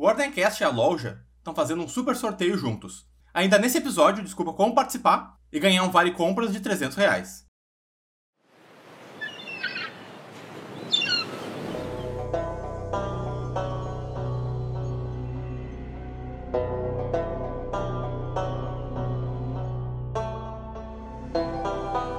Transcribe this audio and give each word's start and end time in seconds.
O 0.00 0.06
Ordencast 0.06 0.62
e 0.62 0.64
a 0.64 0.70
loja 0.70 1.24
estão 1.38 1.52
fazendo 1.52 1.82
um 1.82 1.88
super 1.88 2.14
sorteio 2.14 2.56
juntos. 2.56 3.04
Ainda 3.34 3.58
nesse 3.58 3.78
episódio, 3.78 4.22
desculpa 4.22 4.52
como 4.52 4.72
participar 4.72 5.36
e 5.52 5.58
ganhar 5.58 5.82
um 5.82 5.90
vale 5.90 6.12
compras 6.12 6.52
de 6.52 6.60
300 6.60 6.96
reais. 6.96 7.44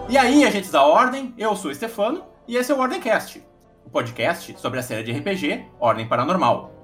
E 0.09 0.17
aí, 0.17 0.43
agentes 0.43 0.71
da 0.71 0.83
Ordem, 0.83 1.33
eu 1.37 1.55
sou 1.55 1.71
o 1.71 1.73
Stefano 1.73 2.25
e 2.45 2.57
esse 2.57 2.73
é 2.73 2.75
o 2.75 2.79
Ordencast, 2.79 3.41
o 3.85 3.89
podcast 3.89 4.59
sobre 4.59 4.79
a 4.79 4.83
série 4.83 5.03
de 5.03 5.17
RPG 5.17 5.65
Ordem 5.79 6.09
Paranormal. 6.09 6.78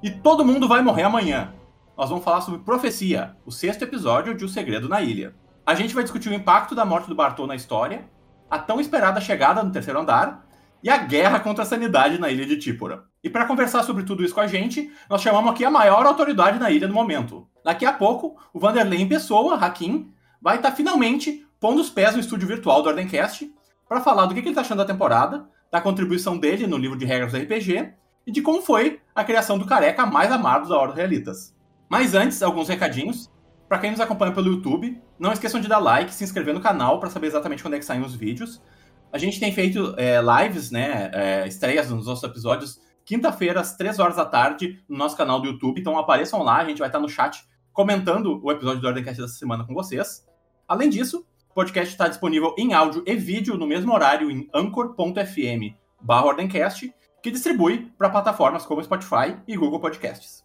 E 0.00 0.10
todo 0.10 0.44
mundo 0.44 0.68
vai 0.68 0.82
morrer 0.82 1.02
amanhã. 1.02 1.52
Nós 1.96 2.08
vamos 2.08 2.24
falar 2.24 2.40
sobre 2.40 2.60
Profecia, 2.60 3.36
o 3.44 3.50
sexto 3.50 3.82
episódio 3.82 4.34
de 4.34 4.44
O 4.44 4.48
Segredo 4.48 4.88
na 4.88 5.02
Ilha. 5.02 5.34
A 5.66 5.74
gente 5.74 5.94
vai 5.94 6.02
discutir 6.02 6.28
o 6.28 6.34
impacto 6.34 6.74
da 6.74 6.84
morte 6.84 7.08
do 7.08 7.14
Bartô 7.14 7.46
na 7.46 7.56
história, 7.56 8.08
a 8.50 8.58
tão 8.58 8.80
esperada 8.80 9.20
chegada 9.20 9.62
no 9.62 9.72
terceiro 9.72 10.00
andar 10.00 10.46
e 10.82 10.90
a 10.90 10.96
guerra 10.96 11.38
contra 11.40 11.62
a 11.62 11.66
sanidade 11.66 12.18
na 12.18 12.30
ilha 12.30 12.44
de 12.44 12.56
Típora. 12.56 13.04
E 13.22 13.30
para 13.30 13.46
conversar 13.46 13.84
sobre 13.84 14.02
tudo 14.02 14.24
isso 14.24 14.34
com 14.34 14.40
a 14.40 14.46
gente, 14.46 14.90
nós 15.08 15.22
chamamos 15.22 15.52
aqui 15.52 15.64
a 15.64 15.70
maior 15.70 16.04
autoridade 16.04 16.58
na 16.58 16.70
ilha 16.70 16.88
no 16.88 16.94
momento. 16.94 17.46
Daqui 17.64 17.86
a 17.86 17.92
pouco, 17.92 18.36
o 18.52 18.58
Vanderlei 18.58 19.00
em 19.00 19.08
pessoa, 19.08 19.54
Hakim, 19.54 20.12
vai 20.40 20.56
estar 20.56 20.70
tá 20.70 20.76
finalmente 20.76 21.46
pondo 21.60 21.80
os 21.80 21.88
pés 21.90 22.14
no 22.14 22.20
estúdio 22.20 22.48
virtual 22.48 22.82
do 22.82 22.88
Ordencast 22.88 23.48
para 23.88 24.00
falar 24.00 24.26
do 24.26 24.34
que 24.34 24.40
ele 24.40 24.48
está 24.48 24.62
achando 24.62 24.78
da 24.78 24.84
temporada, 24.84 25.48
da 25.70 25.80
contribuição 25.80 26.36
dele 26.36 26.66
no 26.66 26.76
livro 26.76 26.98
de 26.98 27.04
regras 27.04 27.32
do 27.32 27.38
RPG 27.38 27.92
e 28.26 28.32
de 28.32 28.42
como 28.42 28.62
foi 28.62 29.00
a 29.14 29.24
criação 29.24 29.58
do 29.58 29.66
careca 29.66 30.06
mais 30.06 30.30
amado 30.32 30.68
da 30.68 30.76
Ordem 30.76 30.96
Realitas. 30.96 31.54
Mas 31.88 32.14
antes, 32.14 32.42
alguns 32.42 32.68
recadinhos. 32.68 33.30
Para 33.68 33.78
quem 33.78 33.90
nos 33.90 34.00
acompanha 34.00 34.32
pelo 34.32 34.48
YouTube, 34.48 35.00
não 35.18 35.32
esqueçam 35.32 35.60
de 35.60 35.68
dar 35.68 35.78
like, 35.78 36.12
se 36.12 36.24
inscrever 36.24 36.52
no 36.52 36.60
canal 36.60 37.00
para 37.00 37.08
saber 37.08 37.28
exatamente 37.28 37.62
quando 37.62 37.74
é 37.74 37.78
que 37.78 37.84
saem 37.84 38.02
os 38.02 38.14
vídeos. 38.14 38.62
A 39.10 39.18
gente 39.18 39.40
tem 39.40 39.52
feito 39.52 39.94
é, 39.96 40.20
lives, 40.20 40.70
né, 40.70 41.10
é, 41.12 41.46
estreias 41.46 41.90
nos 41.90 42.06
nossos 42.06 42.24
episódios, 42.24 42.80
quinta-feira, 43.04 43.60
às 43.60 43.76
3 43.76 43.98
horas 43.98 44.16
da 44.16 44.24
tarde, 44.24 44.82
no 44.88 44.96
nosso 44.96 45.16
canal 45.16 45.40
do 45.40 45.46
YouTube. 45.46 45.80
Então 45.80 45.98
apareçam 45.98 46.42
lá, 46.42 46.58
a 46.58 46.64
gente 46.64 46.78
vai 46.78 46.88
estar 46.88 46.98
no 46.98 47.08
chat 47.08 47.46
comentando 47.72 48.40
o 48.42 48.50
episódio 48.52 48.80
do 48.80 48.86
Ordencast 48.86 49.20
dessa 49.20 49.34
semana 49.34 49.64
com 49.64 49.74
vocês. 49.74 50.26
Além 50.68 50.90
disso, 50.90 51.26
o 51.50 51.54
podcast 51.54 51.92
está 51.92 52.08
disponível 52.08 52.54
em 52.58 52.72
áudio 52.72 53.02
e 53.06 53.14
vídeo 53.14 53.56
no 53.56 53.66
mesmo 53.66 53.92
horário 53.92 54.30
em 54.30 54.48
anchor.fm 54.54 55.76
Ordencast, 56.08 56.92
que 57.22 57.30
distribui 57.30 57.92
para 57.96 58.10
plataformas 58.10 58.66
como 58.66 58.82
Spotify 58.82 59.36
e 59.46 59.56
Google 59.56 59.80
Podcasts. 59.80 60.44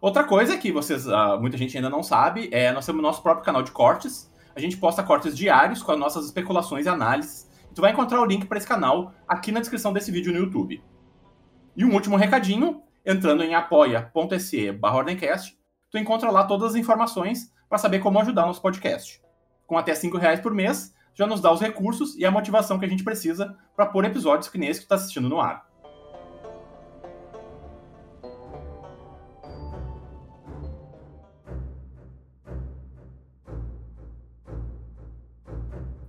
Outra 0.00 0.24
coisa 0.24 0.56
que 0.56 0.70
vocês, 0.70 1.06
uh, 1.06 1.40
muita 1.40 1.56
gente 1.56 1.76
ainda 1.76 1.90
não 1.90 2.02
sabe, 2.02 2.48
é 2.52 2.72
nós 2.72 2.86
temos 2.86 3.02
nosso 3.02 3.22
próprio 3.22 3.44
canal 3.44 3.62
de 3.62 3.72
cortes. 3.72 4.32
A 4.54 4.60
gente 4.60 4.76
posta 4.76 5.02
cortes 5.02 5.36
diários 5.36 5.82
com 5.82 5.92
as 5.92 5.98
nossas 5.98 6.26
especulações 6.26 6.86
e 6.86 6.88
análises. 6.88 7.50
Tu 7.74 7.80
vai 7.80 7.92
encontrar 7.92 8.20
o 8.20 8.24
link 8.24 8.46
para 8.46 8.58
esse 8.58 8.66
canal 8.66 9.12
aqui 9.26 9.50
na 9.50 9.60
descrição 9.60 9.92
desse 9.92 10.10
vídeo 10.10 10.32
no 10.32 10.38
YouTube. 10.38 10.82
E 11.76 11.84
um 11.84 11.92
último 11.92 12.16
recadinho, 12.16 12.82
entrando 13.04 13.42
em 13.42 13.54
apoia.se 13.54 14.78
Ordencast, 14.82 15.58
tu 15.90 15.98
encontra 15.98 16.30
lá 16.30 16.44
todas 16.44 16.70
as 16.70 16.76
informações 16.76 17.52
para 17.68 17.78
saber 17.78 17.98
como 17.98 18.20
ajudar 18.20 18.46
nosso 18.46 18.62
podcast 18.62 19.20
com 19.68 19.76
até 19.76 19.94
5 19.94 20.16
reais 20.16 20.40
por 20.40 20.52
mês, 20.52 20.94
já 21.14 21.26
nos 21.26 21.42
dá 21.42 21.52
os 21.52 21.60
recursos 21.60 22.16
e 22.16 22.24
a 22.24 22.30
motivação 22.30 22.78
que 22.78 22.86
a 22.86 22.88
gente 22.88 23.04
precisa 23.04 23.54
para 23.76 23.86
pôr 23.86 24.04
episódios 24.04 24.48
que 24.48 24.56
nem 24.56 24.70
esse 24.70 24.80
que 24.80 24.86
está 24.86 24.94
assistindo 24.94 25.28
no 25.28 25.38
ar. 25.38 25.67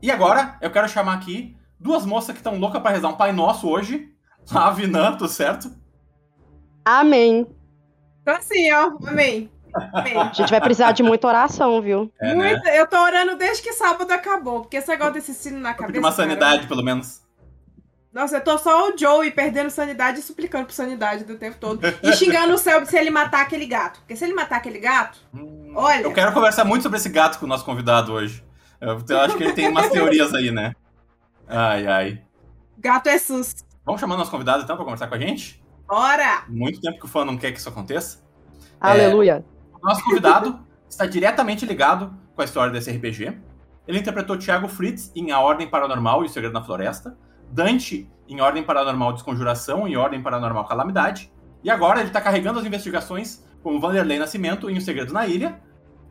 E 0.02 0.10
agora, 0.10 0.56
eu 0.62 0.72
quero 0.72 0.88
chamar 0.88 1.14
aqui 1.14 1.58
duas 1.80 2.06
moças 2.06 2.32
que 2.32 2.40
estão 2.40 2.58
loucas 2.58 2.82
para 2.82 2.92
rezar 2.92 3.10
um 3.10 3.18
Pai 3.18 3.32
Nosso 3.32 3.68
hoje. 3.68 4.10
A 4.52 4.72
Vinã, 4.72 5.12
tudo 5.12 5.28
certo? 5.28 5.72
Amém. 6.86 7.46
Tô 8.24 8.32
assim, 8.32 8.72
ó. 8.72 8.92
Amém. 9.08 9.50
A 9.76 10.34
gente 10.34 10.50
vai 10.50 10.62
precisar 10.62 10.94
de 10.94 11.04
muita 11.04 11.28
oração, 11.28 11.82
viu? 11.82 12.12
É, 12.20 12.34
né? 12.34 12.62
Eu 12.80 12.88
tô 12.88 12.98
orando 12.98 13.36
desde 13.36 13.62
que 13.62 13.74
sábado 13.74 14.12
acabou, 14.12 14.62
porque 14.62 14.78
esse 14.78 14.88
negócio 14.88 15.14
desse 15.14 15.34
sino 15.34 15.60
na 15.60 15.74
cabeça. 15.74 15.94
De 15.94 16.00
uma 16.00 16.12
sanidade, 16.12 16.58
cara, 16.58 16.68
pelo 16.68 16.84
menos. 16.84 17.22
Nossa, 18.12 18.38
eu 18.38 18.42
tô 18.42 18.58
só 18.58 18.90
o 18.90 18.98
Joey 18.98 19.30
perdendo 19.30 19.70
sanidade 19.70 20.20
e 20.20 20.24
suplicando 20.24 20.66
por 20.66 20.74
sanidade 20.74 21.24
do 21.24 21.38
tempo 21.38 21.58
todo. 21.60 21.80
E 22.02 22.14
xingando 22.14 22.56
o 22.56 22.58
céu 22.58 22.84
se 22.84 22.98
ele 22.98 23.12
matar 23.12 23.42
aquele 23.42 23.68
gato. 23.68 24.00
Porque 24.00 24.16
se 24.16 24.26
ele 24.26 24.34
matar 24.34 24.58
aquele 24.58 24.80
gato, 24.80 25.20
hum, 25.32 25.74
olha. 25.76 26.02
Eu 26.02 26.14
quero 26.14 26.34
conversar 26.34 26.66
muito 26.66 26.82
sobre 26.82 26.98
esse 26.98 27.10
gato 27.10 27.38
com 27.38 27.46
o 27.46 27.50
nosso 27.50 27.64
convidado 27.64 28.12
hoje. 28.12 28.44
Eu, 28.82 29.04
eu 29.08 29.20
acho 29.20 29.38
que 29.38 29.44
ele 29.44 29.54
tem 29.54 29.68
umas 29.68 29.90
teorias 29.90 30.34
aí, 30.34 30.52
né? 30.52 30.74
Ai, 31.48 31.88
ai. 31.88 32.22
Gato 32.78 33.08
é 33.08 33.18
sus. 33.18 33.56
Vamos 33.86 34.00
chamar 34.00 34.18
nosso 34.18 34.32
convidado 34.32 34.64
então 34.64 34.76
pra 34.76 34.86
conversar 34.86 35.08
com 35.08 35.16
a 35.16 35.20
gente? 35.20 35.62
Bora! 35.88 36.44
Muito 36.48 36.80
tempo 36.80 37.00
que 37.00 37.06
o 37.06 37.08
fã 37.10 37.26
não 37.26 37.38
quer 37.38 37.52
que 37.52 37.60
isso 37.60 37.68
aconteça. 37.68 38.24
Aleluia. 38.80 39.44
É... 39.44 39.86
Nosso 39.86 40.04
convidado 40.04 40.60
está 40.88 41.06
diretamente 41.06 41.66
ligado 41.66 42.14
com 42.36 42.42
a 42.42 42.46
história 42.46 42.72
desse 42.72 42.92
RPG. 42.92 43.38
Ele 43.88 44.00
interpretou 44.00 44.38
Thiago 44.38 44.68
Fritz 44.68 45.12
em 45.16 45.32
A 45.32 45.40
Ordem 45.40 45.68
Paranormal 45.68 46.24
e 46.24 46.28
o 46.28 46.30
Segredo 46.30 46.54
na 46.54 46.64
Floresta, 46.64 47.18
Dante 47.52 48.10
em 48.28 48.40
Ordem 48.40 48.64
Paranormal 48.64 49.14
Desconjuração 49.14 49.88
e 49.88 49.98
Ordem 49.98 50.22
Paranormal 50.22 50.66
Calamidade, 50.66 51.34
e 51.64 51.70
agora 51.70 52.00
ele 52.00 52.10
está 52.10 52.22
carregando 52.22 52.60
as 52.60 52.66
investigações 52.66 53.44
com 53.64 53.80
Vanderlei 53.80 54.20
Nascimento 54.20 54.70
em 54.70 54.78
O 54.78 54.82
Segredo 54.82 55.12
na 55.12 55.26
Ilha. 55.26 55.60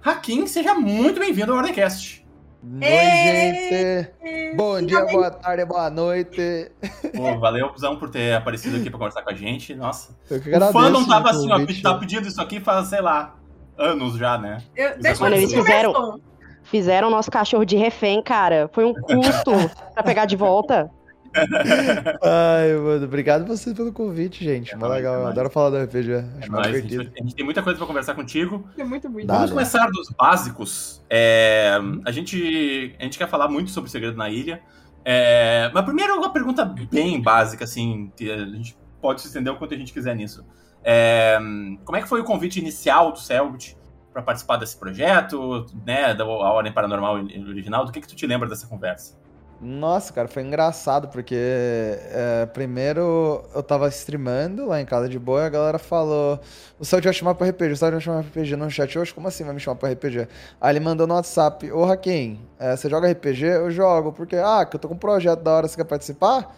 Hakim, 0.04 0.46
seja 0.46 0.74
muito 0.74 1.20
bem-vindo 1.20 1.52
ao 1.52 1.58
Ordencast. 1.58 2.27
Oi, 2.60 2.80
gente! 2.80 4.56
Bom 4.56 4.82
dia, 4.82 5.06
boa 5.06 5.30
tarde, 5.30 5.64
boa 5.64 5.88
noite. 5.88 6.72
Pô, 7.16 7.38
valeu, 7.38 7.68
Cusão, 7.68 7.96
por 7.96 8.10
ter 8.10 8.34
aparecido 8.34 8.76
aqui 8.76 8.90
para 8.90 8.98
conversar 8.98 9.22
com 9.22 9.30
a 9.30 9.34
gente. 9.34 9.74
Nossa. 9.76 10.16
Eu 10.28 10.40
que 10.40 10.50
o 10.50 10.72
fã 10.72 10.90
não 10.90 11.06
tava 11.06 11.30
assim, 11.30 11.50
ó, 11.52 11.58
tá 11.82 11.94
pedindo 11.94 12.26
isso 12.26 12.40
aqui 12.42 12.58
faz, 12.58 12.88
sei 12.88 13.00
lá, 13.00 13.36
anos 13.76 14.16
já, 14.16 14.36
né? 14.36 14.58
Eu, 14.74 14.98
deixa 14.98 15.22
Mano, 15.22 15.36
eles 15.36 15.52
fizeram, 15.52 16.20
fizeram 16.64 17.10
nosso 17.10 17.30
cachorro 17.30 17.64
de 17.64 17.76
refém, 17.76 18.20
cara. 18.20 18.68
Foi 18.72 18.84
um 18.84 18.92
custo 18.92 19.52
pra 19.94 20.02
pegar 20.02 20.24
de 20.24 20.34
volta. 20.34 20.90
Ai, 22.22 22.74
mano, 22.74 23.04
obrigado 23.04 23.46
vocês 23.46 23.76
pelo 23.76 23.92
convite, 23.92 24.44
gente. 24.44 24.72
É, 24.72 24.76
Mó 24.76 24.86
legal, 24.86 25.20
eu 25.20 25.26
adoro 25.26 25.50
falar 25.50 25.70
do 25.70 25.84
RPG. 25.84 26.14
Acho 26.14 26.46
é 26.46 26.48
mais 26.48 26.66
divertido. 26.66 27.00
A 27.00 27.04
gente, 27.04 27.20
a 27.20 27.22
gente, 27.22 27.34
tem 27.34 27.44
muita 27.44 27.62
coisa 27.62 27.78
pra 27.78 27.86
conversar 27.86 28.14
contigo. 28.14 28.68
É 28.76 28.84
muito 28.84 29.08
bonito. 29.08 29.28
Vamos 29.28 29.50
começar 29.50 29.86
dos 29.90 30.10
básicos. 30.10 31.04
É, 31.08 31.78
a, 32.04 32.10
gente, 32.10 32.96
a 32.98 33.02
gente 33.04 33.18
quer 33.18 33.28
falar 33.28 33.48
muito 33.48 33.70
sobre 33.70 33.88
o 33.88 33.90
Segredo 33.90 34.16
na 34.16 34.28
Ilha. 34.28 34.60
É, 35.04 35.70
mas 35.72 35.84
primeiro 35.84 36.16
uma 36.16 36.32
pergunta 36.32 36.64
bem 36.64 37.20
básica, 37.20 37.64
assim, 37.64 38.12
que 38.16 38.30
a 38.30 38.44
gente 38.44 38.76
pode 39.00 39.20
se 39.20 39.28
estender 39.28 39.52
o 39.52 39.56
quanto 39.56 39.74
a 39.74 39.76
gente 39.76 39.92
quiser 39.92 40.14
nisso. 40.14 40.44
É, 40.82 41.38
como 41.84 41.96
é 41.96 42.02
que 42.02 42.08
foi 42.08 42.20
o 42.20 42.24
convite 42.24 42.58
inicial 42.58 43.12
do 43.12 43.18
Selbit 43.18 43.76
para 44.12 44.22
participar 44.22 44.56
desse 44.56 44.76
projeto, 44.76 45.66
né, 45.86 46.14
da 46.14 46.26
Ordem 46.26 46.72
Paranormal 46.72 47.14
original? 47.14 47.84
Do 47.84 47.92
que 47.92 48.00
que 48.00 48.08
tu 48.08 48.16
te 48.16 48.26
lembra 48.26 48.48
dessa 48.48 48.66
conversa? 48.66 49.16
Nossa, 49.60 50.12
cara, 50.12 50.28
foi 50.28 50.44
engraçado, 50.44 51.08
porque 51.08 51.34
é, 51.34 52.46
primeiro 52.46 53.44
eu 53.52 53.60
tava 53.60 53.88
streamando 53.88 54.66
lá 54.66 54.80
em 54.80 54.84
casa 54.84 55.08
de 55.08 55.18
boa 55.18 55.42
e 55.42 55.46
a 55.46 55.48
galera 55.48 55.78
falou: 55.80 56.38
o 56.78 56.84
Celso 56.84 57.02
vai 57.02 57.12
chamar 57.12 57.34
pra 57.34 57.48
RPG, 57.48 57.72
o 57.72 57.76
Celso 57.76 57.92
vai 57.92 58.00
chamar 58.00 58.22
pra 58.22 58.28
RPG 58.40 58.54
no 58.54 58.70
chat 58.70 58.96
hoje? 58.96 59.12
Como 59.12 59.26
assim 59.26 59.42
vai 59.42 59.52
me 59.52 59.58
chamar 59.58 59.74
pra 59.74 59.90
RPG? 59.90 60.28
Aí 60.60 60.72
ele 60.72 60.80
mandou 60.80 61.08
no 61.08 61.14
WhatsApp: 61.14 61.72
Ô 61.72 61.84
Raquel, 61.84 62.36
é, 62.56 62.76
você 62.76 62.88
joga 62.88 63.10
RPG? 63.10 63.44
Eu 63.46 63.70
jogo, 63.70 64.12
porque, 64.12 64.36
ah, 64.36 64.64
que 64.64 64.76
eu 64.76 64.80
tô 64.80 64.86
com 64.86 64.94
um 64.94 64.98
projeto 64.98 65.40
da 65.40 65.50
hora, 65.50 65.66
você 65.66 65.76
quer 65.76 65.84
participar? 65.84 66.54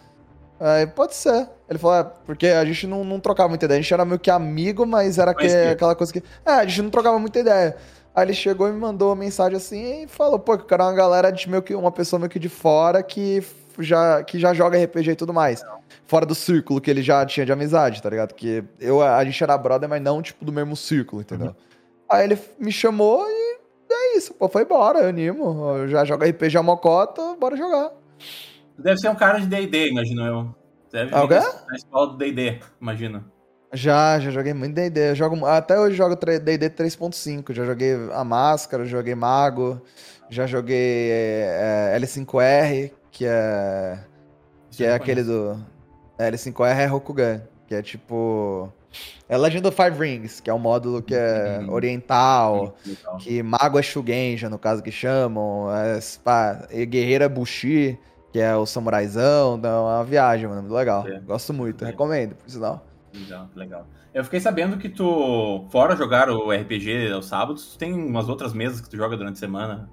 Aí, 0.59 0.85
pode 0.85 1.15
ser. 1.15 1.49
Ele 1.67 1.79
falou, 1.79 1.97
é, 1.97 2.03
porque 2.23 2.45
a 2.45 2.63
gente 2.63 2.85
não, 2.85 3.03
não 3.03 3.19
trocava 3.19 3.49
muita 3.49 3.65
ideia. 3.65 3.79
A 3.79 3.81
gente 3.81 3.91
era 3.91 4.05
meio 4.05 4.19
que 4.19 4.29
amigo, 4.29 4.85
mas 4.85 5.17
era 5.17 5.33
que, 5.33 5.47
aquela 5.47 5.95
coisa 5.95 6.13
que. 6.13 6.21
É, 6.45 6.51
a 6.51 6.65
gente 6.65 6.83
não 6.83 6.91
trocava 6.91 7.17
muita 7.17 7.39
ideia. 7.39 7.75
Aí 8.13 8.25
ele 8.25 8.33
chegou 8.33 8.67
e 8.67 8.71
me 8.71 8.79
mandou 8.79 9.09
uma 9.09 9.15
mensagem 9.15 9.55
assim 9.55 10.03
e 10.03 10.07
falou, 10.07 10.37
pô, 10.37 10.57
que 10.57 10.63
o 10.63 10.67
cara 10.67 10.83
é 10.83 10.87
uma 10.87 10.93
galera 10.93 11.31
de 11.31 11.49
meio 11.49 11.63
que 11.63 11.73
uma 11.73 11.91
pessoa 11.91 12.19
meio 12.19 12.29
que 12.29 12.39
de 12.39 12.49
fora 12.49 13.01
que 13.01 13.41
já, 13.79 14.21
que 14.23 14.37
já 14.37 14.53
joga 14.53 14.83
RPG 14.83 15.11
e 15.11 15.15
tudo 15.15 15.33
mais. 15.33 15.63
Fora 16.05 16.25
do 16.25 16.35
círculo 16.35 16.81
que 16.81 16.91
ele 16.91 17.01
já 17.01 17.25
tinha 17.25 17.45
de 17.45 17.51
amizade, 17.53 18.01
tá 18.01 18.09
ligado? 18.09 18.33
Que 18.33 18.63
eu, 18.79 19.01
a 19.01 19.23
gente 19.23 19.41
era 19.41 19.57
brother, 19.57 19.87
mas 19.87 20.01
não, 20.01 20.21
tipo, 20.21 20.43
do 20.43 20.51
mesmo 20.51 20.75
círculo, 20.75 21.21
entendeu? 21.21 21.47
Uhum. 21.47 21.55
Aí 22.09 22.25
ele 22.25 22.37
me 22.59 22.71
chamou 22.71 23.25
e 23.29 23.59
é 23.89 24.17
isso, 24.17 24.33
pô, 24.33 24.49
foi 24.49 24.63
embora, 24.63 24.99
eu 24.99 25.09
animo. 25.09 25.77
Eu 25.77 25.87
já 25.87 26.03
jogo 26.03 26.25
RPG 26.25 26.57
a 26.57 26.63
mocota, 26.63 27.35
bora 27.39 27.55
jogar. 27.55 27.91
Deve 28.77 28.99
ser 28.99 29.09
um 29.09 29.15
cara 29.15 29.39
de 29.39 29.47
D&D, 29.47 29.89
imagino 29.89 30.25
eu. 30.25 30.55
Deve 30.91 31.15
ah, 31.15 31.25
na 31.67 31.75
escola 31.75 32.07
do 32.07 32.17
D&D, 32.17 32.59
imagino. 32.81 33.23
Já, 33.73 34.19
já 34.19 34.31
joguei 34.31 34.53
muito 34.53 34.73
D&D. 34.75 35.15
Jogo, 35.15 35.45
até 35.45 35.79
hoje 35.79 35.95
jogo 35.95 36.15
D&D 36.15 36.69
3.5. 36.69 37.53
Já 37.53 37.65
joguei 37.65 37.93
a 38.13 38.23
Máscara, 38.23 38.85
joguei 38.85 39.15
Mago, 39.15 39.81
já 40.29 40.45
joguei 40.45 41.09
é, 41.11 41.97
L5R, 41.99 42.91
que 43.11 43.25
é 43.25 43.99
que 44.69 44.83
é 44.85 44.93
aquele 44.93 45.23
do 45.23 45.57
L5R 46.19 46.77
é 46.77 46.85
Rokugan, 46.85 47.41
que 47.67 47.75
é 47.75 47.81
tipo 47.81 48.71
É 49.29 49.37
Legend 49.37 49.65
of 49.67 49.75
Five 49.77 49.97
Rings, 49.97 50.39
que 50.41 50.49
é 50.49 50.53
um 50.53 50.59
módulo 50.59 51.01
que 51.01 51.15
é 51.15 51.59
Uhum. 51.61 51.71
oriental, 51.73 52.75
Legal. 52.85 53.17
que 53.17 53.41
mago 53.41 53.79
é 53.79 53.81
Shugenja, 53.81 54.49
no 54.49 54.59
caso 54.59 54.83
que 54.83 54.91
chamam, 54.91 55.67
é, 55.73 55.97
pá, 56.23 56.67
e 56.71 56.85
guerreiro 56.85 57.23
é 57.23 57.29
Bushi, 57.29 57.97
que 58.33 58.39
é 58.39 58.53
o 58.55 58.65
samuraizão, 58.65 59.57
então 59.57 59.89
é 59.89 59.95
uma 59.95 60.03
viagem, 60.03 60.47
mano, 60.47 60.61
muito 60.61 60.73
legal. 60.73 61.07
É. 61.07 61.19
Gosto 61.21 61.53
muito, 61.53 61.83
É. 61.85 61.87
recomendo, 61.87 62.35
por 62.35 62.49
sinal. 62.49 62.85
Legal, 63.13 63.49
legal. 63.55 63.87
Eu 64.13 64.23
fiquei 64.23 64.39
sabendo 64.39 64.77
que 64.77 64.89
tu, 64.89 65.65
fora 65.69 65.95
jogar 65.95 66.29
o 66.29 66.51
RPG 66.51 67.11
aos 67.11 67.25
sábados, 67.25 67.73
tu 67.73 67.77
tem 67.77 67.93
umas 67.93 68.29
outras 68.29 68.53
mesas 68.53 68.81
que 68.81 68.89
tu 68.89 68.97
joga 68.97 69.17
durante 69.17 69.35
a 69.35 69.39
semana. 69.39 69.89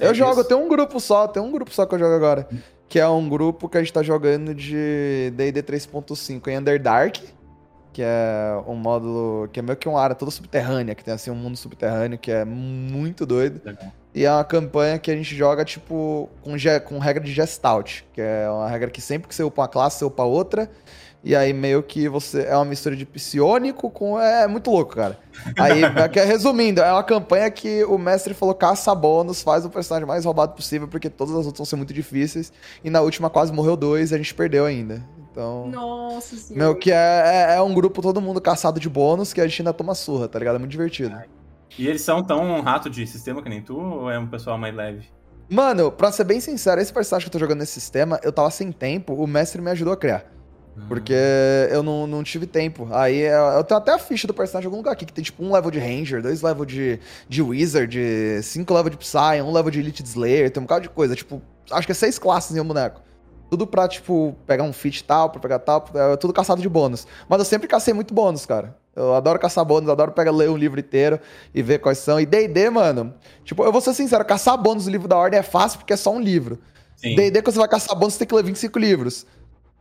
Eu 0.00 0.14
jogo, 0.14 0.44
tem 0.44 0.56
um 0.56 0.68
grupo 0.68 1.00
só, 1.00 1.26
tem 1.26 1.42
um 1.42 1.50
grupo 1.50 1.72
só 1.72 1.86
que 1.86 1.94
eu 1.94 1.98
jogo 1.98 2.14
agora. 2.14 2.48
Que 2.88 2.98
é 2.98 3.08
um 3.08 3.28
grupo 3.28 3.68
que 3.68 3.76
a 3.76 3.80
gente 3.80 3.92
tá 3.92 4.02
jogando 4.02 4.54
de 4.54 5.32
D&D 5.34 5.62
3.5 5.62 6.48
em 6.48 6.58
Underdark. 6.58 7.22
Que 7.92 8.02
é 8.02 8.62
um 8.66 8.74
módulo 8.74 9.48
que 9.48 9.60
é 9.60 9.62
meio 9.62 9.76
que 9.76 9.88
uma 9.88 10.00
área 10.00 10.14
toda 10.14 10.30
subterrânea, 10.30 10.94
que 10.94 11.04
tem 11.04 11.12
assim 11.12 11.30
um 11.30 11.34
mundo 11.34 11.56
subterrâneo 11.56 12.18
que 12.18 12.30
é 12.30 12.44
muito 12.44 13.26
doido. 13.26 13.60
Legal. 13.64 13.92
E 14.14 14.24
é 14.24 14.32
uma 14.32 14.44
campanha 14.44 14.98
que 14.98 15.10
a 15.10 15.16
gente 15.16 15.34
joga, 15.34 15.64
tipo, 15.64 16.28
com, 16.42 16.52
com 16.86 16.98
regra 16.98 17.22
de 17.22 17.32
Gestalt. 17.32 18.02
Que 18.12 18.20
é 18.20 18.48
uma 18.50 18.68
regra 18.68 18.90
que 18.90 19.00
sempre 19.00 19.28
que 19.28 19.34
você 19.34 19.42
upa 19.42 19.62
uma 19.62 19.68
classe, 19.68 19.98
você 19.98 20.04
upa 20.04 20.22
outra. 20.22 20.70
E 21.22 21.34
aí 21.34 21.52
meio 21.52 21.82
que 21.82 22.08
você. 22.08 22.42
É 22.42 22.54
uma 22.54 22.64
mistura 22.64 22.94
de 22.94 23.04
psionico 23.04 23.90
com. 23.90 24.18
É 24.20 24.46
muito 24.46 24.70
louco, 24.70 24.94
cara. 24.94 25.18
Aí, 25.58 25.82
aqui, 26.02 26.20
resumindo, 26.20 26.80
é 26.80 26.92
uma 26.92 27.02
campanha 27.02 27.50
que 27.50 27.84
o 27.84 27.98
mestre 27.98 28.34
falou: 28.34 28.54
caça 28.54 28.94
bônus, 28.94 29.42
faz 29.42 29.64
o 29.64 29.70
personagem 29.70 30.06
mais 30.06 30.24
roubado 30.24 30.54
possível, 30.54 30.86
porque 30.86 31.10
todas 31.10 31.34
as 31.34 31.44
outras 31.46 31.58
vão 31.58 31.66
ser 31.66 31.76
muito 31.76 31.92
difíceis. 31.92 32.52
E 32.84 32.90
na 32.90 33.00
última 33.00 33.28
quase 33.28 33.52
morreu 33.52 33.76
dois 33.76 34.12
e 34.12 34.14
a 34.14 34.18
gente 34.18 34.32
perdeu 34.32 34.64
ainda. 34.64 35.04
Então. 35.30 35.66
Nossa 35.68 36.36
senhora. 36.36 36.66
Meu, 36.66 36.76
que 36.76 36.92
é, 36.92 37.22
é, 37.50 37.56
é 37.56 37.62
um 37.62 37.74
grupo 37.74 38.00
todo 38.00 38.20
mundo 38.20 38.40
caçado 38.40 38.78
de 38.78 38.88
bônus 38.88 39.32
que 39.32 39.40
a 39.40 39.46
gente 39.46 39.62
ainda 39.62 39.72
toma 39.72 39.94
surra, 39.94 40.28
tá 40.28 40.38
ligado? 40.38 40.56
É 40.56 40.58
muito 40.58 40.70
divertido. 40.70 41.16
E 41.76 41.86
eles 41.86 42.02
são 42.02 42.22
tão 42.22 42.60
rato 42.60 42.88
de 42.88 43.06
sistema 43.06 43.42
que 43.42 43.48
nem 43.48 43.60
tu, 43.60 43.78
ou 43.78 44.10
é 44.10 44.18
um 44.18 44.26
pessoal 44.26 44.56
mais 44.56 44.74
leve? 44.74 45.06
Mano, 45.48 45.90
pra 45.90 46.12
ser 46.12 46.24
bem 46.24 46.40
sincero, 46.40 46.80
esse 46.80 46.92
personagem 46.92 47.24
que 47.24 47.28
eu 47.28 47.32
tô 47.32 47.38
jogando 47.38 47.60
nesse 47.60 47.72
sistema, 47.72 48.20
eu 48.22 48.32
tava 48.32 48.50
sem 48.50 48.70
tempo, 48.70 49.14
o 49.14 49.26
mestre 49.26 49.62
me 49.62 49.70
ajudou 49.70 49.94
a 49.94 49.96
criar. 49.96 50.37
Porque 50.86 51.14
eu 51.70 51.82
não, 51.82 52.06
não 52.06 52.22
tive 52.22 52.46
tempo. 52.46 52.88
Aí 52.92 53.20
eu 53.20 53.58
eu 53.58 53.64
tenho 53.64 53.78
até 53.78 53.92
a 53.92 53.98
ficha 53.98 54.26
do 54.26 54.34
personagem 54.34 54.66
em 54.66 54.68
algum 54.68 54.78
lugar 54.78 54.92
aqui, 54.92 55.04
que 55.04 55.12
tem 55.12 55.24
tipo 55.24 55.42
um 55.42 55.52
level 55.52 55.70
de 55.70 55.78
Ranger, 55.78 56.22
dois 56.22 56.42
level 56.42 56.64
de, 56.64 57.00
de 57.28 57.42
Wizard, 57.42 57.98
cinco 58.42 58.74
level 58.74 58.90
de 58.90 58.96
Psy, 58.96 59.42
um 59.42 59.52
level 59.52 59.70
de 59.70 59.80
Elite 59.80 60.02
Slayer, 60.02 60.50
tem 60.50 60.60
um 60.60 60.66
bocado 60.66 60.82
de 60.82 60.90
coisa. 60.90 61.14
Tipo, 61.16 61.42
acho 61.70 61.86
que 61.86 61.92
é 61.92 61.94
seis 61.94 62.18
classes 62.18 62.56
em 62.56 62.60
um 62.60 62.64
boneco. 62.64 63.00
Tudo 63.50 63.66
pra, 63.66 63.88
tipo, 63.88 64.36
pegar 64.46 64.62
um 64.62 64.72
feat 64.72 65.04
tal, 65.04 65.30
pra 65.30 65.40
pegar 65.40 65.58
tal, 65.58 65.88
é 65.94 66.16
tudo 66.16 66.34
caçado 66.34 66.60
de 66.60 66.68
bônus. 66.68 67.06
Mas 67.28 67.38
eu 67.38 67.44
sempre 67.46 67.66
cacei 67.66 67.94
muito 67.94 68.12
bônus, 68.12 68.44
cara. 68.44 68.76
Eu 68.94 69.14
adoro 69.14 69.38
caçar 69.38 69.64
bônus, 69.64 69.88
adoro 69.88 70.12
pegar, 70.12 70.32
ler 70.32 70.50
um 70.50 70.56
livro 70.56 70.78
inteiro 70.78 71.18
e 71.54 71.62
ver 71.62 71.78
quais 71.78 71.98
são. 71.98 72.20
E 72.20 72.26
D&D, 72.26 72.68
mano, 72.68 73.14
tipo, 73.44 73.64
eu 73.64 73.72
vou 73.72 73.80
ser 73.80 73.94
sincero, 73.94 74.24
caçar 74.24 74.58
bônus 74.58 74.86
no 74.86 74.92
livro 74.92 75.08
da 75.08 75.16
ordem 75.16 75.38
é 75.38 75.42
fácil 75.42 75.78
porque 75.78 75.92
é 75.92 75.96
só 75.96 76.12
um 76.12 76.20
livro. 76.20 76.58
D&D, 77.00 77.42
quando 77.42 77.54
você 77.54 77.60
vai 77.60 77.68
caçar 77.68 77.96
bônus, 77.96 78.14
você 78.14 78.18
tem 78.18 78.28
que 78.28 78.34
ler 78.34 78.42
25 78.42 78.78
livros. 78.78 79.24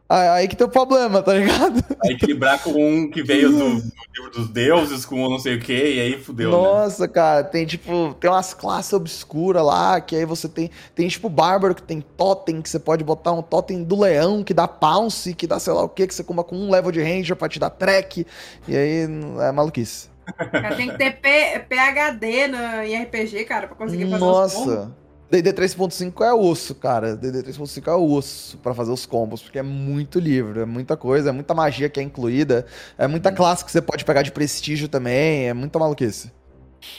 Aí, 0.09 0.47
que 0.47 0.55
tem 0.55 0.65
o 0.65 0.69
problema, 0.69 1.21
tá 1.21 1.33
ligado? 1.33 1.83
Aí 2.03 2.13
equilibrar 2.13 2.63
com 2.63 2.71
um 2.71 3.09
que 3.09 3.21
veio 3.21 3.49
do, 3.49 3.57
do 3.57 3.91
livro 4.15 4.31
dos 4.33 4.49
deuses, 4.49 5.05
com 5.05 5.21
um 5.21 5.29
não 5.29 5.37
sei 5.37 5.55
o 5.55 5.59
que, 5.59 5.73
e 5.73 5.99
aí 5.99 6.17
fudeu, 6.17 6.49
né? 6.49 6.57
Nossa, 6.57 7.07
cara, 7.07 7.43
tem 7.43 7.65
tipo, 7.65 8.15
tem 8.19 8.29
umas 8.29 8.53
classes 8.53 8.93
obscuras 8.93 9.65
lá, 9.65 9.99
que 9.99 10.15
aí 10.15 10.23
você 10.23 10.47
tem, 10.47 10.71
tem 10.95 11.07
tipo 11.09 11.27
bárbaro 11.29 11.75
que 11.75 11.81
tem 11.83 11.99
totem, 11.99 12.61
que 12.61 12.69
você 12.69 12.79
pode 12.79 13.03
botar 13.03 13.33
um 13.33 13.41
totem 13.41 13.83
do 13.83 13.99
leão, 13.99 14.43
que 14.43 14.53
dá 14.53 14.65
pounce, 14.67 15.33
que 15.33 15.45
dá 15.45 15.59
sei 15.59 15.73
lá 15.73 15.83
o 15.83 15.89
que, 15.89 16.07
que 16.07 16.13
você 16.15 16.23
coma 16.23 16.43
com 16.43 16.55
um 16.55 16.69
level 16.69 16.91
de 16.91 17.01
ranger 17.01 17.35
pra 17.35 17.49
te 17.49 17.59
dar 17.59 17.69
track, 17.69 18.25
e 18.67 18.77
aí 18.77 19.07
é 19.41 19.51
maluquice. 19.51 20.09
Cara, 20.51 20.75
tem 20.75 20.89
que 20.89 20.97
ter 20.97 21.11
P- 21.21 21.65
PHD 21.69 22.47
no, 22.47 22.57
em 22.83 23.01
RPG, 23.03 23.45
cara, 23.45 23.67
pra 23.67 23.75
conseguir 23.75 24.09
fazer. 24.09 24.19
Nossa. 24.19 24.91
D&D 25.29 25.51
3.5 25.53 26.23
é 26.25 26.33
osso, 26.33 26.73
cara. 26.75 27.15
D&D 27.15 27.43
3.5 27.43 27.87
é 27.87 27.95
osso 27.95 28.57
pra 28.59 28.73
fazer 28.73 28.91
os 28.91 29.05
combos, 29.05 29.41
porque 29.41 29.59
é 29.59 29.63
muito 29.63 30.19
livro, 30.19 30.61
é 30.61 30.65
muita 30.65 30.95
coisa, 30.95 31.29
é 31.29 31.31
muita 31.31 31.53
magia 31.53 31.89
que 31.89 31.99
é 31.99 32.03
incluída, 32.03 32.65
é 32.97 33.07
muita 33.07 33.31
classe 33.31 33.65
que 33.65 33.71
você 33.71 33.81
pode 33.81 34.05
pegar 34.05 34.21
de 34.21 34.31
prestígio 34.31 34.87
também, 34.87 35.49
é 35.49 35.53
muita 35.53 35.77
maluquice. 35.79 36.31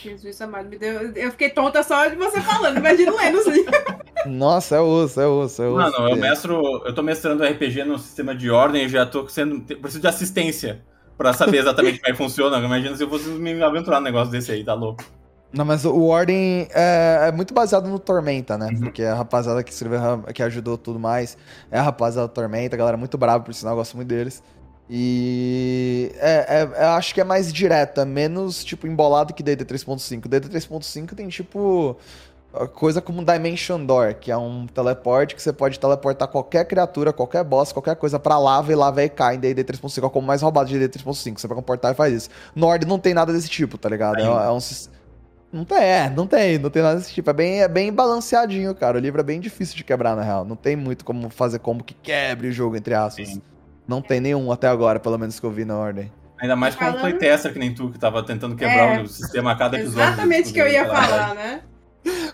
Jesus 0.03 0.39
amado, 0.41 0.69
me 0.69 0.77
deu... 0.77 1.11
eu 1.15 1.31
fiquei 1.31 1.49
tonta 1.49 1.81
só 1.81 2.05
de 2.07 2.15
você 2.15 2.39
falando, 2.41 2.77
imagina 2.77 3.11
lendo 3.15 3.39
os 3.39 3.47
livros. 3.47 3.75
Nossa, 4.27 4.75
é 4.75 4.79
osso, 4.79 5.19
é 5.21 5.25
osso, 5.27 5.63
é 5.63 5.67
osso. 5.67 5.77
Mano, 5.77 6.09
eu 6.09 6.15
É. 6.15 6.15
mestro, 6.15 6.83
eu 6.85 6.93
tô 6.93 7.01
mestrando 7.01 7.43
RPG 7.43 7.85
no 7.85 7.97
sistema 7.97 8.35
de 8.35 8.51
ordem 8.51 8.85
e 8.85 8.89
já 8.89 9.05
tô 9.05 9.27
sendo. 9.29 9.61
Preciso 9.61 10.01
de 10.01 10.07
assistência 10.07 10.83
pra 11.17 11.33
saber 11.33 11.59
exatamente 11.59 11.99
como 11.99 12.09
é 12.09 12.11
que 12.11 12.17
funciona. 12.17 12.57
Imagina 12.59 12.95
se 12.95 13.03
eu 13.03 13.09
fosse 13.09 13.29
me 13.29 13.63
aventurar 13.63 13.99
num 13.99 14.05
negócio 14.05 14.29
desse 14.29 14.51
aí, 14.51 14.63
tá 14.63 14.73
louco. 14.73 15.03
Não, 15.51 15.65
mas 15.65 15.83
o 15.83 16.05
Ordem 16.05 16.67
é, 16.73 17.27
é 17.27 17.31
muito 17.31 17.53
baseado 17.53 17.89
no 17.89 17.97
Tormenta, 17.97 18.57
né? 18.57 18.67
Uhum. 18.67 18.79
Porque 18.81 19.03
a 19.03 19.15
rapaziada 19.15 19.63
que 19.63 19.71
escreveu, 19.71 20.21
que 20.33 20.43
ajudou 20.43 20.77
tudo 20.77 20.99
mais, 20.99 21.37
é 21.71 21.79
a 21.79 21.81
rapaziada 21.81 22.27
do 22.27 22.33
Tormenta, 22.33 22.75
a 22.75 22.77
galera 22.77 22.95
é 22.95 22.99
muito 22.99 23.17
brava, 23.17 23.43
por 23.43 23.53
sinal, 23.53 23.73
eu 23.73 23.77
gosto 23.77 23.95
muito 23.95 24.09
deles. 24.09 24.43
E 24.91 26.11
é, 26.17 26.61
é- 26.61 26.83
eu 26.85 26.89
acho 26.89 27.13
que 27.13 27.21
é 27.21 27.23
mais 27.23 27.51
direto, 27.53 28.01
é 28.01 28.05
menos, 28.05 28.63
tipo, 28.63 28.87
embolado 28.87 29.33
que 29.33 29.41
D&D 29.43 29.63
3.5. 29.65 30.27
D&D 30.27 30.49
3.5 30.49 31.15
tem, 31.15 31.27
tipo, 31.29 31.95
coisa 32.73 32.99
como 33.01 33.23
Dimension 33.23 33.83
Door, 33.85 34.15
que 34.15 34.31
é 34.31 34.37
um 34.37 34.65
teleporte 34.67 35.35
que 35.35 35.41
você 35.41 35.53
pode 35.53 35.79
teleportar 35.79 36.27
qualquer 36.27 36.65
criatura, 36.65 37.13
qualquer 37.13 37.43
boss, 37.43 37.71
qualquer 37.71 37.95
coisa 37.95 38.19
pra 38.19 38.39
lava 38.39 38.71
e 38.71 38.75
lava 38.75 39.03
e 39.03 39.09
cai 39.09 39.35
em 39.35 39.39
D&D 39.39 39.63
3.5. 39.63 40.07
É 40.07 40.09
como 40.09 40.25
mais 40.25 40.41
roubado 40.41 40.67
de 40.69 40.79
D&D 40.79 40.89
3.5. 40.99 41.39
Você 41.39 41.47
pega 41.47 41.59
um 41.59 41.63
portal 41.63 41.91
e 41.91 41.95
faz 41.95 42.13
isso. 42.13 42.29
No 42.55 42.65
Ordem 42.67 42.87
não 42.89 42.97
tem 42.99 43.13
nada 43.13 43.31
desse 43.31 43.49
tipo, 43.49 43.77
tá 43.77 43.89
ligado? 43.89 44.17
É, 44.19 44.23
é 44.47 44.51
um... 44.51 44.59
sis- 44.59 44.89
Não 45.51 45.65
tem, 45.65 45.77
é, 45.79 46.09
não 46.09 46.27
tem, 46.27 46.57
não 46.59 46.69
tem 46.69 46.81
nada 46.83 46.97
desse 46.99 47.11
tipo. 47.13 47.29
É 47.29 47.33
bem, 47.33 47.61
é 47.61 47.67
bem 47.67 47.91
balanceadinho, 47.91 48.73
cara. 48.75 48.97
O 48.97 49.01
livro 49.01 49.19
é 49.19 49.23
bem 49.23 49.39
difícil 49.39 49.75
de 49.75 49.83
quebrar, 49.83 50.15
na 50.15 50.21
real. 50.21 50.45
Não 50.45 50.55
tem 50.55 50.75
muito 50.75 51.03
como 51.03 51.29
fazer 51.29 51.57
combo 51.59 51.83
que 51.83 51.95
quebre 51.95 52.47
o 52.49 52.51
jogo, 52.51 52.75
entre 52.75 52.93
aspas. 52.93 53.27
Sim. 53.29 53.41
Não 53.87 54.01
tem 54.01 54.19
nenhum 54.19 54.51
até 54.51 54.67
agora, 54.67 54.99
pelo 54.99 55.17
menos 55.17 55.39
que 55.39 55.45
eu 55.45 55.49
vi 55.51 55.65
na 55.65 55.75
ordem. 55.75 56.11
Ainda 56.39 56.55
mais 56.55 56.75
com 56.75 56.83
um 56.83 56.87
Falando- 56.87 57.01
playtester 57.01 57.51
que 57.51 57.57
nem 57.59 57.73
tu, 57.73 57.89
que 57.89 57.97
tava 57.99 58.21
tentando 58.23 58.55
quebrar 58.55 58.99
É. 58.99 59.01
o 59.01 59.07
sistema 59.07 59.51
a 59.51 59.55
cada 59.55 59.77
episódio. 59.77 60.03
Exatamente 60.03 60.51
o 60.51 60.53
que 60.53 60.59
eu 60.61 60.67
ia 60.67 60.85
falar, 60.87 61.33
né? 61.33 61.61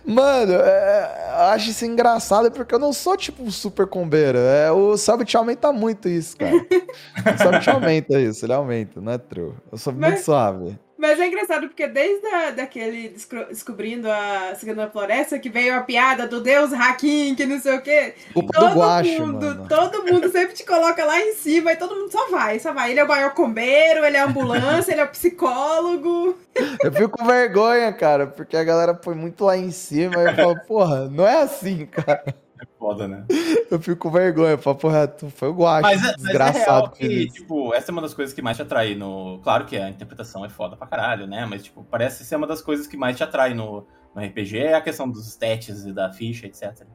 Mano, 0.06 0.54
é, 0.54 1.30
eu 1.32 1.42
acho 1.54 1.72
isso 1.72 1.86
engraçado 1.86 2.52
porque 2.52 2.76
eu 2.76 2.78
não 2.80 2.94
sou 2.94 3.18
tipo 3.18 3.42
um 3.42 3.50
super 3.50 3.88
combeiro. 3.88 4.38
É, 4.38 4.72
o 4.72 4.96
Selbit 4.96 5.36
aumenta 5.36 5.72
muito 5.74 6.08
isso, 6.08 6.38
cara. 6.38 6.54
o 7.34 7.38
Selbit 7.38 7.70
aumenta 7.70 8.20
isso, 8.20 8.46
ele 8.46 8.54
aumenta, 8.54 9.02
não 9.02 9.14
é 9.14 9.18
true. 9.18 9.54
Eu 9.72 9.78
sou 9.78 9.92
muito 9.94 10.04
Mas- 10.12 10.22
suave. 10.24 10.78
Mas 11.06 11.20
é 11.20 11.28
engraçado 11.28 11.68
porque 11.68 11.88
desde 11.88 12.26
a, 12.28 12.50
daquele 12.52 13.16
descobrindo 13.50 14.10
a 14.12 14.56
Segunda 14.56 14.90
Floresta 14.90 15.38
que 15.38 15.50
veio 15.50 15.76
a 15.76 15.82
piada 15.82 16.28
do 16.28 16.42
Deus 16.42 16.74
Hakim, 16.74 17.36
que 17.36 17.46
não 17.46 17.60
sei 17.60 17.76
o 17.76 17.82
quê. 17.82 18.16
Do 18.34 18.42
Todo 18.48 18.76
Guache, 18.76 19.20
mundo, 19.20 19.46
mano. 19.46 19.68
todo 19.68 20.04
mundo 20.04 20.32
sempre 20.32 20.56
te 20.56 20.66
coloca 20.66 21.06
lá 21.06 21.22
em 21.22 21.34
cima 21.36 21.74
e 21.74 21.76
todo 21.76 21.96
mundo 21.96 22.12
só 22.12 22.30
vai, 22.30 22.60
só 22.60 22.74
vai. 22.74 22.90
Ele 22.90 23.00
é 23.00 23.04
o 23.04 23.08
maior 23.08 23.34
combeiro, 23.36 24.04
ele 24.04 24.18
é 24.18 24.22
a 24.22 24.26
ambulância, 24.26 24.92
ele 24.92 25.02
é 25.02 25.04
o 25.04 25.10
psicólogo. 25.10 26.38
Eu 26.84 26.92
fico 26.92 27.18
com 27.18 27.26
vergonha, 27.26 27.94
cara, 27.94 28.26
porque 28.26 28.58
a 28.58 28.64
galera 28.64 28.94
põe 28.94 29.14
muito 29.16 29.46
lá 29.46 29.56
em 29.56 29.72
cima 29.72 30.24
e 30.24 30.26
eu 30.26 30.36
falo, 30.36 30.60
porra, 30.68 31.08
não 31.08 31.28
é 31.28 31.42
assim, 31.42 31.86
cara. 31.86 32.24
É 32.66 32.80
foda, 32.80 33.08
né? 33.08 33.26
Eu 33.72 33.80
fico 33.80 33.98
com 33.98 34.12
vergonha, 34.12 34.52
eu 34.52 34.58
falo, 34.60 34.76
porra, 34.78 35.08
tu 35.08 35.28
foi 35.30 35.50
o 35.50 35.54
Guache, 35.54 35.82
Mas, 35.82 36.00
é- 36.00 36.06
mas 36.06 36.14
é 36.14 36.16
desgraçado 36.18 36.86
real 36.86 36.90
que 36.92 37.30
tipo, 37.32 37.74
essa 37.74 37.90
é 37.90 37.92
uma 37.92 38.02
das 38.02 38.14
coisas 38.14 38.34
que 38.34 38.42
mais 38.42 38.56
te 38.56 38.62
atrai 38.64 38.94
no. 38.94 39.40
Claro 39.44 39.66
que 39.66 39.76
a 39.76 39.90
interpretação 39.90 40.46
é 40.46 40.50
foda 40.50 40.78
pra 40.78 40.86
caralho, 40.86 41.26
né? 41.26 41.48
Mas, 41.50 41.64
tipo, 41.64 41.84
parece 41.90 42.24
ser 42.24 42.36
uma 42.36 42.46
das 42.46 42.62
coisas 42.62 42.86
que 42.86 42.96
mais 42.96 43.18
te 43.18 43.24
atrai 43.24 43.56
no, 43.56 43.86
no 44.14 44.22
RPG 44.24 44.60
é 44.60 44.74
a 44.76 44.82
questão 44.82 45.10
dos 45.10 45.28
stats 45.28 45.86
e 45.86 45.92
da 45.92 46.12
ficha, 46.12 46.46
etc. 46.46 46.86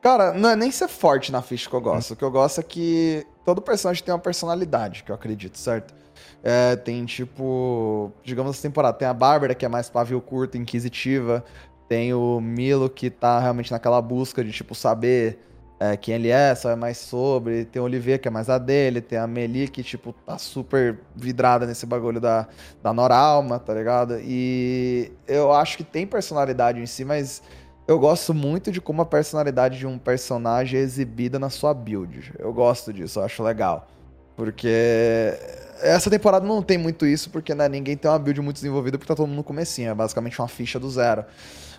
Cara, 0.00 0.32
não 0.32 0.48
é 0.48 0.56
nem 0.56 0.70
ser 0.70 0.88
forte 0.88 1.30
na 1.30 1.42
ficha 1.42 1.68
que 1.68 1.76
eu 1.76 1.80
gosto. 1.80 2.14
O 2.14 2.16
que 2.16 2.24
eu 2.24 2.30
gosto 2.30 2.58
é 2.58 2.62
que 2.64 3.24
todo 3.44 3.60
personagem 3.62 4.02
tem 4.02 4.12
uma 4.12 4.18
personalidade, 4.20 5.04
que 5.04 5.12
eu 5.12 5.14
acredito, 5.14 5.58
certo? 5.58 5.94
É, 6.42 6.74
tem 6.74 7.04
tipo. 7.04 8.10
Digamos 8.24 8.52
essa 8.56 8.62
temporada, 8.62 8.96
tem 8.96 9.06
a 9.06 9.14
Bárbara, 9.14 9.54
que 9.54 9.64
é 9.64 9.68
mais 9.68 9.88
pavio 9.88 10.20
curto, 10.20 10.56
inquisitiva. 10.58 11.44
Tem 11.92 12.14
o 12.14 12.40
Milo, 12.40 12.88
que 12.88 13.10
tá 13.10 13.38
realmente 13.38 13.70
naquela 13.70 14.00
busca 14.00 14.42
de, 14.42 14.50
tipo, 14.50 14.74
saber 14.74 15.38
é, 15.78 15.94
quem 15.94 16.14
ele 16.14 16.30
é, 16.30 16.54
saber 16.54 16.74
mais 16.74 16.96
sobre. 16.96 17.66
Tem 17.66 17.82
o 17.82 17.84
Olivier, 17.84 18.18
que 18.18 18.26
é 18.26 18.30
mais 18.30 18.48
a 18.48 18.56
dele. 18.56 19.02
Tem 19.02 19.18
a 19.18 19.26
Meli, 19.26 19.68
que, 19.68 19.82
tipo, 19.82 20.10
tá 20.10 20.38
super 20.38 20.98
vidrada 21.14 21.66
nesse 21.66 21.84
bagulho 21.84 22.18
da, 22.18 22.48
da 22.82 22.94
Noralma, 22.94 23.58
tá 23.58 23.74
ligado? 23.74 24.18
E 24.22 25.12
eu 25.28 25.52
acho 25.52 25.76
que 25.76 25.84
tem 25.84 26.06
personalidade 26.06 26.80
em 26.80 26.86
si, 26.86 27.04
mas 27.04 27.42
eu 27.86 27.98
gosto 27.98 28.32
muito 28.32 28.72
de 28.72 28.80
como 28.80 29.02
a 29.02 29.04
personalidade 29.04 29.78
de 29.78 29.86
um 29.86 29.98
personagem 29.98 30.80
é 30.80 30.82
exibida 30.82 31.38
na 31.38 31.50
sua 31.50 31.74
build. 31.74 32.32
Eu 32.38 32.54
gosto 32.54 32.90
disso, 32.90 33.18
eu 33.20 33.24
acho 33.24 33.42
legal. 33.42 33.86
Porque 34.34 35.36
essa 35.82 36.08
temporada 36.08 36.46
não 36.46 36.62
tem 36.62 36.78
muito 36.78 37.04
isso, 37.04 37.28
porque 37.28 37.54
né, 37.54 37.68
ninguém 37.68 37.98
tem 37.98 38.10
uma 38.10 38.18
build 38.18 38.40
muito 38.40 38.56
desenvolvida 38.56 38.96
porque 38.96 39.08
tá 39.08 39.14
todo 39.14 39.26
mundo 39.26 39.36
no 39.36 39.44
comecinho, 39.44 39.90
é 39.90 39.94
basicamente 39.94 40.40
uma 40.40 40.48
ficha 40.48 40.80
do 40.80 40.90
zero. 40.90 41.26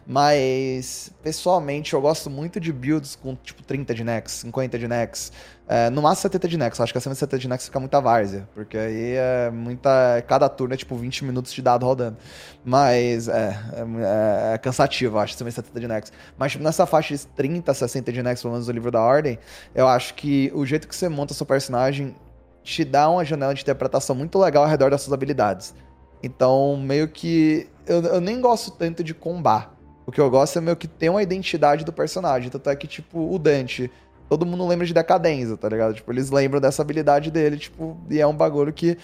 Mas, 0.06 1.12
pessoalmente, 1.24 1.94
eu 1.94 2.02
gosto 2.02 2.30
muito 2.30 2.60
de 2.60 2.74
builds 2.74 3.16
com 3.16 3.36
tipo 3.36 3.64
30 3.64 3.94
de 3.94 4.04
Nex, 4.04 4.32
50 4.34 4.78
de 4.78 4.88
Nex. 4.88 5.32
É, 5.66 5.90
no 5.90 6.02
máximo 6.02 6.24
70 6.24 6.48
de 6.48 6.58
Nex. 6.58 6.80
Acho 6.80 6.92
que 6.92 6.98
acima 6.98 7.14
de 7.14 7.20
70 7.20 7.40
de 7.40 7.48
Nex 7.48 7.66
fica 7.66 7.80
muita 7.80 8.02
várzea. 8.02 8.48
Porque 8.54 8.78
aí 8.78 9.14
é 9.16 9.50
muita. 9.50 10.22
Cada 10.28 10.50
turno 10.50 10.74
é 10.74 10.78
tipo 10.78 10.96
20 10.96 11.24
minutos 11.24 11.54
de 11.54 11.62
dado 11.62 11.86
rodando. 11.86 12.18
Mas 12.66 13.30
é, 13.30 13.58
é, 13.74 14.54
é 14.56 14.58
cansativo, 14.58 15.18
acho, 15.18 15.36
acima 15.36 15.50
de 15.50 15.56
70 15.56 15.80
de 15.80 15.88
Nex. 15.88 16.12
Mas 16.38 16.52
tipo, 16.52 16.64
nessa 16.64 16.86
faixa 16.86 17.16
de 17.16 17.26
30, 17.28 17.74
60 17.74 18.12
de 18.12 18.22
Nex, 18.22 18.42
pelo 18.42 18.54
menos 18.54 18.68
do 18.68 18.74
livro 18.74 18.92
da 18.92 19.02
Ordem, 19.02 19.40
eu 19.74 19.88
acho 19.88 20.16
que 20.16 20.52
o 20.54 20.66
jeito 20.66 20.88
que 20.88 20.96
você 20.96 21.08
monta 21.08 21.34
seu 21.34 21.46
personagem 21.46 22.14
te 22.62 22.84
dá 22.84 23.10
uma 23.10 23.24
janela 23.24 23.54
de 23.54 23.62
interpretação 23.62 24.16
muito 24.16 24.38
legal 24.40 24.64
ao 24.64 24.70
redor 24.70 24.90
das 24.90 25.02
suas 25.02 25.14
habilidades. 25.14 25.74
Então, 26.22 26.78
meio 26.78 27.08
que. 27.08 27.70
Eu, 27.86 28.02
eu 28.02 28.22
nem 28.22 28.40
gosto 28.40 28.72
tanto 28.72 29.04
de 29.04 29.14
combar. 29.14 29.73
O 30.06 30.12
que 30.12 30.20
eu 30.20 30.30
gosto 30.30 30.58
é 30.58 30.62
meio 30.62 30.76
que 30.76 30.88
ter 30.88 31.10
uma 31.10 31.24
identidade 31.24 31.86
do 31.86 31.94
personagem. 31.94 32.50
Tanto 32.50 32.70
é 32.70 32.76
que, 32.76 32.88
tipo, 32.88 33.34
o 33.34 33.40
Dante, 33.40 33.90
todo 34.30 34.46
mundo 34.46 34.68
lembra 34.68 34.86
de 34.86 34.94
decadência, 34.94 35.56
tá 35.58 35.70
ligado? 35.70 35.94
Tipo, 35.94 36.12
eles 36.12 36.30
lembram 36.30 36.60
dessa 36.60 36.82
habilidade 36.82 37.32
dele, 37.32 37.58
tipo, 37.58 37.98
e 38.10 38.20
é 38.20 38.28
um 38.28 38.36
bagulho 38.36 38.74
que 38.74 38.98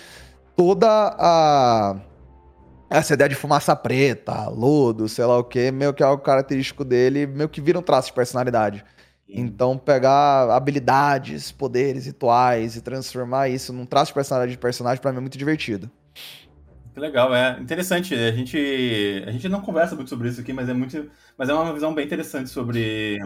toda 0.55 0.87
a. 1.17 1.95
Essa 2.89 3.13
ideia 3.13 3.29
de 3.29 3.35
fumaça 3.35 3.75
preta, 3.75 4.49
lodo, 4.49 5.07
sei 5.07 5.23
lá 5.23 5.37
o 5.37 5.43
que, 5.43 5.71
meio 5.71 5.93
que 5.93 6.01
é 6.01 6.05
algo 6.05 6.23
característico 6.23 6.83
dele, 6.83 7.27
meio 7.27 7.47
que 7.47 7.61
vira 7.61 7.77
um 7.77 7.83
traço 7.83 8.07
de 8.07 8.13
personalidade. 8.13 8.83
Então, 9.31 9.77
pegar 9.77 10.49
habilidades, 10.49 11.51
poderes, 11.51 12.07
rituais 12.07 12.75
e 12.75 12.81
transformar 12.81 13.47
isso 13.47 13.71
num 13.71 13.85
traço 13.85 14.07
de 14.07 14.15
personalidade 14.15 14.53
de 14.53 14.57
personagem, 14.57 14.99
pra 14.99 15.11
mim 15.11 15.19
é 15.19 15.21
muito 15.21 15.37
divertido. 15.37 15.89
Que 16.99 17.05
legal, 17.05 17.33
é 17.33 17.57
interessante. 17.61 18.13
A 18.13 18.31
gente, 18.33 19.23
a 19.25 19.31
gente 19.31 19.47
não 19.47 19.61
conversa 19.61 19.95
muito 19.95 20.09
sobre 20.09 20.27
isso 20.27 20.41
aqui, 20.41 20.51
mas 20.51 20.67
é 20.67 20.73
muito, 20.73 21.09
mas 21.37 21.47
é 21.47 21.53
uma 21.53 21.73
visão 21.73 21.95
bem 21.95 22.05
interessante 22.05 22.49
sobre, 22.49 23.17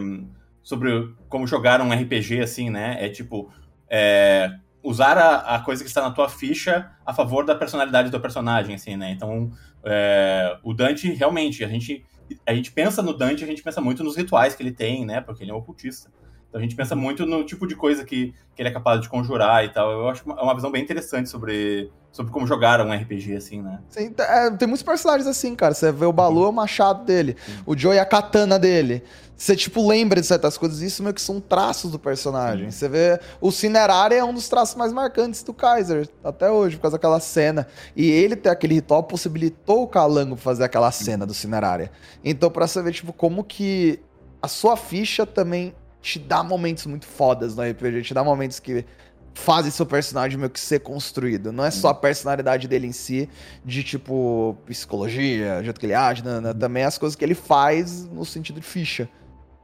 sobre 0.62 1.12
como 1.28 1.44
jogar 1.44 1.80
um 1.80 1.92
RPG 1.92 2.40
assim, 2.40 2.70
né? 2.70 3.04
É 3.04 3.08
tipo 3.08 3.52
é, 3.90 4.48
usar 4.80 5.18
a, 5.18 5.56
a, 5.56 5.58
coisa 5.58 5.82
que 5.82 5.88
está 5.88 6.00
na 6.02 6.12
tua 6.12 6.28
ficha 6.28 6.88
a 7.04 7.12
favor 7.12 7.44
da 7.44 7.56
personalidade 7.56 8.10
do 8.10 8.20
personagem, 8.20 8.76
assim, 8.76 8.96
né? 8.96 9.10
Então, 9.10 9.50
é, 9.84 10.56
o 10.62 10.72
Dante 10.72 11.12
realmente 11.12 11.64
a 11.64 11.68
gente 11.68 12.04
a 12.46 12.54
gente 12.54 12.70
pensa 12.70 13.02
no 13.02 13.12
Dante, 13.12 13.42
a 13.42 13.46
gente 13.46 13.62
pensa 13.62 13.80
muito 13.80 14.04
nos 14.04 14.16
rituais 14.16 14.54
que 14.54 14.62
ele 14.62 14.72
tem, 14.72 15.04
né? 15.04 15.20
Porque 15.20 15.42
ele 15.42 15.50
é 15.50 15.54
um 15.54 15.58
ocultista. 15.58 16.12
Então 16.54 16.60
a 16.60 16.62
gente 16.62 16.76
pensa 16.76 16.94
muito 16.94 17.26
no 17.26 17.42
tipo 17.42 17.66
de 17.66 17.74
coisa 17.74 18.04
que, 18.04 18.32
que 18.54 18.62
ele 18.62 18.68
é 18.68 18.72
capaz 18.72 19.00
de 19.00 19.08
conjurar 19.08 19.64
e 19.64 19.70
tal. 19.70 19.90
Eu 19.90 20.08
acho 20.08 20.24
uma, 20.24 20.38
é 20.38 20.40
uma 20.40 20.54
visão 20.54 20.70
bem 20.70 20.80
interessante 20.80 21.28
sobre, 21.28 21.90
sobre 22.12 22.32
como 22.32 22.46
jogar 22.46 22.80
um 22.80 22.92
RPG, 22.94 23.34
assim, 23.34 23.60
né? 23.60 23.80
Sim, 23.88 24.14
é, 24.16 24.50
tem 24.52 24.68
muitos 24.68 24.84
personagens 24.84 25.26
assim, 25.26 25.56
cara. 25.56 25.74
Você 25.74 25.90
vê 25.90 26.06
o 26.06 26.12
Balu 26.12 26.44
é 26.44 26.48
o 26.48 26.52
machado 26.52 27.04
dele, 27.04 27.36
Sim. 27.44 27.56
o 27.66 27.76
Joe 27.76 27.96
é 27.96 27.98
a 27.98 28.06
katana 28.06 28.56
dele. 28.56 29.02
Você, 29.36 29.56
tipo, 29.56 29.84
lembra 29.84 30.20
de 30.20 30.28
certas 30.28 30.56
coisas. 30.56 30.80
Isso 30.80 31.02
meio 31.02 31.12
que 31.12 31.20
são 31.20 31.40
traços 31.40 31.90
do 31.90 31.98
personagem. 31.98 32.70
Sim. 32.70 32.78
Você 32.78 32.88
vê. 32.88 33.20
O 33.40 33.50
Cinerari 33.50 34.14
é 34.14 34.24
um 34.24 34.32
dos 34.32 34.48
traços 34.48 34.76
mais 34.76 34.92
marcantes 34.92 35.42
do 35.42 35.52
Kaiser, 35.52 36.08
até 36.22 36.48
hoje, 36.52 36.76
por 36.76 36.82
causa 36.82 36.96
daquela 36.98 37.18
cena. 37.18 37.66
E 37.96 38.08
ele 38.08 38.36
ter 38.36 38.50
aquele 38.50 38.74
ritual 38.74 39.02
possibilitou 39.02 39.82
o 39.82 39.88
Calango 39.88 40.36
fazer 40.36 40.62
aquela 40.62 40.92
cena 40.92 41.26
do 41.26 41.34
Cinerari. 41.34 41.90
Então, 42.24 42.48
pra 42.48 42.68
você 42.68 42.80
ver, 42.80 42.92
tipo, 42.92 43.12
como 43.12 43.42
que 43.42 43.98
a 44.40 44.46
sua 44.46 44.76
ficha 44.76 45.26
também 45.26 45.74
te 46.04 46.18
dá 46.18 46.44
momentos 46.44 46.84
muito 46.84 47.06
fodas 47.06 47.56
no 47.56 47.62
RPG, 47.62 48.02
te 48.02 48.12
dá 48.12 48.22
momentos 48.22 48.60
que 48.60 48.84
fazem 49.32 49.70
seu 49.70 49.86
personagem 49.86 50.38
meio 50.38 50.50
que 50.50 50.60
ser 50.60 50.80
construído. 50.80 51.50
Não 51.50 51.64
é 51.64 51.70
só 51.70 51.88
a 51.88 51.94
personalidade 51.94 52.68
dele 52.68 52.86
em 52.86 52.92
si, 52.92 53.26
de 53.64 53.82
tipo 53.82 54.54
psicologia, 54.66 55.62
jeito 55.64 55.80
que 55.80 55.86
ele 55.86 55.94
age, 55.94 56.22
né, 56.22 56.40
né, 56.40 56.52
também 56.52 56.84
as 56.84 56.98
coisas 56.98 57.16
que 57.16 57.24
ele 57.24 57.34
faz 57.34 58.04
no 58.04 58.22
sentido 58.22 58.60
de 58.60 58.66
ficha. 58.66 59.08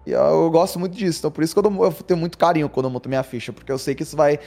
E 0.06 0.12
eu, 0.12 0.18
eu 0.18 0.50
gosto 0.50 0.78
muito 0.78 0.96
disso, 0.96 1.18
então 1.18 1.30
por 1.30 1.44
isso 1.44 1.54
que 1.54 1.60
eu, 1.60 1.84
eu, 1.84 1.92
tenho 1.92 2.18
muito 2.18 2.38
carinho 2.38 2.70
quando 2.70 2.86
eu 2.86 2.90
monto 2.90 3.06
minha 3.06 3.22
ficha, 3.22 3.52
porque 3.52 3.70
eu 3.70 3.78
sei 3.78 3.94
que 3.94 4.02
isso 4.02 4.16
vai 4.16 4.40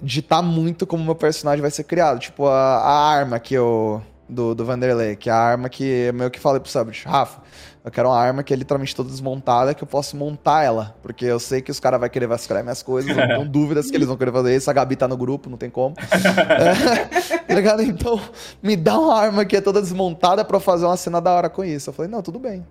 ditar 0.00 0.40
muito 0.40 0.86
como 0.86 1.04
meu 1.04 1.14
personagem 1.14 1.60
vai 1.60 1.70
ser 1.70 1.84
criado. 1.84 2.18
Tipo, 2.18 2.46
a, 2.46 2.78
a 2.78 3.10
arma 3.10 3.38
que 3.38 3.54
eu. 3.54 4.02
Do, 4.30 4.54
do 4.54 4.62
Vanderlei, 4.62 5.16
que 5.16 5.30
é 5.30 5.32
a 5.32 5.38
arma 5.38 5.70
que 5.70 5.82
eu 5.82 6.12
meio 6.12 6.30
que 6.30 6.38
falei 6.38 6.60
pro 6.60 6.70
Subject, 6.70 7.08
Rafa, 7.08 7.40
eu 7.88 7.92
quero 7.92 8.08
uma 8.08 8.18
arma 8.18 8.42
que 8.42 8.52
é 8.52 8.56
literalmente 8.56 8.94
toda 8.94 9.08
desmontada, 9.08 9.74
que 9.74 9.82
eu 9.82 9.86
posso 9.86 10.16
montar 10.16 10.62
ela. 10.62 10.94
Porque 11.02 11.24
eu 11.24 11.40
sei 11.40 11.62
que 11.62 11.70
os 11.70 11.80
caras 11.80 11.98
vão 11.98 12.08
querer 12.08 12.26
vasculhar 12.26 12.62
minhas 12.62 12.82
coisas, 12.82 13.16
não 13.16 13.26
tenho 13.26 13.44
dúvidas 13.48 13.90
que 13.90 13.96
eles 13.96 14.06
vão 14.06 14.16
querer 14.16 14.30
fazer 14.30 14.54
isso. 14.54 14.70
A 14.70 14.72
Gabi 14.72 14.94
tá 14.94 15.08
no 15.08 15.16
grupo, 15.16 15.48
não 15.48 15.56
tem 15.56 15.70
como. 15.70 15.94
é, 15.98 17.38
tá 17.48 17.54
ligado? 17.54 17.82
Então, 17.82 18.20
me 18.62 18.76
dá 18.76 18.98
uma 18.98 19.14
arma 19.14 19.44
que 19.44 19.56
é 19.56 19.60
toda 19.60 19.80
desmontada 19.80 20.44
pra 20.44 20.56
eu 20.56 20.60
fazer 20.60 20.84
uma 20.84 20.96
cena 20.96 21.20
da 21.20 21.32
hora 21.32 21.48
com 21.48 21.64
isso. 21.64 21.88
Eu 21.88 21.94
falei, 21.94 22.10
não, 22.10 22.22
tudo 22.22 22.38
bem. 22.38 22.66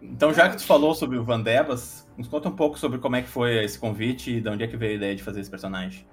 Então, 0.00 0.32
já 0.32 0.48
que 0.48 0.56
tu 0.56 0.64
falou 0.64 0.94
sobre 0.94 1.18
o 1.18 1.24
Van 1.24 1.40
Debas, 1.40 2.06
nos 2.16 2.28
conta 2.28 2.48
um 2.48 2.56
pouco 2.56 2.78
sobre 2.78 2.98
como 2.98 3.16
é 3.16 3.22
que 3.22 3.28
foi 3.28 3.62
esse 3.62 3.78
convite 3.78 4.36
e 4.36 4.40
de 4.40 4.48
onde 4.48 4.64
é 4.64 4.66
que 4.66 4.76
veio 4.76 4.92
a 4.92 4.96
ideia 4.96 5.14
de 5.14 5.22
fazer 5.22 5.40
esse 5.40 5.50
personagem. 5.50 6.06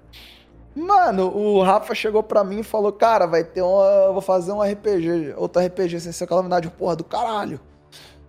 Mano, 0.74 1.34
o 1.34 1.62
Rafa 1.62 1.94
chegou 1.94 2.22
pra 2.22 2.44
mim 2.44 2.60
e 2.60 2.62
falou, 2.62 2.92
cara, 2.92 3.26
vai 3.26 3.42
ter 3.42 3.62
uma. 3.62 3.86
Eu 4.06 4.12
vou 4.12 4.20
fazer 4.20 4.52
um 4.52 4.60
RPG, 4.60 5.32
outro 5.38 5.64
RPG 5.64 6.00
sem 6.00 6.12
ser 6.12 6.26
calamidade, 6.26 6.68
porra 6.68 6.94
do 6.94 7.02
caralho. 7.02 7.58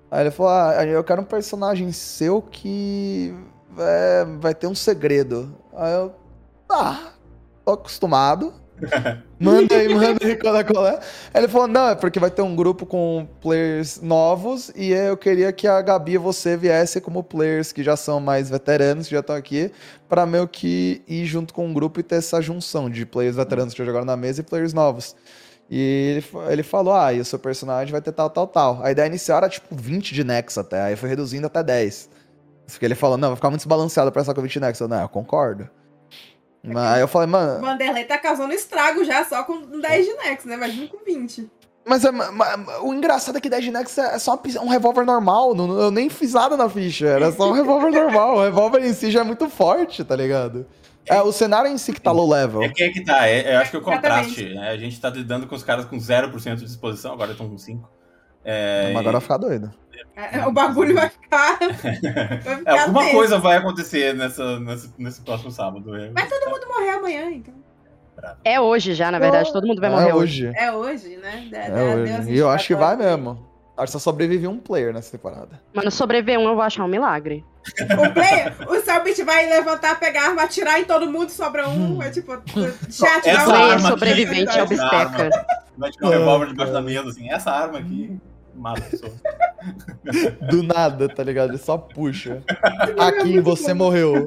Aí 0.09 0.21
ele 0.21 0.31
falou: 0.31 0.51
Ah, 0.51 0.85
eu 0.85 1.03
quero 1.03 1.21
um 1.21 1.25
personagem 1.25 1.91
seu 1.91 2.41
que 2.41 3.33
é, 3.77 4.25
vai 4.39 4.55
ter 4.55 4.67
um 4.67 4.75
segredo. 4.75 5.55
Aí 5.75 5.93
eu, 5.93 6.13
tá, 6.67 7.13
tô 7.65 7.71
acostumado. 7.71 8.53
manda 9.39 9.75
aí, 9.75 9.89
manda 9.89 10.23
aí 10.23 10.35
qual 10.35 10.55
é, 10.55 10.63
qual 10.63 10.85
é. 10.87 10.99
Aí 11.33 11.41
ele 11.41 11.47
falou: 11.47 11.67
Não, 11.67 11.89
é 11.89 11.95
porque 11.95 12.19
vai 12.19 12.31
ter 12.31 12.41
um 12.41 12.55
grupo 12.55 12.85
com 12.85 13.27
players 13.41 13.99
novos 14.01 14.71
e 14.75 14.91
eu 14.91 15.17
queria 15.17 15.51
que 15.51 15.67
a 15.67 15.81
Gabi 15.81 16.13
e 16.13 16.17
você 16.17 16.55
viessem 16.55 17.01
como 17.01 17.23
players 17.23 17.71
que 17.71 17.83
já 17.83 17.97
são 17.97 18.19
mais 18.19 18.49
veteranos, 18.49 19.07
que 19.07 19.15
já 19.15 19.21
estão 19.21 19.35
aqui, 19.35 19.71
para 20.07 20.25
meio 20.25 20.47
que 20.47 21.01
ir 21.07 21.25
junto 21.25 21.53
com 21.53 21.65
o 21.65 21.69
um 21.69 21.73
grupo 21.73 21.99
e 21.99 22.03
ter 22.03 22.15
essa 22.15 22.39
junção 22.41 22.89
de 22.89 23.05
players 23.05 23.35
veteranos 23.35 23.73
que 23.73 23.79
já 23.79 23.85
jogaram 23.85 24.05
na 24.05 24.15
mesa 24.15 24.41
e 24.41 24.43
players 24.43 24.73
novos. 24.73 25.15
E 25.69 25.79
ele, 26.17 26.51
ele 26.51 26.63
falou: 26.63 26.93
Ah, 26.93 27.13
e 27.13 27.19
o 27.19 27.25
seu 27.25 27.37
personagem 27.37 27.91
vai 27.91 28.01
ter 28.01 28.11
tal, 28.11 28.29
tal, 28.29 28.47
tal. 28.47 28.79
A 28.83 28.91
ideia 28.91 29.07
inicial 29.07 29.39
era 29.39 29.49
tipo 29.49 29.75
20 29.75 30.13
de 30.13 30.23
Nex 30.23 30.57
até, 30.57 30.81
aí 30.81 30.95
foi 30.95 31.09
reduzindo 31.09 31.47
até 31.47 31.61
10. 31.61 32.09
Porque 32.67 32.85
ele 32.85 32.95
falou: 32.95 33.17
Não, 33.17 33.29
vai 33.29 33.35
ficar 33.35 33.49
muito 33.49 33.61
desbalanceado 33.61 34.11
pra 34.11 34.21
essa 34.21 34.33
com 34.33 34.41
20 34.41 34.59
Nex. 34.59 34.79
Eu, 34.79 34.87
não, 34.87 35.01
eu 35.01 35.09
concordo. 35.09 35.69
É 36.63 36.73
Mas 36.73 36.93
aí 36.93 37.01
eu 37.01 37.07
falei, 37.07 37.27
mano. 37.27 37.61
Vanderlei 37.61 38.05
tá 38.05 38.17
causando 38.17 38.53
estrago 38.53 39.03
já 39.03 39.23
só 39.25 39.43
com 39.43 39.79
10 39.79 40.05
de 40.05 40.13
Nex, 40.13 40.45
né? 40.45 40.55
Imagina 40.55 40.87
com 40.87 41.03
20. 41.03 41.49
Mas, 41.85 42.03
é, 42.03 42.11
mas, 42.11 42.81
o 42.81 42.93
engraçado 42.93 43.37
é 43.37 43.41
que 43.41 43.49
10 43.49 43.63
de 43.63 43.71
Nex 43.71 43.97
é 43.97 44.19
só 44.19 44.39
um 44.61 44.67
revólver 44.67 45.05
normal. 45.05 45.55
Não, 45.55 45.79
eu 45.79 45.89
nem 45.89 46.09
fiz 46.09 46.33
nada 46.33 46.57
na 46.57 46.69
ficha. 46.69 47.07
Era 47.07 47.31
só 47.31 47.49
um 47.49 47.53
revólver 47.53 47.91
normal. 47.91 48.35
O 48.35 48.43
revólver 48.43 48.83
em 48.83 48.93
si 48.93 49.09
já 49.09 49.21
é 49.21 49.23
muito 49.23 49.49
forte, 49.49 50.03
tá 50.03 50.15
ligado? 50.15 50.65
É 51.09 51.21
o 51.21 51.31
cenário 51.31 51.69
em 51.69 51.77
si 51.77 51.93
que 51.93 52.01
tá 52.01 52.11
low 52.11 52.29
level. 52.29 52.63
É 52.63 52.69
que 52.69 52.83
é 52.83 52.89
que 52.89 53.03
tá. 53.03 53.27
É, 53.27 53.55
eu 53.55 53.59
acho 53.59 53.71
que 53.71 53.77
é 53.77 53.79
o 53.79 53.83
contraste. 53.83 54.53
Né? 54.53 54.69
A 54.69 54.77
gente 54.77 54.99
tá 54.99 55.09
lidando 55.09 55.47
com 55.47 55.55
os 55.55 55.63
caras 55.63 55.85
com 55.85 55.97
0% 55.97 56.55
de 56.55 56.65
disposição, 56.65 57.13
agora 57.13 57.31
estão 57.31 57.47
com 57.49 57.55
5%. 57.55 57.81
É, 58.43 58.93
Mas 58.93 59.01
agora 59.01 59.11
vai 59.13 59.21
ficar 59.21 59.37
doido. 59.37 59.71
É, 60.15 60.45
o 60.45 60.51
bagulho 60.51 60.95
vai 60.95 61.09
ficar. 61.09 61.59
Vai 61.59 61.73
ficar 61.73 62.61
é, 62.65 62.79
alguma 62.79 63.11
coisa 63.11 63.37
vai 63.39 63.57
acontecer 63.57 64.15
nessa, 64.15 64.59
nesse, 64.59 64.93
nesse 64.97 65.21
próximo 65.21 65.51
sábado. 65.51 65.91
Mas 66.13 66.29
todo 66.29 66.49
mundo 66.49 66.67
morrer 66.67 66.89
amanhã, 66.91 67.29
então. 67.31 67.53
É 68.43 68.59
hoje 68.59 68.93
já, 68.93 69.11
na 69.11 69.19
verdade. 69.19 69.51
Todo 69.51 69.67
mundo 69.67 69.79
vai 69.79 69.89
morrer 69.89 70.09
é 70.09 70.15
hoje. 70.15 70.51
É 70.55 70.71
hoje, 70.71 71.17
né? 71.17 71.49
É, 71.51 71.67
é 71.67 71.95
hoje. 71.95 72.31
E 72.31 72.37
eu 72.37 72.49
acho 72.49 72.67
que 72.67 72.75
vai 72.75 72.95
mesmo. 72.95 73.46
Acho 73.77 73.85
que 73.85 73.91
só 73.91 73.99
sobrevive 73.99 74.47
um 74.47 74.57
player 74.57 74.91
nessa 74.91 75.11
temporada. 75.11 75.61
Mano, 75.71 75.91
sobreviver 75.91 76.39
um 76.39 76.47
eu 76.47 76.55
vou 76.55 76.63
achar 76.63 76.83
um 76.83 76.87
milagre. 76.87 77.45
O 77.79 78.13
player, 78.13 78.55
o 78.67 78.81
Selbit 78.81 79.21
vai 79.23 79.47
levantar, 79.47 79.99
pegar 79.99 80.23
a 80.23 80.27
arma, 80.29 80.43
atirar 80.43 80.79
em 80.79 80.85
todo 80.85 81.11
mundo, 81.11 81.29
sobra 81.29 81.69
um. 81.69 82.01
É 82.01 82.09
tipo, 82.09 82.31
chat 82.89 83.27
essa 83.27 83.45
não. 83.45 83.51
Player 83.51 83.79
sobrevivente 83.81 84.57
é 84.57 84.63
obsteca. 84.63 85.29
Vai 85.77 85.91
tirar 85.91 86.07
um 86.07 86.09
revólver 86.09 86.47
debaixo 86.47 86.73
da 86.73 86.81
mesa, 86.81 87.09
assim. 87.09 87.29
Essa 87.29 87.51
arma 87.51 87.77
aqui 87.77 88.19
mata 88.57 88.79
a 88.79 88.89
pessoa. 88.89 89.13
Do 90.49 90.63
nada, 90.63 91.07
tá 91.07 91.23
ligado? 91.23 91.51
Ele 91.51 91.57
só 91.57 91.77
puxa. 91.77 92.41
Aqui 92.97 93.39
você 93.39 93.73
morreu. 93.73 94.25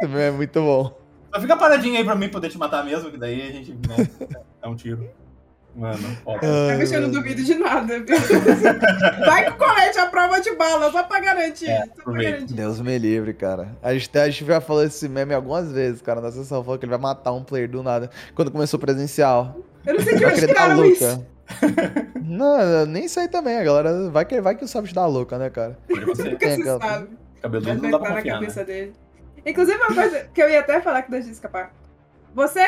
É 0.00 0.30
muito 0.30 0.60
bom. 0.60 0.98
Só 1.34 1.40
fica 1.40 1.56
paradinho 1.56 1.96
aí 1.96 2.04
pra 2.04 2.14
mim 2.14 2.28
poder 2.28 2.50
te 2.50 2.58
matar 2.58 2.84
mesmo, 2.84 3.10
que 3.10 3.16
daí 3.16 3.42
a 3.42 3.52
gente 3.52 3.72
né, 3.72 4.08
dá 4.60 4.68
um 4.68 4.76
tiro. 4.76 5.08
Mano, 5.74 6.18
óbvio. 6.26 6.50
Mas 6.78 6.92
eu 6.92 7.00
não 7.00 7.10
duvido 7.10 7.42
de 7.42 7.54
nada. 7.54 7.94
Vai 9.24 9.46
com 9.46 9.52
o 9.52 9.58
colete 9.58 9.98
à 9.98 10.06
prova 10.06 10.38
de 10.38 10.54
bala, 10.54 10.92
só 10.92 11.02
pra 11.02 11.18
garantir. 11.18 11.70
É, 11.70 11.86
só 11.86 12.02
pra 12.04 12.12
garantir. 12.12 12.52
Deus 12.52 12.80
me 12.80 12.98
livre, 12.98 13.32
cara. 13.32 13.74
A 13.82 13.94
gente, 13.94 14.18
a 14.18 14.28
gente 14.28 14.44
já 14.44 14.60
falou 14.60 14.84
esse 14.84 15.08
meme 15.08 15.32
algumas 15.32 15.72
vezes, 15.72 16.02
cara, 16.02 16.20
na 16.20 16.30
sessão. 16.30 16.62
Falou 16.62 16.78
que 16.78 16.84
ele 16.84 16.90
vai 16.90 17.00
matar 17.00 17.32
um 17.32 17.42
player 17.42 17.70
do 17.70 17.82
nada. 17.82 18.10
Quando 18.34 18.50
começou 18.50 18.76
o 18.76 18.80
presencial. 18.80 19.56
Eu 19.86 19.94
não 19.94 20.00
sei 20.02 20.16
de 20.16 20.26
onde 20.26 20.46
tiraram 20.46 20.84
isso. 20.84 21.26
não, 22.22 22.84
nem 22.86 23.08
sei 23.08 23.26
também. 23.28 23.56
A 23.56 23.64
galera 23.64 24.10
vai 24.10 24.26
que, 24.26 24.40
vai 24.42 24.54
que 24.54 24.64
o 24.64 24.68
Sabit 24.68 24.94
dá 24.94 25.06
louca, 25.06 25.38
né, 25.38 25.48
cara? 25.48 25.78
Nunca 25.88 26.14
se 26.14 26.28
aquela... 26.28 26.80
sabe. 26.80 27.08
Cabeludo 27.40 27.82
não 27.82 27.90
dá 27.90 27.98
pra 27.98 28.14
confiar, 28.14 28.34
na 28.34 28.40
cabeça 28.40 28.60
né? 28.60 28.66
dele. 28.66 28.92
Inclusive, 29.44 29.78
uma 29.78 29.94
coisa 29.94 30.28
que 30.32 30.40
eu 30.40 30.50
ia 30.50 30.60
até 30.60 30.80
falar 30.80 31.02
que 31.02 31.10
deixa 31.10 31.26
de 31.26 31.32
escapar. 31.32 31.74
Você 32.34 32.64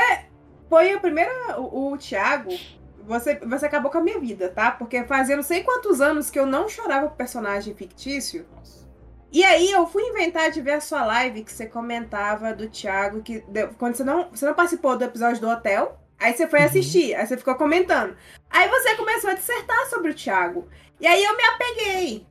foi 0.69 0.95
o 0.95 1.01
primeiro... 1.01 1.31
O, 1.59 1.93
o 1.93 1.99
Thiago 1.99 2.51
você, 3.07 3.37
você 3.37 3.67
acabou 3.67 3.91
com 3.91 3.99
a 3.99 4.03
minha 4.03 4.19
vida, 4.19 4.49
tá? 4.49 4.71
Porque 4.71 5.05
fazia 5.05 5.37
não 5.37 5.43
sei 5.43 5.63
quantos 5.63 6.01
anos 6.01 6.31
que 6.31 6.39
eu 6.39 6.47
não 6.47 6.69
chorava 6.69 7.09
com 7.09 7.17
personagem 7.17 7.75
fictício. 7.75 8.47
E 9.33 9.43
aí 9.43 9.71
eu 9.71 9.87
fui 9.87 10.03
inventar 10.05 10.51
de 10.51 10.61
ver 10.61 10.73
a 10.73 10.81
sua 10.81 11.05
live 11.05 11.43
que 11.43 11.53
você 11.53 11.67
comentava 11.67 12.55
do 12.55 12.69
Thiago, 12.69 13.21
que 13.21 13.45
quando 13.79 13.97
você 13.97 14.05
não, 14.05 14.31
você 14.31 14.47
não 14.47 14.55
participou 14.55 14.97
do 14.97 15.05
episódio 15.05 15.41
do 15.41 15.49
hotel, 15.49 15.99
aí 16.19 16.33
você 16.33 16.47
foi 16.47 16.61
uhum. 16.61 16.67
assistir, 16.67 17.15
aí 17.15 17.27
você 17.27 17.37
ficou 17.37 17.55
comentando. 17.57 18.17
Aí 18.49 18.69
você 18.69 18.95
começou 18.95 19.31
a 19.31 19.35
dissertar 19.35 19.87
sobre 19.91 20.13
o 20.13 20.15
Thiago. 20.15 20.69
E 21.01 21.07
aí 21.07 21.23
eu 21.23 21.37
me 21.37 21.43
apeguei. 21.43 22.27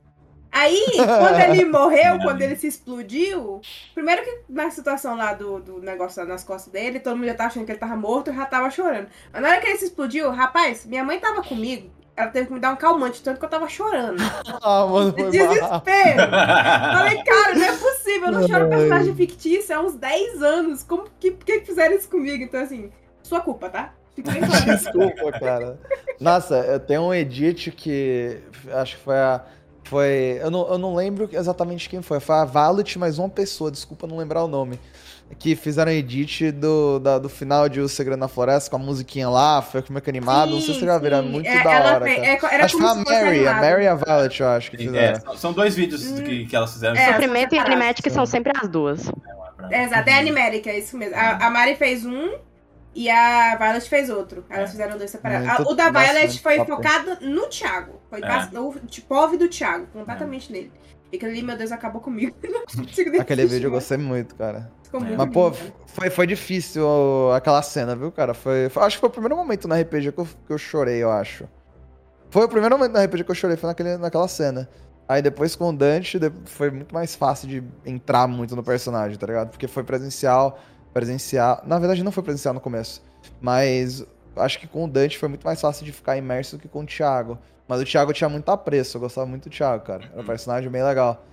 Aí, 0.54 0.86
quando 0.96 1.40
ele 1.40 1.64
morreu, 1.68 2.18
quando 2.22 2.40
ele 2.40 2.54
se 2.54 2.68
explodiu, 2.68 3.60
primeiro 3.92 4.22
que 4.22 4.38
na 4.48 4.70
situação 4.70 5.16
lá 5.16 5.34
do, 5.34 5.58
do 5.58 5.80
negócio 5.80 6.24
nas 6.24 6.44
costas 6.44 6.72
dele, 6.72 7.00
todo 7.00 7.16
mundo 7.16 7.26
já 7.26 7.34
tava 7.34 7.50
achando 7.50 7.66
que 7.66 7.72
ele 7.72 7.78
tava 7.78 7.96
morto 7.96 8.30
e 8.30 8.34
já 8.34 8.46
tava 8.46 8.70
chorando. 8.70 9.08
Mas 9.32 9.42
na 9.42 9.48
hora 9.48 9.60
que 9.60 9.66
ele 9.66 9.78
se 9.78 9.86
explodiu, 9.86 10.30
rapaz, 10.30 10.86
minha 10.86 11.02
mãe 11.02 11.18
tava 11.18 11.42
comigo. 11.42 11.90
Ela 12.16 12.28
teve 12.28 12.46
que 12.46 12.52
me 12.52 12.60
dar 12.60 12.72
um 12.72 12.76
calmante, 12.76 13.20
tanto 13.20 13.40
que 13.40 13.44
eu 13.44 13.50
tava 13.50 13.68
chorando. 13.68 14.22
Ah, 14.62 14.86
mano, 14.86 15.12
foi 15.12 15.30
Desespero. 15.30 16.30
Falei, 16.30 17.22
cara, 17.24 17.54
não 17.54 17.64
é 17.64 17.76
possível, 17.76 18.26
eu 18.28 18.32
não 18.32 18.48
choro 18.48 18.68
personagem 18.68 19.14
fictício 19.14 19.76
há 19.76 19.80
uns 19.80 19.94
10 19.94 20.42
anos. 20.42 20.82
Como 20.84 21.04
que, 21.18 21.32
que 21.32 21.60
fizeram 21.62 21.96
isso 21.96 22.08
comigo? 22.08 22.42
Então, 22.42 22.60
assim, 22.60 22.90
sua 23.22 23.40
culpa, 23.40 23.68
tá? 23.68 23.92
Desculpa, 24.16 25.32
cara. 25.32 25.78
Nossa, 26.20 26.58
eu 26.58 26.78
tenho 26.78 27.02
um 27.02 27.12
edit 27.12 27.72
que 27.72 28.40
acho 28.72 28.96
que 28.96 29.02
foi 29.02 29.16
a 29.16 29.44
foi. 29.84 30.38
Eu 30.40 30.50
não, 30.50 30.68
eu 30.68 30.78
não 30.78 30.94
lembro 30.94 31.28
exatamente 31.32 31.88
quem 31.88 32.02
foi. 32.02 32.20
Foi 32.20 32.36
a 32.36 32.44
Valet, 32.44 32.98
mais 32.98 33.18
uma 33.18 33.28
pessoa, 33.28 33.70
desculpa 33.70 34.06
não 34.06 34.16
lembrar 34.16 34.42
o 34.42 34.48
nome. 34.48 34.78
Que 35.38 35.56
fizeram 35.56 35.90
edit 35.90 36.52
do, 36.52 36.98
da, 36.98 37.18
do 37.18 37.28
final 37.28 37.68
de 37.68 37.80
O 37.80 37.88
Segredo 37.88 38.18
na 38.18 38.28
Floresta 38.28 38.70
com 38.70 38.76
a 38.76 38.78
musiquinha 38.78 39.28
lá, 39.28 39.62
foi 39.62 39.82
como 39.82 39.98
é 39.98 40.00
que 40.00 40.10
animado. 40.10 40.50
Sim, 40.50 40.54
não 40.54 40.60
sei 40.60 40.74
se 40.74 40.80
já 40.84 40.98
viram, 40.98 41.18
é 41.18 41.22
muito 41.22 41.48
é, 41.48 41.62
da 41.62 41.70
hora. 41.70 42.04
Fez, 42.04 42.18
é, 42.18 42.38
era 42.52 42.64
acho 42.64 42.76
que 42.76 42.82
foi 42.82 42.90
a 42.90 42.94
Mary, 42.94 43.48
a 43.48 43.54
Mary 43.54 43.84
e 43.84 43.86
a 43.86 43.94
Valet, 43.94 44.40
eu 44.40 44.48
acho 44.48 44.70
que 44.70 44.76
fizeram. 44.76 45.32
É, 45.32 45.36
são 45.36 45.52
dois 45.52 45.74
vídeos 45.74 46.04
hum. 46.04 46.22
que, 46.22 46.46
que 46.46 46.54
elas 46.54 46.72
fizeram. 46.72 46.96
É, 46.96 47.12
Suprimento 47.12 47.54
e 47.54 47.58
Animatic 47.58 48.10
são 48.10 48.26
sempre 48.26 48.52
as 48.54 48.68
duas. 48.68 49.10
É, 49.70 49.84
exato, 49.84 50.08
é 50.10 50.18
Animatic, 50.18 50.66
é 50.66 50.78
isso 50.78 50.96
mesmo. 50.96 51.16
A, 51.16 51.46
a 51.46 51.50
Mari 51.50 51.74
fez 51.74 52.04
um 52.04 52.34
e 52.94 53.10
a 53.10 53.56
Violet 53.56 53.88
fez 53.88 54.08
outro. 54.08 54.44
Elas 54.48 54.68
é. 54.68 54.72
fizeram 54.72 54.96
dois 54.96 55.10
separados. 55.10 55.46
Muito, 55.46 55.70
o 55.70 55.74
da 55.74 55.90
Violet 55.90 56.40
foi 56.40 56.56
top. 56.58 56.70
focado 56.70 57.26
no 57.26 57.48
Thiago. 57.48 58.00
Foi 58.08 58.20
é. 58.20 58.48
no 58.52 58.72
tipo, 58.86 59.36
do 59.36 59.48
Thiago, 59.48 59.86
completamente 59.92 60.50
é. 60.50 60.52
nele. 60.52 60.72
E 61.12 61.16
aquele 61.16 61.32
ali, 61.32 61.42
meu 61.42 61.56
Deus, 61.56 61.72
acabou 61.72 62.00
comigo. 62.00 62.36
aquele 63.20 63.46
vídeo 63.46 63.66
eu 63.66 63.70
gostei 63.70 63.98
muito, 63.98 64.34
cara. 64.36 64.70
Mas, 65.16 65.30
pô, 65.30 65.52
foi, 65.86 66.08
foi 66.08 66.26
difícil 66.26 66.86
aquela 67.32 67.62
cena, 67.62 67.96
viu, 67.96 68.12
cara? 68.12 68.32
Foi, 68.32 68.68
foi, 68.68 68.82
acho 68.84 68.96
que 68.96 69.00
foi 69.00 69.08
o 69.08 69.12
primeiro 69.12 69.36
momento 69.36 69.66
na 69.66 69.80
RPG 69.80 70.12
que 70.12 70.18
eu, 70.18 70.28
que 70.46 70.52
eu 70.52 70.58
chorei, 70.58 71.02
eu 71.02 71.10
acho. 71.10 71.48
Foi 72.30 72.44
o 72.44 72.48
primeiro 72.48 72.78
momento 72.78 72.92
na 72.92 73.04
RPG 73.04 73.24
que 73.24 73.30
eu 73.30 73.34
chorei, 73.34 73.56
foi 73.56 73.68
naquele, 73.68 73.96
naquela 73.96 74.28
cena. 74.28 74.68
Aí 75.08 75.20
depois 75.20 75.54
com 75.54 75.68
o 75.68 75.72
Dante 75.72 76.18
foi 76.46 76.70
muito 76.70 76.94
mais 76.94 77.14
fácil 77.14 77.48
de 77.48 77.62
entrar 77.84 78.26
muito 78.26 78.56
no 78.56 78.62
personagem, 78.62 79.18
tá 79.18 79.26
ligado? 79.26 79.50
Porque 79.50 79.66
foi 79.66 79.82
presencial 79.82 80.58
presencial. 80.94 81.62
Na 81.66 81.78
verdade, 81.78 82.02
não 82.02 82.12
foi 82.12 82.22
presencial 82.22 82.54
no 82.54 82.60
começo. 82.60 83.02
Mas 83.40 84.06
acho 84.36 84.58
que 84.58 84.66
com 84.66 84.84
o 84.84 84.88
Dante 84.88 85.18
foi 85.18 85.28
muito 85.28 85.44
mais 85.44 85.60
fácil 85.60 85.84
de 85.84 85.92
ficar 85.92 86.16
imerso 86.16 86.56
do 86.56 86.62
que 86.62 86.68
com 86.68 86.80
o 86.80 86.86
Thiago. 86.86 87.36
Mas 87.68 87.80
o 87.80 87.84
Thiago 87.84 88.12
tinha 88.12 88.28
muito 88.28 88.48
apreço, 88.50 88.96
eu 88.96 89.00
gostava 89.00 89.26
muito 89.26 89.48
do 89.48 89.52
Thiago, 89.52 89.84
cara. 89.84 90.08
Era 90.12 90.22
um 90.22 90.24
personagem 90.24 90.70
bem 90.70 90.82
legal. 90.82 91.24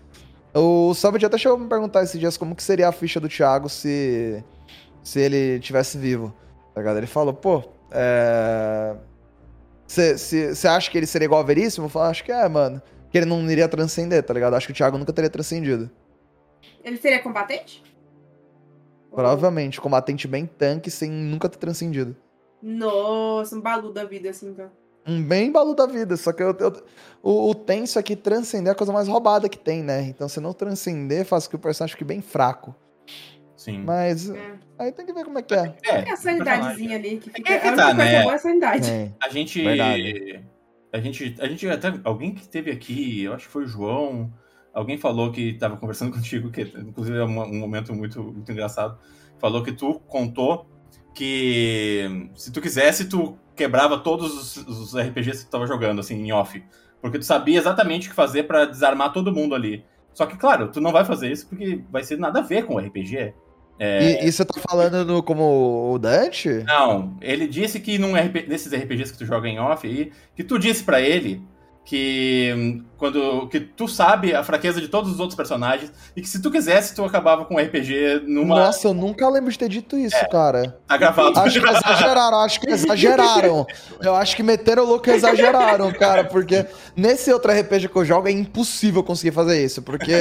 O 0.53 0.93
Sabot 0.93 1.25
até 1.25 1.37
chegou 1.37 1.57
a 1.57 1.61
me 1.61 1.69
perguntar 1.69 2.03
esses 2.03 2.19
dias 2.19 2.35
como 2.35 2.55
que 2.55 2.63
seria 2.63 2.89
a 2.89 2.91
ficha 2.91 3.19
do 3.19 3.29
Thiago 3.29 3.69
se, 3.69 4.43
se 5.03 5.19
ele 5.19 5.59
tivesse 5.59 5.97
vivo. 5.97 6.33
Tá 6.73 6.81
ligado? 6.81 6.97
Ele 6.97 7.07
falou, 7.07 7.33
pô, 7.33 7.63
é. 7.91 8.95
Você 9.87 10.67
acha 10.67 10.89
que 10.89 10.97
ele 10.97 11.05
seria 11.05 11.25
igual 11.25 11.41
ao 11.41 11.45
Veríssimo? 11.45 11.85
Eu 11.85 11.89
falei, 11.89 12.11
acho 12.11 12.23
que 12.23 12.31
é, 12.31 12.47
mano. 12.47 12.81
Que 13.11 13.17
ele 13.17 13.25
não 13.25 13.49
iria 13.51 13.67
transcender, 13.67 14.23
tá 14.23 14.33
ligado? 14.33 14.53
Acho 14.55 14.67
que 14.67 14.71
o 14.71 14.75
Thiago 14.75 14.97
nunca 14.97 15.11
teria 15.11 15.29
transcendido. 15.29 15.91
Ele 16.81 16.95
seria 16.95 17.21
combatente? 17.21 17.83
Provavelmente, 19.13 19.81
combatente 19.81 20.27
bem 20.27 20.45
tanque 20.45 20.89
sem 20.89 21.11
nunca 21.11 21.49
ter 21.49 21.57
transcendido. 21.57 22.15
Nossa, 22.61 23.55
um 23.55 23.61
balu 23.61 23.91
da 23.91 24.05
vida, 24.05 24.29
assim, 24.29 24.49
então. 24.49 24.71
Um 25.05 25.21
bem 25.21 25.51
balu 25.51 25.73
da 25.73 25.87
vida, 25.87 26.15
só 26.15 26.31
que 26.31 26.43
eu, 26.43 26.55
eu, 26.59 26.83
o, 27.23 27.49
o 27.49 27.55
tenso 27.55 27.97
é 27.97 28.03
que 28.03 28.15
transcender 28.15 28.69
é 28.69 28.71
a 28.71 28.75
coisa 28.75 28.93
mais 28.93 29.07
roubada 29.07 29.49
que 29.49 29.57
tem, 29.57 29.81
né? 29.81 30.03
Então, 30.03 30.29
se 30.29 30.39
não 30.39 30.53
transcender, 30.53 31.25
faz 31.25 31.45
com 31.45 31.51
que 31.51 31.55
o 31.55 31.59
personagem 31.59 31.93
fique 31.93 32.03
bem 32.03 32.21
fraco. 32.21 32.75
Sim. 33.61 33.83
Mas 33.83 34.29
é. 34.29 34.53
aí 34.79 34.91
tem 34.91 35.05
que 35.05 35.13
ver 35.13 35.23
como 35.23 35.37
é 35.37 35.41
que 35.43 35.53
é. 35.53 35.75
É, 35.83 36.09
é 36.09 36.11
a 36.11 36.15
sanidadezinha 36.15 36.97
ali 36.97 37.17
que 37.17 37.29
fica. 37.29 37.53
É 37.53 37.59
que 37.59 37.75
tá, 37.75 37.93
né? 37.93 38.23
Boa 38.23 38.33
é 38.33 38.35
a 38.35 38.39
sanidade. 38.39 38.89
É. 38.89 39.11
A 39.21 39.29
gente. 39.29 39.63
Verdade. 39.63 40.43
A 40.91 40.99
gente. 40.99 41.35
A 41.39 41.47
gente 41.47 41.69
até. 41.69 41.93
Alguém 42.03 42.33
que 42.33 42.41
esteve 42.41 42.71
aqui, 42.71 43.23
eu 43.23 43.33
acho 43.33 43.45
que 43.45 43.51
foi 43.51 43.65
o 43.65 43.67
João 43.67 44.33
Alguém 44.73 44.97
falou 44.97 45.31
que 45.31 45.49
estava 45.49 45.77
conversando 45.77 46.11
contigo, 46.15 46.49
que 46.49 46.61
inclusive 46.61 47.17
é 47.17 47.23
um, 47.23 47.41
um, 47.41 47.59
momento 47.59 47.93
muito, 47.93 48.23
muito 48.23 48.51
engraçado. 48.51 48.97
Falou 49.39 49.63
que 49.63 49.71
tu 49.71 49.99
contou 50.07 50.65
que 51.13 52.29
se 52.35 52.51
tu 52.51 52.61
quisesse, 52.61 53.05
tu 53.05 53.37
quebrava 53.55 53.99
todos 53.99 54.57
os, 54.57 54.93
os 54.93 54.95
RPGs 54.95 55.39
que 55.39 55.43
tu 55.43 55.47
estava 55.47 55.67
jogando, 55.67 55.99
assim, 55.99 56.15
em 56.15 56.31
off. 56.31 56.63
Porque 57.01 57.19
tu 57.19 57.25
sabia 57.25 57.57
exatamente 57.57 58.07
o 58.07 58.09
que 58.11 58.15
fazer 58.15 58.43
para 58.43 58.65
desarmar 58.65 59.11
todo 59.11 59.33
mundo 59.33 59.55
ali. 59.55 59.83
Só 60.13 60.25
que, 60.25 60.37
claro, 60.37 60.69
tu 60.69 60.79
não 60.79 60.91
vai 60.91 61.03
fazer 61.03 61.31
isso 61.31 61.47
porque 61.47 61.83
vai 61.91 62.03
ser 62.03 62.17
nada 62.17 62.39
a 62.39 62.43
ver 62.43 62.65
com 62.65 62.75
o 62.75 62.79
RPG. 62.79 63.33
É... 63.79 64.23
E, 64.23 64.27
e 64.27 64.31
você 64.31 64.45
tá 64.45 64.59
falando 64.69 65.03
no, 65.03 65.23
como 65.23 65.91
o 65.93 65.97
Dante? 65.97 66.63
Não, 66.65 67.17
ele 67.19 67.47
disse 67.47 67.79
que 67.79 67.97
num 67.97 68.15
RP, 68.15 68.47
nesses 68.47 68.71
RPGs 68.71 69.11
que 69.11 69.17
tu 69.17 69.25
joga 69.25 69.47
em 69.47 69.59
off 69.59 69.87
aí, 69.87 70.11
que 70.35 70.43
tu 70.43 70.59
disse 70.59 70.83
para 70.83 71.01
ele 71.01 71.41
que 71.91 72.81
quando 72.97 73.49
que 73.49 73.59
tu 73.59 73.85
sabe 73.85 74.33
a 74.33 74.41
fraqueza 74.45 74.79
de 74.79 74.87
todos 74.87 75.11
os 75.11 75.19
outros 75.19 75.35
personagens 75.35 75.91
e 76.15 76.21
que 76.21 76.29
se 76.29 76.41
tu 76.41 76.49
quisesse 76.49 76.95
tu 76.95 77.03
acabava 77.03 77.43
com 77.43 77.55
um 77.55 77.57
RPG 77.57 78.21
numa 78.25 78.55
Nossa, 78.55 78.87
eu 78.87 78.93
nunca 78.93 79.27
lembro 79.27 79.51
de 79.51 79.59
ter 79.59 79.67
dito 79.67 79.97
isso, 79.97 80.15
é, 80.15 80.25
cara. 80.29 80.79
Tá 80.87 80.95
gravado. 80.95 81.37
Acho 81.37 81.59
que 81.59 81.67
exageraram, 81.67 82.39
acho 82.39 82.61
que 82.61 82.69
exageraram. 82.69 83.67
Eu 84.01 84.15
acho 84.15 84.37
que 84.37 84.41
meteram 84.41 84.85
o 84.85 84.87
louco 84.87 85.09
e 85.09 85.11
exageraram, 85.11 85.91
cara, 85.91 86.23
porque 86.23 86.65
nesse 86.95 87.29
outro 87.33 87.51
RPG 87.51 87.89
que 87.89 87.95
eu 87.97 88.05
jogo 88.05 88.29
é 88.29 88.31
impossível 88.31 89.03
conseguir 89.03 89.33
fazer 89.33 89.61
isso, 89.61 89.81
porque 89.81 90.13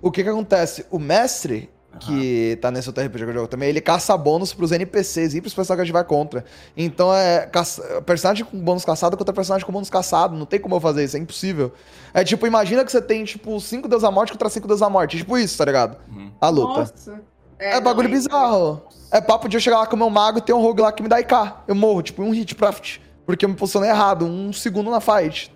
o 0.00 0.12
que 0.12 0.22
que 0.22 0.28
acontece? 0.28 0.86
O 0.92 1.00
mestre, 1.00 1.68
que 2.00 2.58
tá 2.60 2.70
nesse 2.70 2.88
outro 2.88 3.04
RPG 3.04 3.24
que 3.24 3.30
eu 3.30 3.34
jogo 3.34 3.48
também, 3.48 3.68
ele 3.68 3.80
caça 3.80 4.16
bônus 4.16 4.52
pros 4.52 4.72
NPCs 4.72 5.34
e 5.34 5.40
pros 5.40 5.54
personagens 5.54 5.76
que 5.76 5.82
a 5.82 5.84
gente 5.84 5.92
vai 5.92 6.04
contra. 6.04 6.44
Então 6.76 7.14
é 7.14 7.46
caça... 7.46 8.02
personagem 8.02 8.44
com 8.44 8.58
bônus 8.58 8.84
caçado 8.84 9.16
contra 9.16 9.32
personagem 9.32 9.66
com 9.66 9.72
bônus 9.72 9.90
caçado. 9.90 10.36
Não 10.36 10.46
tem 10.46 10.60
como 10.60 10.74
eu 10.74 10.80
fazer 10.80 11.04
isso, 11.04 11.16
é 11.16 11.20
impossível. 11.20 11.72
É 12.12 12.22
tipo, 12.22 12.46
imagina 12.46 12.84
que 12.84 12.92
você 12.92 13.02
tem, 13.02 13.24
tipo, 13.24 13.60
5 13.60 13.88
Deus 13.88 14.02
da 14.02 14.10
Morte 14.10 14.32
contra 14.32 14.48
5 14.48 14.66
Deus 14.66 14.80
da 14.80 14.90
Morte. 14.90 15.16
Tipo 15.16 15.36
isso, 15.38 15.56
tá 15.58 15.64
ligado? 15.64 15.96
Uhum. 16.10 16.30
A 16.40 16.48
luta. 16.48 16.80
Nossa. 16.80 17.20
É, 17.58 17.76
é 17.76 17.80
bagulho 17.80 18.08
não, 18.08 18.16
bizarro. 18.16 18.82
É 19.10 19.20
papo 19.20 19.48
de 19.48 19.56
eu 19.56 19.60
chegar 19.60 19.78
lá 19.78 19.86
com 19.86 19.96
o 19.96 19.98
meu 19.98 20.10
mago 20.10 20.38
e 20.38 20.42
ter 20.42 20.52
um 20.52 20.60
rogue 20.60 20.82
lá 20.82 20.92
que 20.92 21.02
me 21.02 21.08
dá 21.08 21.20
IK. 21.20 21.34
Eu 21.68 21.74
morro, 21.74 22.02
tipo, 22.02 22.22
um 22.22 22.30
hit 22.30 22.54
craft. 22.54 22.98
Porque 23.24 23.44
eu 23.44 23.48
me 23.48 23.54
posicionei 23.54 23.90
errado, 23.90 24.26
um 24.26 24.52
segundo 24.52 24.90
na 24.90 25.00
fight. 25.00 25.53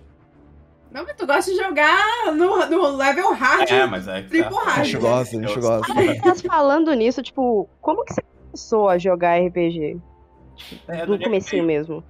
Não, 0.91 1.03
mas 1.03 1.15
tu 1.15 1.27
gosta 1.27 1.51
de 1.51 1.57
jogar 1.57 2.33
no, 2.33 2.65
no 2.65 2.95
level 2.95 3.33
hard. 3.33 3.69
É, 3.69 3.85
mas 3.85 4.07
é. 4.07 4.21
Triple 4.23 4.49
tá. 4.49 4.63
hard. 4.63 4.79
A 4.79 4.83
gente 4.83 4.97
gosta, 4.97 5.37
a 5.37 5.41
gente 5.41 5.59
gosta. 5.59 5.93
Mas 6.25 6.41
falando 6.41 6.91
nisso, 6.93 7.21
tipo, 7.21 7.69
como 7.79 8.03
que 8.03 8.13
você 8.13 8.21
começou 8.45 8.89
a 8.89 8.97
jogar 8.97 9.39
RPG? 9.39 9.97
É, 10.87 11.05
no 11.05 11.19
comecinho 11.19 11.63
mesmo. 11.63 12.03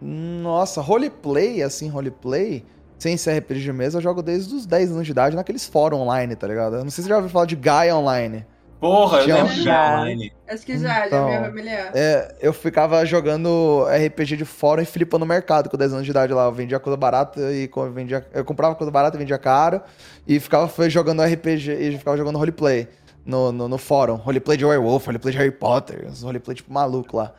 Nossa, 0.00 0.80
roleplay, 0.80 1.62
assim, 1.62 1.88
roleplay, 1.88 2.64
sem 2.98 3.16
ser 3.16 3.38
RPG 3.38 3.60
de 3.60 3.72
mesa, 3.72 3.98
eu 3.98 4.02
jogo 4.02 4.22
desde 4.22 4.54
os 4.54 4.66
10 4.66 4.92
anos 4.92 5.06
de 5.06 5.12
idade 5.12 5.36
naqueles 5.36 5.66
fóruns 5.66 6.00
online, 6.00 6.34
tá 6.36 6.46
ligado? 6.46 6.76
Eu 6.76 6.84
não 6.84 6.90
sei 6.90 7.02
se 7.02 7.02
você 7.02 7.08
já 7.08 7.16
ouviu 7.16 7.30
falar 7.30 7.46
de 7.46 7.56
Gaia 7.56 7.96
Online. 7.96 8.46
Porra, 8.78 9.20
eu 9.20 9.36
lembro 9.36 9.52
já. 9.54 10.04
Acho 10.48 10.66
que 10.66 10.78
já, 10.78 11.06
então, 11.06 11.30
já 11.30 11.40
me 11.40 11.46
familiar. 11.46 11.92
É, 11.94 12.36
eu 12.40 12.52
ficava 12.52 13.04
jogando 13.06 13.86
RPG 13.88 14.36
de 14.36 14.44
fórum 14.44 14.82
e 14.82 14.84
flipando 14.84 15.24
no 15.24 15.28
mercado 15.28 15.70
com 15.70 15.76
10 15.76 15.94
anos 15.94 16.04
de 16.04 16.10
idade 16.10 16.32
lá. 16.32 16.44
Eu 16.44 16.52
vendia 16.52 16.78
coisa 16.78 16.96
barata 16.96 17.40
e 17.52 17.70
vendia. 17.92 18.26
Eu 18.32 18.44
comprava 18.44 18.74
coisa 18.74 18.90
barata 18.90 19.16
e 19.16 19.18
vendia 19.18 19.38
caro. 19.38 19.80
E 20.26 20.38
ficava 20.38 20.70
jogando 20.90 21.22
RPG 21.22 21.72
e 21.72 21.98
ficava 21.98 22.16
jogando 22.16 22.38
roleplay 22.38 22.86
no, 23.24 23.50
no, 23.50 23.68
no 23.68 23.78
fórum. 23.78 24.14
Roleplay 24.14 24.56
de 24.56 24.64
Werewolf, 24.64 25.06
roleplay 25.06 25.32
de 25.32 25.38
Harry 25.38 25.50
Potter, 25.50 26.06
uns 26.06 26.22
roleplay 26.22 26.54
tipo 26.54 26.72
maluco 26.72 27.16
lá. 27.16 27.32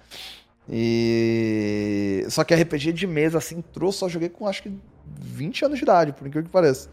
E. 0.70 2.26
Só 2.30 2.44
que 2.44 2.54
RPG 2.54 2.92
de 2.92 3.08
mesa, 3.08 3.38
assim, 3.38 3.62
trouxe, 3.62 4.00
só 4.00 4.10
joguei 4.10 4.28
com 4.30 4.48
acho 4.48 4.64
que 4.64 4.72
20 5.06 5.66
anos 5.66 5.78
de 5.78 5.84
idade, 5.84 6.12
por 6.12 6.28
incrível 6.28 6.48
que 6.48 6.52
pareça. 6.52 6.90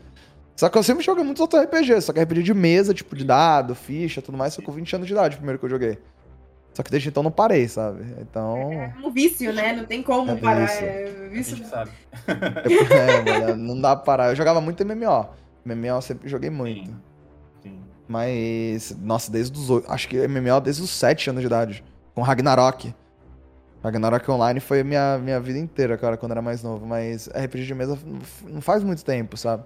Só 0.57 0.69
que 0.69 0.79
eu 0.79 0.83
sempre 0.83 1.05
joguei 1.05 1.25
muitos 1.25 1.41
outros 1.41 1.63
RPG, 1.65 2.01
só 2.01 2.13
que 2.13 2.21
RPG 2.23 2.43
de 2.43 2.55
mesa, 2.55 2.95
tipo 2.95 3.17
de 3.17 3.25
dado, 3.25 3.75
ficha, 3.75 4.23
tudo 4.23 4.39
mais, 4.39 4.55
só 4.55 4.63
com 4.63 4.71
20 4.71 4.95
anos 4.97 5.07
de 5.07 5.13
idade, 5.13 5.37
primeiro 5.37 5.59
que 5.59 5.65
eu 5.65 5.71
joguei. 5.71 5.99
Só 6.75 6.83
que 6.83 6.91
desde 6.91 7.09
então 7.09 7.23
não 7.23 7.31
parei, 7.31 7.69
sabe? 7.69 8.05
Então. 8.21 8.73
É 8.73 8.95
um 9.05 9.11
vício, 9.11 9.53
né? 9.53 9.73
Não 9.73 9.85
tem 9.85 10.03
como 10.03 10.33
é 10.33 10.37
parar. 10.37 10.67
Vício. 10.67 10.85
É 10.85 11.29
vício. 11.31 11.67
sabe. 11.67 11.91
é, 12.27 13.41
mano, 13.41 13.57
não 13.57 13.81
dá 13.81 13.95
pra 13.95 14.05
parar. 14.05 14.31
Eu 14.31 14.37
jogava 14.37 14.61
muito 14.61 14.85
MMO. 14.85 15.29
MMO 15.65 15.87
eu 15.87 16.03
sempre 16.03 16.29
joguei 16.29 16.51
muito. 16.51 16.91
Sim. 16.91 16.97
Sim. 17.63 17.81
Mas, 18.09 18.97
nossa, 19.01 19.31
desde 19.31 19.57
os. 19.57 19.89
Acho 19.89 20.09
que 20.09 20.27
MMO 20.27 20.61
desde 20.61 20.83
os 20.83 20.91
7 20.91 21.31
anos 21.31 21.43
de 21.43 21.47
idade. 21.47 21.85
Com 22.13 22.23
Ragnarok. 22.23 22.93
Ragnarok 23.83 24.29
Online 24.31 24.59
foi 24.59 24.83
minha, 24.83 25.19
minha 25.19 25.39
vida 25.39 25.59
inteira, 25.59 25.97
cara, 25.97 26.17
quando 26.17 26.33
era 26.33 26.43
mais 26.43 26.61
novo. 26.61 26.85
Mas 26.85 27.29
RPG 27.29 27.67
de 27.67 27.75
mesa 27.75 27.97
não 28.49 28.61
faz 28.61 28.83
muito 28.83 29.05
tempo, 29.05 29.37
sabe? 29.37 29.63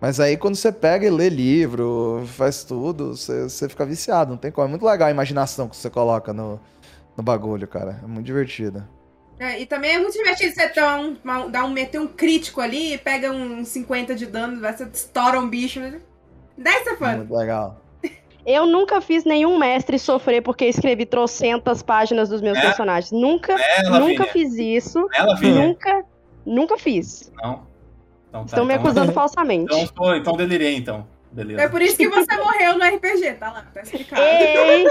Mas 0.00 0.18
aí 0.18 0.36
quando 0.36 0.54
você 0.54 0.72
pega 0.72 1.06
e 1.06 1.10
lê 1.10 1.28
livro, 1.28 2.24
faz 2.26 2.64
tudo, 2.64 3.16
você, 3.16 3.42
você 3.42 3.68
fica 3.68 3.84
viciado, 3.84 4.30
não 4.30 4.38
tem 4.38 4.50
como. 4.50 4.66
É 4.66 4.70
muito 4.70 4.86
legal 4.86 5.08
a 5.08 5.10
imaginação 5.10 5.68
que 5.68 5.76
você 5.76 5.90
coloca 5.90 6.32
no, 6.32 6.58
no 7.16 7.22
bagulho, 7.22 7.68
cara. 7.68 8.00
É 8.02 8.06
muito 8.06 8.24
divertido. 8.24 8.86
É, 9.38 9.60
e 9.60 9.66
também 9.66 9.92
é 9.92 9.98
muito 9.98 10.12
divertido 10.12 10.54
você 10.54 10.68
dar 10.68 11.00
um, 11.00 11.16
dar 11.50 11.64
um, 11.64 11.70
meter 11.70 11.98
um 11.98 12.06
crítico 12.06 12.60
ali, 12.60 12.98
pega 12.98 13.30
um 13.30 13.64
50 13.64 14.14
de 14.14 14.26
dano, 14.26 14.60
você 14.60 14.84
estoura 14.84 15.38
um 15.38 15.48
bicho. 15.48 15.80
Né? 15.80 16.00
10 16.56 16.82
Stefano. 16.82 17.18
Muito 17.18 17.34
legal. 17.34 17.80
Eu 18.44 18.66
nunca 18.66 19.00
fiz 19.00 19.24
nenhum 19.24 19.58
mestre 19.58 19.98
sofrer 19.98 20.42
porque 20.42 20.64
escrevi 20.64 21.04
trocentas 21.04 21.82
páginas 21.82 22.30
dos 22.30 22.40
meus 22.40 22.56
é? 22.56 22.62
personagens. 22.62 23.12
Nunca, 23.12 23.52
é, 23.52 23.82
nunca 23.88 24.26
fiz 24.26 24.54
isso. 24.54 25.06
Ela 25.12 25.38
nunca, 25.40 26.04
nunca 26.44 26.78
fiz. 26.78 27.30
Não. 27.42 27.69
Então, 28.30 28.42
tá, 28.42 28.46
Estão 28.46 28.64
me 28.64 28.74
então... 28.74 28.86
acusando 28.86 29.12
falsamente. 29.12 29.74
Então, 29.74 30.16
então 30.16 30.32
delirei, 30.36 30.76
então. 30.76 31.06
Beleza. 31.32 31.62
É 31.62 31.68
por 31.68 31.80
isso 31.80 31.96
que 31.96 32.08
você 32.08 32.36
morreu 32.36 32.76
no 32.76 32.84
RPG, 32.84 33.34
tá 33.34 33.52
lá, 33.52 33.64
tá 33.72 33.82
explicado. 33.82 34.20
Ei, 34.20 34.84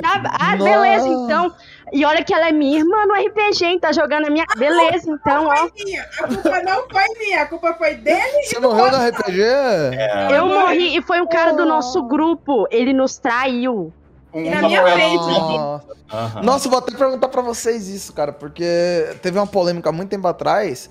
tá, 0.00 0.22
ah, 0.40 0.56
beleza, 0.56 1.06
então. 1.06 1.54
E 1.92 2.02
olha 2.06 2.24
que 2.24 2.32
ela 2.32 2.48
é 2.48 2.52
minha 2.52 2.78
irmã 2.78 3.04
no 3.04 3.12
RPG, 3.12 3.66
hein? 3.66 3.78
Tá 3.78 3.92
jogando 3.92 4.26
a 4.26 4.30
minha. 4.30 4.46
A 4.48 4.58
beleza, 4.58 5.10
então, 5.10 5.46
ó. 5.46 5.68
Minha. 5.84 6.08
A 6.20 6.26
culpa 6.26 6.62
não 6.62 6.88
foi 6.88 7.04
minha, 7.18 7.42
a 7.42 7.46
culpa 7.46 7.74
foi 7.74 7.96
dele. 7.96 8.44
Você 8.44 8.58
morreu 8.58 8.90
no 8.92 9.08
RPG? 9.08 9.42
É. 9.42 10.28
Eu 10.32 10.46
morri 10.46 10.96
e 10.96 11.02
foi 11.02 11.20
um 11.20 11.26
cara 11.26 11.52
do 11.52 11.66
nosso 11.66 12.02
grupo. 12.04 12.66
Ele 12.70 12.94
nos 12.94 13.18
traiu. 13.18 13.92
Um 14.32 14.50
na 14.50 14.62
minha 14.62 14.82
frente. 14.82 15.22
Uhum. 15.22 16.42
Nossa, 16.42 16.68
vou 16.68 16.78
até 16.78 16.96
perguntar 16.96 17.28
pra 17.28 17.42
vocês 17.42 17.88
isso, 17.88 18.12
cara, 18.14 18.32
porque 18.32 19.16
teve 19.20 19.38
uma 19.38 19.46
polêmica 19.46 19.90
há 19.90 19.92
muito 19.92 20.08
tempo 20.08 20.26
atrás 20.26 20.88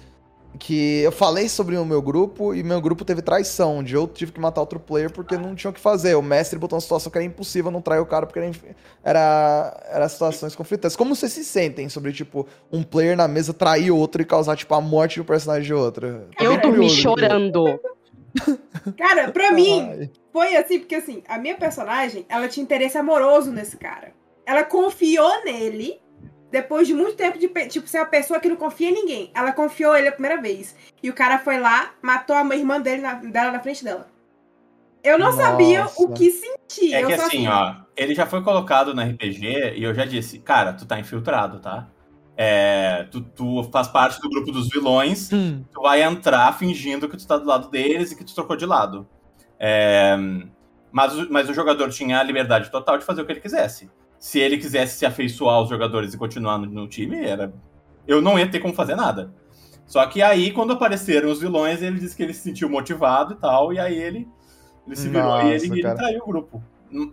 que 0.60 1.02
eu 1.02 1.12
falei 1.12 1.50
sobre 1.50 1.78
o 1.78 1.86
meu 1.86 2.02
grupo 2.02 2.54
e 2.54 2.64
meu 2.64 2.80
grupo 2.80 3.04
teve 3.04 3.22
traição, 3.22 3.78
onde 3.78 3.94
eu 3.94 4.08
tive 4.08 4.32
que 4.32 4.40
matar 4.40 4.62
outro 4.62 4.80
player 4.80 5.12
porque 5.12 5.38
não 5.38 5.56
tinha 5.56 5.72
o 5.72 5.74
que 5.74 5.80
fazer. 5.80 6.16
O 6.16 6.22
mestre 6.22 6.60
botou 6.60 6.78
uma 6.78 6.82
situação 6.82 7.12
que 7.12 7.18
era 7.18 7.26
impossível 7.26 7.72
não 7.72 7.82
trair 7.82 8.00
o 8.00 8.06
cara 8.06 8.26
porque 8.26 8.52
era, 9.04 9.84
era 9.90 10.10
situações 10.10 10.56
conflitantes. 10.56 10.96
Como 10.96 11.16
vocês 11.16 11.32
se 11.32 11.44
sentem 11.44 11.90
sobre, 11.90 12.14
tipo, 12.14 12.48
um 12.72 12.84
player 12.84 13.18
na 13.18 13.28
mesa 13.28 13.54
trair 13.54 13.92
outro 13.92 14.22
e 14.22 14.26
causar, 14.26 14.56
tipo, 14.56 14.74
a 14.74 14.82
morte 14.82 15.20
do 15.20 15.26
personagem 15.26 15.64
de 15.64 15.74
outro? 15.74 16.28
É 16.40 16.46
eu 16.46 16.60
dormi 16.60 16.90
chorando. 16.90 17.80
Cara, 18.98 19.32
pra 19.32 19.52
mim, 19.52 20.10
foi 20.32 20.56
assim, 20.56 20.80
porque 20.80 20.96
assim, 20.96 21.24
a 21.28 21.38
minha 21.38 21.56
personagem, 21.56 22.26
ela 22.28 22.48
tinha 22.48 22.64
interesse 22.64 22.98
amoroso 22.98 23.52
nesse 23.52 23.78
cara. 23.78 24.12
Ela 24.46 24.64
confiou 24.64 25.44
nele 25.46 26.02
depois 26.54 26.88
de 26.88 26.94
muito 26.94 27.16
tempo 27.16 27.40
de, 27.40 27.48
tipo, 27.68 27.88
ser 27.88 27.98
uma 27.98 28.06
pessoa 28.06 28.40
que 28.40 28.48
não 28.48 28.56
confia 28.56 28.88
em 28.88 28.94
ninguém. 28.94 29.32
Ela 29.34 29.52
confiou 29.52 29.96
ele 29.96 30.08
a 30.08 30.12
primeira 30.12 30.40
vez. 30.40 30.76
E 31.02 31.10
o 31.10 31.14
cara 31.14 31.40
foi 31.40 31.60
lá, 31.60 31.94
matou 32.00 32.36
a 32.36 32.56
irmã 32.56 32.80
dele 32.80 33.02
na, 33.02 33.16
dela 33.16 33.52
na 33.52 33.60
frente 33.60 33.84
dela. 33.84 34.08
Eu 35.04 35.18
não 35.18 35.32
Nossa. 35.32 35.42
sabia 35.42 35.88
o 35.98 36.14
que 36.14 36.30
sentir. 36.30 36.94
É 36.94 37.02
eu 37.02 37.08
que 37.08 37.14
assim, 37.16 37.48
ó, 37.48 37.78
ele 37.98 38.14
já 38.14 38.28
foi 38.28 38.44
colocado 38.44 38.94
no 38.94 39.02
RPG 39.02 39.74
e 39.76 39.84
eu 39.84 39.96
já 39.96 40.06
disse, 40.06 40.38
cara, 40.38 40.74
tu 40.74 40.86
tá 40.86 41.00
infiltrado, 41.00 41.60
tá? 41.60 41.88
É, 42.38 43.08
tu, 43.10 43.22
tu 43.22 43.64
faz 43.72 43.88
parte 43.88 44.22
do 44.22 44.30
grupo 44.30 44.52
dos 44.52 44.70
vilões, 44.70 45.34
hum. 45.34 45.64
tu 45.74 45.82
vai 45.82 46.04
entrar 46.04 46.56
fingindo 46.56 47.10
que 47.10 47.18
tu 47.18 47.26
tá 47.26 47.36
do 47.36 47.48
lado 47.48 47.68
deles 47.72 48.12
e 48.12 48.16
que 48.16 48.24
tu 48.24 48.36
trocou 48.36 48.56
de 48.56 48.68
lado. 48.68 49.10
É, 49.60 50.16
mas, 50.92 51.30
mas 51.32 51.50
o 51.50 51.54
jogador 51.54 51.90
tinha 51.90 52.20
a 52.20 52.24
liberdade 52.24 52.70
total 52.70 53.00
de 53.00 53.06
fazer 53.06 53.24
o 53.24 53.26
que 53.26 53.32
ele 53.32 53.42
quisesse 53.42 53.90
se 54.24 54.40
ele 54.40 54.58
quisesse 54.58 54.98
se 54.98 55.06
afeiçoar 55.06 55.56
aos 55.56 55.68
jogadores 55.68 56.14
e 56.14 56.18
continuar 56.18 56.58
no, 56.58 56.66
no, 56.66 56.88
time, 56.88 57.26
era. 57.26 57.54
Eu 58.08 58.22
não 58.22 58.40
ia 58.40 58.50
ter 58.50 58.62
como 58.62 58.74
fazer 58.74 58.96
nada. 58.96 59.34
Só 59.86 60.06
que 60.06 60.22
aí, 60.22 60.50
quando 60.52 60.72
apareceram 60.72 61.30
os 61.30 61.42
vilões, 61.42 61.82
ele 61.82 62.00
disse 62.00 62.16
que 62.16 62.24
ele 62.24 62.34
se 62.34 62.40
sentiu 62.40 62.70
motivado 62.70 63.34
e 63.34 63.36
tal, 63.36 63.74
e 63.74 63.80
aí 63.80 63.98
ele, 63.98 64.26
ele 64.88 64.96
se 64.96 65.10
virou 65.10 65.24
Nossa, 65.28 65.48
e 65.48 65.52
ele, 65.52 65.66
ele 65.66 65.82
traiu 65.82 66.22
o 66.24 66.26
grupo. 66.26 66.64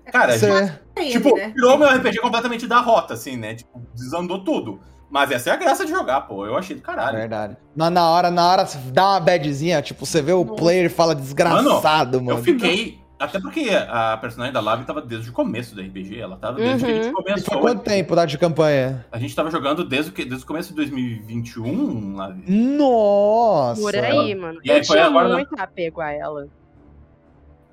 Cara, 0.05 0.39
gente, 0.39 1.11
tipo, 1.11 1.35
né? 1.35 1.49
virou 1.53 1.77
meu 1.77 1.89
RPG 1.89 2.21
completamente 2.21 2.69
da 2.69 2.79
rota, 2.79 3.15
assim, 3.15 3.37
né? 3.37 3.57
Tipo, 3.57 3.83
desandou 3.93 4.45
tudo. 4.45 4.79
Mas 5.11 5.33
essa 5.33 5.51
é 5.51 5.53
a 5.53 5.57
graça 5.57 5.85
de 5.85 5.91
jogar, 5.91 6.21
pô. 6.21 6.47
Eu 6.47 6.57
achei 6.57 6.77
do 6.77 6.83
caralho. 6.83 7.19
Verdade. 7.19 7.57
Na, 7.75 7.91
na 7.91 8.09
hora, 8.09 8.31
na 8.31 8.49
hora, 8.49 8.69
dá 8.93 9.09
uma 9.09 9.21
badzinha, 9.21 9.83
tipo, 9.83 10.07
você 10.07 10.23
vê 10.23 10.33
o 10.33 10.45
player 10.45 10.87
e 10.87 10.89
fala 10.89 11.13
desgraçado, 11.13 12.19
mano. 12.19 12.27
mano. 12.27 12.39
Eu 12.39 12.45
fiquei 12.45 13.00
até 13.21 13.39
porque 13.39 13.69
a 13.71 14.17
personagem 14.17 14.53
da 14.53 14.61
Lave 14.61 14.87
tava 14.87 15.03
desde 15.03 15.29
o 15.29 15.33
começo 15.33 15.75
do 15.75 15.83
RPG, 15.83 16.19
ela 16.19 16.39
tava 16.39 16.57
desde 16.57 16.87
uhum. 16.87 16.91
que 16.91 16.99
a 16.99 17.03
gente 17.03 17.15
começou. 17.15 17.39
E 17.39 17.45
por 17.45 17.61
quanto 17.61 17.83
tempo 17.83 18.17
da 18.17 18.25
de 18.25 18.39
campanha? 18.39 19.05
A 19.13 19.19
gente 19.19 19.37
tava 19.37 19.51
jogando 19.51 19.85
desde, 19.85 20.11
que, 20.11 20.25
desde 20.25 20.43
o 20.43 20.47
começo 20.47 20.71
de 20.71 20.77
2021, 20.77 22.17
Lave. 22.17 22.43
Nossa! 22.51 23.83
Por 23.83 23.95
aí, 23.95 24.35
mano. 24.35 24.59
E 24.65 24.71
aí 24.71 24.79
Eu 24.79 24.85
foi 24.87 24.97
tinha 24.97 25.07
agora 25.07 25.29
muito 25.29 25.55
na... 25.55 25.65
apego 25.65 26.01
a 26.01 26.11
ela. 26.11 26.49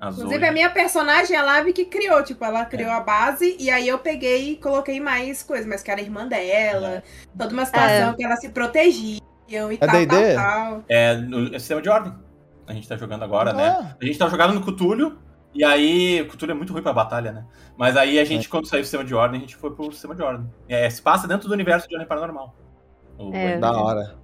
Inclusive, 0.00 0.46
a 0.46 0.52
minha 0.52 0.70
personagem 0.70 1.34
é 1.34 1.40
a 1.40 1.42
Lave 1.42 1.72
que 1.72 1.86
criou, 1.86 2.22
tipo, 2.22 2.44
ela 2.44 2.66
criou 2.66 2.90
é. 2.90 2.94
a 2.94 3.00
base 3.00 3.56
e 3.58 3.70
aí 3.70 3.88
eu 3.88 3.98
peguei 3.98 4.52
e 4.52 4.56
coloquei 4.56 5.00
mais 5.00 5.42
coisas, 5.42 5.66
mas 5.66 5.82
que 5.82 5.90
era 5.90 6.00
irmã 6.00 6.28
dela, 6.28 6.88
é. 6.88 7.02
toda 7.36 7.52
uma 7.54 7.64
situação 7.64 8.10
é. 8.10 8.14
que 8.14 8.22
ela 8.22 8.36
se 8.36 8.50
protegia 8.50 9.18
e 9.48 9.56
é 9.56 9.76
tal, 9.78 10.06
tal, 10.06 10.34
tal. 10.34 10.84
É 10.88 11.16
no 11.16 11.46
é 11.54 11.58
sistema 11.58 11.80
de 11.80 11.88
ordem. 11.88 12.12
A 12.66 12.74
gente 12.74 12.86
tá 12.86 12.96
jogando 12.96 13.24
agora, 13.24 13.54
né? 13.54 13.66
ah. 13.66 13.82
né? 13.82 13.96
A 14.00 14.04
gente 14.04 14.18
tá 14.18 14.28
jogando 14.28 14.54
no 14.54 14.60
Cthulhu, 14.60 15.18
e 15.54 15.64
aí, 15.64 16.24
cultura 16.24 16.52
é 16.52 16.54
muito 16.54 16.72
ruim 16.72 16.82
pra 16.82 16.92
batalha, 16.92 17.32
né? 17.32 17.46
Mas 17.76 17.96
aí 17.96 18.18
a 18.18 18.24
gente, 18.24 18.46
é. 18.46 18.50
quando 18.50 18.66
saiu 18.66 18.82
o 18.82 18.84
sistema 18.84 19.04
de 19.04 19.14
ordem, 19.14 19.38
a 19.38 19.40
gente 19.40 19.56
foi 19.56 19.70
pro 19.70 19.90
sistema 19.92 20.14
de 20.14 20.22
ordem. 20.22 20.48
É, 20.68 20.88
se 20.90 21.00
passa 21.00 21.26
dentro 21.26 21.48
do 21.48 21.54
universo 21.54 21.88
de 21.88 21.94
Ordem 21.94 22.08
Paranormal. 22.08 22.54
É. 23.32 23.58
Da 23.58 23.72
hora. 23.72 24.18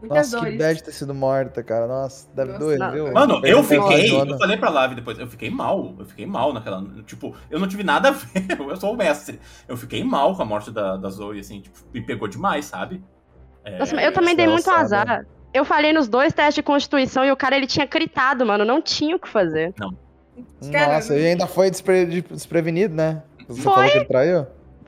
Muitas 0.00 0.32
Nossa, 0.32 0.36
dores. 0.36 0.52
que 0.52 0.58
bad 0.58 0.82
ter 0.82 0.92
sido 0.92 1.14
morta, 1.14 1.62
cara. 1.62 1.86
Nossa, 1.86 2.28
deve 2.34 2.52
Nossa, 2.52 2.64
doer, 2.64 2.92
viu? 2.92 3.12
Mano, 3.12 3.40
eu 3.44 3.62
fiquei. 3.62 4.12
Eu 4.12 4.38
falei 4.38 4.56
pra 4.56 4.68
Live 4.68 4.94
depois, 4.94 5.18
eu 5.18 5.26
fiquei 5.26 5.50
mal. 5.50 5.94
Eu 5.98 6.04
fiquei 6.04 6.26
mal 6.26 6.52
naquela. 6.52 6.84
Tipo, 7.06 7.34
eu 7.50 7.58
não 7.58 7.66
tive 7.66 7.82
nada 7.82 8.08
a 8.08 8.12
ver. 8.12 8.44
Eu 8.68 8.76
sou 8.76 8.92
o 8.92 8.96
mestre. 8.96 9.40
Eu 9.66 9.76
fiquei 9.76 10.04
mal 10.04 10.36
com 10.36 10.42
a 10.42 10.44
morte 10.44 10.70
da, 10.70 10.96
da 10.96 11.08
Zoe, 11.08 11.38
assim, 11.38 11.60
tipo, 11.60 11.78
me 11.92 12.02
pegou 12.02 12.28
demais, 12.28 12.66
sabe? 12.66 13.02
É, 13.64 13.78
Nossa, 13.78 13.96
eu 13.96 14.12
também 14.12 14.36
dei 14.36 14.46
muito 14.46 14.70
azar. 14.70 15.24
Eu 15.54 15.64
falei 15.64 15.92
nos 15.92 16.06
dois 16.06 16.32
testes 16.34 16.56
de 16.56 16.62
constituição 16.62 17.24
e 17.24 17.30
o 17.30 17.36
cara 17.36 17.56
ele 17.56 17.66
tinha 17.66 17.86
critado, 17.86 18.44
mano. 18.44 18.64
Não 18.64 18.82
tinha 18.82 19.16
o 19.16 19.18
que 19.18 19.28
fazer. 19.28 19.72
Não. 19.78 19.96
Nossa, 20.62 21.16
e 21.16 21.26
ainda 21.26 21.46
foi 21.46 21.70
despre 21.70 22.22
desprevenido, 22.22 22.94
né? 22.94 23.22
Você 23.48 23.62
foi? 23.62 23.72
falou 23.72 23.90
que 23.90 23.98
ele 23.98 24.04
traiu? 24.04 24.46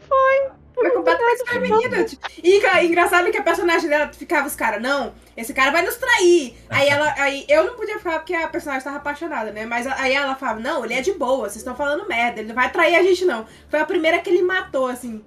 Foi. 0.08 0.56
Foi 0.74 0.90
completamente 0.90 1.38
desprevenido. 1.38 2.18
E 2.42 2.86
engraçado 2.86 3.30
que 3.30 3.38
a 3.38 3.42
personagem 3.42 3.88
dela 3.88 4.10
ficava 4.12 4.46
os 4.46 4.54
caras, 4.54 4.82
não, 4.82 5.14
esse 5.34 5.54
cara 5.54 5.70
vai 5.70 5.82
nos 5.82 5.96
trair. 5.96 6.54
Aí 6.68 6.86
ela, 6.86 7.14
aí 7.16 7.46
eu 7.48 7.64
não 7.64 7.74
podia 7.74 7.98
falar 7.98 8.18
porque 8.18 8.34
a 8.34 8.46
personagem 8.46 8.78
estava 8.78 8.98
apaixonada, 8.98 9.52
né? 9.52 9.64
Mas 9.64 9.86
aí 9.86 10.12
ela 10.12 10.34
falava, 10.34 10.60
não, 10.60 10.84
ele 10.84 10.92
é 10.92 11.00
de 11.00 11.12
boa, 11.12 11.48
vocês 11.48 11.56
estão 11.56 11.74
falando 11.74 12.06
merda, 12.06 12.40
ele 12.40 12.48
não 12.48 12.54
vai 12.54 12.70
trair 12.70 12.94
a 12.94 13.02
gente, 13.02 13.24
não. 13.24 13.46
Foi 13.70 13.80
a 13.80 13.86
primeira 13.86 14.18
que 14.18 14.28
ele 14.28 14.42
matou, 14.42 14.86
assim. 14.86 15.24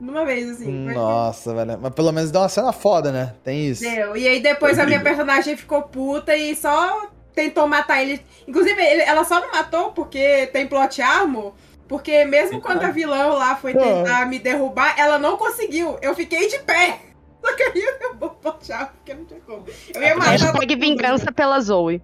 Numa 0.00 0.24
vez, 0.24 0.48
assim. 0.48 0.70
Nossa, 0.70 1.52
velho. 1.54 1.78
Mas 1.82 1.92
pelo 1.92 2.12
menos 2.12 2.30
deu 2.30 2.40
uma 2.40 2.48
cena 2.48 2.72
foda, 2.72 3.12
né? 3.12 3.34
Tem 3.44 3.66
isso. 3.66 3.82
Deu. 3.82 4.16
E 4.16 4.26
aí 4.26 4.40
depois 4.40 4.78
a 4.78 4.86
minha 4.86 5.00
personagem 5.02 5.56
ficou 5.56 5.82
puta 5.82 6.34
e 6.36 6.54
só 6.54 7.10
tentou 7.38 7.68
matar 7.68 8.02
ele. 8.02 8.20
Inclusive, 8.48 8.82
ele, 8.82 9.02
ela 9.02 9.22
só 9.22 9.40
não 9.40 9.52
matou 9.52 9.92
porque 9.92 10.48
tem 10.48 10.66
plot 10.66 11.00
armor. 11.00 11.52
Porque 11.86 12.24
mesmo 12.24 12.60
quando 12.60 12.82
a 12.82 12.90
vilã 12.90 13.28
lá 13.28 13.54
foi 13.54 13.72
tentar 13.72 14.26
me 14.26 14.40
derrubar, 14.40 14.94
ela 14.98 15.18
não 15.18 15.36
conseguiu. 15.36 15.96
Eu 16.02 16.14
fiquei 16.14 16.48
de 16.48 16.58
pé. 16.58 17.00
Só 17.40 17.54
que 17.54 17.62
aí 17.62 17.98
eu 18.02 18.16
vou 18.16 18.30
plot 18.30 18.72
armor, 18.72 18.90
porque 18.96 19.14
não 19.14 19.24
tinha 19.24 19.40
como. 19.40 19.64
Eu 19.94 20.02
ia 20.02 20.16
matar. 20.16 20.30
Hashtag 20.32 20.76
vingança 20.76 21.30
pela 21.30 21.60
Zoe. 21.60 22.02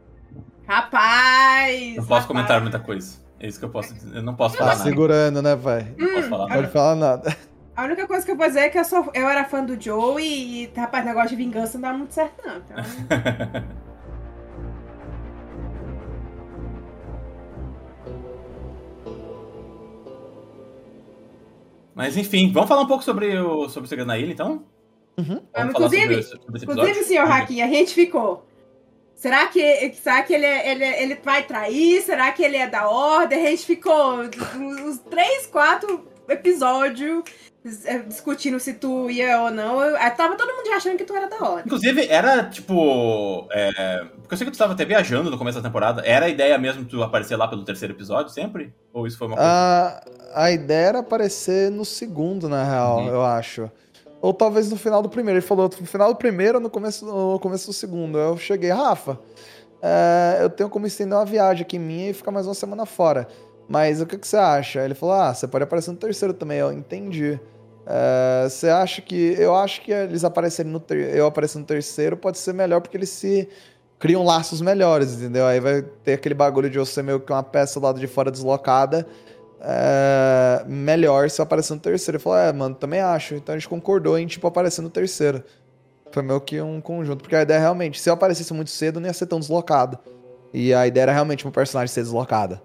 Rapaz! 0.66 1.96
Não 1.96 1.96
posso 1.96 2.04
rapaz. 2.04 2.26
comentar 2.26 2.60
muita 2.60 2.78
coisa. 2.78 3.18
É 3.40 3.48
isso 3.48 3.58
que 3.58 3.64
eu 3.64 3.70
posso 3.70 3.92
dizer. 3.92 4.16
Eu 4.16 4.22
não 4.22 4.34
posso 4.34 4.56
tá 4.56 4.62
falar 4.64 4.76
nada. 4.76 4.88
segurando, 4.88 5.42
né, 5.42 5.56
pai? 5.56 5.92
Não 5.98 6.14
posso 6.14 6.28
falar 6.28 6.46
nada. 6.46 6.60
Pode 6.60 6.72
falar 6.72 6.94
nada. 6.94 7.36
A 7.76 7.84
única 7.84 8.06
coisa 8.06 8.24
que 8.24 8.30
eu 8.30 8.36
vou 8.36 8.46
dizer 8.46 8.60
é 8.60 8.68
que 8.68 8.78
eu, 8.78 8.84
sou, 8.84 9.10
eu 9.12 9.28
era 9.28 9.44
fã 9.44 9.64
do 9.64 9.78
Joe 9.78 10.22
e, 10.22 10.70
rapaz, 10.74 11.04
negócio 11.04 11.30
de 11.30 11.36
vingança 11.36 11.76
não 11.76 11.90
dá 11.90 11.98
muito 11.98 12.14
certo, 12.14 12.40
não. 12.46 12.56
Então... 12.56 12.76
Mas 21.94 22.16
enfim, 22.16 22.52
vamos 22.52 22.68
falar 22.68 22.82
um 22.82 22.86
pouco 22.86 23.04
sobre 23.04 23.38
o, 23.38 23.68
sobre 23.68 23.86
o 23.86 23.88
Segredo 23.88 24.08
na 24.08 24.18
Ilha, 24.18 24.32
então? 24.32 24.64
Uhum. 25.16 25.40
Inclusive, 25.68 26.22
sobre, 26.22 26.58
sobre 26.58 26.62
inclusive, 26.62 27.04
senhor 27.04 27.30
Haki, 27.30 27.62
a 27.62 27.68
gente 27.68 27.94
ficou. 27.94 28.44
Será 29.14 29.46
que, 29.46 29.92
será 29.94 30.22
que 30.22 30.34
ele, 30.34 30.44
é, 30.44 30.70
ele, 30.72 30.84
é, 30.84 31.02
ele 31.02 31.14
vai 31.22 31.44
trair? 31.44 32.02
Será 32.02 32.32
que 32.32 32.42
ele 32.42 32.56
é 32.56 32.68
da 32.68 32.88
ordem? 32.88 33.46
A 33.46 33.50
gente 33.50 33.64
ficou 33.64 34.22
uns 34.56 34.98
três, 35.08 35.46
quatro 35.46 36.08
episódios 36.28 37.22
discutindo 38.06 38.60
se 38.60 38.74
tu 38.74 39.08
ia 39.10 39.40
ou 39.40 39.50
não. 39.50 39.82
Eu, 39.82 39.94
tava 40.14 40.36
todo 40.36 40.54
mundo 40.54 40.68
achando 40.74 40.98
que 40.98 41.04
tu 41.04 41.14
era 41.14 41.28
da 41.28 41.36
hora. 41.48 41.62
Inclusive, 41.64 42.06
era 42.08 42.44
tipo. 42.44 43.48
É, 43.50 44.04
porque 44.20 44.34
eu 44.34 44.38
sei 44.38 44.44
que 44.46 44.52
tu 44.52 44.58
tava 44.58 44.74
até 44.74 44.84
viajando 44.84 45.30
no 45.30 45.38
começo 45.38 45.60
da 45.60 45.66
temporada. 45.66 46.02
Era 46.04 46.26
a 46.26 46.28
ideia 46.28 46.58
mesmo 46.58 46.84
tu 46.84 47.02
aparecer 47.02 47.36
lá 47.36 47.48
pelo 47.48 47.64
terceiro 47.64 47.94
episódio 47.94 48.30
sempre? 48.30 48.74
Ou 48.92 49.06
isso 49.06 49.16
foi 49.16 49.28
uma 49.28 49.36
coisa? 49.36 49.50
A, 49.50 50.44
a 50.44 50.50
ideia 50.50 50.88
era 50.88 50.98
aparecer 50.98 51.70
no 51.70 51.84
segundo, 51.86 52.48
na 52.48 52.62
real, 52.64 52.98
uhum. 52.98 53.08
eu 53.08 53.24
acho. 53.24 53.70
Ou 54.20 54.34
talvez 54.34 54.70
no 54.70 54.76
final 54.76 55.00
do 55.00 55.08
primeiro. 55.08 55.38
Ele 55.38 55.46
falou 55.46 55.70
no 55.80 55.86
final 55.86 56.12
do 56.12 56.18
primeiro 56.18 56.58
ou 56.58 56.62
no 56.62 56.68
começo, 56.68 57.06
no 57.06 57.38
começo 57.40 57.66
do 57.66 57.72
segundo. 57.72 58.18
Eu 58.18 58.36
cheguei, 58.36 58.70
Rafa, 58.70 59.18
é, 59.80 60.38
eu 60.42 60.50
tenho 60.50 60.68
como 60.68 60.86
estender 60.86 61.16
uma 61.16 61.24
viagem 61.24 61.62
aqui 61.62 61.78
minha 61.78 62.10
e 62.10 62.14
ficar 62.14 62.30
mais 62.30 62.46
uma 62.46 62.54
semana 62.54 62.84
fora. 62.84 63.26
Mas 63.66 64.00
o 64.02 64.06
que, 64.06 64.18
que 64.18 64.28
você 64.28 64.36
acha? 64.36 64.84
Ele 64.84 64.94
falou: 64.94 65.14
Ah, 65.14 65.32
você 65.32 65.48
pode 65.48 65.64
aparecer 65.64 65.90
no 65.90 65.96
terceiro 65.96 66.34
também. 66.34 66.58
Eu 66.58 66.72
entendi. 66.72 67.40
É, 67.86 68.48
você 68.48 68.68
acha 68.68 69.02
que. 69.02 69.34
Eu 69.38 69.54
acho 69.54 69.82
que 69.82 69.92
eles 69.92 70.24
aparecerem 70.24 70.72
no 70.72 70.80
ter, 70.80 71.14
eu 71.14 71.26
aparecer 71.26 71.58
no 71.58 71.64
terceiro 71.64 72.16
pode 72.16 72.38
ser 72.38 72.54
melhor 72.54 72.80
porque 72.80 72.96
eles 72.96 73.10
se 73.10 73.48
criam 73.98 74.24
laços 74.24 74.60
melhores, 74.60 75.14
entendeu? 75.14 75.46
Aí 75.46 75.60
vai 75.60 75.82
ter 75.82 76.14
aquele 76.14 76.34
bagulho 76.34 76.70
de 76.70 76.78
você 76.78 77.02
meio 77.02 77.20
que 77.20 77.32
uma 77.32 77.42
peça 77.42 77.78
do 77.78 77.84
lado 77.84 78.00
de 78.00 78.06
fora 78.06 78.30
deslocada. 78.30 79.06
É, 79.60 80.62
melhor 80.66 81.30
se 81.30 81.40
aparecer 81.40 81.74
no 81.74 81.80
terceiro. 81.80 82.16
Ele 82.16 82.22
falou: 82.22 82.38
É, 82.38 82.52
mano, 82.52 82.74
também 82.74 83.00
acho. 83.00 83.34
Então 83.34 83.54
a 83.54 83.58
gente 83.58 83.68
concordou 83.68 84.18
em, 84.18 84.26
tipo, 84.26 84.46
aparecer 84.46 84.82
no 84.82 84.90
terceiro. 84.90 85.42
Foi 86.10 86.22
meio 86.22 86.40
que 86.40 86.60
um 86.60 86.80
conjunto. 86.80 87.22
Porque 87.22 87.36
a 87.36 87.42
ideia 87.42 87.60
realmente, 87.60 88.00
se 88.00 88.08
eu 88.08 88.14
aparecesse 88.14 88.52
muito 88.54 88.70
cedo, 88.70 89.00
não 89.00 89.06
ia 89.06 89.12
ser 89.12 89.26
tão 89.26 89.40
deslocado. 89.40 89.98
E 90.52 90.72
a 90.72 90.86
ideia 90.86 91.04
era 91.04 91.12
realmente 91.12 91.46
um 91.46 91.50
personagem 91.50 91.92
ser 91.92 92.02
deslocado. 92.02 92.60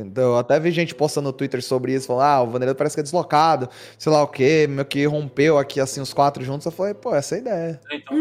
Então, 0.00 0.36
até 0.36 0.58
vi 0.58 0.70
gente 0.70 0.94
postando 0.94 1.28
no 1.28 1.32
Twitter 1.32 1.62
sobre 1.62 1.94
isso, 1.94 2.06
falando, 2.06 2.24
ah, 2.24 2.42
o 2.42 2.46
Vanderlei 2.50 2.74
parece 2.74 2.96
que 2.96 3.00
é 3.00 3.02
deslocado, 3.02 3.68
sei 3.98 4.12
lá 4.12 4.22
o 4.22 4.28
quê, 4.28 4.66
meio 4.68 4.84
que 4.84 5.04
rompeu 5.06 5.58
aqui, 5.58 5.80
assim, 5.80 6.00
os 6.00 6.12
quatro 6.12 6.44
juntos. 6.44 6.66
Eu 6.66 6.72
falei, 6.72 6.94
pô, 6.94 7.14
essa 7.14 7.34
é 7.34 7.38
a 7.38 7.40
ideia. 7.40 7.80
É, 7.90 7.96
então, 7.96 8.16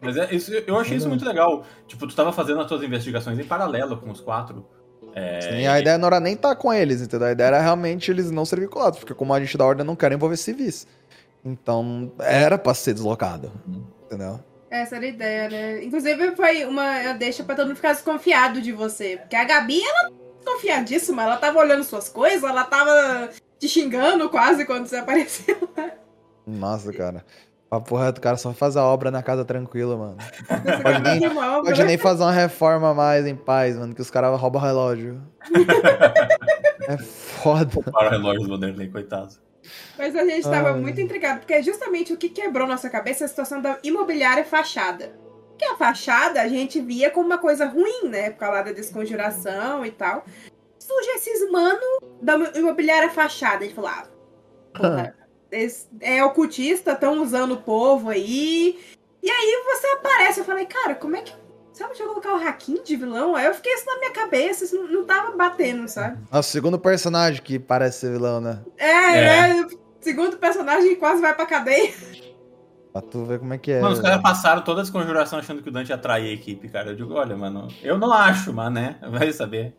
mas 0.00 0.16
é, 0.16 0.34
isso, 0.34 0.52
eu 0.52 0.78
achei 0.78 0.96
isso 0.96 1.08
muito 1.08 1.24
legal. 1.24 1.64
Tipo, 1.86 2.06
tu 2.06 2.14
tava 2.14 2.32
fazendo 2.32 2.60
as 2.60 2.66
tuas 2.66 2.82
investigações 2.82 3.38
em 3.38 3.44
paralelo 3.44 3.98
com 3.98 4.10
os 4.10 4.20
quatro. 4.20 4.66
É... 5.14 5.40
Sim, 5.40 5.66
a 5.66 5.80
ideia 5.80 5.98
não 5.98 6.06
era 6.06 6.20
nem 6.20 6.34
estar 6.34 6.50
tá 6.50 6.56
com 6.56 6.72
eles, 6.72 7.02
entendeu? 7.02 7.28
A 7.28 7.32
ideia 7.32 7.48
era 7.48 7.60
realmente 7.60 8.10
eles 8.10 8.30
não 8.30 8.44
serem 8.44 8.64
vinculados, 8.64 8.98
porque 8.98 9.14
como 9.14 9.34
a 9.34 9.40
gente 9.40 9.58
da 9.58 9.64
ordem 9.64 9.84
não 9.84 9.96
quer 9.96 10.12
envolver 10.12 10.36
civis. 10.36 10.86
Então, 11.44 12.12
era 12.20 12.58
pra 12.58 12.74
ser 12.74 12.94
deslocado, 12.94 13.50
entendeu? 14.04 14.40
Essa 14.70 14.96
era 14.96 15.04
a 15.04 15.08
ideia, 15.08 15.50
né? 15.50 15.84
Inclusive, 15.84 16.36
foi 16.36 16.64
uma 16.64 17.12
deixa 17.14 17.42
pra 17.42 17.56
todo 17.56 17.66
mundo 17.66 17.76
ficar 17.76 17.92
desconfiado 17.92 18.60
de 18.62 18.72
você. 18.72 19.16
Porque 19.16 19.34
a 19.34 19.44
Gabi, 19.44 19.80
ela 19.82 20.12
desconfiadíssima. 20.40 21.22
Ela 21.22 21.36
tava 21.36 21.58
olhando 21.58 21.84
suas 21.84 22.08
coisas, 22.08 22.42
ela 22.42 22.64
tava 22.64 23.30
te 23.58 23.68
xingando 23.68 24.28
quase 24.28 24.64
quando 24.64 24.86
você 24.86 24.96
apareceu 24.96 25.68
lá. 25.76 25.90
Nossa, 26.46 26.92
cara. 26.92 27.24
Papo 27.68 27.96
reto, 27.96 28.20
cara 28.20 28.36
só 28.36 28.52
faz 28.52 28.76
a 28.76 28.84
obra 28.84 29.12
na 29.12 29.22
casa 29.22 29.44
tranquila, 29.44 29.96
mano. 29.96 30.16
Pode 30.82 31.02
nem, 31.02 31.20
pode 31.64 31.84
nem 31.84 31.96
fazer 31.96 32.24
uma 32.24 32.32
reforma 32.32 32.92
mais 32.92 33.24
em 33.24 33.36
paz, 33.36 33.76
mano, 33.76 33.94
que 33.94 34.02
os 34.02 34.10
caras 34.10 34.40
roubam 34.40 34.60
relógio. 34.60 35.22
é 36.88 36.98
foda. 36.98 37.80
Para 37.92 38.08
o 38.08 38.10
relógio 38.10 38.42
do 38.42 38.48
Vanderlei, 38.48 38.88
coitado. 38.88 39.36
Mas 39.96 40.16
a 40.16 40.24
gente 40.24 40.42
tava 40.42 40.70
Ai. 40.70 40.80
muito 40.80 41.00
intrigado, 41.00 41.40
porque 41.40 41.54
é 41.54 41.62
justamente 41.62 42.12
o 42.12 42.16
que 42.16 42.28
quebrou 42.28 42.66
nossa 42.66 42.90
cabeça 42.90 43.22
é 43.22 43.26
a 43.26 43.28
situação 43.28 43.62
da 43.62 43.78
imobiliária 43.84 44.44
fachada. 44.44 45.12
Que 45.60 45.66
a 45.66 45.76
fachada 45.76 46.40
a 46.40 46.48
gente 46.48 46.80
via 46.80 47.10
como 47.10 47.26
uma 47.26 47.36
coisa 47.36 47.66
ruim, 47.66 48.08
né? 48.08 48.30
Por 48.30 48.38
causa 48.38 48.62
da 48.62 48.72
desconjuração 48.72 49.84
e 49.84 49.90
tal. 49.90 50.24
Surge 50.78 51.10
esses 51.10 51.50
mano 51.50 52.00
da 52.22 52.36
imobiliária 52.58 53.10
fachada. 53.10 53.56
A 53.56 53.62
gente 53.64 53.74
falou, 53.74 53.90
ah, 53.90 54.08
porra, 54.72 55.14
é 56.00 56.24
ocultista, 56.24 56.92
estão 56.92 57.22
usando 57.22 57.52
o 57.52 57.62
povo 57.62 58.08
aí. 58.08 58.80
E 59.22 59.30
aí 59.30 59.62
você 59.66 59.86
aparece, 59.88 60.40
eu 60.40 60.46
falei, 60.46 60.64
cara, 60.64 60.94
como 60.94 61.16
é 61.16 61.20
que. 61.20 61.38
Sabe, 61.74 61.90
deixa 61.90 62.04
eu 62.04 62.08
colocar 62.08 62.32
o 62.32 62.48
Hakim 62.48 62.82
de 62.82 62.96
vilão? 62.96 63.36
Aí 63.36 63.44
eu 63.44 63.54
fiquei 63.54 63.72
isso 63.74 63.84
na 63.84 63.98
minha 63.98 64.12
cabeça, 64.12 64.64
isso 64.64 64.76
não, 64.76 64.88
não 64.88 65.04
tava 65.04 65.36
batendo, 65.36 65.86
sabe? 65.88 66.18
É 66.32 66.38
o 66.38 66.42
segundo 66.42 66.78
personagem 66.78 67.42
que 67.42 67.58
parece 67.58 68.00
ser 68.00 68.12
vilão, 68.12 68.40
né? 68.40 68.60
É, 68.78 68.86
é. 68.86 69.60
é 69.60 69.66
segundo 70.00 70.38
personagem 70.38 70.90
que 70.90 70.96
quase 70.96 71.20
vai 71.20 71.34
pra 71.34 71.44
cadeia. 71.44 71.92
Pra 72.92 73.00
tu 73.00 73.24
ver 73.24 73.38
como 73.38 73.54
é 73.54 73.58
que 73.58 73.70
é. 73.70 73.80
Mano, 73.80 73.94
os 73.94 74.00
caras 74.00 74.20
passaram 74.20 74.62
toda 74.62 74.80
a 74.80 74.82
desconjuração 74.82 75.38
achando 75.38 75.62
que 75.62 75.68
o 75.68 75.72
Dante 75.72 75.92
atraía 75.92 76.30
a 76.30 76.32
equipe, 76.32 76.68
cara. 76.68 76.90
Eu 76.90 76.96
digo, 76.96 77.14
olha, 77.14 77.36
mano, 77.36 77.68
eu 77.82 77.96
não 77.96 78.12
acho, 78.12 78.52
mas 78.52 78.72
né? 78.72 78.96
Vai 79.10 79.32
saber. 79.32 79.74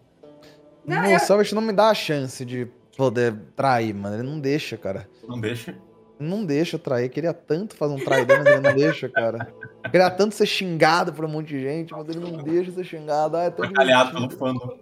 Não, 0.85 1.03
o 1.03 1.05
eu... 1.05 1.55
não 1.55 1.61
me 1.61 1.73
dá 1.73 1.89
a 1.89 1.93
chance 1.93 2.43
de 2.45 2.67
poder 2.97 3.35
trair, 3.55 3.93
mano. 3.93 4.15
Ele 4.15 4.23
não 4.23 4.39
deixa, 4.39 4.77
cara. 4.77 5.07
Não 5.27 5.39
deixa? 5.39 5.75
Não 6.17 6.45
deixa 6.45 6.79
trair. 6.79 7.09
Queria 7.09 7.33
tanto 7.33 7.75
fazer 7.75 7.93
um 7.93 8.03
traidor, 8.03 8.37
mas 8.37 8.47
ele 8.47 8.61
não 8.61 8.75
deixa, 8.75 9.09
cara. 9.09 9.53
Queria 9.89 10.09
tanto 10.09 10.35
ser 10.35 10.45
xingado 10.45 11.11
por 11.11 11.25
um 11.25 11.27
monte 11.27 11.49
de 11.49 11.59
gente, 11.59 11.91
mas 11.91 12.07
ele 12.07 12.19
não 12.19 12.43
deixa 12.43 12.71
ser 12.71 12.83
xingado. 12.83 13.35
Ah, 13.35 13.43
é 13.43 13.49
tão 13.49 13.71
Calhado 13.73 14.11
pelo 14.11 14.29
fandom. 14.29 14.77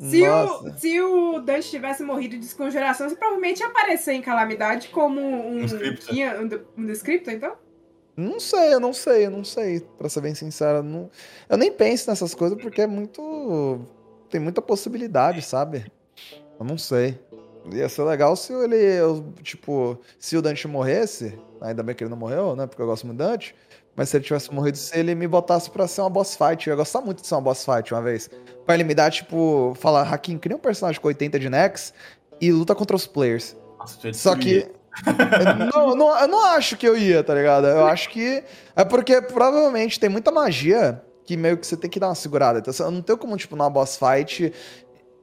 Se 0.00 0.26
o, 0.26 0.78
se 0.78 1.00
o 1.00 1.40
Dante 1.40 1.68
tivesse 1.68 2.02
morrido 2.02 2.34
de 2.34 2.40
desconjuração, 2.40 3.06
você 3.06 3.14
provavelmente 3.14 3.60
ia 3.60 3.66
aparecer 3.66 4.14
em 4.14 4.22
Calamidade 4.22 4.88
como 4.88 5.20
um, 5.20 5.58
um, 5.58 5.66
um, 5.66 6.82
um 6.82 6.86
descripto, 6.86 7.30
então? 7.30 7.54
Não 8.16 8.40
sei, 8.40 8.72
eu 8.72 8.80
não 8.80 8.94
sei, 8.94 9.26
eu 9.26 9.30
não 9.30 9.44
sei. 9.44 9.80
Pra 9.98 10.08
ser 10.08 10.22
bem 10.22 10.34
sincero, 10.34 10.82
não... 10.82 11.10
eu 11.48 11.58
nem 11.58 11.70
penso 11.70 12.08
nessas 12.08 12.34
coisas 12.34 12.60
porque 12.60 12.82
é 12.82 12.86
muito. 12.86 13.80
Tem 14.30 14.40
muita 14.40 14.62
possibilidade, 14.62 15.42
sabe? 15.42 15.90
Eu 16.58 16.64
não 16.64 16.78
sei. 16.78 17.18
Ia 17.72 17.88
ser 17.88 18.02
legal 18.04 18.34
se 18.36 18.54
ele, 18.54 18.76
eu, 18.76 19.34
tipo, 19.42 19.98
se 20.18 20.34
o 20.36 20.42
Dante 20.42 20.66
morresse, 20.66 21.38
ainda 21.60 21.82
bem 21.82 21.94
que 21.94 22.02
ele 22.02 22.10
não 22.10 22.16
morreu, 22.16 22.56
né? 22.56 22.66
Porque 22.66 22.80
eu 22.80 22.86
gosto 22.86 23.06
muito 23.06 23.18
do 23.18 23.24
Dante. 23.24 23.54
Mas 24.00 24.08
se 24.08 24.16
ele 24.16 24.24
tivesse 24.24 24.50
morrido, 24.50 24.78
se 24.78 24.98
ele 24.98 25.14
me 25.14 25.28
botasse 25.28 25.70
pra 25.70 25.86
ser 25.86 26.00
uma 26.00 26.08
boss 26.08 26.34
fight, 26.34 26.66
eu 26.66 26.72
ia 26.72 26.76
gostar 26.76 27.02
muito 27.02 27.20
de 27.20 27.26
ser 27.26 27.34
uma 27.34 27.42
boss 27.42 27.66
fight 27.66 27.92
uma 27.92 28.00
vez. 28.00 28.30
Pra 28.64 28.74
ele 28.74 28.82
me 28.82 28.94
dar, 28.94 29.10
tipo, 29.10 29.76
falar, 29.78 30.10
Hakim, 30.10 30.38
cria 30.38 30.56
um 30.56 30.58
personagem 30.58 30.98
com 30.98 31.08
80 31.08 31.38
de 31.38 31.50
Nex 31.50 31.92
e 32.40 32.50
luta 32.50 32.74
contra 32.74 32.96
os 32.96 33.06
players. 33.06 33.54
Nossa, 33.78 34.10
Só 34.14 34.34
que. 34.34 34.66
não, 35.74 35.94
não, 35.94 36.18
eu 36.18 36.28
não 36.28 36.46
acho 36.46 36.78
que 36.78 36.88
eu 36.88 36.96
ia, 36.96 37.22
tá 37.22 37.34
ligado? 37.34 37.66
Eu 37.66 37.84
acho 37.84 38.08
que. 38.08 38.42
É 38.74 38.86
porque 38.86 39.20
provavelmente 39.20 40.00
tem 40.00 40.08
muita 40.08 40.32
magia 40.32 41.04
que 41.26 41.36
meio 41.36 41.58
que 41.58 41.66
você 41.66 41.76
tem 41.76 41.90
que 41.90 42.00
dar 42.00 42.08
uma 42.08 42.14
segurada. 42.14 42.58
Então, 42.58 42.72
eu 42.78 42.90
não 42.90 43.02
tenho 43.02 43.18
como, 43.18 43.36
tipo, 43.36 43.54
numa 43.54 43.68
boss 43.68 43.98
fight 43.98 44.50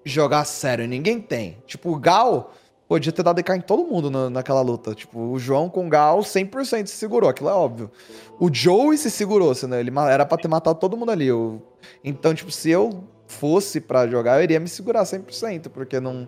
jogar 0.06 0.46
sério. 0.46 0.88
Ninguém 0.88 1.20
tem. 1.20 1.58
Tipo, 1.66 1.94
o 1.94 2.00
Gal 2.00 2.54
podia 2.88 3.12
ter 3.12 3.22
dado 3.22 3.36
DK 3.36 3.56
em 3.56 3.62
todo 3.62 3.84
mundo 3.84 4.10
na, 4.10 4.30
naquela 4.30 4.62
luta. 4.62 4.96
Tipo, 4.96 5.20
o 5.20 5.38
João 5.38 5.70
com 5.70 5.86
o 5.86 5.90
Gal 5.90 6.20
100% 6.20 6.88
se 6.88 6.96
segurou, 6.96 7.30
aquilo 7.30 7.50
é 7.50 7.54
óbvio. 7.54 7.92
O 8.40 8.54
Joey 8.54 8.98
se 8.98 9.12
segurou, 9.12 9.54
senão 9.54 9.78
ele 9.78 9.92
era 10.10 10.26
pra 10.26 10.38
ter 10.38 10.48
matado 10.48 10.80
todo 10.80 10.96
mundo 10.96 11.12
ali. 11.12 11.28
Eu... 11.28 11.62
Então, 12.04 12.34
tipo, 12.34 12.52
se 12.52 12.70
eu 12.70 13.04
fosse 13.28 13.82
para 13.82 14.08
jogar, 14.08 14.38
eu 14.38 14.44
iria 14.44 14.60
me 14.60 14.68
segurar 14.68 15.04
100%, 15.04 15.70
porque 15.70 16.00
não. 16.00 16.28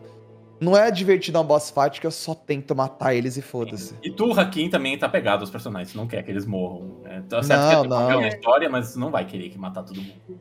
Não 0.62 0.76
é 0.76 0.92
divertido 0.92 1.38
uma 1.38 1.44
boss 1.46 1.72
fight 1.72 2.02
que 2.02 2.06
eu 2.06 2.12
só 2.12 2.36
tento 2.36 2.76
matar 2.76 3.16
eles 3.16 3.38
e 3.38 3.42
foda-se. 3.42 3.96
E 4.04 4.12
tu, 4.12 4.30
Hakim, 4.34 4.70
também 4.70 4.98
tá 4.98 5.08
pegado 5.08 5.42
aos 5.42 5.50
personagens, 5.50 5.96
não 5.96 6.06
quer 6.06 6.22
que 6.22 6.30
eles 6.30 6.46
morram. 6.46 6.98
Né? 7.02 7.24
Tá 7.30 7.42
certo 7.42 7.88
não, 7.88 8.08
que 8.08 8.12
é 8.12 8.16
não. 8.16 8.28
história, 8.28 8.70
mas 8.70 8.94
não 8.94 9.10
vai 9.10 9.24
querer 9.24 9.48
que 9.48 9.58
matar 9.58 9.84
todo 9.84 9.96
mundo. 10.02 10.40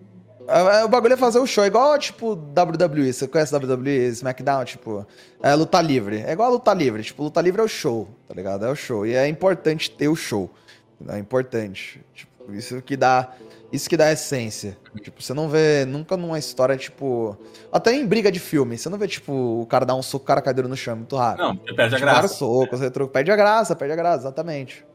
É, 0.48 0.80
é, 0.80 0.84
o 0.84 0.88
bagulho 0.88 1.12
é 1.12 1.16
fazer 1.16 1.38
o 1.38 1.46
show, 1.46 1.64
igual, 1.66 1.98
tipo, 1.98 2.32
WWE. 2.32 3.12
Você 3.12 3.28
conhece 3.28 3.54
WWE, 3.54 4.08
SmackDown? 4.08 4.64
Tipo, 4.64 5.06
é 5.42 5.54
luta 5.54 5.80
livre. 5.82 6.22
É 6.26 6.32
igual 6.32 6.48
a 6.48 6.52
luta 6.52 6.72
livre. 6.72 7.02
Tipo, 7.02 7.24
luta 7.24 7.40
livre 7.42 7.60
é 7.60 7.64
o 7.64 7.68
show, 7.68 8.08
tá 8.26 8.34
ligado? 8.34 8.64
É 8.64 8.70
o 8.70 8.74
show. 8.74 9.06
E 9.06 9.14
é 9.14 9.28
importante 9.28 9.90
ter 9.90 10.08
o 10.08 10.16
show. 10.16 10.50
É 11.06 11.18
importante. 11.18 12.00
Tipo, 12.14 12.52
isso 12.54 12.80
que 12.80 12.96
dá. 12.96 13.30
Isso 13.70 13.90
que 13.90 13.98
dá 13.98 14.10
essência. 14.10 14.78
Tipo, 15.02 15.22
você 15.22 15.34
não 15.34 15.50
vê 15.50 15.84
nunca 15.84 16.16
numa 16.16 16.38
história, 16.38 16.74
tipo. 16.78 17.36
Até 17.70 17.94
em 17.94 18.06
briga 18.06 18.32
de 18.32 18.40
filme, 18.40 18.78
você 18.78 18.88
não 18.88 18.96
vê, 18.96 19.06
tipo, 19.06 19.60
o 19.60 19.66
cara 19.66 19.84
dar 19.84 19.94
um 19.94 20.02
soco, 20.02 20.24
o 20.24 20.26
cara 20.26 20.40
cadeiro 20.40 20.66
no 20.66 20.76
chão, 20.76 20.94
é 20.94 20.96
muito 20.96 21.14
raro. 21.14 21.38
Não, 21.38 21.56
perde 21.56 21.82
a 21.82 21.98
tipo, 21.98 22.00
graça. 22.00 22.28
socos, 22.28 22.80
é. 22.80 22.88
perde 22.88 23.30
a 23.30 23.36
graça, 23.36 23.76
perde 23.76 23.92
a 23.92 23.96
graça, 23.96 24.22
exatamente. 24.22 24.86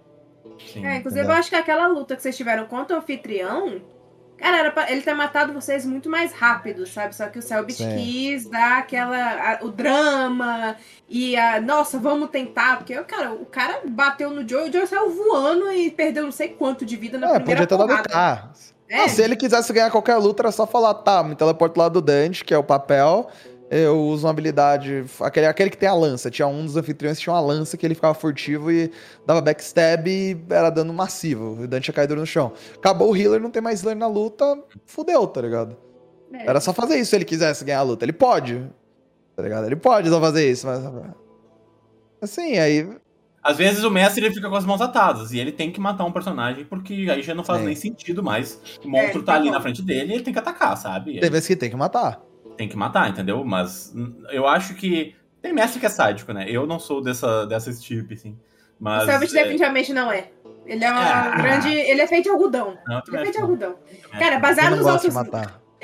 Sim, 0.71 0.85
é, 0.85 0.97
inclusive 0.97 1.21
entendeu? 1.21 1.35
eu 1.35 1.39
acho 1.39 1.49
que 1.49 1.55
aquela 1.55 1.87
luta 1.87 2.15
que 2.15 2.21
vocês 2.21 2.35
tiveram 2.35 2.65
contra 2.65 2.95
o 2.95 2.99
anfitrião 2.99 3.81
Cara, 4.43 4.57
era 4.57 4.71
pra 4.71 4.91
ele 4.91 4.99
ter 4.99 5.13
matado 5.13 5.53
vocês 5.53 5.85
muito 5.85 6.09
mais 6.09 6.33
rápido, 6.33 6.85
sabe? 6.85 7.15
Só 7.15 7.27
que 7.27 7.39
o 7.39 7.41
Selbit 7.41 7.77
quis 7.77 8.45
dar 8.45 8.79
aquela. 8.79 9.17
A, 9.17 9.63
o 9.63 9.69
drama 9.69 10.75
e 11.07 11.37
a. 11.37 11.61
Nossa, 11.61 11.97
vamos 11.97 12.29
tentar. 12.29 12.75
Porque, 12.75 12.93
cara, 13.03 13.31
o 13.31 13.45
cara 13.45 13.79
bateu 13.87 14.31
no 14.31 14.47
Joe, 14.47 14.69
o 14.69 14.73
Joe 14.73 14.85
saiu 14.85 15.11
voando 15.11 15.71
e 15.71 15.89
perdeu 15.89 16.25
não 16.25 16.31
sei 16.31 16.49
quanto 16.49 16.85
de 16.85 16.97
vida 16.97 17.17
na 17.17 17.27
é, 17.27 17.39
primeira 17.39 17.65
podia 17.65 17.87
ter 17.87 18.03
dado 18.03 18.51
É. 18.89 19.05
Ah, 19.05 19.07
se 19.07 19.21
ele 19.21 19.37
quisesse 19.37 19.71
ganhar 19.71 19.89
qualquer 19.89 20.17
luta, 20.17 20.43
era 20.43 20.51
só 20.51 20.67
falar, 20.67 20.93
tá, 20.95 21.23
me 21.23 21.35
teleporto 21.35 21.79
lá 21.79 21.87
do 21.87 22.01
Dante, 22.01 22.43
que 22.43 22.53
é 22.53 22.57
o 22.57 22.63
papel 22.63 23.29
eu 23.79 23.99
uso 23.99 24.27
uma 24.27 24.31
habilidade. 24.31 25.03
Aquele, 25.19 25.47
aquele 25.47 25.69
que 25.69 25.77
tem 25.77 25.89
a 25.89 25.93
lança. 25.93 26.29
Tinha 26.29 26.47
um 26.47 26.63
dos 26.63 26.77
anfitriões 26.77 27.17
que 27.17 27.23
tinha 27.23 27.33
uma 27.33 27.41
lança 27.41 27.75
que 27.75 27.83
ele 27.85 27.95
ficava 27.95 28.13
furtivo 28.13 28.71
e 28.71 28.91
dava 29.25 29.41
backstab 29.41 30.07
e 30.07 30.37
era 30.49 30.69
dano 30.69 30.93
massivo. 30.93 31.63
O 31.63 31.67
Dante 31.67 31.85
tinha 31.85 31.93
caído 31.93 32.15
no 32.15 32.25
chão. 32.25 32.53
Acabou 32.75 33.11
o 33.11 33.17
healer, 33.17 33.41
não 33.41 33.49
tem 33.49 33.61
mais 33.61 33.81
healer 33.81 33.97
na 33.97 34.07
luta, 34.07 34.45
fudeu, 34.85 35.25
tá 35.25 35.41
ligado? 35.41 35.75
É. 36.31 36.47
Era 36.47 36.61
só 36.61 36.71
fazer 36.71 36.97
isso 36.97 37.09
se 37.09 37.15
ele 37.15 37.25
quisesse 37.25 37.65
ganhar 37.65 37.79
a 37.79 37.83
luta. 37.83 38.05
Ele 38.05 38.13
pode. 38.13 38.63
Tá 39.35 39.41
ligado? 39.41 39.65
Ele 39.65 39.75
pode 39.75 40.07
só 40.07 40.19
fazer 40.21 40.51
isso, 40.51 40.67
mas. 40.67 40.83
Assim, 42.21 42.59
aí. 42.59 42.87
Às 43.41 43.57
vezes 43.57 43.83
o 43.83 43.89
mestre 43.89 44.23
ele 44.23 44.33
fica 44.33 44.49
com 44.49 44.55
as 44.55 44.65
mãos 44.65 44.81
atadas 44.81 45.33
e 45.33 45.39
ele 45.39 45.51
tem 45.51 45.71
que 45.71 45.79
matar 45.79 46.05
um 46.05 46.11
personagem 46.13 46.63
porque 46.63 47.07
aí 47.09 47.21
já 47.21 47.35
não 47.35 47.43
faz 47.43 47.61
nem 47.61 47.75
sentido 47.75 48.21
mais. 48.23 48.79
O 48.83 48.87
monstro 48.87 49.21
é, 49.21 49.23
tá, 49.23 49.33
tá 49.33 49.35
ali 49.35 49.47
bom. 49.47 49.55
na 49.55 49.61
frente 49.61 49.81
dele 49.81 50.11
e 50.11 50.15
ele 50.15 50.23
tem 50.23 50.31
que 50.31 50.39
atacar, 50.39 50.77
sabe? 50.77 51.19
Tem 51.19 51.29
vezes 51.29 51.47
que 51.47 51.55
tem 51.55 51.69
que 51.69 51.75
matar 51.75 52.21
tem 52.57 52.67
que 52.67 52.77
matar, 52.77 53.09
entendeu? 53.09 53.43
Mas 53.43 53.93
eu 54.31 54.47
acho 54.47 54.75
que. 54.75 55.15
Tem 55.41 55.51
mestre 55.51 55.79
que 55.79 55.85
é 55.85 55.89
sádico, 55.89 56.31
né? 56.31 56.45
Eu 56.47 56.65
não 56.65 56.79
sou 56.79 57.01
dessa, 57.01 57.45
dessa 57.45 57.69
estirpe, 57.69 58.13
assim. 58.13 58.37
Mas, 58.79 59.03
o 59.03 59.05
Selbit 59.05 59.37
é... 59.37 59.43
definitivamente 59.43 59.93
não 59.93 60.11
é. 60.11 60.29
Ele 60.65 60.83
é 60.83 60.91
uma 60.91 61.35
é. 61.35 61.41
grande. 61.41 61.69
Ele 61.69 62.01
é 62.01 62.07
feito 62.07 62.23
de 62.23 62.29
algodão. 62.29 62.77
Não, 62.87 63.01
ele 63.07 63.17
é 63.17 63.21
feito 63.21 63.35
de 63.35 63.41
algodão. 63.41 63.75
Cara, 64.17 64.39
baseado 64.39 64.75
nos 64.77 64.85
outros. 64.85 65.13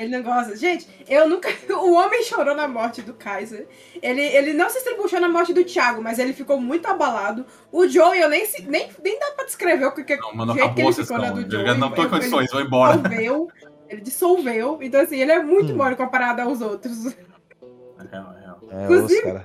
Ele 0.00 0.16
não 0.16 0.22
gosta. 0.22 0.56
Gente, 0.56 0.88
eu 1.06 1.28
nunca. 1.28 1.50
O 1.80 1.92
homem 1.92 2.22
chorou 2.24 2.54
na 2.54 2.66
morte 2.66 3.02
do 3.02 3.12
Kaiser. 3.12 3.68
Ele, 4.02 4.22
ele 4.22 4.52
não 4.54 4.70
se 4.70 4.78
estribuchou 4.78 5.20
na 5.20 5.28
morte 5.28 5.52
do 5.52 5.62
Thiago, 5.62 6.02
mas 6.02 6.18
ele 6.18 6.32
ficou 6.32 6.58
muito 6.58 6.86
abalado. 6.86 7.44
O 7.70 7.86
Joe, 7.86 8.18
eu 8.18 8.28
nem, 8.28 8.46
nem, 8.66 8.88
nem 9.02 9.18
dá 9.18 9.32
pra 9.32 9.44
descrever 9.44 9.84
o 9.84 9.92
que, 9.92 10.04
que, 10.04 10.16
não, 10.16 10.34
mano, 10.34 10.54
jeito 10.54 10.74
que 10.74 10.80
ele 10.80 10.92
ficou 10.94 11.18
na 11.18 11.30
do 11.30 11.50
Joe. 11.50 11.78
Não 11.78 11.90
tô 11.90 12.04
em 12.04 12.08
condições, 12.08 12.50
vou 12.50 12.62
embora. 12.62 12.96
Dissolveu, 12.96 13.48
ele 13.90 14.00
dissolveu. 14.00 14.78
Então, 14.80 15.00
assim, 15.00 15.18
ele 15.18 15.32
é 15.32 15.42
muito 15.42 15.72
hum. 15.72 15.76
mole 15.76 15.96
comparado 15.96 16.40
aos 16.40 16.60
outros. 16.60 17.06
É 17.06 17.16
real, 18.10 18.34
é 18.34 18.40
real. 18.40 18.60
É, 18.70 18.84
Inclusive, 18.84 19.42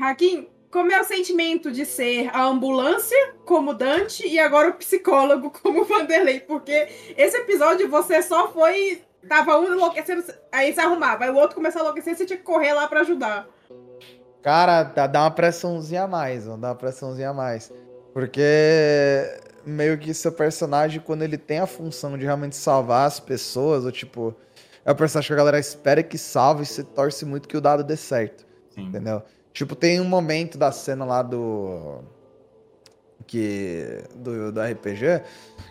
Hakim, 0.00 0.48
como 0.70 0.92
é 0.92 1.00
o 1.00 1.04
sentimento 1.04 1.70
de 1.70 1.84
ser 1.84 2.30
a 2.32 2.44
ambulância 2.44 3.34
como 3.44 3.74
Dante 3.74 4.26
e 4.26 4.38
agora 4.38 4.70
o 4.70 4.74
psicólogo 4.74 5.50
como 5.50 5.84
Vanderlei? 5.86 6.40
Porque 6.40 6.88
esse 7.16 7.36
episódio 7.36 7.88
você 7.88 8.22
só 8.22 8.48
foi 8.52 9.02
Tava 9.26 9.58
um 9.58 9.64
enlouquecendo, 9.64 10.24
aí 10.52 10.72
se 10.72 10.80
arrumava, 10.80 11.24
aí 11.24 11.30
o 11.30 11.36
outro 11.36 11.56
começou 11.56 11.80
a 11.80 11.84
enlouquecer, 11.84 12.16
você 12.16 12.24
tinha 12.24 12.36
que 12.36 12.44
correr 12.44 12.72
lá 12.72 12.86
para 12.86 13.00
ajudar. 13.00 13.48
Cara, 14.42 14.84
dá 14.84 15.22
uma 15.22 15.30
pressãozinha 15.30 16.04
a 16.04 16.06
mais, 16.06 16.46
dá 16.46 16.54
uma 16.54 16.74
pressãozinha 16.74 17.30
a 17.30 17.34
mais. 17.34 17.72
Porque 18.14 18.42
meio 19.68 19.98
que 19.98 20.12
seu 20.14 20.32
personagem, 20.32 21.00
quando 21.00 21.22
ele 21.22 21.38
tem 21.38 21.58
a 21.58 21.66
função 21.66 22.16
de 22.16 22.24
realmente 22.24 22.56
salvar 22.56 23.06
as 23.06 23.20
pessoas, 23.20 23.84
ou 23.84 23.92
tipo, 23.92 24.34
é 24.84 24.90
o 24.90 24.94
personagem 24.94 25.28
que 25.28 25.32
a 25.34 25.36
galera 25.36 25.58
espera 25.58 26.02
que 26.02 26.16
salve 26.16 26.62
e 26.62 26.66
se 26.66 26.82
torce 26.82 27.24
muito 27.24 27.48
que 27.48 27.56
o 27.56 27.60
dado 27.60 27.84
dê 27.84 27.96
certo. 27.96 28.46
Sim. 28.70 28.86
Entendeu? 28.86 29.22
Tipo, 29.52 29.74
tem 29.74 30.00
um 30.00 30.04
momento 30.04 30.56
da 30.56 30.72
cena 30.72 31.04
lá 31.04 31.22
do 31.22 32.00
que 33.26 34.04
do, 34.14 34.50
do 34.52 34.60
RPG, 34.60 35.22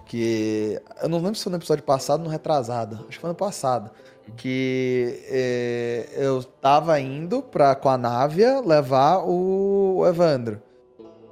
que 0.05 0.79
eu 1.01 1.09
não 1.09 1.17
lembro 1.17 1.35
se 1.35 1.43
foi 1.43 1.51
no 1.51 1.57
episódio 1.57 1.83
passado 1.83 2.19
ou 2.19 2.25
no 2.25 2.31
retrasado, 2.31 3.05
acho 3.07 3.17
que 3.17 3.19
foi 3.19 3.29
no 3.29 3.35
passado, 3.35 3.89
que 4.35 5.23
é, 5.27 6.09
eu 6.15 6.43
tava 6.43 6.99
indo 6.99 7.41
pra, 7.41 7.73
com 7.75 7.89
a 7.89 7.97
Návia 7.97 8.59
levar 8.59 9.19
o, 9.19 9.97
o 9.99 10.07
Evandro 10.07 10.61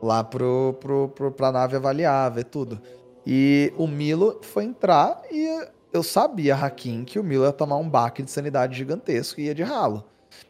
lá 0.06 0.24
pro, 0.24 0.78
pro, 0.80 1.10
pro, 1.10 1.32
pra 1.32 1.52
nave 1.52 1.76
avaliar, 1.76 2.32
ver 2.32 2.46
tudo. 2.46 2.82
E 3.26 3.74
o 3.78 3.88
Milo 3.88 4.40
foi 4.42 4.64
entrar 4.64 5.22
e 5.32 5.68
eu 5.92 6.04
sabia, 6.04 6.56
Hakim, 6.56 7.04
que 7.04 7.18
o 7.18 7.24
Milo 7.24 7.46
ia 7.46 7.52
tomar 7.52 7.78
um 7.78 7.90
baque 7.90 8.22
de 8.22 8.30
sanidade 8.30 8.78
gigantesco 8.78 9.40
e 9.40 9.46
ia 9.46 9.56
de 9.56 9.64
ralo. 9.64 10.04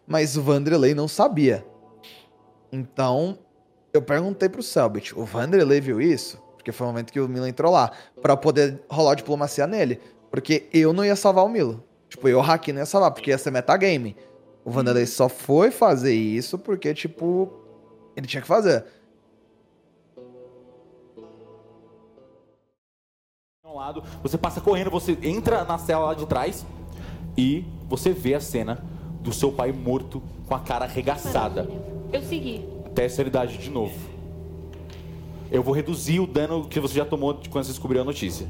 Mas 0.07 0.35
o 0.35 0.41
Vanderlei 0.41 0.93
não 0.93 1.07
sabia. 1.07 1.65
Então, 2.71 3.37
eu 3.93 4.01
perguntei 4.01 4.49
pro 4.49 4.61
Selbit, 4.61 5.17
o 5.17 5.23
Vanderlei 5.23 5.79
viu 5.79 6.01
isso? 6.01 6.37
Porque 6.55 6.71
foi 6.71 6.85
o 6.85 6.89
momento 6.89 7.13
que 7.13 7.19
o 7.19 7.29
Milo 7.29 7.47
entrou 7.47 7.71
lá, 7.71 7.91
para 8.21 8.35
poder 8.35 8.81
rolar 8.89 9.15
diplomacia 9.15 9.67
nele. 9.67 10.01
Porque 10.31 10.67
eu 10.73 10.91
não 10.91 11.05
ia 11.05 11.15
salvar 11.15 11.45
o 11.45 11.49
Milo. 11.49 11.83
Tipo, 12.09 12.27
eu, 12.27 12.41
Haki, 12.41 12.73
não 12.73 12.79
ia 12.79 12.85
salvar, 12.85 13.11
porque 13.11 13.29
ia 13.29 13.37
ser 13.37 13.51
metagame. 13.51 14.17
O 14.65 14.71
Vanderlei 14.71 15.05
só 15.05 15.29
foi 15.29 15.69
fazer 15.69 16.13
isso 16.13 16.57
porque, 16.57 16.93
tipo, 16.93 17.53
ele 18.15 18.25
tinha 18.25 18.41
que 18.41 18.47
fazer. 18.47 18.83
Lado, 23.75 24.03
você 24.21 24.37
passa 24.37 24.61
correndo, 24.61 24.89
você 24.89 25.17
entra 25.21 25.63
na 25.63 25.77
cela 25.77 26.07
lá 26.07 26.13
de 26.13 26.25
trás 26.25 26.65
e 27.37 27.65
você 27.87 28.11
vê 28.11 28.33
a 28.33 28.39
cena 28.39 28.83
do 29.21 29.33
seu 29.33 29.51
pai 29.51 29.71
morto 29.71 30.21
com 30.47 30.55
a 30.55 30.59
cara 30.59 30.85
arregaçada. 30.85 31.69
Eu 32.11 32.21
segui 32.21 32.65
até 32.85 33.05
a 33.05 33.09
sanidade 33.09 33.57
de 33.57 33.69
novo. 33.69 33.93
Eu 35.51 35.61
vou 35.61 35.73
reduzir 35.73 36.19
o 36.19 36.27
dano 36.27 36.67
que 36.67 36.79
você 36.79 36.95
já 36.95 37.05
tomou 37.05 37.33
quando 37.49 37.65
você 37.65 37.71
descobriu 37.71 38.01
a 38.01 38.05
notícia. 38.05 38.47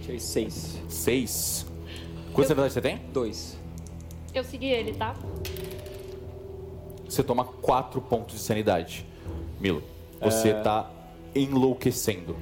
Tirei 0.00 0.20
seis. 0.20 0.78
Seis? 0.88 1.66
Quantas 2.32 2.50
eu... 2.50 2.56
sanidade 2.56 2.72
você 2.72 2.80
tem? 2.80 3.00
Dois. 3.12 3.58
Eu 4.34 4.44
segui 4.44 4.66
ele, 4.66 4.92
tá? 4.94 5.14
Você 7.08 7.22
toma 7.22 7.44
quatro 7.44 8.00
pontos 8.00 8.36
de 8.36 8.40
sanidade. 8.40 9.06
Milo, 9.60 9.82
você 10.20 10.50
é... 10.50 10.60
tá 10.60 10.90
enlouquecendo. 11.34 12.36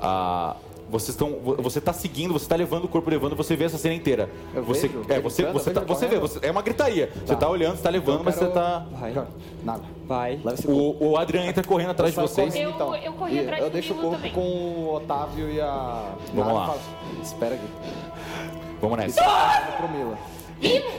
Ah, 0.00 0.56
vocês 0.88 1.10
estão, 1.10 1.40
você 1.40 1.80
está 1.80 1.92
seguindo, 1.92 2.32
você 2.32 2.44
está 2.44 2.54
levando 2.54 2.84
o 2.84 2.88
corpo 2.88 3.10
levando, 3.10 3.34
você 3.34 3.56
vê 3.56 3.64
essa 3.64 3.76
cena 3.76 3.94
inteira. 3.94 4.30
Eu 4.54 4.62
você, 4.62 4.86
vejo, 4.86 5.04
é, 5.08 5.20
você, 5.20 5.44
você, 5.46 5.70
tá, 5.72 5.80
você 5.80 6.06
vê, 6.06 6.18
você, 6.18 6.38
é 6.42 6.50
uma 6.50 6.62
gritaria. 6.62 7.08
Tá. 7.08 7.12
Você 7.26 7.34
está 7.34 7.48
olhando, 7.48 7.72
você 7.72 7.78
está 7.78 7.90
levando, 7.90 8.22
mas 8.24 8.36
você 8.36 8.44
está. 8.44 8.86
Vai. 8.92 9.26
Nada. 9.64 9.82
Vai. 10.06 10.40
O, 10.66 11.10
o 11.10 11.16
Adriano 11.16 11.48
entra 11.48 11.64
correndo 11.64 11.90
atrás 11.90 12.14
de 12.14 12.20
vocês. 12.20 12.54
Eu, 12.54 12.70
então. 12.70 12.94
eu 12.94 13.12
corri 13.14 13.40
atrás 13.40 13.62
Eu 13.64 13.70
deixo 13.70 13.94
o 13.94 13.96
corpo 13.96 14.16
também. 14.16 14.32
com 14.32 14.40
o 14.40 14.94
Otávio 14.94 15.50
e 15.50 15.60
a. 15.60 16.14
Vamos 16.32 16.52
lá. 16.54 16.76
Espera 17.20 17.56
aqui. 17.56 17.66
Vamos 18.80 18.98
nessa. 18.98 19.20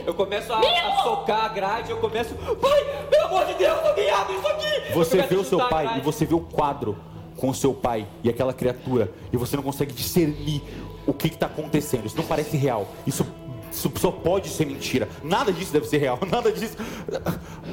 Eu 0.06 0.14
começo 0.14 0.52
a, 0.52 0.58
a, 0.58 1.02
socar 1.02 1.44
a 1.44 1.48
grade, 1.48 1.90
eu 1.90 1.98
começo. 1.98 2.34
Pai, 2.34 3.06
pelo 3.10 3.26
amor 3.26 3.44
de 3.46 3.54
Deus, 3.54 3.78
alguém 3.84 4.10
abre 4.10 4.34
isso 4.34 4.46
aqui! 4.46 4.92
Você 4.94 5.22
vê 5.22 5.36
o 5.36 5.44
seu 5.44 5.58
pai 5.68 5.98
e 5.98 6.00
você 6.00 6.24
vê 6.24 6.34
o 6.34 6.40
quadro 6.40 6.96
com 7.36 7.48
o 7.48 7.54
seu 7.54 7.72
pai 7.72 8.06
e 8.22 8.28
aquela 8.28 8.52
criatura 8.52 9.12
e 9.32 9.36
você 9.36 9.56
não 9.56 9.62
consegue 9.62 9.92
discernir 9.92 10.62
o 11.06 11.12
que 11.12 11.28
está 11.28 11.46
acontecendo. 11.46 12.06
Isso 12.06 12.16
não 12.16 12.24
parece 12.24 12.56
real. 12.56 12.88
Isso, 13.06 13.26
isso 13.70 13.90
só 13.96 14.10
pode 14.10 14.48
ser 14.48 14.66
mentira. 14.66 15.08
Nada 15.22 15.52
disso 15.52 15.72
deve 15.72 15.86
ser 15.86 15.98
real. 15.98 16.18
Nada 16.30 16.52
disso. 16.52 16.76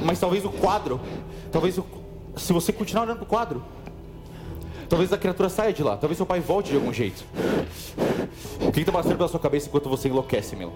Mas 0.04 0.20
talvez 0.20 0.46
o 0.46 0.50
quadro. 0.50 1.00
Talvez 1.52 1.78
o, 1.78 1.86
se 2.36 2.54
você 2.54 2.72
continuar 2.72 3.04
olhando 3.04 3.18
para 3.18 3.26
o 3.26 3.30
quadro. 3.30 3.64
Talvez 4.88 5.12
a 5.12 5.18
criatura 5.18 5.50
saia 5.50 5.74
de 5.74 5.84
lá. 5.84 5.98
Talvez 5.98 6.18
seu 6.18 6.26
pai 6.26 6.40
volte 6.40 6.70
de 6.70 6.76
algum 6.76 6.94
jeito. 6.94 7.26
O 8.62 8.72
que 8.72 8.80
está 8.82 8.92
passando 8.92 9.18
pela 9.18 9.28
sua 9.28 9.40
cabeça 9.40 9.68
enquanto 9.68 9.90
você 9.90 10.08
enlouquece, 10.10 10.56
Milo? 10.56 10.74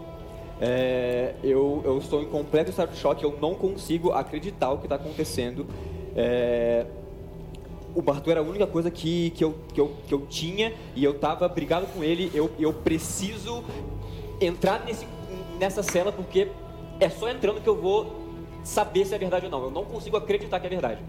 É, 0.62 1.36
eu, 1.44 1.82
eu 1.86 1.98
estou 1.98 2.22
em 2.22 2.26
completo 2.26 2.70
estado 2.70 2.92
de 2.92 2.98
choque. 2.98 3.24
Eu 3.24 3.38
não 3.42 3.56
consigo 3.56 4.12
acreditar 4.12 4.72
o 4.72 4.78
que 4.78 4.86
está 4.86 4.96
acontecendo. 4.96 5.66
É, 6.16 6.86
o 7.96 8.02
Bartô 8.02 8.30
era 8.32 8.40
a 8.40 8.44
única 8.44 8.68
coisa 8.68 8.92
que, 8.92 9.32
que, 9.32 9.44
eu, 9.44 9.56
que, 9.74 9.82
eu, 9.82 9.96
que 10.08 10.14
eu 10.14 10.26
tinha 10.28 10.74
e 10.96 11.04
eu 11.04 11.18
tava 11.18 11.48
brigado 11.48 11.88
com 11.88 12.04
ele. 12.04 12.32
Eu, 12.34 12.52
eu 12.60 12.74
preciso 12.74 13.64
entrar 14.40 14.86
nesse, 14.86 15.08
nessa 15.60 15.82
cela 15.82 16.12
porque 16.12 16.50
é 17.00 17.10
só 17.10 17.30
entrando 17.30 17.62
que 17.62 17.70
eu 17.70 17.76
vou 17.76 18.16
saber 18.64 19.06
se 19.06 19.16
é 19.16 19.18
verdade 19.18 19.46
ou 19.46 19.52
não. 19.52 19.64
Eu 19.64 19.72
não 19.72 19.86
consigo 19.86 20.18
acreditar 20.18 20.60
que 20.60 20.68
é 20.68 20.70
verdade. 20.70 21.02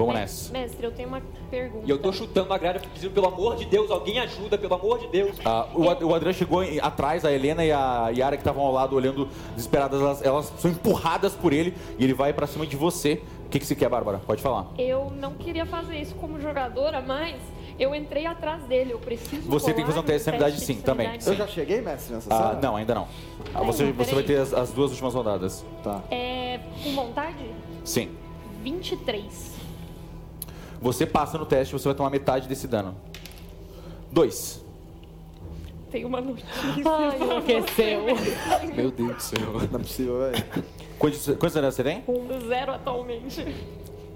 Vamos 0.00 0.14
nessa. 0.14 0.52
Mestre, 0.52 0.84
eu 0.84 0.92
tenho 0.92 1.08
uma 1.08 1.22
pergunta. 1.50 1.86
E 1.86 1.90
eu 1.90 1.98
tô 1.98 2.12
chutando 2.12 2.52
a 2.52 2.58
grade, 2.58 2.86
pedindo, 2.88 3.12
pelo 3.12 3.26
amor 3.26 3.56
de 3.56 3.66
Deus, 3.66 3.90
alguém 3.90 4.18
ajuda, 4.18 4.56
pelo 4.56 4.74
amor 4.74 4.98
de 4.98 5.08
Deus. 5.08 5.36
Ah, 5.44 5.66
o, 5.74 5.82
o 5.82 6.14
Adriano 6.14 6.34
chegou 6.34 6.62
em, 6.62 6.80
atrás, 6.80 7.24
a 7.24 7.32
Helena 7.32 7.64
e 7.64 7.72
a 7.72 8.08
Yara 8.08 8.36
que 8.36 8.42
estavam 8.42 8.64
ao 8.64 8.72
lado 8.72 8.96
olhando 8.96 9.28
desesperadas, 9.54 10.00
elas, 10.00 10.22
elas, 10.22 10.52
são 10.58 10.70
empurradas 10.70 11.34
por 11.34 11.52
ele 11.52 11.74
e 11.98 12.04
ele 12.04 12.14
vai 12.14 12.32
para 12.32 12.46
cima 12.46 12.66
de 12.66 12.76
você. 12.76 13.22
O 13.46 13.50
que, 13.50 13.58
que 13.58 13.66
você 13.66 13.74
quer, 13.74 13.88
Bárbara? 13.88 14.18
Pode 14.18 14.40
falar. 14.40 14.68
Eu 14.78 15.12
não 15.16 15.34
queria 15.34 15.66
fazer 15.66 16.00
isso 16.00 16.14
como 16.14 16.40
jogadora, 16.40 17.00
mas 17.00 17.36
eu 17.78 17.94
entrei 17.94 18.26
atrás 18.26 18.62
dele. 18.64 18.92
Eu 18.92 18.98
preciso. 18.98 19.48
Você 19.48 19.72
tem 19.72 19.82
que 19.82 19.90
fazer 19.90 20.00
um 20.00 20.04
teste 20.04 20.18
de 20.18 20.24
sanidade, 20.24 20.60
sim, 20.60 20.76
também. 20.80 21.10
Eu 21.26 21.34
já 21.34 21.46
cheguei, 21.46 21.80
mestre, 21.80 22.14
nessa 22.14 22.32
ah, 22.32 22.58
Não, 22.62 22.76
ainda 22.76 22.94
não. 22.94 23.08
Ah, 23.54 23.62
você, 23.62 23.90
você 23.90 24.14
vai 24.14 24.22
ter 24.22 24.38
as, 24.38 24.54
as, 24.54 24.70
duas 24.70 24.90
últimas 24.90 25.14
rodadas. 25.14 25.64
Tá. 25.82 26.02
É. 26.10 26.60
Com 26.84 26.94
vontade? 26.94 27.44
Sim. 27.84 28.10
23. 28.62 29.59
Você 30.80 31.04
passa 31.04 31.36
no 31.36 31.44
teste, 31.44 31.72
você 31.72 31.86
vai 31.86 31.94
tomar 31.94 32.10
metade 32.10 32.48
desse 32.48 32.66
dano. 32.66 32.96
Dois. 34.10 34.64
Tem 35.90 36.04
uma 36.04 36.20
notícia. 36.20 36.48
Ai, 36.86 37.16
enlouqueceu. 37.20 38.04
Meu 38.74 38.90
Deus 38.90 39.16
do 39.16 39.22
céu. 39.22 39.52
Não 39.70 39.80
é 39.80 39.82
possível, 39.82 40.18
velho. 40.20 40.44
Quantos, 40.98 41.26
quantos 41.26 41.56
anos 41.56 41.74
você 41.74 41.82
tem? 41.82 42.04
Um 42.06 42.48
zero 42.48 42.72
atualmente. 42.72 43.54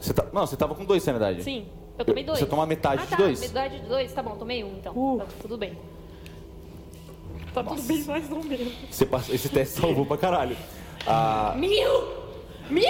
Você 0.00 0.14
tá, 0.14 0.26
não, 0.32 0.46
você 0.46 0.56
tava 0.56 0.74
com 0.74 0.84
dois 0.84 1.02
sanidade. 1.02 1.42
Sim, 1.42 1.66
eu 1.98 2.04
tomei 2.04 2.24
dois. 2.24 2.38
Você 2.38 2.46
toma 2.46 2.66
metade 2.66 3.02
ah, 3.02 3.04
de 3.04 3.10
tá, 3.10 3.16
dois? 3.16 3.40
metade 3.40 3.80
de 3.80 3.86
dois, 3.86 4.12
tá 4.12 4.22
bom, 4.22 4.36
tomei 4.36 4.62
um 4.62 4.76
então. 4.78 4.92
Uh. 4.94 5.18
Tá 5.18 5.26
tudo 5.42 5.58
bem. 5.58 5.76
Tá 7.52 7.62
Nossa. 7.62 7.76
tudo 7.76 7.86
bem 7.86 8.04
mais 8.04 8.30
ou 8.30 8.44
menos. 8.44 8.72
Você 8.90 9.06
passou, 9.06 9.34
esse 9.34 9.48
teste 9.48 9.80
salvou 9.80 10.06
pra 10.06 10.16
caralho. 10.16 10.56
Ah... 11.06 11.54
Mil! 11.56 12.23
Mil! 12.70 12.86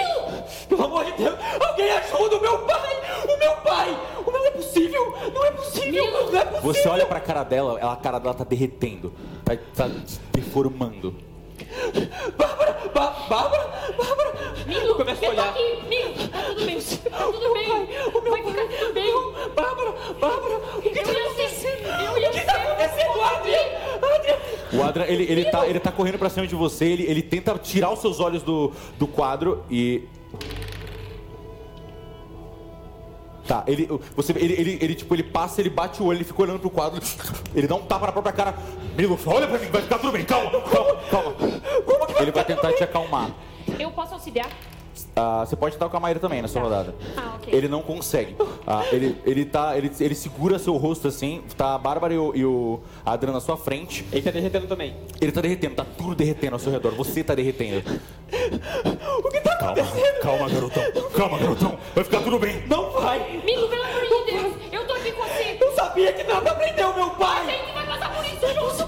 Pelo 0.68 0.84
amor 0.84 1.04
de 1.04 1.12
Deus, 1.12 1.36
alguém 1.60 1.90
ajuda 1.90 2.36
o 2.36 2.40
meu 2.40 2.58
pai! 2.60 3.24
O 3.24 3.38
meu 3.38 3.52
pai! 3.56 3.98
O 4.24 4.30
meu 4.30 4.40
não 4.40 4.46
é 4.46 4.50
possível! 4.50 5.16
Não 5.32 5.44
é 5.44 5.50
possível! 5.50 5.92
Mil. 5.92 6.12
Não 6.12 6.40
é 6.40 6.44
possível! 6.44 6.60
Você 6.62 6.88
olha 6.88 7.06
pra 7.06 7.20
cara 7.20 7.42
dela, 7.42 7.78
a 7.80 7.96
cara 7.96 8.18
dela 8.18 8.34
tá 8.34 8.44
derretendo. 8.44 9.12
Tá, 9.44 9.56
tá 9.74 9.90
deformando. 10.32 11.14
Bárbara! 12.36 12.90
Bárbara! 12.94 13.92
Bárbara! 13.96 14.34
Milo, 14.66 14.94
começa 14.94 15.26
a 15.26 15.28
olhar. 15.28 15.48
Aqui. 15.48 15.82
Milo, 15.88 16.14
tá 16.28 16.42
tudo 16.46 16.64
bem. 16.64 16.80
Tá 16.80 17.24
tudo 17.24 17.52
bem. 17.52 17.66
O 18.14 18.20
meu 18.20 18.32
Vai 18.32 18.42
ficar 18.42 18.78
tudo 18.78 18.92
bem. 18.94 19.12
Bárbara! 19.54 19.92
Bárbara! 20.20 20.56
O 20.76 20.82
que 20.82 20.88
eu 20.88 21.02
tá 21.02 21.10
acontecendo? 21.10 21.53
O 21.94 22.30
que 22.30 22.40
tá 22.40 22.54
acontecendo, 22.54 23.22
Adrian? 23.22 23.84
O 24.72 24.82
Adrian, 24.82 25.04
ele, 25.06 25.24
ele, 25.24 25.44
tá, 25.44 25.66
ele 25.66 25.78
tá 25.78 25.92
correndo 25.92 26.18
pra 26.18 26.28
cima 26.28 26.46
de 26.46 26.54
você, 26.54 26.86
ele, 26.86 27.04
ele 27.04 27.22
tenta 27.22 27.56
tirar 27.58 27.90
os 27.92 28.00
seus 28.00 28.18
olhos 28.20 28.42
do, 28.42 28.72
do 28.98 29.06
quadro 29.06 29.64
e. 29.70 30.02
Tá, 33.46 33.62
ele, 33.66 33.86
você, 34.16 34.32
ele, 34.32 34.54
ele, 34.54 34.78
ele, 34.80 34.94
tipo, 34.94 35.14
ele 35.14 35.22
passa, 35.22 35.60
ele 35.60 35.68
bate 35.68 36.02
o 36.02 36.06
olho, 36.06 36.16
ele 36.16 36.24
fica 36.24 36.42
olhando 36.42 36.58
pro 36.58 36.70
quadro, 36.70 37.00
ele 37.54 37.66
dá 37.66 37.74
um 37.74 37.82
tapa 37.82 38.06
na 38.06 38.12
própria 38.12 38.32
cara. 38.32 38.54
Milo, 38.96 39.18
olha 39.26 39.46
pra 39.46 39.58
mim, 39.58 39.66
vai 39.66 39.82
ficar 39.82 39.98
tudo 39.98 40.12
bem, 40.12 40.24
calma, 40.24 40.50
calma, 40.50 40.96
calma. 41.10 41.34
Ele 42.20 42.32
vai 42.32 42.44
tentar 42.44 42.72
te 42.72 42.82
acalmar. 42.82 43.30
Eu 43.78 43.90
posso 43.90 44.14
auxiliar? 44.14 44.48
Ah, 45.16 45.44
você 45.46 45.54
pode 45.54 45.76
estar 45.76 45.88
com 45.88 45.96
a 45.96 46.00
Maíra 46.00 46.18
também 46.18 46.42
na 46.42 46.48
sua 46.48 46.60
Tá. 46.62 46.66
rodada. 46.68 46.94
Ah, 47.16 47.34
ok. 47.36 47.54
Ele 47.54 47.68
não 47.68 47.82
consegue. 47.82 48.34
Ah, 48.66 48.84
ele, 48.90 49.16
ele, 49.24 49.44
tá, 49.44 49.76
ele, 49.76 49.90
ele 50.00 50.14
segura 50.14 50.58
seu 50.58 50.76
rosto 50.76 51.06
assim, 51.06 51.42
tá 51.56 51.74
a 51.74 51.78
Bárbara 51.78 52.12
e 52.14 52.18
o, 52.18 52.32
e 52.34 52.44
o 52.44 52.80
Adriano 53.06 53.34
na 53.36 53.40
sua 53.40 53.56
frente. 53.56 54.04
Ele 54.10 54.22
tá 54.22 54.30
derretendo 54.32 54.66
também. 54.66 54.96
Ele 55.20 55.30
tá 55.30 55.40
derretendo, 55.40 55.74
tá 55.76 55.86
tudo 55.96 56.14
derretendo 56.16 56.54
ao 56.54 56.58
seu 56.58 56.72
redor. 56.72 56.92
Você 56.96 57.22
tá 57.22 57.34
derretendo. 57.34 57.82
o 59.24 59.28
que 59.30 59.40
tá 59.40 59.56
calma, 59.56 59.74
calma, 60.20 60.48
garotão. 60.48 60.82
Calma, 61.16 61.38
garotão. 61.38 61.78
Vai 61.94 62.04
ficar 62.04 62.20
tudo 62.22 62.38
bem. 62.38 62.64
Não 62.66 62.90
vai! 62.90 63.40
Milo, 63.44 63.68
pelo 63.68 63.82
amor 63.84 64.00
de 64.02 64.32
Deus, 64.32 64.54
eu 64.72 64.86
tô 64.86 64.94
aqui 64.94 65.12
com 65.12 65.22
você. 65.22 65.58
Eu 65.60 65.72
sabia 65.76 66.12
que 66.12 66.24
pra 66.24 66.40
prender 66.40 66.86
o 66.88 66.94
meu 66.94 67.04
A 67.06 67.10
pai! 67.10 67.46
gente 67.46 67.72
vai 67.72 67.86
passar 67.86 68.12
por 68.14 68.24
isso 68.24 68.46
junto, 68.52 68.76
Milo. 68.76 68.83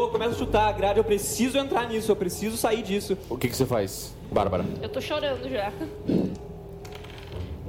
Eu 0.00 0.08
começo 0.08 0.34
a 0.34 0.38
chutar 0.38 0.68
a 0.68 0.72
grade, 0.72 0.98
eu 0.98 1.04
preciso 1.04 1.58
entrar 1.58 1.88
nisso, 1.88 2.10
eu 2.10 2.16
preciso 2.16 2.56
sair 2.56 2.82
disso. 2.82 3.16
O 3.28 3.36
que, 3.36 3.48
que 3.48 3.56
você 3.56 3.66
faz, 3.66 4.14
Bárbara? 4.30 4.64
Eu 4.80 4.88
tô 4.88 5.00
chorando 5.00 5.48
já. 5.48 5.72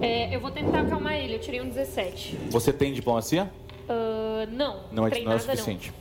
É, 0.01 0.35
eu 0.35 0.39
vou 0.39 0.51
tentar 0.51 0.81
acalmar 0.81 1.13
ele, 1.13 1.35
eu 1.35 1.39
tirei 1.39 1.61
um 1.61 1.67
17. 1.67 2.37
Você 2.49 2.73
tem 2.73 2.93
diplomacia? 2.93 3.51
Ah, 3.87 4.47
não, 4.51 4.81
Não 4.91 5.07
é, 5.07 5.19
não 5.21 5.31
é 5.31 5.35
o 5.35 5.39
suficiente. 5.39 5.93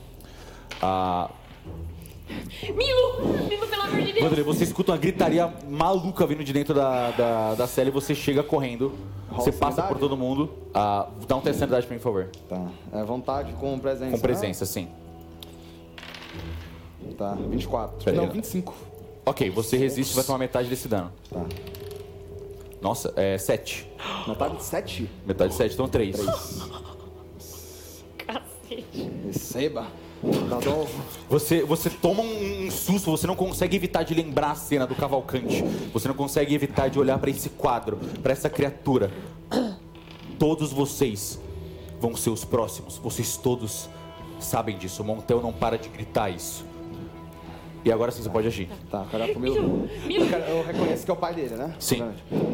Ah. 0.81 1.29
Milo! 2.63 3.47
Milo, 3.47 3.67
pelo 3.67 3.81
amor 3.81 4.01
de 4.01 4.13
Deus! 4.13 4.23
Vanderlei, 4.23 4.43
você 4.43 4.63
escuta 4.63 4.91
uma 4.91 4.97
gritaria 4.97 5.53
maluca 5.67 6.25
vindo 6.25 6.43
de 6.43 6.51
dentro 6.53 6.73
da, 6.73 7.11
da, 7.11 7.55
da 7.55 7.67
cela 7.67 7.89
e 7.89 7.91
você 7.91 8.15
chega 8.15 8.41
correndo. 8.41 8.93
Você 9.31 9.51
passa 9.51 9.77
sanidade? 9.77 9.87
por 9.93 9.99
todo 9.99 10.15
mundo. 10.15 10.49
Ah, 10.73 11.07
dá 11.27 11.35
um 11.35 11.41
teste 11.41 11.53
de 11.53 11.59
sanidade 11.59 11.87
pra 11.87 11.95
mim, 11.95 12.01
por 12.01 12.11
favor. 12.11 12.29
Tá. 12.47 12.67
É 12.99 13.03
vontade 13.03 13.53
com 13.53 13.77
presença. 13.79 14.11
Com 14.11 14.19
presença, 14.19 14.65
sim. 14.65 14.87
Tá. 17.17 17.33
24. 17.35 17.97
Pera 18.03 18.11
aí, 18.11 18.17
Não, 18.17 18.25
né? 18.27 18.33
25. 18.33 18.73
Ok, 19.25 19.49
você 19.49 19.77
resiste 19.77 20.13
e 20.13 20.15
vai 20.15 20.23
tomar 20.23 20.37
metade 20.39 20.67
desse 20.69 20.87
dano. 20.87 21.11
Tá. 21.29 21.45
Nossa, 22.81 23.13
é 23.15 23.37
7. 23.37 23.87
Metade 24.27 24.57
de 24.57 24.63
7? 24.63 25.09
Metade 25.25 25.51
de 25.51 25.57
7, 25.57 25.73
então 25.73 25.87
3. 25.87 26.15
Cacete. 28.17 29.11
Receba. 29.25 29.87
Tá 30.49 30.59
bom. 30.69 30.87
Você, 31.29 31.63
você 31.63 31.89
toma 31.89 32.21
um, 32.21 32.65
um 32.67 32.71
susto, 32.71 33.11
você 33.11 33.27
não 33.27 33.35
consegue 33.35 33.75
evitar 33.75 34.03
de 34.03 34.13
lembrar 34.13 34.51
a 34.51 34.55
cena 34.55 34.87
do 34.87 34.95
Cavalcante. 34.95 35.63
Você 35.93 36.07
não 36.07 36.15
consegue 36.15 36.53
evitar 36.55 36.89
de 36.89 36.99
olhar 36.99 37.17
pra 37.19 37.29
esse 37.29 37.49
quadro, 37.49 37.97
pra 38.21 38.31
essa 38.31 38.49
criatura. 38.49 39.11
Todos 40.39 40.71
vocês 40.71 41.39
vão 41.99 42.15
ser 42.15 42.29
os 42.29 42.43
próximos. 42.45 42.97
Vocês 42.97 43.37
todos 43.37 43.89
sabem 44.39 44.77
disso. 44.77 45.01
O 45.01 45.05
Montel 45.05 45.41
não 45.41 45.53
para 45.53 45.77
de 45.77 45.89
gritar 45.89 46.29
isso. 46.29 46.65
E 47.85 47.91
agora 47.91 48.11
sim 48.11 48.21
você 48.23 48.29
pode 48.29 48.47
agir. 48.47 48.69
Tá, 48.89 49.05
cara, 49.11 49.27
pro 49.27 49.39
meu. 49.39 49.53
Milo, 49.53 49.89
Milo. 50.05 50.25
Eu, 50.25 50.63
reconheço 50.63 51.03
que 51.03 51.11
é 51.11 51.13
o 51.13 51.17
pai 51.17 51.33
dele, 51.33 51.55
né? 51.55 51.75
Sim. 51.79 52.01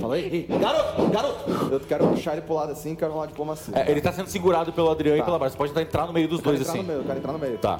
Falou, 0.01 0.15
ei, 0.15 0.47
ei, 0.49 0.57
garoto, 0.57 1.07
garoto! 1.09 1.51
Eu 1.71 1.79
quero 1.81 2.07
puxar 2.07 2.33
ele 2.33 2.41
pro 2.41 2.55
lado 2.55 2.71
assim, 2.71 2.95
quero 2.95 3.13
rolar 3.13 3.27
diplomacia. 3.27 3.73
É, 3.77 3.91
ele 3.91 4.01
tá 4.01 4.11
sendo 4.11 4.27
segurado 4.27 4.73
pelo 4.73 4.89
Adriano 4.89 5.17
e 5.17 5.19
Tá. 5.19 5.25
pela 5.25 5.37
Bárbara. 5.37 5.51
Você 5.51 5.57
pode 5.57 5.71
tentar 5.71 5.81
entrar 5.83 6.07
no 6.07 6.13
meio 6.13 6.27
dos 6.27 6.39
eu 6.39 6.43
quero 6.43 6.55
dois 6.55 6.67
entrar 6.67 6.73
assim. 6.79 6.81
no 6.81 6.87
meio, 6.93 6.99
eu 7.01 7.05
quero 7.05 7.19
entrar 7.19 7.33
no 7.33 7.39
meio. 7.39 7.57
Tá. 7.59 7.79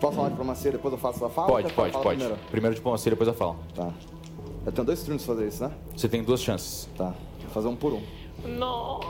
Posso 0.00 0.16
falar 0.16 0.28
diplomacia, 0.30 0.72
depois 0.72 0.92
eu 0.92 0.98
faço 0.98 1.24
a 1.24 1.30
fala? 1.30 1.46
Pode, 1.48 1.72
pode, 1.74 1.92
fala 1.92 2.02
pode. 2.04 2.16
Primeiro? 2.18 2.40
Primeiro 2.50 2.74
diplomacia, 2.74 3.10
depois 3.10 3.28
eu 3.28 3.34
falo. 3.34 3.56
Tá. 3.74 3.90
Eu 4.66 4.72
tenho 4.72 4.84
dois 4.86 5.02
turnos 5.02 5.24
pra 5.24 5.34
fazer 5.34 5.46
isso, 5.48 5.62
né? 5.62 5.70
Você 5.96 6.08
tem 6.08 6.22
duas 6.24 6.40
chances. 6.42 6.88
Tá. 6.96 7.14
Vou 7.42 7.50
fazer 7.52 7.68
um 7.68 7.76
por 7.76 7.92
um. 7.92 8.02
Não. 8.46 9.00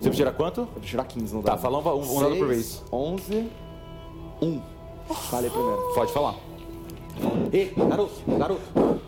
Você 0.00 0.08
vai 0.08 0.16
tirar 0.16 0.32
quanto? 0.32 0.60
Eu 0.62 0.66
vou 0.66 0.80
tirar 0.82 1.04
15 1.04 1.34
no 1.34 1.42
Tá, 1.42 1.50
dado. 1.50 1.60
fala 1.60 1.78
um, 1.78 1.98
um, 2.00 2.16
um 2.16 2.20
dado 2.22 2.36
por 2.36 2.48
vez. 2.48 2.82
11, 2.92 3.46
1. 4.42 4.60
Falei 5.14 5.50
primeiro. 5.50 5.92
Pode 5.94 6.12
falar. 6.12 6.34
Ei, 7.52 7.74
garoto, 7.76 8.12
garoto, 8.26 8.60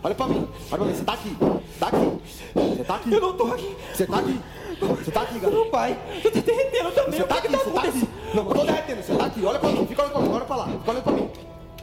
olha 0.02 0.14
pra 0.14 0.26
mim, 0.26 0.46
olha 0.70 0.76
pra 0.76 0.84
mim, 0.84 0.94
você 0.94 1.04
tá 1.04 1.14
aqui, 1.14 1.34
tá 1.80 1.86
aqui, 1.86 2.18
você 2.54 2.84
tá 2.84 2.96
aqui. 2.96 3.12
Eu 3.14 3.20
não 3.20 3.32
tô 3.32 3.44
aqui! 3.46 3.76
Você 3.94 4.06
tá 4.06 4.18
aqui, 4.18 4.40
você 4.80 5.10
tá 5.10 5.22
aqui, 5.22 5.38
garoto. 5.38 5.62
Meu 5.62 5.70
pai! 5.70 5.98
Eu 6.22 6.30
tô 6.30 6.40
derretendo 6.40 6.90
também! 6.90 7.20
Você 7.20 7.24
tá 7.24 7.34
aqui, 7.36 7.48
que 7.48 7.56
você 7.56 7.70
tá 7.70 7.82
aqui. 7.82 8.08
Não, 8.34 8.48
eu 8.48 8.54
tô 8.54 8.64
derretendo, 8.64 9.02
você 9.02 9.14
tá 9.14 9.24
aqui, 9.24 9.44
olha 9.44 9.58
pra 9.58 9.70
mim, 9.70 9.86
fica 9.86 10.02
olhando 10.02 10.12
pra 10.12 10.22
mim, 10.22 10.34
olha 10.34 10.44
pra 10.44 10.56
lá, 10.56 10.66
fica 10.66 10.90
olhando 10.90 11.04
pra 11.04 11.12
mim. 11.12 11.30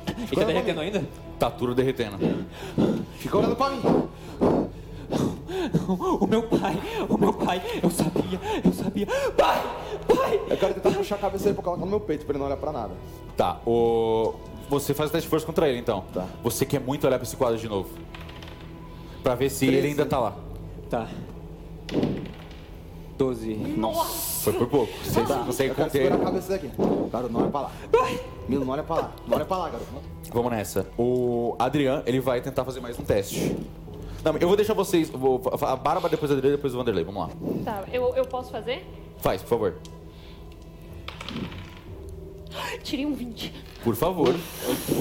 Ele 0.08 0.36
tá 0.36 0.44
derretendo 0.44 0.82
ainda? 0.82 1.04
Tá 1.40 1.50
tudo 1.50 1.74
derretendo. 1.74 2.18
Fica 3.18 3.38
olhando 3.38 3.56
pra 3.56 3.70
mim. 3.72 3.82
O 6.22 6.28
meu 6.28 6.43
pai, 6.43 6.80
o 7.10 7.18
meu 7.18 7.34
pai, 7.34 7.62
eu 7.82 7.89
sabia, 7.89 8.39
eu 8.64 8.72
sabia. 8.72 9.07
Pai! 9.36 9.62
Pai! 10.07 10.39
Eu 10.49 10.57
quero 10.57 10.74
tentar 10.76 10.91
puxar 10.91 11.16
a 11.16 11.18
cabeça 11.18 11.45
dele 11.45 11.55
pra 11.55 11.64
colocar 11.64 11.82
no 11.84 11.88
meu 11.89 11.99
peito, 11.99 12.26
pra 12.26 12.34
ele 12.34 12.39
não 12.39 12.45
olhar 12.45 12.57
pra 12.57 12.72
nada. 12.72 12.91
Tá, 13.36 13.60
o. 13.66 14.34
Você 14.70 14.93
faz 14.93 15.10
o 15.10 15.14
teste 15.14 15.26
de 15.26 15.30
força 15.30 15.45
contra 15.45 15.68
ele, 15.68 15.80
então. 15.80 16.03
Tá. 16.14 16.26
Você 16.43 16.64
quer 16.66 16.80
muito 16.80 17.07
olhar 17.07 17.18
pra 17.18 17.26
esse 17.26 17.36
quadro 17.36 17.57
de 17.57 17.68
novo. 17.68 17.89
Pra 19.24 19.34
ver 19.36 19.49
se 19.49 19.66
ele 19.66 19.78
Treze. 19.78 19.88
ainda 19.89 20.05
tá 20.05 20.20
lá. 20.20 20.36
Tá. 20.89 21.07
12. 23.18 23.57
Foi 24.43 24.53
por 24.53 24.68
pouco. 24.68 24.93
Você 25.03 25.22
Tá, 25.24 25.39
consegue 25.39 25.70
eu 25.72 25.76
quero 25.76 25.88
conter. 25.88 26.03
segurar 26.03 26.16
a 26.16 26.26
cabeça 26.26 26.49
daqui. 26.53 26.70
Garoto, 27.12 27.34
não 27.34 27.41
olha 27.41 27.49
pra 27.51 27.62
lá. 27.62 27.72
Milo, 28.47 28.64
não 28.66 28.74
olha 28.74 28.84
pra 28.84 28.95
lá, 28.95 29.12
não 29.28 29.36
olha 29.36 29.45
pra 29.45 29.57
lá, 29.57 29.70
garoto. 29.70 29.88
Vamos 30.32 30.51
nessa. 30.51 30.88
O 30.97 31.55
Adrian, 31.60 32.03
ele 32.05 32.20
vai 32.20 32.39
tentar 32.41 32.64
fazer 32.64 32.80
mais 32.80 32.97
um 32.97 33.03
teste. 33.03 33.57
Não, 34.24 34.36
eu 34.38 34.48
vou 34.48 34.58
deixar 34.58 34.74
vocês. 34.74 35.10
Vou, 35.10 35.42
a 35.62 35.76
Bárbara, 35.76 36.10
depois 36.10 36.32
o 36.32 36.34
Adrian, 36.34 36.52
depois 36.52 36.74
o 36.74 36.78
Vanderlei. 36.78 37.04
Vamos 37.04 37.22
lá. 37.22 37.30
Tá, 37.64 37.84
eu, 37.92 38.14
eu 38.16 38.26
posso 38.26 38.52
fazer? 38.52 38.86
Faz, 39.20 39.42
por 39.42 39.50
favor. 39.50 39.76
Tirei 42.84 43.06
um 43.06 43.14
20. 43.14 43.54
Por 43.84 43.96
favor. 43.96 44.36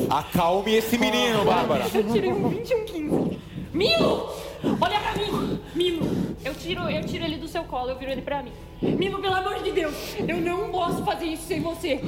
Acalme 0.09 0.75
esse 0.75 0.97
menino, 0.97 1.45
Bárbara. 1.45 1.85
Eu 1.93 2.05
tirei 2.13 2.33
um 2.33 2.49
20 2.49 2.71
e 2.71 2.75
um 2.75 2.85
15. 2.85 3.39
Milo! 3.73 4.48
Olha 4.81 4.99
pra 5.01 5.13
mim! 5.15 5.61
Milo! 5.75 6.37
Eu 6.45 6.55
tiro, 6.55 6.83
eu 6.89 7.05
tiro 7.05 7.25
ele 7.25 7.37
do 7.37 7.47
seu 7.49 7.63
colo, 7.65 7.91
eu 7.91 7.99
viro 7.99 8.11
ele 8.13 8.23
pra 8.23 8.43
mim. 8.43 8.53
Milo, 8.81 9.19
pelo 9.21 9.35
amor 9.35 9.63
de 9.63 9.71
Deus! 9.73 9.95
Eu 10.27 10.37
não 10.41 10.71
posso 10.71 11.05
fazer 11.05 11.27
isso 11.27 11.45
sem 11.47 11.61
você! 11.61 12.01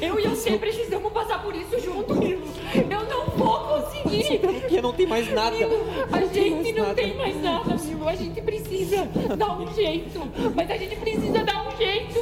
Eu 0.00 0.18
e 0.18 0.26
você 0.28 0.56
precisamos 0.58 1.12
passar 1.12 1.42
por 1.42 1.54
isso 1.54 1.78
junto, 1.80 2.14
Milo! 2.14 2.42
Eu 2.74 3.04
não 3.08 3.26
vou 3.36 3.58
conseguir! 3.60 4.38
Porque 4.38 4.80
não 4.80 4.92
tem 4.92 5.06
mais 5.06 5.32
nada. 5.32 5.56
Milo, 5.56 5.84
a 6.12 6.20
Não 6.20 6.32
gente 6.32 6.72
não 6.72 6.82
nada. 6.82 6.94
tem 6.94 7.16
mais 7.16 7.42
nada, 7.42 7.76
Milo. 7.84 8.08
A 8.08 8.14
gente 8.14 8.40
precisa 8.42 9.04
dar 9.36 9.58
um 9.60 9.72
jeito. 9.74 10.20
Mas 10.54 10.70
a 10.70 10.76
gente 10.76 10.96
precisa 10.96 11.44
dar 11.44 11.66
um 11.68 11.76
jeito. 11.76 12.20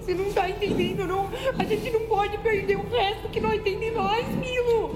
Você 0.00 0.14
não 0.14 0.32
tá 0.32 0.48
entendendo, 0.48 1.06
não? 1.06 1.28
A 1.58 1.64
gente 1.64 1.90
não 1.90 2.00
pode 2.02 2.36
perder 2.38 2.76
o 2.76 2.88
resto 2.88 3.28
que 3.28 3.40
nós 3.40 3.62
tem 3.62 3.78
de 3.78 3.90
nós, 3.90 4.26
Milo. 4.36 4.90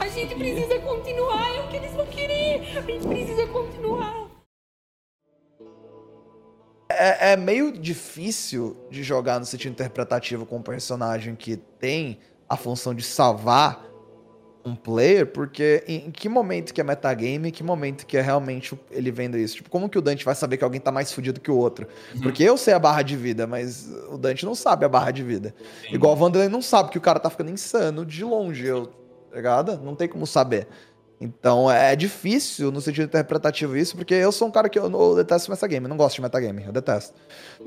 A 0.00 0.08
gente 0.08 0.34
precisa 0.34 0.78
continuar, 0.80 1.54
é 1.54 1.60
o 1.60 1.68
que 1.68 1.76
eles 1.76 1.92
vão 1.92 2.06
querer. 2.06 2.82
Precisa 3.08 3.46
continuar. 3.48 4.26
É, 6.88 7.32
é 7.32 7.36
meio 7.36 7.72
difícil 7.72 8.76
de 8.90 9.02
jogar 9.02 9.38
no 9.38 9.44
sentido 9.44 9.72
interpretativo 9.72 10.46
com 10.46 10.56
um 10.56 10.62
personagem 10.62 11.34
que 11.34 11.56
tem 11.56 12.18
a 12.48 12.56
função 12.56 12.94
de 12.94 13.02
salvar 13.02 13.84
um 14.64 14.74
player, 14.74 15.26
porque 15.26 15.84
em, 15.86 16.06
em 16.06 16.10
que 16.10 16.28
momento 16.28 16.74
que 16.74 16.80
é 16.80 16.84
metagame, 16.84 17.48
em 17.48 17.52
que 17.52 17.62
momento 17.62 18.04
que 18.04 18.16
é 18.16 18.20
realmente 18.20 18.76
ele 18.90 19.12
vendo 19.12 19.38
isso? 19.38 19.56
Tipo, 19.56 19.70
como 19.70 19.88
que 19.88 19.96
o 19.96 20.02
Dante 20.02 20.24
vai 20.24 20.34
saber 20.34 20.56
que 20.56 20.64
alguém 20.64 20.80
tá 20.80 20.90
mais 20.90 21.12
fudido 21.12 21.40
que 21.40 21.50
o 21.50 21.56
outro? 21.56 21.86
Porque 22.20 22.42
eu 22.42 22.56
sei 22.56 22.74
a 22.74 22.78
barra 22.78 23.02
de 23.02 23.16
vida, 23.16 23.46
mas 23.46 23.88
o 24.10 24.18
Dante 24.18 24.44
não 24.44 24.56
sabe 24.56 24.84
a 24.84 24.88
barra 24.88 25.12
de 25.12 25.22
vida. 25.22 25.54
Igual 25.90 26.14
o 26.14 26.16
Vanderlei 26.16 26.48
não 26.48 26.60
sabe 26.60 26.90
que 26.90 26.98
o 26.98 27.00
cara 27.00 27.20
tá 27.20 27.30
ficando 27.30 27.50
insano 27.50 28.04
de 28.04 28.24
longe, 28.24 28.66
eu, 28.66 28.86
tá 29.30 29.36
ligado? 29.36 29.80
Não 29.84 29.94
tem 29.94 30.08
como 30.08 30.26
saber. 30.26 30.66
Então 31.20 31.70
é 31.70 31.96
difícil 31.96 32.70
no 32.70 32.80
sentido 32.80 33.04
interpretativo 33.04 33.76
isso, 33.76 33.96
porque 33.96 34.14
eu 34.14 34.30
sou 34.30 34.48
um 34.48 34.50
cara 34.50 34.68
que 34.68 34.78
eu, 34.78 34.90
eu 34.90 35.16
detesto 35.16 35.50
metagame, 35.50 35.86
eu 35.86 35.88
não 35.88 35.96
gosto 35.96 36.16
de 36.16 36.22
metagame, 36.22 36.64
eu 36.64 36.72
detesto. 36.72 37.14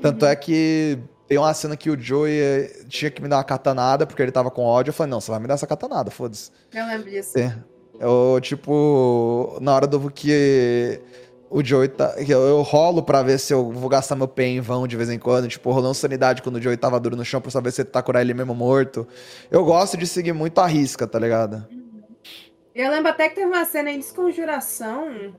Tanto 0.00 0.24
é 0.24 0.36
que 0.36 0.98
tem 1.26 1.38
uma 1.38 1.52
cena 1.54 1.76
que 1.76 1.90
o 1.90 2.00
Joey 2.00 2.40
eh, 2.40 2.82
tinha 2.88 3.10
que 3.10 3.22
me 3.22 3.28
dar 3.28 3.36
uma 3.36 3.44
katanada 3.44 4.06
porque 4.06 4.20
ele 4.20 4.32
tava 4.32 4.50
com 4.50 4.64
ódio. 4.64 4.90
Eu 4.90 4.94
falei, 4.94 5.10
não, 5.10 5.20
você 5.20 5.30
vai 5.30 5.40
me 5.40 5.46
dar 5.46 5.54
essa 5.54 5.66
katanada, 5.66 6.10
foda-se. 6.10 6.50
Eu 6.72 6.86
lembro 6.86 7.10
disso. 7.10 7.38
É. 7.38 7.56
Eu, 8.00 8.40
tipo, 8.40 9.58
na 9.60 9.74
hora 9.74 9.86
do 9.86 10.10
que 10.10 11.00
o 11.50 11.62
Joey 11.62 11.88
tá. 11.88 12.14
Eu, 12.16 12.40
eu 12.40 12.62
rolo 12.62 13.02
pra 13.02 13.22
ver 13.22 13.38
se 13.38 13.52
eu 13.52 13.70
vou 13.70 13.88
gastar 13.88 14.16
meu 14.16 14.26
pé 14.26 14.46
em 14.46 14.60
vão 14.60 14.86
de 14.86 14.96
vez 14.96 15.10
em 15.10 15.18
quando. 15.18 15.46
Tipo, 15.48 15.70
rolando 15.70 15.94
sanidade 15.94 16.42
quando 16.42 16.56
o 16.56 16.62
Joey 16.62 16.76
tava 16.76 16.98
duro 16.98 17.14
no 17.14 17.24
chão 17.24 17.40
pra 17.40 17.50
saber 17.50 17.72
se 17.72 17.82
ele 17.82 17.90
tá 17.90 18.02
curar 18.02 18.22
ele 18.22 18.32
mesmo 18.32 18.54
morto. 18.54 19.06
Eu 19.50 19.64
gosto 19.64 19.96
de 19.96 20.06
seguir 20.06 20.32
muito 20.32 20.60
a 20.60 20.66
risca, 20.66 21.06
tá 21.06 21.18
ligado? 21.18 21.66
Eu 22.74 22.90
lembro 22.90 23.10
até 23.10 23.28
que 23.28 23.34
teve 23.34 23.46
uma 23.46 23.64
cena 23.64 23.90
em 23.90 23.98
Desconjuração, 23.98 25.34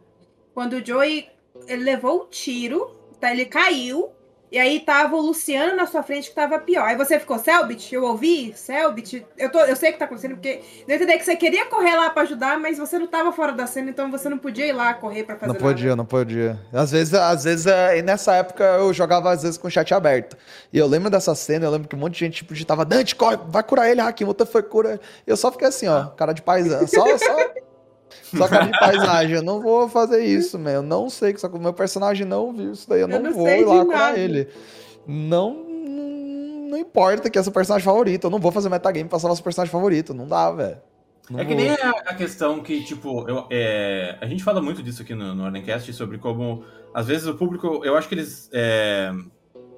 quando 0.54 0.74
o 0.74 0.86
Joey 0.86 1.30
ele 1.68 1.84
levou 1.84 2.22
o 2.22 2.26
tiro, 2.26 2.88
tá? 3.20 3.32
Ele 3.32 3.46
caiu, 3.46 4.12
E 4.52 4.60
aí 4.60 4.82
tava 4.82 5.16
o 5.16 5.22
Luciano 5.22 5.78
na 5.78 5.88
sua 5.88 6.04
frente 6.04 6.28
que 6.28 6.36
tava 6.36 6.60
pior. 6.60 6.84
Aí 6.86 6.97
você 6.97 7.18
ficou, 7.18 7.39
Selbit, 7.39 7.95
eu 7.95 8.04
ouvi, 8.04 8.52
Selbit, 8.54 9.26
eu, 9.38 9.49
tô, 9.49 9.60
eu 9.60 9.78
sei 9.78 9.91
o 9.91 9.93
que 9.93 9.99
tá 9.99 10.04
acontecendo, 10.04 10.34
porque 10.34 10.60
eu 10.86 10.95
entendi 10.95 11.18
que 11.18 11.24
você 11.24 11.38
queria 11.38 11.66
correr 11.68 11.95
lá 11.95 12.10
para 12.10 12.24
ajudar, 12.24 12.60
mas 12.60 12.78
você 12.78 12.99
não 12.99 13.08
tava 13.08 13.32
fora 13.32 13.54
da 13.54 13.66
cena, 13.66 13.89
então 13.89 14.12
você 14.12 14.28
não 14.28 14.38
podia 14.38 14.66
ir 14.66 14.74
lá 14.74 14.93
correr 14.93 15.24
para 15.24 15.38
fazer 15.38 15.54
Não 15.54 15.58
podia, 15.58 15.89
nada. 15.91 15.95
não 15.95 16.06
podia. 16.06 16.60
Às 16.74 16.91
vezes, 16.91 17.14
às 17.14 17.45
vezes, 17.45 17.66
é, 17.66 17.99
e 17.99 18.02
nessa 18.02 18.36
época 18.36 18.64
eu 18.66 18.91
jogava 18.93 19.32
às 19.32 19.41
vezes 19.41 19.58
com 19.58 19.70
o 19.70 19.72
chat 19.72 19.93
aberto. 19.93 20.36
E 20.74 20.78
eu 20.78 20.86
lembro 20.86 21.10
dessa 21.10 21.34
cena, 21.34 21.66
eu 21.66 21.72
lembro 21.72 21.88
que 21.88 21.95
um 21.95 21.99
monte 21.99 22.16
de 22.16 22.20
gente 22.20 22.36
tipo, 22.36 22.54
digitava, 22.54 22.84
Dante, 22.84 23.16
corre, 23.16 23.38
vai 23.47 23.64
curar 23.64 23.89
ele, 23.89 24.02
Hakim, 24.02 24.26
outra 24.26 24.45
foi 24.45 24.64
cura. 24.64 24.99
E 25.26 25.30
eu 25.30 25.38
só 25.38 25.49
fiquei 25.49 25.70
assim, 25.70 25.88
ó, 25.88 26.08
cara 26.08 26.34
de 26.34 26.41
paisagem, 26.41 26.88
só, 26.88 27.18
só... 27.18 27.51
Só 28.36 28.48
cara 28.48 28.66
de 28.66 28.80
paisagem, 28.80 29.36
eu 29.36 29.44
não 29.44 29.62
vou 29.62 29.90
fazer 29.90 30.24
isso, 30.24 30.58
meu. 30.58 30.74
Eu 30.74 30.82
não 30.82 31.10
sei, 31.10 31.36
só 31.38 31.50
que 31.50 31.58
o 31.58 31.62
meu 31.62 31.74
personagem 31.74 32.26
não 32.26 32.54
viu 32.54 32.72
isso 32.72 32.88
daí, 32.88 33.02
eu, 33.02 33.10
eu 33.10 33.20
não, 33.20 33.30
não 33.30 33.34
vou 33.34 33.48
ir 33.48 33.66
lá 33.66 33.86
curar 33.86 34.18
ele 34.18 34.48
não, 35.08 35.64
não 36.70 36.78
importa 36.78 37.30
que 37.30 37.38
é 37.38 37.44
seu 37.44 37.52
personagem 37.52 37.86
favorito. 37.86 38.26
Eu 38.26 38.30
não 38.32 38.40
vou 38.40 38.52
fazer 38.52 38.70
metagame 38.70 39.10
pra 39.10 39.20
salvar 39.20 39.36
seu 39.36 39.44
personagem 39.44 39.72
favorito. 39.72 40.14
Não 40.14 40.28
dá, 40.28 40.52
velho. 40.52 40.78
É 41.38 41.46
que 41.46 41.56
nem 41.56 41.70
a, 41.70 41.92
a, 42.08 42.16
questão 42.16 42.62
que, 42.62 42.84
tipo, 42.84 43.28
eu, 43.30 43.48
é, 43.50 44.18
a 44.20 44.26
gente 44.26 44.44
fala 44.44 44.62
muito 44.62 44.84
disso 44.84 45.02
aqui 45.02 45.16
no, 45.16 45.34
no 45.34 45.46
Ordencast, 45.46 45.94
sobre 45.94 46.18
como, 46.18 46.66
às 46.94 47.08
vezes, 47.08 47.26
o 47.26 47.36
público, 47.36 47.82
eu 47.86 47.96
acho 47.96 48.10
que 48.10 48.16
eles. 48.16 48.50
É, 48.52 49.12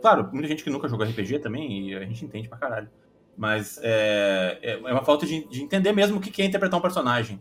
claro, 0.01 0.29
muita 0.31 0.47
gente 0.47 0.63
que 0.63 0.69
nunca 0.69 0.87
jogou 0.87 1.05
RPG 1.05 1.39
também, 1.39 1.89
e 1.89 1.95
a 1.95 2.05
gente 2.05 2.25
entende 2.25 2.49
pra 2.49 2.57
caralho. 2.57 2.89
Mas 3.37 3.79
é, 3.83 4.57
é, 4.63 4.71
é 4.73 4.93
uma 4.93 5.03
falta 5.03 5.27
de, 5.27 5.47
de 5.47 5.61
entender 5.61 5.91
mesmo 5.91 6.17
o 6.17 6.21
que 6.21 6.41
é 6.41 6.45
interpretar 6.45 6.79
um 6.79 6.81
personagem. 6.81 7.39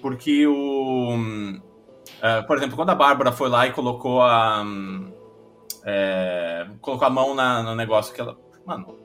Porque 0.00 0.46
o. 0.46 1.16
Uh, 1.16 2.46
por 2.46 2.56
exemplo, 2.56 2.76
quando 2.76 2.90
a 2.90 2.94
Bárbara 2.94 3.32
foi 3.32 3.48
lá 3.48 3.66
e 3.66 3.72
colocou 3.72 4.22
a. 4.22 4.62
Um, 4.62 5.12
é, 5.84 6.66
colocou 6.80 7.06
a 7.06 7.10
mão 7.10 7.34
na, 7.34 7.62
no 7.62 7.74
negócio 7.74 8.14
que 8.14 8.20
ela. 8.20 8.36
Mano, 8.64 8.98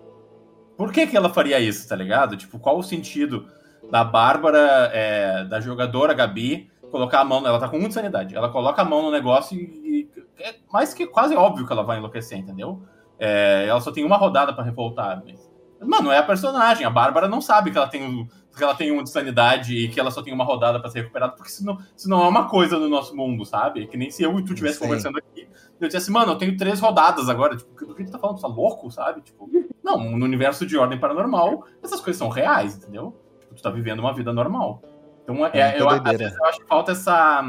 por 0.77 0.91
que, 0.91 1.07
que 1.07 1.17
ela 1.17 1.29
faria 1.29 1.59
isso, 1.59 1.87
tá 1.87 1.95
ligado? 1.95 2.37
Tipo, 2.37 2.57
qual 2.57 2.77
o 2.77 2.83
sentido 2.83 3.45
da 3.91 4.03
Bárbara, 4.03 4.89
é, 4.93 5.43
da 5.45 5.59
jogadora 5.59 6.13
Gabi, 6.13 6.71
colocar 6.89 7.21
a 7.21 7.25
mão. 7.25 7.45
Ela 7.45 7.59
tá 7.59 7.67
com 7.67 7.77
muita 7.77 7.95
sanidade. 7.95 8.35
Ela 8.35 8.49
coloca 8.49 8.81
a 8.81 8.85
mão 8.85 9.01
no 9.01 9.11
negócio 9.11 9.57
e. 9.57 10.07
e 10.07 10.09
é 10.41 10.55
mais 10.71 10.93
que 10.93 11.05
quase 11.05 11.35
óbvio 11.35 11.67
que 11.67 11.73
ela 11.73 11.83
vai 11.83 11.97
enlouquecer, 11.97 12.37
entendeu? 12.37 12.81
É, 13.17 13.65
ela 13.67 13.81
só 13.81 13.91
tem 13.91 14.05
uma 14.05 14.15
rodada 14.15 14.53
para 14.53 14.63
revoltar. 14.63 15.21
Mas, 15.25 15.49
mano, 15.81 16.11
é 16.11 16.17
a 16.17 16.23
personagem. 16.23 16.85
A 16.85 16.89
Bárbara 16.89 17.27
não 17.27 17.41
sabe 17.41 17.71
que 17.71 17.77
ela 17.77 17.87
tem 17.87 18.27
que 18.55 18.63
ela 18.63 18.75
tem 18.75 18.91
uma 18.91 19.03
de 19.03 19.09
sanidade 19.09 19.75
e 19.75 19.87
que 19.87 19.99
ela 19.99 20.11
só 20.11 20.21
tem 20.21 20.33
uma 20.33 20.43
rodada 20.43 20.79
para 20.79 20.89
ser 20.89 20.99
recuperada, 21.01 21.33
porque 21.33 21.51
senão, 21.51 21.77
senão 21.95 22.23
é 22.23 22.27
uma 22.27 22.49
coisa 22.49 22.77
no 22.77 22.89
nosso 22.89 23.15
mundo, 23.15 23.45
sabe? 23.45 23.87
Que 23.87 23.95
nem 23.95 24.11
se 24.11 24.23
eu 24.23 24.37
e 24.39 24.43
tu 24.43 24.53
estivesse 24.53 24.79
conversando 24.79 25.17
aqui 25.17 25.47
eu 25.79 25.87
disse 25.87 26.11
mano, 26.11 26.33
eu 26.33 26.37
tenho 26.37 26.57
três 26.57 26.79
rodadas 26.79 27.29
agora. 27.29 27.55
Tipo, 27.55 27.85
do 27.85 27.95
que 27.95 28.03
tu 28.03 28.11
tá 28.11 28.19
falando? 28.19 28.37
Tu 28.37 28.41
tá 28.41 28.47
louco, 28.47 28.91
sabe? 28.91 29.21
Tipo, 29.21 29.49
não, 29.83 30.17
no 30.17 30.25
universo 30.25 30.65
de 30.65 30.77
ordem 30.77 30.99
paranormal, 30.99 31.65
essas 31.81 32.01
coisas 32.01 32.17
são 32.17 32.29
reais, 32.29 32.75
entendeu? 32.75 33.17
Tipo, 33.39 33.55
tu 33.55 33.63
tá 33.63 33.69
vivendo 33.69 33.99
uma 33.99 34.13
vida 34.13 34.33
normal. 34.33 34.81
Então, 35.23 35.45
é, 35.45 35.51
é 35.53 35.81
eu, 35.81 35.87
às 35.89 36.01
vezes, 36.01 36.35
eu 36.37 36.45
acho 36.45 36.59
que 36.59 36.67
falta 36.67 36.91
essa, 36.91 37.43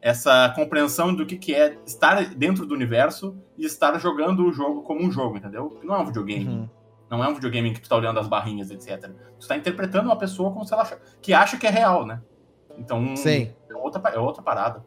essa 0.00 0.52
compreensão 0.54 1.14
do 1.14 1.26
que, 1.26 1.36
que 1.36 1.54
é 1.54 1.76
estar 1.84 2.24
dentro 2.34 2.66
do 2.66 2.74
universo 2.74 3.36
e 3.58 3.64
estar 3.64 3.98
jogando 3.98 4.46
o 4.46 4.52
jogo 4.52 4.82
como 4.82 5.02
um 5.02 5.10
jogo, 5.10 5.36
entendeu? 5.36 5.70
Porque 5.70 5.86
não 5.86 5.96
é 5.96 5.98
um 5.98 6.06
videogame. 6.06 6.46
Uhum. 6.46 6.68
Não 7.10 7.22
é 7.22 7.28
um 7.28 7.34
videogame 7.34 7.72
que 7.72 7.80
tu 7.80 7.88
tá 7.88 7.96
olhando 7.96 8.18
as 8.18 8.28
barrinhas, 8.28 8.70
etc. 8.70 9.10
Tu 9.38 9.46
tá 9.46 9.56
interpretando 9.56 10.06
uma 10.06 10.18
pessoa 10.18 10.52
como 10.52 10.64
se 10.64 10.72
ela 10.72 10.82
acha, 10.82 10.98
que 11.22 11.32
acha 11.32 11.56
que 11.56 11.66
é 11.66 11.70
real, 11.70 12.04
né? 12.04 12.20
Então, 12.78 13.16
Sim. 13.16 13.52
É, 13.70 13.74
outra, 13.74 14.10
é 14.10 14.18
outra 14.18 14.42
parada. 14.42 14.84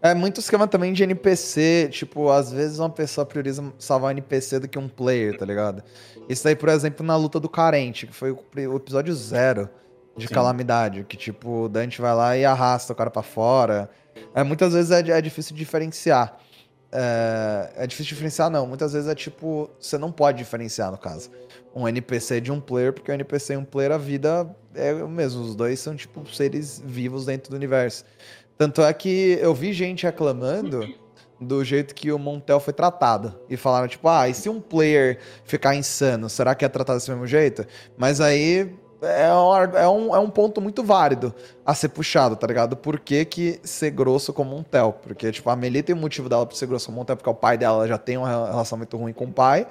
É 0.00 0.14
muito 0.14 0.40
esquema 0.40 0.66
também 0.66 0.92
de 0.92 1.02
NPC. 1.04 1.88
Tipo, 1.92 2.30
às 2.30 2.50
vezes 2.50 2.78
uma 2.78 2.90
pessoa 2.90 3.24
prioriza 3.24 3.72
salvar 3.78 4.08
um 4.08 4.12
NPC 4.12 4.58
do 4.58 4.68
que 4.68 4.78
um 4.78 4.88
player, 4.88 5.38
tá 5.38 5.46
ligado? 5.46 5.82
Isso 6.28 6.48
aí, 6.48 6.56
por 6.56 6.68
exemplo, 6.68 7.06
na 7.06 7.16
luta 7.16 7.38
do 7.38 7.48
carente, 7.48 8.06
que 8.06 8.12
foi 8.12 8.32
o, 8.32 8.76
episódio 8.76 9.14
zero 9.14 9.70
de 10.16 10.26
Sim. 10.26 10.34
calamidade. 10.34 11.04
Que, 11.04 11.16
tipo, 11.16 11.64
o 11.64 11.68
Dante 11.68 12.00
vai 12.00 12.14
lá 12.14 12.36
e 12.36 12.44
arrasta 12.44 12.92
o 12.92 12.96
cara 12.96 13.10
para 13.10 13.22
fora. 13.22 13.88
É, 14.34 14.42
muitas 14.42 14.72
vezes 14.72 14.90
é, 14.90 15.08
é 15.08 15.20
difícil 15.20 15.54
diferenciar. 15.54 16.36
É, 16.92 17.70
é, 17.76 17.86
difícil 17.86 18.10
diferenciar, 18.10 18.50
não. 18.50 18.66
Muitas 18.66 18.92
vezes 18.92 19.08
é 19.08 19.14
tipo. 19.14 19.70
Você 19.80 19.96
não 19.96 20.12
pode 20.12 20.38
diferenciar, 20.38 20.90
no 20.90 20.98
caso. 20.98 21.30
Um 21.74 21.88
NPC 21.88 22.40
de 22.40 22.52
um 22.52 22.60
player, 22.60 22.92
porque 22.92 23.10
o 23.10 23.14
NPC 23.14 23.54
e 23.54 23.56
um 23.56 23.64
player, 23.64 23.92
a 23.92 23.98
vida 23.98 24.54
é 24.74 24.92
o 24.92 25.08
mesmo. 25.08 25.42
Os 25.42 25.54
dois 25.54 25.80
são, 25.80 25.96
tipo, 25.96 26.26
seres 26.34 26.82
vivos 26.84 27.26
dentro 27.26 27.50
do 27.50 27.56
universo. 27.56 28.04
Tanto 28.58 28.82
é 28.82 28.92
que 28.92 29.38
eu 29.40 29.54
vi 29.54 29.72
gente 29.72 30.04
reclamando 30.04 30.86
do 31.40 31.64
jeito 31.64 31.94
que 31.94 32.12
o 32.12 32.18
Montel 32.18 32.60
foi 32.60 32.72
tratado. 32.72 33.34
E 33.48 33.56
falaram, 33.56 33.88
tipo, 33.88 34.06
ah, 34.08 34.28
e 34.28 34.34
se 34.34 34.48
um 34.48 34.60
player 34.60 35.18
ficar 35.44 35.74
insano, 35.74 36.28
será 36.28 36.54
que 36.54 36.64
é 36.64 36.68
tratado 36.68 36.98
desse 36.98 37.10
mesmo 37.10 37.26
jeito? 37.26 37.66
Mas 37.96 38.20
aí 38.20 38.72
é 39.02 39.34
um, 39.34 39.54
é 39.76 39.88
um, 39.88 40.16
é 40.16 40.18
um 40.18 40.30
ponto 40.30 40.60
muito 40.60 40.82
válido 40.82 41.34
a 41.64 41.74
ser 41.74 41.88
puxado, 41.88 42.36
tá 42.36 42.46
ligado? 42.46 42.76
Por 42.76 42.98
que, 42.98 43.24
que 43.24 43.60
ser 43.62 43.90
grosso 43.90 44.32
com 44.32 44.42
o 44.42 44.44
Montel? 44.44 44.98
Porque, 45.02 45.30
tipo, 45.32 45.48
a 45.50 45.56
Melie 45.56 45.82
tem 45.82 45.94
um 45.94 45.98
motivo 45.98 46.28
dela 46.28 46.46
pra 46.46 46.56
ser 46.56 46.66
grosso 46.66 46.86
com 46.86 46.92
o 46.92 46.94
Montel, 46.94 47.16
porque 47.16 47.30
o 47.30 47.34
pai 47.34 47.58
dela 47.58 47.86
já 47.86 47.98
tem 47.98 48.16
uma 48.16 48.28
relação 48.28 48.78
muito 48.78 48.96
ruim 48.96 49.12
com 49.12 49.24
o 49.24 49.32
pai. 49.32 49.66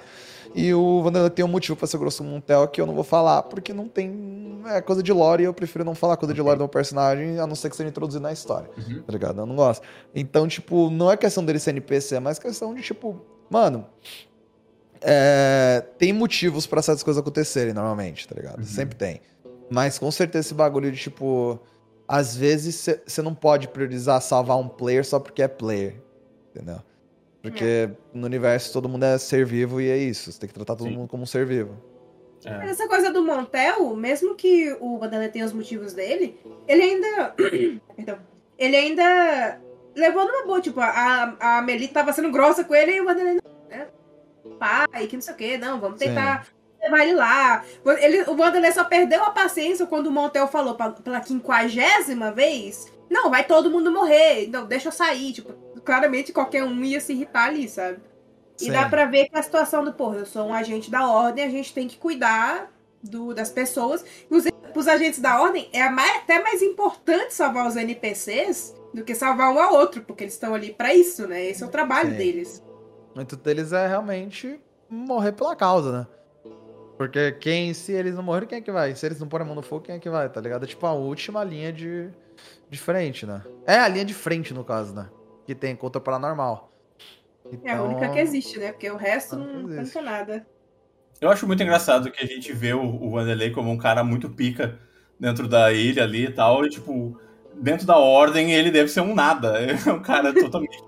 E 0.53 0.73
o 0.73 1.01
Vanderlei 1.01 1.29
tem 1.29 1.45
um 1.45 1.47
motivo 1.47 1.77
pra 1.77 1.87
ser 1.87 1.97
grosso 1.97 2.23
com 2.23 2.29
o 2.29 2.31
Montel 2.31 2.67
que 2.67 2.81
eu 2.81 2.85
não 2.85 2.93
vou 2.93 3.03
falar, 3.03 3.43
porque 3.43 3.73
não 3.73 3.87
tem. 3.87 4.61
É 4.67 4.81
coisa 4.81 5.01
de 5.01 5.11
lore 5.13 5.43
e 5.43 5.45
eu 5.45 5.53
prefiro 5.53 5.83
não 5.83 5.95
falar 5.95 6.17
coisa 6.17 6.33
de 6.33 6.41
lore 6.41 6.57
do 6.57 6.61
meu 6.61 6.69
personagem, 6.69 7.39
a 7.39 7.47
não 7.47 7.55
ser 7.55 7.69
que 7.69 7.75
seja 7.75 7.89
introduzido 7.89 8.21
na 8.21 8.33
história. 8.33 8.69
Uhum. 8.77 9.01
Tá 9.01 9.13
ligado? 9.13 9.39
Eu 9.39 9.45
não 9.45 9.55
gosto. 9.55 9.81
Então, 10.13 10.47
tipo, 10.47 10.89
não 10.89 11.09
é 11.09 11.15
questão 11.15 11.43
dele 11.43 11.57
ser 11.57 11.71
NPC, 11.71 12.15
é 12.15 12.19
mais 12.19 12.37
questão 12.37 12.73
de, 12.73 12.81
tipo, 12.81 13.21
mano. 13.49 13.85
É, 15.01 15.83
tem 15.97 16.13
motivos 16.13 16.67
para 16.67 16.81
certas 16.81 17.03
coisas 17.03 17.19
acontecerem 17.19 17.73
normalmente, 17.73 18.27
tá 18.27 18.35
ligado? 18.35 18.59
Uhum. 18.59 18.65
Sempre 18.65 18.95
tem. 18.95 19.21
Mas 19.69 19.97
com 19.97 20.11
certeza 20.11 20.47
esse 20.47 20.53
bagulho 20.53 20.91
de, 20.91 20.97
tipo. 20.97 21.59
Às 22.07 22.35
vezes 22.35 22.89
você 23.07 23.21
não 23.21 23.33
pode 23.33 23.69
priorizar 23.69 24.21
salvar 24.21 24.57
um 24.57 24.67
player 24.67 25.05
só 25.05 25.17
porque 25.17 25.41
é 25.41 25.47
player. 25.47 25.95
Entendeu? 26.53 26.81
Porque 27.41 27.63
é. 27.63 27.91
no 28.13 28.25
universo 28.25 28.73
todo 28.73 28.89
mundo 28.89 29.03
é 29.05 29.17
ser 29.17 29.45
vivo 29.45 29.79
e 29.79 29.89
é 29.89 29.97
isso. 29.97 30.31
Você 30.31 30.39
tem 30.39 30.47
que 30.49 30.53
tratar 30.53 30.75
todo 30.75 30.89
Sim. 30.89 30.97
mundo 30.97 31.07
como 31.07 31.23
um 31.23 31.25
ser 31.25 31.45
vivo. 31.45 31.77
É. 32.45 32.57
Mas 32.57 32.71
essa 32.71 32.87
coisa 32.87 33.11
do 33.11 33.23
Montel, 33.23 33.95
mesmo 33.95 34.35
que 34.35 34.75
o 34.79 34.97
Vanderlei 34.97 35.29
tenha 35.29 35.45
os 35.45 35.53
motivos 35.53 35.93
dele, 35.93 36.37
ele 36.67 36.81
ainda. 36.81 37.35
Perdão. 37.95 38.19
Ele 38.57 38.75
ainda 38.75 39.59
levou 39.95 40.25
numa 40.25 40.45
boa. 40.45 40.61
Tipo, 40.61 40.81
a, 40.81 41.35
a 41.39 41.61
Meli 41.61 41.87
tava 41.87 42.13
sendo 42.13 42.31
grossa 42.31 42.63
com 42.63 42.75
ele 42.75 42.93
e 42.93 43.01
o 43.01 43.05
Vanderlei. 43.05 43.39
Né? 43.69 43.87
Pai, 44.59 45.07
que 45.07 45.15
não 45.15 45.21
sei 45.21 45.33
o 45.33 45.37
quê. 45.37 45.57
Não, 45.57 45.79
vamos 45.79 45.99
tentar 45.99 46.45
Sim. 46.45 46.51
levar 46.83 47.03
ele 47.03 47.13
lá. 47.13 47.63
Ele, 47.99 48.21
o 48.23 48.35
Vanderlei 48.35 48.71
só 48.71 48.83
perdeu 48.83 49.23
a 49.23 49.31
paciência 49.31 49.85
quando 49.85 50.07
o 50.07 50.11
Montel 50.11 50.47
falou 50.47 50.75
pra, 50.75 50.91
pela 50.91 51.19
quinquagésima 51.19 52.31
vez: 52.31 52.91
Não, 53.09 53.29
vai 53.29 53.43
todo 53.43 53.71
mundo 53.71 53.91
morrer. 53.91 54.47
Não, 54.47 54.65
deixa 54.65 54.89
eu 54.89 54.91
sair. 54.91 55.33
Tipo, 55.33 55.53
claramente 55.83 56.31
qualquer 56.31 56.63
um 56.63 56.83
ia 56.83 56.99
se 56.99 57.13
irritar 57.13 57.47
ali, 57.47 57.67
sabe? 57.67 57.99
E 58.59 58.65
Sim. 58.65 58.71
dá 58.71 58.87
pra 58.87 59.05
ver 59.05 59.27
que 59.27 59.37
a 59.37 59.41
situação 59.41 59.83
do, 59.83 59.93
pô, 59.93 60.13
eu 60.13 60.25
sou 60.25 60.45
um 60.47 60.53
agente 60.53 60.91
da 60.91 61.07
ordem, 61.07 61.43
a 61.43 61.49
gente 61.49 61.73
tem 61.73 61.87
que 61.87 61.97
cuidar 61.97 62.71
do, 63.01 63.33
das 63.33 63.49
pessoas. 63.49 64.05
Inclusive, 64.25 64.51
pros 64.71 64.87
agentes 64.87 65.19
da 65.19 65.41
ordem, 65.41 65.67
é 65.73 65.89
mais, 65.89 66.17
até 66.17 66.41
mais 66.41 66.61
importante 66.61 67.33
salvar 67.33 67.67
os 67.67 67.75
NPCs 67.75 68.75
do 68.93 69.03
que 69.03 69.15
salvar 69.15 69.51
um 69.51 69.59
ao 69.59 69.73
outro, 69.73 70.01
porque 70.03 70.23
eles 70.23 70.33
estão 70.33 70.53
ali 70.53 70.73
para 70.73 70.93
isso, 70.93 71.27
né? 71.27 71.45
Esse 71.45 71.63
é 71.63 71.65
o 71.65 71.69
trabalho 71.69 72.11
Sim. 72.11 72.17
deles. 72.17 72.63
Muito 73.15 73.35
deles 73.35 73.71
é 73.73 73.87
realmente 73.87 74.59
morrer 74.89 75.31
pela 75.31 75.55
causa, 75.55 75.91
né? 75.91 76.07
Porque 76.97 77.31
quem, 77.33 77.73
se 77.73 77.91
eles 77.91 78.15
não 78.15 78.23
morrerem, 78.23 78.47
quem 78.47 78.57
é 78.59 78.61
que 78.61 78.71
vai? 78.71 78.95
Se 78.95 79.05
eles 79.05 79.19
não 79.19 79.27
porem 79.27 79.43
a 79.43 79.47
mão 79.47 79.55
no 79.55 79.61
fogo, 79.61 79.85
quem 79.85 79.95
é 79.95 79.99
que 79.99 80.09
vai, 80.09 80.29
tá 80.29 80.39
ligado? 80.39 80.63
É 80.63 80.67
tipo 80.67 80.85
a 80.85 80.93
última 80.93 81.43
linha 81.43 81.73
de, 81.73 82.09
de 82.69 82.77
frente, 82.77 83.25
né? 83.25 83.41
É 83.65 83.79
a 83.79 83.87
linha 83.87 84.05
de 84.05 84.13
frente, 84.13 84.53
no 84.53 84.63
caso, 84.63 84.93
né? 84.93 85.09
que 85.45 85.55
tem 85.55 85.75
conta 85.75 85.99
paranormal. 85.99 86.71
Então... 87.51 87.69
É 87.69 87.75
a 87.75 87.83
única 87.83 88.09
que 88.09 88.19
existe, 88.19 88.59
né? 88.59 88.71
Porque 88.71 88.89
o 88.89 88.95
resto 88.95 89.35
não, 89.35 89.63
não 89.63 89.83
conta 89.83 90.01
nada. 90.01 90.47
Eu 91.19 91.29
acho 91.29 91.45
muito 91.45 91.61
engraçado 91.61 92.09
que 92.11 92.23
a 92.23 92.27
gente 92.27 92.51
vê 92.53 92.73
o, 92.73 92.81
o 92.81 93.11
Wanderlei 93.11 93.51
como 93.51 93.69
um 93.69 93.77
cara 93.77 94.03
muito 94.03 94.29
pica 94.29 94.79
dentro 95.19 95.47
da 95.47 95.71
ilha 95.71 96.03
ali 96.03 96.25
e 96.25 96.31
tal, 96.31 96.65
e 96.65 96.69
tipo, 96.69 97.19
dentro 97.53 97.85
da 97.85 97.97
ordem 97.97 98.53
ele 98.53 98.71
deve 98.71 98.89
ser 98.89 99.01
um 99.01 99.13
nada. 99.13 99.59
É 99.85 99.91
um 99.91 100.01
cara 100.01 100.33
totalmente 100.33 100.81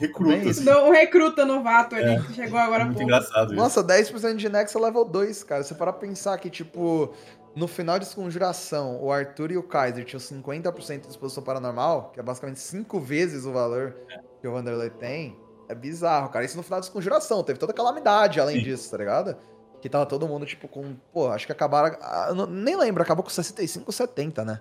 recruta. 0.00 0.50
Assim. 0.50 0.70
Um 0.70 0.90
recruta 0.90 1.44
novato 1.44 1.94
ali 1.94 2.14
é, 2.14 2.20
que 2.20 2.34
chegou 2.34 2.58
agora 2.58 2.82
é 2.82 2.86
muito 2.86 3.02
engraçado 3.02 3.52
Nossa, 3.54 3.84
10% 3.84 4.36
de 4.36 4.48
Nexa 4.48 4.80
level 4.80 5.04
2, 5.04 5.44
cara. 5.44 5.62
Você 5.62 5.74
para 5.74 5.92
pensar 5.92 6.38
que, 6.38 6.48
tipo, 6.48 7.12
no 7.54 7.68
final 7.68 7.98
de 7.98 8.06
Desconjuração, 8.06 9.02
o 9.02 9.12
Arthur 9.12 9.52
e 9.52 9.58
o 9.58 9.62
Kaiser 9.62 10.04
tinham 10.04 10.20
50% 10.20 11.02
de 11.02 11.08
exposição 11.08 11.42
paranormal, 11.42 12.10
que 12.12 12.20
é 12.20 12.22
basicamente 12.22 12.60
5 12.60 12.98
vezes 13.00 13.44
o 13.44 13.52
valor 13.52 13.94
que 14.40 14.48
o 14.48 14.52
Wanderlei 14.52 14.90
tem. 14.90 15.38
É 15.68 15.74
bizarro, 15.74 16.30
cara. 16.30 16.44
Isso 16.44 16.56
no 16.56 16.62
final 16.62 16.80
de 16.80 16.86
Desconjuração. 16.86 17.44
Teve 17.44 17.58
toda 17.58 17.72
calamidade 17.72 18.40
além 18.40 18.56
Sim. 18.56 18.64
disso, 18.64 18.90
tá 18.90 18.96
ligado? 18.96 19.36
Que 19.80 19.88
tava 19.88 20.04
todo 20.04 20.26
mundo, 20.26 20.44
tipo, 20.44 20.66
com. 20.66 20.96
Pô, 21.12 21.28
acho 21.28 21.46
que 21.46 21.52
acabaram. 21.52 21.96
Ah, 22.00 22.32
nem 22.48 22.76
lembro, 22.76 23.02
acabou 23.02 23.22
com 23.22 23.30
65 23.30 23.84
ou 23.86 23.92
70, 23.92 24.44
né? 24.44 24.60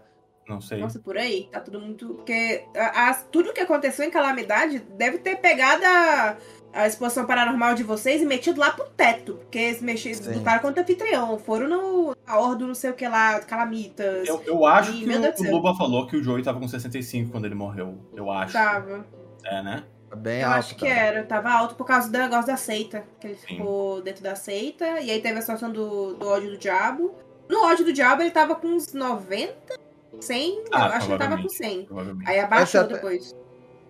Não 0.49 0.59
sei. 0.59 0.79
Nossa, 0.79 0.97
por 0.97 1.15
aí. 1.15 1.47
Tá 1.51 1.59
tudo 1.59 1.79
muito. 1.79 2.15
Porque 2.15 2.63
a, 2.75 3.09
a, 3.09 3.13
tudo 3.13 3.53
que 3.53 3.61
aconteceu 3.61 4.03
em 4.03 4.09
Calamidade 4.09 4.79
deve 4.97 5.19
ter 5.19 5.35
pegado 5.35 5.85
a, 5.85 6.37
a 6.73 6.87
exposição 6.87 7.27
paranormal 7.27 7.75
de 7.75 7.83
vocês 7.83 8.19
e 8.19 8.25
metido 8.25 8.59
lá 8.59 8.71
pro 8.71 8.85
teto. 8.85 9.35
Porque 9.35 9.59
eles 9.59 9.79
mexiam, 9.79 10.17
lutaram 10.33 10.59
contra 10.59 10.81
o 10.81 10.83
anfitrião. 10.83 11.37
Foram 11.37 11.67
no, 11.67 12.15
na 12.25 12.39
Ordo, 12.39 12.65
não 12.65 12.73
sei 12.73 12.89
o 12.89 12.95
que 12.95 13.07
lá, 13.07 13.39
Calamitas. 13.41 14.27
Eu, 14.27 14.41
eu 14.43 14.65
acho 14.65 14.91
e, 14.91 15.05
que 15.05 15.43
o, 15.43 15.49
o 15.49 15.51
Luba 15.51 15.75
falou 15.75 16.07
que 16.07 16.17
o 16.17 16.23
Joey 16.23 16.41
tava 16.41 16.59
com 16.59 16.67
65 16.67 17.29
quando 17.29 17.45
ele 17.45 17.55
morreu. 17.55 17.99
Eu 18.15 18.31
acho. 18.31 18.53
Tava. 18.53 19.05
É, 19.45 19.61
né? 19.61 19.83
Tá 20.09 20.15
bem 20.15 20.41
eu 20.41 20.47
alto. 20.47 20.57
acho 20.57 20.75
que 20.75 20.87
era. 20.87 21.23
Tava 21.25 21.51
alto 21.51 21.75
por 21.75 21.85
causa 21.85 22.09
do 22.09 22.17
negócio 22.17 22.47
da 22.47 22.57
seita. 22.57 23.03
Que 23.21 23.27
ele 23.27 23.35
Sim. 23.35 23.45
ficou 23.45 24.01
dentro 24.01 24.23
da 24.23 24.35
seita. 24.35 24.99
E 24.99 25.11
aí 25.11 25.21
teve 25.21 25.37
a 25.37 25.41
situação 25.41 25.71
do, 25.71 26.15
do 26.15 26.27
ódio 26.27 26.49
do 26.49 26.57
diabo. 26.57 27.13
No 27.49 27.65
ódio 27.65 27.83
do 27.83 27.91
diabo 27.91 28.21
ele 28.21 28.29
tava 28.29 28.55
com 28.55 28.67
uns 28.67 28.93
90, 28.93 29.78
100. 30.21 30.65
Ah, 30.71 30.87
eu 30.87 30.93
acho 30.93 31.05
que 31.07 31.11
ele 31.13 31.19
tava 31.19 31.41
com 31.41 31.49
100. 31.49 31.87
Aí 32.25 32.39
abaixou 32.39 32.81
até, 32.81 32.93
depois. 32.93 33.35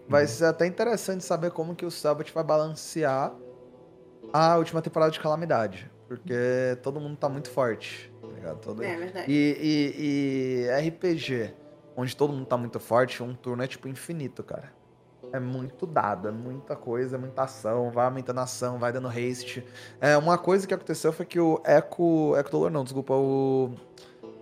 Vai 0.08 0.26
ser 0.28 0.46
até 0.46 0.66
interessante 0.66 1.24
saber 1.24 1.52
como 1.52 1.76
que 1.76 1.86
o 1.86 1.92
Sabbath 1.92 2.32
vai 2.34 2.44
balancear 2.44 3.34
a 4.34 4.58
última 4.58 4.82
temporada 4.82 5.12
de 5.12 5.20
Calamidade. 5.20 5.90
Porque 6.08 6.78
todo 6.82 7.00
mundo 7.00 7.16
tá 7.18 7.30
muito 7.30 7.52
forte. 7.52 8.12
Tá 8.20 8.28
ligado? 8.28 8.60
Todo... 8.60 8.84
É 8.84 8.98
verdade. 8.98 9.32
E, 9.32 9.58
e, 9.62 10.66
e 10.66 10.90
RPG, 10.90 11.54
onde 11.96 12.16
todo 12.16 12.34
mundo 12.34 12.48
tá 12.48 12.58
muito 12.58 12.80
forte, 12.80 13.22
um 13.22 13.36
turno 13.36 13.62
é 13.62 13.68
tipo 13.68 13.88
infinito, 13.88 14.44
cara. 14.44 14.74
É 15.32 15.40
muito 15.40 15.86
dado, 15.86 16.28
é 16.28 16.32
muita 16.32 16.76
coisa, 16.76 17.16
é 17.16 17.20
muita 17.20 17.44
ação, 17.44 17.92
vai 17.92 18.06
aumentando 18.06 18.40
a 18.40 18.44
ação, 18.44 18.80
vai 18.80 18.92
dando 18.92 19.08
haste. 19.08 19.64
É, 20.02 20.18
uma 20.18 20.40
coisa 20.40 20.66
que 20.66 20.74
aconteceu 20.74 21.14
foi 21.14 21.26
que 21.26 21.40
o 21.40 21.62
Echo. 21.64 22.36
Echo 22.36 22.50
Dolor 22.50 22.72
não, 22.72 22.84
desculpa, 22.84 23.14
o. 23.14 23.72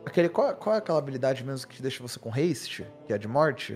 Aquele, 0.07 0.29
qual, 0.29 0.55
qual 0.55 0.73
é 0.73 0.77
aquela 0.79 0.97
habilidade 0.99 1.43
mesmo 1.43 1.67
que 1.67 1.81
deixa 1.81 2.01
você 2.01 2.17
com 2.17 2.29
haste? 2.29 2.87
Que 3.05 3.11
é 3.11 3.17
de 3.17 3.27
morte? 3.27 3.73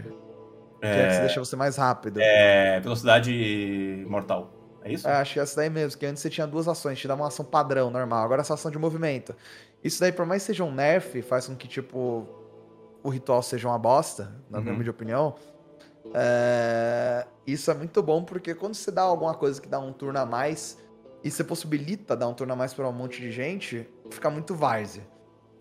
É, 0.82 0.94
que 0.94 1.00
é 1.00 1.08
que 1.10 1.20
deixa 1.20 1.40
você 1.42 1.58
mais 1.58 1.76
rápido. 1.76 2.22
É. 2.22 2.80
Velocidade 2.80 4.06
mortal. 4.08 4.50
É 4.82 4.94
isso? 4.94 5.06
É, 5.06 5.12
acho 5.12 5.34
que 5.34 5.40
é 5.42 5.44
essa 5.44 5.58
daí 5.58 5.70
mesmo, 5.70 6.00
que 6.00 6.06
antes 6.06 6.22
você 6.22 6.30
tinha 6.30 6.48
duas 6.48 6.70
ações, 6.70 6.98
te 6.98 7.06
dá 7.06 7.16
uma 7.16 7.28
ação 7.28 7.44
padrão, 7.44 7.92
normal. 7.92 8.24
Agora 8.24 8.40
essa 8.40 8.54
ação 8.54 8.72
de 8.72 8.80
movimento. 8.80 9.36
Isso 9.84 10.00
daí, 10.00 10.14
por 10.14 10.26
mais 10.26 10.44
que 10.44 10.48
seja 10.48 10.64
um 10.64 10.72
nerf, 10.72 11.22
faz 11.22 11.48
com 11.48 11.56
que, 11.56 11.68
tipo, 11.68 12.26
o 13.04 13.10
ritual 13.10 13.44
seja 13.44 13.68
uma 13.68 13.78
bosta, 13.78 14.32
na 14.50 14.60
uhum. 14.60 14.78
minha 14.78 14.90
opinião. 14.90 15.36
É... 16.14 17.28
Isso 17.46 17.70
é 17.70 17.74
muito 17.74 18.02
bom 18.02 18.24
porque 18.24 18.56
quando 18.56 18.76
você 18.76 18.90
dá 18.90 19.02
alguma 19.02 19.34
coisa 19.34 19.62
que 19.62 19.68
dá 19.68 19.80
um 19.80 19.92
turno 19.92 20.18
a 20.18 20.26
mais 20.26 20.78
e 21.22 21.30
você 21.30 21.44
possibilita 21.44 22.16
dar 22.16 22.30
um 22.30 22.34
turno 22.34 22.54
a 22.54 22.56
mais 22.56 22.74
para 22.74 22.88
um 22.88 22.94
monte 22.94 23.20
de 23.20 23.32
gente, 23.32 23.86
fica 24.10 24.30
muito 24.30 24.56
várzea. 24.56 25.11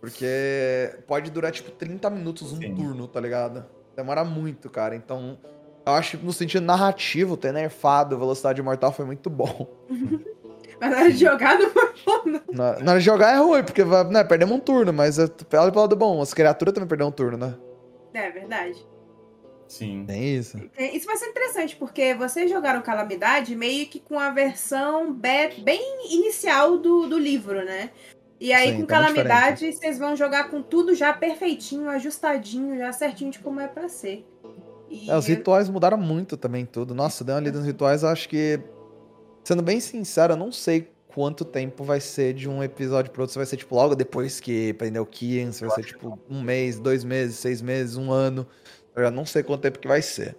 Porque 0.01 0.94
pode 1.07 1.30
durar 1.30 1.53
tipo 1.53 1.70
30 1.70 2.09
minutos 2.11 2.53
um 2.53 2.57
Sim. 2.57 2.74
turno, 2.74 3.07
tá 3.07 3.20
ligado? 3.20 3.66
Demora 3.94 4.24
muito, 4.24 4.70
cara. 4.70 4.96
Então, 4.96 5.38
eu 5.86 5.92
acho 5.92 6.16
que 6.16 6.24
no 6.24 6.32
sentido 6.32 6.64
narrativo, 6.64 7.36
ter 7.36 7.53
nerfado 7.53 8.18
Velocidade 8.18 8.62
Mortal 8.62 8.92
foi 8.92 9.05
muito 9.05 9.28
bom. 9.28 9.68
Mas 10.80 10.90
na 10.90 10.96
hora 10.96 11.12
de 11.12 11.18
jogar 11.18 11.59
não 11.59 11.68
foi 11.68 11.92
bom, 12.07 12.22
não. 12.24 12.40
Na, 12.51 12.78
na, 12.78 12.90
hora 12.92 13.01
de 13.01 13.05
jogar 13.05 13.34
é 13.34 13.38
ruim, 13.38 13.62
porque 13.62 13.84
né, 13.84 14.24
perdemos 14.24 14.57
um 14.57 14.59
turno, 14.59 14.94
mas 14.94 15.18
olha 15.18 15.28
pelo 15.28 15.80
lado 15.80 15.94
bom, 15.94 16.22
as 16.22 16.32
criaturas 16.32 16.72
também 16.72 16.88
perderam 16.88 17.11
um 17.11 17.12
turno, 17.12 17.36
né? 17.36 17.55
É, 18.14 18.30
verdade. 18.30 18.82
Sim. 19.68 20.05
Tem 20.07 20.36
isso. 20.36 20.59
É, 20.78 20.96
isso 20.96 21.07
vai 21.07 21.18
ser 21.18 21.26
interessante, 21.26 21.76
porque 21.76 22.14
vocês 22.14 22.51
jogaram 22.51 22.80
Calamidade 22.80 23.55
meio 23.55 23.86
que 23.88 24.01
com 24.01 24.18
a 24.18 24.30
versão 24.30 25.12
bem 25.12 26.14
inicial 26.14 26.78
do, 26.78 27.07
do 27.07 27.18
livro, 27.18 27.62
né? 27.62 27.90
E 28.41 28.55
aí, 28.55 28.70
Sim, 28.70 28.80
com 28.80 28.86
tá 28.86 28.95
Calamidade, 28.95 29.57
diferente. 29.57 29.76
vocês 29.76 29.99
vão 29.99 30.16
jogar 30.16 30.51
com 30.51 30.62
tudo 30.62 30.95
já 30.95 31.12
perfeitinho, 31.12 31.91
ajustadinho, 31.91 32.78
já 32.78 32.91
certinho 32.91 33.30
de 33.30 33.38
como 33.38 33.61
é 33.61 33.68
pra 33.68 33.86
ser. 33.86 34.26
E... 34.88 35.11
É, 35.11 35.16
os 35.16 35.26
rituais 35.26 35.68
mudaram 35.68 35.99
muito 35.99 36.38
também, 36.38 36.64
tudo. 36.64 36.95
Nossa, 36.95 37.22
deu 37.22 37.34
uma 37.34 37.41
lida 37.43 37.59
nos 37.59 37.66
rituais, 37.66 38.03
acho 38.03 38.28
que. 38.28 38.59
Sendo 39.45 39.62
bem 39.62 39.78
sincero, 39.78 40.32
eu 40.32 40.36
não 40.38 40.51
sei 40.51 40.91
quanto 41.09 41.45
tempo 41.45 41.84
vai 41.84 42.01
ser 42.01 42.32
de 42.32 42.49
um 42.49 42.62
episódio 42.62 43.11
pro 43.11 43.22
outro. 43.22 43.32
Se 43.32 43.38
vai 43.38 43.47
ser, 43.47 43.59
tipo, 43.59 43.74
logo 43.74 43.95
depois 43.95 44.41
que 44.41 44.72
prendeu 44.74 45.03
o 45.03 45.07
Kian, 45.07 45.53
se 45.53 45.61
vai 45.61 45.70
ser, 45.74 45.84
tipo, 45.84 46.18
um 46.28 46.41
mês, 46.41 46.80
dois 46.80 47.05
meses, 47.05 47.36
seis 47.36 47.61
meses, 47.61 47.97
um 47.99 48.11
ano. 48.11 48.47
Eu 48.97 49.11
não 49.11 49.26
sei 49.26 49.43
quanto 49.43 49.61
tempo 49.61 49.78
que 49.78 49.88
vai 49.88 50.01
ser. 50.01 50.34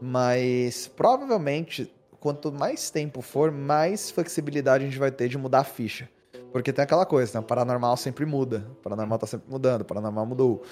Mas 0.00 0.88
provavelmente, 0.88 1.92
quanto 2.18 2.50
mais 2.50 2.90
tempo 2.90 3.22
for, 3.22 3.52
mais 3.52 4.10
flexibilidade 4.10 4.84
a 4.84 4.86
gente 4.88 4.98
vai 4.98 5.12
ter 5.12 5.28
de 5.28 5.38
mudar 5.38 5.60
a 5.60 5.64
ficha. 5.64 6.08
Porque 6.52 6.72
tem 6.72 6.82
aquela 6.82 7.06
coisa, 7.06 7.38
né? 7.38 7.40
O 7.40 7.46
paranormal 7.46 7.96
sempre 7.96 8.26
muda. 8.26 8.66
O 8.72 8.74
paranormal 8.76 9.18
tá 9.18 9.26
sempre 9.26 9.50
mudando, 9.50 9.82
o 9.82 9.84
paranormal 9.84 10.26
mudou. 10.26 10.62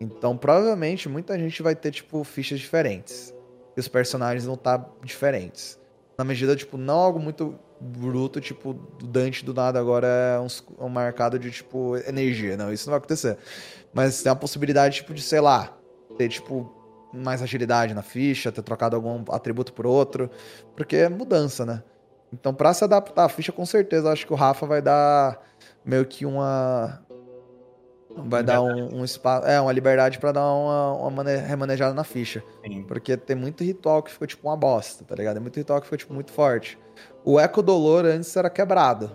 Então, 0.00 0.36
provavelmente, 0.36 1.08
muita 1.08 1.38
gente 1.38 1.62
vai 1.62 1.74
ter, 1.74 1.90
tipo, 1.90 2.22
fichas 2.22 2.60
diferentes. 2.60 3.34
E 3.76 3.80
os 3.80 3.88
personagens 3.88 4.44
vão 4.44 4.54
estar 4.54 4.78
tá 4.78 4.90
diferentes. 5.02 5.78
Na 6.18 6.24
medida, 6.24 6.54
tipo, 6.54 6.76
não 6.76 6.98
algo 6.98 7.18
muito 7.18 7.58
bruto, 7.80 8.40
tipo, 8.40 8.72
do 8.72 9.06
Dante 9.06 9.44
do 9.44 9.52
nada 9.52 9.78
agora 9.78 10.06
é 10.06 10.40
um, 10.40 10.86
um 10.86 10.88
marcado 10.88 11.38
de, 11.38 11.50
tipo, 11.50 11.96
energia. 11.96 12.56
Não, 12.56 12.72
isso 12.72 12.86
não 12.86 12.92
vai 12.92 12.98
acontecer. 12.98 13.36
Mas 13.92 14.22
tem 14.22 14.30
a 14.30 14.36
possibilidade, 14.36 14.96
tipo, 14.96 15.12
de, 15.12 15.22
sei 15.22 15.40
lá, 15.40 15.76
ter, 16.16 16.28
tipo, 16.28 16.72
mais 17.12 17.42
agilidade 17.42 17.94
na 17.94 18.02
ficha, 18.02 18.52
ter 18.52 18.62
trocado 18.62 18.96
algum 18.96 19.24
atributo 19.30 19.72
por 19.72 19.86
outro, 19.86 20.30
porque 20.76 20.96
é 20.96 21.08
mudança, 21.08 21.64
né? 21.64 21.82
Então, 22.32 22.52
para 22.52 22.74
se 22.74 22.84
adaptar 22.84 23.24
à 23.24 23.28
ficha, 23.28 23.52
com 23.52 23.64
certeza, 23.64 24.12
acho 24.12 24.26
que 24.26 24.32
o 24.32 24.36
Rafa 24.36 24.66
vai 24.66 24.82
dar 24.82 25.40
meio 25.84 26.04
que 26.04 26.26
uma. 26.26 27.00
Vai 28.28 28.42
dar 28.42 28.62
um, 28.62 29.00
um 29.00 29.04
espaço. 29.04 29.46
É, 29.46 29.60
uma 29.60 29.72
liberdade 29.72 30.18
para 30.18 30.32
dar 30.32 30.46
uma, 30.46 30.92
uma 30.92 31.22
remanejada 31.22 31.92
na 31.92 32.04
ficha. 32.04 32.42
Sim. 32.64 32.82
Porque 32.84 33.16
tem 33.16 33.36
muito 33.36 33.62
ritual 33.62 34.02
que 34.02 34.10
ficou 34.10 34.26
tipo 34.26 34.48
uma 34.48 34.56
bosta, 34.56 35.04
tá 35.04 35.14
ligado? 35.14 35.34
Tem 35.34 35.42
muito 35.42 35.56
ritual 35.56 35.80
que 35.80 35.86
ficou 35.86 35.98
tipo 35.98 36.14
muito 36.14 36.32
forte. 36.32 36.78
O 37.24 37.38
Eco 37.38 37.62
Dolor 37.62 38.06
antes 38.06 38.34
era 38.34 38.48
quebrado. 38.48 39.10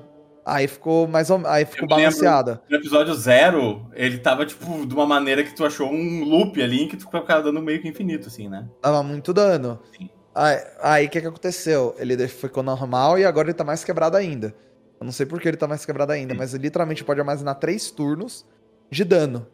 Aí 0.45 0.67
ficou 0.67 1.07
mais 1.07 1.29
ou... 1.29 1.45
aí 1.45 1.65
ficou 1.65 1.87
balanceada. 1.87 2.61
No 2.69 2.77
episódio 2.77 3.13
zero, 3.13 3.87
ele 3.93 4.17
tava, 4.17 4.45
tipo, 4.45 4.85
de 4.85 4.93
uma 4.93 5.05
maneira 5.05 5.43
que 5.43 5.55
tu 5.55 5.63
achou 5.63 5.87
um 5.87 6.23
loop 6.23 6.61
ali, 6.61 6.87
que 6.87 6.97
tu 6.97 7.05
ficava 7.05 7.43
dando 7.43 7.61
meio 7.61 7.81
que 7.81 7.87
infinito, 7.87 8.27
assim, 8.27 8.49
né? 8.49 8.67
Tava 8.81 9.03
muito 9.03 9.33
dano. 9.33 9.79
Sim. 9.95 10.09
Aí 10.33 11.05
o 11.05 11.09
que, 11.09 11.21
que 11.21 11.27
aconteceu? 11.27 11.95
Ele 11.97 12.27
ficou 12.27 12.63
normal 12.63 13.19
e 13.19 13.25
agora 13.25 13.47
ele 13.47 13.53
tá 13.53 13.63
mais 13.63 13.83
quebrado 13.83 14.15
ainda. 14.15 14.55
Eu 14.99 15.05
não 15.05 15.11
sei 15.11 15.25
por 15.25 15.41
que 15.41 15.47
ele 15.47 15.57
tá 15.57 15.67
mais 15.67 15.85
quebrado 15.85 16.11
ainda, 16.11 16.33
mas 16.33 16.53
ele 16.53 16.63
literalmente 16.63 17.03
pode 17.03 17.19
armazenar 17.19 17.55
três 17.55 17.91
turnos 17.91 18.45
de 18.89 19.03
dano. 19.03 19.47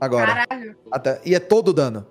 Agora. 0.00 0.46
Caralho. 0.46 0.76
Até... 0.90 1.20
E 1.24 1.34
é 1.34 1.40
todo 1.40 1.72
dano. 1.72 2.06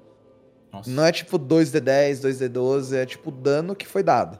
Nossa. 0.71 0.89
Não 0.89 1.05
é 1.05 1.11
tipo 1.11 1.37
2d10, 1.37 2.21
2d12, 2.21 2.95
é 2.95 3.05
tipo 3.05 3.29
dano 3.29 3.75
que 3.75 3.85
foi 3.85 4.01
dado. 4.03 4.39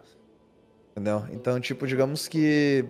Entendeu? 0.91 1.26
Então, 1.32 1.59
tipo, 1.59 1.86
digamos 1.86 2.28
que 2.28 2.86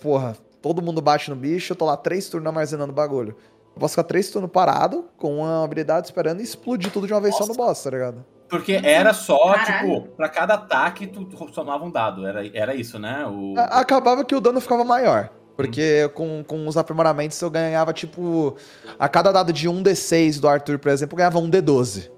porra, 0.00 0.36
todo 0.60 0.82
mundo 0.82 1.00
bate 1.00 1.30
no 1.30 1.36
bicho, 1.36 1.72
eu 1.72 1.76
tô 1.76 1.84
lá 1.84 1.96
três 1.96 2.28
turnos 2.28 2.48
armazenando 2.48 2.92
bagulho. 2.92 3.36
Eu 3.74 3.80
posso 3.80 3.94
ficar 3.94 4.04
três 4.04 4.30
turnos 4.30 4.50
parado, 4.50 5.08
com 5.16 5.38
uma 5.38 5.64
habilidade 5.64 6.06
esperando 6.06 6.40
e 6.40 6.42
explodir 6.42 6.92
tudo 6.92 7.06
de 7.06 7.12
uma 7.12 7.20
vez 7.20 7.34
Nossa. 7.34 7.46
só 7.46 7.52
no 7.52 7.56
boss, 7.56 7.82
tá 7.82 7.90
ligado? 7.90 8.24
Porque 8.48 8.80
era 8.82 9.14
só, 9.14 9.54
Caralho. 9.54 10.02
tipo, 10.02 10.08
pra 10.16 10.28
cada 10.28 10.54
ataque 10.54 11.06
tu 11.06 11.28
somava 11.52 11.84
um 11.84 11.90
dado. 11.90 12.26
Era, 12.26 12.44
era 12.52 12.74
isso, 12.74 12.98
né? 12.98 13.24
O... 13.26 13.54
Acabava 13.56 14.24
que 14.24 14.34
o 14.34 14.40
dano 14.40 14.60
ficava 14.60 14.84
maior. 14.84 15.30
Porque 15.56 16.10
com, 16.14 16.42
com 16.42 16.66
os 16.66 16.76
aprimoramentos 16.76 17.40
eu 17.40 17.50
ganhava, 17.50 17.92
tipo. 17.92 18.56
A 18.98 19.08
cada 19.08 19.30
dado 19.30 19.52
de 19.52 19.68
1d6 19.68 20.40
do 20.40 20.48
Arthur, 20.48 20.78
por 20.78 20.90
exemplo, 20.90 21.14
eu 21.14 21.18
ganhava 21.18 21.38
um 21.38 21.48
d12. 21.48 22.10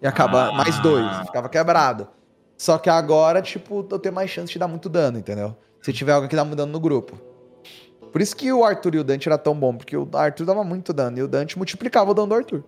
E 0.00 0.06
acaba 0.06 0.48
ah. 0.48 0.52
mais 0.52 0.78
dois. 0.78 1.04
Ficava 1.26 1.48
quebrado. 1.48 2.08
Só 2.56 2.78
que 2.78 2.88
agora, 2.88 3.42
tipo, 3.42 3.86
eu 3.90 3.98
tenho 3.98 4.14
mais 4.14 4.30
chance 4.30 4.52
de 4.52 4.58
dar 4.58 4.68
muito 4.68 4.88
dano, 4.88 5.18
entendeu? 5.18 5.56
Se 5.82 5.92
tiver 5.92 6.12
alguém 6.12 6.28
que 6.28 6.36
dá 6.36 6.44
mudando 6.44 6.72
no 6.72 6.80
grupo. 6.80 7.27
Por 8.12 8.20
isso 8.20 8.36
que 8.36 8.52
o 8.52 8.64
Arthur 8.64 8.94
e 8.94 8.98
o 8.98 9.04
Dante 9.04 9.28
era 9.28 9.38
tão 9.38 9.54
bom, 9.54 9.76
porque 9.76 9.96
o 9.96 10.08
Arthur 10.14 10.44
dava 10.44 10.64
muito 10.64 10.92
dano 10.92 11.18
e 11.18 11.22
o 11.22 11.28
Dante 11.28 11.56
multiplicava 11.56 12.10
o 12.10 12.14
dano 12.14 12.28
do 12.28 12.34
Arthur. 12.34 12.64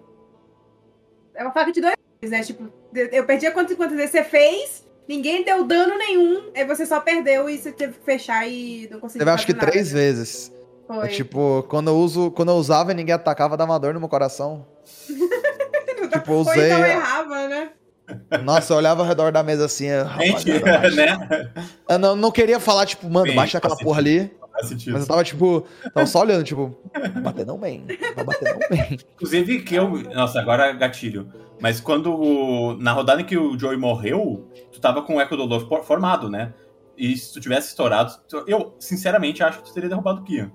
É 1.34 1.42
uma 1.42 1.52
faca 1.52 1.72
de 1.72 1.80
dois, 1.80 1.96
né? 2.22 2.42
Tipo, 2.42 2.68
eu 2.94 3.24
perdi 3.24 3.46
a 3.46 3.52
quantas 3.52 3.76
quantas 3.76 3.96
vezes 3.96 4.10
você 4.10 4.24
fez, 4.24 4.86
ninguém 5.08 5.44
deu 5.44 5.64
dano 5.64 5.96
nenhum, 5.96 6.50
aí 6.54 6.64
você 6.64 6.84
só 6.84 7.00
perdeu 7.00 7.48
e 7.48 7.58
você 7.58 7.72
teve 7.72 7.94
que 7.94 8.04
fechar 8.04 8.46
e 8.46 8.88
não 8.90 9.00
conseguiu 9.00 9.26
Teve 9.26 9.34
acho 9.34 9.46
que 9.46 9.54
nada. 9.54 9.66
três 9.66 9.90
vezes. 9.90 10.52
Foi. 10.86 11.06
É, 11.06 11.08
tipo, 11.08 11.64
quando 11.68 11.88
eu, 11.88 11.96
uso, 11.96 12.30
quando 12.32 12.50
eu 12.50 12.56
usava 12.56 12.92
e 12.92 12.94
ninguém 12.94 13.14
atacava, 13.14 13.56
dava 13.56 13.72
uma 13.72 13.78
dor 13.78 13.94
no 13.94 14.00
meu 14.00 14.08
coração. 14.08 14.66
tipo, 16.12 16.32
eu 16.32 16.40
usei. 16.40 16.72
Ou 16.72 16.78
então 16.78 16.84
errava, 16.84 17.48
né? 17.48 17.70
Nossa, 18.42 18.72
eu 18.72 18.76
olhava 18.76 19.02
ao 19.02 19.06
redor 19.06 19.30
da 19.30 19.42
mesa 19.42 19.66
assim. 19.66 19.86
Gente, 20.18 20.50
né? 20.96 21.50
Eu 21.88 21.98
não, 21.98 22.16
não 22.16 22.30
queria 22.30 22.58
falar, 22.58 22.86
tipo, 22.86 23.08
mano, 23.08 23.32
baixa 23.34 23.58
aquela 23.58 23.76
porra 23.76 24.00
ali. 24.00 24.30
Mas 24.62 25.02
eu 25.02 25.06
tava, 25.06 25.24
tipo, 25.24 25.66
tava 25.94 26.06
só 26.06 26.20
olhando, 26.20 26.44
tipo, 26.44 26.76
bater 27.22 27.46
não 27.46 27.58
bem, 27.58 27.86
vai 28.14 28.24
bater 28.24 28.52
não 28.52 28.68
bem. 28.68 28.98
Inclusive, 29.14 29.62
que 29.62 29.74
eu. 29.74 30.02
Nossa, 30.14 30.40
agora 30.40 30.72
gatilho. 30.72 31.32
Mas 31.60 31.80
quando. 31.80 32.76
Na 32.80 32.92
rodada 32.92 33.20
em 33.20 33.24
que 33.24 33.36
o 33.36 33.58
Joey 33.58 33.76
morreu, 33.76 34.48
tu 34.72 34.80
tava 34.80 35.02
com 35.02 35.16
o 35.16 35.20
Echo 35.20 35.36
Dolor 35.36 35.84
formado, 35.84 36.28
né? 36.28 36.52
E 36.96 37.16
se 37.16 37.32
tu 37.32 37.40
tivesse 37.40 37.68
estourado, 37.68 38.12
eu, 38.46 38.74
sinceramente, 38.78 39.42
acho 39.42 39.58
que 39.58 39.64
tu 39.64 39.74
teria 39.74 39.88
derrubado 39.88 40.20
o 40.20 40.24
Kian. 40.24 40.50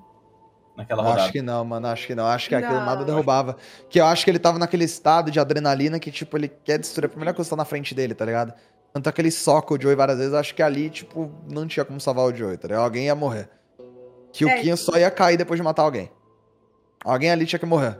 naquela 0.78 1.02
rodada. 1.02 1.24
Acho 1.24 1.32
que 1.32 1.42
não, 1.42 1.64
mano. 1.66 1.88
Acho 1.88 2.08
que 2.08 2.16
não. 2.16 2.26
Acho 2.28 2.50
que 2.50 2.56
não. 2.56 2.64
aquele 2.64 2.80
nada 2.86 3.06
derrubava. 3.06 3.58
Que 3.90 4.00
eu 4.00 4.06
acho 4.06 4.24
que 4.24 4.32
ele 4.32 4.40
tava 4.40 4.60
naquele 4.60 4.84
estado 4.84 5.32
de 5.32 5.40
adrenalina 5.40 6.00
que, 6.00 6.12
tipo, 6.12 6.38
ele 6.38 6.48
quer 6.48 6.78
destruir 6.78 7.06
a 7.08 7.10
primeira 7.10 7.34
coisa 7.34 7.50
que 7.50 7.56
tá 7.56 7.58
na 7.58 7.66
frente 7.66 7.96
dele, 7.96 8.14
tá 8.14 8.26
ligado? 8.26 8.54
Tanto 8.94 9.10
aquele 9.10 9.32
soca 9.32 9.74
o 9.74 9.82
Joey 9.82 9.96
várias 9.96 10.18
vezes, 10.18 10.34
acho 10.34 10.56
que 10.56 10.64
ali, 10.64 10.90
tipo, 10.90 11.30
não 11.52 11.68
tinha 11.68 11.84
como 11.84 12.00
salvar 12.00 12.26
o 12.26 12.34
Joey, 12.34 12.58
tá 12.58 12.68
ligado? 12.68 12.84
Alguém 12.84 13.06
ia 13.06 13.16
morrer. 13.16 13.50
Que 14.36 14.50
é, 14.50 14.54
o 14.54 14.62
Kinho 14.62 14.76
só 14.76 14.98
ia 14.98 15.10
cair 15.10 15.38
depois 15.38 15.58
de 15.58 15.64
matar 15.64 15.84
alguém. 15.84 16.12
Alguém 17.04 17.32
ali 17.32 17.46
tinha 17.46 17.58
que 17.58 17.66
morrer. 17.66 17.98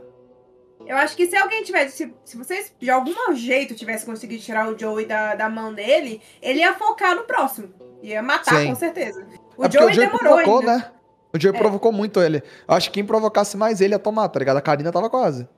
Eu 0.86 0.96
acho 0.96 1.16
que 1.16 1.26
se 1.26 1.34
alguém 1.34 1.62
tivesse. 1.64 1.96
Se, 1.96 2.14
se 2.24 2.36
vocês 2.36 2.74
de 2.78 2.90
algum 2.90 3.34
jeito 3.34 3.74
tivessem 3.74 4.06
conseguido 4.06 4.42
tirar 4.42 4.68
o 4.68 4.78
Joey 4.78 5.06
da, 5.06 5.34
da 5.34 5.48
mão 5.48 5.72
dele, 5.72 6.20
ele 6.42 6.60
ia 6.60 6.74
focar 6.74 7.16
no 7.16 7.24
próximo. 7.24 7.72
Ia 8.02 8.22
matar, 8.22 8.60
Sim. 8.60 8.68
com 8.68 8.74
certeza. 8.74 9.26
O 9.56 9.64
é 9.64 9.70
Joey, 9.70 9.86
o 9.86 9.92
Joey 9.94 10.06
demorou 10.06 10.36
provocou, 10.36 10.58
ainda. 10.60 10.76
né? 10.76 10.92
O 11.32 11.40
Joey 11.40 11.56
é. 11.56 11.58
provocou 11.58 11.90
muito 11.90 12.20
ele. 12.20 12.42
Eu 12.68 12.74
acho 12.74 12.90
que 12.90 12.94
quem 12.94 13.04
provocasse 13.04 13.56
mais 13.56 13.80
ele 13.80 13.94
ia 13.94 13.98
tomar, 13.98 14.28
tá 14.28 14.38
ligado? 14.38 14.58
A 14.58 14.62
Karina 14.62 14.92
tava 14.92 15.08
quase. 15.08 15.48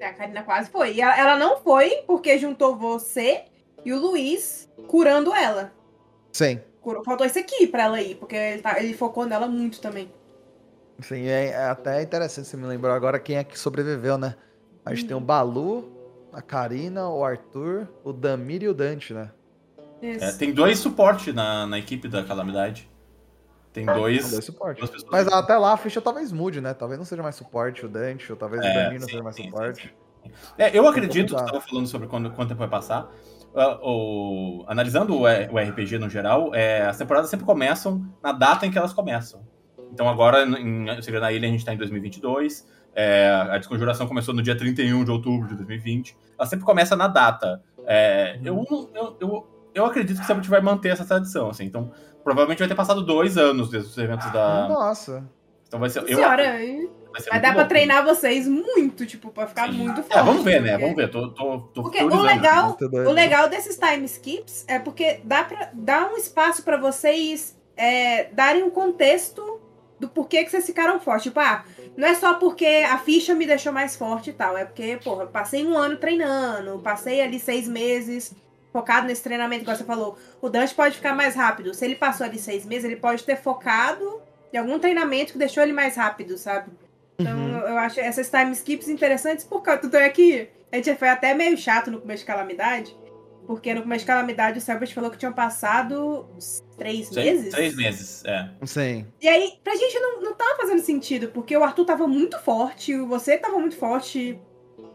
É, 0.00 0.06
a 0.06 0.14
Karina 0.14 0.42
quase 0.42 0.68
foi. 0.68 0.94
E 0.94 1.00
ela, 1.00 1.16
ela 1.16 1.38
não 1.38 1.58
foi 1.58 2.02
porque 2.08 2.36
juntou 2.38 2.76
você 2.76 3.44
e 3.84 3.92
o 3.92 4.00
Luiz 4.00 4.68
curando 4.88 5.32
ela. 5.32 5.72
Sim. 6.32 6.60
Faltou 7.04 7.24
esse 7.24 7.38
aqui 7.38 7.66
pra 7.66 7.84
ela 7.84 8.02
ir, 8.02 8.16
porque 8.16 8.36
ele, 8.36 8.60
tá, 8.60 8.78
ele 8.78 8.92
focou 8.92 9.24
nela 9.24 9.46
muito 9.46 9.80
também. 9.80 10.12
Sim, 11.00 11.26
é, 11.26 11.48
é 11.48 11.64
até 11.66 12.02
interessante 12.02 12.46
você 12.46 12.56
me 12.56 12.66
lembrou 12.66 12.92
agora 12.92 13.18
quem 13.18 13.36
é 13.36 13.44
que 13.44 13.58
sobreviveu, 13.58 14.16
né? 14.16 14.36
A 14.84 14.94
gente 14.94 15.06
tem 15.06 15.16
o 15.16 15.20
Balu, 15.20 15.92
a 16.32 16.42
Karina, 16.42 17.08
o 17.08 17.24
Arthur, 17.24 17.88
o 18.04 18.12
Damir 18.12 18.62
e 18.62 18.68
o 18.68 18.74
Dante, 18.74 19.14
né? 19.14 19.30
É, 20.02 20.32
tem 20.32 20.52
dois 20.52 20.78
suportes 20.78 21.34
na, 21.34 21.66
na 21.66 21.78
equipe 21.78 22.08
da 22.08 22.22
Calamidade. 22.22 22.90
Tem 23.72 23.86
dois. 23.86 24.30
dois 24.30 24.44
suportes. 24.44 25.04
Mas 25.10 25.26
até 25.26 25.56
lá 25.56 25.72
a 25.72 25.76
ficha 25.76 26.00
talvez 26.00 26.30
mude, 26.30 26.60
né? 26.60 26.74
Talvez 26.74 26.98
não 26.98 27.04
seja 27.04 27.22
mais 27.22 27.34
suporte 27.34 27.84
o 27.84 27.88
Dante, 27.88 28.30
ou 28.30 28.36
talvez 28.36 28.62
é, 28.62 28.70
o 28.70 28.74
Damir 28.74 29.00
não 29.00 29.08
seja 29.08 29.22
mais 29.22 29.34
sim, 29.34 29.44
suporte. 29.44 29.82
Sim, 29.82 30.30
sim. 30.30 30.52
É, 30.58 30.76
eu 30.76 30.86
acredito, 30.86 31.34
que 31.34 31.50
você 31.50 31.60
falando 31.60 31.86
sobre 31.86 32.06
quando, 32.06 32.30
quanto 32.30 32.48
tempo 32.48 32.60
vai 32.60 32.68
passar. 32.68 33.10
Uh, 33.54 33.78
o, 33.82 34.64
analisando 34.66 35.14
o, 35.14 35.22
o, 35.22 35.58
RPG 35.58 35.98
no 35.98 36.10
geral, 36.10 36.54
é, 36.54 36.82
as 36.82 36.98
temporadas 36.98 37.30
sempre 37.30 37.46
começam 37.46 38.04
na 38.22 38.32
data 38.32 38.66
em 38.66 38.70
que 38.70 38.76
elas 38.76 38.92
começam. 38.92 39.46
Então 39.92 40.08
agora, 40.08 40.42
em 40.44 40.86
Segredo 41.02 41.22
na 41.22 41.32
Ilha, 41.32 41.48
a 41.48 41.50
gente 41.50 41.60
está 41.60 41.74
em 41.74 41.76
2022. 41.76 42.66
É, 42.94 43.28
a 43.50 43.58
desconjuração 43.58 44.06
começou 44.06 44.32
no 44.32 44.40
dia 44.40 44.56
31 44.56 45.04
de 45.04 45.10
outubro 45.10 45.48
de 45.48 45.56
2020. 45.56 46.16
Ela 46.38 46.48
sempre 46.48 46.64
começa 46.64 46.94
na 46.94 47.08
data. 47.08 47.60
É, 47.86 48.38
eu, 48.44 48.64
eu, 48.94 49.16
eu, 49.20 49.46
eu, 49.74 49.84
acredito 49.84 50.20
que 50.20 50.26
sempre 50.26 50.48
vai 50.48 50.60
manter 50.60 50.90
essa 50.90 51.04
tradição. 51.04 51.50
Assim, 51.50 51.64
então, 51.64 51.90
provavelmente 52.22 52.60
vai 52.60 52.68
ter 52.68 52.74
passado 52.74 53.02
dois 53.02 53.36
anos 53.36 53.68
desde 53.68 53.90
os 53.90 53.98
eventos 53.98 54.30
da. 54.32 54.68
Nossa! 54.68 55.28
Então 55.66 55.80
vai 55.80 55.90
ser. 55.90 56.00
Eu, 56.00 56.16
Senhora, 56.18 56.44
vai, 56.52 57.22
vai 57.28 57.40
dar 57.40 57.52
pra 57.52 57.64
treinar 57.64 58.04
vocês 58.04 58.46
muito, 58.46 59.04
tipo, 59.04 59.30
pra 59.30 59.48
ficar 59.48 59.70
Sim. 59.70 59.78
muito 59.78 60.02
forte. 60.02 60.16
É, 60.16 60.22
vamos 60.22 60.44
ver, 60.44 60.62
né? 60.62 60.78
Vamos 60.78 60.94
ver. 60.94 61.10
Tô, 61.10 61.30
tô, 61.30 61.58
tô 61.74 61.82
porque 61.82 62.02
o 62.02 62.22
legal, 62.22 62.78
o 62.80 63.10
legal 63.10 63.48
desses 63.48 63.76
time 63.76 64.04
skips 64.04 64.64
é 64.68 64.78
porque 64.78 65.20
dá, 65.24 65.42
pra, 65.42 65.70
dá 65.72 66.08
um 66.12 66.16
espaço 66.16 66.62
para 66.62 66.76
vocês 66.76 67.58
é, 67.76 68.24
darem 68.32 68.62
um 68.62 68.70
contexto 68.70 69.53
do 70.06 70.08
porquê 70.12 70.44
que 70.44 70.50
vocês 70.50 70.66
ficaram 70.66 71.00
fortes. 71.00 71.24
Tipo, 71.24 71.40
ah, 71.40 71.64
não 71.96 72.06
é 72.06 72.14
só 72.14 72.34
porque 72.34 72.66
a 72.66 72.98
ficha 72.98 73.34
me 73.34 73.46
deixou 73.46 73.72
mais 73.72 73.96
forte 73.96 74.30
e 74.30 74.32
tal. 74.32 74.56
É 74.56 74.64
porque, 74.64 74.98
porra, 75.02 75.26
passei 75.26 75.66
um 75.66 75.76
ano 75.76 75.96
treinando, 75.96 76.78
passei 76.80 77.20
ali 77.20 77.38
seis 77.38 77.68
meses 77.68 78.34
focado 78.72 79.06
nesse 79.06 79.22
treinamento, 79.22 79.62
igual 79.62 79.76
você 79.76 79.84
falou. 79.84 80.18
O 80.42 80.48
Dante 80.48 80.74
pode 80.74 80.96
ficar 80.96 81.14
mais 81.14 81.36
rápido. 81.36 81.72
Se 81.72 81.84
ele 81.84 81.94
passou 81.94 82.26
ali 82.26 82.40
seis 82.40 82.66
meses, 82.66 82.84
ele 82.84 82.96
pode 82.96 83.22
ter 83.22 83.36
focado 83.36 84.20
em 84.52 84.58
algum 84.58 84.80
treinamento 84.80 85.32
que 85.32 85.38
deixou 85.38 85.62
ele 85.62 85.72
mais 85.72 85.94
rápido, 85.94 86.36
sabe? 86.36 86.72
Então, 87.16 87.36
uhum. 87.36 87.58
eu 87.58 87.78
acho 87.78 88.00
essas 88.00 88.28
time 88.28 88.50
skips 88.50 88.88
interessantes 88.88 89.44
por 89.44 89.62
causa. 89.62 89.80
Tudo 89.80 89.96
é 89.96 90.08
que 90.08 90.48
a 90.72 90.76
gente 90.76 90.92
foi 90.96 91.08
até 91.08 91.32
meio 91.34 91.56
chato 91.56 91.88
no 91.88 92.00
começo 92.00 92.22
de 92.22 92.26
Calamidade. 92.26 92.96
Porque 93.46 93.72
no 93.74 93.82
começo 93.82 94.00
de 94.00 94.06
Calamidade 94.06 94.58
o 94.58 94.60
Selbert 94.60 94.92
falou 94.92 95.10
que 95.10 95.18
tinham 95.18 95.32
passado 95.32 96.26
três 96.76 97.10
meses? 97.10 97.50
Três 97.52 97.76
meses, 97.76 98.24
é. 98.24 98.48
Sim. 98.64 99.06
E 99.20 99.28
aí, 99.28 99.58
pra 99.62 99.74
gente 99.74 99.98
não, 99.98 100.20
não 100.20 100.34
tava 100.34 100.56
fazendo 100.56 100.80
sentido, 100.80 101.28
porque 101.28 101.56
o 101.56 101.64
Arthur 101.64 101.84
tava 101.84 102.06
muito 102.06 102.38
forte, 102.40 102.96
você 102.98 103.36
tava 103.36 103.58
muito 103.58 103.76
forte. 103.76 104.38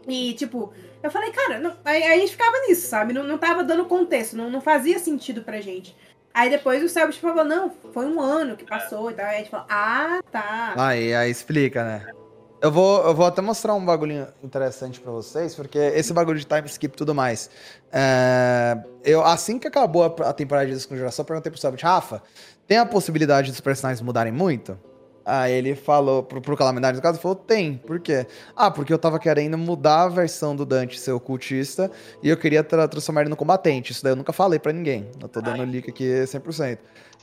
E, 0.08 0.34
tipo, 0.34 0.72
eu 1.02 1.10
falei, 1.10 1.30
cara, 1.30 1.58
não, 1.58 1.76
aí, 1.84 2.02
aí, 2.02 2.12
a 2.12 2.18
gente 2.18 2.32
ficava 2.32 2.58
nisso, 2.66 2.88
sabe? 2.88 3.12
Não, 3.12 3.24
não 3.24 3.38
tava 3.38 3.64
dando 3.64 3.84
contexto, 3.84 4.36
não, 4.36 4.50
não 4.50 4.60
fazia 4.60 4.98
sentido 4.98 5.42
pra 5.42 5.60
gente. 5.60 5.96
Aí 6.32 6.48
depois 6.48 6.82
o 6.82 6.88
Selbert 6.88 7.18
falou, 7.18 7.44
não, 7.44 7.70
foi 7.92 8.06
um 8.06 8.20
ano 8.20 8.56
que 8.56 8.64
passou 8.64 9.10
e 9.10 9.14
tal. 9.14 9.26
Aí 9.26 9.34
a 9.34 9.38
gente 9.38 9.50
falou, 9.50 9.66
ah, 9.68 10.20
tá. 10.30 10.74
Aí, 10.76 11.12
aí 11.12 11.30
explica, 11.30 11.84
né? 11.84 12.19
Eu 12.62 12.70
vou, 12.70 13.02
eu 13.06 13.14
vou 13.14 13.24
até 13.24 13.40
mostrar 13.40 13.74
um 13.74 13.82
bagulho 13.82 14.26
interessante 14.44 15.00
para 15.00 15.10
vocês, 15.10 15.54
porque 15.54 15.78
esse 15.78 16.12
bagulho 16.12 16.38
de 16.38 16.44
time 16.44 16.66
skip 16.66 16.94
e 16.94 16.96
tudo 16.96 17.14
mais. 17.14 17.48
É, 17.90 18.76
eu, 19.02 19.24
assim 19.24 19.58
que 19.58 19.66
acabou 19.66 20.04
a, 20.04 20.28
a 20.28 20.32
temporada 20.34 20.66
de 20.66 20.74
desconjuração, 20.74 21.24
perguntei 21.24 21.50
pro 21.50 21.58
Sabit, 21.58 21.82
Rafa, 21.82 22.22
tem 22.66 22.76
a 22.76 22.84
possibilidade 22.84 23.50
dos 23.50 23.60
personagens 23.60 24.02
mudarem 24.02 24.32
muito? 24.32 24.78
Aí 25.24 25.52
ele 25.52 25.74
falou 25.74 26.22
pro, 26.22 26.40
pro 26.40 26.56
Calamidade 26.56 26.98
do 26.98 27.02
caso, 27.02 27.18
falou, 27.18 27.36
tem. 27.36 27.74
Por 27.76 28.00
quê? 28.00 28.26
Ah, 28.56 28.70
porque 28.70 28.92
eu 28.92 28.98
tava 28.98 29.18
querendo 29.18 29.56
mudar 29.58 30.04
a 30.04 30.08
versão 30.08 30.56
do 30.56 30.64
Dante 30.64 30.98
ser 30.98 31.12
ocultista 31.12 31.90
e 32.22 32.28
eu 32.28 32.36
queria 32.36 32.64
tra 32.64 32.88
transformar 32.88 33.22
ele 33.22 33.30
no 33.30 33.36
combatente. 33.36 33.92
Isso 33.92 34.02
daí 34.02 34.12
eu 34.12 34.16
nunca 34.16 34.32
falei 34.32 34.58
para 34.58 34.72
ninguém. 34.72 35.08
Eu 35.20 35.28
tô 35.28 35.40
dando 35.40 35.62
Ai. 35.62 35.78
aqui 35.86 36.04
100%. 36.04 36.78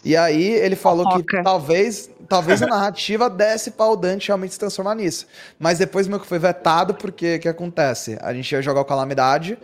E 0.05 0.15
aí 0.15 0.51
ele 0.51 0.75
falou 0.75 1.09
que 1.17 1.41
talvez, 1.41 2.09
talvez 2.29 2.61
a 2.61 2.67
narrativa 2.67 3.29
desse 3.31 3.71
para 3.71 3.87
o 3.87 3.95
Dante 3.95 4.27
realmente 4.27 4.53
se 4.53 4.59
transformar 4.59 4.95
nisso. 4.95 5.25
Mas 5.59 5.79
depois 5.79 6.07
meio 6.07 6.19
que 6.19 6.27
foi 6.27 6.39
vetado 6.39 6.93
porque 6.93 7.35
o 7.35 7.39
que 7.39 7.49
acontece? 7.49 8.17
A 8.21 8.33
gente 8.33 8.51
ia 8.51 8.61
jogar 8.61 8.81
o 8.81 8.85
Calamidade 8.85 9.57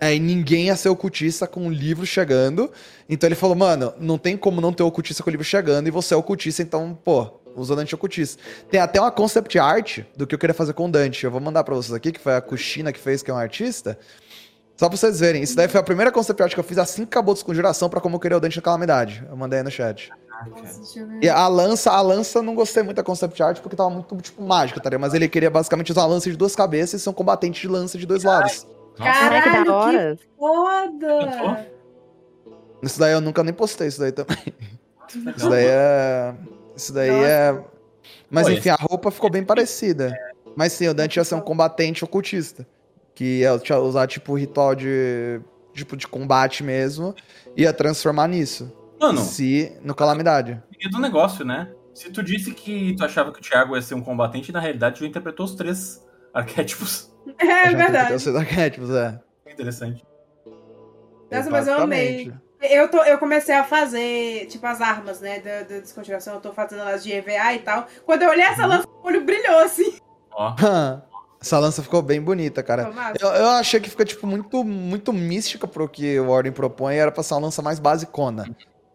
é, 0.00 0.14
e 0.14 0.20
ninguém 0.20 0.66
ia 0.66 0.76
ser 0.76 0.88
ocultista 0.88 1.46
com 1.46 1.66
o 1.66 1.70
livro 1.70 2.06
chegando. 2.06 2.70
Então 3.08 3.28
ele 3.28 3.34
falou, 3.34 3.56
mano, 3.56 3.92
não 4.00 4.18
tem 4.18 4.36
como 4.36 4.60
não 4.60 4.72
ter 4.72 4.82
ocultista 4.82 5.22
com 5.22 5.28
o 5.28 5.32
livro 5.32 5.44
chegando 5.44 5.88
e 5.88 5.90
você 5.90 6.14
é 6.14 6.16
ocultista, 6.16 6.62
então, 6.62 6.98
pô, 7.04 7.41
usa 7.56 7.76
Dante 7.76 7.94
ocultista. 7.94 8.42
Tem 8.70 8.80
até 8.80 9.00
uma 9.00 9.10
concept 9.10 9.58
art 9.58 10.00
do 10.16 10.26
que 10.26 10.34
eu 10.34 10.38
queria 10.38 10.54
fazer 10.54 10.72
com 10.72 10.86
o 10.86 10.90
Dante. 10.90 11.24
Eu 11.24 11.30
vou 11.30 11.40
mandar 11.40 11.64
para 11.64 11.74
vocês 11.74 11.92
aqui, 11.92 12.12
que 12.12 12.20
foi 12.20 12.34
a 12.34 12.40
Cuxina 12.40 12.92
que 12.92 12.98
fez, 12.98 13.22
que 13.22 13.30
é 13.30 13.34
um 13.34 13.38
artista. 13.38 13.98
Só 14.76 14.88
pra 14.88 14.96
vocês 14.96 15.20
verem, 15.20 15.42
isso 15.42 15.54
daí 15.54 15.68
foi 15.68 15.78
a 15.80 15.82
primeira 15.82 16.10
concept 16.10 16.42
art 16.42 16.54
que 16.54 16.58
eu 16.58 16.64
fiz 16.64 16.78
assim 16.78 17.02
que 17.02 17.08
acabou 17.10 17.32
a 17.32 17.34
desconjuração 17.34 17.88
pra 17.88 18.00
como 18.00 18.16
eu 18.16 18.20
queria 18.20 18.36
o 18.36 18.40
Dente 18.40 18.56
da 18.56 18.62
Calamidade. 18.62 19.24
Eu 19.28 19.36
mandei 19.36 19.60
aí 19.60 19.64
no 19.64 19.70
chat. 19.70 20.10
e 21.20 21.28
a 21.28 21.46
lança, 21.46 21.92
a 21.92 22.00
lança 22.00 22.42
não 22.42 22.54
gostei 22.54 22.82
muito 22.82 22.96
da 22.96 23.02
concept 23.02 23.40
art 23.42 23.60
porque 23.60 23.76
tava 23.76 23.90
muito, 23.90 24.16
tipo, 24.16 24.42
mágica, 24.42 24.80
tá 24.80 24.88
ligado? 24.90 25.02
Mas 25.02 25.14
ele 25.14 25.28
queria 25.28 25.50
basicamente 25.50 25.92
usar 25.92 26.02
uma 26.02 26.08
lança 26.08 26.30
de 26.30 26.36
duas 26.36 26.56
cabeças 26.56 27.00
e 27.00 27.04
são 27.04 27.12
combatentes 27.12 27.60
de 27.60 27.68
lança 27.68 27.96
de 27.96 28.06
dois 28.06 28.24
lados. 28.24 28.66
Caralho, 28.96 29.42
que 29.42 29.64
da 29.64 29.74
hora. 29.74 30.16
Que 30.16 30.24
foda! 30.36 31.68
Isso 32.82 32.98
daí 32.98 33.12
eu 33.12 33.20
nunca 33.20 33.44
nem 33.44 33.54
postei 33.54 33.86
isso 33.86 34.00
daí 34.00 34.12
também. 34.12 34.36
Isso 35.36 35.48
daí 35.50 35.66
é. 35.66 36.34
Isso 36.76 36.92
daí 36.92 37.10
Nossa. 37.10 37.26
é. 37.26 37.64
Mas 38.30 38.48
enfim, 38.48 38.70
a 38.70 38.76
roupa 38.76 39.10
ficou 39.10 39.30
bem 39.30 39.44
parecida. 39.44 40.12
Mas 40.56 40.72
sim, 40.72 40.88
o 40.88 40.94
Dante 40.94 41.16
ia 41.16 41.24
ser 41.24 41.34
um 41.34 41.40
combatente 41.40 42.04
ocultista 42.04 42.66
que 43.14 43.40
ia 43.40 43.54
usar 43.54 44.06
tipo 44.06 44.34
ritual 44.36 44.74
de 44.74 45.40
tipo 45.72 45.96
de 45.96 46.06
combate 46.06 46.62
mesmo, 46.62 47.14
ia 47.56 47.72
transformar 47.72 48.28
nisso. 48.28 48.70
Mano, 49.00 49.20
se 49.20 49.76
no 49.82 49.94
calamidade. 49.94 50.62
E 50.78 50.88
do 50.88 50.98
negócio, 50.98 51.44
né? 51.44 51.72
Se 51.94 52.10
tu 52.10 52.22
disse 52.22 52.52
que 52.52 52.94
tu 52.96 53.04
achava 53.04 53.32
que 53.32 53.38
o 53.38 53.42
Thiago 53.42 53.74
ia 53.74 53.82
ser 53.82 53.94
um 53.94 54.02
combatente, 54.02 54.52
na 54.52 54.60
realidade 54.60 54.98
tu 54.98 55.04
interpretou 55.04 55.44
os 55.44 55.54
três 55.54 56.04
arquétipos. 56.32 57.10
É, 57.38 57.46
é 57.46 57.74
verdade. 57.74 58.14
Os 58.14 58.22
três 58.22 58.36
arquétipos, 58.36 58.90
é. 58.90 59.18
Interessante. 59.50 60.04
Nossa, 61.30 61.50
mas 61.50 61.66
eu 61.66 61.78
amei. 61.78 62.32
Eu, 62.62 62.88
tô, 62.88 62.98
eu 63.02 63.18
comecei 63.18 63.54
a 63.54 63.64
fazer, 63.64 64.46
tipo, 64.46 64.64
as 64.66 64.80
armas, 64.80 65.20
né, 65.20 65.40
da, 65.40 65.62
da 65.62 65.80
descontinuação. 65.80 66.34
Eu 66.34 66.40
tô 66.40 66.52
fazendo 66.52 66.82
elas 66.82 67.02
de 67.02 67.12
EVA 67.12 67.54
e 67.54 67.58
tal. 67.58 67.86
Quando 68.06 68.22
eu 68.22 68.30
olhei 68.30 68.44
essa 68.44 68.62
uhum. 68.62 68.68
lança, 68.68 68.88
o 68.88 69.06
olho 69.06 69.24
brilhou, 69.24 69.58
assim. 69.58 69.96
Ó. 70.32 70.54
Essa 71.42 71.58
lança 71.58 71.82
ficou 71.82 72.00
bem 72.00 72.22
bonita, 72.22 72.62
cara. 72.62 72.92
Eu, 73.20 73.28
eu, 73.28 73.48
achei 73.48 73.80
que 73.80 73.90
fica, 73.90 74.04
tipo, 74.04 74.28
muito, 74.28 74.62
muito 74.62 75.12
mística 75.12 75.66
pro 75.66 75.88
que 75.88 76.20
o 76.20 76.28
Ordem 76.28 76.52
propõe. 76.52 76.94
Era 76.94 77.10
pra 77.10 77.24
ser 77.24 77.34
uma 77.34 77.40
lança 77.40 77.60
mais 77.60 77.80
basicona, 77.80 78.44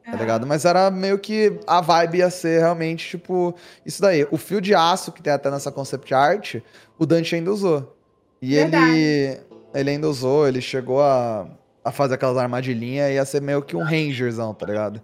tá 0.05 0.15
ligado? 0.15 0.47
Mas 0.47 0.63
era 0.63 0.89
meio 0.89 1.19
que 1.19 1.59
a 1.67 1.81
vibe 1.81 2.19
ia 2.19 2.29
ser 2.29 2.59
realmente, 2.59 3.09
tipo, 3.09 3.53
isso 3.85 4.01
daí. 4.01 4.25
O 4.31 4.37
fio 4.37 4.61
de 4.61 4.73
aço 4.73 5.11
que 5.11 5.21
tem 5.21 5.33
até 5.33 5.51
nessa 5.51 5.73
concept 5.73 6.13
art, 6.13 6.55
o 6.97 7.05
Dante 7.05 7.35
ainda 7.35 7.51
usou. 7.51 7.97
E 8.41 8.55
ele, 8.55 9.41
ele 9.73 9.89
ainda 9.89 10.07
usou, 10.07 10.47
ele 10.47 10.61
chegou 10.61 11.01
a, 11.01 11.45
a 11.87 11.91
fazer 11.91 12.15
aquelas 12.15 12.37
armadilhinhas 12.37 13.11
e 13.11 13.13
ia 13.13 13.23
ser 13.23 13.41
meio 13.41 13.61
que 13.61 13.75
um 13.75 13.81
rangerzão, 13.81 14.53
tá 14.53 14.65
ligado? 14.65 15.01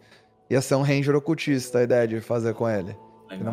Ia 0.49 0.61
ser 0.61 0.75
um 0.75 0.81
ranger 0.81 1.15
ocultista 1.15 1.79
a 1.79 1.83
ideia 1.83 2.05
de 2.07 2.19
fazer 2.19 2.53
com 2.53 2.69
ele. 2.69 2.95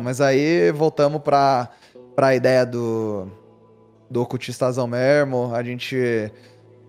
Mas 0.03 0.19
aí 0.19 0.69
voltamos 0.71 1.21
pra, 1.21 1.69
pra 2.15 2.35
ideia 2.35 2.65
do 2.65 3.27
do 4.09 4.21
ocultistazão 4.21 4.85
mesmo. 4.85 5.55
A 5.55 5.63
gente 5.63 6.29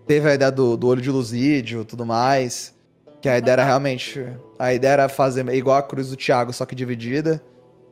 teve 0.05 0.29
a 0.29 0.33
ideia 0.33 0.51
do, 0.51 0.75
do 0.75 0.87
olho 0.87 1.01
de 1.01 1.09
Lusídio 1.09 1.85
tudo 1.85 2.05
mais. 2.05 2.73
Que 3.21 3.29
a 3.29 3.37
ideia 3.37 3.53
era 3.53 3.63
realmente. 3.63 4.21
A 4.59 4.73
ideia 4.73 4.91
era 4.91 5.09
fazer 5.09 5.47
igual 5.53 5.77
a 5.77 5.83
cruz 5.83 6.09
do 6.09 6.17
Thiago, 6.17 6.51
só 6.51 6.65
que 6.65 6.75
dividida. 6.75 7.41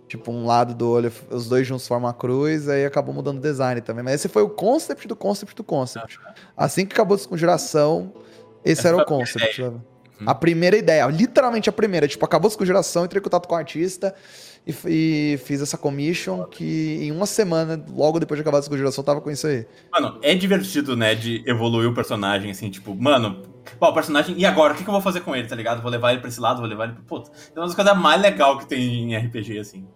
Tipo, 0.10 0.30
um 0.30 0.45
lado 0.45 0.76
do 0.76 0.89
olho, 0.89 1.10
os 1.30 1.47
dois 1.47 1.66
juntos 1.66 1.88
formam 1.88 2.10
a 2.10 2.14
cruz, 2.14 2.68
aí 2.68 2.84
acabou 2.84 3.16
mudando 3.16 3.38
o 3.38 3.41
design 3.41 3.80
também. 3.80 4.04
Mas 4.04 4.16
esse 4.16 4.28
foi 4.28 4.43
o 4.43 4.49
concept 4.49 5.08
do 5.08 5.16
concept 5.16 5.56
do 5.56 5.64
concept. 5.64 6.20
Assim 6.58 6.86
que 6.86 6.91
acabou 6.91 7.16
a 7.16 7.18
desconjuração, 7.18 8.12
esse 8.64 8.88
era 8.88 8.97
o 8.97 9.05
concept. 9.05 9.62
Uhum. 9.62 9.82
A 10.26 10.36
primeira 10.36 10.78
ideia, 10.78 11.05
literalmente 11.07 11.70
a 11.70 11.74
primeira. 11.74 12.07
Tipo, 12.07 12.26
acabou 12.26 12.47
a 12.47 12.49
desconjuração, 12.49 13.05
entrei 13.05 13.20
em 13.20 13.24
contato 13.24 13.47
com 13.47 13.55
o 13.55 13.57
artista 13.57 14.14
e, 14.66 14.76
e, 14.86 15.38
fiz 15.39 15.62
essa 15.62 15.78
commission 15.78 16.45
que 16.45 16.99
em 17.01 17.12
uma 17.12 17.26
semana, 17.26 17.84
logo 17.89 18.20
depois 18.20 18.38
de 18.38 18.41
acabar 18.41 18.57
a 18.57 18.62
desconjuração, 18.62 19.03
tava 19.03 19.22
com 19.22 19.32
isso 19.32 19.47
aí. 19.47 19.66
Mano, 19.91 20.20
é 20.22 20.36
divertido, 20.36 20.95
né, 20.95 21.16
de 21.16 21.43
evoluir 21.47 21.89
o 21.89 21.93
personagem, 21.93 22.51
assim, 22.51 22.70
tipo, 22.70 22.95
mano, 22.95 23.41
Pô, 23.80 23.89
o 23.89 23.93
personagem, 23.93 24.36
e 24.38 24.45
agora? 24.45 24.74
O 24.74 24.76
que, 24.76 24.84
que 24.84 24.89
eu 24.89 24.93
vou 24.93 25.01
fazer 25.01 25.22
com 25.22 25.36
ele, 25.36 25.47
tá 25.47 25.55
ligado? 25.55 25.82
Vou 25.82 25.91
levar 25.91 26.12
ele 26.12 26.20
pra 26.20 26.30
esse 26.30 26.39
lado, 26.39 26.59
vou 26.59 26.68
levar 26.68 26.86
ele 26.86 26.93
pro. 26.93 27.03
Puta. 27.03 27.32
É 27.55 27.59
uma 27.59 27.68
das 27.68 27.76
coisas 27.76 27.97
mais 27.97 28.22
legais 28.22 28.57
que 28.59 28.66
tem 28.66 29.14
em 29.14 29.18
RPG, 29.18 29.59
assim. 29.59 29.88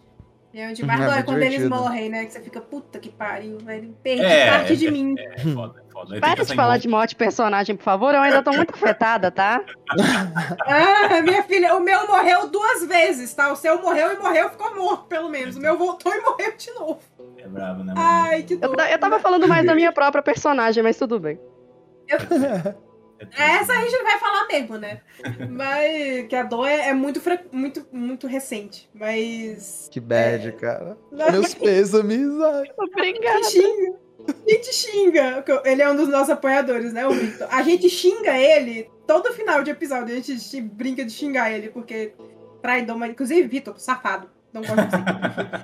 É 0.57 0.69
onde 0.69 0.85
mais 0.85 1.01
é, 1.01 1.21
quando 1.21 1.41
eles 1.41 1.67
morrem, 1.67 2.09
né? 2.09 2.25
Que 2.25 2.31
você 2.31 2.39
fica, 2.39 2.61
puta 2.61 2.97
que 2.97 3.09
pariu, 3.09 3.57
velho. 3.57 3.93
Perdi 4.01 4.23
é, 4.23 4.49
parte 4.49 4.71
é, 4.71 4.75
de 4.77 4.89
mim. 4.89 5.13
É, 5.17 5.33
é 5.35 5.53
foda, 5.53 5.83
é 5.85 5.91
foda. 5.91 6.19
Para 6.21 6.45
de 6.45 6.55
falar 6.55 6.77
de 6.77 6.87
morte 6.87 7.09
de 7.09 7.17
personagem, 7.17 7.75
por 7.75 7.83
favor. 7.83 8.15
Eu 8.15 8.21
ainda 8.21 8.41
tô 8.41 8.53
muito 8.53 8.73
afetada, 8.73 9.29
tá? 9.29 9.61
ah, 10.65 11.21
minha 11.21 11.43
filha, 11.43 11.75
o 11.75 11.81
meu 11.81 12.07
morreu 12.07 12.47
duas 12.47 12.85
vezes, 12.85 13.33
tá? 13.33 13.51
O 13.51 13.55
seu 13.57 13.81
morreu 13.81 14.13
e 14.13 14.17
morreu, 14.17 14.49
ficou 14.49 14.73
morto, 14.73 15.07
pelo 15.07 15.27
menos. 15.27 15.57
O 15.57 15.59
meu 15.59 15.77
voltou 15.77 16.13
e 16.13 16.21
morreu 16.21 16.55
de 16.55 16.71
novo. 16.71 17.01
É 17.37 17.47
bravo, 17.49 17.83
né? 17.83 17.93
Ai, 17.97 18.43
que 18.43 18.55
dor. 18.55 18.79
Eu, 18.79 18.85
eu 18.85 18.97
tava 18.97 19.19
falando 19.19 19.49
mais 19.49 19.65
da 19.65 19.75
minha 19.75 19.91
própria 19.91 20.23
personagem, 20.23 20.81
mas 20.81 20.97
tudo 20.97 21.19
bem. 21.19 21.37
Eu... 22.07 22.75
É 23.19 23.43
Essa 23.57 23.73
a 23.73 23.81
gente 23.81 24.03
vai 24.03 24.19
falar 24.19 24.47
mesmo, 24.47 24.77
né? 24.77 25.01
Mas 25.49 26.27
que 26.27 26.35
a 26.35 26.43
dor 26.43 26.67
é, 26.67 26.89
é 26.89 26.93
muito, 26.93 27.21
muito, 27.51 27.87
muito 27.91 28.27
recente. 28.27 28.89
Mas. 28.93 29.89
Que 29.91 29.99
bad, 29.99 30.49
é... 30.49 30.51
cara. 30.51 30.97
Não. 31.11 31.31
Meus 31.31 31.53
pêsames. 31.53 32.27
Obrigada. 32.77 33.43
Xinga. 33.43 34.05
A 34.27 34.49
gente 34.49 34.73
xinga. 34.73 35.45
Ele 35.63 35.81
é 35.81 35.89
um 35.89 35.95
dos 35.95 36.09
nossos 36.09 36.29
apoiadores, 36.29 36.91
né, 36.91 37.05
o 37.07 37.11
Victor? 37.11 37.47
A 37.51 37.61
gente 37.61 37.89
xinga 37.89 38.37
ele 38.37 38.89
todo 39.05 39.33
final 39.33 39.63
de 39.63 39.71
episódio. 39.71 40.15
A 40.15 40.19
gente 40.19 40.61
brinca 40.61 41.05
de 41.05 41.11
xingar 41.11 41.51
ele, 41.51 41.69
porque 41.69 42.13
traidor, 42.61 42.97
mas 42.97 43.11
inclusive, 43.11 43.47
Victor, 43.47 43.79
safado. 43.79 44.29
Não 44.51 44.61
gosto 44.61 44.75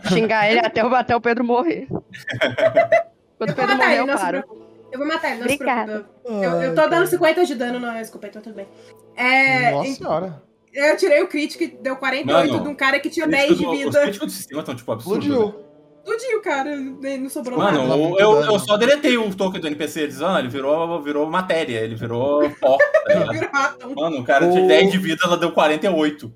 de 0.03 0.09
xingar 0.09 0.49
ele 0.49 0.59
até, 0.59 0.81
até 0.81 1.15
o 1.15 1.21
Pedro 1.21 1.43
morrer. 1.43 1.87
Quando 3.37 3.51
o 3.51 3.55
Pedro 3.55 3.77
morrer, 3.77 3.99
eu 3.99 4.05
paro. 4.05 4.70
Eu 4.91 4.99
vou 4.99 5.07
matar 5.07 5.31
ele, 5.31 5.39
não 5.39 5.45
Obrigada. 5.45 6.05
se 6.25 6.33
Eu, 6.33 6.61
eu 6.61 6.75
tô 6.75 6.87
dando 6.87 7.07
50 7.07 7.45
de 7.45 7.55
dano 7.55 7.79
no 7.79 7.97
escopeta, 7.97 8.39
então 8.39 8.41
tudo 8.41 8.55
bem. 8.55 8.67
É, 9.15 9.71
Nossa 9.71 9.93
senhora. 9.93 10.43
Eu 10.73 10.95
tirei 10.95 11.21
o 11.21 11.27
crítico 11.27 11.63
e 11.63 11.67
deu 11.67 11.95
48 11.97 12.51
Mano, 12.51 12.63
de 12.63 12.69
um 12.69 12.75
cara 12.75 12.99
que 12.99 13.09
tinha 13.09 13.27
10 13.27 13.57
de 13.57 13.69
vida. 13.69 13.89
Os 13.89 13.97
críticos 13.97 14.27
do 14.27 14.33
sistema 14.33 14.61
estão, 14.61 14.75
tipo, 14.75 14.91
absurdos. 14.91 15.25
Explodiu. 15.25 15.47
Né? 15.47 15.71
Explodiu, 15.97 16.41
cara. 16.41 16.75
Não 16.75 17.29
sobrou 17.29 17.59
Mano, 17.59 17.77
nada. 17.79 17.89
Mano, 17.89 18.19
eu, 18.19 18.41
eu 18.43 18.59
só 18.59 18.77
deletei 18.77 19.17
o 19.17 19.35
token 19.35 19.59
do 19.59 19.67
NPC. 19.67 20.01
Eles, 20.01 20.21
ah, 20.21 20.39
ele 20.39 20.47
virou, 20.47 21.01
virou 21.01 21.29
matéria, 21.29 21.79
ele 21.79 21.95
virou 21.95 22.49
pó. 22.51 22.77
Tá 22.77 23.75
Mano, 23.95 24.19
o 24.19 24.23
cara 24.23 24.49
tinha 24.49 24.65
10 24.65 24.91
de 24.91 24.97
vida, 24.97 25.21
ela 25.25 25.37
deu 25.37 25.51
48. 25.51 26.33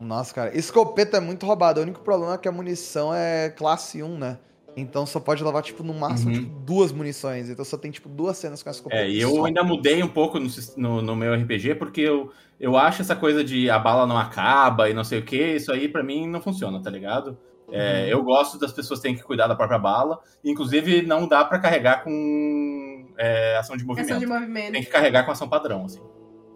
Nossa, 0.00 0.34
cara. 0.34 0.56
Escopeta 0.56 1.18
é 1.18 1.20
muito 1.20 1.44
roubado. 1.44 1.80
O 1.80 1.82
único 1.82 2.00
problema 2.00 2.34
é 2.34 2.38
que 2.38 2.48
a 2.48 2.52
munição 2.52 3.14
é 3.14 3.50
classe 3.50 4.02
1, 4.02 4.18
né? 4.18 4.38
Então 4.76 5.06
só 5.06 5.20
pode 5.20 5.42
levar, 5.44 5.62
tipo, 5.62 5.82
no 5.82 5.94
máximo, 5.94 6.32
uhum. 6.32 6.40
tipo, 6.40 6.60
duas 6.60 6.90
munições. 6.90 7.48
Então 7.48 7.64
só 7.64 7.76
tem, 7.76 7.90
tipo, 7.90 8.08
duas 8.08 8.36
cenas 8.36 8.62
com 8.62 8.70
essa 8.70 8.78
escopeta. 8.78 9.02
É, 9.02 9.08
e 9.08 9.20
eu 9.20 9.44
ainda 9.44 9.62
mudei 9.62 10.02
um 10.02 10.08
pouco 10.08 10.38
no, 10.40 10.48
no, 10.76 11.02
no, 11.02 11.16
meu 11.16 11.34
RPG, 11.34 11.76
porque 11.76 12.00
eu, 12.00 12.32
eu 12.58 12.76
acho 12.76 13.02
essa 13.02 13.14
coisa 13.14 13.44
de 13.44 13.70
a 13.70 13.78
bala 13.78 14.06
não 14.06 14.18
acaba 14.18 14.90
e 14.90 14.94
não 14.94 15.04
sei 15.04 15.20
o 15.20 15.24
que, 15.24 15.54
isso 15.54 15.72
aí 15.72 15.88
para 15.88 16.02
mim 16.02 16.26
não 16.26 16.40
funciona, 16.40 16.82
tá 16.82 16.90
ligado? 16.90 17.38
É, 17.70 18.02
uhum. 18.02 18.08
Eu 18.08 18.22
gosto 18.22 18.58
das 18.58 18.72
pessoas 18.72 19.00
terem 19.00 19.16
que 19.16 19.22
cuidar 19.22 19.46
da 19.46 19.54
própria 19.54 19.78
bala. 19.78 20.20
Inclusive, 20.44 21.02
não 21.02 21.26
dá 21.26 21.44
para 21.44 21.58
carregar 21.58 22.02
com 22.02 23.06
é, 23.16 23.56
ação 23.56 23.76
de 23.76 23.84
movimento. 23.84 24.10
Ação 24.10 24.20
de 24.20 24.26
movimento. 24.26 24.72
Tem 24.72 24.82
que 24.82 24.90
carregar 24.90 25.24
com 25.24 25.32
ação 25.32 25.48
padrão, 25.48 25.84
assim. 25.84 26.00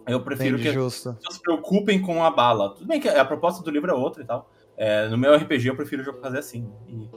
Eu 0.07 0.21
prefiro 0.21 0.55
Entendi, 0.55 0.69
que 0.69 0.73
justo. 0.73 1.09
as 1.09 1.15
pessoas 1.15 1.35
se 1.35 1.41
preocupem 1.41 2.01
com 2.01 2.23
a 2.23 2.31
bala. 2.31 2.73
Tudo 2.73 2.87
bem 2.87 2.99
que 2.99 3.07
a 3.07 3.23
proposta 3.23 3.63
do 3.63 3.69
livro 3.69 3.91
é 3.91 3.93
outra 3.93 4.23
e 4.23 4.25
tal. 4.25 4.49
É, 4.75 5.07
no 5.07 5.17
meu 5.17 5.35
RPG 5.35 5.67
eu 5.67 5.75
prefiro 5.75 6.19
fazer 6.21 6.39
assim. 6.39 6.71
E 6.87 7.09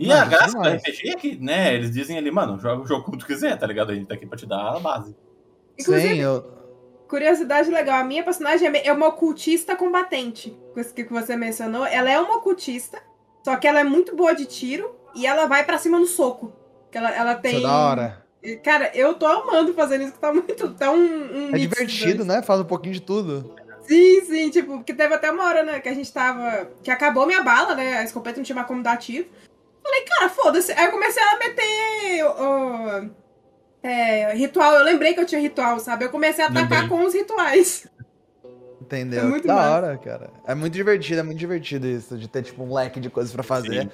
e 0.00 0.06
Não, 0.06 0.16
a 0.16 0.24
graça 0.24 0.58
do 0.58 0.66
RPG 0.66 1.10
é 1.10 1.14
que, 1.14 1.36
né, 1.36 1.74
eles 1.74 1.90
dizem 1.90 2.16
ali, 2.16 2.30
mano, 2.30 2.58
joga 2.58 2.82
o 2.82 2.86
jogo 2.86 3.04
como 3.04 3.18
tu 3.18 3.26
quiser, 3.26 3.58
tá 3.58 3.66
ligado? 3.66 3.92
A 3.92 3.94
gente 3.94 4.06
tá 4.06 4.14
aqui 4.14 4.24
pra 4.24 4.38
te 4.38 4.46
dar 4.46 4.76
a 4.76 4.80
base. 4.80 5.14
Inclusive, 5.78 6.14
Sim, 6.14 6.20
eu... 6.20 6.42
curiosidade 7.06 7.70
legal, 7.70 8.00
a 8.00 8.04
minha 8.04 8.24
personagem 8.24 8.66
é 8.82 8.92
uma 8.94 9.08
ocultista 9.08 9.76
combatente. 9.76 10.58
Isso 10.74 10.94
que 10.94 11.04
você 11.04 11.36
mencionou. 11.36 11.84
Ela 11.84 12.10
é 12.10 12.18
uma 12.18 12.38
ocultista, 12.38 12.98
só 13.44 13.56
que 13.56 13.68
ela 13.68 13.80
é 13.80 13.84
muito 13.84 14.16
boa 14.16 14.34
de 14.34 14.46
tiro 14.46 14.90
e 15.14 15.26
ela 15.26 15.44
vai 15.44 15.64
para 15.66 15.76
cima 15.76 15.98
no 15.98 16.06
soco. 16.06 16.50
Ela, 16.90 17.14
ela 17.14 17.34
tem. 17.34 17.58
Isso 17.58 17.66
é 17.66 17.68
da 17.68 17.76
hora. 17.76 18.26
Cara, 18.64 18.90
eu 18.94 19.12
tô 19.12 19.26
amando 19.26 19.74
fazendo 19.74 20.04
isso, 20.04 20.14
que 20.14 20.18
tá 20.18 20.32
muito. 20.32 20.72
Tá 20.76 20.90
um, 20.90 20.96
um 20.96 21.54
é 21.54 21.58
divertido, 21.58 22.24
né? 22.24 22.40
Faz 22.40 22.58
um 22.58 22.64
pouquinho 22.64 22.94
de 22.94 23.02
tudo. 23.02 23.54
Sim, 23.82 24.20
sim, 24.22 24.50
tipo, 24.50 24.78
porque 24.78 24.94
teve 24.94 25.12
até 25.12 25.30
uma 25.30 25.44
hora, 25.44 25.62
né, 25.62 25.80
que 25.80 25.90
a 25.90 25.94
gente 25.94 26.10
tava. 26.10 26.70
Que 26.82 26.90
acabou 26.90 27.26
minha 27.26 27.42
bala, 27.42 27.74
né? 27.74 27.98
A 27.98 28.04
escopeta 28.04 28.38
não 28.38 28.44
tinha 28.44 28.56
mais 28.56 28.66
como 28.66 28.82
dar 28.82 28.96
tiro. 28.96 29.26
Falei, 29.82 30.02
cara, 30.02 30.30
foda-se. 30.30 30.72
Aí 30.72 30.84
eu 30.84 30.90
comecei 30.90 31.22
a 31.22 31.38
meter 31.38 32.24
uh, 32.26 33.10
é, 33.82 34.34
ritual. 34.34 34.74
Eu 34.74 34.84
lembrei 34.84 35.14
que 35.14 35.20
eu 35.20 35.26
tinha 35.26 35.40
ritual, 35.40 35.78
sabe? 35.80 36.04
Eu 36.04 36.10
comecei 36.10 36.44
a 36.44 36.48
atacar 36.48 36.88
com 36.88 37.04
os 37.04 37.14
rituais. 37.14 37.86
Entendeu? 38.80 39.20
É 39.20 39.24
muito 39.24 39.46
da 39.46 39.54
massa. 39.54 39.70
hora, 39.70 39.98
cara. 39.98 40.30
É 40.46 40.54
muito 40.54 40.72
divertido, 40.72 41.20
é 41.20 41.22
muito 41.22 41.38
divertido 41.38 41.86
isso, 41.86 42.18
de 42.18 42.26
ter, 42.28 42.42
tipo, 42.42 42.62
um 42.62 42.74
leque 42.74 42.98
de 42.98 43.08
coisas 43.08 43.32
para 43.32 43.42
fazer. 43.42 43.82
Sim. 43.82 43.90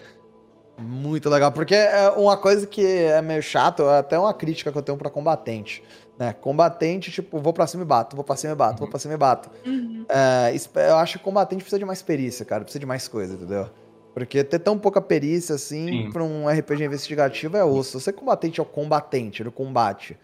Muito 0.78 1.28
legal, 1.30 1.52
porque 1.52 1.74
é 1.74 2.10
uma 2.10 2.36
coisa 2.36 2.66
que 2.66 2.84
é 2.84 3.22
meio 3.22 3.42
chato, 3.42 3.82
é 3.84 3.98
até 3.98 4.18
uma 4.18 4.34
crítica 4.34 4.70
que 4.70 4.76
eu 4.76 4.82
tenho 4.82 4.98
pra 4.98 5.08
combatente. 5.08 5.82
Né? 6.18 6.34
Combatente, 6.34 7.10
tipo, 7.10 7.38
vou 7.40 7.52
pra 7.52 7.66
cima 7.66 7.82
e 7.82 7.86
bato, 7.86 8.14
vou 8.14 8.24
pra 8.24 8.36
cima 8.36 8.52
e 8.52 8.56
bato, 8.56 8.74
uhum. 8.74 8.78
vou 8.80 8.88
pra 8.88 8.98
cima 8.98 9.14
e 9.14 9.16
bato. 9.16 9.50
Uhum. 9.66 10.04
É, 10.08 10.54
eu 10.88 10.96
acho 10.96 11.18
que 11.18 11.24
combatente 11.24 11.62
precisa 11.62 11.78
de 11.78 11.84
mais 11.84 12.02
perícia, 12.02 12.44
cara, 12.44 12.62
precisa 12.62 12.80
de 12.80 12.86
mais 12.86 13.08
coisa, 13.08 13.34
entendeu? 13.34 13.68
Porque 14.16 14.42
ter 14.42 14.60
tão 14.60 14.78
pouca 14.78 14.98
perícia 14.98 15.56
assim 15.56 16.08
para 16.10 16.24
um 16.24 16.48
RPG 16.48 16.84
investigativo 16.84 17.54
é 17.54 17.62
osso. 17.62 18.00
Você 18.00 18.10
combatente 18.10 18.58
é 18.58 18.62
o 18.62 18.66
combatente, 18.66 19.44
no 19.44 19.52
combate. 19.52 20.16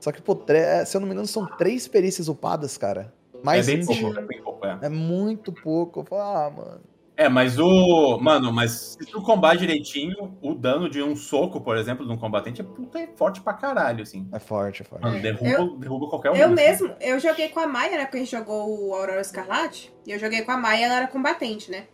Só 0.00 0.10
que, 0.10 0.22
pô, 0.22 0.42
é, 0.48 0.86
se 0.86 0.96
eu 0.96 1.02
não 1.02 1.06
me 1.06 1.12
engano, 1.12 1.26
são 1.26 1.44
três 1.44 1.86
perícias 1.86 2.28
upadas, 2.28 2.78
cara. 2.78 3.12
Mais 3.44 3.68
é 3.68 3.76
bem 3.76 3.84
pouco, 3.84 4.18
é 4.18 4.22
bem 4.22 4.42
pouco, 4.42 4.66
é. 4.66 4.78
É 4.80 4.88
muito 4.88 5.52
pouco. 5.52 6.00
Eu 6.00 6.04
falo, 6.06 6.22
ah, 6.22 6.50
mano. 6.50 6.80
É, 7.14 7.28
mas 7.28 7.58
o. 7.58 8.16
Mano, 8.18 8.50
mas 8.50 8.96
se 8.98 9.04
tu 9.04 9.20
combate 9.20 9.60
direitinho, 9.60 10.34
o 10.40 10.54
dano 10.54 10.88
de 10.88 11.02
um 11.02 11.14
soco, 11.14 11.60
por 11.60 11.76
exemplo, 11.76 12.06
de 12.06 12.12
um 12.12 12.16
combatente 12.16 12.62
é, 12.62 12.64
puta, 12.64 13.00
é 13.00 13.06
forte 13.16 13.42
pra 13.42 13.52
caralho, 13.52 14.02
assim. 14.02 14.26
É 14.32 14.38
forte, 14.38 14.80
é 14.80 14.84
forte. 14.86 15.02
Mano, 15.02 15.20
derruba, 15.20 15.50
eu, 15.50 15.76
derruba 15.76 16.08
qualquer 16.08 16.30
um. 16.30 16.36
Eu 16.36 16.46
assim. 16.46 16.54
mesmo, 16.54 16.94
eu 16.98 17.20
joguei 17.20 17.50
com 17.50 17.60
a 17.60 17.66
Maia, 17.66 17.98
né? 17.98 18.04
Porque 18.06 18.16
a 18.16 18.20
gente 18.20 18.30
jogou 18.30 18.88
o 18.88 18.94
Aurora 18.94 19.20
Escarlate. 19.20 19.92
E 20.06 20.12
eu 20.12 20.18
joguei 20.18 20.40
com 20.40 20.52
a 20.52 20.56
Maia, 20.56 20.86
ela 20.86 20.96
era 20.96 21.06
combatente, 21.06 21.70
né? 21.70 21.84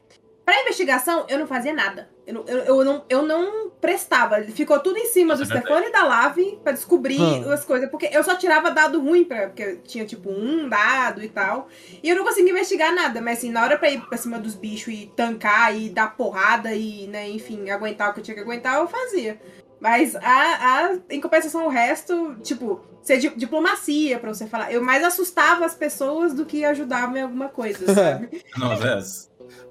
Pra 0.46 0.62
investigação, 0.62 1.26
eu 1.28 1.40
não 1.40 1.46
fazia 1.48 1.74
nada. 1.74 2.08
Eu, 2.24 2.34
não, 2.34 2.44
eu, 2.46 2.58
eu 2.58 2.84
não, 2.84 3.04
eu 3.08 3.22
não 3.22 3.68
prestava. 3.80 4.40
Ficou 4.44 4.78
tudo 4.78 4.96
em 4.96 5.06
cima 5.06 5.34
do 5.34 5.44
Stefano 5.44 5.86
e 5.86 5.90
da 5.90 6.04
Lave 6.04 6.60
pra 6.62 6.70
descobrir 6.70 7.20
hum. 7.20 7.50
as 7.50 7.64
coisas. 7.64 7.90
Porque 7.90 8.08
eu 8.12 8.22
só 8.22 8.36
tirava 8.36 8.70
dado 8.70 9.00
ruim, 9.00 9.24
pra, 9.24 9.48
porque 9.48 9.80
tinha 9.84 10.06
tipo 10.06 10.30
um 10.30 10.68
dado 10.68 11.20
e 11.20 11.28
tal. 11.28 11.66
E 12.00 12.08
eu 12.08 12.14
não 12.14 12.22
conseguia 12.22 12.52
investigar 12.52 12.94
nada. 12.94 13.20
Mas 13.20 13.38
assim, 13.38 13.50
na 13.50 13.60
hora 13.64 13.76
pra 13.76 13.90
ir 13.90 14.00
pra 14.02 14.16
cima 14.16 14.38
dos 14.38 14.54
bichos 14.54 14.94
e 14.94 15.12
tancar 15.16 15.76
e 15.76 15.90
dar 15.90 16.16
porrada 16.16 16.72
e, 16.72 17.08
né, 17.08 17.28
enfim, 17.28 17.68
aguentar 17.68 18.10
o 18.10 18.14
que 18.14 18.20
eu 18.20 18.24
tinha 18.24 18.36
que 18.36 18.40
aguentar, 18.40 18.76
eu 18.76 18.86
fazia. 18.86 19.40
Mas 19.80 20.14
a, 20.14 20.20
a, 20.22 20.96
em 21.10 21.20
compensação, 21.20 21.66
o 21.66 21.68
resto, 21.68 22.36
tipo, 22.42 22.80
ser 23.02 23.18
di 23.18 23.28
diplomacia 23.30 24.18
pra 24.18 24.32
você 24.32 24.46
falar. 24.46 24.72
Eu 24.72 24.82
mais 24.82 25.02
assustava 25.02 25.64
as 25.64 25.74
pessoas 25.74 26.32
do 26.32 26.46
que 26.46 26.64
ajudava 26.64 27.18
em 27.18 27.22
alguma 27.22 27.48
coisa, 27.48 27.84
sabe? 27.92 28.44
não, 28.56 28.76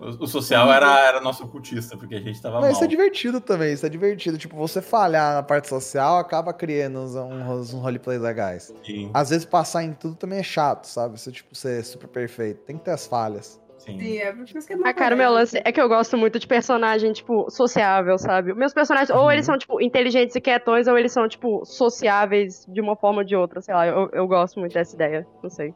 é. 0.01 0.05
O, 0.05 0.27
social 0.27 0.71
era, 0.71 0.99
era 0.99 1.21
nosso 1.21 1.43
ocultista, 1.43 1.97
porque 1.97 2.15
a 2.15 2.21
gente 2.21 2.41
tava 2.41 2.55
Mas 2.55 2.63
mal. 2.63 2.71
isso 2.71 2.83
é 2.83 2.87
divertido 2.87 3.41
também, 3.41 3.73
isso 3.73 3.85
é 3.85 3.89
divertido. 3.89 4.37
Tipo, 4.37 4.55
você 4.55 4.81
falhar 4.81 5.35
na 5.35 5.43
parte 5.43 5.67
social 5.67 6.17
acaba 6.17 6.53
criando 6.53 6.99
uns, 6.99 7.15
uns, 7.15 7.73
uns 7.73 7.81
roleplays 7.81 8.21
legais. 8.21 8.73
Sim. 8.83 9.09
Às 9.13 9.29
vezes 9.29 9.45
passar 9.45 9.83
em 9.83 9.93
tudo 9.93 10.15
também 10.15 10.39
é 10.39 10.43
chato, 10.43 10.85
sabe? 10.85 11.19
Você, 11.19 11.31
tipo, 11.31 11.55
ser 11.55 11.83
super 11.83 12.07
perfeito. 12.07 12.61
Tem 12.61 12.77
que 12.77 12.83
ter 12.83 12.91
as 12.91 13.07
falhas. 13.07 13.59
Sim. 13.85 13.99
Sim, 13.99 14.17
é 14.17 14.33
por 14.33 14.43
isso 14.43 14.67
que 14.67 14.73
é 14.73 14.77
Ah, 14.83 14.93
cara, 14.93 15.13
o 15.13 15.17
meu 15.17 15.31
lance 15.31 15.61
é 15.63 15.71
que 15.71 15.79
eu 15.79 15.87
gosto 15.87 16.17
muito 16.17 16.39
de 16.39 16.47
personagem, 16.47 17.13
tipo, 17.13 17.49
sociável, 17.51 18.17
sabe? 18.17 18.51
Meus 18.53 18.73
personagens, 18.73 19.11
uhum. 19.11 19.23
ou 19.23 19.31
eles 19.31 19.45
são, 19.45 19.57
tipo, 19.57 19.79
inteligentes 19.79 20.35
e 20.35 20.41
quietões, 20.41 20.87
ou 20.87 20.97
eles 20.97 21.11
são, 21.11 21.27
tipo, 21.27 21.63
sociáveis 21.65 22.65
de 22.67 22.81
uma 22.81 22.95
forma 22.95 23.19
ou 23.19 23.23
de 23.23 23.35
outra, 23.35 23.61
sei 23.61 23.75
lá. 23.75 23.85
Eu, 23.85 24.09
eu 24.11 24.27
gosto 24.27 24.59
muito 24.59 24.73
dessa 24.73 24.95
ideia, 24.95 25.27
não 25.43 25.49
sei. 25.51 25.73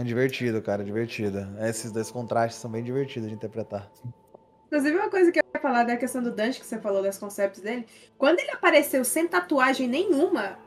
É 0.00 0.02
divertido, 0.02 0.62
cara, 0.62 0.82
divertido. 0.82 1.46
Esses 1.60 1.92
dois 1.92 2.10
contrastes 2.10 2.58
são 2.58 2.70
bem 2.70 2.82
divertidos 2.82 3.28
de 3.28 3.34
interpretar. 3.34 3.90
Inclusive, 4.66 4.96
uma 4.96 5.10
coisa 5.10 5.30
que 5.30 5.38
eu 5.38 5.44
ia 5.54 5.60
falar 5.60 5.84
da 5.84 5.94
questão 5.94 6.22
do 6.22 6.32
Dante, 6.32 6.58
que 6.58 6.64
você 6.64 6.78
falou 6.78 7.02
das 7.02 7.18
conceitos 7.18 7.60
dele. 7.60 7.86
Quando 8.16 8.38
ele 8.40 8.50
apareceu 8.50 9.04
sem 9.04 9.28
tatuagem 9.28 9.86
nenhuma, 9.86 10.58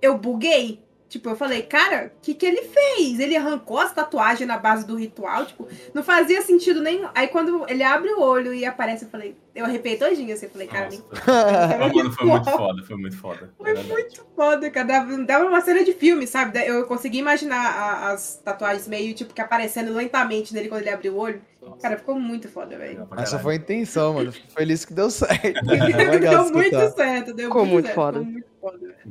eu 0.00 0.16
buguei. 0.16 0.82
Tipo, 1.08 1.30
eu 1.30 1.36
falei, 1.36 1.62
cara, 1.62 2.12
o 2.18 2.20
que, 2.20 2.34
que 2.34 2.44
ele 2.44 2.62
fez? 2.62 3.18
Ele 3.18 3.34
arrancou 3.34 3.78
as 3.78 3.94
tatuagens 3.94 4.46
na 4.46 4.58
base 4.58 4.86
do 4.86 4.94
ritual, 4.94 5.46
tipo, 5.46 5.66
não 5.94 6.02
fazia 6.02 6.42
sentido 6.42 6.82
nenhum. 6.82 7.08
Aí 7.14 7.28
quando 7.28 7.64
ele 7.66 7.82
abre 7.82 8.10
o 8.12 8.20
olho 8.20 8.52
e 8.52 8.66
aparece, 8.66 9.04
eu 9.04 9.08
falei, 9.08 9.34
eu 9.54 9.64
arrepiei 9.64 9.96
todinho 9.96 10.34
assim, 10.34 10.44
eu 10.46 10.50
falei, 10.52 10.66
cara, 10.66 10.88
nem 10.90 11.00
foi- 11.00 11.88
mano, 11.88 12.12
foi 12.12 12.26
muito 12.26 12.50
foda, 12.50 12.82
foi 12.82 12.96
muito 12.96 13.16
foda. 13.16 13.50
Foi 13.56 13.70
É 13.70 13.74
verdade. 13.74 13.88
muito 13.92 14.26
foda, 14.36 14.70
cara. 14.70 14.86
Dava, 14.86 15.16
dava 15.24 15.44
uma 15.46 15.60
cena 15.62 15.82
de 15.82 15.94
filme, 15.94 16.26
sabe? 16.26 16.58
Eu 16.66 16.84
consegui 16.86 17.18
imaginar 17.18 17.56
a- 17.66 18.10
as 18.12 18.36
tatuagens 18.44 18.86
meio, 18.86 19.14
tipo, 19.14 19.32
que 19.32 19.40
aparecendo 19.40 19.92
lentamente 19.94 20.52
nele 20.52 20.68
quando 20.68 20.82
ele 20.82 20.90
abriu 20.90 21.14
o 21.14 21.18
olho. 21.18 21.40
Nossa, 21.62 21.80
Cara, 21.82 21.96
ficou 21.98 22.14
muito 22.20 22.48
foda, 22.48 22.78
velho. 22.78 23.08
Essa 23.16 23.38
foi 23.38 23.54
a 23.54 23.56
intenção, 23.56 24.14
mano. 24.14 24.30
Fico 24.30 24.50
feliz 24.52 24.84
que 24.84 24.92
deu 24.94 25.10
certo. 25.10 25.42
Deu 26.20 26.50
muito 26.52 26.94
certo, 26.94 27.34
deu 27.34 27.46
Ficou 27.48 27.62
muito, 27.66 27.72
muito 27.72 27.84
certo. 27.86 27.94
foda. 27.96 28.18
Ficou 28.20 28.32
muito 28.32 28.46
foda, 28.46 28.57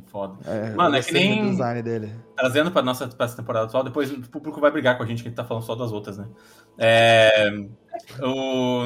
Foda. 0.08 0.38
É, 0.46 0.72
Mano, 0.76 0.96
é 0.96 1.02
que 1.02 1.14
nem- 1.14 1.52
design 1.52 1.82
dele. 1.82 2.12
Trazendo 2.36 2.72
pra 2.72 2.82
nossa 2.82 3.08
pra 3.08 3.26
essa 3.26 3.36
temporada 3.38 3.66
atual, 3.66 3.84
depois 3.84 4.12
o 4.12 4.22
público 4.30 4.60
vai 4.60 4.72
brigar 4.72 4.98
com 4.98 5.04
a 5.04 5.06
gente 5.06 5.22
que 5.24 5.28
a 5.28 5.32
gente 5.32 5.38
tá 5.38 5.44
falando 5.46 5.64
só 5.64 5.76
das 5.76 5.92
outras, 5.92 6.18
né? 6.18 6.28
É, 6.78 7.50
o, 8.22 8.86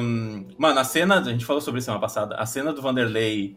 mano, 0.58 0.80
a 0.80 0.84
cena, 0.84 1.20
a 1.20 1.24
gente 1.24 1.44
falou 1.44 1.60
sobre 1.60 1.78
isso 1.78 1.86
semana 1.86 2.00
passada, 2.00 2.36
a 2.36 2.46
cena 2.46 2.72
do 2.72 2.80
Vanderlei 2.82 3.56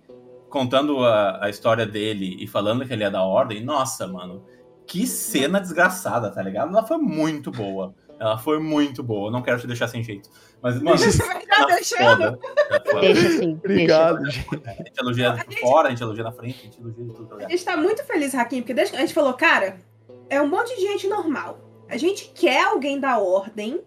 contando 0.49 1.03
a, 1.03 1.45
a 1.45 1.49
história 1.49 1.85
dele 1.85 2.37
e 2.39 2.47
falando 2.47 2.85
que 2.85 2.93
ele 2.93 3.03
é 3.03 3.09
da 3.09 3.23
ordem, 3.23 3.63
nossa, 3.63 4.07
mano, 4.07 4.43
que 4.87 5.05
cena 5.07 5.59
desgraçada, 5.59 6.29
tá 6.31 6.41
ligado? 6.41 6.69
Ela 6.69 6.85
foi 6.85 6.97
muito 6.97 7.51
boa. 7.51 7.93
Ela 8.19 8.37
foi 8.37 8.59
muito 8.59 9.03
boa. 9.03 9.29
Não 9.29 9.41
quero 9.41 9.59
te 9.59 9.67
deixar 9.67 9.87
sem 9.87 10.03
jeito. 10.03 10.29
Mas, 10.61 10.81
mano, 10.81 10.97
Você 10.97 11.23
vai 11.23 11.37
estar 11.37 11.57
ela 11.57 11.67
deixando. 11.67 12.39
foda. 12.85 13.01
Deixa 13.01 13.27
assim. 13.27 13.53
Obrigado, 13.53 14.25
gente. 14.31 14.47
A 14.65 14.71
gente 14.71 14.99
elogia 14.99 15.45
por 15.45 15.57
fora, 15.59 15.87
a 15.87 15.91
gente 15.91 16.01
elogia 16.01 16.23
na 16.23 16.31
frente, 16.31 16.59
a 16.59 16.63
gente 16.63 16.79
elogia 16.79 17.05
de 17.05 17.13
tudo. 17.13 17.27
tá 17.27 17.45
A 17.45 17.49
gente 17.49 17.65
tá 17.65 17.77
muito 17.77 18.03
feliz, 18.03 18.33
Raquinho, 18.33 18.61
porque 18.63 18.73
desde 18.73 18.91
que 18.91 18.97
a 18.97 19.01
gente 19.01 19.13
falou, 19.13 19.33
cara, 19.33 19.77
é 20.29 20.41
um 20.41 20.47
monte 20.47 20.75
de 20.75 20.81
gente 20.81 21.07
normal. 21.07 21.59
A 21.89 21.97
gente 21.97 22.31
quer 22.33 22.63
alguém 22.63 22.99
da 22.99 23.19
ordem. 23.19 23.81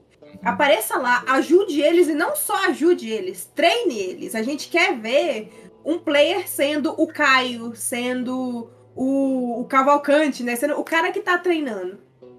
Apareça 0.44 0.96
lá, 0.98 1.24
ajude 1.28 1.80
eles 1.80 2.06
e 2.06 2.14
não 2.14 2.36
só 2.36 2.68
ajude 2.68 3.08
eles, 3.08 3.50
treine 3.56 3.98
eles. 3.98 4.34
A 4.34 4.42
gente 4.42 4.68
quer 4.68 4.96
ver 4.96 5.72
um 5.84 5.98
player 5.98 6.46
sendo 6.46 6.94
o 7.00 7.06
Caio, 7.06 7.74
sendo 7.74 8.70
o, 8.94 9.60
o 9.62 9.64
Cavalcante, 9.64 10.44
né? 10.44 10.54
Sendo 10.54 10.78
o 10.78 10.84
cara 10.84 11.10
que 11.10 11.20
tá 11.20 11.38
treinando. 11.38 11.98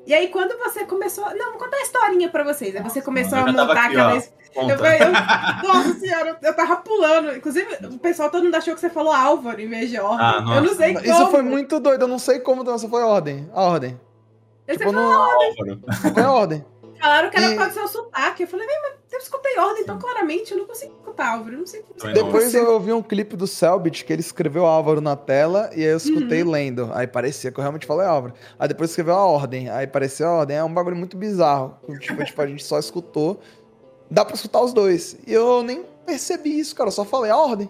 E 0.10 0.14
aí, 0.16 0.28
quando 0.30 0.58
você 0.58 0.86
começou. 0.88 1.24
Não, 1.36 1.52
vou 1.52 1.60
contar 1.60 1.78
a 1.78 1.82
historinha 1.82 2.30
pra 2.30 2.44
vocês. 2.44 2.76
Aí 2.76 2.82
você 2.82 3.00
começou 3.00 3.38
eu 3.38 3.44
a 3.44 3.52
montar 3.52 3.72
aqui, 3.86 3.96
aquela. 3.96 4.16
Eu, 4.56 4.70
eu- 4.70 5.68
nossa 5.72 5.94
senhora, 6.00 6.36
eu 6.42 6.56
tava 6.56 6.78
pulando. 6.78 7.36
Inclusive, 7.38 7.78
o 7.86 8.00
pessoal 8.00 8.32
todo 8.32 8.44
mundo 8.44 8.56
achou 8.56 8.74
que 8.74 8.80
você 8.80 8.90
falou 8.90 9.14
Álvaro 9.14 9.62
em 9.62 9.70
vez 9.70 9.88
de 9.92 10.00
ordem. 10.00 10.26
Ah, 10.26 10.56
eu 10.56 10.64
não 10.64 10.74
sei 10.76 10.96
como. 10.96 11.06
Isso 11.06 11.28
foi 11.28 11.44
muito 11.44 11.80
doido. 11.80 12.02
Eu 12.02 12.08
não 12.08 12.18
sei 12.18 12.40
como 12.40 12.64
então, 12.64 12.74
essa 12.74 12.90
foi 12.90 13.04
a 13.04 13.06
ordem. 13.06 13.48
A 13.54 13.62
ordem. 13.62 14.02
Aí 14.68 14.74
você 14.76 14.80
Tipo, 14.80 14.92
não 14.94 15.12
Álvaro. 15.12 15.80
foi 16.12 16.24
a 16.24 16.32
ordem. 16.32 16.66
Falaram 17.00 17.30
que 17.30 17.38
era 17.38 17.52
E- 17.54 17.56
causa 17.56 17.70
do 17.72 17.74
seu 17.76 17.88
sotaque. 17.88 18.44
Eu 18.44 18.48
falei, 18.48 18.68
"Véi, 18.68 18.76
mas 18.82 18.92
eu 19.14 19.20
escutei 19.20 19.58
ordem 19.58 19.84
tão 19.86 19.98
claramente, 19.98 20.52
eu 20.52 20.58
não 20.58 20.66
consigo 20.66 20.94
escutar 20.94 21.34
Álvaro. 21.34 21.54
Eu 21.56 21.60
não 21.60 21.66
sei 21.68 21.84
não. 22.04 22.14
Depois 22.14 22.54
eu 22.54 22.80
vi 22.80 22.94
um 22.94 23.02
clipe 23.02 23.36
do 23.36 23.48
Selbit 23.48 24.04
que 24.06 24.12
ele 24.14 24.22
escreveu 24.22 24.66
Álvaro 24.66 25.00
na 25.02 25.16
tela 25.16 25.70
e 25.74 25.80
aí 25.84 25.92
eu 25.92 25.98
escutei 25.98 26.44
Uhum. 26.44 26.52
lendo. 26.52 26.90
Aí 26.94 27.08
parecia 27.08 27.52
que 27.52 27.60
eu 27.60 27.62
realmente 27.62 27.86
falei 27.86 28.06
Álvaro. 28.06 28.34
Aí 28.58 28.68
depois 28.68 28.90
escreveu 28.90 29.16
a 29.16 29.26
ordem. 29.26 29.70
Aí 29.70 29.88
parecia 29.88 30.26
a 30.28 30.32
ordem. 30.32 30.58
É 30.58 30.64
um 30.64 30.74
bagulho 30.74 30.96
muito 30.96 31.16
bizarro. 31.18 31.78
Tipo, 32.00 32.24
tipo, 32.24 32.42
a 32.42 32.48
gente 32.48 32.64
só 32.64 32.78
escutou. 32.80 33.40
Dá 34.12 34.26
pra 34.26 34.36
escutar 34.36 34.62
os 34.62 34.74
dois. 34.74 35.16
E 35.28 35.34
eu 35.34 35.62
nem 35.64 35.86
percebi 36.06 36.60
isso, 36.60 36.76
cara. 36.76 36.88
Eu 36.88 36.92
só 36.92 37.06
falei 37.06 37.30
a 37.32 37.38
ordem. 37.38 37.70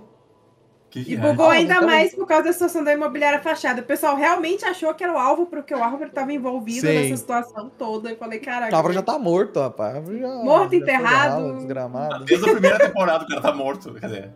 Que 0.90 1.02
E 1.08 1.16
bugou 1.16 1.50
Ah, 1.50 1.54
ainda 1.54 1.76
então- 1.76 1.86
mais 1.86 2.16
por 2.16 2.26
causa 2.26 2.46
da 2.46 2.54
situação 2.54 2.84
da 2.84 2.92
imobiliária 2.94 3.40
fachada. 3.40 3.82
O 3.82 3.86
pessoal 3.86 4.16
realmente 4.16 4.66
achou 4.66 4.92
que 4.96 5.04
era 5.04 5.14
o 5.14 5.18
Álvaro, 5.18 5.46
porque 5.48 5.74
o 5.74 5.84
Álvaro 5.84 6.06
estava 6.08 6.34
envolvido 6.34 6.88
Sim. 6.88 6.94
nessa 6.96 7.18
situação 7.18 7.70
toda. 7.78 8.10
Eu 8.10 8.18
falei, 8.18 8.40
caraca. 8.40 8.74
O 8.74 8.76
Álvaro 8.76 8.94
já 8.94 9.02
tá 9.04 9.20
morto, 9.20 9.60
rapaz. 9.60 10.04
Já, 10.08 10.28
Morto, 10.44 10.72
já 10.72 10.78
enterrado. 10.78 11.54
Desgramado. 11.58 12.26
Desde 12.26 12.50
a 12.50 12.52
primeira 12.54 12.80
temporada 12.80 13.24
o 13.24 13.28
cara 13.28 13.42
tá 13.42 13.54
morto. 13.54 13.94
Quer 13.94 14.08
dizer, 14.08 14.32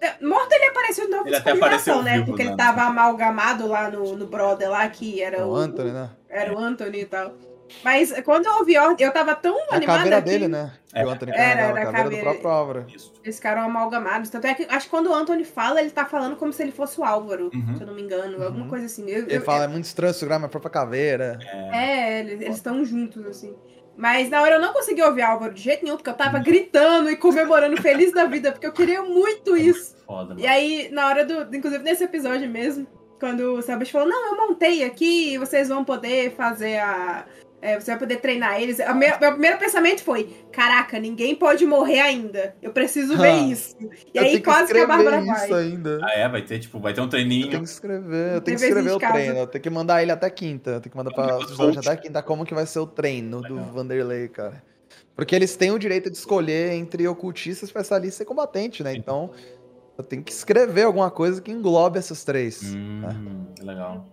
É, 0.00 0.24
Morto 0.24 0.52
ele 0.52 0.64
apareceu 0.64 1.04
de 1.04 1.10
novo 1.12 1.28
Ele 1.28 1.36
até 1.36 1.52
apareceu 1.52 2.02
né? 2.02 2.14
vivo, 2.14 2.26
Porque 2.26 2.42
né? 2.42 2.48
ele 2.50 2.56
tava 2.56 2.82
amalgamado 2.82 3.68
lá 3.68 3.88
no, 3.88 4.16
no 4.16 4.26
brother 4.26 4.68
lá, 4.68 4.88
que 4.88 5.22
era 5.22 5.46
O 5.46 5.52
o, 5.52 5.54
Anthony, 5.56 5.92
né? 5.92 6.10
Era 6.28 6.52
o 6.52 6.58
Anthony 6.58 7.02
e 7.02 7.06
tal. 7.06 7.32
Mas 7.84 8.12
quando 8.22 8.46
eu 8.46 8.52
ouvi 8.58 8.76
ordem, 8.78 9.06
eu 9.06 9.12
tava 9.12 9.34
tão 9.34 9.58
É 9.58 9.62
a 9.70 9.74
animada 9.76 9.98
caveira 9.98 10.22
que 10.22 10.28
dele, 10.28 10.48
né? 10.48 10.72
É. 10.94 11.04
o 11.06 11.08
Anthony 11.10 11.32
Era, 11.32 11.42
era 11.42 11.62
a 11.62 11.66
a 11.68 11.72
caveira 11.72 11.90
do 11.90 11.92
caveira. 12.02 12.22
próprio 12.24 12.48
Álvaro. 12.50 12.84
isso. 12.94 13.12
eles 13.24 13.36
ficaram 13.36 13.62
amalgamados. 13.62 14.28
Tanto 14.30 14.46
é 14.46 14.54
que 14.54 14.64
acho 14.68 14.84
que 14.86 14.90
quando 14.90 15.08
o 15.10 15.14
Anthony 15.14 15.44
fala, 15.44 15.80
ele 15.80 15.90
tá 15.90 16.04
falando 16.04 16.36
como 16.36 16.52
se 16.52 16.62
ele 16.62 16.72
fosse 16.72 17.00
o 17.00 17.04
Álvaro, 17.04 17.50
Uhum. 17.54 17.74
se 17.76 17.82
eu 17.82 17.86
não 17.86 17.94
me 17.94 18.02
engano. 18.02 18.42
Alguma 18.42 18.64
Uhum. 18.64 18.70
coisa 18.70 18.86
assim. 18.86 19.08
Eu- 19.08 19.22
Ele 19.24 19.36
eu- 19.36 19.40
fala, 19.42 19.64
é 19.64 19.68
muito 19.68 19.84
estranho 19.84 20.12
segurar 20.14 20.38
minha 20.38 20.48
própria 20.48 20.70
caveira. 20.70 21.38
É, 21.72 22.20
eles 22.20 22.56
estão 22.56 22.84
juntos, 22.84 23.24
assim. 23.26 23.54
Mas 23.96 24.30
na 24.30 24.40
hora 24.42 24.54
eu 24.54 24.60
não 24.60 24.72
consegui 24.72 25.02
ouvir 25.02 25.22
Álvaro 25.22 25.52
de 25.52 25.60
jeito 25.60 25.84
nenhum, 25.84 25.96
porque 25.96 26.08
eu 26.10 26.14
tava 26.14 26.38
gritando 26.38 27.10
e 27.10 27.16
comemorando 27.16 27.80
feliz 27.80 28.12
da 28.12 28.24
vida, 28.24 28.50
porque 28.50 28.66
eu 28.66 28.72
queria 28.72 29.02
muito 29.02 29.54
isso. 29.56 29.96
Foda, 30.06 30.30
mano. 30.30 30.40
E 30.40 30.46
aí, 30.46 30.88
na 30.92 31.06
hora 31.08 31.24
do. 31.26 31.54
Inclusive 31.54 31.84
nesse 31.84 32.02
episódio 32.04 32.48
mesmo, 32.48 32.86
quando 33.20 33.54
o 33.54 33.62
Sabas 33.62 33.90
falou, 33.90 34.08
não, 34.08 34.32
eu 34.34 34.36
montei 34.48 34.82
aqui, 34.82 35.36
vocês 35.38 35.68
vão 35.68 35.84
poder 35.84 36.34
fazer 36.34 36.78
a. 36.78 37.24
é, 37.62 37.80
você 37.80 37.92
vai 37.92 37.98
poder 38.00 38.16
treinar 38.16 38.60
eles. 38.60 38.78
O 38.80 38.94
meu, 38.94 39.18
meu 39.20 39.30
primeiro 39.32 39.56
pensamento 39.56 40.02
foi: 40.02 40.24
caraca, 40.52 40.98
ninguém 40.98 41.34
pode 41.34 41.64
morrer 41.64 42.00
ainda. 42.00 42.54
Eu 42.60 42.72
preciso 42.72 43.16
ver 43.16 43.28
Ah, 43.28 43.38
isso. 43.38 43.76
E 44.12 44.18
aí 44.18 44.42
quase 44.42 44.72
que, 44.72 44.78
a 44.80 44.86
Bárbara 44.86 45.20
isso 45.20 45.48
vai. 45.48 45.62
ainda. 45.62 46.00
Ah, 46.02 46.12
é? 46.12 46.28
Vai 46.28 46.42
ter, 46.42 46.58
tipo, 46.58 46.78
vai 46.80 46.92
ter 46.92 47.00
um 47.00 47.04
Eu 47.04 47.10
treininho. 47.10 47.48
tenho 47.48 47.62
que 47.62 47.68
escrever, 47.68 48.34
eu 48.34 48.40
tenho 48.40 48.58
que 48.58 48.64
escrever 48.64 48.92
o 48.92 48.98
casa. 48.98 49.12
treino. 49.14 49.38
Eu 49.38 49.46
tenho 49.46 49.62
que 49.62 49.70
mandar 49.70 50.02
ele 50.02 50.12
até 50.12 50.28
quinta. 50.28 50.70
Eu 50.72 50.80
tenho 50.80 50.90
que 50.90 50.96
mandar 50.96 51.12
pra 51.14 51.28
Coach. 51.28 51.44
episódio 51.44 51.80
até 51.80 51.96
quinta 51.96 52.22
como 52.22 52.44
que 52.44 52.52
vai 52.54 52.66
ser 52.66 52.80
o 52.80 52.86
treino 52.86 53.40
do. 53.40 53.62
Vanderlei, 53.72 54.28
cara. 54.28 54.62
Porque 55.14 55.34
eles 55.36 55.54
têm 55.56 55.70
o 55.70 55.78
direito 55.78 56.10
de 56.10 56.16
escolher 56.16 56.72
entre 56.72 57.06
ocultista, 57.06 57.64
especialista 57.64 58.22
e 58.22 58.26
combatente, 58.26 58.82
né? 58.82 58.94
Então, 58.94 59.30
eu 59.96 60.02
tenho 60.02 60.22
que 60.22 60.32
escrever 60.32 60.82
alguma 60.82 61.10
coisa 61.10 61.40
que 61.40 61.52
englobe 61.52 61.98
essas 61.98 62.24
três. 62.24 62.74
Hum, 62.74 63.46
que 63.54 63.62
legal. 63.62 64.06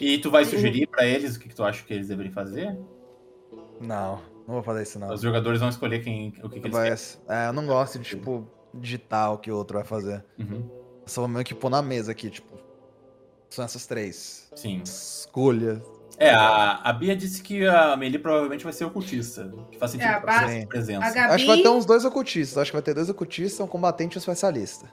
E 0.00 0.18
tu 0.18 0.30
vai 0.30 0.44
sugerir 0.44 0.86
pra 0.86 1.04
eles 1.06 1.36
o 1.36 1.40
que, 1.40 1.48
que 1.48 1.54
tu 1.54 1.64
acha 1.64 1.84
que 1.84 1.92
eles 1.94 2.08
deveriam 2.08 2.32
fazer? 2.32 2.78
Não, 3.80 4.16
não 4.46 4.54
vou 4.54 4.62
fazer 4.62 4.82
isso, 4.82 4.98
não. 4.98 5.12
Os 5.12 5.20
jogadores 5.20 5.60
vão 5.60 5.68
escolher 5.68 6.02
quem, 6.02 6.28
o 6.42 6.48
que, 6.48 6.60
que 6.60 6.66
eles 6.66 6.72
Vai- 6.72 6.88
querem. 6.90 7.04
é, 7.28 7.48
eu 7.48 7.52
não 7.52 7.66
gosto 7.66 7.98
de, 7.98 8.04
tipo, 8.08 8.46
digitar 8.74 9.32
o 9.32 9.38
que 9.38 9.50
o 9.50 9.56
outro 9.56 9.76
vai 9.78 9.86
fazer. 9.86 10.24
Uhum. 10.38 10.68
Eu 11.02 11.08
só 11.08 11.20
vou 11.22 11.28
meio 11.28 11.44
que 11.44 11.54
pôr 11.54 11.70
na 11.70 11.80
mesa 11.82 12.12
aqui, 12.12 12.28
tipo. 12.30 12.52
São 13.48 13.64
essas 13.64 13.86
três. 13.86 14.50
Sim. 14.54 14.82
Escolha. 14.84 15.82
É, 16.18 16.30
a, 16.30 16.80
a 16.82 16.92
Bia 16.92 17.14
disse 17.16 17.40
que 17.42 17.64
a 17.66 17.96
Meili 17.96 18.18
provavelmente 18.18 18.64
vai 18.64 18.72
ser 18.72 18.84
ocultista. 18.84 19.50
Que 19.70 19.78
faz 19.78 19.92
sentido 19.92 20.08
É, 20.08 20.14
a 20.14 20.20
pra 20.20 20.48
sua 20.50 20.66
presença. 20.66 21.06
A 21.06 21.10
Gabi. 21.12 21.32
Acho 21.34 21.44
que 21.44 21.50
vai 21.50 21.62
ter 21.62 21.68
uns 21.68 21.86
dois 21.86 22.04
ocultistas. 22.04 22.58
Acho 22.58 22.70
que 22.72 22.76
vai 22.76 22.82
ter 22.82 22.92
dois 22.92 23.08
ocultistas, 23.08 23.60
um 23.60 23.66
combatente 23.68 24.16
e 24.16 24.18
um 24.18 24.20
especialista. 24.20 24.92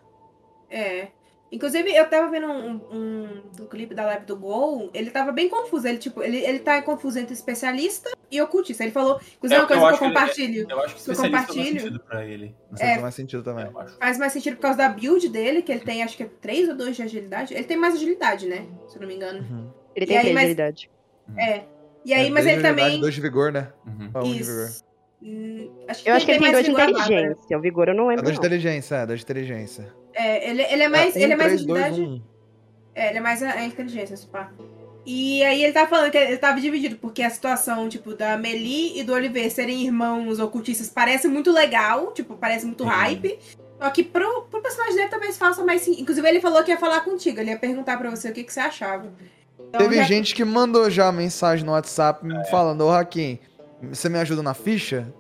É. 0.70 1.08
Inclusive, 1.52 1.90
eu 1.96 2.10
tava 2.10 2.30
vendo 2.30 2.48
um, 2.48 2.76
um, 2.92 3.42
um 3.62 3.66
clipe 3.68 3.94
da 3.94 4.04
live 4.06 4.26
do 4.26 4.36
Gol, 4.36 4.90
ele 4.94 5.12
tava 5.12 5.32
bem 5.32 5.48
confuso. 5.48 5.88
Ele, 5.88 5.98
tipo, 6.00 6.22
ele, 6.24 6.38
ele 6.38 6.60
tá 6.60 6.82
confuso 6.82 7.18
entre 7.20 7.34
especialista 7.34 8.12
e 8.32 8.42
ocultista. 8.42 8.84
Ele 8.84 8.92
falou, 8.92 9.20
inclusive, 9.38 9.60
É, 9.60 9.64
uma 9.64 9.68
coisa 9.68 9.82
eu 9.84 9.88
que 9.88 9.94
eu 9.94 9.98
que 10.00 10.04
ele- 10.04 10.14
compartilho. 10.14 10.68
Eu 10.70 10.80
acho 10.80 10.96
que 10.96 11.00
Eu 11.10 11.14
especialista 11.14 11.38
faz 11.38 11.48
compartilho. 11.48 11.80
sentido 11.82 12.00
pra 12.02 12.26
ele. 12.26 12.56
Não 12.70 12.78
sei 12.78 12.88
É. 12.88 12.96
se 12.96 13.00
faz 13.02 13.16
sentido 13.16 13.44
também. 13.44 13.66
Eu 13.66 13.80
acho. 13.80 13.98
Faz 13.98 14.18
mais 14.18 14.34
sentido 14.34 14.56
por 14.56 14.62
causa 14.64 14.78
da 14.80 14.90
build 14.90 15.30
dele, 15.30 15.62
que 15.62 15.72
ele 15.72 15.82
tem, 15.82 16.04
acho 16.04 16.18
que 16.18 16.24
é 16.24 16.30
3 16.42 16.68
ou 16.68 16.76
2 16.76 16.96
de 16.96 17.04
agilidade. 17.04 17.54
Ele 17.54 17.64
tem 17.64 17.78
mais 17.78 17.94
agilidade, 17.96 18.48
né? 18.48 18.66
Se 18.88 18.98
eu 18.98 19.02
não 19.02 19.08
me 19.08 19.16
engano. 19.16 19.40
Uhum. 19.40 19.70
Ele 19.96 20.06
tem 20.08 20.18
aí, 20.18 20.24
mas- 20.34 20.34
de 20.34 20.40
habilidade. 20.52 20.92
É. 21.38 21.64
E 22.04 22.14
aí, 22.14 22.28
É, 22.28 22.30
mas 22.32 22.46
ele 22.46 22.56
de 22.56 22.60
agilidade, 22.68 22.76
também. 22.82 23.00
Dois 23.02 23.14
de 23.14 23.22
vigor, 23.22 23.52
né? 23.52 23.72
Uhum. 23.86 24.10
Ou 24.14 24.22
um 24.26 24.34
de 24.34 24.44
vigor. 24.44 24.70
Hum, 25.24 25.72
acho 25.88 26.08
Eu 26.08 26.14
acho 26.16 26.26
que 26.26 26.32
ele 26.34 26.40
tem 26.40 26.52
dois 26.52 26.66
de 26.66 26.72
inteligência. 26.72 27.58
O 27.58 27.62
vigor 27.62 27.88
eu 27.88 27.96
não 27.96 28.06
É 28.06 28.16
lembro. 28.16 28.24
dois 28.26 28.36
de 28.36 28.42
não. 28.42 28.46
inteligência, 28.48 28.96
é, 28.96 29.06
dois 29.06 29.20
de 29.20 29.24
inteligência. 29.26 29.94
É, 30.16 30.50
ele, 30.50 30.62
ele 30.64 30.84
é 30.84 30.88
mais, 30.90 31.16
um, 31.16 31.20
ele 31.20 31.34
é 31.34 31.36
mais 31.36 31.48
três, 31.52 31.66
dois, 31.66 31.84
agilidade. 31.84 32.12
um. 32.20 32.22
É, 32.96 33.10
ele 33.10 33.18
é 33.18 33.22
mais 33.22 33.44
a, 33.44 33.52
a 33.52 33.64
inteligência, 33.66 34.14
esse 34.14 34.26
pá. 34.26 34.50
E 35.06 35.44
aí 35.44 35.64
ele 35.64 35.74
tava 35.74 35.88
falando 35.88 36.10
que 36.10 36.18
ele 36.18 36.38
tava 36.38 36.60
dividido, 36.60 36.96
porque 36.96 37.22
a 37.22 37.30
situação, 37.30 37.88
tipo, 37.90 38.16
da 38.16 38.38
Meli 38.38 38.98
e 39.00 39.04
do 39.04 39.14
Oliver 39.14 39.52
serem 39.52 39.84
irmãos 39.84 40.40
ocultistas 40.40 40.90
parece 40.90 41.28
muito 41.28 41.52
legal, 41.52 42.12
tipo, 42.12 42.36
parece 42.38 42.66
muito 42.66 42.84
Sim. 42.84 42.90
hype. 42.90 43.40
Só 43.80 43.90
que 43.90 44.04
pro, 44.04 44.44
pro 44.50 44.62
personagem 44.62 44.96
dele 44.96 45.10
talvez 45.10 45.38
faça 45.38 45.64
mais 45.64 45.82
sentido. 45.82 46.02
Inclusive, 46.02 46.28
ele 46.28 46.40
falou 46.40 46.64
que 46.64 46.72
ia 46.72 46.78
falar 46.78 47.02
contigo, 47.02 47.40
ele 47.40 47.52
ia 47.52 47.60
perguntar 47.60 47.98
pra 47.98 48.10
você 48.10 48.30
o 48.30 48.34
que, 48.34 48.44
que 48.44 48.52
você 48.54 48.62
achava. 48.62 49.14
Então, 49.60 49.80
Teve 49.82 49.98
já- 49.98 50.04
gente 50.04 50.34
que 50.34 50.44
mandou 50.46 50.90
já 50.90 51.12
mensagem 51.12 51.66
no 51.66 51.74
WhatsApp 51.74 52.26
me 52.26 52.44
falando, 52.50 52.82
ô 52.82 52.90
Hakim, 52.92 53.38
você 53.84 54.08
me 54.10 54.18
ajuda 54.18 54.42
na 54.42 54.54
ficha? 54.54 55.14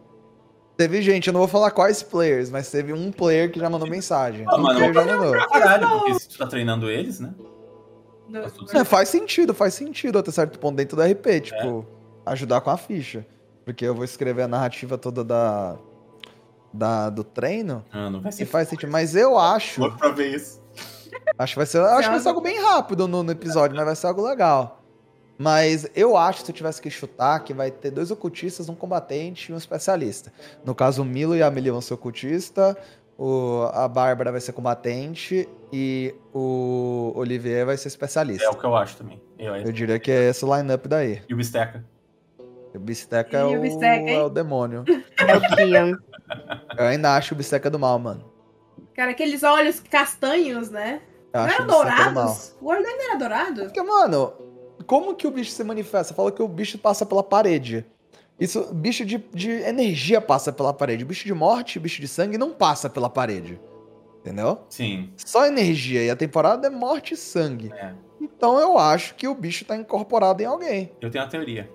Teve 0.77 1.01
gente, 1.01 1.27
eu 1.27 1.33
não 1.33 1.39
vou 1.39 1.47
falar 1.47 1.71
quais 1.71 2.03
players, 2.03 2.49
mas 2.49 2.69
teve 2.69 2.91
um 2.91 3.11
player 3.11 3.49
que 3.51 3.59
já 3.59 3.69
mandou 3.69 3.89
mensagem. 3.89 4.45
Ah, 4.47 4.57
um 4.57 4.61
mano, 4.61 4.77
player 4.77 4.93
já 4.93 5.05
mandou. 5.05 5.31
Pra 5.31 5.47
caralho, 5.47 5.89
porque 5.89 6.13
se 6.19 6.29
tu 6.29 6.37
tá 6.37 6.47
treinando 6.47 6.89
eles, 6.89 7.19
né? 7.19 7.33
Faz 8.31 8.53
tudo 8.53 8.77
É, 8.77 8.83
faz 8.83 9.09
sentido, 9.09 9.53
faz 9.53 9.73
sentido 9.73 10.19
até 10.19 10.31
certo 10.31 10.59
ponto 10.59 10.75
dentro 10.75 10.97
do 10.97 11.03
RP, 11.03 11.41
tipo, 11.41 11.85
ajudar 12.25 12.59
com 12.61 12.69
a 12.71 12.77
ficha. 12.77 13.25
Porque 13.63 13.85
eu 13.85 13.95
vou 13.95 14.03
escrever 14.03 14.43
a 14.43 14.47
narrativa 14.47 14.97
toda 14.97 15.23
da, 15.23 15.77
da 16.73 17.09
do 17.09 17.23
treino 17.23 17.83
Ah, 17.91 18.09
não 18.09 18.21
vai 18.21 18.29
e 18.29 18.33
ser 18.33 18.45
faz 18.45 18.67
sentido. 18.67 18.91
Mas 18.91 19.15
eu 19.15 19.37
acho, 19.39 19.81
louco 19.81 19.97
pra 19.97 20.09
ver 20.09 20.35
isso. 20.35 20.61
acho 21.37 21.53
que 21.53 21.59
vai 21.59 21.65
ser, 21.65 21.79
acho 21.81 22.03
que 22.03 22.09
vai 22.09 22.19
ser 22.19 22.27
algo 22.27 22.41
bem 22.41 22.61
rápido 22.61 23.07
no, 23.07 23.23
no 23.23 23.31
episódio, 23.31 23.75
mas 23.75 23.85
vai 23.85 23.95
ser 23.95 24.07
algo 24.07 24.27
legal. 24.27 24.84
Mas 25.37 25.87
eu 25.95 26.15
acho, 26.15 26.45
se 26.45 26.51
eu 26.51 26.55
tivesse 26.55 26.81
que 26.81 26.89
chutar, 26.89 27.43
que 27.43 27.53
vai 27.53 27.69
ter 27.69 27.91
dois 27.91 28.09
ocultistas, 28.11 28.69
um 28.69 28.75
combatente 28.75 29.51
e 29.51 29.55
um 29.55 29.57
especialista. 29.57 30.31
No 30.63 30.73
caso, 30.73 31.01
o 31.01 31.05
Milo 31.05 31.35
e 31.35 31.43
a 31.43 31.47
Amelie 31.47 31.71
vão 31.71 31.81
ser 31.81 31.93
ocultista, 31.93 32.77
o, 33.17 33.69
a 33.73 33.87
Bárbara 33.87 34.31
vai 34.31 34.41
ser 34.41 34.53
combatente 34.53 35.47
e 35.71 36.13
o 36.33 37.11
Olivier 37.15 37.65
vai 37.65 37.77
ser 37.77 37.89
especialista. 37.89 38.45
É 38.45 38.49
o 38.49 38.55
que 38.55 38.65
eu 38.65 38.75
acho 38.75 38.97
também. 38.97 39.21
Eu, 39.37 39.55
Eu 39.55 39.71
diria 39.71 39.99
que 39.99 40.11
é 40.11 40.29
esse 40.29 40.45
o 40.45 40.55
line-up 40.55 40.87
daí. 40.87 41.21
E 41.27 41.33
o 41.33 41.37
Bisteca? 41.37 41.83
O 42.73 42.79
Bisteca 42.79 43.37
é 43.37 43.45
o 43.45 43.61
Bisteca, 43.61 44.11
é 44.11 44.23
o 44.23 44.29
demônio. 44.29 44.83
É 45.17 45.37
o 45.37 45.55
Kian. 45.55 45.97
Eu 46.77 46.85
ainda 46.85 47.15
acho 47.15 47.33
o 47.33 47.37
Bisteca 47.37 47.69
do 47.69 47.79
mal, 47.79 47.97
mano. 47.97 48.31
Cara, 48.93 49.11
aqueles 49.11 49.43
olhos 49.43 49.79
castanhos, 49.79 50.69
né? 50.69 51.01
Eu 51.33 51.41
Não 51.41 51.47
eram 51.47 51.67
dourados? 51.67 52.55
O 52.61 52.67
olho 52.67 52.83
dele 52.83 52.95
não 52.95 53.09
era 53.09 53.19
dourado? 53.19 53.61
Porque, 53.63 53.81
mano, 53.81 54.33
como 54.85 55.15
que 55.15 55.27
o 55.27 55.31
bicho 55.31 55.51
se 55.51 55.63
manifesta? 55.63 56.13
Fala 56.13 56.31
que 56.31 56.41
o 56.41 56.47
bicho 56.47 56.77
passa 56.77 57.05
pela 57.05 57.23
parede. 57.23 57.85
Isso, 58.39 58.73
bicho 58.73 59.05
de, 59.05 59.17
de 59.33 59.49
energia 59.49 60.19
passa 60.19 60.51
pela 60.51 60.73
parede. 60.73 61.05
Bicho 61.05 61.25
de 61.25 61.33
morte, 61.33 61.79
bicho 61.79 62.01
de 62.01 62.07
sangue 62.07 62.37
não 62.37 62.51
passa 62.51 62.89
pela 62.89 63.09
parede. 63.09 63.59
Entendeu? 64.19 64.59
Sim. 64.69 65.11
Só 65.17 65.45
energia. 65.45 66.03
E 66.03 66.09
a 66.09 66.15
temporada 66.15 66.67
é 66.67 66.69
morte 66.69 67.13
e 67.13 67.17
sangue. 67.17 67.71
É. 67.73 67.93
Então 68.19 68.59
eu 68.59 68.77
acho 68.77 69.15
que 69.15 69.27
o 69.27 69.35
bicho 69.35 69.63
tá 69.65 69.75
incorporado 69.77 70.41
em 70.41 70.45
alguém. 70.45 70.91
Eu 70.99 71.09
tenho 71.11 71.23
uma 71.23 71.29
teoria. 71.29 71.69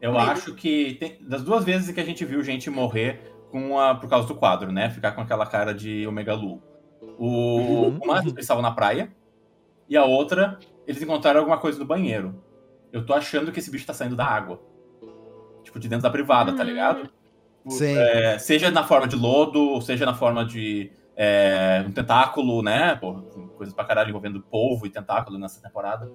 Eu 0.00 0.10
Amigo. 0.16 0.30
acho 0.32 0.54
que 0.54 0.94
tem- 1.00 1.16
das 1.20 1.42
duas 1.42 1.64
vezes 1.64 1.92
que 1.92 2.00
a 2.00 2.04
gente 2.04 2.24
viu 2.24 2.42
gente 2.44 2.70
morrer 2.70 3.32
com 3.50 3.78
a, 3.80 3.94
por 3.94 4.08
causa 4.08 4.28
do 4.28 4.34
quadro, 4.34 4.70
né? 4.70 4.90
Ficar 4.90 5.12
com 5.12 5.20
aquela 5.22 5.46
cara 5.46 5.74
de 5.74 6.06
Omega 6.06 6.34
Lu. 6.34 6.62
O, 7.18 7.26
Uhum. 7.26 7.98
uma 8.04 8.18
eles 8.20 8.34
estavam 8.38 8.62
na 8.62 8.70
praia 8.70 9.10
e 9.88 9.96
a 9.96 10.04
outra 10.04 10.58
eles 10.88 11.00
encontraram 11.02 11.40
alguma 11.40 11.58
coisa 11.58 11.78
no 11.78 11.84
banheiro. 11.84 12.42
Eu 12.92 13.04
tô 13.04 13.12
achando 13.12 13.52
que 13.52 13.58
esse 13.60 13.70
bicho 13.70 13.86
tá 13.86 13.92
saindo 13.94 14.16
da 14.16 14.24
água. 14.24 14.60
Tipo, 15.62 15.78
de 15.78 15.88
dentro 15.88 16.02
da 16.02 16.10
privada, 16.10 16.52
tá 16.54 16.62
Hum. 16.62 16.66
ligado? 16.66 17.10
Sim. 17.68 17.96
é, 17.98 18.38
seja 18.38 18.70
na 18.70 18.82
forma 18.82 19.06
de 19.06 19.14
lodo, 19.14 19.80
seja 19.82 20.06
na 20.06 20.14
forma 20.14 20.42
de 20.44 20.90
é, 21.14 21.84
um 21.86 21.92
tentáculo, 21.92 22.62
né? 22.62 22.94
Porra, 22.94 23.20
tem 23.24 23.46
coisas 23.48 23.74
pra 23.74 23.84
caralho 23.84 24.08
envolvendo 24.08 24.40
polvo 24.40 24.86
e 24.86 24.90
tentáculo 24.90 25.38
nessa 25.38 25.60
temporada. 25.60 26.10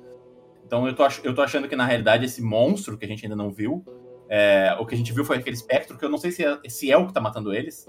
Então 0.65 0.87
eu 0.87 0.95
tô, 0.95 1.03
eu 1.23 1.35
tô 1.35 1.41
achando 1.43 1.67
que, 1.67 1.75
na 1.75 1.85
realidade, 1.85 2.25
esse 2.25 2.41
monstro 2.41 2.97
que 2.97 3.05
a 3.05 3.07
gente 3.07 3.23
ainda 3.25 3.35
não 3.35 3.51
viu, 3.51 3.85
é, 4.27 4.75
o 4.79 4.85
que 4.87 4.95
a 4.95 4.97
gente 4.97 5.13
viu 5.13 5.23
foi 5.23 5.37
aquele 5.37 5.55
espectro, 5.55 5.97
que 5.97 6.05
eu 6.05 6.09
não 6.09 6.17
sei 6.17 6.31
se 6.31 6.43
é, 6.43 6.57
se 6.67 6.91
é 6.91 6.97
o 6.97 7.05
que 7.05 7.13
tá 7.13 7.21
matando 7.21 7.53
eles. 7.53 7.87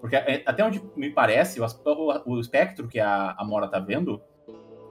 Porque 0.00 0.16
é, 0.16 0.42
até 0.44 0.64
onde 0.64 0.82
me 0.96 1.10
parece, 1.10 1.60
o, 1.60 1.66
o 2.26 2.40
espectro 2.40 2.88
que 2.88 2.98
a, 2.98 3.36
a 3.38 3.44
Mora 3.44 3.68
tá 3.68 3.78
vendo, 3.78 4.20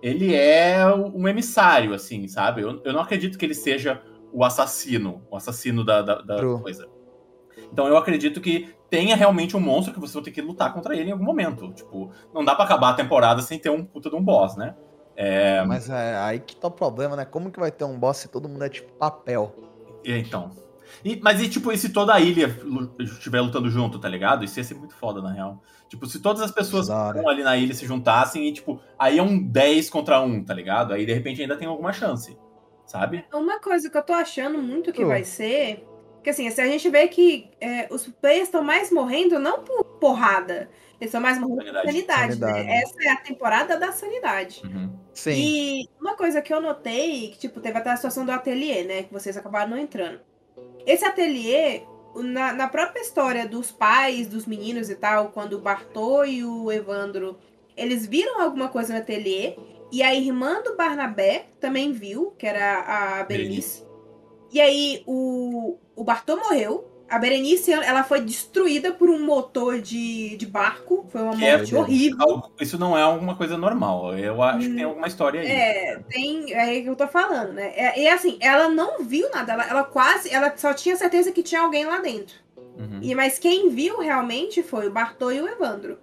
ele 0.04 0.36
é 0.36 0.86
um 0.94 1.26
emissário, 1.30 1.94
assim, 1.94 2.28
sabe? 2.28 2.62
Eu, 2.62 2.82
eu 2.84 2.92
não 2.92 3.00
acredito 3.00 3.38
que 3.38 3.46
ele 3.46 3.56
seja 3.56 4.02
o 4.34 4.44
assassino, 4.44 5.24
o 5.32 5.38
assassino 5.38 5.86
da, 5.86 6.02
da, 6.02 6.22
da 6.22 6.60
coisa. 6.60 6.90
Então 7.72 7.88
eu 7.88 7.96
acredito 7.96 8.42
que 8.42 8.76
tenha 8.90 9.16
realmente 9.16 9.56
um 9.56 9.62
monstro 9.62 9.94
que 9.94 10.00
você 10.00 10.14
vai 10.16 10.24
ter 10.24 10.32
que 10.32 10.42
lutar 10.42 10.74
contra 10.74 10.94
ele 10.94 11.08
em 11.08 11.14
algum 11.14 11.24
momento. 11.24 11.72
Tipo, 11.72 12.12
não 12.34 12.44
dá 12.44 12.54
pra 12.54 12.66
acabar 12.66 12.90
a 12.90 12.94
temporada 12.94 13.42
sem 13.42 13.58
ter 13.58 13.70
um 13.70 13.86
puta 13.86 14.10
de 14.10 14.16
um 14.18 14.22
boss, 14.22 14.58
né? 14.58 14.76
É, 15.16 15.64
Mas 15.64 15.90
é 15.90 16.18
aí 16.18 16.40
que 16.40 16.56
tá 16.56 16.68
o 16.68 16.72
problema, 16.72 17.16
né? 17.16 17.24
Como 17.24 17.50
que 17.50 17.60
vai 17.60 17.72
ter 17.72 17.86
um 17.86 17.98
boss 17.98 18.18
se 18.18 18.28
todo 18.28 18.50
mundo 18.50 18.66
é 18.66 18.70
tipo 18.70 18.92
papel? 18.94 19.56
e 20.04 20.12
então. 20.18 20.52
E- 21.04 21.20
mas 21.22 21.42
e 21.42 21.50
tipo, 21.50 21.72
e 21.72 21.78
se 21.78 21.90
toda 21.90 22.14
a 22.14 22.20
ilha 22.20 22.48
estiver 23.00 23.42
lutando 23.42 23.70
junto, 23.70 24.00
tá 24.00 24.08
ligado? 24.10 24.44
Isso 24.44 24.60
ia 24.60 24.64
ser 24.64 24.76
muito 24.76 24.96
foda, 24.96 25.22
na 25.22 25.32
real. 25.32 25.62
Tipo, 25.90 26.06
se 26.08 26.20
todas 26.22 26.42
as 26.42 26.52
pessoas 26.52 26.88
que 26.88 26.94
estão 27.18 27.30
ali 27.30 27.44
na 27.44 27.56
ilha 27.56 27.74
se 27.74 27.86
juntassem 27.86 28.48
e, 28.48 28.54
tipo, 28.54 28.80
aí 28.98 29.20
é 29.20 29.24
um 29.24 29.42
10 29.42 29.90
contra 29.90 30.20
1, 30.20 30.44
tá 30.44 30.54
ligado? 30.54 30.94
Aí 30.94 31.06
de 31.06 31.14
repente 31.14 31.42
ainda 31.42 31.56
tem 31.56 31.68
alguma 31.68 31.94
chance, 31.94 32.36
sabe? 32.86 33.24
Uma 33.34 33.60
coisa 33.60 33.90
que 33.90 33.98
eu 33.98 34.04
tô 34.04 34.14
achando 34.14 34.58
muito 34.58 34.92
que 34.92 34.98
True. 35.00 35.08
vai 35.08 35.24
ser. 35.24 35.86
Que 36.24 36.30
assim, 36.30 36.50
se 36.50 36.62
a 36.62 36.66
gente 36.66 36.90
vê 36.90 37.08
que 37.10 37.50
é, 37.60 37.88
os 37.92 38.08
players 38.08 38.48
estão 38.48 38.64
mais 38.64 38.90
morrendo 38.92 39.38
não 39.40 39.62
por 39.64 39.84
porrada. 40.00 40.70
Eles 41.00 41.10
estão 41.10 41.20
mais 41.20 41.38
morrendo 41.38 41.74
por 41.74 41.86
Sanidade. 41.86 42.34
sanidade. 42.36 42.64
né? 42.66 42.78
Essa 42.82 42.96
é 43.04 43.10
a 43.10 43.18
temporada 43.18 43.78
da 43.78 43.92
sanidade. 43.92 44.62
Uhum. 44.64 44.90
Sim. 45.14 45.32
E 45.34 45.90
uma 46.00 46.16
coisa 46.16 46.42
que 46.42 46.54
eu 46.54 46.62
notei, 46.62 47.28
que 47.32 47.40
tipo, 47.40 47.60
teve 47.60 47.78
até 47.78 47.92
a 47.92 47.96
situação 47.98 48.26
do 48.26 48.32
ateliê, 48.32 48.84
né? 48.86 49.04
Que 49.04 49.12
vocês 49.14 49.36
acabaram 49.36 49.72
não 49.72 49.78
entrando. 49.78 50.22
Esse 50.86 51.06
ateliê, 51.06 51.84
na, 52.16 52.54
na 52.54 52.68
própria 52.68 53.02
história 53.02 53.48
dos 53.48 53.72
pais, 53.72 54.28
dos 54.28 54.46
meninos 54.46 54.90
e 54.90 54.96
tal, 54.96 55.30
quando 55.30 55.54
o 55.54 55.62
Bartô 55.62 56.24
e 56.26 56.44
o 56.44 56.72
Evandro, 56.72 57.38
eles 57.76 58.06
viram 58.06 58.42
alguma 58.42 58.68
coisa 58.68 58.94
no 58.94 59.00
ateliê, 59.00 59.56
e 59.92 60.02
a 60.02 60.14
irmã 60.14 60.62
do 60.62 60.76
Barnabé 60.76 61.48
também 61.60 61.92
viu, 61.92 62.32
que 62.32 62.46
era 62.46 63.20
a 63.20 63.24
Berenice. 63.24 63.86
E 64.52 64.60
aí 64.62 65.04
o, 65.08 65.78
o 65.96 66.04
Bartô 66.04 66.36
morreu. 66.36 66.93
A 67.14 67.20
Berenice, 67.20 67.72
ela 67.72 68.04
foi 68.04 68.22
destruída 68.22 68.92
por 68.92 69.08
um 69.08 69.24
motor 69.24 69.80
de, 69.80 70.36
de 70.36 70.46
barco. 70.48 71.06
Foi 71.10 71.22
uma 71.22 71.34
é- 71.46 71.58
morte 71.58 71.76
horrível. 71.76 72.18
Algo- 72.28 72.52
Isso 72.60 72.78
não 72.80 72.98
é 72.98 73.04
alguma 73.04 73.36
coisa 73.36 73.56
normal. 73.56 74.18
Eu 74.18 74.42
acho 74.42 74.68
que 74.68 74.74
tem 74.74 74.84
alguma 74.84 75.06
história 75.08 75.42
aí. 75.42 75.48
É, 75.48 76.00
tem. 76.10 76.52
É 76.54 76.82
que 76.82 76.88
eu 76.88 76.96
tô 76.96 77.08
falando, 77.08 77.54
né? 77.54 77.72
É, 77.76 78.00
e 78.02 78.08
assim, 78.08 78.38
ela 78.42 78.68
não 78.68 79.04
viu 79.04 79.30
nada. 79.30 79.54
Ela, 79.54 79.64
ela 79.70 79.84
quase. 79.84 80.30
Ela 80.34 80.52
só 80.58 80.74
tinha 80.74 80.96
certeza 80.96 81.32
que 81.32 81.44
tinha 81.44 81.62
alguém 81.62 81.86
lá 81.86 82.00
dentro. 82.00 82.36
Uhum. 82.58 82.98
E, 83.02 83.14
mas 83.14 83.38
quem 83.38 83.70
viu 83.70 84.00
realmente 84.00 84.64
foi 84.64 84.88
o 84.88 84.92
Bartô 84.92 85.32
e 85.32 85.40
o 85.40 85.48
Evandro. 85.48 86.00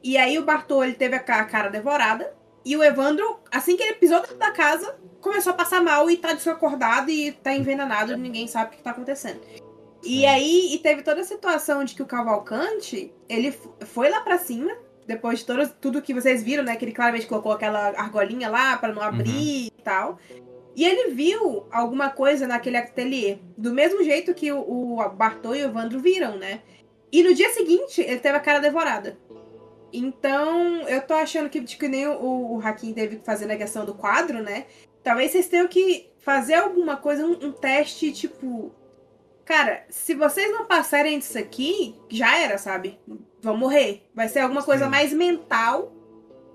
E 0.00 0.16
aí 0.16 0.38
o 0.38 0.44
Bartô, 0.44 0.84
ele 0.84 0.94
teve 0.94 1.16
a 1.16 1.18
ca- 1.18 1.40
a 1.40 1.44
cara 1.44 1.68
devorada. 1.70 2.32
E 2.64 2.76
o 2.76 2.84
Evandro, 2.84 3.40
assim 3.50 3.76
que 3.76 3.82
ele 3.82 3.94
pisou 3.94 4.20
dentro 4.20 4.36
da 4.36 4.52
casa, 4.52 4.94
começou 5.20 5.52
a 5.52 5.56
passar 5.56 5.82
mal 5.82 6.08
e 6.08 6.16
tá 6.16 6.32
desacordado 6.32 7.10
e 7.10 7.32
tá 7.32 7.52
envenenado 7.52 8.16
ninguém 8.16 8.46
sabe 8.46 8.74
o 8.74 8.76
que 8.76 8.82
tá 8.84 8.90
acontecendo. 8.90 9.40
E 10.06 10.20
Sim. 10.20 10.26
aí, 10.26 10.74
e 10.74 10.78
teve 10.78 11.02
toda 11.02 11.20
a 11.20 11.24
situação 11.24 11.82
de 11.82 11.94
que 11.94 12.02
o 12.02 12.06
Cavalcante, 12.06 13.12
ele 13.28 13.52
foi 13.80 14.08
lá 14.08 14.20
pra 14.20 14.38
cima, 14.38 14.70
depois 15.04 15.40
de 15.40 15.44
todo, 15.44 15.68
tudo 15.80 16.02
que 16.02 16.14
vocês 16.14 16.42
viram, 16.42 16.62
né? 16.62 16.76
Que 16.76 16.84
ele 16.84 16.92
claramente 16.92 17.26
colocou 17.26 17.52
aquela 17.52 17.88
argolinha 17.88 18.48
lá 18.48 18.76
pra 18.76 18.92
não 18.92 19.02
abrir 19.02 19.66
e 19.66 19.82
tal. 19.82 20.18
E 20.76 20.84
ele 20.84 21.10
viu 21.12 21.66
alguma 21.72 22.10
coisa 22.10 22.46
naquele 22.46 22.76
ateliê. 22.76 23.38
Do 23.58 23.72
mesmo 23.72 24.04
jeito 24.04 24.34
que 24.34 24.52
o, 24.52 24.60
o 24.60 25.08
Bartô 25.10 25.54
e 25.54 25.62
o 25.62 25.66
Evandro 25.66 25.98
viram, 25.98 26.36
né? 26.36 26.60
E 27.10 27.22
no 27.22 27.34
dia 27.34 27.50
seguinte, 27.50 28.00
ele 28.00 28.18
teve 28.18 28.36
a 28.36 28.40
cara 28.40 28.58
devorada. 28.58 29.18
Então, 29.92 30.82
eu 30.88 31.00
tô 31.00 31.14
achando 31.14 31.48
que, 31.48 31.62
tipo, 31.62 31.80
que 31.80 31.88
nem 31.88 32.06
o, 32.06 32.56
o 32.56 32.60
Hakim 32.62 32.92
teve 32.92 33.16
que 33.16 33.24
fazer 33.24 33.46
questão 33.56 33.84
do 33.84 33.94
quadro, 33.94 34.42
né? 34.42 34.66
Talvez 35.02 35.32
vocês 35.32 35.48
tenham 35.48 35.66
que 35.66 36.10
fazer 36.18 36.54
alguma 36.54 36.96
coisa, 36.96 37.24
um, 37.24 37.46
um 37.46 37.52
teste, 37.52 38.12
tipo. 38.12 38.72
Cara, 39.46 39.84
se 39.88 40.12
vocês 40.12 40.50
não 40.50 40.66
passarem 40.66 41.20
disso 41.20 41.38
aqui, 41.38 41.94
já 42.10 42.36
era, 42.36 42.58
sabe? 42.58 42.98
Vão 43.40 43.56
morrer. 43.56 44.04
Vai 44.12 44.28
ser 44.28 44.40
alguma 44.40 44.62
coisa 44.62 44.86
Sim. 44.86 44.90
mais 44.90 45.12
mental 45.12 45.92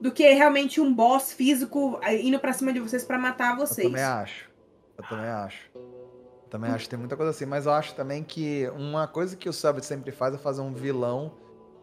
do 0.01 0.11
que 0.11 0.29
realmente 0.33 0.81
um 0.81 0.93
boss 0.93 1.31
físico 1.31 1.97
aí, 2.03 2.27
indo 2.27 2.37
pra 2.37 2.51
cima 2.51 2.73
de 2.73 2.81
vocês 2.81 3.05
pra 3.05 3.17
matar 3.17 3.55
vocês. 3.55 3.85
Eu 3.85 3.91
também 3.91 4.03
acho. 4.03 4.49
Eu 4.97 5.03
também 5.07 5.29
acho. 5.29 5.71
Eu 5.73 6.49
também 6.49 6.69
acho 6.69 6.83
que 6.83 6.89
tem 6.89 6.99
muita 6.99 7.15
coisa 7.15 7.31
assim, 7.31 7.45
mas 7.45 7.65
eu 7.65 7.71
acho 7.71 7.95
também 7.95 8.23
que 8.25 8.69
uma 8.75 9.07
coisa 9.07 9.37
que 9.37 9.47
o 9.47 9.53
Subbit 9.53 9.85
sempre 9.85 10.11
faz 10.11 10.35
é 10.35 10.37
fazer 10.37 10.59
um 10.59 10.73
vilão 10.73 11.31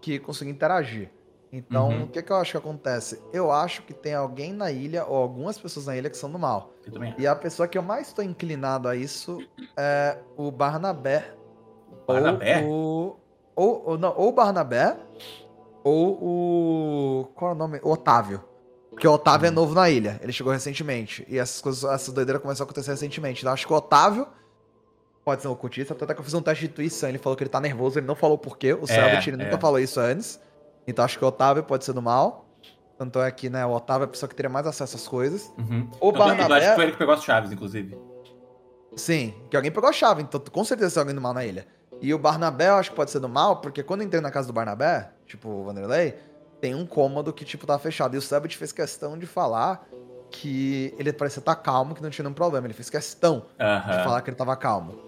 que 0.03 0.19
consiga 0.19 0.51
interagir. 0.51 1.11
Então, 1.53 1.89
Uhum. 1.89 2.03
o 2.05 2.07
que, 2.09 2.23
que 2.23 2.31
eu 2.31 2.37
acho 2.37 2.51
que 2.53 2.57
acontece? 2.59 3.23
Eu 3.33 3.51
acho 3.51 3.83
que 3.83 3.95
tem 3.95 4.13
alguém 4.15 4.53
na 4.53 4.71
ilha, 4.71 5.07
ou 5.07 5.17
algumas 5.17 5.59
pessoas 5.59 5.87
na 5.87 5.97
ilha 5.97 6.11
que 6.11 6.17
são 6.17 6.31
do 6.31 6.39
mal. 6.39 6.73
E 7.17 7.27
a 7.27 7.35
pessoa 7.35 7.67
que 7.67 7.79
eu 7.79 7.83
mais 7.83 8.09
estou 8.09 8.23
inclinado 8.25 8.87
a 8.87 8.95
isso 8.95 9.39
é 9.77 10.19
o 10.37 10.51
Barnabé. 10.51 11.33
Barnabé? 12.07 12.63
Ou 12.67 13.17
o. 13.17 13.17
Ou, 13.57 13.83
ou, 13.87 13.99
não, 13.99 14.15
ou 14.17 14.29
o 14.29 14.33
Barnabé, 14.33 14.97
ou 15.83 16.13
o. 16.23 17.25
Qual 17.35 17.51
é 17.51 17.55
o 17.55 17.57
nome? 17.57 17.81
O 17.83 17.91
Otávio. 17.93 18.45
Porque 18.91 19.07
o 19.07 19.13
Otávio 19.13 19.47
Hum. 19.49 19.53
é 19.53 19.55
novo 19.55 19.75
na 19.75 19.89
ilha. 19.91 20.19
Ele 20.23 20.33
chegou 20.33 20.53
recentemente. 20.53 21.25
E 21.29 21.39
essas 21.39 21.61
coisas, 21.61 21.85
essas 21.91 22.13
doideiras 22.13 22.43
começaram 22.43 22.65
a 22.65 22.67
acontecer 22.71 22.91
recentemente. 22.91 23.41
Então 23.43 23.53
acho 23.53 23.67
que 23.67 23.73
o 23.73 23.77
Otávio 23.77 24.27
pode 25.25 25.43
ser 25.43 25.49
um 25.49 25.53
ocultista. 25.53 25.95
Até 25.95 26.15
que 26.15 26.21
eu 26.21 26.25
fiz 26.25 26.35
um 26.35 26.43
teste 26.43 26.67
de 26.67 26.71
intuição. 26.73 27.09
Ele 27.09 27.19
falou 27.19 27.37
que 27.37 27.43
ele 27.43 27.51
tá 27.51 27.61
nervoso, 27.61 27.99
ele 27.99 28.07
não 28.07 28.15
falou 28.17 28.37
por 28.39 28.57
quê. 28.59 28.73
O 28.75 28.87
Selbit, 28.87 29.29
ele 29.31 29.41
é. 29.41 29.45
nunca 29.45 29.59
falou 29.59 29.79
isso 29.79 30.01
antes. 30.01 30.41
Então 30.89 31.05
acho 31.05 31.19
que 31.19 31.25
o 31.25 31.29
Otávio 31.29 31.63
pode 31.63 31.85
ser 31.85 31.93
do 31.93 32.01
mal. 32.03 32.47
Tanto 32.97 33.21
é 33.21 33.31
que, 33.31 33.49
né, 33.49 33.65
o 33.65 33.71
Otávio 33.71 34.05
é 34.05 34.07
a 34.07 34.09
pessoa 34.09 34.29
que 34.29 34.35
teria 34.35 34.49
mais 34.51 34.67
acesso 34.67 34.97
às 34.97 35.07
coisas. 35.07 35.53
Uhum. 35.59 35.89
O 36.01 36.09
Eu 36.09 36.13
tô- 36.13 36.19
eu 36.19 36.23
acho 36.25 36.37
Barnabé- 36.39 36.69
que 36.71 36.75
foi 36.75 36.85
ele 36.85 36.93
que 36.93 36.99
pegou 36.99 37.15
as 37.15 37.23
chaves, 37.23 37.53
inclusive. 37.53 37.97
Sim, 38.97 39.35
que 39.51 39.57
alguém 39.57 39.71
pegou 39.71 39.89
a 39.89 39.93
chave, 39.93 40.23
então 40.23 40.41
com 40.51 40.65
certeza 40.65 40.95
tem 40.95 41.01
alguém 41.03 41.15
do 41.15 41.21
mal 41.21 41.33
na 41.35 41.45
ilha. 41.45 41.67
E 42.01 42.13
o 42.13 42.19
Barnabé 42.19 42.69
eu 42.71 42.75
acho 42.75 42.91
que 42.91 42.97
pode 42.97 43.11
ser 43.11 43.21
do 43.21 43.29
mal, 43.29 43.57
porque 43.61 43.83
quando 43.83 44.01
eu 44.01 44.07
entrei 44.07 44.21
na 44.21 44.31
casa 44.31 44.47
do 44.49 44.53
Barnabé, 44.53 45.11
tipo 45.27 45.49
o 45.49 45.65
Vanderlei, 45.65 46.17
tem 46.61 46.75
um 46.75 46.85
cômodo 46.87 47.33
que, 47.33 47.45
tipo, 47.45 47.67
tá 47.67 47.79
fechado. 47.79 48.15
E 48.15 48.19
o 48.19 48.23
Sabbath 48.23 48.53
fez 48.55 48.73
questão 48.73 49.17
de 49.17 49.27
falar 49.27 49.87
que 50.31 50.93
ele 50.99 51.13
parecia 51.13 51.39
estar 51.41 51.55
calmo, 51.55 51.95
que 51.95 52.03
não 52.03 52.11
tinha 52.11 52.25
nenhum 52.25 52.35
problema. 52.35 52.67
Ele 52.67 52.75
fez 52.75 52.91
questão 52.91 53.45
de 53.57 53.65
Aham. 53.65 54.05
falar 54.05 54.23
que 54.23 54.31
ele 54.31 54.37
tava 54.37 54.57
calmo. 54.57 54.99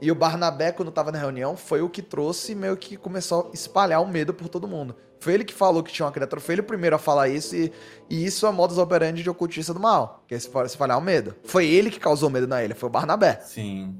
E 0.00 0.10
o 0.12 0.14
Barnabé, 0.14 0.70
quando 0.70 0.90
tava 0.92 1.10
na 1.10 1.18
reunião, 1.18 1.56
foi 1.56 1.82
o 1.82 1.88
que 1.90 2.00
trouxe 2.00 2.54
meio 2.54 2.76
que 2.76 2.96
começou 2.96 3.48
a 3.50 3.54
espalhar 3.54 4.00
o 4.00 4.06
medo 4.06 4.32
por 4.32 4.48
todo 4.48 4.68
mundo. 4.68 4.94
Foi 5.20 5.34
ele 5.34 5.44
que 5.44 5.52
falou 5.54 5.82
que 5.82 5.92
tinha 5.92 6.06
uma 6.06 6.12
criatura, 6.12 6.40
foi 6.40 6.54
ele 6.54 6.62
o 6.62 6.64
primeiro 6.64 6.96
a 6.96 6.98
falar 6.98 7.28
isso, 7.28 7.54
e, 7.54 7.70
e 8.08 8.24
isso 8.24 8.46
é 8.46 8.50
modus 8.50 8.78
operandi 8.78 9.22
de 9.22 9.30
ocultista 9.30 9.72
do 9.74 9.78
mal, 9.78 10.24
que 10.26 10.34
é 10.34 10.38
se 10.38 10.48
fa- 10.48 10.66
se 10.66 10.76
falhar 10.76 10.98
o 10.98 11.00
medo. 11.00 11.34
Foi 11.44 11.66
ele 11.66 11.90
que 11.90 12.00
causou 12.00 12.30
medo 12.30 12.46
na 12.46 12.64
ilha, 12.64 12.74
foi 12.74 12.88
o 12.88 12.92
Barnabé. 12.92 13.38
Sim. 13.44 13.94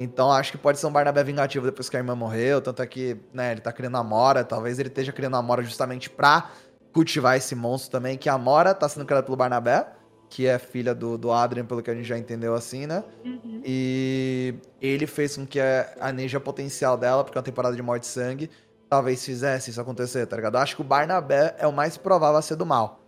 Então 0.00 0.32
acho 0.32 0.50
que 0.50 0.58
pode 0.58 0.78
ser 0.78 0.86
um 0.86 0.90
Barnabé 0.92 1.22
vingativo 1.22 1.66
depois 1.66 1.88
que 1.88 1.96
a 1.96 2.00
irmã 2.00 2.14
morreu, 2.16 2.60
tanto 2.60 2.82
é 2.82 2.86
que, 2.86 3.18
né, 3.32 3.52
ele 3.52 3.60
tá 3.60 3.70
criando 3.70 3.98
a 3.98 4.02
Mora, 4.02 4.42
talvez 4.42 4.78
ele 4.78 4.88
esteja 4.88 5.12
criando 5.12 5.36
a 5.36 5.42
Mora 5.42 5.62
justamente 5.62 6.08
pra 6.08 6.50
cultivar 6.92 7.36
esse 7.36 7.54
monstro 7.54 7.90
também, 7.90 8.16
que 8.16 8.28
a 8.28 8.36
Mora 8.38 8.74
tá 8.74 8.88
sendo 8.88 9.04
criada 9.04 9.24
pelo 9.24 9.36
Barnabé, 9.36 9.86
que 10.30 10.46
é 10.46 10.58
filha 10.58 10.94
do, 10.94 11.18
do 11.18 11.30
Adrian, 11.30 11.66
pelo 11.66 11.82
que 11.82 11.90
a 11.90 11.94
gente 11.94 12.06
já 12.06 12.16
entendeu 12.18 12.54
assim, 12.54 12.86
né? 12.86 13.04
Uhum. 13.22 13.60
E 13.64 14.54
ele 14.80 15.06
fez 15.06 15.36
com 15.36 15.46
que 15.46 15.60
a, 15.60 15.92
a 16.00 16.10
Neja 16.10 16.40
potencial 16.40 16.96
dela, 16.96 17.22
porque 17.22 17.36
é 17.36 17.40
uma 17.40 17.44
temporada 17.44 17.76
de 17.76 17.82
morte 17.82 18.04
e 18.04 18.06
sangue, 18.06 18.50
talvez 18.92 19.24
fizesse 19.24 19.70
isso 19.70 19.80
acontecer, 19.80 20.26
tá 20.26 20.36
ligado? 20.36 20.56
Eu 20.56 20.60
acho 20.60 20.76
que 20.76 20.82
o 20.82 20.84
Barnabé 20.84 21.56
é 21.58 21.66
o 21.66 21.72
mais 21.72 21.96
provável 21.96 22.36
a 22.36 22.42
ser 22.42 22.56
do 22.56 22.66
mal. 22.66 23.01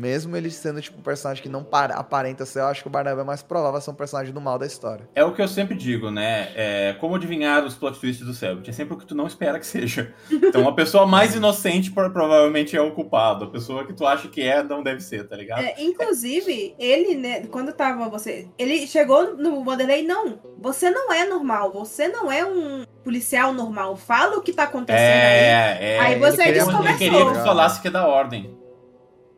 Mesmo 0.00 0.34
ele 0.34 0.50
sendo, 0.50 0.80
tipo, 0.80 0.98
um 0.98 1.02
personagem 1.02 1.42
que 1.42 1.48
não 1.50 1.62
para- 1.62 1.94
aparenta 1.94 2.46
ser, 2.46 2.60
eu 2.60 2.64
acho 2.68 2.80
que 2.80 2.88
o 2.88 2.90
Barnabé 2.90 3.20
é 3.20 3.24
mais 3.24 3.42
provável 3.42 3.76
a 3.76 3.80
ser 3.82 3.90
um 3.90 3.94
personagem 3.94 4.32
do 4.32 4.40
mal 4.40 4.58
da 4.58 4.64
história. 4.66 5.06
É 5.14 5.22
o 5.22 5.34
que 5.34 5.42
eu 5.42 5.46
sempre 5.48 5.74
digo, 5.76 6.10
né? 6.10 6.48
É, 6.54 6.96
como 6.98 7.16
adivinhar 7.16 7.62
os 7.66 7.74
plot 7.74 8.00
twists 8.00 8.26
do 8.26 8.32
Selbit? 8.32 8.70
É 8.70 8.72
sempre 8.72 8.94
o 8.94 8.96
que 8.96 9.04
tu 9.04 9.14
não 9.14 9.26
espera 9.26 9.58
que 9.58 9.66
seja. 9.66 10.14
Então, 10.32 10.66
a 10.66 10.72
pessoa 10.74 11.04
mais 11.06 11.34
inocente 11.36 11.90
pro- 11.90 12.10
provavelmente 12.10 12.74
é 12.74 12.80
o 12.80 12.92
culpado. 12.92 13.44
A 13.44 13.50
pessoa 13.50 13.86
que 13.86 13.92
tu 13.92 14.06
acha 14.06 14.26
que 14.28 14.40
é, 14.40 14.62
não 14.62 14.82
deve 14.82 15.00
ser, 15.00 15.28
tá 15.28 15.36
ligado? 15.36 15.60
É, 15.60 15.74
inclusive, 15.78 16.74
ele, 16.78 17.14
né, 17.16 17.42
quando 17.50 17.70
tava 17.72 18.08
você. 18.08 18.48
Ele 18.58 18.86
chegou 18.86 19.36
no 19.36 19.62
Wanderlei, 19.68 20.02
não. 20.02 20.38
Você 20.58 20.88
não 20.88 21.12
é 21.12 21.26
normal. 21.26 21.72
Você 21.72 22.08
não 22.08 22.32
é 22.32 22.42
um 22.42 22.84
policial 23.04 23.52
normal. 23.52 23.96
Fala 23.96 24.38
o 24.38 24.40
que 24.40 24.52
tá 24.54 24.62
acontecendo 24.62 24.98
aí. 25.02 25.04
É, 25.04 25.78
é. 25.80 25.98
Aí 26.00 26.18
você 26.18 26.26
ele 26.26 26.36
queria- 26.36 26.48
Ele 26.50 26.64
desconversou. 26.64 26.98
queria 26.98 27.24
que 27.26 27.32
tu 27.38 27.44
falasse 27.44 27.80
que 27.82 27.88
é 27.88 27.90
da 27.90 28.06
ordem. 28.06 28.58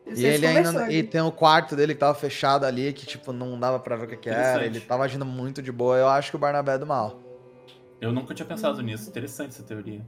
E 0.05 0.25
ele 0.25 0.45
ainda. 0.45 0.91
E 0.91 1.01
tem 1.03 1.21
o 1.21 1.31
quarto 1.31 1.75
dele 1.75 1.93
que 1.93 1.99
tava 1.99 2.13
fechado 2.13 2.65
ali, 2.65 2.91
que, 2.93 3.05
tipo, 3.05 3.31
não 3.31 3.59
dava 3.59 3.79
pra 3.79 3.95
ver 3.95 4.05
o 4.05 4.07
que, 4.09 4.17
que 4.17 4.29
era. 4.29 4.65
Ele 4.65 4.79
tava 4.79 5.03
agindo 5.03 5.25
muito 5.25 5.61
de 5.61 5.71
boa. 5.71 5.97
Eu 5.97 6.07
acho 6.09 6.29
que 6.29 6.35
o 6.35 6.39
Barnabé 6.39 6.75
é 6.75 6.77
do 6.77 6.85
mal. 6.85 7.19
Eu 8.01 8.11
nunca 8.11 8.33
tinha 8.33 8.45
pensado 8.45 8.81
nisso. 8.81 9.09
Interessante 9.09 9.49
essa 9.51 9.63
teoria. 9.63 10.01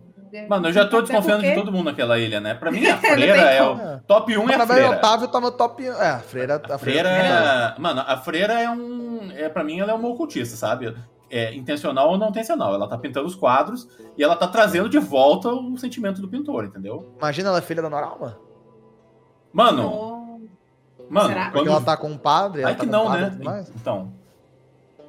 Mano, 0.49 0.67
eu 0.67 0.73
já 0.73 0.85
tô 0.85 1.01
desconfiando 1.01 1.43
de 1.43 1.55
todo 1.55 1.71
mundo 1.71 1.85
naquela 1.85 2.19
ilha, 2.19 2.41
né? 2.41 2.53
Pra 2.53 2.69
mim, 2.69 2.85
a 2.87 2.97
freira 2.97 3.37
é 3.41 3.63
o. 3.63 3.99
Top 4.01 4.35
1 4.37 4.41
O 4.43 4.49
é 4.49 4.55
a 4.55 4.57
Barnabé 4.57 4.73
e 4.73 4.77
freira. 4.77 4.89
o 4.89 4.97
Otávio 4.97 5.27
tá 5.29 5.39
no 5.39 5.51
top. 5.51 5.85
É, 5.87 6.07
a 6.09 6.19
freira. 6.19 6.61
A 6.69 6.75
A 6.75 6.77
freira 6.77 7.09
é. 7.09 7.75
é. 7.77 7.79
Mano, 7.79 8.03
a 8.05 8.17
freira 8.17 8.53
é 8.59 8.69
um. 8.69 9.31
É, 9.31 9.47
pra 9.47 9.63
mim, 9.63 9.79
ela 9.79 9.91
é 9.91 9.95
uma 9.95 10.09
ocultista, 10.09 10.57
sabe? 10.57 10.93
É 11.29 11.53
intencional 11.55 12.09
ou 12.09 12.17
não 12.17 12.29
intencional. 12.29 12.73
Ela 12.73 12.87
tá 12.87 12.97
pintando 12.97 13.27
os 13.27 13.35
quadros 13.35 13.87
e 14.17 14.23
ela 14.23 14.35
tá 14.35 14.47
trazendo 14.47 14.89
de 14.89 14.99
volta 14.99 15.47
o 15.49 15.77
sentimento 15.77 16.21
do 16.21 16.27
pintor, 16.27 16.65
entendeu? 16.65 17.13
Imagina 17.17 17.49
ela 17.49 17.59
é 17.59 17.61
filha 17.61 17.81
da 17.81 17.89
Noralma. 17.89 18.37
Mano, 19.55 19.89
Oh, 19.89 20.39
mano, 21.09 21.29
Será? 21.29 21.43
Porque 21.45 21.59
quando. 21.59 21.67
ela 21.69 21.81
tá 21.81 21.95
com 21.97 22.09
um 22.09 22.17
padre. 22.17 22.61
ela 22.61 22.71
Ai 22.71 22.75
tá 22.75 22.83
que 22.83 22.89
não, 22.91 23.05
padre 23.05 23.43
né? 23.43 23.65
Então. 23.75 24.11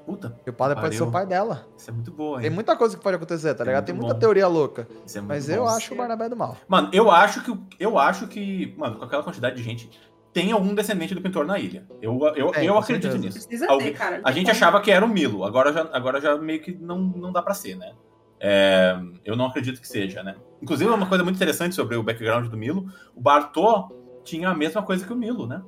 Puta, 0.07 0.39
E 0.47 0.51
o 0.51 0.53
padre 0.53 0.81
pode 0.81 0.95
ser 0.97 1.03
o 1.03 1.11
pai 1.11 1.27
dela. 1.27 1.67
isso 1.77 1.91
é 1.91 1.93
muito 1.93 2.13
boa, 2.13 2.37
hein? 2.37 2.43
Tem 2.43 2.51
muita 2.51 2.77
coisa 2.77 2.97
que 2.97 3.03
pode 3.03 3.17
acontecer, 3.17 3.53
tá 3.55 3.65
É 3.65 3.67
ligado? 3.67 3.87
Tem 3.87 3.95
muita 3.95 4.15
bom. 4.15 4.21
teoria 4.21 4.47
louca. 4.47 4.87
Isso 5.05 5.19
é 5.19 5.21
muito 5.21 5.31
Mas 5.31 5.49
bom. 5.49 5.55
eu 5.55 5.67
acho 5.67 5.89
que 5.89 5.95
o 5.95 5.97
Barnabé 5.97 6.27
é 6.27 6.29
do 6.29 6.37
mal. 6.37 6.57
Mano, 6.69 6.89
eu 6.93 7.11
acho 7.11 7.43
que. 7.43 7.51
o- 7.51 7.67
Eu 7.81 7.99
acho 7.99 8.29
que. 8.29 8.73
Mano, 8.79 8.99
com 8.99 9.05
aquela 9.05 9.25
quantidade 9.25 9.57
de 9.57 9.65
gente, 9.65 9.91
tem 10.33 10.53
algum 10.53 10.73
descendente 10.77 11.13
do 11.13 11.21
pintor 11.21 11.45
na 11.45 11.59
ilha. 11.59 11.85
Eu, 12.01 12.17
eu, 12.37 12.53
Tem, 12.53 12.67
eu 12.67 12.79
acredito 12.79 13.11
certeza. 13.11 13.19
nisso. 13.25 13.49
Precisa 13.49 13.69
Alguém- 13.69 13.89
ter, 13.93 13.99
cara. 13.99 14.21
A 14.23 14.31
gente 14.31 14.49
achava 14.49 14.81
que 14.81 14.93
era 14.93 15.05
o 15.05 15.09
Milo, 15.09 15.43
agora 15.45 15.73
já, 15.73 15.89
agora 15.93 16.21
já 16.21 16.37
meio 16.37 16.63
que 16.63 16.73
não, 16.73 16.99
não 17.01 17.33
dá 17.33 17.43
pra 17.43 17.53
ser, 17.55 17.75
né? 17.75 17.93
É, 18.39 18.97
eu 19.25 19.35
não 19.35 19.47
acredito 19.47 19.81
que 19.81 19.89
seja, 19.89 20.23
né? 20.23 20.37
Inclusive, 20.63 20.89
uma 20.89 21.07
coisa 21.09 21.25
muito 21.25 21.35
interessante 21.37 21.75
sobre 21.75 21.97
o 21.97 22.03
background 22.05 22.47
do 22.49 22.57
Milo, 22.57 22.87
o 23.15 23.21
Bartô 23.21 23.91
tinha 24.27 24.49
a 24.51 24.55
mesma 24.55 24.83
coisa 24.83 25.07
que 25.07 25.13
o 25.13 25.17
Milo, 25.17 25.47
né? 25.47 25.63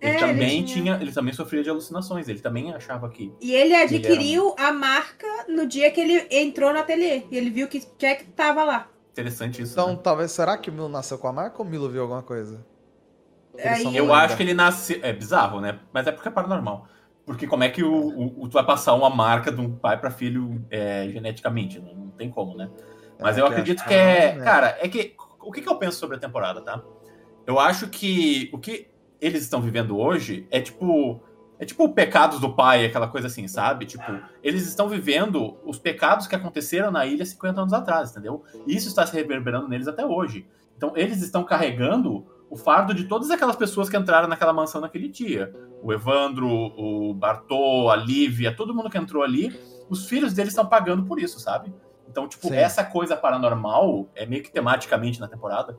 Ele 0.00 0.10
É, 0.12 0.14
ele 0.14 0.20
também 0.20 0.64
tinha. 0.64 0.82
tinha. 0.94 0.98
ele 1.02 1.12
também 1.12 1.34
sofria 1.34 1.62
de 1.62 1.68
alucinações, 1.68 2.26
ele 2.28 2.40
também 2.40 2.72
achava 2.72 3.08
que. 3.10 3.32
E 3.40 3.52
ele 3.52 3.74
adquiriu 3.74 4.54
a 4.58 4.72
marca 4.72 5.26
no 5.48 5.66
dia 5.66 5.90
que 5.90 6.00
ele 6.00 6.26
entrou 6.30 6.72
no 6.72 6.78
ateliê. 6.78 7.24
E 7.30 7.36
ele 7.36 7.50
viu 7.50 7.68
que 7.68 7.80
que 7.80 8.06
é 8.06 8.14
que 8.14 8.24
tava 8.24 8.64
lá. 8.64 8.88
Interessante 9.12 9.60
isso. 9.60 9.72
Então, 9.72 9.90
né? 9.90 10.00
talvez. 10.02 10.30
Será 10.32 10.56
que 10.56 10.70
o 10.70 10.72
Milo 10.72 10.88
nasceu 10.88 11.18
com 11.18 11.28
a 11.28 11.32
marca 11.32 11.60
ou 11.60 11.66
o 11.66 11.68
Milo 11.68 11.88
viu 11.90 12.00
alguma 12.02 12.22
coisa? 12.22 12.64
Ele 13.58 13.68
Aí- 13.68 13.84
Eu 13.96 14.04
lembra. 14.04 14.18
acho 14.20 14.36
que 14.36 14.42
ele 14.42 14.54
nasceu. 14.54 15.00
É 15.02 15.12
bizarro, 15.12 15.60
né? 15.60 15.78
Mas 15.92 16.06
é 16.06 16.12
porque 16.12 16.28
é 16.28 16.30
paranormal. 16.30 16.86
Porque 17.26 17.46
como 17.46 17.62
é 17.64 17.68
que 17.68 17.82
o, 17.84 17.92
o- 17.92 18.42
o- 18.44 18.48
tu 18.48 18.54
vai 18.54 18.64
passar 18.64 18.94
uma 18.94 19.10
marca 19.10 19.52
de 19.52 19.60
um 19.60 19.70
pai 19.76 20.00
pra 20.00 20.10
filho 20.10 20.64
é, 20.70 21.08
geneticamente? 21.10 21.78
Não, 21.78 21.92
não 21.94 22.08
tem 22.10 22.30
como, 22.30 22.56
né? 22.56 22.70
Mas 23.20 23.36
É, 23.36 23.40
eu 23.42 23.46
que 23.46 23.52
acredito 23.52 23.80
acho 23.80 23.88
que 23.88 23.94
é. 23.94 24.34
né? 24.36 24.44
Cara, 24.44 24.78
é 24.80 24.88
que. 24.88 25.14
O 25.42 25.52
que, 25.52 25.60
que 25.60 25.68
eu 25.68 25.76
penso 25.76 25.98
sobre 25.98 26.16
a 26.16 26.20
temporada, 26.20 26.60
tá? 26.62 26.82
Eu 27.46 27.58
acho 27.58 27.88
que 27.88 28.50
o 28.52 28.58
que 28.58 28.88
eles 29.20 29.42
estão 29.42 29.60
vivendo 29.60 29.98
hoje 29.98 30.46
é 30.50 30.60
tipo. 30.60 31.22
É 31.58 31.64
tipo 31.66 31.86
pecados 31.90 32.40
do 32.40 32.54
pai, 32.54 32.86
aquela 32.86 33.06
coisa 33.06 33.26
assim, 33.26 33.46
sabe? 33.46 33.84
Tipo, 33.84 34.18
eles 34.42 34.66
estão 34.66 34.88
vivendo 34.88 35.58
os 35.62 35.78
pecados 35.78 36.26
que 36.26 36.34
aconteceram 36.34 36.90
na 36.90 37.04
ilha 37.04 37.22
50 37.22 37.60
anos 37.60 37.74
atrás, 37.74 38.12
entendeu? 38.12 38.42
E 38.66 38.74
isso 38.74 38.88
está 38.88 39.06
se 39.06 39.14
reverberando 39.14 39.68
neles 39.68 39.86
até 39.86 40.06
hoje. 40.06 40.46
Então, 40.74 40.94
eles 40.96 41.20
estão 41.20 41.44
carregando 41.44 42.24
o 42.48 42.56
fardo 42.56 42.94
de 42.94 43.04
todas 43.04 43.30
aquelas 43.30 43.56
pessoas 43.56 43.90
que 43.90 43.96
entraram 43.96 44.26
naquela 44.26 44.54
mansão 44.54 44.80
naquele 44.80 45.06
dia. 45.06 45.54
O 45.82 45.92
Evandro, 45.92 46.48
o 46.48 47.12
Bartô, 47.12 47.90
a 47.90 47.96
Lívia, 47.96 48.56
todo 48.56 48.74
mundo 48.74 48.88
que 48.88 48.96
entrou 48.96 49.22
ali, 49.22 49.54
os 49.90 50.08
filhos 50.08 50.32
deles 50.32 50.52
estão 50.52 50.66
pagando 50.66 51.04
por 51.04 51.20
isso, 51.20 51.38
sabe? 51.38 51.70
Então, 52.08 52.26
tipo, 52.26 52.48
Sim. 52.48 52.56
essa 52.56 52.82
coisa 52.82 53.16
paranormal, 53.16 54.08
é 54.16 54.26
meio 54.26 54.42
que 54.42 54.50
tematicamente 54.50 55.20
na 55.20 55.28
temporada, 55.28 55.78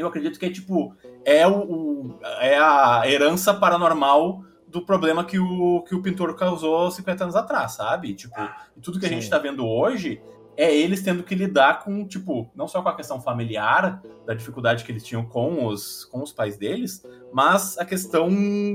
eu 0.00 0.06
acredito 0.08 0.38
que 0.38 0.46
é 0.46 0.50
tipo, 0.50 0.94
é, 1.24 1.46
o, 1.46 1.58
o- 1.60 2.18
é 2.40 2.58
a 2.58 3.02
herança 3.06 3.52
paranormal 3.54 4.42
do 4.66 4.84
problema 4.84 5.24
que 5.24 5.38
o, 5.38 5.82
que 5.82 5.94
o 5.94 6.02
pintor 6.02 6.34
causou 6.36 6.90
50 6.90 7.24
anos 7.24 7.36
atrás, 7.36 7.72
sabe? 7.72 8.14
Tipo, 8.14 8.40
e 8.76 8.80
tudo 8.80 8.98
que 9.00 9.06
a 9.06 9.08
Sim. 9.08 9.16
gente 9.16 9.28
tá 9.28 9.38
vendo 9.38 9.66
hoje 9.66 10.22
é 10.56 10.74
eles 10.74 11.02
tendo 11.02 11.22
que 11.22 11.34
lidar 11.34 11.82
com, 11.82 12.06
tipo, 12.06 12.50
não 12.54 12.68
só 12.68 12.82
com 12.82 12.88
a 12.88 12.94
questão 12.94 13.20
familiar, 13.20 14.02
da 14.26 14.34
dificuldade 14.34 14.84
que 14.84 14.92
eles 14.92 15.02
tinham 15.02 15.24
com 15.24 15.66
os, 15.66 16.04
com 16.04 16.22
os 16.22 16.32
pais 16.32 16.56
deles, 16.58 17.02
mas 17.32 17.78
a 17.78 17.84
questão 17.84 18.28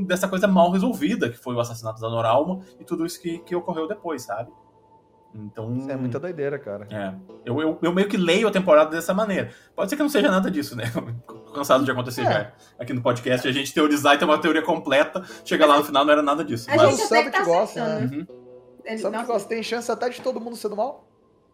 dessa 0.03 0.27
coisa 0.27 0.47
mal 0.47 0.71
resolvida, 0.71 1.29
que 1.29 1.37
foi 1.37 1.53
o 1.55 1.59
assassinato 1.59 2.01
da 2.01 2.09
Noralma 2.09 2.59
e 2.79 2.83
tudo 2.83 3.05
isso 3.05 3.21
que, 3.21 3.37
que 3.39 3.55
ocorreu 3.55 3.87
depois, 3.87 4.23
sabe? 4.23 4.51
Então. 5.37 5.75
Isso 5.75 5.91
é 5.91 5.95
muita 5.97 6.17
doideira, 6.19 6.57
cara. 6.57 6.87
É. 6.89 7.13
Eu, 7.45 7.59
eu, 7.61 7.77
eu 7.81 7.93
meio 7.93 8.07
que 8.07 8.15
leio 8.15 8.47
a 8.47 8.51
temporada 8.51 8.89
dessa 8.89 9.13
maneira. 9.13 9.49
Pode 9.75 9.89
ser 9.89 9.97
que 9.97 10.01
não 10.01 10.09
seja 10.09 10.31
nada 10.31 10.49
disso, 10.49 10.75
né? 10.77 10.85
Cansado 11.53 11.83
de 11.83 11.91
acontecer 11.91 12.21
É. 12.21 12.23
já 12.25 12.51
aqui 12.79 12.93
no 12.93 13.01
podcast, 13.01 13.45
a 13.47 13.51
gente 13.51 13.73
teorizar 13.73 14.15
e 14.15 14.17
ter 14.17 14.25
uma 14.25 14.37
teoria 14.39 14.61
completa, 14.61 15.21
chega 15.43 15.65
lá 15.65 15.77
no 15.77 15.83
final 15.83 16.05
não 16.05 16.11
era 16.13 16.21
nada 16.21 16.43
disso. 16.43 16.69
A 16.71 16.75
Mas, 16.77 16.91
gente 16.97 17.07
sabe 17.07 17.21
até 17.21 17.31
que 17.31 17.37
que 17.37 17.43
tá 17.43 17.45
gosta, 17.45 17.83
acertando. 17.83 18.15
Uhum. 18.15 18.27
Ele- 18.85 18.97
Sabe 18.97 19.17
o 19.17 19.19
que 19.19 19.25
gosta? 19.25 19.49
Tem 19.49 19.63
chance 19.63 19.91
até 19.91 20.09
de 20.09 20.21
todo 20.21 20.39
mundo 20.39 20.55
ser 20.55 20.69
do 20.69 20.75
mal? 20.77 21.07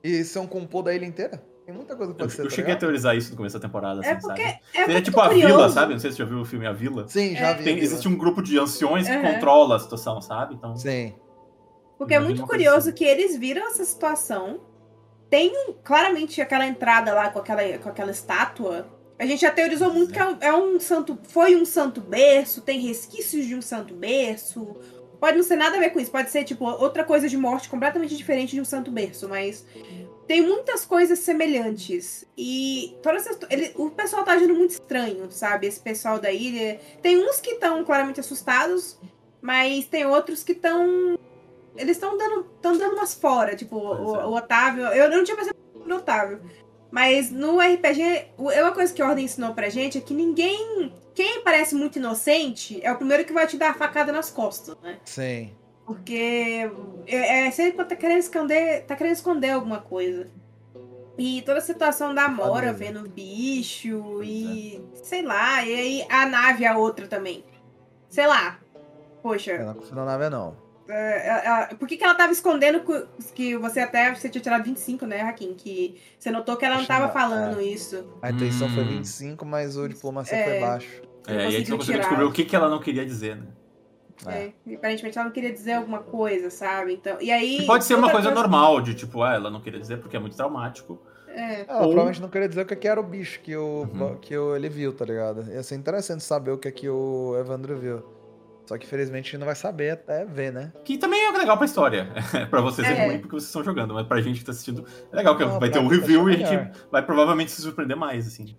E 0.03 0.24
ser 0.24 0.40
um 0.40 0.48
compô 0.48 0.82
da 0.82 0.94
ilha 0.94 1.06
inteira? 1.06 1.44
Tem 1.66 1.74
muita 1.76 1.95
coisa 1.95 2.14
que 2.14 2.22
eu, 2.22 2.30
ser. 2.30 2.41
eu 2.41 2.49
tá 2.49 2.56
cheguei 2.56 2.74
a 2.74 2.78
teorizar 2.78 3.16
isso 3.16 3.32
no 3.32 3.38
começo 3.38 3.58
da 3.58 3.62
temporada, 3.68 3.99
assim, 4.02 4.10
É 4.10 4.16
porque 4.16 4.41
sabe? 4.44 4.60
é 4.74 4.86
Seria 4.86 5.02
tipo 5.02 5.20
a 5.20 5.28
curioso. 5.30 5.48
Vila, 5.56 5.70
sabe? 5.70 5.94
Não 5.94 5.99
sei 5.99 6.12
se 6.12 6.18
você 6.18 6.24
já 6.24 6.30
viu 6.30 6.40
o 6.41 6.45
filme 6.45 6.66
A 6.68 6.74
Vila. 6.74 7.08
Sim, 7.08 7.36
já 7.36 7.48
É. 7.49 7.53
vi. 7.53 7.64
Tem- 7.64 7.78
existe 7.80 8.08
um 8.08 8.18
grupo 8.18 8.41
de 8.41 8.60
anciões 8.60 9.08
que 9.08 9.16
Uhum. 9.16 9.34
controla 9.34 9.76
a 9.76 9.80
situação, 9.80 10.20
sabe? 10.22 10.56
Então, 10.56 10.76
Sim. 10.76 11.14
Porque 12.02 12.15
é 12.15 12.19
muito 12.19 12.48
curioso 12.48 12.90
assim. 12.90 12.94
que 12.94 13.06
eles 13.06 13.38
viram 13.38 13.68
essa 13.68 13.86
situação. 13.86 14.60
Tem 15.30 15.52
um- 15.56 15.73
claramente 15.84 16.41
aquela 16.41 16.65
entrada 16.65 17.14
lá 17.14 17.30
com 17.30 17.38
aquela, 17.40 17.78
com 17.78 17.90
aquela 17.90 18.10
estátua. 18.11 18.88
A 19.19 19.26
gente 19.26 19.41
já 19.41 19.52
teorizou 19.52 19.94
muito 19.94 20.11
que 20.11 20.18
é 20.19 20.26
um, 20.26 20.38
é 20.41 20.53
um 20.53 20.80
santo. 20.80 21.18
Foi 21.30 21.56
um 21.56 21.64
santo 21.64 22.02
berço, 22.02 22.61
tem 22.61 22.80
resquícios 22.80 23.45
de 23.45 23.53
um 23.56 23.61
santo 23.61 23.94
berço. 23.94 24.76
Pode 25.19 25.38
não 25.38 25.44
ser 25.44 25.56
nada 25.57 25.78
a 25.78 25.80
ver 25.80 25.91
com 25.91 25.99
isso, 25.99 26.10
pode 26.10 26.32
ser 26.32 26.44
tipo 26.44 26.65
outra 26.65 27.03
coisa 27.03 27.30
de 27.30 27.38
morte 27.38 27.69
completamente 27.69 28.18
diferente 28.18 28.56
de 28.56 28.61
um 28.61 28.65
santo 28.65 28.90
berço, 28.90 29.30
mas 29.30 29.64
tem 30.26 30.41
muitas 30.41 30.84
coisas 30.84 31.19
semelhantes. 31.19 32.26
E 32.36 32.98
todas 33.03 33.28
essas, 33.28 33.38
ele, 33.52 33.72
o 33.76 33.91
pessoal 33.91 34.23
tá 34.23 34.32
agindo 34.32 34.56
muito 34.56 34.72
estranho, 34.72 35.30
sabe? 35.30 35.68
Esse 35.68 35.80
pessoal 35.80 36.18
da 36.19 36.32
ilha. 36.32 36.80
Tem 37.03 37.15
uns 37.23 37.40
que 37.40 37.52
estão 37.52 37.84
claramente 37.86 38.19
assustados, 38.19 38.98
mas 39.40 39.86
tem 39.86 40.03
outros 40.07 40.44
que 40.44 40.53
estão. 40.53 41.19
Eles 41.76 41.98
estão 41.98 42.18
dando, 42.18 42.43
tão 42.61 42.77
dando 42.77 42.93
umas 42.95 43.14
fora. 43.14 43.56
Tipo, 43.56 43.77
o, 43.77 44.15
é. 44.15 44.26
o 44.26 44.34
Otávio. 44.35 44.85
Eu 44.88 45.10
não 45.10 45.23
tinha 45.23 45.35
percebido 45.35 45.60
no 45.85 45.95
Otávio. 45.98 46.41
Mas 46.91 47.31
no 47.31 47.60
RPG, 47.60 48.26
o- 48.38 48.52
é 48.52 48.61
uma 48.61 48.73
coisa 48.73 48.93
que 48.93 49.02
a 49.02 49.07
Ordem 49.07 49.26
ensinou 49.26 49.53
pra 49.53 49.69
gente 49.69 49.98
é 49.98 50.02
que 50.02 50.14
ninguém. 50.14 50.93
Quem 51.15 51.41
parece 51.43 51.73
muito 51.76 51.98
inocente 51.99 52.80
é 52.84 52.91
o 52.91 52.98
primeiro 52.98 53.23
que 53.26 53.34
vai 53.34 53.48
te 53.48 53.57
dar 53.57 53.72
a 53.72 53.73
facada 53.73 54.11
nas 54.11 54.30
costas, 54.30 54.76
né? 54.81 54.99
Sim. 55.06 55.56
Porque 55.85 56.69
é, 57.07 57.48
é 57.48 57.52
sempre 57.52 57.73
quando 57.73 57.89
tá 57.89 57.95
querendo 57.95 58.19
esconder, 58.19 58.85
tá 58.85 58.95
querendo 58.95 59.14
esconder 59.14 59.52
alguma 59.52 59.80
coisa. 59.80 60.30
E 61.18 61.41
toda 61.43 61.57
a 61.60 61.61
situação 61.61 62.14
da 62.15 62.27
Mora 62.30 62.72
vendo 62.73 63.07
bicho 63.10 64.23
e 64.23 64.81
sei 65.03 65.22
lá, 65.22 65.64
e 65.65 65.73
aí 65.73 66.06
a 66.10 66.26
nave 66.26 66.65
a 66.65 66.77
outra 66.77 67.07
também. 67.07 67.43
Sei 68.10 68.26
lá. 68.26 68.60
Eu 68.73 69.22
Poxa, 69.22 69.57
não 69.64 69.73
confio 69.76 69.95
na 69.95 70.06
nave, 70.06 70.30
não. 70.30 70.56
É, 70.93 71.41
ela- 71.45 71.68
por 71.77 71.88
que, 71.88 71.97
que 71.97 72.03
ela 72.03 72.15
tava 72.15 72.31
escondendo 72.31 72.81
que- 73.34 73.55
você 73.57 73.80
até 73.80 74.13
você 74.13 74.30
tinha 74.30 74.41
tirado 74.41 74.63
25, 74.63 75.05
né, 75.05 75.22
Hakim? 75.22 75.53
Que 75.53 75.99
você 76.19 76.30
notou 76.31 76.57
que 76.57 76.65
ela 76.65 76.76
não 76.76 76.80
Acho 76.81 76.88
tava 76.88 77.07
que- 77.07 77.13
falando 77.13 77.61
isso. 77.61 78.03
A 78.22 78.30
intuição 78.31 78.69
foi 78.69 78.84
Hum. 78.84 78.88
25, 78.89 79.45
mas 79.45 79.77
o 79.77 79.88
diplomacia 79.88 80.38
É. 80.38 80.43
foi 80.43 80.59
baixo. 80.59 81.01
É, 81.27 81.34
e 81.34 81.38
aí 81.38 81.45
a 81.47 81.49
gente 81.51 81.51
conseguiu 81.51 81.72
não 81.72 81.77
conseguiu 81.77 81.93
tirar. 81.95 81.99
descobrir 82.01 82.23
o 82.26 82.31
que, 82.31 82.45
que 82.45 82.55
ela 82.55 82.69
não 82.69 82.80
queria 82.80 83.05
dizer, 83.05 83.35
né? 83.38 83.47
É. 84.27 84.31
É, 84.34 84.53
e 84.68 84.76
aparentemente 84.76 85.18
ela 85.18 85.26
não 85.26 85.34
queria 85.34 85.51
dizer 85.51 85.73
alguma 85.73 85.99
coisa, 85.99 86.49
sabe? 86.51 86.93
Então, 86.93 87.18
e 87.19 87.31
aí. 87.31 87.59
E 87.61 87.65
pode 87.65 87.85
ser 87.85 87.95
uma 87.95 88.03
outra 88.07 88.22
coisa 88.22 88.31
normal, 88.35 88.80
de 88.81 88.93
tipo, 88.93 89.23
ah, 89.23 89.34
ela 89.34 89.49
não 89.49 89.61
queria 89.61 89.80
dizer 89.80 89.97
porque 89.97 90.15
é 90.15 90.19
muito 90.19 90.35
traumático. 90.35 91.01
É, 91.27 91.61
Ela 91.61 91.77
Ou- 91.77 91.84
provavelmente 91.88 92.22
não 92.22 92.27
queria 92.30 92.47
dizer 92.49 92.61
o 92.61 92.65
que 92.65 92.76
que 92.76 92.88
era 92.88 92.99
o 92.99 93.03
bicho 93.03 93.39
que, 93.39 93.55
o, 93.55 93.88
Uhum. 93.91 94.18
que 94.18 94.38
o, 94.38 94.53
ele 94.55 94.68
viu, 94.68 94.93
tá 94.93 95.05
ligado? 95.05 95.49
Ia 95.49 95.63
ser 95.63 95.76
interessante 95.76 96.23
saber 96.23 96.51
o 96.51 96.57
que, 96.57 96.69
que 96.72 96.89
o 96.89 97.35
Evandro 97.39 97.77
viu. 97.77 98.03
Só 98.66 98.78
que 98.78 98.86
infelizmente 98.86 99.24
a 99.28 99.32
gente 99.32 99.38
não 99.40 99.46
vai 99.46 99.56
saber 99.56 99.92
até 99.92 100.24
ver, 100.24 100.54
né? 100.54 100.72
Que 100.86 100.98
também 100.98 101.26
é 101.26 101.32
legal 101.32 101.58
pra 101.58 101.66
história. 101.66 102.08
pra 102.50 102.62
vocês 102.62 102.88
é, 102.88 102.92
É. 102.94 103.06
ruim 103.08 103.20
porque 103.20 103.36
vocês 103.36 103.48
estão 103.50 103.64
jogando, 103.64 103.94
mas 103.94 104.08
pra 104.08 104.22
gente 104.22 104.40
que 104.40 104.46
tá 104.46 104.52
assistindo 104.52 104.86
é 105.12 105.16
legal 105.16 105.36
que 105.36 105.44
Não, 105.44 105.60
vai 105.60 105.70
ter 105.70 105.80
um 105.80 105.88
review 105.88 106.30
e 106.30 106.44
a 106.44 106.48
gente 106.48 106.72
vai 106.92 107.04
provavelmente 107.06 107.52
se 107.52 107.62
surpreender 107.62 107.98
mais, 107.98 108.28
assim. 108.28 108.56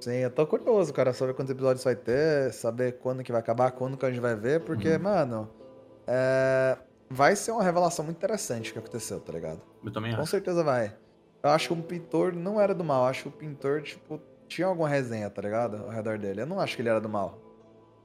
Sim, 0.00 0.16
eu 0.16 0.30
tô 0.30 0.46
curioso, 0.46 0.92
cara, 0.92 1.12
saber 1.12 1.32
quantos 1.34 1.50
episódios 1.50 1.82
vai 1.82 1.96
ter, 1.96 2.52
saber 2.52 2.98
quando 2.98 3.22
que 3.24 3.32
vai 3.32 3.40
acabar, 3.40 3.70
quando 3.72 3.96
que 3.96 4.04
a 4.04 4.10
gente 4.10 4.20
vai 4.20 4.36
ver, 4.36 4.60
porque, 4.60 4.90
Uhum. 4.90 4.98
mano, 5.02 5.50
é, 6.06 6.76
vai 7.10 7.34
ser 7.34 7.52
uma 7.52 7.62
revelação 7.62 8.04
muito 8.04 8.18
interessante 8.18 8.72
que 8.72 8.78
aconteceu, 8.78 9.18
tá 9.20 9.32
ligado? 9.32 9.62
Eu 9.84 9.90
também 9.92 10.14
Com 10.14 10.20
acho. 10.22 10.30
certeza 10.30 10.62
vai. 10.62 10.94
Eu 11.42 11.50
acho 11.50 11.68
que 11.68 11.72
o 11.74 11.82
pintor 11.82 12.34
não 12.34 12.60
era 12.60 12.74
do 12.74 12.84
mal, 12.84 13.04
eu 13.04 13.08
acho 13.08 13.22
que 13.22 13.28
o 13.28 13.32
pintor, 13.32 13.80
tipo, 13.82 14.20
tinha 14.48 14.66
alguma 14.66 14.88
resenha, 14.88 15.30
tá 15.30 15.40
ligado? 15.40 15.76
Ao 15.84 15.88
redor 15.88 16.18
dele. 16.18 16.42
Eu 16.42 16.46
não 16.46 16.60
acho 16.60 16.76
que 16.76 16.82
ele 16.82 16.88
era 16.88 17.00
do 17.00 17.08
mal. 17.08 17.40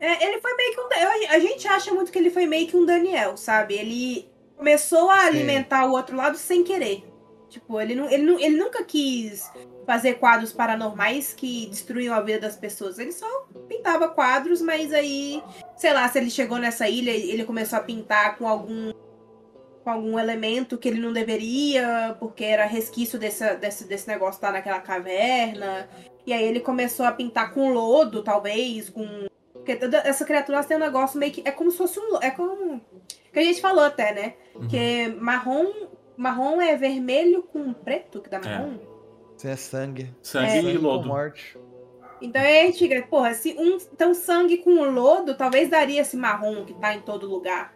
É, 0.01 0.27
ele 0.27 0.41
foi 0.41 0.55
meio 0.55 0.73
que 0.73 0.81
um. 0.81 0.87
A 1.29 1.39
gente 1.39 1.67
acha 1.67 1.93
muito 1.93 2.11
que 2.11 2.17
ele 2.17 2.31
foi 2.31 2.47
meio 2.47 2.67
que 2.67 2.75
um 2.75 2.85
Daniel, 2.85 3.37
sabe? 3.37 3.75
Ele 3.75 4.27
começou 4.57 5.11
a 5.11 5.19
Sim. 5.19 5.27
alimentar 5.27 5.85
o 5.85 5.91
outro 5.91 6.17
lado 6.17 6.37
sem 6.37 6.63
querer. 6.63 7.05
Tipo, 7.47 7.79
ele, 7.79 7.93
não, 7.93 8.09
ele, 8.09 8.23
não, 8.23 8.39
ele 8.39 8.57
nunca 8.57 8.83
quis 8.83 9.51
fazer 9.85 10.15
quadros 10.15 10.53
paranormais 10.53 11.33
que 11.33 11.67
destruíam 11.67 12.15
a 12.15 12.21
vida 12.21 12.39
das 12.39 12.55
pessoas. 12.55 12.97
Ele 12.97 13.11
só 13.11 13.27
pintava 13.67 14.07
quadros, 14.09 14.59
mas 14.59 14.91
aí, 14.91 15.43
sei 15.77 15.93
lá, 15.93 16.07
se 16.07 16.17
ele 16.17 16.31
chegou 16.31 16.57
nessa 16.57 16.89
ilha 16.89 17.11
e 17.11 17.29
ele 17.29 17.45
começou 17.45 17.77
a 17.77 17.83
pintar 17.83 18.37
com 18.37 18.47
algum 18.47 18.91
com 19.83 19.89
algum 19.89 20.19
elemento 20.19 20.77
que 20.77 20.87
ele 20.87 20.99
não 20.99 21.11
deveria, 21.11 22.15
porque 22.19 22.43
era 22.43 22.65
resquício 22.65 23.17
desse, 23.17 23.55
desse, 23.55 23.83
desse 23.85 24.07
negócio 24.07 24.37
estar 24.37 24.51
naquela 24.51 24.79
caverna. 24.79 25.89
E 26.25 26.31
aí 26.31 26.43
ele 26.43 26.59
começou 26.59 27.03
a 27.03 27.11
pintar 27.11 27.51
com 27.51 27.73
lodo, 27.73 28.23
talvez, 28.23 28.91
com 28.91 29.25
porque 29.61 29.75
toda 29.75 29.97
essa 29.99 30.25
criatura 30.25 30.57
elas 30.57 30.65
tem 30.67 30.77
um 30.77 30.79
negócio 30.79 31.19
meio 31.19 31.31
que. 31.31 31.41
É 31.45 31.51
como 31.51 31.71
se 31.71 31.77
fosse 31.77 31.99
um. 31.99 32.17
É 32.21 32.31
como. 32.31 32.81
Que 33.31 33.39
a 33.39 33.43
gente 33.43 33.61
falou 33.61 33.83
até, 33.83 34.13
né? 34.13 34.33
Uhum. 34.55 34.67
Que 34.67 35.07
marrom. 35.19 35.71
Marrom 36.17 36.61
é 36.61 36.75
vermelho 36.75 37.43
com 37.43 37.71
preto, 37.73 38.21
que 38.21 38.29
dá 38.29 38.39
marrom. 38.39 38.77
Isso 39.37 39.47
é 39.47 39.55
sangue. 39.55 40.13
Sangue 40.21 40.51
É. 40.69 40.73
e 40.73 40.77
lodo. 40.77 41.07
morte. 41.07 41.57
Então 42.21 42.39
aí 42.41 42.59
a 42.59 42.65
gente 42.65 42.77
fica, 42.79 43.01
porra, 43.07 43.33
se 43.33 43.55
um. 43.57 43.77
Então 43.93 44.13
sangue 44.13 44.57
com 44.59 44.71
lodo, 44.91 45.33
talvez 45.35 45.69
daria 45.69 46.01
esse 46.01 46.15
marrom 46.17 46.65
que 46.65 46.73
tá 46.75 46.93
em 46.93 47.01
todo 47.01 47.27
lugar. 47.27 47.73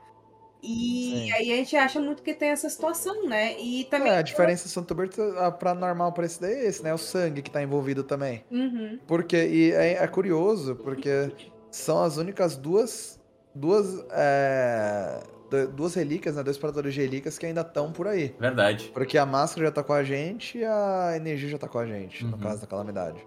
E 0.62 1.12
Sim. 1.28 1.32
aí 1.32 1.53
a 1.53 1.56
gente 1.57 1.76
acha 1.76 1.99
muito 1.99 2.24
que 2.24 2.34
tem 2.34 2.49
essa 2.49 2.68
situação, 2.70 3.26
né? 3.28 3.56
E 3.60 3.84
também. 3.86 4.12
É, 4.12 4.18
a 4.18 4.22
diferença 4.24 4.64
do 4.64 4.70
Santo 4.70 4.94
Berto 4.95 5.22
a- 5.38 5.52
pra 5.52 5.74
normal 5.76 6.12
pra 6.12 6.26
esse 6.26 6.41
daí 6.41 6.53
é 6.53 6.66
esse, 6.68 6.84
né? 6.84 6.91
O 6.94 6.98
sangue 6.98 7.41
que 7.44 7.52
tá 7.52 7.62
envolvido 7.62 8.03
também. 8.03 8.44
Uhum. 8.52 8.99
Porque, 9.07 9.38
e 9.38 9.72
é, 9.72 9.94
é 10.03 10.07
curioso, 10.07 10.76
porque 10.76 11.32
são 11.76 12.02
as 12.03 12.18
únicas 12.18 12.56
duas. 12.56 13.19
Duas. 13.53 14.03
é, 14.11 15.22
du- 15.49 15.68
duas 15.69 15.93
relíquias, 15.95 16.35
né? 16.35 16.43
Dois 16.43 16.57
paradores 16.57 16.93
de 16.93 17.02
relíquias 17.02 17.38
que 17.38 17.45
ainda 17.45 17.61
estão 17.61 17.91
por 17.91 18.07
aí. 18.07 18.35
Verdade. 18.39 18.91
Porque 18.93 19.18
a 19.18 19.26
máscara 19.26 19.68
já 19.68 19.72
tá 19.72 19.84
com 19.84 19.93
a 19.93 20.03
gente 20.03 20.57
e 20.57 20.65
a 20.65 21.14
energia 21.15 21.49
já 21.49 21.57
tá 21.57 21.68
com 21.68 21.80
a 21.80 21.85
gente, 21.85 22.26
no 22.26 22.34
Uhum. 22.34 22.39
caso 22.39 22.61
da 22.61 22.68
calamidade. 22.68 23.26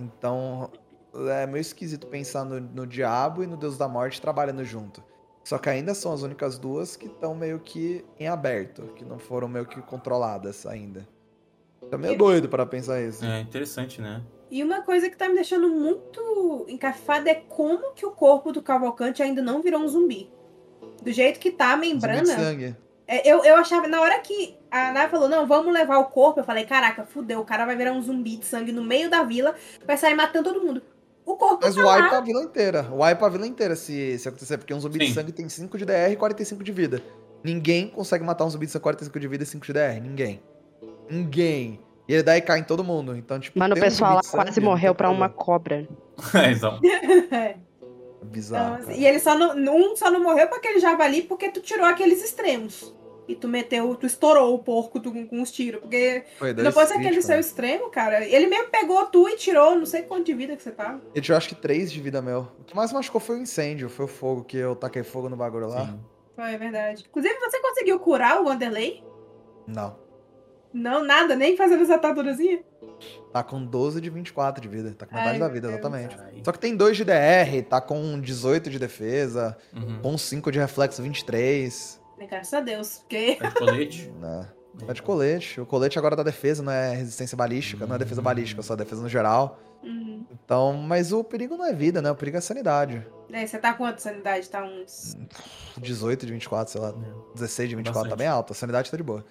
Então, 0.00 0.70
é 1.30 1.46
meio 1.46 1.60
esquisito 1.60 2.06
pensar 2.06 2.44
no, 2.44 2.60
no 2.60 2.86
diabo 2.86 3.42
e 3.42 3.46
no 3.46 3.56
Deus 3.56 3.76
da 3.78 3.88
Morte 3.88 4.20
trabalhando 4.20 4.64
junto. 4.64 5.02
Só 5.44 5.56
que 5.58 5.68
ainda 5.70 5.94
são 5.94 6.12
as 6.12 6.22
únicas 6.22 6.58
duas 6.58 6.96
que 6.96 7.06
estão 7.06 7.34
meio 7.34 7.58
que 7.58 8.04
em 8.18 8.26
aberto, 8.28 8.82
que 8.96 9.04
não 9.04 9.18
foram 9.18 9.48
meio 9.48 9.64
que 9.64 9.80
controladas 9.80 10.66
ainda. 10.66 11.08
Tá 11.90 11.96
meio 11.96 12.18
doido 12.18 12.48
para 12.48 12.66
pensar 12.66 13.00
isso. 13.00 13.24
É 13.24 13.40
interessante, 13.40 14.00
né? 14.00 14.20
E 14.50 14.62
uma 14.62 14.82
coisa 14.82 15.10
que 15.10 15.16
tá 15.16 15.28
me 15.28 15.34
deixando 15.34 15.68
muito 15.68 16.64
encafada 16.68 17.30
é 17.30 17.34
como 17.34 17.92
que 17.94 18.06
o 18.06 18.10
corpo 18.10 18.52
do 18.52 18.62
Cavalcante 18.62 19.22
ainda 19.22 19.42
não 19.42 19.60
virou 19.60 19.80
um 19.80 19.88
zumbi. 19.88 20.30
Do 21.02 21.12
jeito 21.12 21.38
que 21.38 21.50
tá 21.50 21.72
a 21.72 21.74
Zumbi 21.74 21.86
de 21.88 21.92
membrana. 21.94 22.26
sangue. 22.26 22.76
É, 23.06 23.26
eu, 23.30 23.42
eu 23.42 23.56
achava, 23.56 23.88
na 23.88 24.00
hora 24.00 24.18
que 24.20 24.56
a 24.70 24.92
Nai 24.92 25.08
falou, 25.08 25.28
não, 25.28 25.46
vamos 25.46 25.72
levar 25.72 25.98
o 25.98 26.06
corpo, 26.06 26.40
eu 26.40 26.44
falei, 26.44 26.66
caraca, 26.66 27.04
fudeu, 27.04 27.40
o 27.40 27.44
cara 27.44 27.64
vai 27.64 27.74
virar 27.74 27.92
um 27.92 28.02
zumbi 28.02 28.36
de 28.36 28.44
sangue 28.44 28.70
no 28.70 28.84
meio 28.84 29.08
da 29.08 29.22
vila, 29.22 29.54
vai 29.86 29.96
sair 29.96 30.14
matando 30.14 30.52
todo 30.52 30.64
mundo. 30.64 30.82
O 31.24 31.36
corpo 31.36 31.58
Mas 31.62 31.74
tá 31.74 31.80
o 31.80 31.84
lá. 31.84 31.96
wipe 31.96 32.14
a 32.14 32.20
vila 32.20 32.42
inteira. 32.42 32.88
O 32.90 33.02
wipe 33.02 33.24
a 33.24 33.28
vila 33.28 33.46
inteira 33.46 33.76
se, 33.76 34.18
se 34.18 34.28
acontecer, 34.28 34.58
porque 34.58 34.72
um 34.74 34.80
zumbi 34.80 34.98
de 34.98 35.08
Sim. 35.08 35.14
sangue 35.14 35.32
tem 35.32 35.48
5 35.48 35.76
de 35.78 35.84
DR 35.84 36.10
e 36.10 36.16
45 36.16 36.64
de 36.64 36.72
vida. 36.72 37.02
Ninguém 37.44 37.88
consegue 37.88 38.24
matar 38.24 38.44
um 38.44 38.50
zumbi 38.50 38.66
de 38.66 38.72
sangue 38.72 38.82
45 38.82 39.20
de 39.20 39.28
vida 39.28 39.44
e 39.44 39.46
5 39.46 39.64
de 39.66 39.72
DR. 39.72 40.00
Ninguém. 40.02 40.42
Ninguém. 41.10 41.80
E 42.08 42.14
ele 42.14 42.22
daí 42.22 42.40
cai 42.40 42.60
em 42.60 42.64
todo 42.64 42.82
mundo. 42.82 43.14
Então, 43.14 43.38
tipo, 43.38 43.58
Mano, 43.58 43.74
o 43.74 43.78
um 43.78 43.80
pessoal 43.80 44.14
lá 44.14 44.22
sangue, 44.22 44.44
quase 44.44 44.60
não 44.60 44.70
morreu 44.70 44.92
tem 44.94 44.96
pra 44.96 45.10
uma 45.10 45.28
cobra. 45.28 45.86
É, 46.34 46.50
então. 46.50 46.80
É. 47.30 47.50
Então, 47.50 48.30
Bizarro. 48.30 48.78
cara. 48.82 48.92
e 48.92 49.06
ele 49.06 49.20
só 49.20 49.36
não. 49.36 49.76
Um 49.76 49.94
só 49.94 50.10
não 50.10 50.20
morreu 50.20 50.48
pra 50.48 50.56
aquele 50.56 50.80
javali 50.80 51.22
porque 51.22 51.50
tu 51.50 51.60
tirou 51.60 51.86
aqueles 51.86 52.24
extremos. 52.24 52.92
E 53.28 53.34
tu 53.36 53.46
meteu, 53.46 53.94
tu 53.94 54.06
estourou 54.06 54.54
o 54.54 54.58
porco 54.58 54.98
tu, 54.98 55.12
com 55.26 55.42
os 55.42 55.52
tiros. 55.52 55.82
Porque 55.82 56.24
Foi 56.38 56.48
se 56.48 56.54
dois 56.54 56.64
não 56.64 56.72
fosse 56.72 56.92
aquele 56.94 57.08
críticos, 57.08 57.26
seu 57.26 57.34
né? 57.34 57.40
extremo, 57.40 57.90
cara. 57.90 58.24
Ele 58.24 58.46
mesmo 58.46 58.70
pegou 58.70 59.04
tu 59.04 59.28
e 59.28 59.36
tirou, 59.36 59.76
não 59.76 59.84
sei 59.84 60.00
quanto 60.02 60.24
de 60.24 60.32
vida 60.32 60.56
que 60.56 60.62
você 60.62 60.70
tava. 60.70 61.02
Ele 61.14 61.20
tirou 61.20 61.36
acho 61.36 61.50
que 61.50 61.54
3 61.54 61.92
de 61.92 62.00
vida 62.00 62.22
meu. 62.22 62.48
O 62.58 62.64
que 62.64 62.74
mais 62.74 62.90
machucou 62.90 63.20
foi 63.20 63.36
o 63.36 63.42
incêndio, 63.42 63.90
foi 63.90 64.06
o 64.06 64.08
fogo, 64.08 64.44
que 64.44 64.56
eu 64.56 64.74
taquei 64.74 65.02
fogo 65.02 65.28
no 65.28 65.36
bagulho 65.36 65.68
lá. 65.68 65.84
Sim. 65.84 66.00
Foi, 66.34 66.54
é 66.54 66.56
verdade. 66.56 67.04
Inclusive, 67.06 67.34
você 67.38 67.60
conseguiu 67.60 68.00
curar 68.00 68.40
o 68.40 68.46
Wanderlei? 68.46 69.04
Não. 69.66 70.07
Não, 70.72 71.02
nada, 71.04 71.34
nem 71.34 71.56
fazendo 71.56 71.82
essa 71.82 71.94
atadurazinha. 71.96 72.60
Tá 73.32 73.42
com 73.42 73.64
12 73.64 74.00
de 74.00 74.10
24 74.10 74.60
de 74.60 74.68
vida. 74.68 74.92
Tá 74.94 75.06
com 75.06 75.14
metade 75.14 75.34
Ai, 75.34 75.38
da 75.38 75.48
vida, 75.48 75.68
Deus. 75.68 75.74
exatamente. 75.74 76.16
Caralho. 76.16 76.42
Só 76.44 76.52
que 76.52 76.58
tem 76.58 76.76
2 76.76 76.96
de 76.96 77.04
DR, 77.04 77.62
tá 77.68 77.80
com 77.80 78.20
18 78.20 78.68
de 78.70 78.78
defesa, 78.78 79.56
Uhum. 79.74 80.00
com 80.02 80.18
5 80.18 80.50
de 80.52 80.58
reflexo 80.58 81.02
23. 81.02 82.00
Graças 82.28 82.52
a 82.54 82.60
Deus, 82.60 82.98
porque. 82.98 83.36
Tá 83.36 83.48
de 83.48 83.54
colete. 83.54 84.12
Né? 84.20 84.48
Tá 84.86 84.92
de 84.92 85.02
colete. 85.02 85.60
O 85.60 85.66
colete 85.66 85.98
agora 85.98 86.14
dá 86.14 86.22
defesa, 86.22 86.62
não 86.62 86.70
é 86.70 86.94
resistência 86.94 87.36
balística, 87.36 87.84
não 87.84 87.96
é 87.96 87.98
defesa 87.98 88.22
balística, 88.22 88.62
só 88.62 88.76
defesa 88.76 89.02
no 89.02 89.08
geral. 89.08 89.58
Uhum. 89.82 90.24
Então, 90.30 90.72
mas 90.74 91.12
o 91.12 91.24
perigo 91.24 91.56
não 91.56 91.64
é 91.64 91.72
vida, 91.72 92.00
né? 92.00 92.10
O 92.10 92.14
perigo 92.14 92.36
é 92.36 92.40
sanidade. 92.40 93.04
É, 93.32 93.44
você 93.46 93.58
tá 93.58 93.72
quanto 93.74 94.00
sanidade? 94.00 94.48
Tá 94.48 94.62
uns. 94.64 95.16
18 95.78 96.26
de 96.26 96.32
24, 96.32 96.72
sei 96.72 96.80
lá. 96.80 96.94
16 97.34 97.68
de 97.70 97.76
24 97.76 97.94
tá 97.94 98.04
Bastante. 98.10 98.18
bem 98.18 98.28
alto. 98.28 98.52
A 98.52 98.56
sanidade 98.56 98.88
tá 98.90 98.96
de 98.96 99.02
boa. 99.02 99.24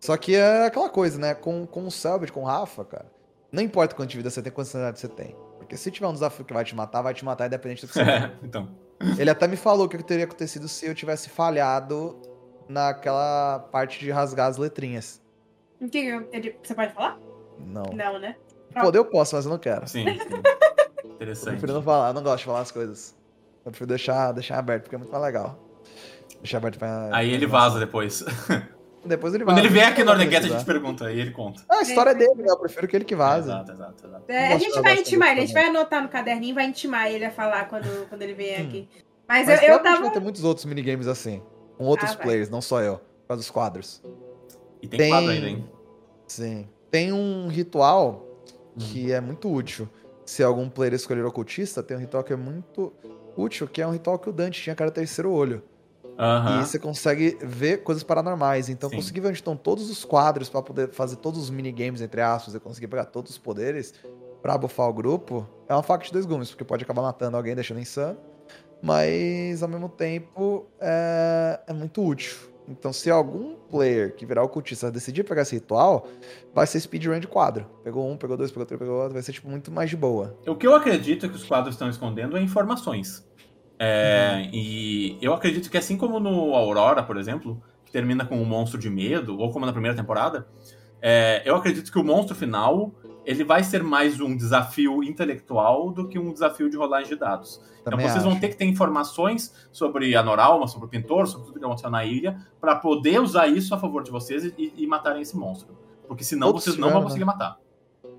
Só 0.00 0.16
que 0.16 0.34
é 0.34 0.66
aquela 0.66 0.88
coisa, 0.88 1.18
né? 1.18 1.34
Com, 1.34 1.66
com 1.66 1.86
o 1.86 1.90
Selbit, 1.90 2.32
com 2.32 2.40
o 2.42 2.44
Rafa, 2.46 2.84
cara. 2.84 3.06
Não 3.52 3.62
importa 3.62 3.94
quanto 3.94 4.08
de 4.10 4.16
vida 4.16 4.30
você 4.30 4.40
tem, 4.40 4.50
quanta 4.52 4.70
sanidade 4.70 4.98
você 4.98 5.08
tem. 5.08 5.36
Porque 5.58 5.76
se 5.76 5.90
tiver 5.90 6.06
um 6.06 6.12
desafio 6.12 6.44
que 6.44 6.54
vai 6.54 6.64
te 6.64 6.74
matar, 6.74 7.02
vai 7.02 7.12
te 7.12 7.24
matar 7.24 7.46
independente 7.46 7.82
do 7.82 7.88
que 7.88 7.94
você 7.94 8.04
tem. 8.04 8.14
É, 8.14 8.32
então. 8.42 8.68
Ele 9.18 9.30
até 9.30 9.46
me 9.46 9.56
falou 9.56 9.88
que 9.88 9.96
o 9.96 9.98
que 9.98 10.04
teria 10.04 10.24
acontecido 10.24 10.68
se 10.68 10.86
eu 10.86 10.94
tivesse 10.94 11.28
falhado 11.28 12.18
naquela 12.68 13.58
parte 13.72 13.98
de 13.98 14.10
rasgar 14.10 14.48
as 14.48 14.56
letrinhas. 14.56 15.20
O 15.80 15.88
que 15.88 15.98
eu- 15.98 16.28
ele- 16.32 16.56
Você 16.62 16.74
pode 16.74 16.92
falar? 16.94 17.18
Não. 17.58 17.82
Não, 17.94 18.18
né? 18.18 18.36
Poder 18.80 18.98
eu 18.98 19.04
posso, 19.04 19.34
mas 19.34 19.44
eu 19.44 19.50
não 19.50 19.58
quero. 19.58 19.86
Sim, 19.88 20.04
sim. 20.04 20.18
Eu 21.04 21.10
Interessante. 21.12 21.50
prefiro 21.50 21.72
não 21.74 21.82
falar, 21.82 22.08
eu 22.10 22.14
não 22.14 22.22
gosto 22.22 22.38
de 22.38 22.44
falar 22.44 22.60
as 22.60 22.70
coisas. 22.70 23.14
Eu 23.64 23.70
prefiro 23.72 23.88
deixar, 23.88 24.32
deixar 24.32 24.58
aberto, 24.58 24.84
porque 24.84 24.94
é 24.94 24.98
muito 24.98 25.10
mais 25.10 25.22
legal. 25.24 25.58
Deixar 26.40 26.58
aberto 26.58 26.78
pra. 26.78 27.10
Aí 27.12 27.30
ele 27.32 27.46
vaza 27.46 27.78
depois. 27.78 28.24
Depois 29.04 29.32
ele 29.34 29.44
Quando 29.44 29.56
vaza. 29.56 29.66
ele 29.66 29.74
vier 29.74 29.88
aqui 29.88 30.00
no 30.00 30.06
Não 30.06 30.12
Ordeguete, 30.12 30.46
a 30.46 30.48
gente 30.50 30.64
pergunta, 30.64 31.06
aí 31.06 31.18
ele 31.18 31.30
conta. 31.30 31.62
Ah, 31.68 31.78
a 31.78 31.82
história 31.82 32.10
é 32.10 32.14
dele, 32.14 32.34
né? 32.42 32.46
Eu 32.50 32.58
prefiro 32.58 32.86
que 32.86 32.94
ele 32.96 33.04
que 33.04 33.14
vaza. 33.14 33.50
Exato, 33.52 33.72
exato, 33.72 34.06
exato. 34.06 34.24
É, 34.28 34.52
a 34.52 34.58
gente 34.58 34.80
vai 34.80 34.98
intimar 35.00 35.30
ele, 35.30 35.40
a 35.40 35.44
gente 35.46 35.54
vai 35.54 35.64
anotar 35.66 36.02
no 36.02 36.08
caderninho 36.08 36.50
e 36.50 36.54
vai 36.54 36.66
intimar 36.66 37.10
ele 37.10 37.24
a 37.24 37.30
falar 37.30 37.66
quando, 37.68 38.08
quando 38.08 38.20
ele 38.22 38.34
vier 38.34 38.60
Hum. 38.60 38.66
aqui. 38.68 38.88
Mas, 39.26 39.46
Mas 39.46 39.62
eu, 39.62 39.68
eu 39.70 39.82
tava. 39.82 40.02
vai 40.02 40.10
ter 40.10 40.20
muitos 40.20 40.44
outros 40.44 40.66
minigames 40.66 41.06
assim. 41.06 41.42
Com 41.78 41.84
outros 41.86 42.10
Ah, 42.10 42.14
vai. 42.14 42.24
players, 42.24 42.50
não 42.50 42.60
só 42.60 42.82
eu. 42.82 42.96
Por 42.98 43.28
causa 43.28 43.40
dos 43.42 43.50
quadros. 43.50 44.02
E 44.82 44.88
tem, 44.88 44.98
Tem- 45.00 45.10
quadro 45.10 45.30
ainda, 45.30 45.46
hein? 45.48 45.70
Sim. 46.26 46.68
Tem 46.90 47.12
um 47.12 47.48
ritual 47.48 48.26
Hum. 48.76 48.78
que 48.78 49.12
é 49.12 49.20
muito 49.20 49.50
útil. 49.50 49.88
Se 50.26 50.42
algum 50.42 50.68
player 50.68 50.92
escolher 50.94 51.24
ocultista, 51.24 51.82
tem 51.82 51.96
um 51.96 52.00
ritual 52.00 52.22
que 52.22 52.32
é 52.32 52.36
muito 52.36 52.92
útil, 53.36 53.66
que 53.66 53.80
é 53.80 53.86
um 53.86 53.90
ritual 53.92 54.18
que 54.18 54.28
o 54.28 54.32
Dante 54.32 54.60
tinha, 54.60 54.76
que 54.76 54.82
era 54.82 54.90
o 54.90 54.94
terceiro 54.94 55.30
olho. 55.32 55.62
Aham. 56.18 56.60
E 56.60 56.66
você 56.66 56.78
consegue 56.78 57.38
ver 57.42 57.82
coisas 57.82 58.02
paranormais. 58.02 58.68
Então, 58.68 58.88
eu 58.88 58.90
Sim. 58.90 58.96
consegui 58.96 59.20
ver 59.20 59.28
onde 59.28 59.38
estão 59.38 59.56
todos 59.56 59.90
os 59.90 60.04
quadros 60.04 60.48
pra 60.48 60.62
poder 60.62 60.90
fazer 60.90 61.16
todos 61.16 61.40
os 61.40 61.50
minigames, 61.50 62.00
entre 62.00 62.20
aspas. 62.20 62.54
Eu 62.54 62.60
consegui 62.60 62.86
pegar 62.86 63.06
todos 63.06 63.32
os 63.32 63.38
poderes 63.38 63.94
pra 64.42 64.56
buffar 64.58 64.88
o 64.88 64.92
grupo. 64.92 65.46
É 65.68 65.74
uma 65.74 65.82
faca 65.82 66.04
de 66.04 66.12
dois 66.12 66.26
gumes, 66.26 66.50
porque 66.50 66.64
pode 66.64 66.84
acabar 66.84 67.02
matando 67.02 67.36
alguém, 67.36 67.54
deixando 67.54 67.80
insano. 67.80 68.18
Mas, 68.82 69.62
ao 69.62 69.68
mesmo 69.68 69.88
tempo, 69.88 70.66
é, 70.80 71.60
é 71.66 71.72
muito 71.72 72.02
útil. 72.02 72.50
Então, 72.70 72.92
se 72.92 73.10
algum 73.10 73.56
player 73.68 74.14
que 74.14 74.24
virar 74.24 74.44
o 74.44 74.48
cultista 74.48 74.90
decidir 74.92 75.24
pegar 75.24 75.42
esse 75.42 75.56
ritual, 75.56 76.06
vai 76.54 76.66
ser 76.66 76.78
speedrun 76.78 77.18
de 77.18 77.26
quadro. 77.26 77.66
Pegou 77.82 78.08
um, 78.08 78.16
pegou 78.16 78.36
dois, 78.36 78.50
pegou 78.52 78.64
três, 78.64 78.78
pegou 78.78 78.96
outro, 78.96 79.12
vai 79.12 79.22
ser 79.22 79.32
tipo 79.32 79.48
muito 79.48 79.72
mais 79.72 79.90
de 79.90 79.96
boa. 79.96 80.38
O 80.46 80.54
que 80.54 80.66
eu 80.66 80.74
acredito 80.74 81.28
que 81.28 81.34
os 81.34 81.42
quadros 81.42 81.74
estão 81.74 81.90
escondendo 81.90 82.36
é 82.36 82.40
informações. 82.40 83.28
É, 83.82 84.50
E 84.52 85.16
eu 85.22 85.32
acredito 85.32 85.70
que 85.70 85.78
assim 85.78 85.96
como 85.96 86.20
no 86.20 86.54
Aurora, 86.54 87.02
por 87.02 87.16
exemplo, 87.16 87.62
que 87.84 87.90
termina 87.90 88.26
com 88.26 88.36
um 88.36 88.44
monstro 88.44 88.78
de 88.78 88.90
medo, 88.90 89.38
ou 89.38 89.50
como 89.50 89.64
na 89.64 89.72
primeira 89.72 89.96
temporada, 89.96 90.46
é, 91.00 91.42
eu 91.46 91.56
acredito 91.56 91.90
que 91.90 91.98
o 91.98 92.04
monstro 92.04 92.36
final 92.36 92.92
ele 93.24 93.42
vai 93.42 93.62
ser 93.62 93.82
mais 93.82 94.20
um 94.20 94.36
desafio 94.36 95.02
intelectual 95.02 95.90
do 95.90 96.06
que 96.08 96.18
um 96.18 96.32
desafio 96.32 96.68
de 96.68 96.76
rolagem 96.76 97.08
de 97.08 97.16
dados. 97.16 97.60
Então 97.80 97.92
Também 97.92 98.08
vocês 98.08 98.22
vão 98.22 98.32
acho. 98.32 98.40
ter 98.40 98.48
que 98.48 98.56
ter 98.56 98.66
informações 98.66 99.54
sobre 99.72 100.14
a 100.14 100.22
Noralma, 100.22 100.66
sobre 100.66 100.86
o 100.86 100.88
pintor, 100.88 101.26
sobre 101.26 101.46
tudo 101.46 101.58
que 101.58 101.64
aconteceu 101.64 101.90
na 101.90 102.04
ilha, 102.04 102.38
para 102.60 102.76
poder 102.76 103.20
usar 103.20 103.46
isso 103.46 103.74
a 103.74 103.78
favor 103.78 104.02
de 104.02 104.10
vocês 104.10 104.44
e, 104.44 104.74
e 104.76 104.86
matarem 104.86 105.22
esse 105.22 105.36
monstro. 105.36 105.78
Porque 106.06 106.24
senão 106.24 106.52
vocês 106.52 106.76
não 106.76 106.90
vão 106.90 107.02
conseguir 107.02 107.24
matar. 107.24 107.58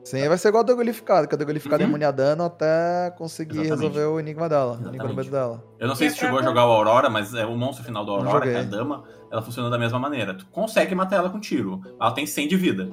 Sim, 0.04 0.28
vai 0.28 0.38
ser 0.38 0.48
igual 0.50 0.64
a 0.64 0.66
Dogolificado, 0.66 1.28
que 1.28 1.36
a 1.36 1.38
Dogolificado 1.38 1.82
Uhum. 1.84 1.88
é 1.88 1.90
imune 1.90 2.04
a 2.06 2.12
dano 2.12 2.44
até 2.46 3.12
conseguir 3.18 3.60
Exatamente. 3.62 3.82
resolver 3.94 4.06
o 4.14 4.20
enigma 4.20 4.50
dela, 4.50 4.74
o 4.74 4.88
enigma 4.88 4.96
Exatamente. 5.06 5.30
dela. 5.30 5.64
Eu 5.80 5.88
não 5.88 5.96
sei 5.96 6.10
se 6.10 6.16
a 6.16 6.20
chegou 6.20 6.40
a 6.40 6.42
própria- 6.42 6.62
jogar 6.62 6.68
o 6.68 6.72
Aurora, 6.78 7.10
mas 7.10 7.34
é 7.34 7.46
o 7.46 7.56
monstro 7.56 7.86
final 7.86 8.04
do 8.04 8.12
Aurora, 8.12 8.42
que 8.42 8.50
é 8.56 8.60
a 8.60 8.64
dama, 8.64 9.04
ela 9.32 9.42
funciona 9.42 9.70
da 9.70 9.78
mesma 9.78 10.00
maneira. 10.00 10.34
Tu 10.34 10.46
consegue 10.48 10.96
matar 10.96 11.18
ela 11.18 11.30
com 11.30 11.40
tiro. 11.40 11.82
Ela 12.00 12.12
tem 12.12 12.26
100 12.26 12.48
de 12.48 12.56
vida. 12.58 12.90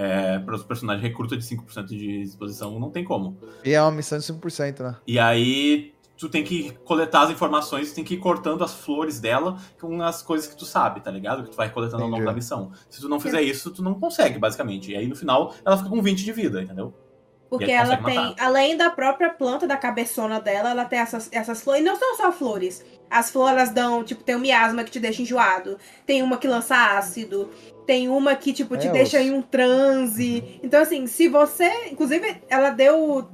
É, 0.00 0.38
para 0.38 0.54
os 0.54 0.62
personagens 0.62 1.02
recruta 1.02 1.36
de 1.36 1.42
5% 1.44 1.86
de 1.88 2.22
exposição, 2.22 2.78
não 2.78 2.88
tem 2.88 3.02
como. 3.02 3.36
E 3.64 3.72
é 3.72 3.82
uma 3.82 3.90
missão 3.90 4.16
de 4.18 4.24
5%, 4.24 4.80
né? 4.80 4.94
E 5.06 5.18
aí 5.18 5.92
tu 6.18 6.28
tem 6.28 6.42
que 6.44 6.72
coletar 6.84 7.22
as 7.22 7.30
informações, 7.30 7.92
tem 7.92 8.02
que 8.04 8.14
ir 8.14 8.18
cortando 8.18 8.64
as 8.64 8.74
flores 8.74 9.20
dela 9.20 9.56
com 9.80 10.02
as 10.02 10.20
coisas 10.22 10.48
que 10.48 10.56
tu 10.56 10.64
sabe, 10.66 11.00
tá 11.00 11.10
ligado? 11.10 11.44
Que 11.44 11.50
tu 11.50 11.56
vai 11.56 11.70
coletando 11.70 12.02
ao 12.02 12.08
longo 12.08 12.16
Entendi. 12.22 12.26
da 12.30 12.34
missão. 12.34 12.72
Se 12.90 13.00
tu 13.00 13.08
não 13.08 13.20
fizer 13.20 13.40
isso, 13.40 13.70
tu 13.70 13.82
não 13.82 13.94
consegue, 13.94 14.38
basicamente. 14.38 14.90
E 14.92 14.96
aí 14.96 15.06
no 15.06 15.14
final 15.16 15.54
ela 15.64 15.76
fica 15.76 15.88
com 15.88 16.02
20 16.02 16.24
de 16.24 16.32
vida, 16.32 16.60
entendeu? 16.62 16.92
Porque 17.48 17.64
E 17.64 17.70
ela 17.70 17.96
tem, 17.96 18.14
matar. 18.16 18.44
além 18.44 18.76
da 18.76 18.90
própria 18.90 19.30
planta 19.30 19.66
da 19.66 19.74
cabeçona 19.76 20.38
dela, 20.38 20.68
ela 20.70 20.84
tem 20.84 20.98
essas, 20.98 21.30
essas 21.32 21.62
flores. 21.62 21.80
E 21.80 21.84
não 21.84 21.96
são 21.96 22.14
só 22.16 22.30
flores. 22.30 22.84
As 23.08 23.30
flores 23.30 23.70
dão, 23.70 24.04
tipo, 24.04 24.22
tem 24.22 24.36
um 24.36 24.40
miasma 24.40 24.84
que 24.84 24.90
te 24.90 25.00
deixa 25.00 25.22
enjoado. 25.22 25.78
Tem 26.04 26.22
uma 26.22 26.36
que 26.36 26.46
lança 26.46 26.76
ácido. 26.98 27.48
Tem 27.86 28.06
uma 28.06 28.36
que, 28.36 28.52
tipo, 28.52 28.76
te 28.76 28.88
É, 28.88 28.92
deixa 28.92 29.18
os- 29.18 29.24
em 29.24 29.32
um 29.32 29.40
transe. 29.40 30.60
Então, 30.62 30.82
assim, 30.82 31.06
se 31.06 31.26
você. 31.26 31.86
Inclusive, 31.90 32.42
ela 32.50 32.68
deu. 32.68 33.26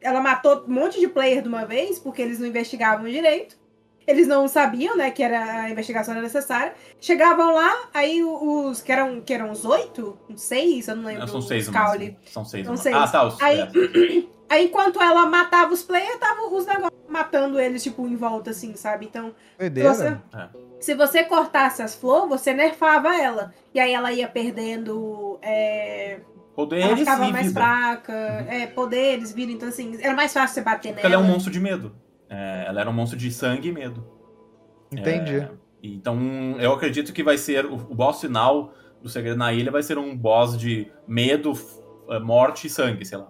Ela 0.00 0.20
matou 0.20 0.64
um 0.66 0.72
monte 0.72 0.98
de 0.98 1.08
player 1.08 1.42
de 1.42 1.48
uma 1.48 1.64
vez, 1.66 1.98
porque 1.98 2.22
eles 2.22 2.38
não 2.38 2.46
investigavam 2.46 3.06
direito. 3.08 3.58
Eles 4.06 4.26
não 4.26 4.48
sabiam, 4.48 4.96
né, 4.96 5.10
que 5.10 5.22
era 5.22 5.62
a 5.62 5.70
investigação 5.70 6.14
era 6.14 6.22
necessária. 6.22 6.72
Chegavam 7.00 7.54
lá, 7.54 7.88
aí 7.94 8.24
os. 8.24 8.80
Que 8.82 8.90
eram, 8.92 9.20
que 9.20 9.32
eram 9.32 9.50
os 9.50 9.64
oito? 9.64 10.18
Uns 10.28 10.40
seis? 10.42 10.88
Eu 10.88 10.96
não 10.96 11.04
lembro. 11.04 11.28
São 11.28 11.40
seis. 11.42 11.68
Caule. 11.68 12.16
São 12.26 12.44
seis. 12.44 12.66
São 12.66 12.76
seis. 12.76 12.96
Ah, 12.96 13.06
tá. 13.06 13.26
Os, 13.26 13.40
Aí- 13.40 13.60
é. 13.60 13.68
Aí, 14.50 14.64
enquanto 14.64 15.00
ela 15.00 15.26
matava 15.26 15.72
os 15.72 15.82
players, 15.84 16.18
tava 16.18 16.42
os 16.48 16.66
negócios 16.66 16.90
matando 17.08 17.60
eles, 17.60 17.84
tipo, 17.84 18.04
em 18.08 18.16
volta, 18.16 18.50
assim, 18.50 18.74
sabe? 18.74 19.06
Então, 19.06 19.32
Doideira. 19.56 19.94
você- 19.94 20.18
É. 20.36 20.48
se 20.80 20.94
você 20.96 21.22
cortasse 21.22 21.80
as 21.82 21.94
flores, 21.94 22.28
você 22.30 22.52
nerfava 22.52 23.14
ela. 23.16 23.54
E 23.72 23.78
aí 23.78 23.92
ela 23.92 24.10
ia 24.10 24.26
perdendo. 24.26 25.38
é, 25.40 26.18
Ela 26.62 26.66
Poderes 26.66 26.98
ficava 26.98 27.26
e 27.26 27.32
mais 27.32 27.46
vida. 27.48 27.60
fraca. 27.60 28.12
É, 28.12 28.66
poderes, 28.66 29.32
vida. 29.32 29.52
Então, 29.52 29.68
assim, 29.68 29.96
era 30.00 30.14
mais 30.14 30.32
fácil 30.32 30.54
você 30.54 30.62
bater 30.62 30.92
Porque 30.92 31.06
ela 31.06 31.14
é 31.14 31.18
nela. 31.18 31.28
um 31.28 31.32
monstro 31.32 31.52
de 31.52 31.60
medo. 31.60 31.94
É, 32.28 32.64
ela 32.68 32.80
era 32.80 32.90
um 32.90 32.92
monstro 32.92 33.18
de 33.18 33.30
sangue 33.32 33.68
e 33.68 33.72
medo. 33.72 34.06
Entendi. 34.92 35.38
É, 35.38 35.50
então, 35.82 36.18
eu 36.58 36.72
acredito 36.72 37.12
que 37.12 37.22
vai 37.22 37.38
ser 37.38 37.66
o, 37.66 37.74
o 37.74 37.94
boss 37.94 38.20
final 38.20 38.72
do 39.02 39.08
Segredo 39.08 39.36
na 39.38 39.52
Ilha 39.52 39.70
vai 39.70 39.82
ser 39.82 39.98
um 39.98 40.16
boss 40.16 40.56
de 40.58 40.90
medo, 41.08 41.52
eh, 42.10 42.18
morte 42.18 42.66
e 42.66 42.70
sangue, 42.70 43.04
sei 43.04 43.16
lá. 43.18 43.28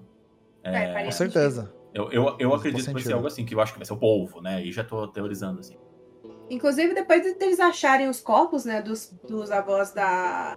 É, 0.65 0.93
faria 0.93 1.05
Com 1.05 1.13
certeza. 1.13 1.73
Eu, 1.95 2.11
eu, 2.11 2.37
eu 2.39 2.55
acredito 2.55 2.87
que 2.87 2.93
vai 2.93 3.03
ser 3.03 3.13
algo 3.13 3.27
assim, 3.27 3.45
que 3.45 3.55
eu 3.55 3.61
acho 3.61 3.73
que 3.73 3.79
vai 3.79 3.87
ser 3.87 3.93
o 3.93 3.97
polvo, 3.97 4.41
né? 4.41 4.65
E 4.65 4.73
já 4.73 4.83
tô 4.85 5.07
teorizando 5.09 5.61
assim. 5.61 5.77
Inclusive, 6.49 6.95
depois 6.95 7.23
de 7.23 7.37
eles 7.45 7.61
acharem 7.61 8.09
os 8.09 8.21
corpos, 8.21 8.65
né, 8.65 8.83
dos, 8.83 9.13
dos 9.29 9.51
avós 9.53 9.93
da, 9.93 10.57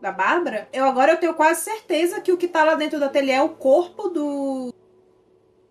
da 0.00 0.12
Bárbara, 0.12 0.68
eu 0.72 0.84
agora 0.84 1.12
eu 1.12 1.16
tenho 1.16 1.34
quase 1.34 1.62
certeza 1.62 2.20
que 2.20 2.32
o 2.32 2.36
que 2.36 2.48
tá 2.48 2.64
lá 2.64 2.74
dentro 2.74 2.98
do 2.98 3.04
ateliê 3.04 3.32
é 3.32 3.42
o 3.42 3.50
corpo 3.50 4.08
do, 4.08 4.72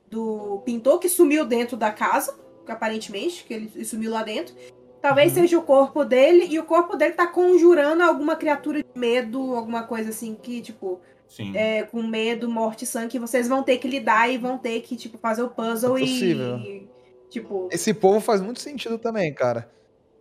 do 0.09 0.61
pintor 0.65 0.99
que 0.99 1.09
sumiu 1.09 1.45
dentro 1.45 1.77
da 1.77 1.91
casa, 1.91 2.37
aparentemente, 2.67 3.43
que 3.43 3.53
ele, 3.53 3.85
sumiu 3.85 4.11
lá 4.11 4.23
dentro. 4.23 4.55
Talvez 5.01 5.33
Uhum. 5.33 5.41
seja 5.41 5.59
o 5.59 5.61
corpo 5.61 6.03
dele, 6.03 6.47
e 6.49 6.57
o 6.57 6.63
corpo 6.63 6.97
dele 6.97 7.13
tá 7.13 7.27
conjurando 7.27 8.01
alguma 8.01 8.35
criatura 8.35 8.79
de 8.79 8.99
medo, 8.99 9.55
alguma 9.55 9.83
coisa 9.83 10.09
assim 10.09 10.35
que, 10.41 10.61
tipo, 10.61 10.99
é, 11.53 11.83
com 11.83 12.01
medo, 12.01 12.49
morte 12.49 12.83
e 12.83 12.87
sangue, 12.87 13.19
vocês 13.19 13.47
vão 13.47 13.61
ter 13.61 13.77
que 13.77 13.87
lidar 13.87 14.31
e 14.31 14.37
vão 14.37 14.57
ter 14.57 14.81
que, 14.81 14.95
tipo, 14.95 15.17
fazer 15.17 15.43
o 15.43 15.49
puzzle 15.49 15.97
É 15.97 16.01
e. 16.01 16.87
Tipo. 17.29 17.67
Esse 17.71 17.93
povo 17.93 18.19
faz 18.19 18.41
muito 18.41 18.59
sentido 18.59 18.97
também, 18.97 19.33
cara. 19.33 19.69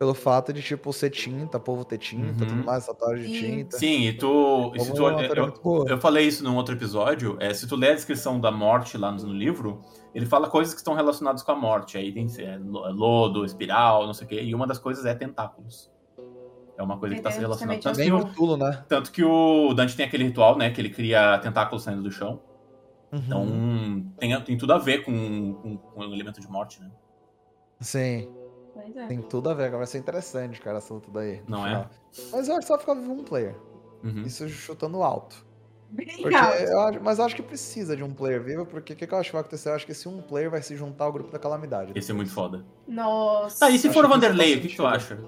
Pelo 0.05 0.12
fato 0.12 0.52
de, 0.52 0.60
tipo, 0.60 0.93
ser 0.93 1.09
tinta, 1.09 1.59
povo 1.59 1.82
ter 1.82 1.97
tinta, 1.97 2.44
Uhum. 2.44 2.51
tudo 2.51 2.62
mais, 2.62 2.85
tatuagem 2.85 3.26
de 3.26 3.39
Sim. 3.39 3.47
tinta. 3.56 3.78
Sim, 3.78 4.02
e 4.02 4.12
tu. 4.12 4.70
e 4.74 4.81
se 4.81 4.93
tu 4.93 5.09
é 5.09 5.28
eu, 5.35 5.86
eu 5.89 5.98
falei 5.98 6.26
isso 6.26 6.44
num 6.44 6.56
outro 6.56 6.74
episódio. 6.74 7.39
É, 7.40 7.55
se 7.55 7.66
tu 7.66 7.74
ler 7.74 7.93
a 7.93 7.94
descrição 7.94 8.39
da 8.39 8.51
morte 8.52 8.98
lá 8.98 9.10
no, 9.10 9.16
no 9.24 9.32
livro, 9.32 9.81
ele 10.14 10.26
fala 10.26 10.51
coisas 10.51 10.74
que 10.74 10.81
estão 10.81 10.93
relacionadas 10.93 11.43
com 11.43 11.52
a 11.52 11.56
morte. 11.56 11.97
Aí 11.97 12.12
tem 12.12 12.26
é, 12.39 12.59
lo- 12.59 12.86
lodo, 12.93 13.47
espiral, 13.47 14.05
não 14.05 14.12
sei 14.12 14.26
o 14.26 14.28
quê. 14.28 14.43
E 14.43 14.55
uma 14.55 14.66
das 14.66 14.78
coisas 14.78 15.06
é 15.06 15.14
tentáculos. 15.14 15.90
É 16.76 16.82
uma 16.82 16.98
coisa 16.98 17.14
que 17.14 17.20
está 17.20 17.31
se 17.31 17.40
relacionando. 17.40 17.81
Tanto 17.81 18.02
que, 18.02 18.12
o, 18.12 18.24
Tulo, 18.35 18.56
né? 18.59 18.85
tanto 18.86 19.10
que 19.10 19.24
o 19.24 19.72
Dante 19.72 19.97
tem 19.97 20.05
aquele 20.05 20.24
ritual, 20.24 20.59
né? 20.59 20.68
Que 20.70 20.82
ele 20.82 20.90
cria 20.90 21.39
tentáculos 21.39 21.82
saindo 21.82 22.02
do 22.02 22.10
chão. 22.10 22.43
Então 23.10 23.43
Uhum. 23.44 24.12
tem, 24.18 24.39
tem 24.43 24.59
tudo 24.59 24.74
a 24.74 24.78
ver 24.78 25.02
com, 25.02 25.55
com, 25.62 25.76
com 25.78 26.01
o 26.01 26.05
elemento 26.12 26.43
de 26.43 26.51
morte, 26.51 26.78
né? 26.82 26.90
Sim, 27.81 28.28
Pois 28.85 28.97
é. 28.97 29.06
tem 29.06 29.20
tudo 29.23 29.48
a 29.51 29.55
ver. 29.55 29.70
Vai 29.70 29.86
ser 29.86 29.98
interessante, 29.98 30.61
cara, 30.61 30.78
essa 30.78 30.93
luta 30.93 31.11
daí. 31.12 31.43
Não 31.48 31.66
é? 31.66 31.86
Mas 32.32 32.48
eu 32.48 32.55
acho 32.55 32.61
que 32.62 32.66
só 32.66 32.78
ficar 32.78 32.94
vivo 32.94 33.12
um 33.12 33.24
player. 33.24 33.55
Uhum. 34.02 34.23
Isso 34.23 34.48
chutando 34.48 35.02
alto. 35.02 35.44
Eu 36.69 36.81
acho- 36.81 37.01
mas 37.02 37.19
eu 37.20 37.24
acho 37.24 37.36
que 37.36 37.43
precisa 37.43 37.97
de 37.97 38.02
um 38.02 38.12
player 38.12 38.43
vivo, 38.43 38.66
porque 38.66 38.93
o 38.93 38.97
que, 38.97 39.06
que 39.06 39.15
eu 39.15 39.19
acho 39.19 39.28
que 39.31 39.32
vai 39.35 39.40
acontecer? 39.43 39.69
Eu 39.69 39.74
acho 39.74 39.86
que 39.86 39.93
esse 39.93 40.09
um 40.09 40.20
player 40.20 40.51
vai 40.51 40.61
se 40.61 40.74
juntar 40.77 41.05
ao 41.05 41.12
grupo 41.12 41.31
da 41.31 41.39
calamidade. 41.39 41.93
Esse 41.94 42.11
é 42.11 42.15
muito 42.15 42.32
foda. 42.32 42.65
Nossa. 42.86 43.61
Tá, 43.61 43.70
e 43.70 43.78
se 43.78 43.89
for 43.90 44.05
o 44.05 44.09
isso 44.09 44.15
Vanderlei, 44.15 44.56
o 44.56 44.61
que, 44.61 44.69
que 44.69 44.77
tu 44.77 44.85
acha? 44.86 45.19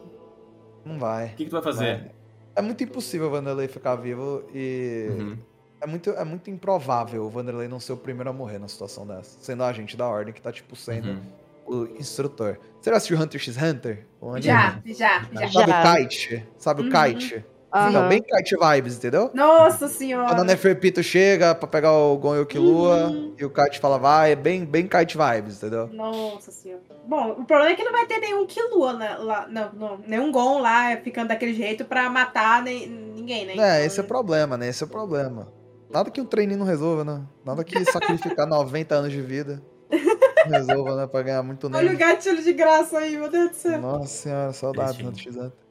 Não 0.84 0.98
vai. 0.98 1.26
O 1.26 1.28
que, 1.30 1.44
que 1.44 1.50
tu 1.50 1.52
vai 1.52 1.62
fazer? 1.62 2.00
Vai. 2.00 2.10
É 2.56 2.62
muito 2.62 2.82
impossível 2.82 3.28
o 3.28 3.30
Vanderlei 3.30 3.68
ficar 3.68 3.94
vivo 3.96 4.42
e. 4.52 5.06
Uhum. 5.10 5.38
É, 5.80 5.86
muito, 5.86 6.10
é 6.10 6.24
muito 6.24 6.50
improvável 6.50 7.22
o 7.24 7.28
Vanderlei 7.30 7.68
não 7.68 7.78
ser 7.78 7.92
o 7.92 7.96
primeiro 7.96 8.30
a 8.30 8.32
morrer 8.32 8.58
numa 8.58 8.66
situação 8.68 9.06
dessa. 9.06 9.38
Sendo 9.40 9.62
a 9.62 9.68
agente 9.68 9.96
da 9.96 10.06
ordem 10.08 10.32
que 10.34 10.40
tá, 10.40 10.50
tipo, 10.50 10.74
sendo 10.74 11.10
Uhum. 11.10 11.22
O 11.66 11.84
instrutor. 11.98 12.58
Você 12.80 12.90
já 12.90 12.96
assistiu 12.96 13.18
Hunter 13.20 13.40
x 13.40 13.56
Hunter? 13.56 14.06
Já, 14.38 14.80
já, 14.86 15.22
já. 15.32 15.48
Sabe 15.48 15.70
Já. 15.72 15.82
o 15.82 15.96
Kite? 15.96 16.48
Sabe 16.58 16.82
Uhum. 16.82 16.88
o 16.88 16.90
Kite? 16.90 17.44
Aham. 17.72 17.90
Então, 17.90 18.08
bem 18.08 18.22
Kite 18.22 18.56
vibes, 18.58 18.96
entendeu? 18.96 19.30
Nossa 19.34 19.88
senhora. 19.88 20.28
Quando 20.28 20.40
a 20.40 20.44
Neferpito 20.44 21.02
chega 21.02 21.54
pra 21.54 21.68
pegar 21.68 21.92
o 21.92 22.16
Gon 22.16 22.36
e 22.36 22.40
o 22.40 22.46
Uhum. 22.60 23.34
e 23.38 23.44
o 23.44 23.50
Kite 23.50 23.80
fala 23.80 23.98
vai, 23.98 24.32
é 24.32 24.36
bem, 24.36 24.64
bem 24.64 24.86
Kite 24.86 25.16
vibes, 25.18 25.56
entendeu? 25.58 25.88
Nossa 25.92 26.50
senhora. 26.50 26.82
Bom, 27.06 27.32
o 27.32 27.44
problema 27.44 27.72
é 27.72 27.74
que 27.76 27.84
não 27.84 27.92
vai 27.92 28.06
ter 28.06 28.18
nenhum 28.18 28.46
Killua 28.46 28.92
né, 28.94 29.16
lá. 29.18 29.46
Não, 29.48 29.72
não, 29.74 29.98
nenhum 30.06 30.32
Gon 30.32 30.60
lá 30.60 30.96
ficando 30.98 31.28
daquele 31.28 31.54
jeito 31.54 31.84
pra 31.84 32.08
matar 32.08 32.62
nem, 32.62 32.88
ninguém, 32.88 33.44
né? 33.46 33.52
É, 33.52 33.54
Então, 33.54 33.86
esse 33.86 34.00
é 34.00 34.02
o 34.02 34.06
problema, 34.06 34.56
né? 34.56 34.68
Esse 34.68 34.82
é 34.82 34.86
o 34.86 34.90
problema. 34.90 35.52
Nada 35.90 36.10
que 36.10 36.20
um 36.20 36.24
treininho 36.26 36.58
não 36.60 36.66
resolva, 36.66 37.04
né? 37.04 37.22
Nada 37.44 37.62
que 37.62 37.84
sacrificar 37.84 38.46
90 38.48 38.94
anos 38.94 39.12
de 39.12 39.20
vida 39.20 39.62
resolva, 40.46 40.96
né? 40.96 41.06
Pra 41.06 41.22
ganhar 41.22 41.42
muito 41.42 41.70
Olha 41.74 41.92
o 41.92 41.96
gatilho 41.96 42.42
de 42.42 42.52
graça 42.52 42.98
aí, 42.98 43.16
meu 43.16 43.30
Deus 43.30 43.50
do 43.50 43.56
céu. 43.56 43.80
Nossa 43.80 44.06
senhora, 44.06 44.52
saudades 44.52 44.96
do 44.96 45.12
Triste, 45.12 45.28
Hunter 45.28 45.42
x 45.42 45.52
Hunter. 45.52 45.66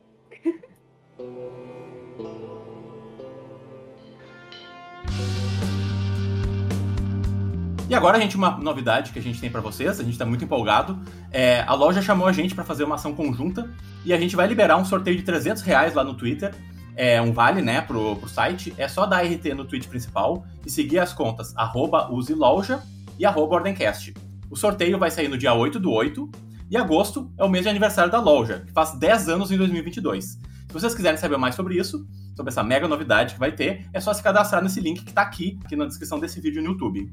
E 7.88 7.94
agora, 7.94 8.20
gente, 8.20 8.36
uma 8.36 8.58
novidade 8.58 9.12
que 9.12 9.20
a 9.20 9.22
gente 9.22 9.40
tem 9.40 9.50
pra 9.50 9.62
vocês, 9.62 10.00
a 10.00 10.04
gente 10.04 10.18
tá 10.18 10.26
muito 10.26 10.44
empolgado. 10.44 11.00
É, 11.32 11.62
a 11.68 11.76
loja 11.76 12.02
chamou 12.02 12.28
a 12.28 12.32
gente 12.32 12.56
pra 12.56 12.64
fazer 12.64 12.84
uma 12.84 12.96
ação 12.96 13.14
conjunta 13.14 13.70
e 14.04 14.12
a 14.12 14.18
gente 14.18 14.36
vai 14.36 14.48
liberar 14.48 14.78
um 14.78 14.86
sorteio 14.86 15.16
de 15.16 15.22
300 15.22 15.62
reais 15.62 15.94
lá 15.94 16.04
no 16.04 16.16
Twitter. 16.16 16.54
É 16.96 17.22
um 17.22 17.32
vale, 17.32 17.62
né, 17.62 17.82
pro, 17.82 18.16
pro 18.16 18.28
site. 18.28 18.74
É 18.78 18.88
só 18.88 19.06
dar 19.06 19.22
RT 19.22 19.54
no 19.56 19.66
tweet 19.66 19.88
principal 19.88 20.46
e 20.66 20.70
seguir 20.70 20.98
as 20.98 21.14
contas 21.14 21.54
arroba 21.56 22.12
useloja 22.12 22.82
e 23.20 23.26
arroba 23.26 23.56
ordencast. 23.56 24.14
O 24.50 24.56
sorteio 24.56 24.98
vai 24.98 25.12
sair 25.12 25.28
no 25.28 25.38
dia 25.38 25.54
8 25.54 25.80
do 25.80 25.92
8 25.92 26.30
e 26.70 26.78
agosto 26.78 27.32
é 27.38 27.44
o 27.44 27.50
mês 27.50 27.64
de 27.64 27.70
aniversário 27.70 28.12
da 28.12 28.20
loja, 28.20 28.64
que 28.66 28.74
faz 28.74 28.98
10 28.98 29.30
anos 29.30 29.52
em 29.52 29.58
2022. 29.58 30.26
Se 30.26 30.40
vocês 30.74 30.96
quiserem 30.96 31.18
saber 31.18 31.38
mais 31.38 31.56
sobre 31.56 31.78
isso, 31.78 32.08
sobre 32.36 32.52
essa 32.52 32.64
mega 32.64 32.88
novidade 32.88 33.34
que 33.34 33.40
vai 33.40 33.52
ter, 33.52 33.88
é 33.94 34.00
só 34.00 34.14
se 34.14 34.22
cadastrar 34.22 34.62
nesse 34.62 34.80
link 34.80 35.04
que 35.04 35.14
tá 35.14 35.22
aqui, 35.22 35.60
aqui 35.64 35.76
na 35.76 35.86
descrição 35.86 36.20
desse 36.20 36.42
vídeo 36.42 36.62
no 36.62 36.72
YouTube. 36.72 37.12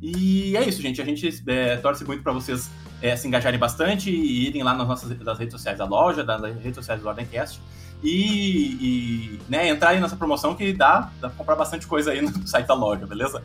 E 0.00 0.56
é 0.56 0.68
isso, 0.68 0.80
gente. 0.80 1.00
A 1.00 1.04
gente 1.04 1.42
é, 1.46 1.76
torce 1.76 2.04
muito 2.04 2.22
para 2.22 2.32
vocês 2.32 2.70
é, 3.00 3.16
se 3.16 3.26
engajarem 3.26 3.58
bastante 3.58 4.10
e 4.10 4.46
irem 4.46 4.62
lá 4.62 4.74
nas 4.74 4.86
nossas 4.86 5.16
das 5.18 5.38
redes 5.38 5.52
sociais 5.52 5.78
da 5.78 5.84
loja, 5.84 6.22
das 6.22 6.40
redes 6.40 6.74
sociais 6.74 7.00
do 7.00 7.08
Ordencast 7.08 7.60
e, 8.02 8.10
e 8.10 9.40
né, 9.48 9.68
entrarem 9.68 10.00
nessa 10.00 10.16
promoção 10.16 10.54
que 10.54 10.72
dá, 10.72 11.10
dá 11.20 11.28
pra 11.28 11.36
comprar 11.36 11.56
bastante 11.56 11.86
coisa 11.86 12.12
aí 12.12 12.22
no 12.22 12.30
site 12.46 12.66
da 12.66 12.74
loja, 12.74 13.06
beleza? 13.06 13.42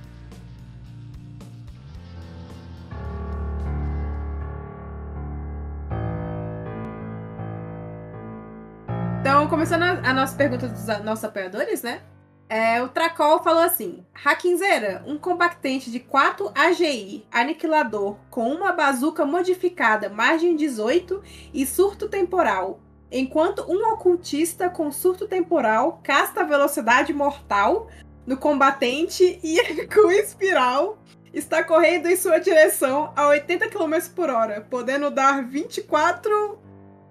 Então, 9.43 9.49
começando 9.49 9.83
a, 9.83 10.13
nossa 10.13 10.37
pergunta 10.37 10.69
dos 10.69 10.87
nossos 11.03 11.25
apoiadores, 11.25 11.83
né? 11.83 12.01
É, 12.47 12.81
o 12.81 12.87
Tracol 12.87 13.43
falou 13.43 13.61
assim: 13.61 14.05
Hakinzeira, 14.23 15.03
um 15.05 15.17
combatente 15.17 15.91
de 15.91 15.99
4 15.99 16.49
AGI, 16.55 17.27
aniquilador, 17.29 18.15
com 18.29 18.47
uma 18.47 18.71
bazuca 18.71 19.25
modificada, 19.25 20.07
margem 20.07 20.55
18 20.55 21.21
e 21.53 21.65
surto 21.65 22.07
temporal. 22.07 22.79
Enquanto 23.11 23.69
um 23.69 23.85
ocultista 23.91 24.69
com 24.69 24.89
surto 24.93 25.27
temporal 25.27 25.99
casta 26.01 26.45
velocidade 26.45 27.11
mortal 27.11 27.89
no 28.25 28.37
combatente 28.37 29.41
e 29.43 29.59
com 29.93 30.09
espiral 30.09 30.97
está 31.33 31.61
correndo 31.65 32.07
em 32.07 32.15
sua 32.15 32.39
direção 32.39 33.11
a 33.13 33.27
80 33.27 33.67
km 33.67 33.95
por 34.15 34.29
hora, 34.29 34.65
podendo 34.69 35.11
dar 35.11 35.43
24. 35.43 36.63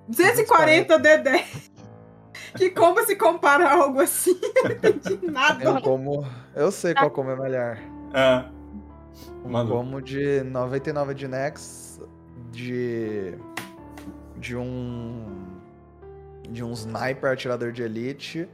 240 0.08 0.98
D10. 0.98 1.71
Que 2.56 2.70
como 2.70 3.04
se 3.04 3.16
compara 3.16 3.66
a 3.68 3.72
algo 3.74 4.00
assim? 4.00 4.38
Eu 4.56 4.64
não 4.64 4.70
entendi 4.72 5.26
nada. 5.30 5.64
Eu 5.64 5.80
como. 5.80 6.26
Eu 6.54 6.70
sei 6.70 6.94
qual 6.94 7.10
como 7.10 7.30
é 7.30 7.36
melhor. 7.36 7.78
Ah, 8.14 8.50
Um 9.44 9.50
Mandou. 9.50 9.78
como 9.78 10.00
de 10.02 10.42
99 10.42 11.14
de 11.14 11.28
Nex, 11.28 12.00
de. 12.50 13.34
De 14.36 14.56
um. 14.56 15.50
De 16.48 16.62
um 16.62 16.72
sniper 16.72 17.32
atirador 17.32 17.72
de 17.72 17.82
elite, 17.82 18.46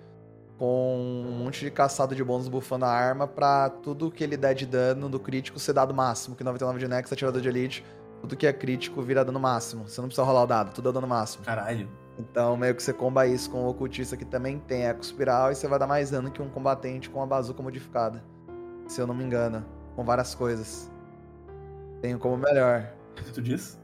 com 0.59 1.25
um 1.27 1.33
monte 1.45 1.61
de 1.61 1.71
caçado 1.71 2.15
de 2.15 2.23
bônus 2.23 2.47
bufando 2.49 2.85
a 2.85 2.89
arma 2.91 3.27
pra 3.27 3.71
tudo 3.71 4.11
que 4.11 4.23
ele 4.23 4.37
der 4.37 4.55
de 4.55 4.67
dano 4.67 5.09
do 5.09 5.19
crítico 5.19 5.59
ser 5.59 5.73
dado 5.73 5.93
máximo. 5.93 6.37
Que 6.37 6.45
99 6.45 6.79
de 6.79 6.87
Nex, 6.87 7.13
atirador 7.13 7.41
de 7.41 7.49
elite, 7.49 7.85
tudo 8.21 8.37
que 8.37 8.47
é 8.47 8.53
crítico 8.53 9.03
vira 9.03 9.25
dano 9.25 9.41
máximo. 9.41 9.89
Você 9.89 10.01
não 10.01 10.09
precisa 10.09 10.25
rolar 10.25 10.43
o 10.45 10.47
dado, 10.47 10.73
tudo 10.73 10.91
é 10.91 10.93
dano 10.93 11.07
máximo. 11.09 11.45
caralho. 11.45 11.89
Então, 12.19 12.57
meio 12.57 12.75
que 12.75 12.83
você 12.83 12.93
comba 12.93 13.27
isso 13.27 13.51
com 13.51 13.65
o 13.65 13.69
ocultista 13.69 14.17
que 14.17 14.25
também 14.25 14.59
tem 14.59 14.87
eco 14.87 15.01
espiral 15.01 15.53
e 15.53 15.55
você 15.55 15.69
vai 15.69 15.79
dar 15.79 15.87
mais 15.87 16.11
dano 16.11 16.31
que 16.31 16.43
um 16.43 16.51
combatente 16.51 17.09
com 17.09 17.23
a 17.23 17.27
bazuca 17.27 17.63
modificada. 17.63 18.25
Se 18.89 19.01
eu 19.01 19.07
não 19.07 19.15
me 19.15 19.23
engano. 19.23 19.65
Com 19.95 20.05
várias 20.05 20.35
coisas. 20.35 20.91
Tenho 22.01 22.19
como 22.19 22.37
melhor. 22.37 22.93
Tu 23.35 23.43
diz? 23.43 23.79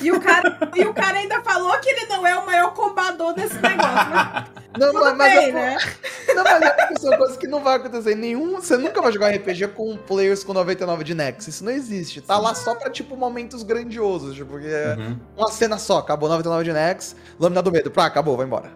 E 0.00 0.12
o, 0.12 0.20
cara, 0.20 0.58
e 0.76 0.84
o 0.84 0.94
cara 0.94 1.18
ainda 1.18 1.40
falou 1.42 1.76
que 1.80 1.88
ele 1.88 2.06
não 2.06 2.24
é 2.26 2.36
o 2.38 2.46
maior 2.46 2.72
combador 2.74 3.34
desse 3.34 3.54
negócio, 3.54 4.10
né? 4.10 4.44
Não, 4.78 4.92
Tudo 4.92 5.00
mas, 5.04 5.16
mas 5.16 5.34
bem, 5.34 5.48
eu- 5.48 5.54
né? 5.54 5.78
não, 6.34 6.44
mas 6.44 6.62
é 6.62 6.70
porque 6.70 7.00
são 7.00 7.16
coisas 7.18 7.36
que 7.36 7.46
não 7.48 7.60
vai 7.62 7.76
acontecer 7.76 8.12
em 8.12 8.16
nenhum. 8.16 8.54
Você 8.60 8.76
nunca 8.76 9.02
vai 9.02 9.10
jogar 9.10 9.30
RPG 9.34 9.68
com 9.68 9.96
players 9.96 10.44
com 10.44 10.52
99 10.52 11.02
de 11.02 11.14
Nex. 11.14 11.48
Isso 11.48 11.64
não 11.64 11.72
existe. 11.72 12.20
Tá 12.20 12.38
lá 12.38 12.54
só 12.54 12.74
pra, 12.76 12.88
tipo, 12.88 13.16
momentos 13.16 13.62
grandiosos. 13.64 14.36
Tipo, 14.36 14.52
porque 14.52 14.68
é 14.68 14.94
Uhum. 14.96 15.18
uma 15.36 15.48
cena 15.50 15.76
só. 15.76 15.98
Acabou 15.98 16.28
99 16.28 16.62
de 16.64 16.72
Nex, 16.72 17.16
lâmina 17.38 17.60
do 17.62 17.72
medo. 17.72 17.90
Pá, 17.90 18.06
acabou, 18.06 18.36
vai 18.36 18.46
embora. 18.46 18.70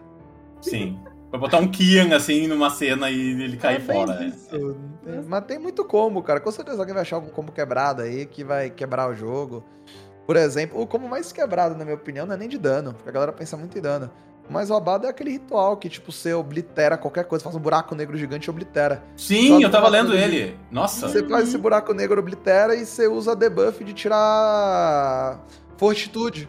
Sim. 0.63 0.99
Vai 1.31 1.39
botar 1.41 1.59
um 1.59 1.69
Kian 1.69 2.15
assim 2.17 2.47
numa 2.49 2.71
cena 2.71 3.11
e 3.11 3.31
ele 3.43 3.57
cair 3.57 3.77
É 3.77 3.81
fora. 3.81 4.15
né? 4.21 4.27
isso. 4.35 4.77
Tem- 5.05 5.23
Mas 5.29 5.45
tem 5.45 5.59
muito 5.59 5.85
combo, 5.85 6.23
cara. 6.23 6.41
Com 6.41 6.51
certeza 6.51 6.79
alguém 6.81 6.95
vai 6.95 7.03
achar 7.03 7.17
algum 7.17 7.29
combo 7.29 7.53
quebrado 7.53 8.03
aí 8.03 8.25
que 8.27 8.43
vai 8.43 8.71
quebrar 8.71 9.09
o 9.11 9.15
jogo. 9.15 9.65
Por 10.27 10.37
exemplo, 10.37 10.81
o 10.81 10.87
combo 10.87 11.09
mais 11.09 11.33
quebrado, 11.33 11.77
na 11.77 11.85
minha 11.85 11.97
opinião, 11.97 12.27
não 12.27 12.35
é 12.35 12.37
nem 12.39 12.49
de 12.49 12.59
dano, 12.59 12.95
porque 12.95 13.09
a 13.09 13.13
galera 13.13 13.33
pensa 13.33 13.57
muito 13.57 13.77
em 13.77 13.81
dano. 13.81 14.11
O 14.49 14.53
mais 14.53 14.69
roubado 14.69 15.07
é 15.07 15.11
aquele 15.11 15.31
ritual 15.31 15.77
que, 15.77 15.89
tipo, 15.89 16.13
você 16.13 16.35
oblitera 16.35 16.99
qualquer 16.99 17.25
coisa, 17.25 17.43
faz 17.43 17.57
um 17.57 17.61
buraco 17.61 17.95
negro 17.95 18.17
gigante 18.17 18.47
e 18.47 18.51
oblitera. 18.51 19.03
Sim, 19.17 19.63
eu 19.63 19.71
tava 19.71 19.87
do 19.87 19.93
lendo 19.93 20.09
lado 20.09 20.19
ele. 20.19 20.59
Nossa. 20.71 21.09
Você 21.09 21.27
faz 21.27 21.49
esse 21.49 21.57
buraco 21.57 21.95
negro, 21.95 22.21
oblitera 22.21 22.75
e 22.75 22.85
você 22.85 23.09
usa 23.09 23.35
debuff 23.35 23.83
de 23.83 23.95
tirar 23.95 25.41
fortitude. 25.79 26.49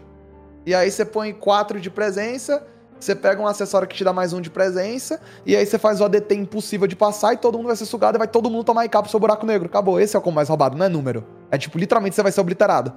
E 0.65 0.75
aí 0.75 0.91
você 0.91 1.05
põe 1.05 1.31
4 1.31 1.79
de 1.79 1.89
presença, 1.89 2.67
você 2.99 3.15
pega 3.15 3.41
um 3.41 3.47
acessório 3.47 3.87
que 3.87 3.95
te 3.95 4.03
dá 4.03 4.11
mais 4.11 4.33
um 4.33 4.41
de 4.41 4.49
presença, 4.49 5.21
e 5.45 5.55
aí 5.55 5.65
você 5.65 5.77
faz 5.77 6.01
o 6.01 6.05
ADT 6.05 6.35
impossível 6.35 6.87
de 6.87 6.95
passar 6.95 7.33
e 7.33 7.37
todo 7.37 7.57
mundo 7.57 7.67
vai 7.67 7.75
ser 7.77 7.85
sugado 7.85 8.17
e 8.17 8.19
vai 8.19 8.27
todo 8.27 8.49
mundo 8.49 8.65
tomar 8.65 8.83
IK 8.85 8.97
pro 8.97 9.09
seu 9.09 9.19
buraco 9.19 9.45
negro. 9.45 9.67
Acabou. 9.67 10.01
Esse 10.01 10.17
é 10.17 10.19
o 10.19 10.21
combo 10.21 10.35
mais 10.35 10.49
roubado, 10.49 10.77
não 10.77 10.85
é 10.85 10.89
número. 10.89 11.25
É 11.49 11.57
tipo, 11.57 11.77
literalmente 11.77 12.15
você 12.15 12.23
vai 12.23 12.31
ser 12.31 12.41
obliterado. 12.41 12.91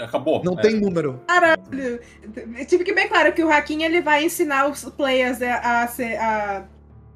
Acabou. 0.00 0.42
Não 0.44 0.58
É. 0.58 0.62
tem 0.62 0.80
número. 0.80 1.20
Caralho. 1.26 2.00
Tive 2.68 2.84
que 2.84 2.94
bem 2.94 3.08
claro 3.08 3.32
que 3.32 3.42
o 3.42 3.50
Hakim 3.50 3.82
ele 3.82 4.00
vai 4.00 4.24
ensinar 4.24 4.68
os 4.68 4.84
players 4.84 5.40
a, 5.42 5.82
a, 5.82 5.86
ser- 5.88 6.16
a 6.18 6.64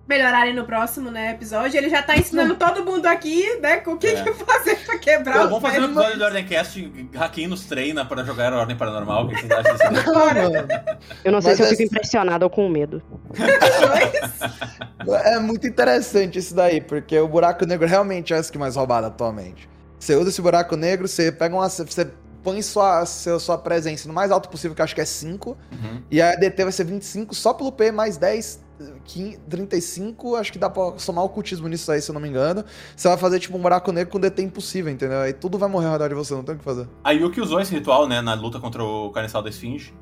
melhorarem 0.07 0.55
no 0.55 0.65
próximo 0.67 1.11
né, 1.11 1.31
episódio. 1.31 1.79
Ele 1.79 1.89
já 1.89 2.03
tá 2.03 2.15
ensinando 2.15 2.57
todo 2.57 2.85
mundo 2.85 3.07
aqui, 3.07 3.59
né, 3.61 3.79
com 3.79 3.93
o 3.93 3.97
que, 3.97 4.09
É. 4.09 4.23
que 4.23 4.33
fazer 4.35 4.77
pra 4.85 4.99
quebrar 4.99 5.33
Pô, 5.35 5.41
os 5.45 5.49
vamos 5.51 5.63
fazer 5.63 5.81
um 5.81 5.85
episódio 5.85 6.19
do 6.19 6.25
Ordencast. 6.25 7.09
Hakim 7.19 7.47
nos 7.47 7.65
treina 7.65 8.05
pra 8.05 8.23
jogar 8.23 8.53
Ordem 8.53 8.77
Paranormal. 8.77 9.25
O 9.25 9.29
que 9.29 9.37
vocês 9.37 9.51
acham 9.51 9.75
disso? 9.75 9.95
Eu 11.25 11.33
não 11.33 11.41
sei 11.41 11.51
Mas 11.53 11.57
se 11.57 11.63
eu 11.63 11.67
é- 11.67 11.71
fico 11.71 11.83
impressionado 11.85 12.45
ou 12.45 12.51
com 12.51 12.69
medo. 12.69 13.03
É 15.25 15.39
muito 15.39 15.67
interessante 15.67 16.39
isso 16.39 16.55
daí, 16.55 16.81
porque 16.81 17.19
o 17.19 17.29
buraco 17.29 17.67
negro 17.67 17.87
realmente 17.87 18.33
é 18.33 18.39
esse 18.39 18.51
que 18.51 18.57
é 18.57 18.61
mais 18.61 18.77
roubado 18.77 19.07
atualmente. 19.07 19.69
Você 19.99 20.15
usa 20.15 20.31
esse 20.31 20.41
buraco 20.41 20.77
negro, 20.77 21.07
você 21.07 21.31
pega 21.31 21.55
uma. 21.55 21.69
Você 21.69 22.11
põe 22.45 22.61
sua, 22.62 23.05
seu- 23.07 23.41
sua 23.41 23.59
presença 23.59 24.07
no 24.07 24.15
mais 24.15 24.31
alto 24.31 24.49
possível, 24.49 24.75
que 24.75 24.81
eu 24.81 24.85
acho 24.85 24.95
que 24.95 25.01
é 25.01 25.05
5. 25.05 25.57
Uhum. 25.73 26.03
E 26.11 26.21
a 26.23 26.31
ADT 26.33 26.62
vai 26.62 26.73
ser 26.73 26.85
25 26.85 27.35
só 27.35 27.53
pelo 27.55 27.73
P, 27.73 27.91
mais 27.91 28.16
10, 28.16 28.61
15, 29.05 29.39
35. 29.49 30.37
Acho 30.37 30.53
que 30.53 30.59
dá 30.59 30.69
pra 30.69 30.93
somar 30.99 31.25
o 31.25 31.29
cultismo 31.29 31.66
nisso 31.69 31.91
aí, 31.91 32.01
se 32.03 32.11
eu 32.11 32.12
não 32.12 32.21
me 32.21 32.29
engano. 32.29 32.65
Você 32.95 33.09
vai 33.09 33.16
fazer 33.16 33.41
tipo 33.41 33.57
um 33.57 33.61
buraco 33.62 33.91
negro 33.91 34.12
com 34.12 34.21
DT 34.21 34.43
impossível, 34.43 34.93
entendeu? 34.93 35.21
Aí 35.21 35.33
tudo 35.33 35.57
vai 35.59 35.69
morrer 35.69 35.87
ao 35.87 35.93
redor 35.93 36.09
de 36.09 36.15
você, 36.15 36.35
não 36.35 36.45
tem 36.45 36.55
o 36.55 36.59
que 36.59 36.65
fazer. 36.65 36.87
A 37.03 37.11
Yuki 37.12 37.41
usou 37.41 37.61
esse 37.61 37.75
ritual, 37.75 38.07
né, 38.07 38.21
na 38.21 38.35
luta 38.35 38.61
contra 38.61 38.85
o 38.85 39.11
Carniçal 39.11 39.43
da 39.43 39.49
Esfinge. 39.49 39.95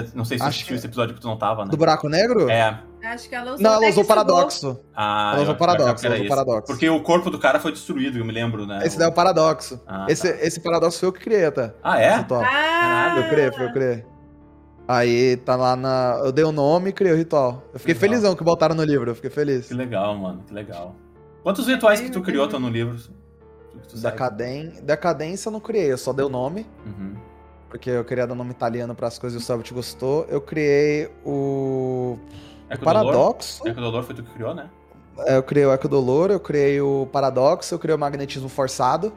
Eu 0.00 0.06
não 0.14 0.24
sei 0.24 0.38
se 0.38 0.42
Acho 0.44 0.50
assistiu 0.50 0.68
que- 0.68 0.74
esse 0.74 0.86
episódio 0.86 1.14
que 1.14 1.20
tu 1.20 1.26
não 1.28 1.36
tava, 1.36 1.64
né? 1.64 1.70
Do 1.70 1.76
buraco 1.76 2.08
negro? 2.08 2.48
É. 2.50 2.80
Acho 3.04 3.28
que 3.28 3.34
ela 3.34 3.52
usou 3.52 3.62
Não, 3.62 3.74
ela 3.74 3.88
usou 3.88 4.04
paradoxo. 4.04 4.80
Ah, 4.94 5.30
Ela 5.34 5.42
usou 5.42 5.54
paradoxo, 5.54 6.04
ela 6.06 6.16
usou 6.16 6.26
paradoxo. 6.28 6.66
Porque 6.66 6.88
o 6.90 7.00
corpo 7.02 7.30
do 7.30 7.38
cara 7.38 7.60
foi 7.60 7.70
destruído, 7.72 8.18
eu 8.18 8.24
me 8.24 8.32
lembro, 8.32 8.66
né? 8.66 8.80
Esse 8.84 8.98
daí 8.98 9.06
é 9.06 9.10
o 9.10 9.14
paradoxo. 9.14 9.80
Ah, 9.86 10.06
esse, 10.08 10.32
tá. 10.32 10.44
esse 10.44 10.60
paradoxo 10.60 10.98
foi 10.98 11.08
eu 11.08 11.12
que 11.12 11.20
criei 11.20 11.44
até. 11.44 11.72
Ah, 11.82 12.00
é? 12.00 12.14
Ah, 12.30 13.14
Eu 13.18 13.28
criei, 13.28 13.52
foi 13.52 13.66
eu 13.66 13.72
criei. 13.72 14.04
Aí 14.88 15.36
tá 15.38 15.54
lá 15.54 15.76
na. 15.76 16.20
Eu 16.24 16.32
dei 16.32 16.44
o 16.44 16.50
nome 16.50 16.90
e 16.90 16.92
criei 16.92 17.12
o 17.12 17.16
ritual. 17.16 17.62
Eu 17.74 17.78
fiquei 17.78 17.94
Legal. 17.94 18.08
felizão 18.08 18.34
que 18.34 18.42
botaram 18.42 18.74
no 18.74 18.82
livro, 18.82 19.10
eu 19.10 19.14
fiquei 19.14 19.30
feliz. 19.30 19.68
Que 19.68 19.74
legal, 19.74 20.16
mano, 20.16 20.42
que 20.46 20.52
legal. 20.54 20.96
Quantos 21.42 21.66
rituais 21.66 22.00
que 22.00 22.10
tu 22.10 22.20
criou 22.22 22.46
estão 22.46 22.58
no 22.58 22.68
livro? 22.68 22.96
Decadência 24.82 25.48
eu 25.48 25.52
não 25.52 25.60
criei, 25.60 25.92
eu 25.92 25.98
só 25.98 26.12
dei 26.12 26.24
o 26.24 26.28
nome. 26.28 26.66
Uhum. 26.84 27.14
Porque 27.68 27.90
eu 27.90 28.04
queria 28.04 28.26
dar 28.26 28.34
nome 28.34 28.50
italiano 28.50 28.94
pras 28.94 29.18
coisas 29.18 29.38
e 29.40 29.42
o 29.42 29.46
Selbit 29.46 29.74
gostou. 29.74 30.24
Eu 30.28 30.40
criei 30.40 31.10
o. 31.24 32.18
É 32.70 32.74
o 32.74 32.76
o 32.76 32.80
Dolor- 32.80 32.84
Paradoxo. 32.84 33.66
É 33.68 33.72
que 33.72 33.78
o 33.78 33.82
Dolor 33.82 34.02
foi 34.04 34.14
tu 34.14 34.22
que 34.22 34.30
criou, 34.32 34.54
né? 34.54 34.70
É, 35.26 35.36
Eu 35.36 35.42
criei 35.42 35.66
o 35.66 35.72
Eco 35.72 35.88
Dolor, 35.88 36.30
eu 36.30 36.40
criei 36.40 36.80
o 36.80 37.06
Paradoxo, 37.12 37.74
eu 37.74 37.78
criei 37.78 37.94
o 37.94 37.98
Magnetismo 37.98 38.48
Forçado. 38.48 39.12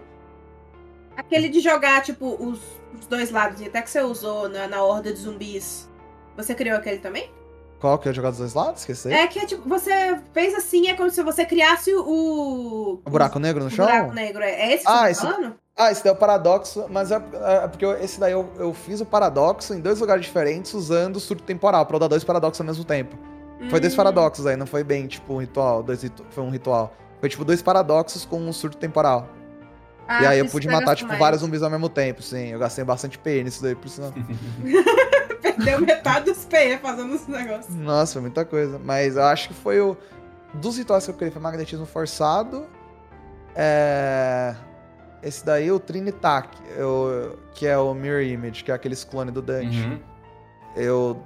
Aquele 1.15 1.49
de 1.49 1.59
jogar, 1.59 2.01
tipo, 2.01 2.25
os, 2.43 2.59
os 2.99 3.05
dois 3.07 3.29
lados, 3.31 3.61
e 3.61 3.65
até 3.65 3.81
que 3.81 3.89
você 3.89 4.01
usou 4.01 4.49
na, 4.49 4.67
na 4.67 4.83
horda 4.83 5.13
de 5.13 5.19
zumbis. 5.19 5.87
Você 6.37 6.55
criou 6.55 6.77
aquele 6.77 6.97
também? 6.99 7.29
Qual 7.79 7.97
que 7.99 8.07
é 8.09 8.13
jogar 8.13 8.29
dos 8.29 8.39
dois 8.39 8.53
lados? 8.53 8.81
Esqueci. 8.81 9.11
É 9.11 9.27
que 9.27 9.39
é 9.39 9.45
tipo, 9.45 9.67
você 9.67 10.19
fez 10.33 10.53
assim, 10.55 10.87
é 10.87 10.95
como 10.95 11.09
se 11.09 11.21
você 11.23 11.45
criasse 11.45 11.93
o. 11.93 13.01
O 13.05 13.09
buraco 13.09 13.39
negro 13.39 13.61
no 13.63 13.67
o 13.69 13.71
chão? 13.71 13.85
buraco 13.85 14.13
negro. 14.13 14.41
É 14.43 14.51
é 14.71 14.73
esse 14.75 14.85
que 14.85 14.89
Ah, 14.89 14.93
você 14.97 15.01
tá 15.03 15.11
esse- 15.11 15.21
falando? 15.21 15.55
Ah, 15.77 15.91
esse 15.91 16.03
daí 16.03 16.11
é 16.11 16.13
o 16.13 16.17
paradoxo, 16.17 16.85
mas 16.89 17.11
é, 17.11 17.15
é 17.63 17.67
porque 17.67 17.83
eu- 17.85 17.97
esse 17.97 18.19
daí 18.19 18.33
eu, 18.33 18.47
eu 18.57 18.73
fiz 18.73 19.01
o 19.01 19.05
paradoxo 19.05 19.73
em 19.73 19.79
dois 19.79 19.99
lugares 19.99 20.23
diferentes 20.25 20.73
usando 20.73 21.15
o 21.15 21.19
surto 21.19 21.43
temporal, 21.43 21.85
pra 21.85 21.95
eu 21.95 21.99
dar 21.99 22.07
dois 22.07 22.23
paradoxos 22.23 22.59
ao 22.61 22.67
mesmo 22.67 22.83
tempo. 22.83 23.17
Foi 23.69 23.79
dois 23.79 23.93
Hum. 23.93 23.97
paradoxos 23.97 24.45
aí, 24.45 24.55
não 24.55 24.65
foi 24.67 24.83
bem 24.83 25.07
tipo 25.07 25.33
um 25.33 25.37
ritual, 25.37 25.81
dois 25.81 26.03
ritu- 26.03 26.25
foi 26.29 26.43
um 26.43 26.49
ritual. 26.49 26.93
Foi 27.19 27.29
tipo 27.29 27.45
dois 27.45 27.61
paradoxos 27.61 28.25
com 28.25 28.37
um 28.39 28.51
surto 28.51 28.77
temporal. 28.77 29.29
Ah, 30.07 30.23
e 30.23 30.27
aí 30.27 30.39
eu 30.39 30.45
pude 30.47 30.67
matar 30.67 30.95
tipo 30.95 31.07
mais. 31.07 31.19
vários 31.19 31.41
zumbis 31.41 31.63
ao 31.63 31.69
mesmo 31.69 31.87
tempo, 31.87 32.21
sim. 32.21 32.47
Eu 32.49 32.59
gastei 32.59 32.83
bastante 32.83 33.17
PN 33.17 33.43
nisso 33.45 33.61
daí, 33.63 33.75
por 33.75 33.87
sinal. 33.87 34.11
Perdeu 35.41 35.79
metade 35.81 36.25
dos 36.25 36.43
PE 36.45 36.77
fazendo 36.81 37.15
esse 37.15 37.29
negócio. 37.31 37.71
Nossa, 37.73 38.13
foi 38.13 38.21
muita 38.23 38.43
coisa. 38.43 38.79
Mas 38.83 39.15
eu 39.15 39.23
acho 39.23 39.47
que 39.47 39.53
foi 39.53 39.79
o. 39.79 39.95
Dos 40.55 40.77
rituais 40.77 41.05
que 41.05 41.11
eu 41.11 41.15
criei 41.15 41.31
foi 41.31 41.41
magnetismo 41.41 41.85
forçado. 41.85 42.65
É. 43.55 44.53
Esse 45.23 45.45
daí, 45.45 45.71
o 45.71 45.79
Trinitac, 45.79 46.57
eu... 46.75 47.37
que 47.53 47.67
é 47.67 47.77
o 47.77 47.93
Mirror 47.93 48.21
Image, 48.23 48.63
que 48.63 48.71
é 48.71 48.73
aqueles 48.73 49.03
clones 49.03 49.33
do 49.33 49.41
Dante. 49.41 49.77
Uhum. 49.79 49.99
Eu, 50.75 51.21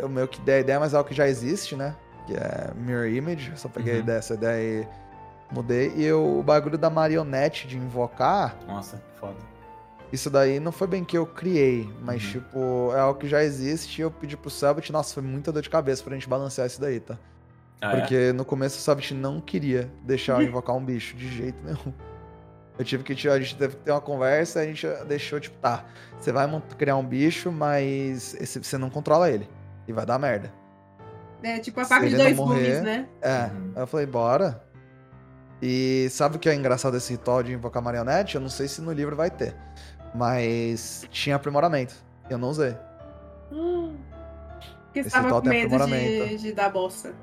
eu 0.00 0.08
meio 0.08 0.28
que 0.28 0.40
dei 0.40 0.56
a 0.56 0.60
ideia, 0.60 0.78
mas 0.78 0.94
é 0.94 0.96
algo 0.96 1.08
que 1.08 1.14
já 1.14 1.26
existe, 1.28 1.74
né? 1.74 1.96
Que 2.26 2.34
é 2.34 2.70
Mirror 2.76 3.06
Image. 3.08 3.50
Eu 3.50 3.56
só 3.56 3.68
peguei 3.68 3.94
Uhum. 3.94 3.98
a 4.00 4.02
ideia, 4.02 4.18
essa 4.18 4.34
ideia 4.34 4.82
e 4.82 5.54
mudei. 5.54 5.92
E 5.96 6.04
eu, 6.04 6.38
o 6.38 6.42
bagulho 6.42 6.78
da 6.78 6.88
marionete 6.90 7.66
de 7.66 7.76
invocar, 7.76 8.56
Nossa, 8.66 8.96
que 8.98 9.18
foda. 9.20 9.36
Isso 10.12 10.30
daí 10.30 10.60
não 10.60 10.70
foi 10.70 10.86
bem 10.86 11.02
que 11.02 11.18
eu 11.18 11.26
criei, 11.26 11.90
mas, 12.02 12.22
Uhum. 12.24 12.30
tipo, 12.30 12.92
é 12.94 13.00
algo 13.00 13.18
que 13.18 13.26
já 13.26 13.42
existe. 13.42 14.00
Eu 14.00 14.10
pedi 14.12 14.36
pro 14.36 14.48
Selbit, 14.50 14.92
nossa, 14.92 15.12
foi 15.14 15.22
muita 15.24 15.50
dor 15.50 15.60
de 15.62 15.68
cabeça 15.70 16.04
pra 16.04 16.14
gente 16.14 16.28
balancear 16.28 16.66
isso 16.68 16.80
daí, 16.80 17.00
tá? 17.00 17.18
Ah, 17.80 17.96
é? 17.96 18.00
Porque 18.00 18.32
no 18.32 18.44
começo 18.44 18.78
o 18.78 18.80
Selbit 18.80 19.12
não 19.12 19.40
queria 19.40 19.90
deixar 20.04 20.40
eu 20.40 20.46
invocar 20.46 20.76
um 20.76 20.84
bicho, 20.84 21.16
de 21.16 21.28
jeito 21.28 21.58
nenhum. 21.64 21.92
Eu 22.78 22.84
tive 22.84 23.04
que, 23.04 23.28
a 23.28 23.38
gente 23.38 23.56
teve 23.56 23.76
que 23.76 23.82
ter 23.82 23.92
uma 23.92 24.00
conversa, 24.00 24.60
a 24.60 24.64
gente 24.64 24.86
deixou, 25.06 25.38
tipo, 25.38 25.56
tá, 25.58 25.84
você 26.18 26.32
vai 26.32 26.48
criar 26.76 26.96
um 26.96 27.06
bicho, 27.06 27.52
mas 27.52 28.34
esse, 28.34 28.58
você 28.62 28.76
não 28.76 28.90
controla 28.90 29.30
ele. 29.30 29.48
E 29.86 29.92
vai 29.92 30.04
dar 30.04 30.18
merda. 30.18 30.52
É 31.42 31.58
tipo 31.58 31.78
a 31.78 31.84
faca 31.84 32.08
de 32.08 32.16
dois 32.16 32.34
morrer- 32.34 32.64
gumes, 32.68 32.82
né? 32.82 33.06
É. 33.20 33.44
Uhum. 33.44 33.72
Aí 33.76 33.82
eu 33.82 33.86
falei, 33.86 34.06
bora. 34.06 34.64
E 35.62 36.08
sabe 36.10 36.36
o 36.36 36.38
que 36.38 36.48
é 36.48 36.54
engraçado 36.54 36.94
desse 36.94 37.12
ritual 37.12 37.42
de 37.42 37.52
invocar 37.52 37.82
marionete? 37.82 38.34
Eu 38.34 38.40
não 38.40 38.48
sei 38.48 38.66
se 38.66 38.80
no 38.80 38.92
livro 38.92 39.14
vai 39.14 39.30
ter. 39.30 39.54
Mas 40.14 41.06
tinha 41.10 41.36
aprimoramento. 41.36 41.94
Eu 42.28 42.38
não 42.38 42.48
usei. 42.48 42.76
Porque 44.86 45.00
Esse 45.00 45.10
você 45.10 45.16
tava 45.16 45.24
ritual 45.26 45.42
com 45.42 45.48
medo 45.48 45.68
de, 45.68 45.74
aprimoramento. 45.74 46.38
de 46.38 46.52
dar 46.52 46.70
bosta. 46.70 47.14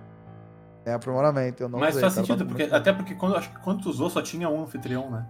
É 0.86 0.94
aprimoramento, 0.94 1.64
eu 1.64 1.69
não 1.69 1.80
Mas 1.80 1.91
usei. 1.95 2.02
faz 2.02 2.15
cara, 2.15 2.26
sentido, 2.28 2.45
porque, 2.45 2.64
até 2.64 2.91
porque 2.91 3.14
quando, 3.15 3.36
acho 3.36 3.49
que 3.52 3.60
quando 3.60 3.84
tu 3.84 3.90
usou 3.90 4.10
só 4.10 4.22
tinha 4.22 4.49
um 4.49 4.64
anfitrião, 4.64 5.10
né? 5.11 5.26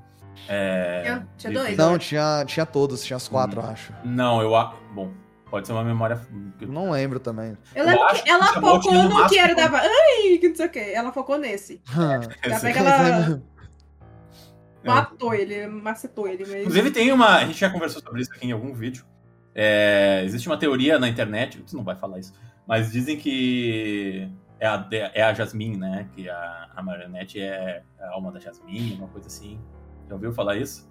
É, 0.48 1.22
Tinha- 1.38 1.54
dois? 1.54 1.78
Não, 1.78 1.98
tinha, 1.98 2.44
tinha 2.46 2.66
todos, 2.66 3.04
tinha 3.04 3.18
os 3.18 3.28
quatro, 3.28 3.60
Hum. 3.62 3.64
eu 3.66 3.70
acho. 3.70 3.94
Não, 4.04 4.42
eu 4.42 4.56
acho. 4.56 4.76
Bom, 4.94 5.12
pode 5.50 5.68
ser 5.68 5.74
uma 5.74 5.84
memória. 5.84 6.20
Não 6.62 6.92
lembro 6.92 7.20
também. 7.20 7.58
Eu 7.76 7.86
lembro 7.86 8.08
que 8.14 8.30
ela 8.30 8.54
que 8.54 8.60
focou 8.60 8.94
no 8.94 9.10
no 9.10 9.28
que 9.30 9.38
era 9.38 9.54
da. 9.56 9.66
Ai, 9.80 10.38
que 10.40 10.50
não 10.50 10.56
sei 10.56 10.66
o 10.66 10.70
que. 10.70 10.80
Ela 10.80 11.12
focou 11.12 11.38
nesse. 11.38 11.82
Esse- 12.44 12.62
pega 12.62 12.80
ela. 12.80 13.44
Matou 14.84 15.34
ele, 15.34 15.68
macetou 15.68 16.28
ele. 16.28 16.44
Mas... 16.44 16.62
Inclusive 16.62 16.92
tem 16.92 17.12
uma. 17.12 17.36
A 17.38 17.46
gente 17.46 17.60
já 17.60 17.70
conversou 17.70 18.02
sobre 18.02 18.22
isso 18.22 18.32
aqui 18.34 18.48
em 18.48 18.52
algum 18.52 18.74
vídeo. 18.74 19.06
É, 19.54 20.22
existe 20.26 20.48
uma 20.48 20.58
teoria 20.58 20.98
na 20.98 21.08
internet, 21.10 21.62
você 21.66 21.76
não 21.76 21.84
vai 21.84 21.96
falar 21.96 22.20
isso, 22.20 22.34
mas 22.66 22.90
dizem 22.92 23.18
que 23.18 24.30
é 24.60 24.66
a, 24.66 24.88
é 25.14 25.22
a 25.24 25.34
Jasmine, 25.34 25.76
né? 25.78 26.08
Que 26.16 26.30
a, 26.30 26.70
a 26.76 26.82
marionete 26.82 27.40
é 27.40 27.84
a 28.00 28.12
alma 28.14 28.32
da 28.32 28.40
Jasmine, 28.40 28.96
uma 28.96 29.10
coisa 29.10 29.28
assim. 29.28 29.60
Já 30.08 30.16
ouviu 30.16 30.32
falar 30.34 30.58
isso? 30.58 30.90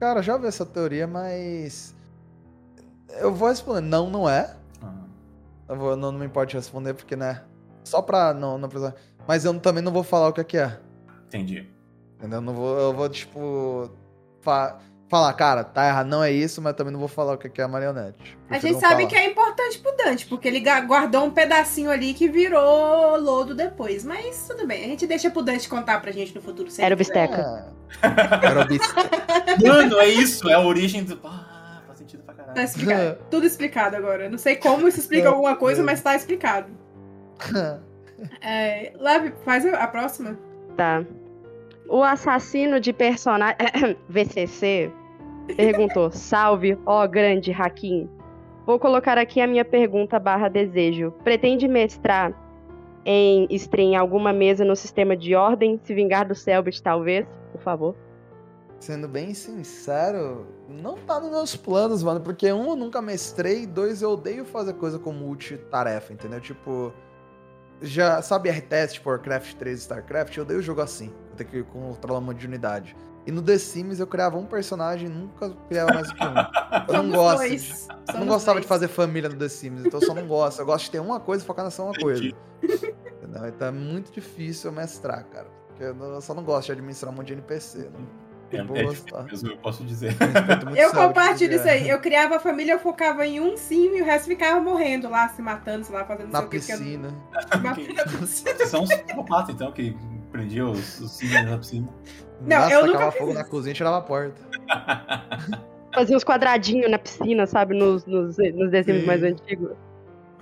Cara, 0.00 0.22
já 0.22 0.36
vi 0.36 0.46
essa 0.46 0.64
teoria, 0.66 1.06
mas. 1.06 1.94
Eu 3.20 3.34
vou 3.34 3.48
responder, 3.48 3.80
não, 3.82 4.08
não 4.10 4.28
é. 4.28 4.56
Ah, 4.82 4.94
Eu 5.68 5.76
vou, 5.76 5.96
não, 5.96 6.10
não 6.12 6.18
me 6.18 6.26
importa 6.26 6.56
responder, 6.56 6.94
porque, 6.94 7.14
né? 7.14 7.44
Só 7.84 8.00
pra 8.00 8.32
não, 8.32 8.56
não 8.58 8.68
precisar. 8.68 8.94
Mas 9.28 9.44
eu 9.44 9.58
também 9.60 9.82
não 9.82 9.92
vou 9.92 10.02
falar 10.02 10.28
o 10.28 10.32
que 10.32 10.40
é 10.40 10.44
que 10.44 10.56
é. 10.56 10.80
entendi. 11.26 11.68
Entendeu? 12.18 12.40
Não 12.40 12.54
vou, 12.54 12.78
eu 12.78 12.92
vou, 12.94 13.08
tipo. 13.08 13.90
fa- 14.40 14.78
falar, 15.12 15.30
cara, 15.34 15.62
tá 15.62 15.86
errado, 15.86 16.06
não 16.06 16.24
é 16.24 16.32
isso, 16.32 16.62
mas 16.62 16.74
também 16.74 16.90
não 16.90 16.98
vou 16.98 17.06
falar 17.06 17.34
o 17.34 17.36
que 17.36 17.46
é 17.46 17.52
é 17.62 17.64
a 17.64 17.68
marionete. 17.68 18.16
A 18.46 18.48
Prefiro 18.48 18.72
gente 18.72 18.82
não 18.82 18.88
sabe 18.88 19.02
falar. 19.02 19.08
que 19.10 19.16
é 19.16 19.26
importante 19.30 19.78
pro 19.78 19.94
Dante, 19.94 20.24
porque 20.26 20.48
ele 20.48 20.60
guardou 20.86 21.26
um 21.26 21.30
pedacinho 21.30 21.90
ali 21.90 22.14
que 22.14 22.28
virou 22.28 23.20
lodo 23.20 23.54
depois. 23.54 24.06
Mas 24.06 24.48
tudo 24.48 24.66
bem, 24.66 24.82
a 24.84 24.86
gente 24.88 25.06
deixa 25.06 25.30
pro 25.30 25.42
Dante 25.42 25.68
contar 25.68 26.00
pra 26.00 26.10
gente 26.12 26.34
no 26.34 26.40
futuro. 26.40 26.70
se 26.70 26.80
Era 26.82 26.94
o 26.94 26.96
bisteca. 26.96 27.70
É. 28.02 28.46
Era 28.46 28.62
o 28.62 28.64
bisteca. 28.66 29.10
Mano, 29.62 30.00
é 30.00 30.06
isso, 30.06 30.48
é 30.48 30.54
a 30.54 30.60
origem 30.60 31.04
do. 31.04 31.20
Ah, 31.22 31.82
faz 31.86 31.98
sentido 31.98 32.22
pra 32.22 32.32
Tá 32.32 32.44
caralho. 32.44 32.64
explicado. 32.64 33.18
Tudo 33.30 33.46
explicado 33.46 33.96
agora. 33.96 34.30
Não 34.30 34.38
sei 34.38 34.56
como 34.56 34.88
isso 34.88 34.98
explica 34.98 35.28
alguma 35.28 35.56
coisa, 35.56 35.82
mas 35.82 36.00
tá 36.00 36.16
explicado. 36.16 36.68
É, 38.40 38.92
Lave, 39.00 39.34
faz 39.44 39.66
a 39.66 39.82
a 39.82 39.86
próxima. 39.88 40.38
Tá. 40.76 41.04
O 41.88 42.02
assassino 42.04 42.78
de 42.78 42.92
personagem. 42.92 43.56
VCC 44.08 44.92
perguntou: 45.56 46.10
Salve, 46.10 46.78
ó 46.86 47.06
grande 47.06 47.52
Hakim. 47.52 48.08
Vou 48.66 48.78
colocar 48.78 49.18
aqui 49.18 49.40
a 49.40 49.46
minha 49.46 49.64
pergunta 49.64 50.18
barra 50.18 50.48
desejo. 50.48 51.12
Pretende 51.24 51.66
mestrar 51.66 52.32
em 53.04 53.46
stream 53.50 53.98
alguma 53.98 54.32
mesa 54.32 54.64
no 54.64 54.76
sistema 54.76 55.16
de 55.16 55.34
ordem? 55.34 55.80
Se 55.82 55.92
vingar 55.92 56.26
do 56.26 56.34
Selbit, 56.34 56.80
talvez? 56.82 57.26
Por 57.50 57.60
favor. 57.60 57.96
Sendo 58.78 59.08
bem 59.08 59.34
sincero, 59.34 60.46
não 60.68 60.96
tá 60.96 61.20
nos 61.20 61.30
meus 61.30 61.56
planos, 61.56 62.02
mano. 62.02 62.20
Porque, 62.20 62.52
um, 62.52 62.70
eu 62.70 62.76
nunca 62.76 63.00
mestrei, 63.00 63.66
dois, 63.66 64.02
eu 64.02 64.10
odeio 64.10 64.44
fazer 64.44 64.74
coisa 64.74 64.98
com 64.98 65.12
multitarefa, 65.12 66.12
entendeu? 66.12 66.40
Tipo. 66.40 66.92
Já 67.84 68.22
sabe 68.22 68.48
RTS, 68.48 68.94
tipo 68.94 69.10
Warcraft 69.10 69.54
3 69.54 69.76
e 69.76 69.82
StarCraft? 69.82 70.36
Eu 70.36 70.44
odeio 70.44 70.62
jogo 70.62 70.80
assim. 70.80 71.12
Eu 71.30 71.36
tenho 71.36 71.50
que 71.50 71.62
controlar 71.64 72.20
um 72.20 72.22
monte 72.22 72.38
de 72.38 72.46
unidade. 72.46 72.96
E 73.26 73.30
no 73.30 73.40
The 73.40 73.56
Sims 73.58 74.00
eu 74.00 74.06
criava 74.06 74.36
um 74.36 74.44
personagem 74.46 75.08
e 75.08 75.10
nunca 75.12 75.50
criava 75.68 75.94
mais 75.94 76.08
do 76.08 76.14
que 76.14 76.24
um. 76.24 76.28
Eu 76.28 76.34
não 76.88 76.96
Somos 76.96 77.14
gosto. 77.14 77.38
dois. 77.38 77.88
Eu 78.12 78.20
não 78.20 78.26
gostava 78.26 78.54
dois. 78.54 78.64
de 78.64 78.68
fazer 78.68 78.88
família 78.88 79.28
no 79.28 79.36
The 79.36 79.48
Sims, 79.48 79.84
então 79.86 80.00
eu 80.00 80.06
só 80.06 80.14
não 80.14 80.26
gosto. 80.26 80.58
Eu 80.60 80.66
gosto 80.66 80.84
de 80.86 80.90
ter 80.90 81.00
uma 81.00 81.20
coisa 81.20 81.44
e 81.44 81.46
focar 81.46 81.64
nessa 81.64 81.82
uma 81.84 81.94
coisa. 81.94 82.22
Entendeu? 82.62 83.46
Então 83.48 83.68
é 83.68 83.70
muito 83.70 84.12
difícil 84.12 84.70
eu 84.70 84.74
mestrar, 84.76 85.24
cara. 85.26 85.46
Porque 85.68 85.84
eu, 85.84 86.20
só 86.20 86.34
não 86.34 86.42
gosto 86.42 86.66
de 86.66 86.72
administrar 86.72 87.12
um 87.12 87.16
monte 87.16 87.28
de 87.28 87.32
NPC. 87.34 87.88
Não, 87.92 88.22
É, 88.50 88.56
é 88.58 88.62
mesmo, 88.64 89.48
eu 89.48 89.56
posso 89.58 89.82
dizer. 89.84 90.14
Eu 90.76 90.90
compartilho 90.92 91.54
isso 91.54 91.66
aí. 91.68 91.88
Eu 91.88 91.98
criava 92.00 92.36
a 92.36 92.38
família, 92.40 92.72
eu 92.74 92.78
focava 92.78 93.24
em 93.26 93.40
um 93.40 93.56
sim 93.56 93.96
e 93.96 94.02
o 94.02 94.04
resto 94.04 94.26
ficava 94.26 94.60
morrendo 94.60 95.08
lá, 95.08 95.26
se 95.30 95.40
matando, 95.40 95.86
sei 95.86 95.94
lá, 95.94 96.04
fazendo 96.04 96.30
Na 96.30 96.40
o 96.40 96.48
que, 96.48 96.56
eu- 96.56 96.60
piscina. 96.60 97.08
Na 97.62 97.74
piscina. 97.74 98.66
São 98.66 98.82
uns 98.82 98.94
psicopatas, 98.94 99.54
então, 99.54 99.72
que 99.72 99.96
prendiam 100.30 100.70
os, 100.72 101.00
os 101.00 101.12
sinos 101.12 101.50
na 101.50 101.56
piscina. 101.56 101.88
Não, 102.46 102.58
Nossa, 102.58 102.72
eu 102.72 102.86
nunca 102.86 103.10
fiz 103.10 103.20
fogo 103.20 103.34
na 103.34 103.40
isso. 103.42 103.50
cozinha 103.50 103.72
e 103.72 103.76
tirava 103.76 103.98
a 103.98 104.00
porta. 104.02 104.40
Fazia 105.94 106.16
uns 106.16 106.24
quadradinhos 106.24 106.90
na 106.90 106.98
piscina, 106.98 107.46
sabe? 107.46 107.74
Nos, 107.74 108.04
nos, 108.06 108.36
nos 108.38 108.70
desenhos 108.70 109.04
mais 109.04 109.22
antigos. 109.22 109.70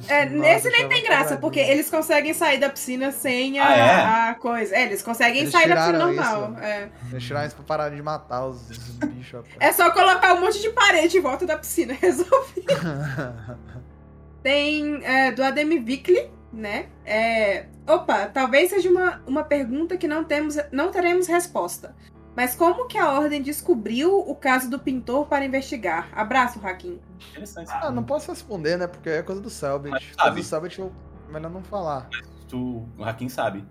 É, 0.09 0.25
Nossa, 0.25 0.39
nesse 0.39 0.71
nem 0.71 0.89
tem 0.89 1.03
graça, 1.05 1.37
porque 1.37 1.59
eles 1.61 1.91
conseguem 1.91 2.33
sair 2.33 2.59
da 2.59 2.71
piscina 2.71 3.11
sem 3.13 3.59
a, 3.59 3.69
Ah, 3.69 3.77
é? 3.77 4.31
a 4.31 4.35
coisa. 4.35 4.75
É, 4.75 4.85
eles 4.85 5.03
conseguem 5.03 5.41
Eles 5.43 5.53
sair 5.53 5.69
da 5.69 5.77
piscina 5.77 5.99
normal. 5.99 6.53
isso. 6.55 6.61
É. 6.63 6.89
Eles 7.11 7.23
tiraram 7.25 7.47
isso 7.49 7.57
pra 7.57 7.65
parar 7.67 7.91
de 7.91 8.01
matar 8.03 8.47
os, 8.47 8.71
os 8.71 8.79
bichos. 8.97 9.33
rapaz. 9.33 9.57
É 9.61 9.73
só 9.73 9.91
colocar 9.91 10.33
um 10.35 10.41
monte 10.41 10.63
de 10.63 10.71
parede 10.71 11.19
em 11.19 11.21
volta 11.21 11.45
da 11.45 11.59
piscina, 11.59 11.93
resolve. 12.01 12.65
Tem 14.43 15.05
é, 15.05 15.33
do 15.33 15.43
Ademi 15.43 15.79
Vickley, 15.79 16.31
né? 16.53 16.87
É, 17.05 17.67
opa, 17.95 18.27
talvez 18.27 18.71
seja 18.71 18.89
uma, 18.91 19.23
uma 19.27 19.45
pergunta 19.45 19.97
que 19.97 20.07
não, 20.09 20.25
temos, 20.25 20.57
não 20.73 20.91
teremos 20.91 21.27
resposta. 21.27 21.95
Mas 22.37 22.55
como 22.55 22.87
que 22.87 22.97
a 22.97 23.11
Ordem 23.13 23.43
descobriu 23.43 24.19
o 24.19 24.35
caso 24.35 24.71
do 24.71 24.79
pintor 24.79 25.27
para 25.27 25.45
investigar? 25.45 26.09
Abraço, 26.13 26.61
Hakim. 26.65 27.01
Interessante. 27.31 27.71
ah, 27.73 27.91
não 27.91 28.05
posso 28.05 28.31
responder, 28.31 28.77
né? 28.79 28.87
Porque 28.87 29.11
é 29.11 29.23
coisa 29.23 29.41
do 29.41 29.51
Selbit. 29.51 29.91
Mas 29.91 30.05
Coisa 30.05 30.17
sabe. 30.23 30.41
do 30.41 30.45
Selbit, 30.47 30.79
eu... 30.79 30.93
melhor 31.29 31.51
não 31.51 31.63
falar. 31.63 32.09
Tu, 32.49 32.87
o 32.97 33.05
Hakim 33.05 33.29
sabe. 33.29 33.65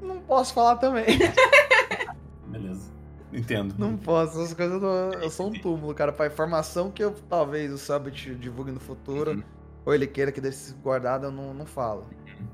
Não 0.00 0.20
posso 0.20 0.54
falar 0.54 0.76
também. 0.76 1.06
Beleza. 2.46 2.90
Entendo. 3.32 3.74
Não 3.76 3.96
posso, 3.96 4.40
essas 4.40 4.54
coisas 4.54 4.82
eu, 4.82 5.20
eu 5.20 5.30
sou 5.30 5.48
um 5.48 5.52
túmulo, 5.52 5.94
cara. 5.94 6.12
Pra 6.12 6.26
informação 6.28 6.90
que 6.90 7.02
eu 7.04 7.14
talvez 7.28 7.70
o 7.72 7.76
Selbit 7.78 8.34
divulgue 8.36 8.72
no 8.72 8.80
futuro, 8.80 9.32
Uhum. 9.32 9.42
ou 9.84 9.94
ele 9.94 10.06
queira 10.06 10.32
que 10.32 10.40
deixe 10.40 10.72
guardado, 10.74 11.24
eu 11.26 11.30
não, 11.30 11.52
não 11.52 11.66
falo. 11.66 12.06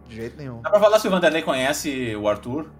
De 0.06 0.16
jeito 0.16 0.36
nenhum. 0.36 0.60
Dá 0.62 0.70
pra 0.70 0.80
falar 0.80 0.98
se 0.98 1.08
o 1.08 1.10
Vanderlei 1.10 1.42
conhece 1.42 2.14
o 2.16 2.28
Arthur? 2.28 2.70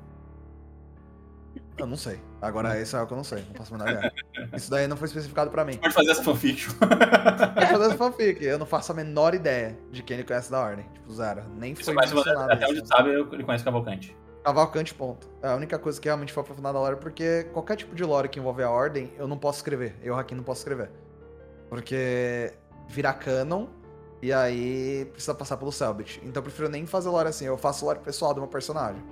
Eu 1.76 1.86
não 1.86 1.96
sei. 1.96 2.20
Agora, 2.40 2.80
isso 2.80 2.96
é 2.96 3.02
o 3.02 3.06
que 3.06 3.12
eu 3.12 3.16
não 3.16 3.24
sei. 3.24 3.44
Não 3.48 3.54
faço 3.56 3.74
a 3.74 3.78
menor 3.78 3.92
ideia. 3.92 4.12
Isso 4.52 4.70
daí 4.70 4.86
não 4.86 4.96
foi 4.96 5.08
especificado 5.08 5.50
pra 5.50 5.64
mim. 5.64 5.76
Pode 5.78 5.94
fazer 5.94 6.10
essa 6.10 6.22
fanfiction. 6.22 6.72
Pode 6.78 7.66
fazer 7.66 7.84
essa 7.86 7.96
fanfic. 7.96 8.44
Eu 8.44 8.58
não 8.58 8.66
faço 8.66 8.92
a 8.92 8.94
menor 8.94 9.34
ideia 9.34 9.76
de 9.90 10.02
quem 10.02 10.18
ele 10.18 10.24
conhece 10.24 10.50
da 10.50 10.60
ordem. 10.60 10.86
Tipo, 10.94 11.12
zero. 11.12 11.42
Nem 11.56 11.74
foi 11.74 11.92
Vanderlei, 11.92 12.14
mencionado 12.14 12.52
até 12.52 12.66
onde 12.68 12.86
sabe, 12.86 13.10
ele 13.10 13.44
conhece 13.44 13.64
Cavalcante. 13.64 14.16
Cavalcante, 14.44 14.94
ponto. 14.94 15.28
É 15.42 15.48
a 15.48 15.56
única 15.56 15.78
coisa 15.78 16.00
que 16.00 16.06
realmente 16.06 16.32
foi 16.32 16.42
aprofundada 16.42 16.74
da 16.74 16.80
lore, 16.80 16.96
porque 16.96 17.44
qualquer 17.52 17.76
tipo 17.76 17.94
de 17.94 18.04
lore 18.04 18.28
que 18.28 18.38
envolve 18.38 18.62
a 18.62 18.70
ordem, 18.70 19.12
eu 19.18 19.26
não 19.26 19.38
posso 19.38 19.58
escrever. 19.58 19.96
Eu, 20.02 20.16
Hakim, 20.16 20.34
não 20.36 20.44
posso 20.44 20.60
escrever. 20.60 20.90
Porque 21.68 22.52
vira 22.86 23.12
canon, 23.14 23.66
e 24.24 24.32
aí 24.32 25.04
precisa 25.12 25.34
passar 25.34 25.58
pelo 25.58 25.70
Selbit. 25.70 26.18
Então 26.24 26.40
eu 26.40 26.44
prefiro 26.44 26.66
nem 26.70 26.86
fazer 26.86 27.10
lore 27.10 27.28
assim, 27.28 27.44
eu 27.44 27.58
faço 27.58 27.84
lore 27.84 27.98
pessoal 27.98 28.32
do 28.32 28.40
meu 28.40 28.48
personagem. 28.48 29.02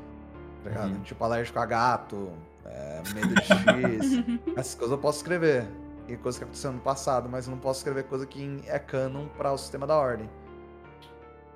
Tá 0.65 0.71
ligado? 0.71 0.95
Uhum. 0.95 1.03
Tipo, 1.03 1.23
alérgico 1.23 1.59
a 1.59 1.67
gato, 1.67 2.33
é, 2.65 3.03
medo 3.15 3.35
de 3.35 3.43
X. 3.43 4.25
Essas 4.57 4.75
coisas 4.75 4.93
eu 4.93 4.97
posso 4.97 5.19
escrever. 5.19 5.67
E 6.09 6.17
coisa 6.17 6.39
que 6.39 6.45
aconteceu 6.45 6.73
no 6.73 6.81
passado, 6.81 7.29
mas 7.29 7.47
eu 7.47 7.51
não 7.51 7.59
posso 7.59 7.81
escrever 7.81 8.05
coisa 8.05 8.27
que 8.27 8.63
é 8.67 8.79
canon 8.79 9.27
para 9.37 9.53
o 9.53 9.59
sistema 9.59 9.87
da 9.87 9.99
ordem. 9.99 10.31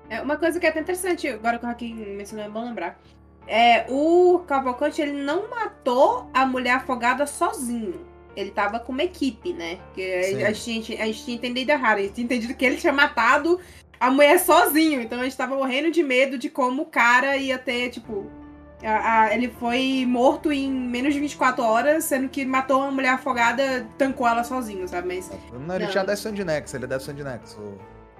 É, 0.07 0.21
uma 0.21 0.37
coisa 0.37 0.59
que 0.59 0.67
é 0.67 0.69
até 0.69 0.79
interessante, 0.79 1.27
agora 1.27 1.57
que 1.57 1.65
o 1.65 1.69
Hakim 1.69 1.95
mencionou, 2.15 2.45
é 2.45 2.49
bom 2.49 2.63
lembrar. 2.63 2.99
É, 3.47 3.87
o 3.89 4.43
Cavalcante, 4.45 5.01
ele 5.01 5.23
não 5.23 5.49
matou 5.49 6.29
a 6.31 6.45
mulher 6.45 6.75
afogada 6.75 7.25
sozinho. 7.25 8.05
Ele 8.39 8.51
tava 8.51 8.79
com 8.79 8.91
uma 8.91 9.03
equipe, 9.03 9.51
né? 9.53 9.79
Sim. 9.95 10.43
a, 10.43 10.51
gente, 10.53 10.93
a 11.01 11.05
gente 11.07 11.23
tinha 11.25 11.35
entendido 11.37 11.71
errado. 11.71 11.97
A 11.97 12.01
gente 12.01 12.13
tinha 12.13 12.25
entendido 12.25 12.53
que 12.53 12.63
ele 12.65 12.77
tinha 12.77 12.93
matado 12.93 13.59
a 13.99 14.11
mulher 14.11 14.39
sozinho. 14.39 15.01
Então 15.01 15.19
a 15.19 15.23
gente 15.23 15.35
tava 15.35 15.55
morrendo 15.55 15.89
de 15.91 16.03
medo 16.03 16.37
de 16.37 16.49
como 16.49 16.83
o 16.83 16.85
cara 16.85 17.35
ia 17.35 17.57
ter, 17.57 17.89
tipo, 17.89 18.29
A- 18.83 19.21
a- 19.23 19.33
ele 19.33 19.49
foi 19.59 20.05
morto 20.07 20.51
em 20.51 20.71
menos 20.71 21.11
de 21.11 21.19
24 21.19 21.63
horas, 21.63 22.03
sendo 22.03 22.29
que 22.29 22.45
matou 22.45 22.79
uma 22.81 22.91
mulher 22.91 23.09
afogada, 23.09 23.87
tancou 23.97 24.27
ela 24.27 24.43
sozinho, 24.43 24.87
sabe? 24.87 25.07
Mas 25.15 25.31
Não, 25.51 25.73
ele 25.75 25.85
Não. 25.85 25.91
tinha 25.91 26.03
10% 26.05 26.35
de 26.35 26.43
ele 26.75 26.85
é 26.85 26.87
10% 26.87 27.15
de 27.15 27.23
o, 27.57 27.61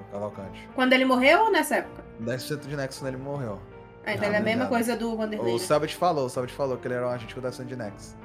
o 0.01 0.11
Cavalcante. 0.11 0.67
quando 0.73 0.93
ele 0.93 1.05
morreu 1.05 1.41
ou 1.43 1.51
nessa 1.51 1.75
época? 1.75 2.03
10% 2.19 2.67
de 2.67 2.75
Nexus 2.75 2.99
quando 2.99 3.13
ele 3.13 3.21
morreu. 3.21 3.59
Ah, 4.03 4.13
então 4.13 4.25
ele 4.25 4.35
é 4.35 4.39
a 4.39 4.41
mesma 4.41 4.63
obrigado. 4.65 4.69
coisa 4.69 4.95
do 4.97 5.15
Vanderlei. 5.15 5.53
O? 5.53 5.59
Selbit 5.59 5.95
falou, 5.95 6.25
o 6.25 6.29
Selbit 6.29 6.55
falou 6.55 6.75
que 6.77 6.87
ele 6.87 6.95
era 6.95 7.05
um 7.07 7.11
agente 7.11 7.35
com 7.35 7.41
10% 7.41 7.65
de 7.67 7.75
Nexus. 7.75 8.15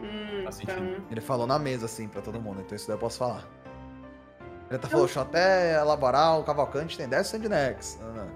Hum, 0.00 0.42
Faz 0.44 0.60
então... 0.60 0.74
sentido. 0.76 1.04
Ele 1.10 1.20
falou 1.20 1.46
na 1.46 1.58
mesa, 1.58 1.86
assim, 1.86 2.08
pra 2.08 2.20
todo 2.22 2.40
mundo, 2.40 2.60
então 2.60 2.76
isso 2.76 2.86
daí 2.86 2.94
eu 2.96 3.00
posso 3.00 3.18
falar. 3.18 3.44
Ele 4.68 4.76
até 4.76 4.86
falou, 4.88 5.06
deixa 5.06 5.18
eu 5.20 5.22
até 5.22 5.74
elaborar, 5.80 6.38
o 6.38 6.44
Cavalcante 6.44 6.96
tem 6.96 7.08
10% 7.08 7.38
de 7.40 7.48
Nexus. 7.48 7.98
Ah, 8.02 8.12
não. 8.12 8.28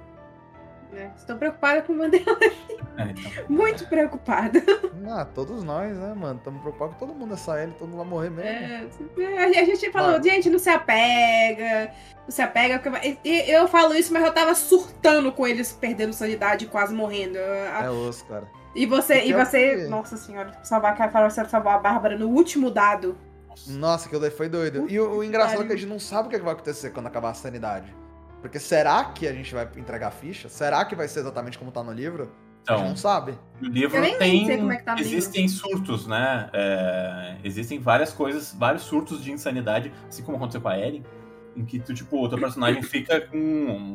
né, 0.99 1.13
Estou 1.17 1.37
preocupada 1.37 1.83
com 1.83 1.93
o 1.93 1.99
Vanderlei. 1.99 2.73
É, 2.99 3.05
então. 3.05 3.23
Muito 3.49 3.87
preocupada. 3.89 4.63
Ah, 5.09 5.25
todos 5.25 5.65
nós, 5.65 5.97
né, 5.97 6.15
mano? 6.15 6.39
Estamos 6.39 6.61
preocupados 6.61 6.95
com 6.97 7.07
todo 7.07 7.17
mundo 7.19 7.31
dessa 7.31 7.59
L, 7.59 7.73
todo 7.73 7.89
mundo 7.89 7.99
vai 7.99 8.07
morrer 8.07 8.31
mesmo. 8.31 9.11
É, 9.19 9.59
a 9.61 9.65
gente 9.65 9.91
falou, 9.91 10.13
Vai. 10.13 10.23
gente, 10.23 10.49
não 10.51 10.59
se 10.61 10.69
apega, 10.71 11.91
não 12.25 12.31
se 12.31 12.41
apega. 12.41 12.79
porque- 12.79 13.19
e- 13.25 13.51
Eu 13.51 13.67
falo 13.67 13.95
isso, 13.95 14.13
mas 14.13 14.23
eu 14.25 14.33
tava 14.33 14.55
surtando 14.55 15.33
com 15.33 15.45
eles 15.47 15.73
perdendo 15.73 16.13
sanidade 16.13 16.67
e 16.67 16.69
quase 16.69 16.95
morrendo. 16.95 17.37
É 17.39 17.91
osso, 17.91 18.25
cara. 18.27 18.47
E 18.75 18.87
você, 18.87 19.21
e 19.21 19.27
Pior 19.27 19.45
você, 19.45 19.87
nossa 19.89 20.17
senhora, 20.17 20.53
salvar 20.63 21.01
a 21.01 21.31
você 21.31 21.45
salvou 21.45 21.73
a 21.73 21.79
Bárbara 21.79 22.17
no 22.17 22.29
último 22.29 22.71
dado. 22.71 23.17
Nossa, 23.69 24.07
aquilo 24.07 24.21
daí 24.21 24.31
foi 24.31 24.49
doido. 24.49 24.87
E 24.89 24.99
o, 24.99 25.19
o 25.19 25.25
engraçado 25.25 25.63
é 25.63 25.67
que 25.67 25.73
a 25.73 25.77
gente 25.77 25.89
não 25.89 25.99
sabe 26.01 26.27
o 26.27 26.31
que, 26.31 26.37
é 26.37 26.39
que 26.39 26.45
vai 26.45 26.55
acontecer 26.55 26.91
quando 26.91 27.07
acabar 27.07 27.31
a 27.31 27.35
sanidade. 27.35 27.95
Porque 28.41 28.59
será 28.59 29.05
que 29.05 29.29
a 29.29 29.33
gente 29.33 29.55
vai 29.55 29.69
entregar 29.77 30.09
a 30.09 30.11
ficha? 30.11 30.49
Será 30.49 30.85
que 30.85 30.97
vai 30.97 31.07
ser 31.07 31.21
exatamente 31.21 31.59
como 31.59 31.71
tá 31.71 31.83
no 31.83 31.93
livro? 31.93 32.25
a 32.67 32.73
gente 32.73 32.81
Então, 32.81 32.89
não 32.89 32.97
sabe. 32.97 33.39
no 33.61 33.69
livro 33.69 33.97
Eu 33.97 34.03
nem 34.03 34.19
tem. 34.19 34.47
sei 34.47 34.57
como 34.57 34.73
é 34.73 34.77
que 34.77 34.85
tá 34.85 34.95
no 34.95 35.01
existem 35.01 35.49
surtos, 35.49 36.07
né? 36.07 36.49
É, 36.53 37.37
existem 37.45 37.79
várias 37.79 38.13
coisas, 38.13 38.55
vários 38.55 38.83
surtos 38.85 39.23
de 39.23 39.33
insanidade, 39.33 39.93
assim 40.09 40.23
como 40.23 40.37
aconteceu 40.37 40.61
com 40.61 40.69
a 40.69 40.79
Eren, 40.79 41.05
em 41.57 41.65
que 41.65 41.79
tu, 41.79 41.93
tipo, 41.95 42.23
o 42.25 42.29
teu 42.29 42.39
personagem 42.39 42.83
fica 42.83 43.21
com 43.21 43.37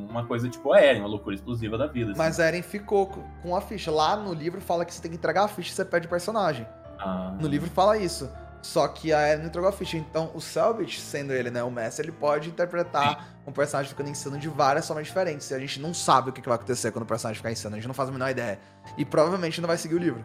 uma 0.09 0.25
coisa 0.25 0.47
tipo 0.49 0.71
a 0.73 0.79
Eren, 0.81 0.99
uma 0.99 1.07
loucura 1.07 1.35
explosiva 1.35 1.77
da 1.77 1.87
vida. 1.87 2.11
assim. 2.11 2.17
Mas 2.17 2.39
a 2.39 2.45
Eren 2.45 2.61
ficou 2.61 3.07
co- 3.07 3.23
com 3.41 3.55
a 3.55 3.61
ficha. 3.61 3.89
Lá 3.91 4.15
no 4.15 4.33
livro 4.33 4.61
fala 4.61 4.85
que 4.85 4.93
você 4.93 5.01
tem 5.01 5.11
que 5.11 5.17
entregar 5.17 5.43
a 5.43 5.47
ficha 5.47 5.71
e 5.71 5.75
você 5.75 5.83
perde 5.85 6.07
o 6.07 6.09
personagem. 6.09 6.67
Ah, 6.99 7.35
No 7.39 7.47
livro 7.47 7.69
fala 7.69 7.97
isso. 7.97 8.29
Só 8.61 8.87
que 8.87 9.13
a 9.13 9.19
Eren 9.21 9.39
não 9.41 9.47
entregou 9.47 9.69
a 9.69 9.71
ficha. 9.71 9.97
Então 9.97 10.31
o 10.33 10.41
Selbit, 10.41 10.99
sendo 10.99 11.31
ele 11.31 11.49
né, 11.49 11.63
o 11.63 11.71
mestre, 11.71 12.05
ele 12.05 12.11
pode 12.11 12.49
interpretar 12.49 13.27
um 13.45 13.51
personagem 13.51 13.89
ficando 13.89 14.09
insano 14.09 14.37
de 14.37 14.47
várias 14.49 14.85
formas 14.87 15.05
diferentes. 15.07 15.49
E 15.51 15.53
a 15.53 15.59
gente 15.59 15.79
não 15.79 15.93
sabe 15.93 16.29
o 16.29 16.33
que 16.33 16.41
que 16.41 16.47
vai 16.49 16.55
acontecer 16.57 16.91
quando 16.91 17.03
o 17.03 17.07
personagem 17.07 17.37
ficar 17.37 17.51
insano. 17.51 17.75
A 17.75 17.79
gente 17.79 17.87
não 17.87 17.93
faz 17.93 18.09
a 18.09 18.11
menor 18.11 18.29
ideia. 18.29 18.59
E 18.97 19.05
provavelmente 19.05 19.61
não 19.61 19.67
vai 19.67 19.77
seguir 19.77 19.95
o 19.95 19.99
livro. 19.99 20.23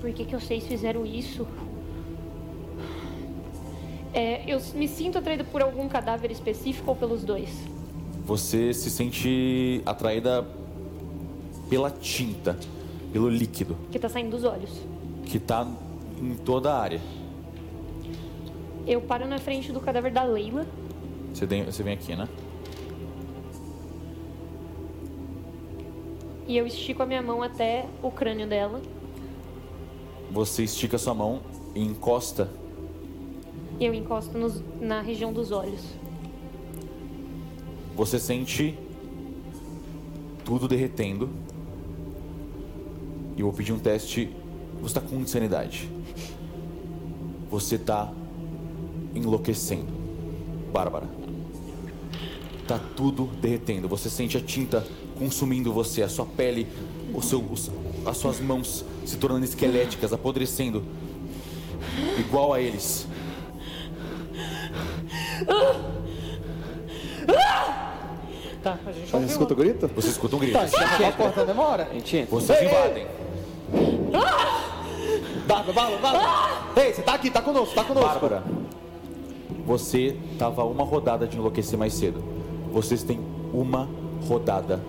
Por 0.00 0.12
que, 0.12 0.24
que 0.24 0.34
vocês 0.34 0.64
fizeram 0.64 1.04
isso? 1.04 1.46
É, 4.14 4.42
eu 4.50 4.60
me 4.74 4.88
sinto 4.88 5.18
atraída 5.18 5.44
por 5.44 5.60
algum 5.62 5.88
cadáver 5.88 6.30
específico 6.30 6.90
ou 6.90 6.96
pelos 6.96 7.24
dois? 7.24 7.50
Você 8.24 8.72
se 8.72 8.90
sente 8.90 9.82
atraída 9.84 10.46
pela 11.68 11.90
tinta, 11.90 12.56
pelo 13.12 13.28
líquido, 13.28 13.76
Que 13.90 13.98
tá 13.98 14.08
saindo 14.08 14.30
dos 14.30 14.44
olhos. 14.44 14.70
que 15.24 15.38
tá 15.38 15.66
em 16.20 16.34
toda 16.36 16.72
a 16.72 16.80
área. 16.80 17.00
Eu 18.86 19.00
paro 19.02 19.26
na 19.26 19.38
frente 19.38 19.70
do 19.70 19.80
cadáver 19.80 20.10
da 20.10 20.22
Leila. 20.24 20.66
Você 21.34 21.46
você 21.46 21.82
vem 21.82 21.92
aqui, 21.94 22.16
né? 22.16 22.26
E 26.46 26.56
eu 26.56 26.66
estico 26.66 27.02
a 27.02 27.06
minha 27.06 27.20
mão 27.20 27.42
até 27.42 27.84
o 28.02 28.10
crânio 28.10 28.46
dela. 28.46 28.80
Você 30.30 30.64
estica 30.64 30.98
sua 30.98 31.14
mão 31.14 31.40
e 31.74 31.82
encosta. 31.82 32.48
Eu 33.80 33.94
encosto 33.94 34.36
nos- 34.36 34.62
na 34.80 35.00
região 35.00 35.32
dos 35.32 35.50
olhos. 35.52 35.80
Você 37.96 38.18
sente 38.18 38.74
tudo 40.44 40.68
derretendo. 40.68 41.28
E 43.36 43.40
eu 43.40 43.46
vou 43.46 43.54
pedir 43.54 43.72
um 43.72 43.78
teste. 43.78 44.30
Você 44.82 44.94
tá 44.94 45.00
com 45.00 45.16
insanidade. 45.16 45.88
Você 47.50 47.78
tá 47.78 48.12
enlouquecendo. 49.14 49.86
Bárbara. 50.72 51.08
Tá 52.66 52.78
tudo 52.96 53.26
derretendo. 53.40 53.88
Você 53.88 54.10
sente 54.10 54.36
a 54.36 54.40
tinta 54.40 54.86
consumindo 55.18 55.72
você, 55.72 56.02
a 56.02 56.08
sua 56.08 56.26
pele, 56.26 56.66
o 57.14 57.22
seu, 57.22 57.42
as 58.08 58.16
suas 58.16 58.40
mãos 58.40 58.84
se 59.04 59.16
tornando 59.16 59.44
esqueléticas, 59.44 60.12
apodrecendo. 60.12 60.82
Igual 62.18 62.52
a 62.52 62.60
eles. 62.60 63.06
Tá, 68.62 68.78
a 68.86 68.92
gente 68.92 69.16
A 69.16 69.20
gente 69.20 69.30
escuta 69.30 69.52
o 69.52 69.56
grito? 69.56 69.88
Você 69.94 70.08
escuta 70.08 70.36
um 70.36 70.38
grito. 70.38 70.54
Tá, 70.54 71.08
a 71.08 71.12
porta 71.12 71.44
demora? 71.44 71.88
A 71.90 71.94
gente 71.94 72.16
entra. 72.16 72.30
Vocês 72.30 72.62
invadem. 72.62 73.06
Bárbara, 75.46 75.72
Bárbara, 75.72 75.98
Bárbara! 75.98 76.84
Ei, 76.84 76.92
você 76.92 77.02
tá 77.02 77.14
aqui, 77.14 77.30
tá 77.30 77.40
conosco, 77.40 77.74
tá 77.74 77.84
conosco. 77.84 78.08
Bárbara, 78.08 78.42
você 79.66 80.16
tava 80.38 80.64
uma 80.64 80.84
rodada 80.84 81.26
de 81.26 81.36
enlouquecer 81.36 81.78
mais 81.78 81.94
cedo. 81.94 82.22
Vocês 82.72 83.02
têm 83.02 83.20
uma 83.52 83.88
rodada 84.26 84.80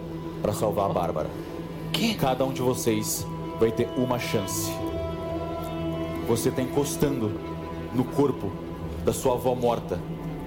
pra 0.42 0.54
salvar 0.54 0.90
a 0.90 0.94
Bárbara. 0.94 1.30
Cada 2.20 2.46
um 2.46 2.54
de 2.54 2.62
vocês 2.62 3.26
vai 3.60 3.72
ter 3.72 3.90
uma 3.98 4.20
chance. 4.20 4.72
Você 6.28 6.52
tá 6.52 6.62
encostando 6.62 7.32
no 7.94 8.04
corpo 8.04 8.52
da 9.04 9.12
sua 9.14 9.34
avó 9.34 9.56
morta. 9.56 10.00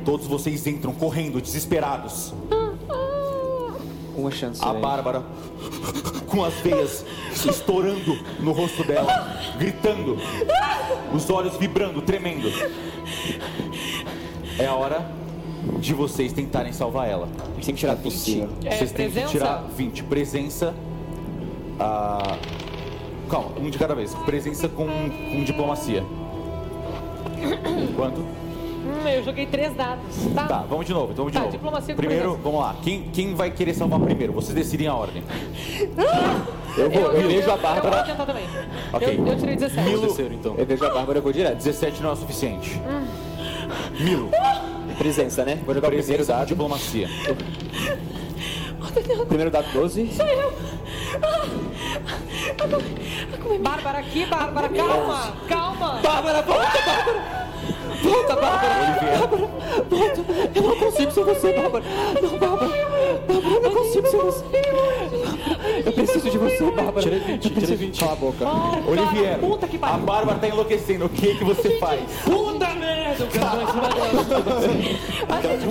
Todos 0.04 0.26
vocês 0.26 0.66
entram 0.66 0.92
correndo, 0.92 1.40
desesperados. 1.40 2.32
Uma 4.16 4.30
chance. 4.30 4.62
A? 4.64 4.72
Bárbara 4.72 5.22
com 6.26 6.42
as 6.44 6.54
veias 6.54 7.04
estourando 7.32 8.18
no 8.40 8.52
rosto 8.52 8.82
dela, 8.84 9.36
gritando, 9.58 10.16
os 11.14 11.28
olhos 11.28 11.56
vibrando, 11.56 12.00
tremendo. 12.00 12.48
É 14.58 14.66
a 14.66 14.74
hora 14.74 15.10
de 15.78 15.92
vocês 15.92 16.32
tentarem 16.32 16.72
salvar 16.72 17.08
ela. 17.08 17.28
Tem 17.54 17.74
que 17.74 17.80
tirar 17.80 17.94
20. 17.94 18.10
Vocês 18.10 18.48
É, 18.64 18.86
têm 18.86 19.10
que 19.10 19.26
tirar 19.26 19.64
20. 19.76 20.04
Presença. 20.04 20.74
Ah, 21.82 22.36
Calma, 23.30 23.48
um 23.58 23.70
de 23.70 23.78
cada 23.78 23.94
vez. 23.94 24.14
Presença 24.26 24.68
com, 24.68 24.86
com 24.86 25.44
diplomacia. 25.44 26.04
Quanto? 27.96 28.20
Hum, 28.20 29.08
eu 29.08 29.22
joguei 29.24 29.46
três 29.46 29.74
dados. 29.74 30.02
Tá. 30.34 30.44
Tá, 30.46 30.64
vamos 30.68 30.84
de 30.86 30.92
novo, 30.92 31.12
então 31.12 31.24
vamos 31.24 31.32
de 31.32 31.38
Tá, 31.38 31.44
novo. 31.44 31.52
diplomacia 31.56 31.94
com 31.94 31.98
primeiro, 31.98 32.22
presença. 32.32 32.42
vamos 32.42 32.60
lá. 32.60 32.76
Quem, 32.82 33.02
quem 33.12 33.34
vai 33.34 33.50
querer 33.50 33.74
salvar 33.74 34.00
primeiro? 34.00 34.32
Vocês 34.32 34.54
decidem 34.54 34.86
a 34.88 34.94
ordem. 34.94 35.22
Eu 36.76 36.90
vou, 36.90 37.02
eu, 37.12 37.28
vejo 37.28 37.50
a 37.50 37.54
Eu 37.54 37.58
vou 37.58 37.58
Bárbara. 37.58 38.02
tentar 38.02 38.26
também. 38.26 38.44
Ok. 38.92 39.18
Eu, 39.18 39.26
eu 39.26 39.36
tirei 39.38 39.56
17. 39.56 39.88
Milo- 39.88 40.02
Terceiro, 40.02 40.34
então. 40.34 40.54
Eu 40.58 40.66
vejo 40.66 40.84
a 40.84 40.90
Bárbara, 40.90 41.18
eu 41.18 41.22
vou 41.22 41.32
direto. 41.32 41.56
17 41.58 42.02
não 42.02 42.10
é 42.10 42.12
o 42.12 42.16
suficiente. 42.16 42.80
Milo, 44.00 44.30
Presença, 44.98 45.44
né? 45.44 45.58
Vou 45.64 45.74
jogar 45.74 45.88
o 45.88 45.90
primeiro 45.90 46.06
presença 46.16 46.32
dado. 46.38 46.48
diplomacia. 46.48 47.08
Primeiro 49.28 49.50
dado 49.50 49.72
12. 49.72 50.10
Bárbara 53.60 53.98
aqui, 53.98 54.26
Bárbara, 54.26 54.68
calma, 54.68 55.32
calma. 55.48 56.00
Bárbara, 56.02 56.42
volta, 56.42 56.78
Bárbara! 56.84 57.42
Volta, 58.02 58.36
Bárbara! 58.36 58.74
Olivier, 59.90 60.50
Eu 60.54 60.62
não 60.62 60.76
consigo 60.76 61.10
ser 61.12 61.24
você, 61.24 61.52
Bárbara! 61.52 61.84
Não, 62.20 62.38
Bárbara! 62.38 62.68
Bárbara, 63.28 63.54
eu 63.54 63.62
não 63.62 63.70
consigo 63.70 64.06
ser 64.08 64.16
você! 64.18 64.44
Eu 65.84 65.92
preciso 65.92 66.30
de 66.30 66.38
você, 66.38 66.70
Bárbara! 66.70 67.00
Tirei 67.00 67.20
20, 67.20 67.50
tirei 67.50 67.76
20. 67.76 68.00
Cala 68.00 68.12
a 68.12 68.16
boca. 68.16 68.44
Olivier, 68.88 69.38
Puta 69.38 69.68
que 69.68 69.78
a. 69.80 69.98
Bárbara 69.98 70.38
tá 70.38 70.48
enlouquecendo. 70.48 71.06
O 71.06 71.08
que 71.08 71.34
que 71.36 71.44
você 71.44 71.78
faz? 71.78 72.00
Puta 72.24 72.68
merda. 72.74 73.26
Dela. 73.26 73.66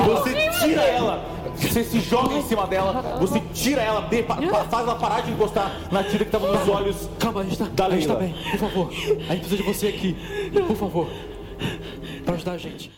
Você 0.05 0.49
tira 0.65 0.81
ela. 0.81 1.40
Você 1.55 1.83
se 1.83 1.99
joga 1.99 2.33
em 2.35 2.41
cima 2.43 2.65
dela. 2.67 3.01
Você 3.19 3.39
tira 3.53 3.81
ela, 3.81 4.01
de- 4.07 4.23
pa- 4.23 4.35
pa- 4.37 4.65
faz 4.65 4.87
ela 4.87 4.95
parar 4.99 5.21
de 5.21 5.31
encostar 5.31 5.71
na 5.91 6.03
tira 6.03 6.25
que 6.25 6.31
tava 6.31 6.51
nos 6.51 6.67
olhos. 6.67 7.09
Calma, 7.19 7.41
a 7.41 7.43
gente 7.43 7.57
tá, 7.57 7.65
Da 7.65 7.85
a 7.85 7.89
gente 7.91 8.07
tá 8.07 8.15
bem. 8.15 8.33
Por 8.51 8.59
favor, 8.59 8.87
a 8.89 9.33
gente 9.35 9.39
precisa 9.39 9.57
de 9.57 9.63
você 9.63 9.87
aqui. 9.87 10.15
Por 10.67 10.75
favor. 10.75 11.07
Pra 12.25 12.33
ajudar 12.35 12.53
a 12.53 12.57
gente. 12.57 12.91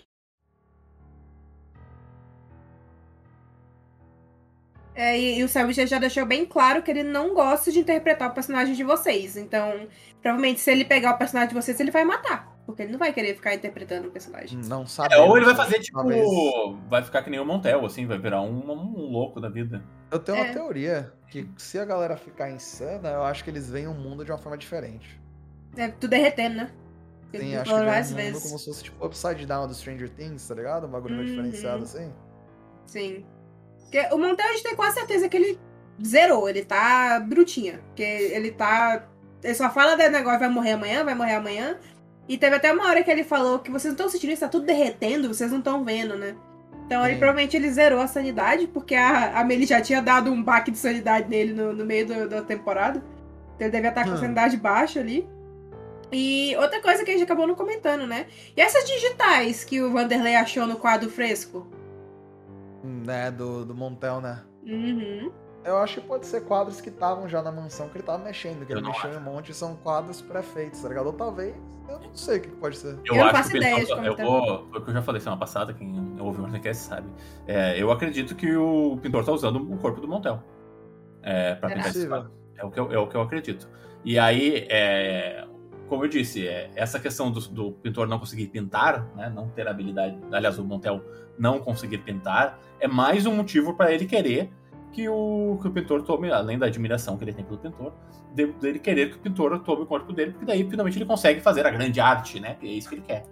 É, 4.96 5.20
e, 5.20 5.40
e 5.40 5.44
o 5.44 5.50
Selvig 5.50 5.88
já 5.88 5.98
deixou 5.98 6.26
bem 6.26 6.46
claro 6.46 6.84
que 6.84 6.92
ele 6.92 7.02
não 7.04 7.34
gosta 7.34 7.72
de 7.72 7.80
interpretar 7.80 8.30
o 8.30 8.34
personagem 8.34 8.76
de 8.76 8.84
vocês. 8.84 9.36
Então, 9.36 9.88
provavelmente, 10.22 10.60
se 10.60 10.72
ele 10.72 10.86
pegar 10.86 11.16
o 11.16 11.18
personagem 11.18 11.50
de 11.50 11.56
vocês, 11.56 11.80
ele 11.80 11.90
vai 11.92 12.06
matar. 12.06 12.53
Porque 12.66 12.82
ele 12.84 12.92
não 12.94 13.00
vai 13.00 13.12
querer 13.12 13.36
ficar 13.36 13.54
interpretando 13.54 14.08
o 14.08 14.12
personagem. 14.12 14.58
Não 14.68 14.88
sabe. 14.88 15.14
É, 15.14 15.18
ou 15.20 15.36
ele 15.36 15.46
vai 15.46 15.56
fazer, 15.56 15.80
tipo, 15.80 15.98
Talvez. 15.98 16.26
vai 16.90 17.04
ficar 17.04 17.22
que 17.22 17.30
nem 17.30 17.40
o 17.40 17.46
Montel, 17.46 17.86
assim, 17.86 18.06
vai 18.08 18.18
virar 18.18 18.42
um, 18.42 18.72
um 18.72 19.12
louco 19.12 19.42
da 19.42 19.50
vida. 19.50 19.84
Eu 20.10 20.20
tenho 20.20 20.38
uma 20.38 20.48
É. 20.48 20.54
teoria 20.54 21.12
que 21.30 21.48
se 21.58 21.78
a 21.78 21.84
galera 21.84 22.16
ficar 22.16 22.50
insana, 22.52 23.10
eu 23.10 23.24
acho 23.24 23.44
que 23.44 23.50
eles 23.50 23.70
veem 23.70 23.88
o 23.88 23.94
mundo 23.94 24.24
de 24.24 24.32
uma 24.32 24.38
forma 24.38 24.58
diferente. 24.58 25.20
É 25.76 25.90
tudo 25.90 26.12
derretendo, 26.12 26.56
né? 26.56 26.72
Sim, 27.36 27.56
acho 27.56 27.74
que 27.74 27.80
vem 27.82 27.86
mundo 27.86 28.16
vezes. 28.16 28.44
como 28.44 28.60
se 28.60 28.66
fosse 28.66 28.84
tipo 28.84 29.06
Upside 29.06 29.46
Down 29.46 29.68
do 29.68 29.74
Stranger 29.74 30.08
Things, 30.10 30.48
tá 30.48 30.54
ligado? 30.54 30.86
Um 30.88 30.90
bagulho 30.92 31.18
Uhum. 31.18 31.26
diferenciado 31.26 31.84
assim. 31.84 32.14
Sim. 32.86 33.26
Porque 33.82 34.00
o 34.14 34.18
Montel 34.20 34.46
a 34.46 34.52
gente 34.52 34.64
tem 34.64 34.76
quase 34.76 34.96
certeza 35.00 35.28
que 35.28 35.36
ele 35.36 35.60
zerou, 36.06 36.48
ele 36.48 36.64
tá 36.64 37.20
brutinha. 37.20 37.80
Porque 37.88 38.04
ele 38.04 38.52
tá. 38.52 39.08
Ele 39.44 39.56
só 39.56 39.70
fala 39.70 39.96
do 39.98 40.10
negócio, 40.12 40.40
vai 40.40 40.50
morrer 40.50 40.74
amanhã, 40.74 41.04
vai 41.04 41.16
morrer 41.16 41.36
amanhã. 41.36 41.78
E 42.28 42.38
teve 42.38 42.56
até 42.56 42.72
uma 42.72 42.88
hora 42.88 43.04
que 43.04 43.12
ele 43.12 43.24
falou 43.24 43.60
que 43.60 43.70
vocês 43.70 43.86
não 43.86 43.92
estão 43.94 44.10
sentindo 44.10 44.32
isso, 44.32 44.42
tá 44.42 44.48
tudo 44.48 44.66
derretendo, 44.66 45.28
vocês 45.34 45.52
não 45.52 45.60
estão 45.60 45.84
vendo, 45.84 46.18
né? 46.18 46.36
Então 46.86 47.04
ele 47.04 47.14
Sim. 47.14 47.20
provavelmente 47.20 47.56
ele 47.58 47.70
zerou 47.72 48.00
a 48.02 48.08
sanidade, 48.08 48.68
porque 48.68 48.96
a, 48.96 49.40
a 49.40 49.44
Melly 49.44 49.66
já 49.66 49.82
tinha 49.82 50.02
dado 50.02 50.32
um 50.32 50.42
baque 50.44 50.72
de 50.72 50.78
sanidade 50.78 51.30
nele 51.30 51.54
no, 51.54 51.74
no 51.74 51.86
meio 51.86 52.06
do- 52.08 52.30
da 52.30 52.42
temporada. 52.42 53.00
Então 53.56 53.68
ele 53.68 53.72
devia 53.72 53.90
estar 53.90 54.04
com 54.06 54.12
a 54.12 54.14
Hum. 54.14 54.18
sanidade 54.18 54.58
baixa 54.58 55.00
ali. 55.00 55.28
E 56.12 56.56
outra 56.58 56.82
coisa 56.82 57.04
que 57.04 57.10
a 57.10 57.14
gente 57.14 57.24
acabou 57.24 57.48
não 57.48 57.56
comentando, 57.56 58.06
né? 58.06 58.28
E 58.56 58.62
essas 58.62 58.84
digitais 58.86 59.64
que 59.64 59.82
o 59.82 59.92
Vanderlei 59.92 60.36
achou 60.36 60.68
no 60.68 60.76
quadro 60.76 61.10
fresco? 61.10 61.68
Né, 62.84 63.32
do, 63.32 63.66
do 63.66 63.74
Montel, 63.74 64.20
né? 64.22 64.42
Uhum. 64.66 65.32
Eu 65.64 65.78
acho 65.78 66.02
que 66.02 66.08
pode 66.08 66.26
ser 66.26 66.42
quadros 66.42 66.82
que 66.82 66.90
estavam 66.90 67.28
já 67.30 67.42
na 67.42 67.52
mansão 67.52 67.88
que 67.88 67.98
ele 67.98 68.04
tava 68.06 68.22
mexendo, 68.24 68.66
que 68.66 68.74
Eu 68.74 68.78
ele 68.80 68.88
mexeu 68.88 69.14
em 69.14 69.18
um 69.18 69.22
monte 69.22 69.50
e 69.52 69.54
são 69.54 69.76
quadros 69.78 70.22
pré-feitos, 70.22 70.82
tá 70.82 70.90
ligado? 70.90 71.06
Ou 71.08 71.14
talvez, 71.14 71.56
eu 71.88 72.00
não 72.00 72.16
sei 72.16 72.38
o 72.38 72.42
que 72.42 72.48
pode 72.50 72.78
ser. 72.78 72.98
Eu 73.06 73.16
não 73.16 73.24
acho 73.26 73.36
faço 73.36 73.50
que 73.50 73.56
o 73.56 73.58
ideia 73.58 73.86
de 73.86 73.94
como 73.94 74.06
eu 74.06 74.16
tá. 74.16 74.24
vou, 74.24 74.68
foi 74.70 74.80
o 74.80 74.84
que 74.84 74.90
eu 74.90 74.94
já 74.94 75.02
falei 75.02 75.22
semana 75.22 75.40
passada, 75.40 75.74
quem 75.74 76.16
ouviu 76.20 76.44
o 76.44 76.46
Ortecast 76.46 76.84
sabe. 76.84 77.08
É, 77.48 77.82
eu 77.82 77.92
acredito 77.92 78.36
que 78.36 78.56
o 78.56 78.98
pintor 79.02 79.26
tá 79.26 79.32
usando 79.32 79.58
o 79.58 79.78
corpo 79.78 80.00
do 80.00 80.08
Montel. 80.08 80.42
É, 81.22 81.56
pra 81.56 81.72
É 81.72 81.76
pintar 81.76 81.90
esse 81.90 82.08
quadro. 82.08 82.32
É 82.56 82.66
o, 82.66 82.72
que 82.72 82.80
eu, 82.80 82.92
é 82.92 82.98
o 82.98 83.08
que 83.08 83.16
eu 83.16 83.22
acredito. 83.22 83.68
E 84.06 84.20
aí, 84.20 84.68
é, 84.70 85.46
como 85.88 86.06
eu 86.06 86.10
disse, 86.10 86.48
é, 86.48 86.72
essa 86.76 87.00
questão 87.00 87.32
do, 87.32 87.40
do 87.40 87.72
pintor 87.72 88.08
não 88.08 88.20
conseguir 88.20 88.48
pintar, 88.48 89.08
né, 89.16 89.30
não 89.30 89.50
ter 89.50 89.68
habilidade, 89.68 90.18
aliás, 90.32 90.60
o 90.60 90.64
Montel 90.64 91.02
não 91.38 91.60
conseguir 91.60 92.00
pintar, 92.00 92.60
é 92.80 92.88
mais 92.88 93.26
um 93.26 93.36
motivo 93.36 93.76
para 93.76 93.92
ele 93.92 94.06
querer 94.06 94.52
que 94.94 95.10
o, 95.10 95.58
que 95.62 95.68
o 95.68 95.72
pintor 95.72 96.02
tome, 96.04 96.32
além 96.32 96.58
da 96.58 96.68
admiração 96.68 97.18
que 97.18 97.24
ele 97.26 97.34
tem 97.34 97.44
pelo 97.44 97.58
pintor, 97.60 97.92
de- 98.34 98.48
dele 98.54 98.80
querer 98.80 99.10
que 99.12 99.18
o 99.18 99.20
pintor 99.20 99.60
tome 99.60 99.84
o 99.84 99.86
corpo 99.86 100.14
dele, 100.14 100.32
porque 100.32 100.46
daí 100.46 100.64
finalmente 100.70 100.98
ele 100.98 101.06
consegue 101.06 101.42
fazer 101.42 101.66
a 101.66 101.70
grande 101.70 102.00
arte, 102.00 102.40
né? 102.40 102.56
que 102.60 102.68
É 102.68 102.72
isso 102.72 102.88
que 102.90 102.96
ele 102.96 103.02
quer. 103.02 103.26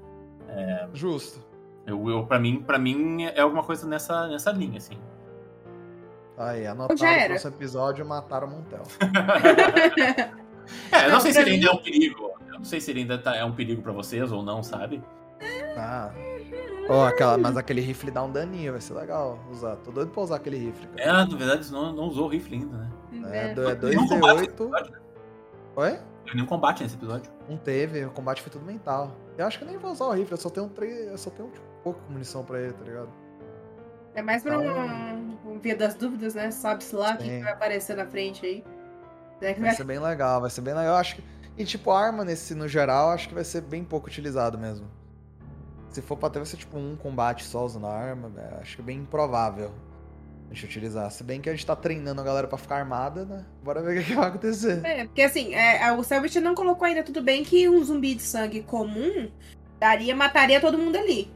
Justo. 0.94 1.40
Eu, 1.86 2.08
eu, 2.10 2.26
pra, 2.26 2.38
mim, 2.40 2.62
pra 2.62 2.78
mim 2.78 3.24
é 3.24 3.40
alguma 3.42 3.64
coisa 3.64 3.88
nessa, 3.88 4.28
nessa 4.28 4.52
linha, 4.52 4.78
assim. 4.78 4.98
Aí, 6.38 6.66
anotado 6.68 7.00
Já 7.00 7.08
no 7.08 7.12
era. 7.14 7.28
próximo 7.30 7.52
episódio, 7.56 8.06
mataram 8.06 8.48
o 8.48 8.52
Montel. 8.52 8.84
É, 10.92 11.00
eu 11.00 11.04
não 11.04 11.10
Não, 11.16 11.20
sei 11.20 11.34
se 11.34 11.40
ele 11.42 11.50
mim- 11.50 11.56
ainda 11.58 11.68
é 11.70 11.72
um 11.72 11.78
perigo. 11.78 12.32
Eu 12.48 12.54
não 12.60 12.64
sei 12.64 12.80
se 12.80 12.92
ele 12.92 13.02
ainda 13.02 13.18
tá- 13.18 13.36
é 13.36 13.44
um 13.44 13.52
perigo 13.52 13.82
pra 13.82 13.92
vocês 13.92 14.32
ou 14.32 14.42
não, 14.44 14.64
sabe? 14.64 15.04
Ah. 15.76 16.12
Ó, 16.92 17.06
aquela, 17.08 17.38
mas 17.38 17.56
aquele 17.58 17.82
rifle 17.82 18.12
dá 18.12 18.24
um 18.24 18.32
daninho, 18.32 18.72
vai 18.74 18.82
ser 18.82 18.94
legal 18.94 19.40
usar. 19.52 19.76
Tô 19.78 19.92
doido 19.92 20.12
pra 20.12 20.22
usar 20.22 20.36
aquele 20.36 20.58
rifle, 20.58 20.88
É, 20.98 21.06
cara. 21.06 21.26
na 21.26 21.36
verdade, 21.38 21.72
não, 21.72 21.94
não 21.94 22.04
usou 22.06 22.26
o 22.26 22.30
rifle 22.30 22.56
ainda, 22.58 22.78
né? 22.78 22.90
É, 23.32 23.52
É. 23.52 23.54
do- 23.54 23.68
é 23.70 23.76
Nenhum 23.76 24.08
combate 24.08 24.36
nesse 24.42 24.48
2D8. 24.56 24.64
episódio, 24.64 24.92
né? 24.92 25.00
Oi? 25.76 25.92
Teve 26.24 26.36
nenhum 26.36 26.48
combate 26.48 26.84
nesse 26.84 26.96
episódio. 26.96 27.32
Não 27.50 27.58
teve, 27.58 28.06
o 28.06 28.12
combate 28.12 28.42
foi 28.42 28.52
tudo 28.52 28.66
mental. 28.66 29.12
Eu 29.38 29.48
acho 29.48 29.58
que 29.58 29.64
eu 29.64 29.68
nem 29.70 29.78
vou 29.78 29.92
usar 29.92 30.06
o 30.06 30.12
rifle, 30.12 30.32
eu 30.34 30.38
só 30.38 30.50
tenho 30.50 30.66
um 30.66 30.70
tre... 30.70 30.88
eu 31.08 31.18
só 31.18 31.30
tenho 31.30 31.50
tipo, 31.50 31.66
pouco 31.84 32.00
munição 32.10 32.44
pra 32.44 32.60
ele, 32.60 32.74
tá 32.74 32.84
ligado? 32.84 33.10
É 34.14 34.22
mais 34.22 34.44
pra 34.44 34.56
Então- 34.56 35.38
um, 35.46 35.54
um 35.54 35.60
via 35.60 35.76
das 35.76 35.96
dúvidas, 35.96 36.36
né? 36.36 36.52
Sabe-se 36.52 36.96
lá 36.96 37.14
o 37.14 37.18
que, 37.18 37.40
vai 37.40 37.54
aparecer 37.54 37.96
na 37.96 38.06
frente 38.06 38.46
aí. 38.46 38.64
É 39.42 39.54
que 39.54 39.60
Vai 39.60 39.70
vai- 39.70 39.76
ser 39.78 39.84
bem 39.86 39.98
legal, 40.00 40.42
vai 40.42 40.50
ser 40.50 40.62
bem 40.62 40.74
legal. 40.74 40.94
Eu 40.94 41.00
acho 41.00 41.16
que... 41.16 41.24
E 41.58 41.66
tipo, 41.66 41.90
arma 41.92 42.24
nesse, 42.24 42.54
no 42.54 42.68
geral, 42.68 43.10
acho 43.10 43.28
que 43.30 43.34
vai 43.34 43.44
ser 43.44 43.62
bem 43.62 43.84
pouco 43.84 44.08
utilizado 44.08 44.58
mesmo. 44.58 44.86
Se 45.92 46.02
for 46.02 46.18
pra 46.18 46.30
ter, 46.30 46.40
vai 46.40 46.46
ser 46.46 46.58
tipo 46.58 46.78
um 46.78 46.96
combate 46.96 47.44
só 47.44 47.66
usando 47.66 47.88
a 47.88 47.94
arma, 47.94 48.30
né? 48.30 48.58
acho 48.62 48.76
que 48.78 48.82
é 48.82 48.86
bem 48.86 48.98
improvável 49.00 49.72
a 50.50 50.54
gente 50.54 50.66
utilizar. 50.66 51.10
Se 51.12 51.24
bem 51.24 51.40
que 51.42 51.50
a 51.50 51.54
gente 51.54 51.66
tá 51.66 51.76
treinando 51.76 52.20
a 52.22 52.24
galera 52.24 52.48
pra 52.48 52.58
ficar 52.58 52.78
armada, 52.78 53.26
né? 53.26 53.46
Bora 53.64 53.82
ver 53.82 53.98
o 53.98 54.00
que, 54.02 54.08
que 54.10 54.16
vai 54.16 54.28
acontecer. 54.30 54.82
É, 54.86 55.06
porque 55.06 55.22
assim, 55.22 55.54
é, 55.54 55.92
o 55.94 56.04
Selbit 56.04 56.40
não 56.40 56.56
colocou 56.56 56.86
ainda 56.86 57.04
tudo 57.04 57.22
bem 57.22 57.44
que 57.44 57.68
um 57.70 57.84
zumbi 57.84 58.16
de 58.16 58.22
sangue 58.22 58.62
comum 58.64 59.30
daria, 59.80 60.16
mataria 60.16 60.60
todo 60.62 60.78
mundo 60.78 60.96
ali. 60.98 61.32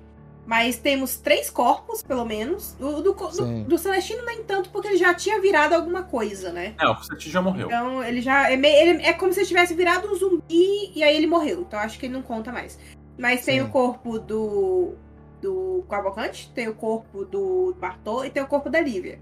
Mas 0.47 0.77
temos 0.77 1.17
três 1.17 1.49
corpos, 1.49 2.03
pelo 2.03 2.23
menos. 2.23 2.75
O 2.79 3.01
do, 3.01 3.13
do, 3.13 3.63
do 3.63 3.77
Celestino, 3.79 4.23
nem 4.25 4.43
tanto, 4.43 4.69
porque 4.69 4.89
ele 4.89 4.97
já 4.97 5.11
tinha 5.11 5.41
virado 5.41 5.73
alguma 5.73 6.03
coisa, 6.03 6.51
né? 6.51 6.75
É, 6.79 6.87
o 6.87 6.95
Constantine 6.95 7.31
já 7.33 7.41
morreu. 7.41 7.65
Então 7.65 8.03
ele 8.03 8.21
já. 8.21 8.51
É, 8.51 8.55
meio- 8.55 8.75
ele- 8.75 9.03
é 9.03 9.11
como 9.13 9.33
se 9.33 9.39
ele 9.39 9.47
tivesse 9.47 9.73
virado 9.73 10.07
um 10.07 10.13
zumbi 10.13 10.91
e 10.93 11.01
aí 11.03 11.17
ele 11.17 11.25
morreu. 11.25 11.61
Então 11.61 11.79
acho 11.79 11.97
que 11.97 12.05
ele 12.05 12.13
não 12.13 12.21
conta 12.21 12.51
mais. 12.51 12.77
Mas 13.17 13.45
tem 13.45 13.59
Sim. 13.59 13.65
o 13.65 13.69
corpo 13.69 14.19
do. 14.19 14.93
do 15.41 15.83
Cavalcante, 15.89 16.51
tem 16.53 16.67
o 16.67 16.75
corpo 16.75 17.25
do 17.25 17.75
Bartô 17.79 18.23
e 18.23 18.29
tem 18.29 18.43
o 18.43 18.47
corpo 18.47 18.69
da 18.69 18.79
Lívia. 18.79 19.19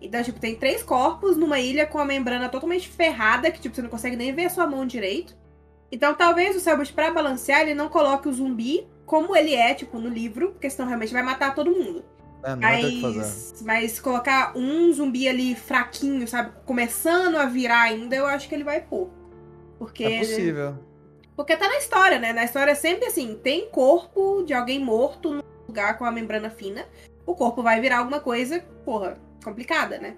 Então, 0.00 0.22
tipo, 0.22 0.40
tem 0.40 0.54
três 0.54 0.82
corpos 0.82 1.36
numa 1.36 1.60
ilha 1.60 1.86
com 1.86 1.98
a 1.98 2.04
membrana 2.04 2.48
totalmente 2.48 2.88
ferrada, 2.88 3.50
que, 3.50 3.60
tipo, 3.60 3.74
você 3.74 3.82
não 3.82 3.90
consegue 3.90 4.16
nem 4.16 4.32
ver 4.32 4.46
a 4.46 4.50
sua 4.50 4.66
mão 4.66 4.86
direito. 4.86 5.36
Então, 5.92 6.14
talvez 6.14 6.56
o 6.56 6.60
Selbit, 6.60 6.92
pra 6.92 7.10
balancear, 7.10 7.60
ele 7.60 7.74
não 7.74 7.88
coloque 7.88 8.28
o 8.28 8.32
zumbi 8.32 8.86
como 9.04 9.36
ele 9.36 9.54
é, 9.54 9.74
tipo, 9.74 9.98
no 9.98 10.08
livro, 10.08 10.52
porque 10.52 10.70
senão 10.70 10.88
realmente 10.88 11.12
vai 11.12 11.22
matar 11.22 11.54
todo 11.54 11.70
mundo. 11.70 12.04
É. 12.42 12.54
Mas, 12.54 13.62
mas 13.62 14.00
colocar 14.00 14.56
um 14.56 14.90
zumbi 14.92 15.28
ali 15.28 15.54
fraquinho, 15.54 16.26
sabe? 16.26 16.52
Começando 16.64 17.36
a 17.36 17.44
virar 17.44 17.82
ainda, 17.82 18.16
eu 18.16 18.24
acho 18.24 18.48
que 18.48 18.54
ele 18.54 18.64
vai 18.64 18.80
pôr. 18.80 19.10
Porque, 19.78 20.04
É 20.04 20.18
possível. 20.20 20.78
Porque 21.40 21.56
tá 21.56 21.68
na 21.68 21.78
história, 21.78 22.18
né? 22.18 22.34
Na 22.34 22.44
história 22.44 22.72
é 22.72 22.74
sempre 22.74 23.06
assim: 23.06 23.34
tem 23.42 23.70
corpo 23.70 24.42
de 24.42 24.52
alguém 24.52 24.78
morto 24.78 25.32
num 25.32 25.42
lugar 25.66 25.96
com 25.96 26.04
a 26.04 26.10
membrana 26.10 26.50
fina. 26.50 26.84
O 27.24 27.34
corpo 27.34 27.62
vai 27.62 27.80
virar 27.80 27.98
alguma 27.98 28.20
coisa, 28.20 28.62
porra, 28.84 29.16
complicada, 29.42 29.98
né? 29.98 30.16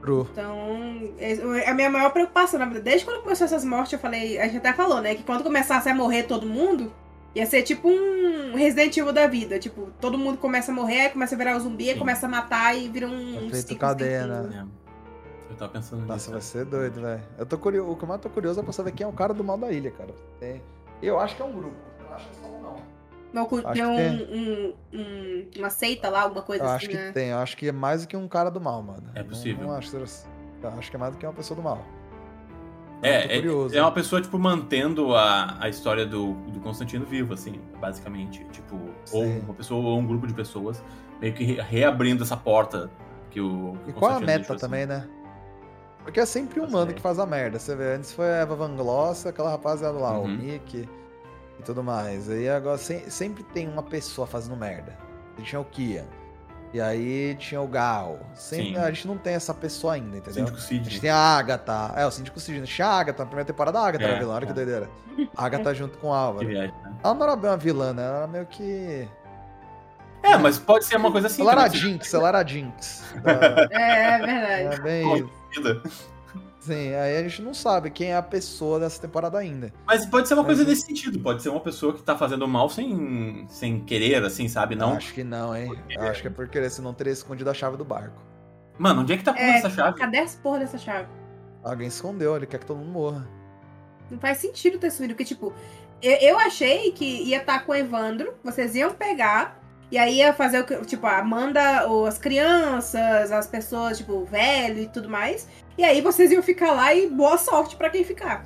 True. 0.00 0.26
Então, 0.30 1.12
é 1.18 1.68
a 1.68 1.74
minha 1.74 1.90
maior 1.90 2.10
preocupação, 2.10 2.58
na 2.58 2.66
verdade, 2.66 2.84
desde 2.84 3.04
quando 3.04 3.22
começou 3.22 3.46
essas 3.46 3.64
mortes, 3.64 3.92
eu 3.94 3.98
falei, 3.98 4.38
a 4.38 4.44
gente 4.44 4.58
até 4.58 4.72
falou, 4.72 5.00
né? 5.00 5.14
Que 5.16 5.24
quando 5.24 5.42
começasse 5.42 5.88
a 5.88 5.94
morrer 5.94 6.22
todo 6.22 6.46
mundo, 6.46 6.92
ia 7.34 7.46
ser 7.46 7.62
tipo 7.62 7.88
um 7.88 8.54
Resident 8.54 8.96
Evil 8.96 9.12
da 9.12 9.26
vida. 9.26 9.58
Tipo, 9.58 9.88
todo 10.00 10.16
mundo 10.16 10.38
começa 10.38 10.70
a 10.70 10.74
morrer, 10.74 11.00
aí 11.00 11.10
começa 11.10 11.34
a 11.34 11.38
virar 11.38 11.56
um 11.56 11.60
zumbi, 11.60 11.94
começa 11.96 12.26
a 12.26 12.28
matar 12.28 12.76
e 12.76 12.88
vira 12.88 13.08
um. 13.08 13.48
Efeito 13.48 13.56
ciclo 13.56 13.78
cadeia, 13.78 14.26
né? 14.26 14.68
É. 15.50 15.52
Eu 15.52 15.56
tava 15.56 15.72
pensando 15.72 16.00
Nossa, 16.02 16.14
nisso. 16.14 16.30
vai 16.32 16.40
ser 16.40 16.64
doido, 16.64 17.00
velho. 17.00 17.22
Eu 17.38 17.44
tô 17.46 17.58
curioso. 17.58 17.90
O 17.90 17.96
que 17.96 18.04
eu 18.04 18.08
mais 18.08 18.20
tô 18.20 18.30
curioso 18.30 18.60
é 18.60 18.62
pra 18.62 18.72
saber 18.72 18.92
quem 18.92 19.04
é 19.04 19.08
o 19.08 19.12
cara 19.12 19.34
do 19.34 19.42
mal 19.44 19.58
da 19.58 19.70
ilha, 19.70 19.90
cara. 19.90 20.14
Tem- 20.38 20.62
Eu 21.02 21.18
acho 21.18 21.34
que 21.36 21.42
é 21.42 21.44
um 21.44 21.52
grupo. 21.52 21.74
Eu 22.08 22.14
acho 22.14 22.28
que 22.28 22.36
é 22.38 22.42
só 22.42 22.48
um 22.48 22.62
não. 22.62 22.76
Não, 23.32 23.44
Acho 23.44 23.72
tem 23.72 23.86
um, 23.86 23.96
tem. 23.96 24.74
um- 24.92 24.98
um- 24.98 25.50
uma 25.60 25.70
seita 25.70 26.08
lá, 26.10 26.22
alguma 26.22 26.42
coisa 26.42 26.64
Eu 26.64 26.66
assim, 26.68 26.76
acho 26.76 26.88
que 26.88 26.94
né? 26.96 27.12
tem. 27.12 27.28
Eu 27.28 27.38
acho 27.38 27.56
que 27.56 27.68
é 27.68 27.72
mais 27.72 28.02
do 28.02 28.08
que 28.08 28.16
um 28.16 28.26
cara 28.26 28.50
do 28.50 28.60
mal, 28.60 28.82
mano. 28.82 29.04
É 29.14 29.20
Não- 29.22 29.28
possível. 29.28 29.66
Não, 29.68 29.74
acho, 29.76 29.96
eu 29.96 30.02
acho 30.78 30.90
que 30.90 30.96
é 30.96 30.98
mais 30.98 31.12
do 31.14 31.18
que 31.18 31.24
uma 31.26 31.32
pessoa 31.32 31.56
do 31.56 31.62
mal. 31.62 31.78
É, 33.02 33.36
é, 33.36 33.40
curioso. 33.40 33.74
é 33.76 33.80
uma 33.80 33.92
pessoa, 33.92 34.20
tipo, 34.20 34.38
mantendo 34.38 35.14
a, 35.14 35.56
a 35.58 35.68
história 35.70 36.04
do, 36.04 36.34
do 36.50 36.60
Constantino 36.60 37.06
vivo, 37.06 37.32
assim, 37.32 37.58
basicamente. 37.80 38.44
Tipo, 38.52 38.76
ou 39.12 39.24
Sim. 39.24 39.38
uma 39.40 39.54
pessoa, 39.54 39.80
ou 39.90 39.98
um 39.98 40.06
grupo 40.06 40.26
de 40.26 40.34
pessoas, 40.34 40.82
meio 41.20 41.32
que 41.32 41.44
re- 41.44 41.62
reabrindo 41.62 42.22
essa 42.24 42.36
porta 42.36 42.90
que 43.30 43.40
o. 43.40 43.74
que 43.84 43.90
E 43.90 43.92
o 43.92 43.94
qual 43.94 44.10
é 44.10 44.14
a 44.16 44.20
meta 44.20 44.38
deixou, 44.40 44.56
assim. 44.56 44.66
também, 44.66 44.84
né? 44.86 45.08
Porque 46.02 46.20
é 46.20 46.26
sempre 46.26 46.60
um 46.60 46.64
Não 46.64 46.70
mano 46.70 46.92
que 46.94 47.00
faz 47.00 47.18
a 47.18 47.26
merda. 47.26 47.58
Você 47.58 47.74
vê, 47.76 47.94
antes 47.94 48.12
foi 48.12 48.26
a 48.30 48.36
Eva 48.38 48.54
Van 48.56 48.74
Gloss, 48.74 49.26
aquela 49.26 49.50
rapaziada 49.50 49.96
lá, 49.98 50.18
o 50.18 50.22
Uhum. 50.22 50.36
Nick 50.36 50.88
e 51.58 51.62
tudo 51.62 51.82
mais. 51.84 52.28
Aí 52.30 52.48
agora 52.48 52.78
sem- 52.78 53.08
sempre 53.10 53.42
tem 53.42 53.68
uma 53.68 53.82
pessoa 53.82 54.26
fazendo 54.26 54.56
merda. 54.56 54.96
E 55.38 55.42
tinha 55.42 55.60
o 55.60 55.64
Kian. 55.64 56.04
E 56.72 56.80
aí 56.80 57.34
tinha 57.34 57.60
o 57.60 57.66
Gal. 57.66 58.20
Sempre, 58.34 58.68
Sim. 58.74 58.76
a 58.76 58.86
gente 58.90 59.08
não 59.08 59.18
tem 59.18 59.34
essa 59.34 59.52
pessoa 59.52 59.94
ainda, 59.94 60.16
entendeu? 60.18 60.46
Síndico 60.46 60.56
A 60.56 60.60
Cid. 60.60 60.84
gente 60.84 61.00
tem 61.00 61.10
a 61.10 61.16
Agatha. 61.16 61.92
É, 61.96 62.06
o 62.06 62.10
Síndico 62.12 62.38
Sidney. 62.38 62.64
Tinha 62.64 62.86
a 62.86 62.98
Agatha, 63.00 63.22
na 63.24 63.26
primeira 63.26 63.46
temporada 63.46 63.78
a 63.80 63.86
Agatha 63.88 64.04
É, 64.04 64.08
era 64.10 64.18
vilã, 64.20 64.34
olha 64.34 64.46
que 64.46 64.52
é. 64.52 64.54
doideira. 64.54 64.88
A 65.36 65.44
Agatha 65.46 65.74
junto 65.74 65.98
com 65.98 66.08
o 66.08 66.10
Que 66.12 66.16
Álvaro. 66.16 66.46
viagem, 66.48 66.74
né? 66.84 66.92
Ela 67.02 67.14
não 67.14 67.22
era 67.24 67.36
bem 67.36 67.50
uma 67.50 67.56
vilã, 67.56 67.92
né? 67.92 68.04
Ela 68.04 68.16
era 68.18 68.26
meio 68.28 68.46
que. 68.46 69.08
É, 70.22 70.36
mas 70.38 70.58
pode 70.58 70.84
ser 70.84 70.96
uma 70.96 71.10
coisa 71.10 71.26
assim. 71.26 71.42
ela 71.42 71.52
era 71.52 71.62
a 71.62 71.64
também, 71.64 71.80
Jinx, 71.80 72.14
ela 72.14 72.28
era 72.28 72.38
a 72.38 72.44
Jinx. 72.46 73.04
Ela- 73.24 73.68
É, 73.72 74.02
é 74.14 74.18
verdade. 74.18 74.62
Era 74.74 74.82
bem. 74.82 75.30
Vida. 75.54 75.82
Sim, 76.60 76.94
aí 76.94 77.16
a 77.16 77.22
gente 77.22 77.40
não 77.40 77.54
sabe 77.54 77.90
quem 77.90 78.08
é 78.12 78.16
a 78.16 78.22
pessoa 78.22 78.78
dessa 78.78 79.00
temporada 79.00 79.38
ainda. 79.38 79.72
Mas 79.86 80.04
pode 80.04 80.28
ser 80.28 80.34
uma 80.34 80.42
Mas 80.42 80.48
coisa 80.56 80.62
e- 80.62 80.66
nesse 80.66 80.82
sentido. 80.86 81.18
Pode 81.18 81.42
ser 81.42 81.48
uma 81.48 81.60
pessoa 81.60 81.94
que 81.94 82.02
tá 82.02 82.16
fazendo 82.16 82.46
mal 82.46 82.68
sem, 82.68 83.46
sem 83.48 83.80
querer, 83.80 84.22
assim, 84.22 84.46
sabe? 84.46 84.74
Não. 84.74 84.92
Acho 84.94 85.14
que 85.14 85.24
não, 85.24 85.56
hein? 85.56 85.72
Acho 85.98 86.20
que 86.20 86.28
é 86.28 86.30
por 86.30 86.46
querer, 86.48 86.68
se 86.70 86.82
não 86.82 86.92
teria 86.92 87.12
escondido 87.14 87.48
a 87.48 87.54
chave 87.54 87.76
do 87.78 87.84
barco. 87.84 88.22
Mano, 88.78 89.00
onde 89.02 89.12
é 89.14 89.16
que 89.16 89.24
tá 89.24 89.34
É, 89.36 89.56
essa 89.58 89.70
chave? 89.70 89.96
Cadê 89.98 90.18
as 90.18 90.34
porra 90.34 90.58
dessa 90.60 90.76
chave? 90.78 91.08
Alguém 91.64 91.88
escondeu, 91.88 92.36
ele 92.36 92.46
quer 92.46 92.58
que 92.58 92.66
todo 92.66 92.76
mundo 92.78 92.90
morra. 92.90 93.26
Não 94.10 94.18
faz 94.18 94.38
sentido 94.38 94.78
ter 94.78 94.90
sumido, 94.90 95.14
porque, 95.14 95.24
tipo, 95.24 95.52
eu, 96.02 96.12
eu 96.18 96.38
achei 96.38 96.92
que 96.92 97.04
ia 97.04 97.38
estar 97.38 97.60
com 97.64 97.72
o 97.72 97.74
Evandro, 97.74 98.34
vocês 98.44 98.74
iam 98.74 98.92
pegar, 98.92 99.59
e 99.90 99.98
aí 99.98 100.18
ia 100.18 100.32
fazer 100.32 100.60
o 100.60 100.64
que, 100.64 100.76
tipo, 100.86 101.06
a 101.06 101.18
Amanda, 101.18 101.86
ou 101.88 102.06
as 102.06 102.16
crianças, 102.16 103.32
as 103.32 103.46
pessoas, 103.46 103.98
tipo, 103.98 104.12
o 104.12 104.24
velho 104.24 104.78
e 104.78 104.86
tudo 104.86 105.08
mais. 105.08 105.48
E 105.76 105.84
aí 105.84 106.00
vocês 106.00 106.30
iam 106.30 106.42
ficar 106.42 106.72
lá 106.72 106.94
e 106.94 107.08
boa 107.08 107.36
sorte 107.36 107.74
pra 107.74 107.90
quem 107.90 108.04
ficar. 108.04 108.44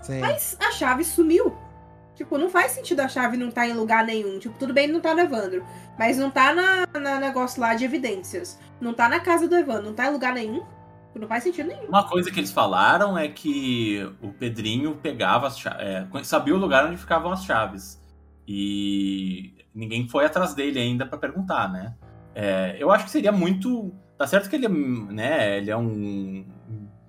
Sim. 0.00 0.20
Mas 0.20 0.56
a 0.60 0.70
chave 0.72 1.04
sumiu. 1.04 1.56
Tipo, 2.14 2.36
não 2.36 2.50
faz 2.50 2.72
sentido 2.72 3.00
a 3.00 3.08
chave 3.08 3.36
não 3.36 3.50
tá 3.50 3.66
em 3.66 3.74
lugar 3.74 4.04
nenhum. 4.04 4.38
Tipo, 4.38 4.58
tudo 4.58 4.72
bem, 4.72 4.88
não 4.88 5.00
tá 5.00 5.14
no 5.14 5.20
Evandro. 5.20 5.64
Mas 5.98 6.16
não 6.16 6.30
tá 6.30 6.52
na, 6.54 6.86
na 6.98 7.20
negócio 7.20 7.60
lá 7.60 7.74
de 7.74 7.84
evidências. 7.84 8.58
Não 8.80 8.94
tá 8.94 9.08
na 9.08 9.20
casa 9.20 9.46
do 9.46 9.54
Evandro, 9.54 9.84
não 9.84 9.94
tá 9.94 10.06
em 10.06 10.12
lugar 10.12 10.32
nenhum. 10.32 10.64
Não 11.14 11.28
faz 11.28 11.42
sentido 11.42 11.68
nenhum. 11.68 11.88
Uma 11.88 12.08
coisa 12.08 12.30
que 12.30 12.38
eles 12.38 12.52
falaram 12.52 13.18
é 13.18 13.28
que 13.28 14.08
o 14.22 14.32
Pedrinho 14.32 14.96
pegava 14.96 15.48
as 15.48 15.58
chaves. 15.58 16.08
sabia 16.24 16.54
o 16.54 16.58
lugar 16.58 16.86
onde 16.86 16.96
ficavam 16.96 17.32
as 17.32 17.44
chaves. 17.44 18.00
E 18.50 19.54
ninguém 19.74 20.08
foi 20.08 20.24
atrás 20.24 20.54
dele 20.54 20.80
ainda 20.80 21.04
pra 21.04 21.18
perguntar, 21.18 21.70
né? 21.70 21.94
É, 22.34 22.76
eu 22.80 22.90
acho 22.90 23.04
que 23.04 23.10
seria 23.10 23.30
muito. 23.30 23.92
Tá 24.16 24.26
certo 24.26 24.48
que 24.48 24.56
ele 24.56 24.64
é, 24.64 24.68
né, 24.68 25.58
ele 25.58 25.70
é 25.70 25.76
um 25.76 26.46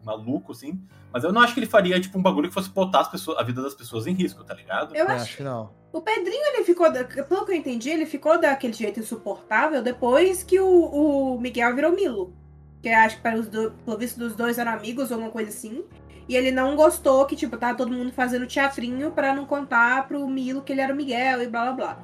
maluco, 0.04 0.52
assim. 0.52 0.82
Mas 1.14 1.24
eu 1.24 1.32
não 1.32 1.42
acho 1.42 1.54
que 1.54 1.62
ele 1.62 1.66
faria, 1.66 2.00
tipo, 2.00 2.20
um 2.20 2.22
bagulho 2.22 2.50
que 2.50 2.54
fosse 2.54 2.70
botar 2.70 3.00
as 3.00 3.08
pessoas, 3.08 3.38
a 3.38 3.44
vida 3.44 3.62
das 3.62 3.74
pessoas 3.74 4.06
em 4.06 4.14
risco, 4.14 4.44
tá 4.44 4.54
ligado? 4.54 4.94
Eu 4.94 5.06
Eu 5.06 5.12
acho 5.12 5.24
acho 5.24 5.38
que 5.38 5.44
não. 5.44 5.72
O 5.94 6.02
Pedrinho, 6.02 6.46
ele 6.54 6.64
ficou, 6.66 6.92
pelo 6.92 7.46
que 7.46 7.52
eu 7.52 7.56
entendi, 7.56 7.90
ele 7.90 8.06
ficou 8.06 8.40
daquele 8.40 8.74
jeito 8.74 9.00
insuportável 9.00 9.82
depois 9.82 10.44
que 10.44 10.60
o, 10.60 10.68
o 10.68 11.40
Miguel 11.40 11.74
virou 11.74 11.94
Milo. 11.94 12.34
Que 12.82 12.90
eu 12.90 12.98
acho 12.98 13.16
que, 13.16 13.22
para 13.22 13.40
os 13.40 13.48
do, 13.48 13.72
pelo 13.72 13.98
visto, 13.98 14.20
dos 14.20 14.36
dois 14.36 14.60
eram 14.60 14.74
amigos 14.74 15.10
ou 15.10 15.16
alguma 15.16 15.32
coisa 15.32 15.50
assim. 15.50 15.84
E 16.30 16.36
ele 16.38 16.52
não 16.52 16.76
gostou 16.76 17.26
que, 17.26 17.36
tipo, 17.36 17.58
tava 17.58 17.76
todo 17.76 17.92
mundo 17.92 18.12
fazendo 18.14 18.46
teatrinho 18.46 19.10
pra 19.12 19.34
não 19.34 19.46
contar 19.46 20.08
pro 20.08 20.26
Milo 20.28 20.62
que 20.62 20.72
ele 20.72 20.80
era 20.80 20.94
o 20.94 20.96
Miguel 20.96 21.42
e 21.42 21.48
blá 21.48 21.64
blá 21.64 21.74
blá. 21.74 22.00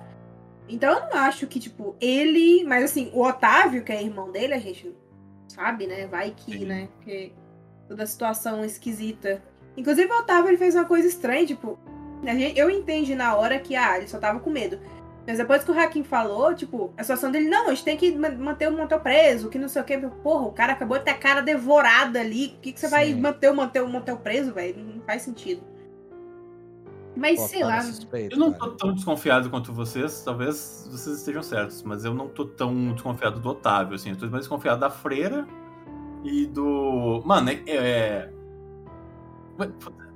Então 0.67 0.91
eu 0.91 1.01
não 1.01 1.17
acho 1.19 1.45
que, 1.45 1.59
tipo, 1.59 1.95
ele. 2.01 2.63
Mas 2.65 2.83
assim, 2.85 3.11
o 3.13 3.21
Otávio, 3.23 3.83
que 3.83 3.91
é 3.91 4.01
irmão 4.01 4.31
dele, 4.31 4.55
a 4.55 4.59
gente 4.59 4.91
sabe, 5.47 5.85
né? 5.85 6.07
Vai 6.07 6.33
que, 6.35 6.53
Sim. 6.57 6.65
né? 6.65 6.89
Porque 6.97 7.31
toda 7.87 8.01
a 8.01 8.07
situação 8.07 8.65
esquisita. 8.65 9.43
Inclusive, 9.77 10.11
o 10.11 10.17
Otávio 10.17 10.49
ele 10.49 10.57
fez 10.57 10.73
uma 10.73 10.85
coisa 10.85 11.07
estranha, 11.07 11.45
tipo, 11.45 11.77
gente- 12.23 12.57
eu 12.57 12.67
entendi 12.71 13.13
na 13.13 13.35
hora 13.35 13.59
que, 13.59 13.75
ah, 13.75 13.95
ele 13.95 14.07
só 14.07 14.17
tava 14.17 14.39
com 14.39 14.49
medo. 14.49 14.79
Mas 15.27 15.39
depois 15.39 15.63
que 15.63 15.71
o 15.71 15.79
Hakim 15.79 16.03
falou, 16.03 16.53
tipo, 16.53 16.93
a 16.95 17.01
situação 17.03 17.31
dele, 17.31 17.49
não, 17.49 17.67
a 17.67 17.69
gente 17.69 17.83
tem 17.83 17.97
que 17.97 18.15
ma- 18.15 18.29
manter 18.29 18.69
o 18.69 18.77
Montel 18.77 18.99
preso, 18.99 19.49
que 19.49 19.57
não 19.57 19.67
sei 19.67 19.81
o 19.81 19.85
que. 19.85 19.97
Porra, 19.97 20.45
o 20.45 20.51
cara 20.51 20.73
acabou 20.73 20.99
de 20.99 21.05
ter 21.05 21.11
a 21.11 21.17
cara 21.17 21.41
devorada 21.41 22.19
ali. 22.19 22.49
Por 22.49 22.59
que, 22.59 22.73
que 22.73 22.79
você 22.79 22.87
vai 22.87 23.07
Sim. 23.07 23.21
manter 23.21 23.49
o 23.49 23.55
Montel, 23.55 23.85
o 23.85 23.89
Montel 23.89 24.17
preso, 24.17 24.53
velho? 24.53 24.77
Não 24.77 25.01
faz 25.01 25.23
sentido. 25.23 25.63
Mas 27.15 27.39
Pô, 27.39 27.47
sei 27.47 27.63
lá. 27.63 27.81
suspeito, 27.81 28.35
Eu 28.35 28.39
não 28.39 28.51
tô 28.51 28.71
tão 28.71 28.93
desconfiado 28.93 29.49
quanto 29.49 29.71
vocês, 29.73 30.21
talvez 30.23 30.87
vocês 30.91 31.17
estejam 31.17 31.41
certos, 31.41 31.81
mas 31.81 32.03
eu 32.03 32.13
não 32.13 32.27
tô 32.27 32.45
tão 32.45 32.91
desconfiado 32.91 33.39
do 33.39 33.49
Otávio, 33.49 33.95
assim. 33.95 34.09
Eu 34.11 34.17
tô 34.17 34.25
mais 34.27 34.41
desconfiado 34.41 34.81
da 34.81 34.89
Freira 34.89 35.47
e 36.23 36.45
do. 36.45 37.23
Mano, 37.25 37.49
é. 37.49 37.61
é... 37.67 38.29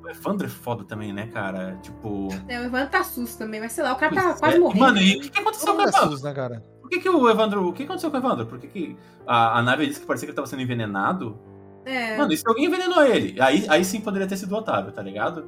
O 0.10 0.12
Evandro 0.12 0.48
é 0.48 0.50
foda 0.50 0.84
também, 0.84 1.14
né, 1.14 1.28
cara? 1.28 1.78
Tipo. 1.84 2.30
É, 2.48 2.60
o 2.60 2.64
Evandro 2.64 2.90
tá 2.90 3.04
susto 3.04 3.38
também, 3.38 3.60
mas 3.60 3.74
sei 3.74 3.84
lá, 3.84 3.94
o 3.94 3.96
cara 3.96 4.16
tá 4.16 4.24
Pois 4.24 4.40
quase 4.40 4.56
é. 4.56 4.60
morrendo. 4.60 4.80
Mano, 4.80 4.98
e 4.98 5.18
o 5.18 5.22
que, 5.22 5.30
que 5.30 5.40
aconteceu 5.40 5.76
com 5.76 5.82
o 5.82 5.86
é 5.86 5.88
Evandro? 5.88 6.10
SUS, 6.10 6.24
né, 6.24 6.34
cara? 6.34 6.64
Por 6.82 6.90
que, 6.90 7.00
que 7.00 7.10
o 7.10 7.30
Evandro. 7.30 7.68
O 7.68 7.74
que 7.74 7.84
aconteceu 7.84 8.10
com 8.10 8.18
o 8.18 8.20
Evandro? 8.20 8.46
Por 8.48 8.58
que, 8.58 8.68
que 8.68 8.98
a, 9.28 9.60
a 9.60 9.62
nave 9.62 9.86
disse 9.86 10.00
que 10.00 10.08
parecia 10.08 10.26
que 10.26 10.32
ele 10.32 10.36
tava 10.36 10.48
sendo 10.48 10.64
envenenado? 10.64 11.40
É. 11.86 12.18
Mano, 12.18 12.34
e 12.34 12.38
se 12.38 12.44
alguém 12.48 12.66
envenenou 12.66 13.04
ele? 13.06 13.40
Aí, 13.40 13.66
aí 13.70 13.86
sim 13.86 14.02
poderia 14.02 14.28
ter 14.28 14.38
sido 14.38 14.52
o 14.52 14.58
Otávio, 14.58 14.92
tá 14.92 15.02
ligado? 15.02 15.48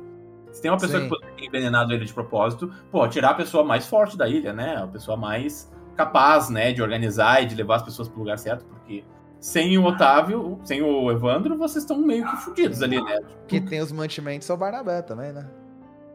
Se 0.52 0.62
tem 0.62 0.70
uma 0.70 0.78
pessoa 0.78 1.00
Sim. 1.00 1.10
que 1.10 1.16
poderia 1.16 1.36
ter 1.36 1.46
envenenado 1.46 1.94
ele 1.94 2.06
de 2.06 2.14
propósito, 2.14 2.72
pô, 2.92 3.08
tirar 3.08 3.32
a 3.32 3.34
pessoa 3.34 3.64
mais 3.64 3.88
forte 3.88 4.18
da 4.18 4.28
ilha, 4.28 4.54
né? 4.54 4.76
A 4.76 4.88
pessoa 4.88 5.18
mais 5.18 5.72
capaz, 5.96 6.50
né, 6.50 6.72
de 6.72 6.82
organizar 6.82 7.44
e 7.44 7.46
de 7.46 7.56
levar 7.56 7.76
as 7.76 7.84
pessoas 7.84 8.08
pro 8.08 8.20
lugar 8.20 8.38
certo, 8.38 8.66
porque 8.66 9.04
sem 9.42 9.78
o 9.78 9.84
Otávio, 9.84 10.58
sem 10.64 10.82
o 10.82 11.12
Evandro, 11.12 11.58
vocês 11.58 11.84
estão 11.84 11.98
meio 11.98 12.24
que 12.30 12.38
fudidos 12.38 12.82
ali, 12.82 13.02
né? 13.04 13.20
Que 13.48 13.60
tem 13.60 13.82
os 13.82 13.92
mantimentos 13.92 14.50
é 14.50 14.54
o 14.54 14.58
Barnabé 14.58 15.02
também, 15.02 15.34
né? 15.34 15.50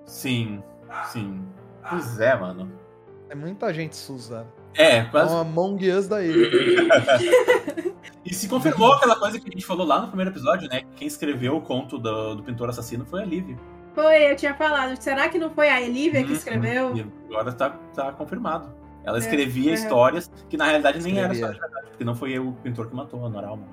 Sim, 0.07 0.63
sim. 1.13 1.43
Pois 1.91 2.19
é, 2.21 2.35
mano. 2.37 2.71
É 3.29 3.35
muita 3.35 3.75
gente 3.75 3.97
SUS, 3.97 4.31
né? 4.31 4.45
É, 4.75 4.99
É 4.99 5.05
quase. 5.05 5.33
uma 5.35 5.41
Among 5.41 5.91
Us 5.91 6.07
da 6.09 6.23
ilha. 6.23 6.49
E 8.25 8.35
se 8.35 8.49
confirmou 8.49 8.93
aquela 8.93 9.15
coisa 9.17 9.39
que 9.39 9.49
a 9.49 9.53
gente 9.53 9.65
falou 9.65 9.87
lá 9.87 10.01
no 10.01 10.09
primeiro 10.09 10.33
episódio, 10.33 10.69
né? 10.69 10.83
Quem 10.97 11.07
escreveu 11.07 11.57
o 11.57 11.61
conto 11.61 11.97
do, 11.97 12.35
do 12.35 12.43
pintor 12.43 12.69
assassino 12.69 13.05
foi 13.07 13.23
a 13.23 13.25
Lívia. 13.25 13.57
Foi, 13.95 14.33
eu 14.33 14.35
tinha 14.35 14.53
falado. 14.53 15.01
Será 15.01 15.29
que 15.29 15.39
não 15.39 15.49
foi 15.51 15.69
a 15.69 15.81
Elívia 15.81 16.23
que 16.25 16.31
Uhum. 16.31 16.37
escreveu? 16.37 16.93
Agora 17.31 17.53
tá, 17.53 17.71
tá 17.95 18.11
confirmado. 18.13 18.69
Ela 19.07 19.19
É, 19.19 19.21
escrevia 19.21 19.71
é. 19.71 19.75
histórias 19.75 20.31
que 20.51 20.57
na 20.57 20.65
realidade 20.67 21.01
nem 21.01 21.19
eram 21.19 21.33
histórias 21.33 21.57
de 21.57 21.63
verdade, 21.63 21.87
porque 21.89 22.05
não 22.05 22.15
foi 22.15 22.39
o 22.39 22.53
pintor 22.55 22.89
que 22.89 22.95
matou 22.95 23.25
a 23.25 23.29
Noralma. 23.31 23.65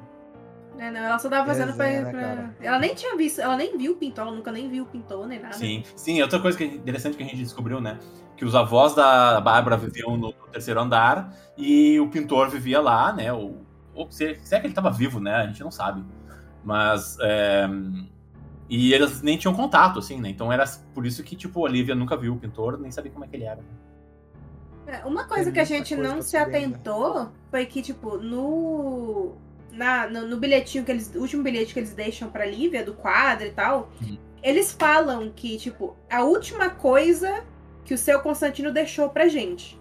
É, 0.78 0.90
não, 0.90 1.00
ela 1.02 1.20
só 1.20 1.30
tava 1.30 1.46
fazendo 1.48 1.74
pra, 1.74 1.86
Resenha, 1.86 2.12
né, 2.12 2.54
pra-? 2.58 2.68
Ela 2.68 2.80
nem 2.80 2.96
tinha 2.96 3.16
visto, 3.16 3.42
ela 3.42 3.56
nem 3.56 3.78
viu 3.78 3.94
o 3.94 3.96
pintor, 3.96 4.28
ela 4.28 4.36
nunca 4.36 4.52
nem 4.52 4.70
viu 4.70 4.84
o 4.84 4.88
pintor, 4.88 5.28
nem 5.28 5.40
nada. 5.40 5.54
Sim, 5.54 5.84
sim, 5.96 6.22
outra 6.22 6.40
coisa 6.40 6.58
que 6.58 6.64
é 6.64 6.68
interessante 6.68 7.18
que 7.18 7.24
a 7.24 7.26
gente 7.26 7.38
descobriu, 7.38 7.82
né? 7.82 8.00
Que 8.38 8.46
os 8.46 8.56
avós 8.56 8.96
da 8.96 9.42
Bárbara 9.42 9.78
viviam 9.78 10.18
no 10.18 10.32
terceiro 10.52 10.80
andar 10.80 11.34
e 11.58 12.00
o 12.00 12.10
pintor 12.10 12.50
vivia 12.50 12.80
lá, 12.82 13.12
né? 13.14 13.32
Ou, 13.34 13.64
ou 13.94 14.12
se, 14.12 14.36
se 14.44 14.56
é 14.56 14.60
que 14.60 14.68
ele 14.68 14.74
tava 14.74 14.92
vivo, 14.92 15.20
né? 15.20 15.36
A 15.36 15.48
gente 15.48 15.62
não 15.62 15.72
sabe. 15.72 16.04
Mas. 16.64 17.18
é, 17.22 17.68
e 18.70 18.94
eles 18.94 19.22
nem 19.22 19.38
tinham 19.38 19.54
contato, 19.54 20.00
assim, 20.00 20.20
né? 20.20 20.30
Então 20.30 20.52
era 20.52 20.66
por 20.94 21.06
isso 21.06 21.22
que, 21.24 21.36
tipo, 21.36 21.60
a 21.60 21.64
Olivia 21.64 21.94
nunca 21.94 22.18
viu 22.18 22.34
o 22.34 22.38
pintor, 22.38 22.80
nem 22.80 22.92
sabia 22.92 23.12
como 23.12 23.26
é 23.26 23.28
que 23.28 23.36
ele 23.36 23.44
era. 23.46 23.60
É, 24.88 25.06
Uma 25.06 25.26
coisa 25.26 25.52
que 25.52 25.60
a 25.60 25.64
gente 25.64 25.96
não 25.96 26.22
se 26.22 26.36
atentou 26.38 27.30
foi 27.50 27.66
que, 27.66 27.82
tipo, 27.82 28.18
no. 28.18 29.36
Na, 29.72 30.08
no, 30.08 30.28
no 30.28 30.38
bilhetinho 30.38 30.84
que 30.84 30.92
eles. 30.92 31.14
O 31.16 31.20
último 31.20 31.42
bilhete 31.44 31.74
que 31.74 31.80
eles 31.80 31.94
deixam 31.94 32.30
pra 32.30 32.46
Lívia, 32.46 32.84
do 32.84 32.94
quadro 32.94 33.48
e 33.48 33.52
tal, 33.52 33.92
Uhum. 34.02 34.18
eles 34.44 34.72
falam 34.72 35.32
que, 35.36 35.58
tipo, 35.58 35.96
a 36.10 36.24
última 36.24 36.70
coisa 36.70 37.44
que 37.84 37.94
o 37.94 37.98
seu 37.98 38.20
Constantino 38.22 38.72
deixou 38.72 39.10
pra 39.10 39.28
gente. 39.28 39.80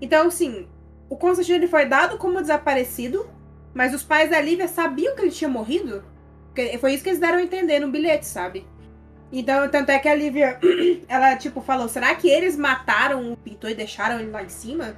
Então, 0.00 0.28
assim, 0.28 0.68
o 1.08 1.16
Constantino 1.16 1.58
ele 1.58 1.66
foi 1.66 1.86
dado 1.86 2.18
como 2.18 2.40
desaparecido, 2.40 3.28
mas 3.74 3.92
os 3.94 4.02
pais 4.02 4.30
da 4.30 4.40
Lívia 4.40 4.68
sabiam 4.68 5.14
que 5.16 5.22
ele 5.22 5.30
tinha 5.30 5.48
morrido. 5.50 6.04
Porque 6.46 6.76
foi 6.78 6.92
isso 6.94 7.02
que 7.02 7.08
eles 7.10 7.20
deram 7.20 7.38
a 7.38 7.42
entender 7.42 7.80
no 7.80 7.90
bilhete, 7.90 8.26
sabe? 8.26 8.66
Então, 9.32 9.66
tanto 9.70 9.90
é 9.90 9.98
que 9.98 10.08
a 10.08 10.14
Lívia, 10.14 10.60
ela, 11.08 11.34
tipo, 11.36 11.62
falou, 11.62 11.88
será 11.88 12.14
que 12.14 12.28
eles 12.28 12.54
mataram 12.54 13.32
o 13.32 13.36
pintor 13.36 13.70
e 13.70 13.74
deixaram 13.74 14.20
ele 14.20 14.30
lá 14.30 14.42
em 14.42 14.50
cima? 14.50 14.94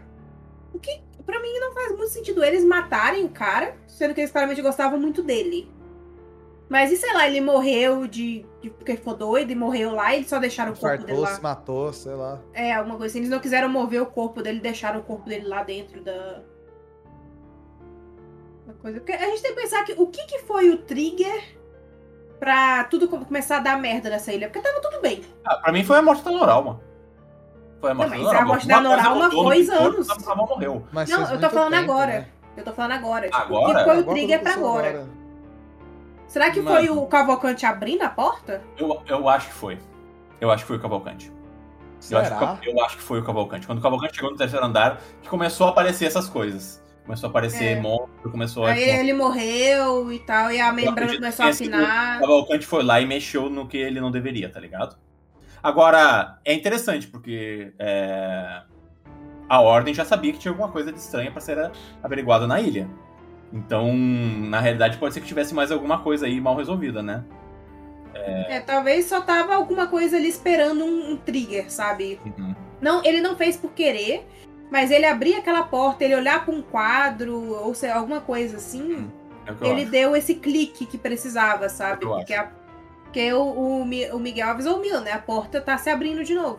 O 0.73 0.79
que, 0.81 1.01
pra 1.25 1.41
mim, 1.41 1.57
não 1.61 1.73
faz 1.73 1.91
muito 1.91 2.09
sentido 2.09 2.43
eles 2.43 2.65
matarem 2.65 3.25
o 3.25 3.29
cara, 3.29 3.77
sendo 3.87 4.13
que 4.13 4.21
eles 4.21 4.33
claramente 4.33 4.61
gostavam 4.61 4.99
muito 4.99 5.23
dele. 5.23 5.73
Mas 6.69 6.91
e 6.91 6.97
sei 6.97 7.13
lá, 7.13 7.29
ele 7.29 7.41
morreu 7.41 8.07
de, 8.09 8.45
de 8.61 8.71
porque 8.71 8.97
ficou 8.97 9.15
doido 9.15 9.53
e 9.53 9.55
morreu 9.55 9.93
lá 9.93 10.13
e 10.13 10.17
eles 10.17 10.29
só 10.29 10.41
deixaram 10.41 10.73
o 10.73 10.77
corpo 10.77 11.05
dele 11.05 11.19
lá. 11.19 11.35
se 11.35 11.43
matou, 11.43 11.93
sei 11.93 12.15
lá. 12.15 12.41
É, 12.53 12.73
alguma 12.73 12.97
coisa 12.97 13.13
assim. 13.13 13.19
Eles 13.19 13.31
não 13.31 13.39
quiseram 13.39 13.69
mover 13.69 14.03
o 14.03 14.07
corpo 14.07 14.43
dele, 14.43 14.59
deixaram 14.59 14.99
o 14.99 15.03
corpo 15.05 15.29
dele 15.29 15.47
lá 15.47 15.63
dentro 15.63 16.03
da. 16.03 16.43
da 18.67 18.73
coisa. 18.81 18.99
Porque 18.99 19.13
a 19.13 19.27
gente 19.27 19.43
tem 19.43 19.55
que 19.55 19.61
pensar 19.61 19.85
que 19.85 19.93
o 19.93 20.07
que, 20.07 20.27
que 20.27 20.39
foi 20.41 20.71
o 20.71 20.79
trigger 20.79 21.55
pra 22.45 22.85
tudo 22.85 23.09
co- 23.09 23.25
começar 23.25 23.57
a 23.57 23.61
dar 23.61 23.79
merda 23.79 24.11
nessa 24.11 24.31
ilha? 24.33 24.49
Porque 24.49 24.61
tava 24.61 24.79
tudo 24.83 25.01
bem. 25.01 25.23
Ah, 25.45 25.57
pra 25.57 25.73
mim 25.73 25.83
foi 25.83 25.99
a 25.99 26.03
morte 26.03 26.23
da 26.23 26.31
Noralma. 26.31 26.79
Foi 27.81 27.91
a 27.91 27.95
morte 27.95 28.11
Não, 28.11 28.17
da 28.19 28.23
mas 28.23 28.25
Noralma. 28.27 28.45
a 28.45 28.53
morte 28.53 28.69
da 28.69 28.81
Noralma 28.81 29.31
foi 29.31 29.69
anos. 29.71 30.11
A 30.11 30.15
Noralma 30.17 30.47
morreu. 30.47 30.87
Mas 30.93 31.09
Não, 31.09 31.31
eu 31.31 31.41
tô 31.41 31.51
falando 31.51 31.73
tempo, 31.73 31.93
agora. 31.93 32.07
né? 32.13 32.27
Eu 32.57 32.65
tô 32.65 32.73
falando 32.73 32.93
agora. 32.93 33.25
Tipo, 33.27 33.37
Agora? 33.39 33.65
O 33.65 33.67
que 33.67 33.73
foi 33.73 33.97
o 33.97 34.01
Agora 34.01 34.15
trigger 34.15 34.41
pra 34.43 34.51
aconteceu 34.53 34.69
agora? 34.71 35.09
Será 36.27 36.51
que 36.51 36.61
Mano. 36.61 36.77
foi 36.77 36.91
o 36.91 37.07
Cavalcante 37.07 37.65
abrindo 37.67 38.03
a 38.03 38.09
porta? 38.11 38.63
Eu, 38.77 39.01
eu 39.07 39.29
acho 39.29 39.49
que 39.49 39.55
foi. 39.55 39.79
Eu 40.41 40.51
acho 40.51 40.65
que 40.65 40.69
foi 40.69 40.77
o 40.77 40.81
Cavalcante. 40.81 41.33
Eu 42.11 42.19
acho, 42.19 42.59
que, 42.61 42.69
eu 42.69 42.85
acho 42.85 42.97
que 42.99 43.03
foi 43.03 43.19
o 43.21 43.25
Cavalcante. 43.25 43.67
Quando 43.67 43.79
o 43.79 43.81
Cavalcante 43.83 44.17
chegou 44.17 44.31
no 44.31 44.37
terceiro 44.37 44.63
andar, 44.67 45.01
que 45.23 45.29
começou 45.29 45.67
a 45.69 45.71
aparecer 45.71 46.05
essas 46.05 46.29
coisas. 46.29 46.84
Começou 47.05 47.27
a 47.27 47.31
aparecer 47.31 47.77
É. 47.77 47.81
monstro, 47.81 48.31
começou 48.31 48.65
a. 48.65 48.73
Aí 48.73 48.83
ele 48.83 49.13
morreu 49.13 50.11
e 50.11 50.19
tal, 50.21 50.51
e 50.51 50.61
a 50.61 50.73
membrana 50.73 51.15
começou 51.15 51.45
a 51.45 51.49
afinar. 51.51 52.17
O 52.17 52.21
Cavalcante 52.21 52.67
foi 52.67 52.83
lá 52.83 53.01
e 53.01 53.07
mexeu 53.07 53.51
no 53.51 53.69
que 53.69 53.77
ele 53.77 54.01
não 54.01 54.11
deveria, 54.11 54.49
tá 54.49 54.59
ligado? 54.59 54.97
Agora, 55.63 56.39
é 56.45 56.53
interessante, 56.55 57.07
porque 57.07 57.73
é, 57.79 58.63
a 59.49 59.61
Ordem 59.61 59.95
já 59.95 60.05
sabia 60.05 60.33
que 60.33 60.39
tinha 60.39 60.53
alguma 60.53 60.69
coisa 60.71 60.93
de 60.93 60.99
estranha 60.99 61.31
pra 61.31 61.41
ser 61.41 61.71
averiguada 62.03 62.47
na 62.47 62.61
ilha. 62.61 62.89
Então, 63.53 63.95
na 63.95 64.61
realidade, 64.61 64.99
pode 64.99 65.15
ser 65.15 65.21
que 65.21 65.27
tivesse 65.27 65.55
mais 65.55 65.71
alguma 65.71 65.99
coisa 65.99 66.27
aí 66.27 66.41
mal 66.41 66.57
resolvida, 66.57 67.03
né? 67.03 67.25
É, 68.15 68.61
talvez 68.61 69.07
só 69.07 69.21
tava 69.21 69.55
alguma 69.55 69.87
coisa 69.87 70.17
ali 70.17 70.29
esperando 70.29 70.85
um, 70.85 71.13
um 71.13 71.17
trigger, 71.17 71.71
sabe? 71.71 72.21
Uhum. 72.25 72.55
Não, 72.81 73.05
ele 73.05 73.21
não 73.21 73.37
fez 73.37 73.57
por 73.57 73.73
querer, 73.73 74.27
mas 74.71 74.91
ele 74.91 75.07
abrir 75.07 75.37
aquela 75.37 75.63
porta, 75.63 76.05
ele 76.05 76.15
olhar 76.17 76.45
pra 76.45 76.55
um 76.55 76.63
quadro, 76.63 77.53
ou 77.65 77.75
sei, 77.75 77.91
alguma 77.91 78.21
coisa 78.21 78.57
assim, 78.57 79.11
É 79.47 79.53
que 79.55 79.63
eu 79.65 79.69
ele 79.71 79.83
acho. 79.83 79.91
deu 79.91 80.17
esse 80.17 80.35
clique 80.37 80.87
que 80.87 80.99
precisava, 80.99 81.69
sabe? 81.69 82.05
Eu 82.05 82.11
Porque, 82.11 82.35
a- 82.35 82.51
porque 83.05 83.33
o, 83.33 83.43
o, 83.43 83.83
o 83.83 84.19
Miguel 84.19 84.49
avisou 84.49 84.79
o 84.79 84.81
Milo, 84.81 85.01
né? 85.01 85.13
A 85.13 85.19
porta 85.19 85.61
tá 85.61 85.77
se 85.79 85.89
abrindo 85.91 86.25
de 86.25 86.35
novo. 86.35 86.59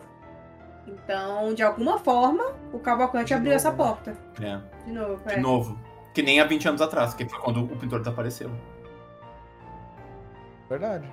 Então, 0.86 1.52
de 1.52 1.62
alguma 1.64 1.98
forma, 1.98 2.44
o 2.72 2.78
Cavalcante 2.78 3.26
De 3.26 3.34
abriu 3.34 3.52
novo, 3.52 3.56
essa 3.56 3.70
né? 3.70 3.76
porta. 3.76 4.16
É, 4.40 4.60
De 4.86 4.92
novo. 4.92 5.20
de 5.28 5.34
é. 5.34 5.40
novo. 5.40 5.78
Que 6.14 6.22
nem 6.22 6.40
há 6.40 6.44
20 6.44 6.68
anos 6.68 6.80
atrás, 6.80 7.12
que 7.12 7.28
foi 7.28 7.38
quando 7.40 7.64
o 7.64 7.76
pintor 7.76 7.98
desapareceu. 7.98 8.50
Verdade. 10.68 11.08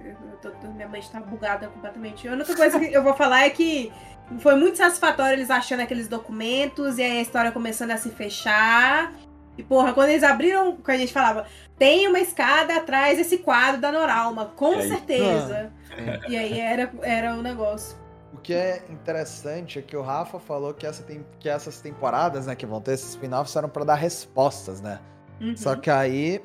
Eu 0.00 0.14
tô- 0.40 0.50
tô- 0.50 0.68
minha 0.68 0.88
mente 0.88 1.10
tá 1.10 1.18
bugada 1.20 1.66
completamente. 1.68 2.28
A 2.28 2.32
única 2.32 2.54
coisa 2.54 2.78
que 2.78 2.92
eu 2.92 3.02
vou 3.02 3.14
falar 3.14 3.42
é 3.46 3.50
que 3.50 3.92
foi 4.40 4.54
muito 4.56 4.76
satisfatório 4.78 5.34
eles 5.34 5.50
achando 5.50 5.80
aqueles 5.80 6.08
documentos 6.08 6.98
e 6.98 7.02
aí 7.02 7.18
a 7.18 7.22
história 7.22 7.52
começando 7.52 7.90
a 7.92 7.96
se 7.96 8.10
fechar. 8.10 9.12
E, 9.58 9.62
porra, 9.62 9.92
quando 9.94 10.10
eles 10.10 10.22
abriram, 10.22 10.76
quando 10.76 10.96
a 10.96 10.98
gente 10.98 11.12
falava, 11.12 11.46
tem 11.78 12.06
uma 12.08 12.20
escada 12.20 12.76
atrás 12.76 13.16
desse 13.16 13.38
quadro 13.38 13.80
da 13.80 13.90
Noralma, 13.90 14.52
com 14.56 14.74
E 14.74 14.76
aí? 14.82 14.88
certeza. 14.88 15.72
Ah. 15.90 16.28
E 16.28 16.36
aí 16.36 16.60
era, 16.60 16.92
era 17.02 17.34
o 17.34 17.42
negócio. 17.42 17.96
O 18.34 18.36
que 18.38 18.52
é 18.52 18.82
interessante 18.90 19.78
é 19.78 19.82
que 19.82 19.96
o 19.96 20.02
Rafa 20.02 20.38
falou 20.38 20.74
que, 20.74 20.86
essa 20.86 21.02
tem, 21.02 21.24
que 21.38 21.48
essas 21.48 21.80
temporadas, 21.80 22.46
né, 22.46 22.54
que 22.54 22.66
vão 22.66 22.82
ter 22.82 22.92
esses 22.92 23.10
spin-offs 23.10 23.56
eram 23.56 23.68
pra 23.70 23.82
dar 23.84 23.94
respostas, 23.94 24.80
né? 24.82 25.00
Uhum. 25.40 25.56
Só 25.56 25.74
que 25.74 25.90
aí 25.90 26.42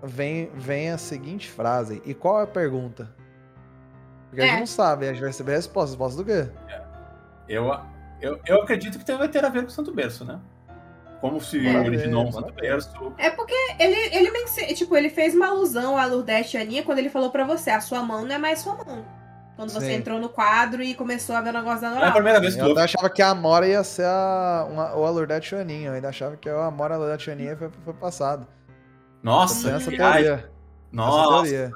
vem, 0.00 0.48
vem 0.54 0.90
a 0.90 0.98
seguinte 0.98 1.50
frase. 1.50 2.00
E 2.04 2.14
qual 2.14 2.38
é 2.40 2.44
a 2.44 2.46
pergunta? 2.46 3.12
Porque 4.28 4.42
a 4.42 4.44
É. 4.44 4.48
gente 4.50 4.58
não 4.60 4.66
sabe, 4.66 5.06
a 5.06 5.12
gente 5.12 5.20
vai 5.20 5.30
receber 5.30 5.52
a 5.52 5.56
resposta. 5.56 5.90
Resposta 5.90 6.22
do 6.22 6.24
quê? 6.24 6.48
Eu, 7.48 7.74
eu, 8.20 8.40
eu 8.46 8.62
acredito 8.62 8.98
que 8.98 9.12
vai 9.12 9.28
ter 9.28 9.44
a 9.44 9.48
ver 9.48 9.62
com 9.62 9.68
o 9.68 9.70
Santo 9.70 9.92
Berço, 9.92 10.24
né? 10.24 10.38
Como 11.20 11.40
se 11.40 11.58
ver, 11.58 11.76
originou 11.76 12.26
um 12.26 12.30
bora 12.30 12.46
Santo. 12.46 12.60
Berço. 12.60 13.12
É 13.16 13.30
porque 13.30 13.54
ele, 13.78 13.94
ele, 14.16 14.74
tipo, 14.74 14.96
ele 14.96 15.08
fez 15.08 15.34
uma 15.34 15.48
alusão 15.48 15.96
à 15.96 16.04
Lourdes 16.04 16.52
e 16.52 16.56
a 16.56 16.62
Aninha 16.62 16.82
quando 16.82 16.98
ele 16.98 17.08
falou 17.08 17.30
pra 17.30 17.44
você, 17.44 17.70
a 17.70 17.80
sua 17.80 18.02
mão 18.02 18.24
não 18.24 18.34
é 18.34 18.38
mais 18.38 18.58
sua 18.58 18.74
mão. 18.74 19.04
Quando 19.54 19.70
você 19.70 19.86
Sim. 19.86 19.94
entrou 19.94 20.18
no 20.18 20.28
quadro 20.28 20.82
e 20.82 20.94
começou 20.94 21.36
a 21.36 21.40
ver 21.40 21.50
o 21.50 21.52
negócio 21.52 21.82
da 21.82 22.00
É 22.00 22.08
a 22.08 22.12
primeira 22.12 22.40
vez 22.40 22.54
que 22.54 22.60
Eu 22.60 22.66
eu 22.66 22.72
até 22.72 22.82
achava 22.82 23.08
que 23.08 23.22
a 23.22 23.28
Amora 23.28 23.68
ia 23.68 23.84
ser 23.84 24.06
a, 24.06 24.66
uma, 24.68 24.96
o 24.96 25.04
Alurdete 25.04 25.50
Choninho. 25.50 25.88
Eu 25.88 25.92
ainda 25.94 26.08
achava 26.08 26.36
que 26.36 26.48
a 26.48 26.64
Amora 26.66 26.94
e 26.94 26.96
a 26.96 26.98
Alurdete 26.98 27.24
Choninho 27.24 27.56
foi, 27.56 27.70
foi 27.84 27.94
passado. 27.94 28.46
Nossa, 29.22 29.70
essa 29.70 29.90
que 29.90 29.96
teoria. 29.96 30.20
viagem. 30.20 30.34
Essa 30.34 30.48
Nossa. 30.90 31.42
teoria. 31.44 31.70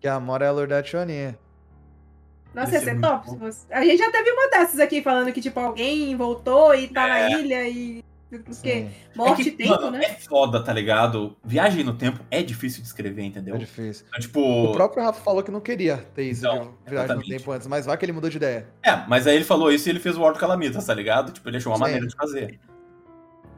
Que 0.00 0.06
a 0.06 0.14
Amora 0.14 0.44
é 0.44 0.46
a 0.46 0.50
Alurdete 0.50 0.90
Choninho. 0.90 1.36
Nossa, 2.54 2.72
Ia 2.72 2.78
ser 2.78 2.84
ser 2.84 2.94
muito 2.94 3.08
top. 3.08 3.52
A 3.70 3.84
gente 3.84 3.98
já 3.98 4.10
teve 4.12 4.30
uma 4.30 4.48
dessas 4.48 4.78
aqui 4.80 5.02
falando 5.02 5.32
que, 5.32 5.40
tipo, 5.40 5.58
alguém 5.58 6.16
voltou 6.16 6.74
e 6.74 6.88
tá 6.88 7.06
na 7.08 7.30
ilha 7.30 7.68
e. 7.68 8.04
Porque 8.44 8.88
morte 9.14 9.42
é 9.42 9.46
e 9.46 9.50
que, 9.50 9.56
tempo, 9.56 9.70
mano, 9.70 9.90
né? 9.92 10.04
é 10.06 10.14
foda, 10.14 10.60
tá 10.60 10.72
ligado? 10.72 11.36
Viagem 11.44 11.84
no 11.84 11.94
tempo 11.94 12.18
é 12.32 12.42
difícil 12.42 12.80
de 12.82 12.88
escrever, 12.88 13.22
entendeu? 13.22 13.54
é 13.54 13.58
difícil. 13.58 14.04
Então, 14.08 14.20
tipo. 14.20 14.40
O 14.40 14.72
próprio 14.72 15.04
Rafa 15.04 15.20
falou 15.20 15.40
que 15.42 15.52
não 15.52 15.60
queria 15.60 15.98
ter 16.14 16.24
isso 16.24 16.44
Então, 16.44 16.74
de 16.84 16.90
viagem 16.90 17.14
no 17.14 17.20
exatamente. 17.22 17.28
tempo 17.30 17.52
antes, 17.52 17.66
mas 17.68 17.86
vai 17.86 17.96
que 17.96 18.04
ele 18.04 18.12
mudou 18.12 18.28
de 18.28 18.36
ideia. 18.36 18.66
É, 18.82 18.96
mas 19.08 19.26
aí 19.28 19.36
ele 19.36 19.44
falou 19.44 19.70
isso 19.70 19.88
e 19.88 19.90
ele 19.90 20.00
fez 20.00 20.16
o 20.16 20.22
Ordo 20.22 20.38
Calamitas, 20.38 20.84
tá 20.84 20.92
ligado? 20.94 21.30
Tipo, 21.32 21.48
ele 21.48 21.58
achou 21.58 21.70
uma 21.70 21.76
Sim. 21.76 21.82
maneira 21.82 22.06
de 22.08 22.16
fazer. 22.16 22.58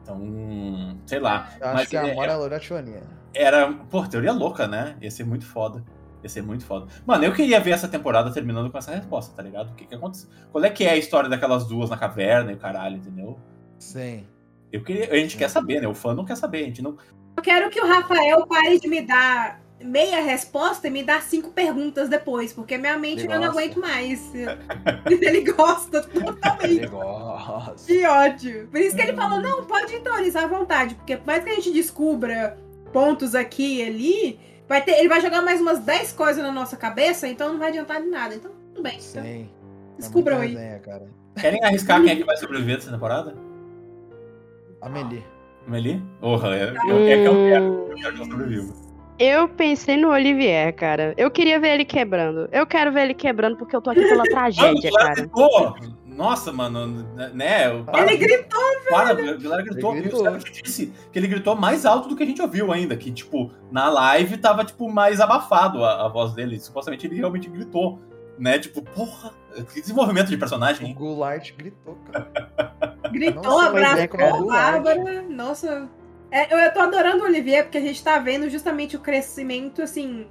Então, 0.03 0.97
sei 1.05 1.19
lá. 1.19 1.49
Eu 1.59 1.67
acho 1.67 1.75
Mas 1.75 1.89
que 1.89 1.97
a 1.97 2.07
é- 2.07 2.11
Amora 2.11 2.27
é 2.27 2.33
a 2.33 2.35
Alurdete 2.35 2.65
Choninho. 2.67 3.01
era, 3.33 3.71
pô, 3.89 4.05
teoria 4.07 4.31
louca, 4.31 4.67
né? 4.67 4.95
Ia 5.01 5.09
ser 5.11 5.23
muito 5.25 5.45
foda. 5.45 5.83
Ia 6.23 6.29
ser 6.29 6.41
muito 6.41 6.65
foda. 6.65 6.87
Mano, 7.05 7.23
eu 7.23 7.33
queria 7.33 7.59
ver 7.59 7.71
essa 7.71 7.87
temporada 7.87 8.31
terminando 8.31 8.71
com 8.71 8.77
essa 8.77 8.91
resposta, 8.91 9.35
tá 9.35 9.43
ligado? 9.43 9.71
O 9.71 9.75
que 9.75 9.85
que 9.85 9.95
aconteceu? 9.95 10.29
Qual 10.51 10.63
é 10.63 10.69
que 10.69 10.83
é 10.83 10.91
a 10.91 10.97
história 10.97 11.29
daquelas 11.29 11.65
duas 11.65 11.89
na 11.89 11.97
caverna 11.97 12.51
e 12.51 12.55
o 12.55 12.57
caralho, 12.57 12.97
entendeu? 12.97 13.37
Sim. 13.77 14.25
Eu 14.71 14.83
queria, 14.83 15.11
a 15.11 15.15
gente 15.15 15.37
quer 15.37 15.49
saber, 15.49 15.81
né? 15.81 15.87
O 15.87 15.93
fã 15.93 16.13
não 16.13 16.25
quer 16.25 16.35
saber, 16.35 16.63
a 16.63 16.65
gente 16.65 16.81
não. 16.81 16.97
Eu 17.35 17.43
quero 17.43 17.69
que 17.69 17.79
o 17.79 17.87
Rafael 17.87 18.45
pare 18.47 18.79
de 18.79 18.87
me 18.87 19.01
dar 19.01 19.61
meia 19.81 20.21
resposta 20.21 20.87
e 20.87 20.91
me 20.91 21.03
dar 21.03 21.21
cinco 21.21 21.51
perguntas 21.51 22.09
depois, 22.09 22.51
porque 22.51 22.77
minha 22.77 22.97
mente 22.97 23.23
eu 23.23 23.29
não 23.29 23.37
gosta. 23.39 23.51
aguento 23.51 23.79
mais. 23.79 24.31
Ele 25.05 25.51
gosta 25.51 26.01
totalmente. 26.01 26.81
Negócio. 26.81 27.85
Que 27.85 28.05
ódio. 28.05 28.67
Por 28.69 28.79
isso 28.79 28.95
que 28.95 29.01
ele 29.03 29.13
falou, 29.13 29.39
não, 29.39 29.65
pode 29.65 29.99
teorizar 29.99 30.45
à 30.45 30.47
vontade, 30.47 30.95
porque 30.95 31.17
por 31.17 31.27
mais 31.27 31.43
que 31.43 31.49
a 31.49 31.55
gente 31.55 31.71
descubra 31.71 32.57
pontos 32.91 33.35
aqui 33.35 33.77
e 33.77 33.83
ali, 33.83 34.39
vai 34.67 34.83
ter, 34.83 34.99
ele 34.99 35.07
vai 35.09 35.21
jogar 35.21 35.41
mais 35.41 35.61
umas 35.61 35.79
10 35.79 36.13
coisas 36.13 36.43
na 36.43 36.51
nossa 36.51 36.75
cabeça, 36.77 37.27
então 37.27 37.49
não 37.49 37.59
vai 37.59 37.69
adiantar 37.69 38.01
de 38.01 38.07
nada. 38.07 38.35
Então, 38.35 38.51
tudo 38.73 38.83
bem. 38.83 38.97
Então, 38.97 39.23
Sim. 39.23 39.49
É 39.97 39.97
descubram 39.97 40.39
aí. 40.39 40.49
resenha, 40.49 40.79
cara. 40.79 41.07
Querem 41.39 41.63
arriscar 41.63 42.01
quem 42.01 42.11
é 42.11 42.15
que 42.15 42.23
vai 42.23 42.37
sobreviver 42.37 42.77
dessa 42.77 42.91
temporada? 42.91 43.35
Amelie. 44.81 45.23
Meli? 45.67 46.01
Porra, 46.19 46.55
é, 46.55 46.73
eu, 46.87 47.07
é 47.07 47.17
que 47.17 47.25
eu 47.25 47.33
quero. 47.33 47.65
Eu 47.65 47.95
quero 47.95 48.13
que 48.13 48.21
ela 48.21 48.29
sobreviva. 48.29 48.73
Eu 49.19 49.49
pensei 49.49 49.97
no 49.97 50.09
Olivier, 50.09 50.73
cara. 50.75 51.13
Eu 51.17 51.31
queria 51.31 51.59
ver 51.59 51.69
ele 51.69 51.85
quebrando. 51.85 52.47
Eu 52.51 52.67
quero 52.67 52.91
ver 52.91 53.05
ele 53.05 53.13
quebrando 53.15 53.57
porque 53.57 53.75
eu 53.75 53.81
tô 53.81 53.89
aqui 53.89 54.07
pela 54.07 54.23
tragédia, 54.23 54.91
cara. 54.91 55.13
gritou! 55.15 55.75
Nossa, 56.17 56.51
mano, 56.51 57.07
né? 57.33 57.69
Para, 57.83 58.01
Ele 58.01 58.17
gritou, 58.17 58.59
para, 58.89 59.13
Vilar 59.13 59.63
gritou. 59.63 59.95
Ele 59.95 60.09
o 60.09 60.21
gritou. 60.23 60.37
Disse 60.63 60.91
que 61.11 61.19
ele 61.19 61.27
gritou 61.27 61.55
mais 61.55 61.85
alto 61.85 62.09
do 62.09 62.15
que 62.15 62.23
a 62.23 62.25
gente 62.25 62.41
ouviu 62.41 62.71
ainda. 62.73 62.97
Que, 62.97 63.11
tipo, 63.11 63.51
na 63.71 63.87
live 63.87 64.35
tava, 64.37 64.65
tipo, 64.65 64.89
mais 64.89 65.21
abafado 65.21 65.85
a, 65.85 66.05
a 66.05 66.09
voz 66.09 66.33
dele. 66.33 66.59
Supostamente 66.59 67.05
ele 67.05 67.15
realmente 67.17 67.47
gritou. 67.47 68.01
Né? 68.39 68.57
Tipo, 68.57 68.81
porra, 68.81 69.31
que 69.73 69.79
desenvolvimento 69.79 70.27
de 70.27 70.35
O 70.35 70.39
personagem, 70.39 70.87
hein? 70.89 70.95
Goulart 70.95 71.51
gritou, 71.55 71.97
cara. 72.11 72.31
gritou, 73.11 73.43
Nossa, 73.43 73.71
mas 73.71 73.83
abraçou 73.83 74.19
é 74.19 74.29
a 74.29 74.35
o 74.35 74.47
Bárbara. 74.47 75.21
Nossa. 75.29 75.89
É, 76.31 76.53
eu, 76.53 76.57
eu 76.57 76.73
tô 76.73 76.79
adorando 76.79 77.23
o 77.23 77.25
Olivier, 77.27 77.63
porque 77.63 77.77
a 77.77 77.81
gente 77.81 78.03
tá 78.03 78.17
vendo 78.19 78.49
justamente 78.49 78.95
o 78.95 78.99
crescimento, 78.99 79.81
assim, 79.81 80.27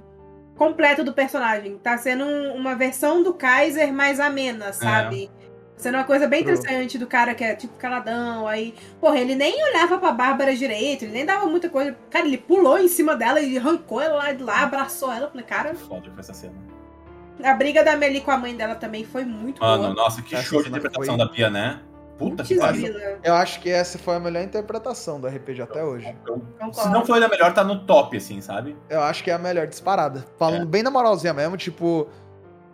completo 0.55 1.03
do 1.03 1.13
personagem. 1.13 1.77
Tá 1.77 1.97
sendo 1.97 2.23
um- 2.23 2.55
uma 2.55 2.75
versão 2.75 3.23
do 3.23 3.33
Kaiser 3.33 3.91
mais 3.93 4.19
amena, 4.19 4.71
sabe? 4.73 5.29
Sendo 5.77 5.95
uma 5.95 6.03
coisa 6.03 6.27
bem 6.27 6.43
True. 6.43 6.55
interessante 6.55 6.97
do 6.97 7.05
cara 7.05 7.35
que 7.35 7.43
é 7.43 7.55
tipo 7.55 7.75
caladão, 7.77 8.47
aí. 8.47 8.73
Porra, 8.99 9.19
ele 9.19 9.35
nem 9.35 9.53
olhava 9.69 9.99
pra 9.99 10.11
Bárbara 10.11 10.55
direito, 10.55 11.03
ele 11.05 11.11
nem 11.13 11.25
dava 11.25 11.45
muita 11.45 11.69
coisa. 11.69 11.95
Cara, 12.09 12.25
ele 12.25 12.37
pulou 12.37 12.79
em 12.79 12.87
cima 12.87 13.15
dela 13.15 13.39
e 13.39 13.57
arrancou 13.57 14.01
ela 14.01 14.15
lá 14.15 14.33
de 14.33 14.43
lá, 14.43 14.63
abraçou 14.63 15.11
ela. 15.11 15.27
Falei, 15.29 15.45
cara, 15.45 15.75
Foda 15.75 16.09
com 16.09 16.19
essa 16.19 16.33
cena. 16.33 16.55
a 17.43 17.53
briga 17.53 17.83
da 17.83 17.95
Meli 17.95 18.21
com 18.21 18.31
a 18.31 18.37
mãe 18.37 18.55
dela 18.55 18.73
também 18.73 19.03
foi 19.05 19.23
muito 19.23 19.61
Mano, 19.61 19.83
boa. 19.83 19.93
nossa, 19.93 20.21
que 20.23 20.33
Essa 20.35 20.43
show 20.45 20.63
de 20.63 20.69
interpretação 20.69 21.15
foi- 21.15 21.17
da 21.25 21.31
Pia, 21.31 21.49
né? 21.51 21.79
Puta 22.17 22.43
que 22.43 22.55
pariu. 22.57 22.95
Eu 23.23 23.35
acho 23.35 23.59
que 23.61 23.69
essa 23.69 23.99
foi 23.99 24.15
a 24.15 24.19
melhor 24.19 24.41
interpretação 24.41 25.21
do 25.21 25.27
RPG 25.27 25.61
até 25.61 25.83
hoje. 25.83 26.15
Concordo. 26.25 26.73
Se 26.73 26.89
não 26.89 27.05
foi 27.05 27.23
a 27.23 27.27
melhor, 27.29 27.53
tá 27.53 27.63
no 27.63 27.85
top, 27.85 28.17
assim, 28.17 28.41
sabe? 28.41 28.75
Eu 28.89 29.03
acho 29.03 29.23
que 29.23 29.29
é 29.29 29.35
a 29.35 29.37
melhor 29.37 29.67
disparada. 29.67 30.25
Falando 30.39 30.63
É. 30.63 30.65
bem 30.65 30.81
na 30.81 30.89
moralzinha 30.89 31.31
mesmo, 31.35 31.55
tipo, 31.55 32.07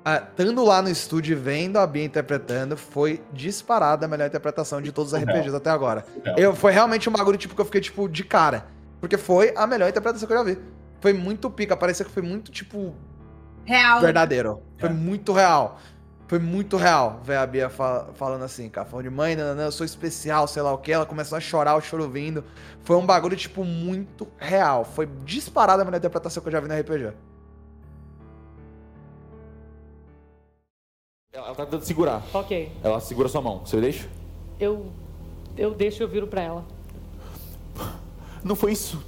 estando 0.06 0.64
lá 0.66 0.82
no 0.82 0.90
estúdio 0.90 1.32
e 1.34 1.36
vendo 1.40 1.78
a 1.78 1.88
Bia 1.88 2.04
interpretando, 2.04 2.76
foi 2.76 3.22
disparada 3.32 4.06
a 4.06 4.10
melhor 4.10 4.28
interpretação 4.28 4.82
de 4.82 4.92
todos 4.92 5.14
os. 5.14 5.20
RPGs 5.20 5.56
até 5.56 5.70
agora. 5.70 6.06
Eu, 6.38 6.56
foi 6.56 6.72
realmente 6.72 7.10
um 7.10 7.14
bagulho 7.14 7.38
tipo, 7.38 7.56
que 7.56 7.62
eu 7.62 7.66
fiquei, 7.66 7.82
tipo, 7.82 8.08
de 8.10 8.24
cara. 8.24 8.66
Porque 9.00 9.18
foi 9.18 9.54
a 9.56 9.66
melhor 9.68 9.90
interpretação 9.90 10.28
que 10.28 10.34
eu 10.34 10.38
já 10.38 10.44
vi. 10.44 10.58
Foi 11.02 11.14
muito 11.14 11.50
pica, 11.50 11.76
parecia 11.76 12.06
que 12.06 12.12
foi 12.12 12.24
muito, 12.24 12.52
tipo, 12.52 12.96
Real. 13.66 14.00
verdadeiro. 14.02 14.62
Foi 14.78 14.90
É. 14.90 14.92
muito 14.92 15.32
real. 15.34 15.80
Foi 16.28 16.40
muito 16.40 16.78
real 16.78 17.20
ver 17.24 17.36
a 17.38 17.46
Bia 17.46 17.70
fa- 17.70 18.08
falando 18.16 18.44
assim, 18.44 18.68
cara. 18.70 18.88
Falando 18.88 19.04
de 19.04 19.10
mãe, 19.14 19.36
não, 19.36 19.60
eu 19.60 19.72
sou 19.72 19.86
especial, 19.86 20.48
sei 20.48 20.62
lá 20.64 20.72
o 20.74 20.78
que. 20.78 20.92
Ela 20.92 21.06
começou 21.06 21.38
a 21.38 21.42
chorar, 21.42 21.76
o 21.76 21.82
choro 21.82 22.10
vindo. 22.10 22.44
Foi 22.84 22.96
um 22.96 23.06
bagulho, 23.06 23.36
tipo, 23.36 23.64
muito 23.64 24.28
real. 24.38 24.84
Foi 24.86 25.08
disparada 25.26 25.82
a 25.82 25.86
melhor 25.86 25.98
interpretação 25.98 26.42
que 26.42 26.48
eu 26.48 26.54
já 26.54 26.60
vi 26.62 26.68
no 26.70 26.74
RPG. 26.80 27.12
Ela 31.36 31.48
ela 31.48 31.56
tá 31.56 31.66
tentando 31.66 31.84
segurar. 31.84 32.22
Ok. 32.32 32.72
Ela 32.84 33.00
segura 33.00 33.28
sua 33.28 33.42
mão. 33.42 33.62
Você 33.66 33.82
deixa? 33.82 34.08
Eu. 34.60 34.86
Eu 35.58 35.74
deixo 35.74 36.04
eu 36.04 36.08
viro 36.08 36.28
pra 36.28 36.42
ela. 36.44 36.66
Não 38.44 38.56
foi 38.56 38.74
isso. 38.74 39.04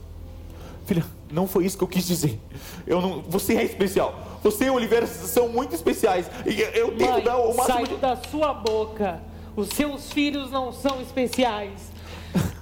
Filha, 0.88 1.06
não 1.32 1.48
foi 1.48 1.66
isso 1.68 1.78
que 1.78 1.84
eu 1.84 1.88
quis 1.88 2.08
dizer. 2.08 2.40
Eu 2.88 3.00
não. 3.00 3.22
Você 3.22 3.56
é 3.56 3.64
especial. 3.64 4.40
Você 4.42 4.66
e 4.66 4.70
o 4.72 4.74
Oliveira 4.74 5.06
são 5.06 5.48
muito 5.50 5.76
especiais. 5.76 6.26
E 6.48 6.60
eu 6.62 6.98
tento 6.98 7.12
Mãe, 7.12 7.24
dar 7.24 7.38
o 7.38 7.56
máximo 7.56 7.66
sai 7.66 7.84
de. 7.86 7.96
da 7.98 8.16
sua 8.16 8.56
boca. 8.56 9.22
Os 9.56 9.70
seus 9.70 10.12
filhos 10.12 10.50
não 10.50 10.74
são 10.74 11.00
especiais. 11.04 11.92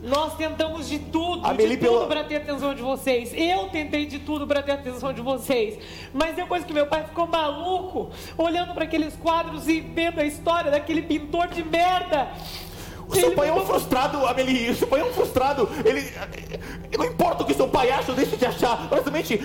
Nós 0.01 0.35
tentamos 0.35 0.87
de 0.89 0.99
tudo, 0.99 1.45
Amelie, 1.47 1.77
de 1.77 1.85
tudo 1.85 1.91
pela- 1.93 2.07
pra 2.07 2.23
ter 2.23 2.35
atenção 2.37 2.73
de 2.75 2.81
vocês. 2.81 3.31
Eu 3.33 3.69
tentei 3.69 4.05
de 4.05 4.19
tudo 4.19 4.45
pra 4.45 4.61
ter 4.61 4.73
atenção 4.73 5.13
de 5.13 5.21
vocês. 5.21 5.77
Mas 6.13 6.35
depois 6.35 6.63
que 6.65 6.73
meu 6.73 6.85
pai 6.87 7.05
ficou 7.05 7.25
maluco, 7.27 8.11
olhando 8.37 8.73
pra 8.73 8.83
aqueles 8.83 9.15
quadros 9.15 9.67
e 9.67 9.79
vendo 9.79 10.19
a 10.19 10.25
história 10.25 10.69
daquele 10.69 11.01
pintor 11.01 11.47
de 11.47 11.63
merda. 11.63 12.27
O 13.07 13.15
seu 13.15 13.27
ele 13.27 13.35
pai 13.35 13.49
é 13.49 13.53
um 13.53 13.65
frustrado, 13.65 14.25
Amelie. 14.25 14.69
O 14.71 14.75
seu 14.75 14.87
pai 14.87 15.01
é 15.01 15.03
um 15.05 15.11
frustrado. 15.13 15.69
Ele. 15.85 16.09
Não 16.97 17.05
importa 17.05 17.43
o 17.43 17.45
que 17.45 17.53
seu 17.53 17.67
pai 17.67 17.91
acha 17.91 18.11
deixa 18.13 18.35
de 18.37 18.45
achar. 18.45 18.87
Honestamente. 18.91 19.39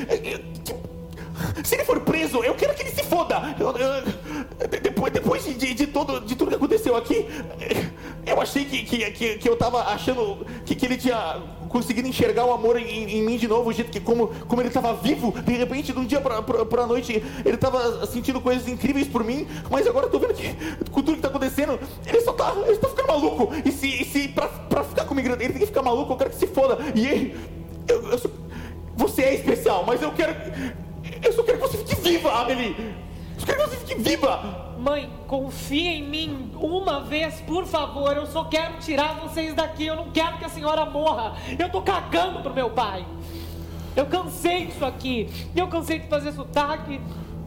Se 1.65 1.75
ele 1.75 1.85
for 1.85 2.01
preso, 2.01 2.43
eu 2.43 2.55
quero 2.55 2.75
que 2.75 2.83
ele 2.83 2.91
se 2.91 3.03
foda. 3.05 3.55
Eu- 3.59 3.69
eu- 3.77 4.69
de- 4.69 4.81
depois 4.81 5.13
depois 5.13 5.45
de, 5.45 5.75
de, 5.75 5.87
todo, 5.87 6.21
de 6.21 6.35
tudo 6.37 6.49
que 6.49 6.55
aconteceu 6.57 6.97
aqui, 6.97 7.27
eu 8.27 8.41
achei 8.41 8.65
que, 8.65 8.83
que, 8.83 9.11
que, 9.13 9.39
que 9.39 9.49
eu 9.49 9.57
tava 9.57 9.83
achando 9.85 10.45
que, 10.65 10.75
que 10.75 10.87
ele 10.87 10.97
tinha 10.97 11.41
conseguindo 11.69 12.09
enxergar 12.09 12.45
o 12.47 12.53
amor 12.53 12.79
em, 12.81 13.19
em 13.19 13.23
mim 13.23 13.37
de 13.37 13.47
novo, 13.47 13.69
o 13.69 13.73
jeito 13.73 13.91
que 13.91 14.01
como, 14.01 14.29
como 14.49 14.63
ele 14.63 14.71
tava 14.71 14.95
vivo, 14.95 15.33
de 15.43 15.53
repente, 15.53 15.93
de 15.93 15.99
um 15.99 16.05
dia 16.05 16.21
pra, 16.21 16.41
pra, 16.43 16.65
pra 16.65 16.87
noite, 16.87 17.23
ele 17.45 17.57
tava 17.59 18.07
sentindo 18.07 18.41
coisas 18.41 18.67
incríveis 18.67 19.07
por 19.07 19.23
mim, 19.23 19.47
mas 19.71 19.87
agora 19.87 20.07
eu 20.07 20.11
tô 20.11 20.19
vendo 20.19 20.33
que 20.35 20.55
com 20.91 21.03
tudo 21.03 21.17
que 21.17 21.23
tá 21.23 21.29
acontecendo, 21.29 21.79
ele 22.07 22.21
só 22.23 22.33
tá, 22.33 22.55
ele 22.67 22.77
tá 22.79 22.89
ficando 22.89 23.09
maluco. 23.09 23.51
E 23.65 23.71
se, 23.71 23.87
e 23.87 24.05
se 24.05 24.29
pra, 24.29 24.49
pra 24.49 24.83
ficar 24.85 25.05
comigo, 25.05 25.29
ele 25.29 25.37
tem 25.37 25.53
que 25.59 25.67
ficar 25.67 25.83
maluco, 25.83 26.13
eu 26.13 26.17
quero 26.17 26.31
que 26.31 26.37
se 26.37 26.47
foda. 26.47 26.79
E 26.95 27.07
ele, 27.07 27.37
eu, 27.87 28.03
eu 28.13 28.21
você 28.97 29.23
é 29.23 29.35
especial, 29.35 29.85
mas 29.87 30.01
eu 30.03 30.11
quero, 30.13 30.35
eu 31.23 31.33
só 31.33 31.43
quero 31.43 31.59
que 31.59 31.69
você 31.69 31.79
fique 31.79 31.95
viva, 31.97 32.33
Amelie. 32.41 32.95
Só 33.39 33.47
quero 33.47 33.59
que 33.59 33.69
você 33.69 33.77
fique 33.77 33.95
viva. 34.01 34.75
Mãe, 34.79 35.11
confia 35.27 35.91
em 35.91 36.03
mim 36.03 36.53
uma 36.55 37.01
vez, 37.01 37.41
por 37.41 37.67
favor. 37.67 38.17
Eu 38.17 38.27
só 38.27 38.45
quero 38.45 38.79
tirar 38.79 39.15
vocês 39.21 39.55
daqui. 39.55 39.87
Eu 39.87 39.97
não 39.97 40.11
quero 40.11 40.39
que 40.39 40.45
a 40.45 40.49
senhora 40.49 40.85
morra. 40.87 41.35
Eu 41.59 41.69
tô 41.71 41.83
cagando 41.83 42.41
pro 42.41 42.55
meu 42.55 42.71
pai. 42.71 43.05
Eu 43.97 44.07
cansei 44.07 44.67
disso 44.67 44.85
aqui. 44.85 45.29
Eu 45.55 45.69
cansei 45.69 45.99
de 45.99 46.09
fazer 46.09 46.33
sotaque. 46.33 47.01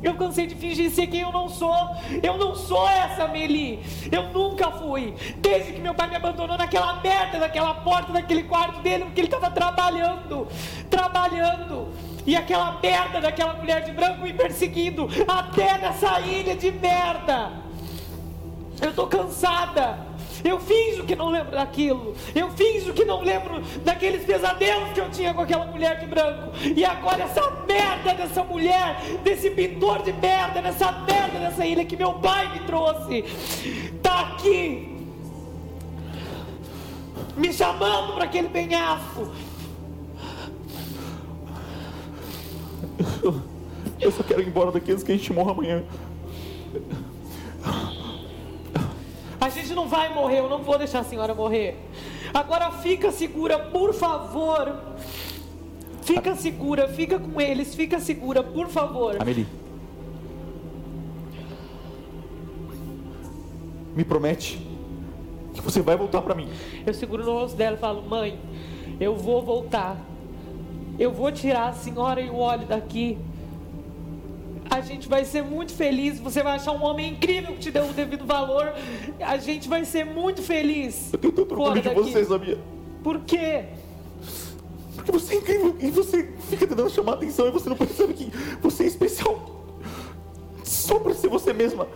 Eu 0.03 0.15
cansei 0.15 0.47
de 0.47 0.55
fingir 0.55 0.89
ser 0.89 1.07
quem 1.07 1.21
eu 1.21 1.31
não 1.31 1.47
sou. 1.47 1.75
Eu 2.23 2.37
não 2.37 2.55
sou 2.55 2.87
essa 2.89 3.27
Meli. 3.27 3.79
Eu 4.11 4.29
nunca 4.33 4.71
fui. 4.71 5.13
Desde 5.37 5.73
que 5.73 5.79
meu 5.79 5.93
pai 5.93 6.09
me 6.09 6.15
abandonou 6.15 6.57
naquela 6.57 6.99
merda, 7.01 7.37
naquela 7.37 7.73
porta, 7.75 8.11
naquele 8.11 8.43
quarto 8.43 8.81
dele, 8.81 9.05
porque 9.05 9.21
ele 9.21 9.27
tava 9.27 9.51
trabalhando. 9.51 10.47
Trabalhando. 10.89 11.89
E 12.25 12.35
aquela 12.35 12.79
merda 12.81 13.19
daquela 13.19 13.53
mulher 13.53 13.81
de 13.83 13.91
branco 13.91 14.21
me 14.21 14.33
perseguindo 14.33 15.07
até 15.27 15.77
nessa 15.77 16.19
ilha 16.21 16.55
de 16.55 16.71
merda. 16.71 17.51
Eu 18.81 18.93
tô 18.93 19.07
cansada. 19.07 20.11
Eu 20.43 20.59
finjo 20.59 21.03
que 21.03 21.15
não 21.15 21.29
lembro 21.29 21.51
daquilo. 21.51 22.15
Eu 22.33 22.49
finjo 22.51 22.93
que 22.93 23.05
não 23.05 23.21
lembro 23.21 23.61
daqueles 23.83 24.23
pesadelos 24.23 24.91
que 24.91 24.99
eu 24.99 25.09
tinha 25.09 25.33
com 25.33 25.41
aquela 25.41 25.65
mulher 25.65 25.99
de 25.99 26.07
branco. 26.07 26.51
E 26.75 26.83
agora 26.83 27.23
essa 27.23 27.47
merda 27.67 28.13
dessa 28.13 28.43
mulher, 28.43 28.99
desse 29.23 29.51
pintor 29.51 30.01
de 30.01 30.11
merda, 30.13 30.61
dessa 30.61 30.91
merda 30.91 31.39
dessa 31.39 31.65
ilha 31.65 31.85
que 31.85 31.95
meu 31.95 32.13
pai 32.15 32.51
me 32.53 32.59
trouxe, 32.61 33.23
tá 34.01 34.21
aqui. 34.21 34.97
Me 37.35 37.53
chamando 37.53 38.13
para 38.13 38.25
aquele 38.25 38.49
penhasco. 38.49 39.31
Eu 43.99 44.11
só 44.11 44.23
quero 44.23 44.41
ir 44.41 44.47
embora 44.47 44.71
daqui 44.71 44.91
antes 44.91 45.03
que 45.03 45.11
a 45.11 45.15
gente 45.15 45.31
morra 45.31 45.51
amanhã. 45.51 45.83
A 49.39 49.49
gente 49.49 49.73
não 49.73 49.87
vai 49.87 50.13
morrer, 50.13 50.39
eu 50.39 50.49
não 50.49 50.63
vou 50.63 50.77
deixar 50.77 50.99
a 50.99 51.03
senhora 51.03 51.33
morrer. 51.33 51.75
Agora 52.33 52.71
fica 52.71 53.11
segura, 53.11 53.57
por 53.57 53.93
favor. 53.93 54.77
Fica 56.03 56.35
segura, 56.35 56.87
fica 56.87 57.19
com 57.19 57.39
eles, 57.39 57.73
fica 57.75 57.99
segura, 57.99 58.43
por 58.43 58.67
favor. 58.67 59.17
Amelie. 59.19 59.47
Me 63.95 64.03
promete 64.03 64.65
que 65.53 65.61
você 65.61 65.81
vai 65.81 65.97
voltar 65.97 66.21
pra 66.21 66.33
mim. 66.33 66.47
Eu 66.85 66.93
seguro 66.93 67.23
no 67.25 67.31
rosto 67.31 67.57
dela 67.57 67.75
e 67.75 67.79
falo: 67.79 68.01
Mãe, 68.03 68.39
eu 68.99 69.15
vou 69.15 69.41
voltar. 69.43 69.97
Eu 71.01 71.11
vou 71.11 71.31
tirar 71.31 71.69
a 71.69 71.73
senhora 71.73 72.21
e 72.21 72.29
o 72.29 72.35
óleo 72.35 72.67
daqui. 72.67 73.17
A 74.69 74.81
gente 74.81 75.09
vai 75.09 75.25
ser 75.25 75.41
muito 75.41 75.73
feliz. 75.73 76.19
Você 76.19 76.43
vai 76.43 76.57
achar 76.57 76.73
um 76.73 76.83
homem 76.83 77.13
incrível 77.13 77.53
que 77.53 77.59
te 77.59 77.71
deu 77.71 77.89
o 77.89 77.91
devido 77.91 78.23
valor. 78.23 78.71
A 79.19 79.35
gente 79.37 79.67
vai 79.67 79.83
ser 79.83 80.05
muito 80.05 80.43
feliz. 80.43 81.11
Eu 81.11 81.17
tenho 81.17 81.33
tanto 81.33 81.55
orgulho 81.55 81.81
de 81.81 81.89
daqui. 81.89 82.01
você, 82.01 82.23
sabia? 82.23 82.59
Por 83.03 83.19
quê? 83.21 83.65
Porque 84.95 85.11
você 85.11 85.33
é 85.33 85.37
incrível 85.37 85.75
e 85.79 85.89
você 85.89 86.35
fica 86.47 86.67
tentando 86.67 86.91
chamar 86.91 87.13
atenção 87.13 87.47
e 87.47 87.51
você 87.51 87.67
não 87.67 87.75
percebe 87.75 88.13
que 88.13 88.31
você 88.61 88.83
é 88.83 88.85
especial. 88.85 89.65
Só 90.63 90.99
pra 90.99 91.15
ser 91.15 91.29
você 91.29 91.51
mesma. 91.51 91.87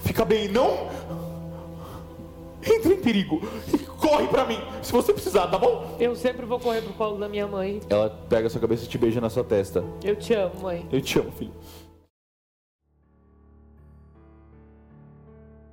Fica 0.00 0.24
bem, 0.24 0.48
não? 0.48 0.88
Entra 2.62 2.92
em 2.92 2.96
perigo 2.96 3.40
e 3.72 3.78
corre 3.78 4.26
pra 4.28 4.44
mim 4.44 4.58
se 4.82 4.92
você 4.92 5.12
precisar, 5.12 5.46
tá 5.48 5.58
bom? 5.58 5.96
Eu 5.98 6.14
sempre 6.14 6.44
vou 6.46 6.58
correr 6.58 6.82
pro 6.82 6.92
colo 6.92 7.18
da 7.18 7.28
minha 7.28 7.46
mãe. 7.46 7.80
Ela 7.88 8.10
pega 8.28 8.48
sua 8.48 8.60
cabeça 8.60 8.84
e 8.84 8.88
te 8.88 8.98
beija 8.98 9.20
na 9.20 9.30
sua 9.30 9.44
testa. 9.44 9.84
Eu 10.02 10.16
te 10.16 10.34
amo, 10.34 10.60
mãe. 10.62 10.86
Eu 10.92 11.00
te 11.00 11.18
amo, 11.18 11.30
filho. 11.32 11.52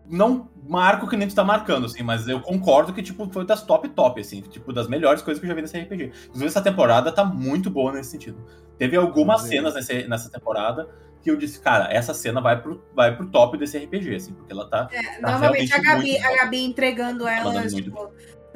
Não 0.10 0.50
marco 0.68 1.08
que 1.08 1.16
nem 1.16 1.28
tu 1.28 1.36
tá 1.36 1.44
marcando, 1.44 1.86
assim, 1.86 2.04
mas 2.04 2.28
eu 2.28 2.42
concordo 2.42 2.94
que, 2.94 3.02
tipo, 3.02 3.30
foi 3.32 3.46
das 3.46 3.62
top 3.64 3.88
top, 3.90 4.20
assim, 4.22 4.42
tipo, 4.42 4.74
das 4.74 4.88
melhores 4.88 5.22
coisas 5.22 5.40
que 5.40 5.46
eu 5.46 5.50
já 5.50 5.56
vi 5.56 5.62
nesse 5.62 5.78
RPG. 5.78 6.12
Inclusive, 6.26 6.46
essa 6.48 6.62
temporada 6.62 7.12
tá 7.12 7.24
muito 7.24 7.70
boa 7.70 7.92
nesse 7.94 8.12
sentido. 8.12 8.38
Teve 8.78 8.96
algumas 8.98 9.42
cenas 9.44 9.74
nesse- 9.76 10.08
nessa 10.08 10.30
temporada 10.30 10.88
que 11.24 11.32
eu 11.32 11.36
disse, 11.36 11.60
cara, 11.60 11.92
essa 11.92 12.14
cena 12.14 12.40
vai 12.42 12.62
pro, 12.62 12.84
vai 12.94 13.16
pro 13.16 13.28
top 13.28 13.58
desse 13.58 13.78
RPG, 13.78 14.16
assim, 14.16 14.34
porque 14.34 14.52
ela 14.52 14.70
tá. 14.70 14.88
É, 14.92 15.20
Tá 15.20 15.32
Normalmente 15.32 15.74
a 15.74 15.78
realmente 15.78 16.12
Gabi, 16.12 16.12
muito 16.12 16.26
a. 16.26 16.44
Gabi 16.44 16.64
entregando 16.66 17.28
ela, 17.28 17.68
tipo, 17.68 18.12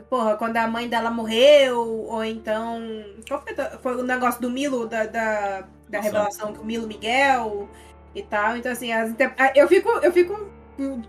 porra, 0.10 0.36
quando 0.36 0.58
a 0.58 0.68
mãe 0.68 0.88
dela 0.88 1.10
morreu, 1.10 1.80
ou 2.08 2.24
então. 2.24 2.82
Qual 3.28 3.42
foi, 3.42 3.56
foi 3.82 3.96
o 3.96 4.04
negócio 4.04 4.42
do 4.42 4.50
Milo, 4.50 4.86
da, 4.88 5.06
da, 5.06 5.68
da 5.90 6.00
revelação 6.02 6.54
que 6.54 6.60
o 6.60 6.66
Milo 6.66 6.88
Miguel 6.88 7.70
e 8.14 8.22
tal. 8.22 8.58
Então, 8.58 8.72
assim, 8.72 8.92
as 8.92 9.14
eu 9.56 9.68
fico, 9.68 9.90
eu 9.90 10.12
fico 10.12 10.50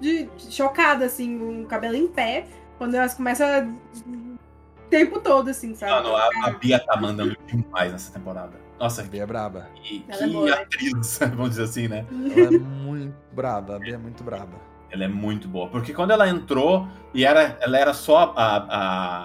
de- 0.01 0.29
chocada, 0.51 1.05
assim, 1.07 1.39
com 1.39 1.63
o 1.63 1.67
cabelo 1.67 1.97
em 1.97 2.09
pé, 2.09 2.47
quando 2.79 2.95
elas 2.95 3.15
começam 3.15 3.47
a- 3.47 3.63
o 4.07 4.89
tempo 4.91 5.21
todo, 5.21 5.49
assim, 5.51 5.75
sabe? 5.75 5.93
Mano, 5.93 6.17
a, 6.17 6.29
a 6.45 6.51
Bia 6.51 6.79
tá 6.79 6.97
mandando 7.01 7.37
demais 7.47 7.93
nessa 7.93 8.13
temporada. 8.13 8.61
Nossa, 8.79 9.03
A 9.03 9.05
Bia 9.05 9.23
é 9.23 9.27
braba. 9.27 9.69
que, 9.75 10.05
Ela 10.09 10.25
é 10.25 10.29
que 10.29 10.45
né? 10.45 10.51
atriz, 10.53 11.19
vamos 11.31 11.51
dizer 11.51 11.63
assim, 11.65 11.89
né? 11.89 12.05
Ela 12.11 12.49
é 12.49 12.51
muito 12.59 13.15
braba. 13.33 13.77
A 13.77 13.79
Bia 13.79 13.95
é 13.95 13.99
muito 13.99 14.23
braba. 14.25 14.61
Ela 14.91 15.05
é 15.05 15.09
muito 15.09 15.49
boa. 15.49 15.69
Porque 15.69 15.95
quando 15.95 16.11
ela 16.11 16.29
entrou 16.29 16.87
e 17.15 17.25
era, 17.25 17.57
ela 17.63 17.79
era 17.79 17.95
só 17.95 18.35
a, 18.37 18.57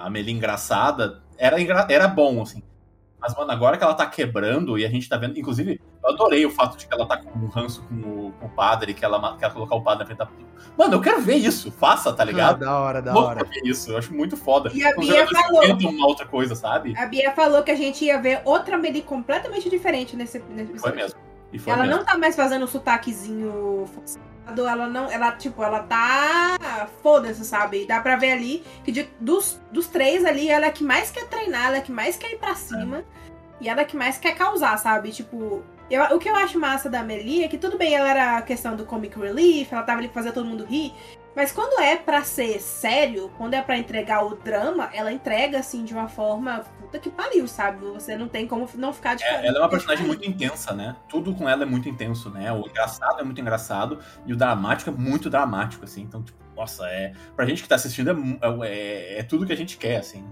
a 0.02 0.06
Amelie 0.06 0.32
engraçada, 0.34 1.22
era, 1.36 1.56
era 1.90 2.08
bom, 2.08 2.40
assim. 2.40 2.62
Mas, 3.20 3.34
mano, 3.34 3.50
agora 3.50 3.76
que 3.76 3.82
ela 3.82 3.94
tá 3.94 4.06
quebrando 4.06 4.78
e 4.78 4.84
a 4.86 4.88
gente 4.88 5.08
tá 5.08 5.16
vendo. 5.16 5.36
Inclusive, 5.38 5.80
eu 6.04 6.10
adorei 6.10 6.46
o 6.46 6.50
fato 6.50 6.76
de 6.78 6.86
que 6.86 6.94
ela 6.94 7.04
tá 7.06 7.16
com 7.16 7.36
um 7.38 7.48
ranço 7.48 7.82
com 7.82 7.94
o, 7.96 8.32
com 8.38 8.46
o 8.46 8.48
padre, 8.50 8.94
que 8.94 9.04
ela 9.04 9.36
quer 9.36 9.52
colocar 9.52 9.74
o 9.74 9.82
padre 9.82 10.00
na 10.00 10.06
frente 10.06 10.18
da. 10.18 10.28
Mano, 10.76 10.94
eu 10.94 11.00
quero 11.00 11.20
ver 11.20 11.34
isso. 11.34 11.72
Faça, 11.72 12.12
tá 12.12 12.22
Ah, 12.22 12.26
ligado? 12.26 12.60
da 12.60 12.78
hora, 12.78 13.02
da 13.02 13.12
hora. 13.18 13.44
ver 13.44 13.60
isso. 13.64 13.90
Eu 13.90 13.98
acho 13.98 14.14
muito 14.14 14.36
foda. 14.36 14.70
E 14.72 14.84
a 14.84 14.94
Bia 14.96 15.26
falou. 15.26 15.62
uma 15.90 16.06
outra 16.06 16.26
coisa, 16.26 16.54
sabe? 16.54 16.96
A 16.96 17.06
Bia 17.06 17.32
falou 17.32 17.62
que 17.64 17.70
a 17.72 17.76
gente 17.76 18.04
ia 18.04 18.20
ver 18.20 18.40
outra 18.44 18.76
Amelie 18.76 19.02
completamente 19.02 19.68
diferente 19.68 20.14
nesse, 20.16 20.38
nesse 20.50 20.78
Foi 20.78 20.92
mesmo. 20.92 21.18
E 21.52 21.58
foi 21.58 21.72
Ela 21.72 21.82
mesmo. 21.82 21.96
não 21.98 22.04
tá 22.04 22.16
mais 22.16 22.36
fazendo 22.36 22.64
o 22.64 22.68
sotaquezinho 22.68 23.84
ela 24.56 24.86
não. 24.88 25.10
Ela, 25.10 25.32
tipo, 25.32 25.62
ela 25.62 25.80
tá. 25.80 26.88
Foda-se, 27.02 27.44
sabe? 27.44 27.86
Dá 27.86 28.00
pra 28.00 28.16
ver 28.16 28.32
ali 28.32 28.64
que 28.84 28.92
de- 28.92 29.08
dos, 29.20 29.60
dos 29.72 29.86
três 29.88 30.24
ali, 30.24 30.48
ela 30.48 30.66
é 30.66 30.70
que 30.70 30.84
mais 30.84 31.10
quer 31.10 31.26
treinar, 31.28 31.66
ela 31.66 31.76
é 31.76 31.80
que 31.80 31.92
mais 31.92 32.16
quer 32.16 32.32
ir 32.32 32.38
pra 32.38 32.54
cima. 32.54 33.04
E 33.60 33.68
ela 33.68 33.80
é 33.80 33.84
que 33.84 33.96
mais 33.96 34.18
quer 34.18 34.34
causar, 34.36 34.76
sabe? 34.78 35.10
Tipo. 35.10 35.62
Eu, 35.90 36.02
o 36.14 36.18
que 36.18 36.28
eu 36.28 36.36
acho 36.36 36.58
massa 36.60 36.90
da 36.90 37.00
Amelie 37.00 37.44
é 37.44 37.48
que 37.48 37.56
tudo 37.56 37.78
bem, 37.78 37.94
ela 37.94 38.10
era 38.10 38.36
a 38.36 38.42
questão 38.42 38.76
do 38.76 38.84
comic 38.84 39.18
relief, 39.18 39.72
ela 39.72 39.82
tava 39.82 40.00
ali 40.00 40.08
pra 40.08 40.22
fazer 40.22 40.34
todo 40.34 40.44
mundo 40.46 40.64
rir. 40.64 40.92
Mas 41.34 41.50
quando 41.50 41.80
é 41.80 41.96
pra 41.96 42.22
ser 42.24 42.60
sério, 42.60 43.30
quando 43.38 43.54
é 43.54 43.62
pra 43.62 43.78
entregar 43.78 44.22
o 44.26 44.34
drama, 44.36 44.90
ela 44.92 45.10
entrega 45.10 45.58
assim 45.60 45.84
de 45.84 45.94
uma 45.94 46.06
forma 46.08 46.62
puta 46.88 46.98
que 46.98 47.10
pariu, 47.10 47.46
sabe? 47.46 47.84
Você 47.86 48.16
não 48.16 48.26
tem 48.28 48.46
como 48.46 48.66
não 48.76 48.92
ficar 48.92 49.14
de 49.14 49.22
É, 49.24 49.46
ela 49.46 49.58
é 49.58 49.60
uma 49.60 49.68
personagem 49.68 50.06
muito 50.06 50.26
intensa, 50.26 50.72
né? 50.72 50.96
Tudo 51.08 51.34
com 51.34 51.48
ela 51.48 51.62
é 51.62 51.66
muito 51.66 51.88
intenso, 51.88 52.30
né? 52.30 52.50
O 52.52 52.66
engraçado 52.66 53.20
é 53.20 53.22
muito 53.22 53.40
engraçado 53.40 53.98
e 54.24 54.32
o 54.32 54.36
dramático 54.36 54.90
é 54.90 54.92
muito 54.92 55.28
dramático, 55.28 55.84
assim. 55.84 56.02
Então, 56.02 56.22
tipo, 56.22 56.38
nossa, 56.56 56.86
é. 56.88 57.12
Pra 57.36 57.44
gente 57.46 57.62
que 57.62 57.68
tá 57.68 57.74
assistindo, 57.74 58.10
é, 58.10 58.12
mu- 58.14 58.38
é, 58.64 59.18
é 59.18 59.22
tudo 59.22 59.46
que 59.46 59.52
a 59.52 59.56
gente 59.56 59.76
quer, 59.76 59.98
assim. 59.98 60.24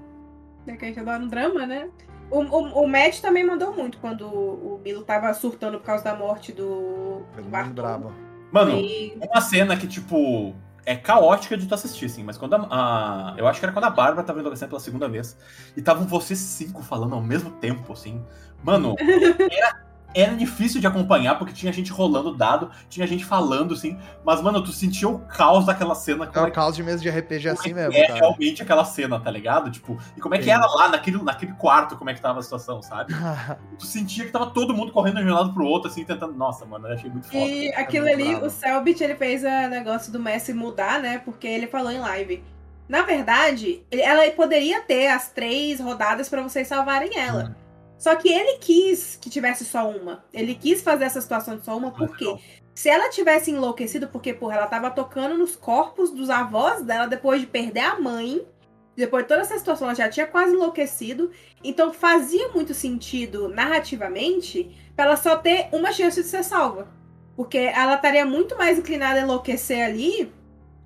É 0.66 0.74
que 0.74 0.84
a 0.84 0.88
gente 0.88 0.98
adora 0.98 1.22
um 1.22 1.28
drama, 1.28 1.66
né? 1.66 1.88
O, 2.30 2.40
o, 2.40 2.82
o 2.84 2.88
Matt 2.88 3.20
também 3.20 3.46
mandou 3.46 3.72
muito 3.72 3.98
quando 3.98 4.26
o, 4.26 4.80
Milo 4.82 5.02
tava 5.04 5.32
surtando 5.34 5.78
por 5.78 5.86
causa 5.86 6.02
da 6.02 6.14
morte 6.16 6.52
do 6.52 7.22
Bartol. 7.48 7.72
brabo. 7.74 8.12
Mano, 8.50 8.72
E- 8.78 9.16
uma 9.20 9.40
cena 9.40 9.76
que, 9.76 9.86
tipo, 9.86 10.54
é 10.86 10.96
caótica 10.96 11.56
de 11.56 11.66
tu 11.66 11.74
assistir, 11.74 12.06
assim, 12.06 12.22
mas 12.24 12.38
quando 12.38 12.54
a, 12.54 12.58
a- 12.70 13.34
Eu 13.36 13.46
acho 13.46 13.58
que 13.60 13.66
era 13.66 13.72
quando 13.72 13.84
a 13.86 13.90
Bárbara 13.90 14.24
tava 14.26 14.40
adolescente 14.40 14.68
pela 14.68 14.80
segunda 14.80 15.08
vez. 15.08 15.36
E 15.76 15.80
estavam 15.80 16.06
vocês 16.06 16.38
cinco 16.38 16.82
falando 16.82 17.14
ao 17.14 17.22
mesmo 17.22 17.50
tempo, 17.50 17.92
assim. 17.92 18.24
Mano, 18.62 18.94
era, 19.50 19.85
era 20.16 20.34
difícil 20.34 20.80
de 20.80 20.86
acompanhar, 20.86 21.38
porque 21.38 21.52
tinha 21.52 21.72
gente 21.72 21.92
rolando 21.92 22.34
dado, 22.34 22.70
tinha 22.88 23.06
gente 23.06 23.24
falando, 23.24 23.74
assim. 23.74 23.98
Mas, 24.24 24.40
mano, 24.40 24.62
tu 24.62 24.72
sentia 24.72 25.08
o 25.08 25.18
caos 25.18 25.66
daquela 25.66 25.94
cena. 25.94 26.28
É 26.32 26.40
o 26.40 26.46
é, 26.46 26.50
caos 26.50 26.74
de 26.74 26.82
mesa 26.82 27.02
de 27.02 27.10
RPG 27.10 27.48
assim 27.50 27.74
mesmo, 27.74 27.92
é 27.92 28.06
cara. 28.06 28.20
realmente 28.20 28.62
aquela 28.62 28.84
cena, 28.84 29.20
tá 29.20 29.30
ligado? 29.30 29.70
Tipo, 29.70 29.98
e 30.16 30.20
como 30.20 30.34
é 30.34 30.38
que 30.38 30.44
Sim. 30.44 30.50
era 30.50 30.66
lá 30.66 30.88
naquele, 30.88 31.22
naquele 31.22 31.52
quarto, 31.52 31.96
como 31.96 32.08
é 32.08 32.14
que 32.14 32.20
tava 32.20 32.40
a 32.40 32.42
situação, 32.42 32.82
sabe? 32.82 33.12
Tu 33.78 33.84
sentia 33.86 34.24
que 34.24 34.30
tava 34.30 34.46
todo 34.46 34.72
mundo 34.74 34.90
correndo 34.90 35.22
de 35.22 35.30
um 35.30 35.34
lado 35.34 35.52
pro 35.52 35.66
outro, 35.66 35.90
assim, 35.90 36.04
tentando. 36.04 36.32
Nossa, 36.32 36.64
mano, 36.64 36.88
eu 36.88 36.94
achei 36.94 37.10
muito 37.10 37.26
foda. 37.26 37.38
E 37.38 37.68
aquilo 37.74 38.08
ali, 38.08 38.30
bravo. 38.30 38.46
o 38.46 38.50
Selbit, 38.50 39.02
ele 39.02 39.14
fez 39.16 39.42
o 39.42 39.68
negócio 39.68 40.10
do 40.10 40.18
Messi 40.18 40.54
mudar, 40.54 41.00
né? 41.00 41.18
Porque 41.18 41.46
ele 41.46 41.66
falou 41.66 41.92
em 41.92 41.98
live 41.98 42.42
Na 42.88 43.02
verdade, 43.02 43.82
ele- 43.90 44.02
ela 44.02 44.30
poderia 44.30 44.80
ter 44.80 45.08
as 45.08 45.28
três 45.28 45.80
rodadas 45.80 46.28
pra 46.28 46.40
vocês 46.42 46.68
salvarem 46.68 47.18
ela. 47.18 47.44
Hum. 47.50 47.65
Só 47.98 48.14
que 48.14 48.28
ele 48.28 48.58
quis 48.58 49.16
que 49.20 49.30
tivesse 49.30 49.64
só 49.64 49.88
uma. 49.88 50.24
Ele 50.32 50.54
quis 50.54 50.82
fazer 50.82 51.04
essa 51.04 51.20
situação 51.20 51.56
de 51.56 51.64
só 51.64 51.76
uma, 51.76 51.90
por 51.90 52.16
quê? 52.16 52.36
Se 52.74 52.90
ela 52.90 53.08
tivesse 53.08 53.50
enlouquecido, 53.50 54.08
porque, 54.08 54.34
porra, 54.34 54.56
ela 54.56 54.66
tava 54.66 54.90
tocando 54.90 55.36
nos 55.38 55.56
corpos 55.56 56.10
dos 56.10 56.28
avós 56.28 56.82
dela 56.82 57.06
depois 57.06 57.40
de 57.40 57.46
perder 57.46 57.80
a 57.80 57.98
mãe. 57.98 58.46
Depois 58.94 59.24
de 59.24 59.28
toda 59.28 59.42
essa 59.42 59.58
situação, 59.58 59.88
ela 59.88 59.94
já 59.94 60.08
tinha 60.08 60.26
quase 60.26 60.52
enlouquecido. 60.54 61.30
Então 61.64 61.92
fazia 61.92 62.48
muito 62.48 62.74
sentido, 62.74 63.48
narrativamente, 63.48 64.76
pra 64.94 65.06
ela 65.06 65.16
só 65.16 65.36
ter 65.36 65.68
uma 65.72 65.92
chance 65.92 66.22
de 66.22 66.28
ser 66.28 66.44
salva. 66.44 66.88
Porque 67.34 67.58
ela 67.58 67.94
estaria 67.94 68.26
muito 68.26 68.56
mais 68.56 68.78
inclinada 68.78 69.20
a 69.20 69.22
enlouquecer 69.22 69.82
ali 69.82 70.32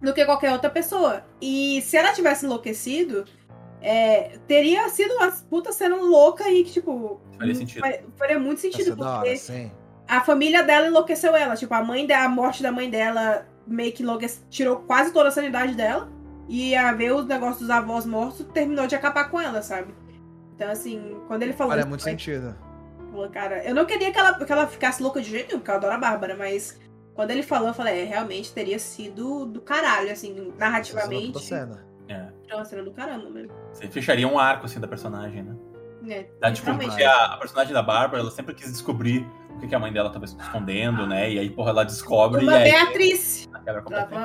do 0.00 0.14
que 0.14 0.24
qualquer 0.24 0.52
outra 0.52 0.70
pessoa. 0.70 1.24
E 1.40 1.82
se 1.82 1.96
ela 1.96 2.12
tivesse 2.12 2.46
enlouquecido, 2.46 3.24
é, 3.80 4.38
teria 4.46 4.88
sido 4.88 5.14
uma 5.14 5.30
puta 5.30 5.72
cena 5.72 5.96
louca 5.96 6.48
e 6.50 6.64
que, 6.64 6.72
tipo. 6.72 7.20
Faria 7.38 7.54
sentido. 7.54 7.80
fa- 7.80 7.98
Faria 8.16 8.38
muito 8.38 8.58
Essa 8.66 8.76
sentido, 8.76 9.02
hora, 9.02 9.14
porque 9.20 9.36
sim. 9.36 9.70
a 10.06 10.20
família 10.20 10.62
dela 10.62 10.86
enlouqueceu 10.88 11.34
ela. 11.34 11.56
Tipo, 11.56 11.74
a 11.74 11.82
mãe 11.84 12.06
da, 12.06 12.24
a 12.24 12.28
morte 12.28 12.62
da 12.62 12.70
mãe 12.72 12.90
dela 12.90 13.46
meio 13.66 13.92
que 13.92 14.04
tirou 14.50 14.76
quase 14.80 15.12
toda 15.12 15.28
a 15.28 15.32
sanidade 15.32 15.74
dela. 15.74 16.10
E 16.48 16.74
a 16.74 16.92
ver 16.92 17.12
os 17.14 17.26
negócios 17.26 17.60
dos 17.60 17.70
avós 17.70 18.04
mortos 18.04 18.44
terminou 18.52 18.86
de 18.86 18.96
acabar 18.96 19.30
com 19.30 19.40
ela, 19.40 19.62
sabe? 19.62 19.94
Então, 20.56 20.68
assim, 20.68 21.16
quando 21.28 21.42
ele 21.44 21.52
falou. 21.52 21.70
Faria 21.72 21.86
muito 21.86 22.02
foi- 22.02 22.10
sentido. 22.12 22.56
Falou, 23.12 23.28
cara, 23.30 23.64
eu 23.64 23.74
não 23.74 23.84
queria 23.86 24.12
que 24.12 24.18
ela, 24.18 24.34
que 24.34 24.52
ela 24.52 24.66
ficasse 24.66 25.02
louca 25.02 25.20
de 25.20 25.30
jeito 25.30 25.46
nenhum, 25.48 25.58
porque 25.60 25.70
eu 25.70 25.74
adoro 25.76 25.94
a 25.94 25.98
Bárbara, 25.98 26.36
mas 26.36 26.78
quando 27.14 27.30
ele 27.30 27.42
falou, 27.42 27.68
eu 27.68 27.74
falei, 27.74 28.00
é, 28.02 28.04
realmente 28.04 28.52
teria 28.52 28.78
sido 28.78 29.46
do 29.46 29.60
caralho, 29.60 30.10
assim, 30.12 30.32
Essa 30.32 30.40
é 30.40 30.58
narrativamente. 30.58 31.38
cena. 31.44 31.86
É. 32.50 32.54
É 32.54 32.56
uma 32.56 32.64
cena 32.64 32.82
do 32.82 32.90
caramba 32.92 33.30
mesmo. 33.30 33.52
Você 33.72 33.86
fecharia 33.88 34.26
um 34.26 34.38
arco 34.38 34.66
assim 34.66 34.80
da 34.80 34.88
personagem, 34.88 35.42
né? 35.42 35.56
É, 36.08 36.22
Tá, 36.40 36.50
tipo, 36.50 36.74
porque 36.76 37.02
a, 37.04 37.34
a 37.34 37.36
personagem 37.36 37.72
da 37.74 37.82
Bárbara, 37.82 38.22
ela 38.22 38.30
sempre 38.30 38.54
quis 38.54 38.72
descobrir 38.72 39.26
o 39.50 39.58
que, 39.60 39.68
que 39.68 39.74
a 39.74 39.78
mãe 39.78 39.92
dela 39.92 40.10
tava 40.10 40.24
escondendo, 40.24 41.06
né? 41.06 41.30
E 41.30 41.38
aí, 41.38 41.50
porra, 41.50 41.70
ela 41.70 41.84
descobre 41.84 42.42
Uma 42.42 42.52
e 42.52 42.62
aí. 42.62 42.70
Beatriz. 42.70 43.48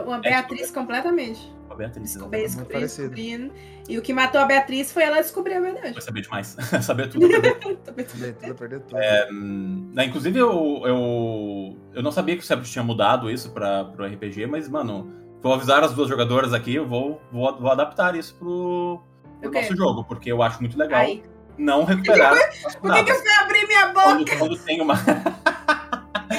Uma 0.06 0.18
É, 0.24 0.30
Beatriz 0.30 0.72
completamente. 0.72 1.42
tipo, 1.42 1.66
Uma 1.66 1.76
Beatriz. 1.76 2.14
Descobri, 2.14 2.42
descobri, 2.42 2.80
descobrindo. 2.80 3.54
E 3.90 3.98
o 3.98 4.02
que 4.02 4.14
matou 4.14 4.40
a 4.40 4.46
Beatriz 4.46 4.94
foi 4.94 5.04
ela 5.04 5.18
descobrir 5.22 5.56
a 5.56 5.60
verdade. 5.60 5.94
Vai 5.94 6.02
saber 6.02 6.22
demais. 6.22 6.56
saber 6.82 7.10
tudo. 7.10 7.28
Tudo, 7.28 7.76
tudo 7.84 8.56
perder 8.56 8.80
tudo. 8.80 8.98
Hum, 9.32 9.92
né, 9.94 10.06
inclusive, 10.06 10.40
eu, 10.40 10.82
eu, 10.86 11.78
eu 11.94 12.02
não 12.02 12.12
sabia 12.12 12.38
que 12.38 12.42
o 12.42 12.46
Sebit 12.46 12.72
tinha 12.72 12.84
mudado 12.84 13.30
isso 13.30 13.52
pra, 13.52 13.84
pro 13.84 14.06
RPG, 14.06 14.48
mas, 14.48 14.70
mano, 14.70 15.14
vou 15.42 15.54
avisar 15.54 15.84
as 15.84 15.94
duas 15.94 16.10
jogadoras 16.10 16.54
aqui, 16.54 16.76
eu 16.76 16.88
vou, 16.88 17.22
vou, 17.32 17.56
vou 17.60 17.72
adaptar 17.72 18.16
isso 18.16 18.36
pro, 18.36 19.02
pro 19.42 19.50
O 19.50 19.52
quê? 19.52 19.62
nosso 19.62 19.76
jogo, 19.76 20.04
porque 20.04 20.32
eu 20.32 20.42
acho 20.42 20.60
muito 20.60 20.78
legal 20.78 21.02
Aí. 21.02 21.24
não 21.58 21.84
recuperar 21.84 22.34
Por 22.82 22.94
que, 22.94 23.04
que 23.04 23.12
eu 23.12 23.16
fui 23.16 23.34
abrir 23.42 23.68
minha 23.68 23.88
Quando, 23.94 24.20
boca? 24.26 24.38
quando 24.38 24.58
tem 24.58 24.82
uma. 24.82 24.96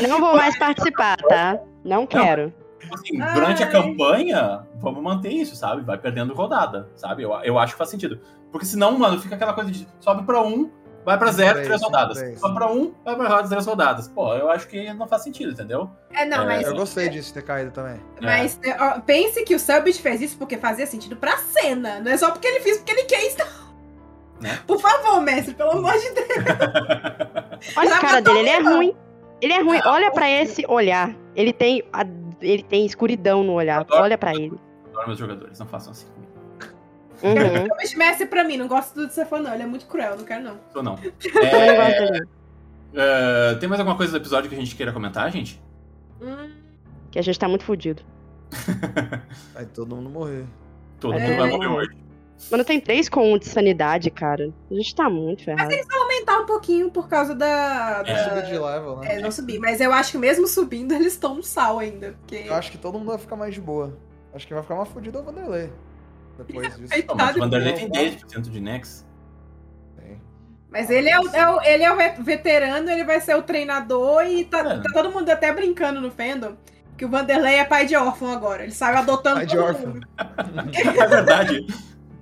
Não 0.09 0.21
vou 0.21 0.37
mais 0.37 0.59
participar, 0.59 1.17
tá? 1.29 1.59
Não 1.85 2.07
quero. 2.07 2.53
Assim, 2.93 3.19
durante 3.35 3.63
a 3.63 3.67
Ai. 3.67 3.73
campanha, 3.73 4.67
vamos 4.77 5.03
manter 5.03 5.31
isso, 5.31 5.57
sabe? 5.57 5.83
Vai 5.83 5.99
perdendo 5.99 6.35
rodada, 6.35 6.89
sabe? 6.95 7.23
Eu, 7.23 7.33
eu 7.43 7.59
acho 7.59 7.73
que 7.73 7.79
faz 7.79 7.91
sentido. 7.91 8.21
Porque 8.53 8.67
senão, 8.67 8.97
mano, 8.99 9.21
fica 9.21 9.35
aquela 9.35 9.53
coisa 9.53 9.71
de 9.71 9.87
sobe 10.01 10.25
pra 10.25 10.41
um, 10.43 10.71
vai 11.07 11.17
pra 11.17 11.31
zero, 11.33 11.63
Três, 11.63 11.81
rodadas. 11.83 12.39
Sobe 12.41 12.55
pra 12.55 12.71
um, 12.71 12.93
vai 13.05 13.15
pra 13.17 13.29
roda, 13.29 13.49
três 13.49 13.65
rodadas. 13.65 14.09
Pô, 14.09 14.35
eu 14.35 14.51
acho 14.51 14.67
que 14.69 14.93
não 14.93 15.07
faz 15.09 15.23
sentido, 15.23 15.53
entendeu? 15.53 15.89
É, 16.13 16.27
não, 16.27 16.43
É, 16.43 16.47
mas. 16.47 16.67
Eu 16.67 16.75
gostei 16.75 17.09
disso 17.09 17.33
ter 17.33 17.43
caído 17.43 17.71
também. 17.71 17.99
Mas 18.21 18.61
ó, 18.79 19.01
pense 19.01 19.43
que 19.45 19.55
o 19.55 19.59
Subbit 19.59 20.03
fez 20.03 20.21
isso 20.21 20.37
porque 20.37 20.59
fazia 20.59 20.87
sentido 20.87 21.17
pra 21.17 21.37
cena. 21.39 22.01
Não 22.01 22.11
é 22.11 22.17
só 22.19 22.31
porque 22.31 22.47
ele 22.47 22.61
fez 22.61 22.77
porque 22.79 22.93
ele 22.93 23.05
quis. 23.05 23.37
não. 23.39 23.47
Né? 24.41 24.59
Por 24.67 24.79
favor, 24.79 25.21
mestre, 25.23 25.55
pelo 25.55 25.71
amor 25.71 25.93
de 25.95 26.11
Deus. 26.11 26.29
Olha 27.77 27.89
Já 27.89 27.97
a 27.97 28.01
cara 28.01 28.21
dele, 28.21 28.39
ele 28.41 28.49
é 28.51 28.59
ruim. 28.61 28.95
Ele 29.41 29.53
é 29.53 29.63
ruim. 29.63 29.81
Olha 29.87 30.11
pra 30.11 30.29
esse 30.29 30.65
olhar. 30.69 31.15
Ele 31.35 31.53
tem, 31.53 31.83
a- 31.93 32.05
ele 32.43 32.63
tem 32.63 32.85
escuridão 32.85 33.43
no 33.43 33.53
olhar. 33.55 33.81
Adoro. 33.81 34.03
Olha 34.03 34.19
pra 34.19 34.33
ele. 34.35 34.53
Adoro 34.91 35.07
meus 35.07 35.19
jogadores, 35.19 35.59
não 35.59 35.67
façam 35.67 35.93
assim 35.93 36.07
Uhum. 37.23 37.67
Subbit 37.69 37.97
mestre 37.99 38.27
pra 38.27 38.45
mim, 38.45 38.57
não 38.57 38.69
gosto 38.69 38.95
do 38.95 39.11
Stefan, 39.11 39.41
não. 39.41 39.55
Ele 39.55 39.63
é 39.63 39.67
muito 39.67 39.87
cruel, 39.87 40.17
não 40.17 40.25
quero 40.25 40.43
não. 40.45 40.57
Tô 40.73 40.83
não. 40.83 40.99
Eu 41.03 41.13
É, 41.43 42.21
é, 42.95 43.55
tem 43.57 43.69
mais 43.69 43.81
alguma 43.81 43.97
coisa 43.97 44.13
do 44.13 44.19
episódio 44.23 44.49
que 44.49 44.57
a 44.57 44.59
gente 44.59 44.75
queira 44.75 44.93
comentar, 44.93 45.31
gente? 45.31 45.61
Hum, 46.21 46.51
Que 47.11 47.19
a 47.19 47.23
gente 47.23 47.39
tá 47.39 47.49
muito 47.49 47.65
fudido. 47.65 48.03
Aí 49.55 49.67
todo 49.67 49.95
mundo 49.97 50.09
morrer. 50.11 50.45
Todo 51.01 51.15
É. 51.15 51.21
mundo 51.21 51.37
vai 51.39 51.51
morrer 51.51 51.67
hoje. 51.69 51.97
Mano, 52.51 52.65
tem 52.65 52.79
3 52.79 53.09
com 53.09 53.33
1 53.33 53.39
de 53.39 53.47
sanidade, 53.47 54.11
cara. 54.11 54.53
A 54.71 54.75
gente 54.75 54.95
tá 54.95 55.09
muito 55.09 55.43
ferrado. 55.43 55.73
aumentar 55.91 56.39
um 56.41 56.47
pouquinho 56.47 56.91
por 56.91 57.09
causa 57.09 57.35
da. 57.35 58.03
É. 58.07 58.13
da- 58.15 58.25
Subir 58.29 58.47
de 58.53 58.59
level, 58.59 58.97
né? 58.99 59.15
É, 59.17 59.21
não 59.21 59.31
subir. 59.31 59.59
Mas 59.59 59.81
eu 59.81 59.91
acho 59.93 60.13
que 60.13 60.19
mesmo 60.19 60.47
subindo, 60.47 60.93
eles 60.95 61.15
estão 61.15 61.35
no 61.35 61.43
sal 61.43 61.79
ainda. 61.79 62.15
Porque. 62.21 62.45
Eu 62.47 62.55
acho 62.55 62.71
que 62.71 62.77
todo 62.79 62.99
mundo 62.99 63.09
vai 63.09 63.19
ficar 63.19 63.37
mais 63.37 63.55
de 63.55 63.61
boa. 63.61 63.97
Acho 64.35 64.47
que 64.47 64.53
vai 64.53 64.63
ficar 64.63 64.75
mais 64.77 64.89
fudido 64.91 65.17
é 65.17 65.21
o 65.23 65.25
Vanderlei. 65.25 65.71
Depois 66.39 66.77
disso. 66.77 66.93
Mas 67.17 67.37
o 67.37 67.39
Vanderlei 67.41 67.73
tem 67.73 67.89
não. 67.89 67.95
10% 67.95 68.41
de 68.51 68.61
Nex. 68.61 69.07
Tem. 69.99 70.21
Mas 70.71 70.91
ele 70.91 71.09
é, 71.09 71.19
o, 71.21 71.29
é 71.35 71.49
o- 71.51 71.63
ele 71.63 71.83
é 71.85 71.93
o 71.93 71.97
ve- 71.97 72.23
veterano, 72.23 72.91
ele 72.91 73.05
vai 73.05 73.21
ser 73.21 73.35
o 73.37 73.43
treinador 73.43 74.25
e 74.27 74.45
tá, 74.45 74.59
É. 74.61 74.79
tá 74.81 74.91
todo 74.93 75.11
mundo 75.11 75.29
até 75.31 75.53
brincando 75.53 76.01
no 76.01 76.11
fandom 76.11 76.57
que 76.97 77.05
o 77.05 77.09
Vanderlei 77.09 77.57
é 77.57 77.65
pai 77.65 77.85
de 77.87 77.95
órfão 77.97 78.31
agora. 78.33 78.63
Ele 78.63 78.73
saiu 78.73 78.99
adotando 78.99 79.37
Pai 79.37 79.47
de 79.47 79.59
órfão. 79.59 79.95
mundo. 79.95 80.09
É 80.75 81.07
verdade. 81.07 81.67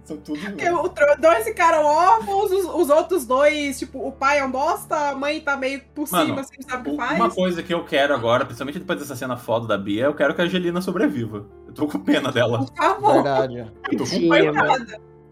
São 0.04 0.18
tudo. 0.18 0.38
Porque 0.38 1.16
dois 1.18 1.44
ficaram 1.44 1.82
órfãos, 1.84 2.50
os, 2.52 2.64
os 2.66 2.90
outros 2.90 3.24
dois, 3.24 3.78
tipo, 3.78 4.06
o 4.06 4.12
pai 4.12 4.38
é 4.40 4.44
um 4.44 4.50
bosta, 4.50 4.94
a 5.10 5.14
mãe 5.14 5.40
tá 5.40 5.56
meio 5.56 5.80
por 5.94 6.06
Mano, 6.10 6.26
cima, 6.26 6.40
assim, 6.42 6.56
não 6.60 6.68
sabe 6.68 6.88
o 6.88 6.92
que 6.92 6.96
faz. 6.98 7.16
Uma 7.18 7.30
coisa 7.30 7.62
que 7.62 7.72
eu 7.72 7.84
quero 7.86 8.12
agora, 8.14 8.44
principalmente 8.44 8.78
depois 8.80 8.98
dessa 8.98 9.16
cena 9.16 9.36
foda 9.38 9.66
da 9.66 9.78
Bia, 9.78 10.04
eu 10.04 10.14
quero 10.14 10.34
que 10.34 10.42
a 10.42 10.44
Angelina 10.44 10.82
sobreviva. 10.82 11.46
Eu 11.74 11.86
tô 11.86 11.86
com 11.88 11.98
pena 11.98 12.30
dela. 12.30 12.58
Por 12.66 12.76
favor. 12.76 13.12
Verdade. 13.14 13.72
Eu 13.90 13.98
tô 13.98 14.04
com 14.04 14.28
pena. 14.28 14.76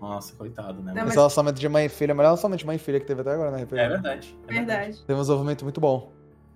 Nossa, 0.01 0.35
coitado, 0.35 0.83
né? 0.83 0.93
Não, 0.93 1.03
Mas 1.03 1.07
Esse 1.11 1.17
relacionamento 1.17 1.61
de 1.61 1.69
mãe 1.69 1.87
e 1.87 1.89
filha, 1.89 2.13
o 2.13 2.17
melhor 2.17 2.31
relacionamento 2.31 2.59
de 2.59 2.67
mãe 2.67 2.75
e 2.75 2.79
filha 2.81 2.99
que 2.99 3.07
teve 3.07 3.21
até 3.21 3.31
agora, 3.33 3.53
né? 3.53 3.63
É 3.63 3.65
verdade. 3.65 4.37
é 4.49 4.53
Verdade. 4.53 4.99
Teve 5.07 5.15
um 5.15 5.21
desenvolvimento 5.21 5.63
muito 5.63 5.81
bom. 5.81 6.11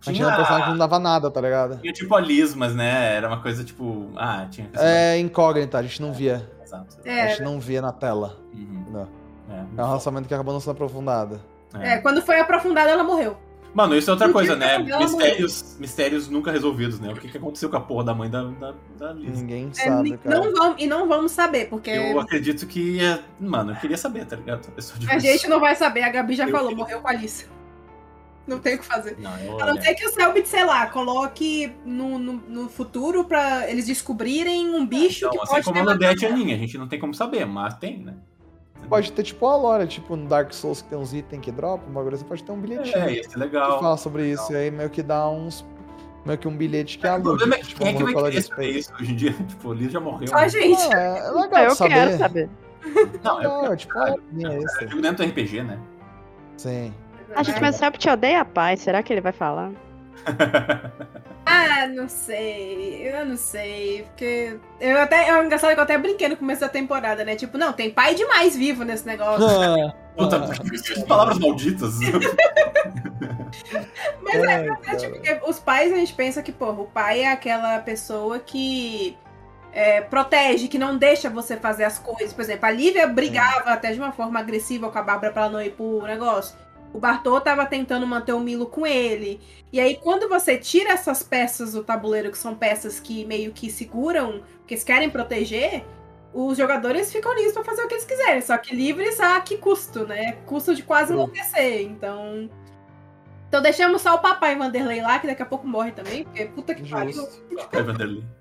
A 0.04 0.10
gente 0.10 0.16
Tinha, 0.16 0.26
era 0.26 0.34
um 0.34 0.36
personagem 0.36 0.64
que 0.64 0.70
não 0.72 0.78
dava 0.78 0.98
nada, 0.98 1.30
tá 1.30 1.40
ligado? 1.40 1.78
tinha 1.80 1.92
tipo 1.92 2.14
a 2.14 2.20
Liz, 2.20 2.54
mas 2.56 2.74
né, 2.74 3.14
era 3.16 3.28
uma 3.28 3.40
coisa 3.40 3.62
tipo. 3.64 4.10
Ah, 4.16 4.46
tinha 4.50 4.66
que 4.66 4.76
ser. 4.78 4.84
É 4.84 5.18
incógnita, 5.18 5.78
a 5.78 5.82
gente 5.82 6.02
não 6.02 6.12
via. 6.12 6.50
Exato. 6.62 6.96
A 7.04 7.08
É, 7.08 7.28
gente 7.28 7.42
não 7.42 7.60
via 7.60 7.80
na 7.80 7.92
tela. 7.92 8.36
Uhum. 8.52 8.84
Não. 8.90 9.08
É, 9.48 9.64
É 9.78 9.82
um 9.82 9.86
relacionamento 9.86 10.26
que 10.28 10.34
acabou 10.34 10.52
não 10.52 10.60
sendo 10.60 10.72
aprofundado. 10.72 11.40
é. 11.80 11.92
é, 11.94 11.98
quando 11.98 12.20
foi 12.22 12.40
aprofundada, 12.40 12.90
ela 12.90 13.04
morreu. 13.04 13.36
Mano, 13.76 13.94
isso 13.94 14.08
é 14.08 14.12
outra 14.14 14.32
coisa, 14.32 14.56
né? 14.56 14.78
morreu. 14.78 14.98
Mistérios, 15.00 15.76
mistérios 15.78 16.28
nunca 16.30 16.50
resolvidos, 16.50 16.98
né? 16.98 17.12
O 17.12 17.16
que, 17.16 17.28
que 17.28 17.36
aconteceu 17.36 17.68
com 17.68 17.76
a 17.76 17.80
porra 17.80 18.04
da 18.04 18.14
mãe 18.14 18.30
da, 18.30 18.42
da, 18.44 18.74
da 18.98 19.12
Liz? 19.12 19.38
Ninguém 19.38 19.70
É, 19.76 19.84
sabe, 19.84 20.10
ni- 20.12 20.16
cara. 20.16 20.34
não 20.40 20.54
vamos, 20.54 20.82
e 20.82 20.86
não 20.86 21.06
vamos 21.06 21.32
saber, 21.32 21.68
porque 21.68 21.90
Eu 21.90 22.18
acredito 22.18 22.66
que. 22.66 23.04
é- 23.04 23.22
Mano, 23.38 23.72
eu 23.72 23.76
queria 23.76 23.98
saber, 23.98 24.24
tá 24.24 24.34
ligado? 24.34 24.66
A 25.10 25.18
gente 25.18 25.46
não 25.46 25.60
vai 25.60 25.76
saber. 25.76 26.04
A 26.04 26.08
Gabi 26.08 26.34
já 26.34 26.46
Eu 26.46 26.50
falou, 26.52 26.68
queria- 26.68 26.84
morreu 26.84 27.00
com 27.02 27.08
a 27.08 27.10
Alice. 27.10 27.46
Não 28.46 28.60
tem 28.60 28.76
o 28.76 28.78
que 28.78 28.84
fazer. 28.86 29.18
Não, 29.18 29.36
eu. 29.40 29.60
A 29.60 29.66
não 29.66 29.82
ser 29.82 29.94
que 29.94 30.06
o 30.06 30.10
Selbit, 30.10 30.48
sei 30.48 30.64
lá, 30.64 30.86
coloque 30.86 31.70
no, 31.84 32.18
no, 32.18 32.32
no 32.48 32.68
futuro 32.70 33.24
pra 33.24 33.68
eles 33.70 33.84
descobrirem 33.86 34.70
um 34.74 34.86
bicho 34.86 35.26
Então, 35.26 35.30
que 35.32 35.38
assim 35.38 35.52
pode 35.52 35.64
como 35.64 35.74
ter 35.74 35.80
a 35.80 35.84
matado 35.84 36.04
Odete 36.04 36.24
e 36.24 36.26
a 36.26 36.30
Aninha, 36.30 36.54
a 36.54 36.58
gente 36.58 36.78
não 36.78 36.88
tem 36.88 36.98
como 36.98 37.12
saber, 37.12 37.44
mas 37.44 37.74
tem, 37.76 37.98
né? 37.98 38.14
Pode 38.88 39.12
ter 39.12 39.22
tipo 39.22 39.46
a 39.46 39.56
lore, 39.56 39.86
tipo 39.86 40.16
no 40.16 40.28
Dark 40.28 40.52
Souls 40.52 40.82
que 40.82 40.88
tem 40.88 40.98
uns 40.98 41.12
itens 41.12 41.40
que 41.42 41.50
dropa, 41.52 41.84
um 41.88 41.92
bagulho 41.92 42.14
assim, 42.14 42.24
pode 42.24 42.42
ter 42.44 42.52
um 42.52 42.60
bilhetinho 42.60 42.96
É, 42.96 43.06
que 43.06 43.12
ia 43.14 43.28
ser 43.28 43.38
legal. 43.38 43.80
fala 43.80 43.96
sobre 43.96 44.30
isso. 44.30 44.52
E 44.52 44.56
aí 44.56 44.70
meio 44.70 44.90
que 44.90 45.02
dá 45.02 45.28
uns. 45.28 45.64
Meio 46.24 46.38
que 46.38 46.48
um 46.48 46.56
bilhete 46.56 46.98
que 46.98 47.06
é 47.06 47.10
a 47.10 47.16
O 47.16 47.22
problema 47.22 47.54
é 47.54 47.58
que 47.58 47.74
quem 47.74 47.86
é 47.88 47.92
que 47.94 48.02
vai 48.02 48.14
querer 48.14 48.30
de 48.32 48.42
saber 48.42 48.70
isso 48.70 48.92
hoje 49.00 49.12
em 49.12 49.16
dia? 49.16 49.32
Tipo, 49.46 49.68
o 49.68 49.72
Liz 49.72 49.92
já 49.92 50.00
morreu. 50.00 50.26
Só 50.28 50.36
a 50.36 50.40
né? 50.42 50.48
gente. 50.48 50.82
Ah, 50.94 50.98
é 50.98 51.30
legal 51.30 51.50
Ah, 51.54 51.64
eu 51.64 51.70
saber. 51.76 51.94
quero 51.94 52.18
saber. 52.18 52.50
Não, 53.22 53.42
eu 53.42 53.60
Legal, 53.60 53.76
tipo, 53.76 53.92
Cara, 53.94 54.10
é 54.12 54.56
Eu 54.82 54.88
digo 54.88 55.02
dentro 55.02 55.24
do 55.24 55.30
RPG, 55.30 55.62
né? 55.62 55.78
Sim. 56.56 56.92
A 57.34 57.42
gente, 57.42 57.60
mas 57.60 57.76
o 57.76 57.78
Celp 57.78 57.96
te 57.96 58.08
odeia 58.08 58.40
a 58.40 58.44
paz. 58.44 58.80
Será 58.80 59.02
que 59.02 59.12
ele 59.12 59.20
vai 59.20 59.32
falar? 59.32 59.70
Ah, 61.48 61.86
não 61.86 62.08
sei. 62.08 63.08
Eu 63.08 63.24
não 63.24 63.36
sei. 63.36 64.02
Porque. 64.02 64.58
Eu 64.80 64.98
até, 64.98 65.28
é 65.28 65.44
engraçado 65.44 65.72
que 65.72 65.78
eu 65.78 65.84
até 65.84 65.96
brinquei 65.96 66.28
no 66.28 66.36
começo 66.36 66.60
da 66.60 66.68
temporada, 66.68 67.24
né? 67.24 67.36
Tipo, 67.36 67.56
não, 67.56 67.72
tem 67.72 67.88
pai 67.88 68.16
demais 68.16 68.56
vivo 68.56 68.82
nesse 68.82 69.06
negócio. 69.06 69.46
Puta, 70.16 70.40
palavras 71.06 71.38
malditas. 71.38 71.94
Mas 74.20 74.42
é, 74.42 74.68
é 74.86 74.96
tipo, 74.96 75.12
porque 75.12 75.40
os 75.46 75.60
pais 75.60 75.92
a 75.92 75.96
gente 75.96 76.14
pensa 76.14 76.42
que, 76.42 76.50
porra, 76.50 76.80
o 76.80 76.86
pai 76.86 77.20
é 77.20 77.30
aquela 77.30 77.78
pessoa 77.78 78.40
que 78.40 79.16
é, 79.72 80.00
protege, 80.00 80.68
que 80.68 80.78
não 80.78 80.96
deixa 80.96 81.30
você 81.30 81.56
fazer 81.56 81.84
as 81.84 81.98
coisas. 81.98 82.32
Por 82.32 82.42
exemplo, 82.42 82.66
a 82.66 82.70
Lívia 82.70 83.06
brigava 83.06 83.70
até 83.70 83.92
de 83.92 84.00
uma 84.00 84.10
forma 84.10 84.40
agressiva 84.40 84.90
com 84.90 84.98
a 84.98 85.02
Bárbara 85.02 85.32
pra 85.32 85.42
ela 85.42 85.52
não 85.52 85.62
ir 85.62 85.72
pro 85.72 86.02
negócio. 86.02 86.56
O 86.96 86.98
Bartô 86.98 87.38
tava 87.42 87.66
tentando 87.66 88.06
manter 88.06 88.32
o 88.32 88.40
Milo 88.40 88.64
com 88.64 88.86
ele. 88.86 89.38
E 89.70 89.78
aí, 89.78 89.96
quando 89.96 90.30
você 90.30 90.56
tira 90.56 90.92
essas 90.92 91.22
peças 91.22 91.74
do 91.74 91.84
tabuleiro, 91.84 92.30
que 92.30 92.38
são 92.38 92.54
peças 92.54 92.98
que 92.98 93.22
meio 93.26 93.52
que 93.52 93.70
seguram, 93.70 94.42
que 94.66 94.72
eles 94.72 94.82
querem 94.82 95.10
proteger, 95.10 95.84
os 96.32 96.56
jogadores 96.56 97.12
ficam 97.12 97.34
livres 97.34 97.52
pra 97.52 97.62
fazer 97.62 97.82
o 97.82 97.86
que 97.86 97.92
eles 97.92 98.06
quiserem, 98.06 98.40
só 98.40 98.56
que 98.56 98.74
livres 98.74 99.20
a 99.20 99.38
que 99.42 99.58
custo, 99.58 100.06
né? 100.06 100.38
Custo 100.46 100.74
de 100.74 100.82
quase 100.82 101.12
enlouquecer. 101.12 101.82
Então. 101.82 102.48
Então 103.46 103.60
deixamos 103.60 104.00
só 104.00 104.14
o 104.14 104.18
papai 104.18 104.56
Vanderlei 104.56 105.02
lá, 105.02 105.18
que 105.18 105.26
daqui 105.26 105.42
a 105.42 105.46
pouco 105.46 105.66
morre 105.66 105.92
também, 105.92 106.24
porque 106.24 106.46
puta 106.46 106.74
que 106.74 106.88
pariu. 106.88 107.28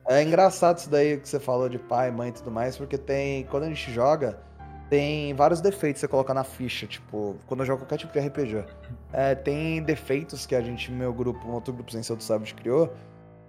É. 0.07 0.19
É 0.19 0.23
engraçado 0.23 0.77
isso 0.77 0.89
daí 0.89 1.17
que 1.17 1.27
você 1.27 1.41
falou 1.41 1.67
de 1.67 1.77
pai, 1.77 2.09
mãe 2.09 2.29
e 2.29 2.31
tudo 2.31 2.51
mais, 2.51 2.77
porque 2.77 2.97
tem. 2.97 3.43
Quando 3.47 3.63
a 3.63 3.67
gente 3.67 3.91
joga, 3.91 4.39
tem 4.89 5.33
vários 5.33 5.61
defeitos 5.61 5.99
que 5.99 6.05
você 6.05 6.07
coloca 6.07 6.33
na 6.33 6.43
ficha. 6.43 6.85
Tipo, 6.85 7.35
quando 7.47 7.61
eu 7.61 7.65
jogo 7.65 7.81
qualquer 7.81 7.97
tipo 7.97 8.13
de 8.13 8.19
RPG. 8.19 8.65
É, 9.11 9.35
tem 9.35 9.81
defeitos 9.81 10.45
que 10.45 10.55
a 10.55 10.61
gente, 10.61 10.91
meu 10.91 11.13
grupo, 11.13 11.47
um 11.47 11.53
outro 11.53 11.73
grupo 11.73 11.91
sem 11.91 12.03
ser 12.03 12.15
do 12.15 12.23
Sabot 12.23 12.53
criou. 12.53 12.93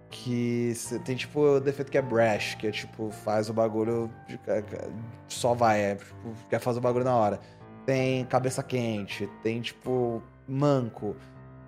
Que 0.08 0.72
tem 1.04 1.16
tipo 1.16 1.40
o 1.40 1.60
defeito 1.60 1.90
que 1.90 1.98
é 1.98 2.02
brash, 2.02 2.54
que 2.54 2.66
é 2.68 2.70
tipo, 2.70 3.10
faz 3.10 3.50
o 3.50 3.52
bagulho. 3.52 4.10
é, 4.46 4.58
é, 4.58 4.88
só 5.28 5.52
vai, 5.52 5.80
é, 5.80 5.94
tipo, 5.96 6.32
quer 6.48 6.60
fazer 6.60 6.78
o 6.78 6.82
bagulho 6.82 7.04
na 7.04 7.14
hora. 7.14 7.40
Tem 7.84 8.24
cabeça 8.24 8.62
quente, 8.62 9.28
tem 9.42 9.60
tipo 9.60 10.22
manco, 10.48 11.16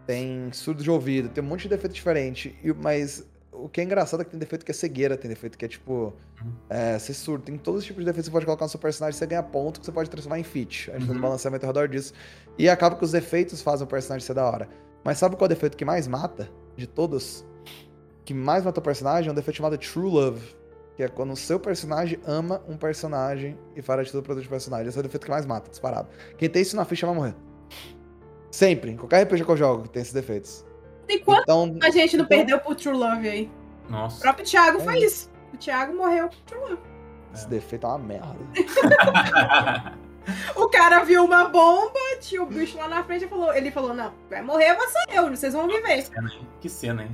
tem 0.06 0.50
surdo 0.52 0.82
de 0.82 0.90
ouvido, 0.90 1.28
tem 1.28 1.42
um 1.42 1.46
monte 1.46 1.62
de 1.62 1.68
defeito 1.68 1.92
diferente. 1.92 2.56
Mas 2.80 3.27
o 3.64 3.68
que 3.68 3.80
é 3.80 3.84
engraçado 3.84 4.20
é 4.20 4.24
que 4.24 4.30
tem 4.30 4.38
defeito 4.38 4.64
que 4.64 4.70
é 4.70 4.74
cegueira, 4.74 5.16
tem 5.16 5.28
defeito 5.28 5.56
que 5.58 5.64
é 5.64 5.68
tipo. 5.68 6.12
É, 6.70 6.98
ser 6.98 7.14
surdo. 7.14 7.44
Tem 7.44 7.56
todos 7.58 7.80
os 7.80 7.84
tipos 7.86 8.00
de 8.00 8.06
defeitos 8.06 8.28
que 8.28 8.30
você 8.30 8.34
pode 8.36 8.46
colocar 8.46 8.64
no 8.64 8.68
seu 8.68 8.80
personagem, 8.80 9.18
você 9.18 9.26
ganha 9.26 9.42
ponto 9.42 9.80
que 9.80 9.86
você 9.86 9.92
pode 9.92 10.08
transformar 10.08 10.38
em 10.38 10.44
feat. 10.44 10.90
A 10.90 10.94
gente 10.94 11.06
faz 11.06 11.10
um 11.10 11.14
Uhum. 11.14 11.20
balanceamento 11.20 11.66
ao 11.66 11.68
redor 11.70 11.88
disso. 11.88 12.12
E 12.56 12.68
acaba 12.68 12.96
que 12.96 13.04
os 13.04 13.12
defeitos 13.12 13.60
fazem 13.62 13.84
o 13.86 13.88
personagem 13.88 14.26
ser 14.26 14.34
da 14.34 14.44
hora. 14.44 14.68
Mas 15.04 15.18
sabe 15.18 15.36
qual 15.36 15.44
é 15.44 15.46
o 15.46 15.48
defeito 15.54 15.76
que 15.76 15.84
mais 15.84 16.06
mata 16.06 16.48
de 16.76 16.86
todos? 16.86 17.44
Que 18.24 18.32
mais 18.34 18.64
mata 18.64 18.78
o 18.80 18.82
personagem 18.82 19.28
é 19.28 19.32
um 19.32 19.34
defeito 19.34 19.56
chamado 19.56 19.76
True 19.78 20.10
Love. 20.10 20.56
Que 20.96 21.04
é 21.04 21.08
quando 21.08 21.32
o 21.32 21.36
seu 21.36 21.60
personagem 21.60 22.18
ama 22.26 22.60
um 22.68 22.76
personagem 22.76 23.56
e 23.76 23.80
fará 23.82 24.02
de 24.02 24.10
tudo 24.10 24.22
para 24.22 24.34
outro 24.34 24.48
personagem. 24.48 24.88
Esse 24.88 24.98
é 24.98 25.00
o 25.00 25.02
defeito 25.04 25.24
que 25.24 25.30
mais 25.30 25.46
mata, 25.46 25.70
disparado. 25.70 26.08
Quem 26.36 26.48
tem 26.50 26.60
isso 26.62 26.74
na 26.76 26.84
ficha 26.84 27.06
vai 27.06 27.14
morrer. 27.14 27.34
Sempre. 28.50 28.90
Em 28.92 28.96
qualquer 28.96 29.22
RPG 29.22 29.44
que 29.44 29.50
eu 29.50 29.56
jogo 29.56 29.82
que 29.84 29.90
tem 29.90 30.02
esses 30.02 30.12
defeitos. 30.14 30.64
Tem 31.08 31.18
quanto 31.18 31.42
Então, 31.42 31.76
a 31.82 31.90
gente 31.90 32.16
não 32.16 32.24
então- 32.24 32.36
perdeu 32.38 32.60
pro 32.60 32.74
True 32.76 32.94
Love 32.96 33.28
aí? 33.28 33.50
O 33.88 33.92
Nossa. 33.92 34.20
próprio 34.20 34.44
Thiago 34.46 34.78
É 34.78 34.84
foi 34.84 34.98
isso. 34.98 35.28
O 35.52 35.56
Thiago 35.56 35.96
morreu 35.96 36.28
pro 36.28 36.38
True 36.46 36.60
Love. 36.60 36.78
esse 37.34 37.48
defeito 37.48 37.84
é 37.86 37.88
uma 37.88 37.98
merda. 37.98 38.36
O 40.54 40.68
cara 40.68 41.02
viu 41.04 41.24
uma 41.24 41.44
bomba, 41.48 41.98
tinha 42.20 42.42
o 42.42 42.46
bicho 42.46 42.76
lá 42.76 42.86
na 42.86 43.02
frente 43.02 43.24
e 43.24 43.28
falou. 43.28 43.50
Ele 43.54 43.70
falou: 43.70 43.94
Não, 43.94 44.12
vai 44.28 44.42
morrer 44.42 44.74
você 44.74 44.98
eu, 45.10 45.30
vocês 45.30 45.54
vão 45.54 45.66
viver. 45.66 46.04
que 46.60 46.68
cena, 46.68 47.04
hein? 47.04 47.10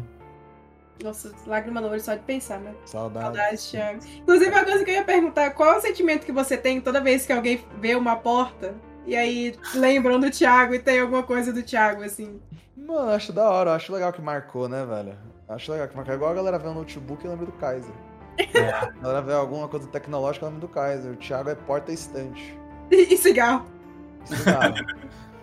Nossa, 1.03 1.33
lágrima 1.47 1.81
no 1.81 1.89
olho 1.91 2.01
só 2.01 2.15
de 2.15 2.23
pensar, 2.25 2.59
né? 2.59 2.75
Saudade. 2.85 3.25
Saudades, 3.37 3.71
Thiago. 3.71 4.01
Inclusive, 4.17 4.53
a 4.55 4.65
coisa 4.65 4.85
que 4.85 4.91
eu 4.91 4.95
ia 4.95 5.05
perguntar: 5.05 5.51
qual 5.51 5.75
é 5.75 5.77
o 5.77 5.81
sentimento 5.81 6.27
que 6.27 6.33
você 6.33 6.57
tem 6.57 6.81
toda 6.81 7.01
vez 7.01 7.25
que 7.25 7.33
alguém 7.33 7.65
vê 7.79 7.95
uma 7.95 8.17
porta 8.17 8.75
e 9.07 9.15
aí 9.15 9.57
lembram 9.77 10.19
do 10.19 10.29
Thiago 10.29 10.75
e 10.75 10.81
tem 10.81 10.99
alguma 10.99 11.23
coisa 11.23 11.53
do 11.53 11.63
Thiago, 11.63 12.03
assim? 12.03 12.41
Mano, 12.87 13.11
acho 13.11 13.33
da 13.33 13.49
hora, 13.49 13.75
acho 13.75 13.93
legal 13.93 14.13
que 14.13 14.21
marcou, 14.21 14.69
né, 14.69 14.85
velho? 14.85 15.17
Acho 15.49 15.73
legal 15.73 15.89
que 15.89 15.97
marcou. 15.97 16.15
Igual 16.15 16.33
a 16.33 16.35
galera 16.35 16.59
vê 16.59 16.69
um 16.69 16.75
notebook 16.75 17.25
e 17.25 17.29
lembra 17.29 17.47
do 17.47 17.53
Kaiser. 17.53 17.95
A 18.39 19.01
galera 19.01 19.23
vê 19.23 19.33
alguma 19.33 19.69
coisa 19.69 19.87
tecnológica 19.89 20.45
e 20.45 20.49
lembra 20.49 20.67
do 20.67 20.73
Kaiser. 20.73 21.13
O 21.13 21.17
Thiago 21.17 21.51
é 21.51 21.55
porta 21.55 21.91
e 21.91 21.95
estante. 21.95 22.59
E, 22.91 23.15
e 23.15 23.17
cigarro. 23.17 23.65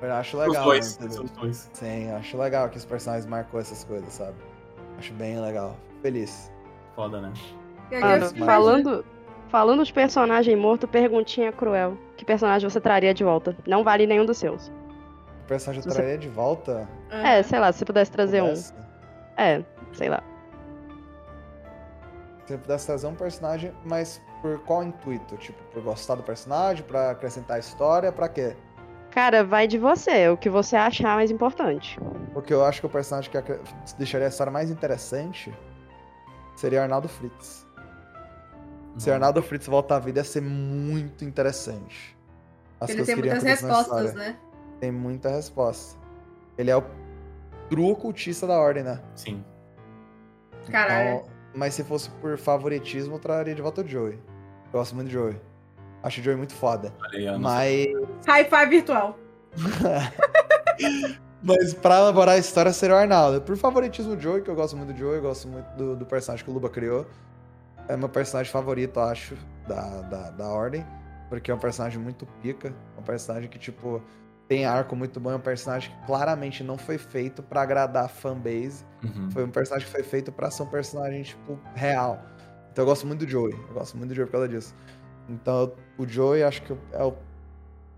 Eu 0.02 0.14
acho 0.14 0.38
Os 0.38 0.48
legal, 0.48 0.64
dois. 0.66 1.00
né? 1.00 1.08
Os 1.08 1.32
dois. 1.32 1.70
Sim, 1.74 2.12
acho 2.12 2.38
legal 2.38 2.70
que 2.70 2.78
os 2.78 2.86
personagens 2.86 3.26
marcou 3.26 3.60
essas 3.60 3.84
coisas, 3.84 4.14
sabe? 4.14 4.36
Acho 4.98 5.14
bem 5.14 5.40
legal. 5.40 5.76
Feliz. 6.02 6.52
Foda, 6.96 7.22
né? 7.22 7.32
E 7.92 7.96
aí, 7.96 8.02
Mano, 8.02 8.28
fico 8.28 8.46
falando, 8.46 9.06
falando 9.50 9.84
de 9.84 9.94
personagem 9.94 10.56
morto, 10.56 10.88
perguntinha 10.88 11.52
cruel. 11.52 11.98
Que 12.18 12.26
personagem 12.26 12.70
você 12.70 12.82
traria 12.82 13.14
de 13.14 13.24
volta? 13.24 13.56
Não 13.68 13.84
vale 13.84 14.08
nenhum 14.08 14.26
dos 14.26 14.38
seus. 14.38 14.72
O 15.52 15.54
personagem 15.54 15.84
eu 15.84 15.92
Você- 15.92 16.00
traria 16.00 16.18
de 16.18 16.30
volta. 16.30 16.88
imaginando. 17.10 17.28
É, 17.28 17.44
sei 17.44 17.60
lá, 17.60 17.74
se 17.74 17.84
pudesse 17.84 18.10
trazer 18.10 18.42
um. 18.42 18.48
pudesse- 18.48 18.74
É, 19.36 19.62
sei 19.92 20.08
lá. 20.08 20.24
Se 22.46 22.58
pudesse 22.58 22.86
trazer 22.86 23.08
um 23.08 23.16
personagem, 23.16 23.74
mas 23.84 24.22
por 24.42 24.60
qual 24.60 24.82
intuito? 24.82 25.36
Tipo, 25.36 25.62
por 25.74 25.84
gostar 25.84 26.16
do 26.16 26.24
personagem, 26.24 26.86
pra 26.86 27.12
acrescentar 27.12 27.60
história, 27.60 28.14
pra 28.14 28.30
quê? 28.30 28.56
Cara, 29.10 29.44
vai 29.44 29.68
de 29.68 29.78
você, 29.78 30.30
o 30.30 30.38
que 30.38 30.50
você 30.50 30.78
achar 30.78 31.18
mais 31.18 31.30
importante. 31.30 32.00
Porque 32.34 32.54
eu 32.54 32.64
acho 32.64 32.80
que 32.80 32.88
o 32.88 32.90
personagem 32.90 33.30
que 33.30 33.38
deixaria 33.98 34.28
a 34.28 34.30
história 34.30 34.52
mais 34.54 34.72
interessante 34.72 35.54
seria 36.56 36.82
Arnaldo 36.84 37.10
Fritz. 37.10 37.68
Se 38.98 39.10
Uhum. 39.10 39.16
Arnaldo 39.16 39.44
Fritz 39.44 39.68
voltar 39.68 39.98
à 39.98 40.00
vida, 40.00 40.22
ia 40.22 40.24
ser 40.24 40.42
muito 40.42 41.26
interessante. 41.26 42.18
As 42.80 42.90
Ele 42.90 43.04
tem 43.04 43.18
muitas 43.18 43.44
respostas, 43.44 44.14
né? 44.14 44.38
Tem 44.82 44.92
muita 44.92 45.30
resposta. 45.30 45.98
Ele 46.58 46.72
é 46.72 46.76
o 46.76 46.84
true 47.70 47.92
ocultista 47.92 48.46
da 48.46 48.60
ordem, 48.60 48.84
né? 48.84 49.00
Sim. 49.16 49.46
Caralho. 50.70 51.20
Então, 51.20 51.32
mas 51.54 51.76
se 51.76 51.84
fosse 51.84 52.10
por 52.10 52.38
favoritismo, 52.38 53.16
eu 53.16 53.20
traria 53.20 53.54
de 53.54 53.62
volta 53.62 53.82
o 53.82 53.88
Joey. 53.88 54.20
Gosto 54.72 54.96
muito 54.96 55.08
do 55.08 55.12
Joey. 55.12 55.40
Acho 56.02 56.20
o 56.20 56.24
Joey 56.24 56.36
muito 56.36 56.54
foda. 56.54 56.92
Olha. 57.14 57.38
Mas, 57.38 57.88
Hi-Fi 58.28 58.66
virtual. 58.68 59.18
mas 61.44 61.74
pra 61.76 62.00
elaborar 62.00 62.36
a 62.36 62.38
história 62.40 62.74
seria 62.74 62.96
o 62.96 63.00
Arnaldo. 63.00 63.40
Por 63.42 63.56
favoritismo, 63.56 64.14
o 64.14 64.20
Joey, 64.20 64.42
que 64.42 64.50
eu 64.50 64.56
gosto 64.56 64.76
muito 64.76 64.94
do 64.94 64.98
Joey, 64.98 65.18
eu 65.18 65.22
gosto 65.22 65.48
muito 65.48 65.68
do, 65.76 65.96
do 65.96 66.06
personagem 66.08 66.44
que 66.44 66.50
o 66.50 66.54
Luba 66.54 66.70
criou. 66.70 67.06
É 67.88 67.96
meu 67.96 68.10
personagem 68.10 68.52
favorito, 68.52 69.00
acho, 69.00 69.38
da, 69.68 70.02
da, 70.02 70.32
da 70.32 70.48
Ordem. 70.48 70.84
Porque 71.30 71.52
é 71.52 71.54
um 71.54 71.60
personagem 71.60 72.00
muito 72.00 72.26
pica. 72.42 72.74
É 72.98 73.00
um 73.00 73.04
personagem 73.04 73.50
que, 73.50 73.60
tipo, 73.60 74.02
tem 74.52 74.66
arco 74.66 74.98
muito 74.98 75.18
bom. 75.18 75.32
É 75.32 75.36
um 75.38 75.40
personagem 75.40 75.90
que 75.90 76.06
claramente 76.06 76.62
não 76.62 76.78
foi 76.78 76.98
feito 76.98 77.42
pra 77.42 77.62
agradar 77.62 78.04
a 78.04 78.08
fanbase. 78.10 78.86
Uhum. 79.02 79.32
Foi 79.32 79.46
um 79.46 79.50
personagem 79.50 79.88
que 79.88 79.94
foi 79.94 80.04
feito 80.04 80.30
pra 80.30 80.52
ser 80.52 80.64
um 80.64 80.66
personagem, 80.66 81.24
tipo, 81.24 81.58
real. 81.74 82.22
Então 82.70 82.84
eu 82.84 82.86
gosto 82.86 83.08
muito 83.08 83.26
do 83.26 83.32
Joey. 83.32 83.54
Eu 83.54 83.74
gosto 83.74 83.96
muito 83.96 84.10
do 84.10 84.16
Joey 84.16 84.26
por 84.26 84.34
causa 84.34 84.50
disso. 84.50 84.76
Então 85.30 85.74
o 85.98 86.06
Joey 86.06 86.44
acho 86.44 86.64
que 86.64 86.76
é 86.92 87.02
o 87.02 87.16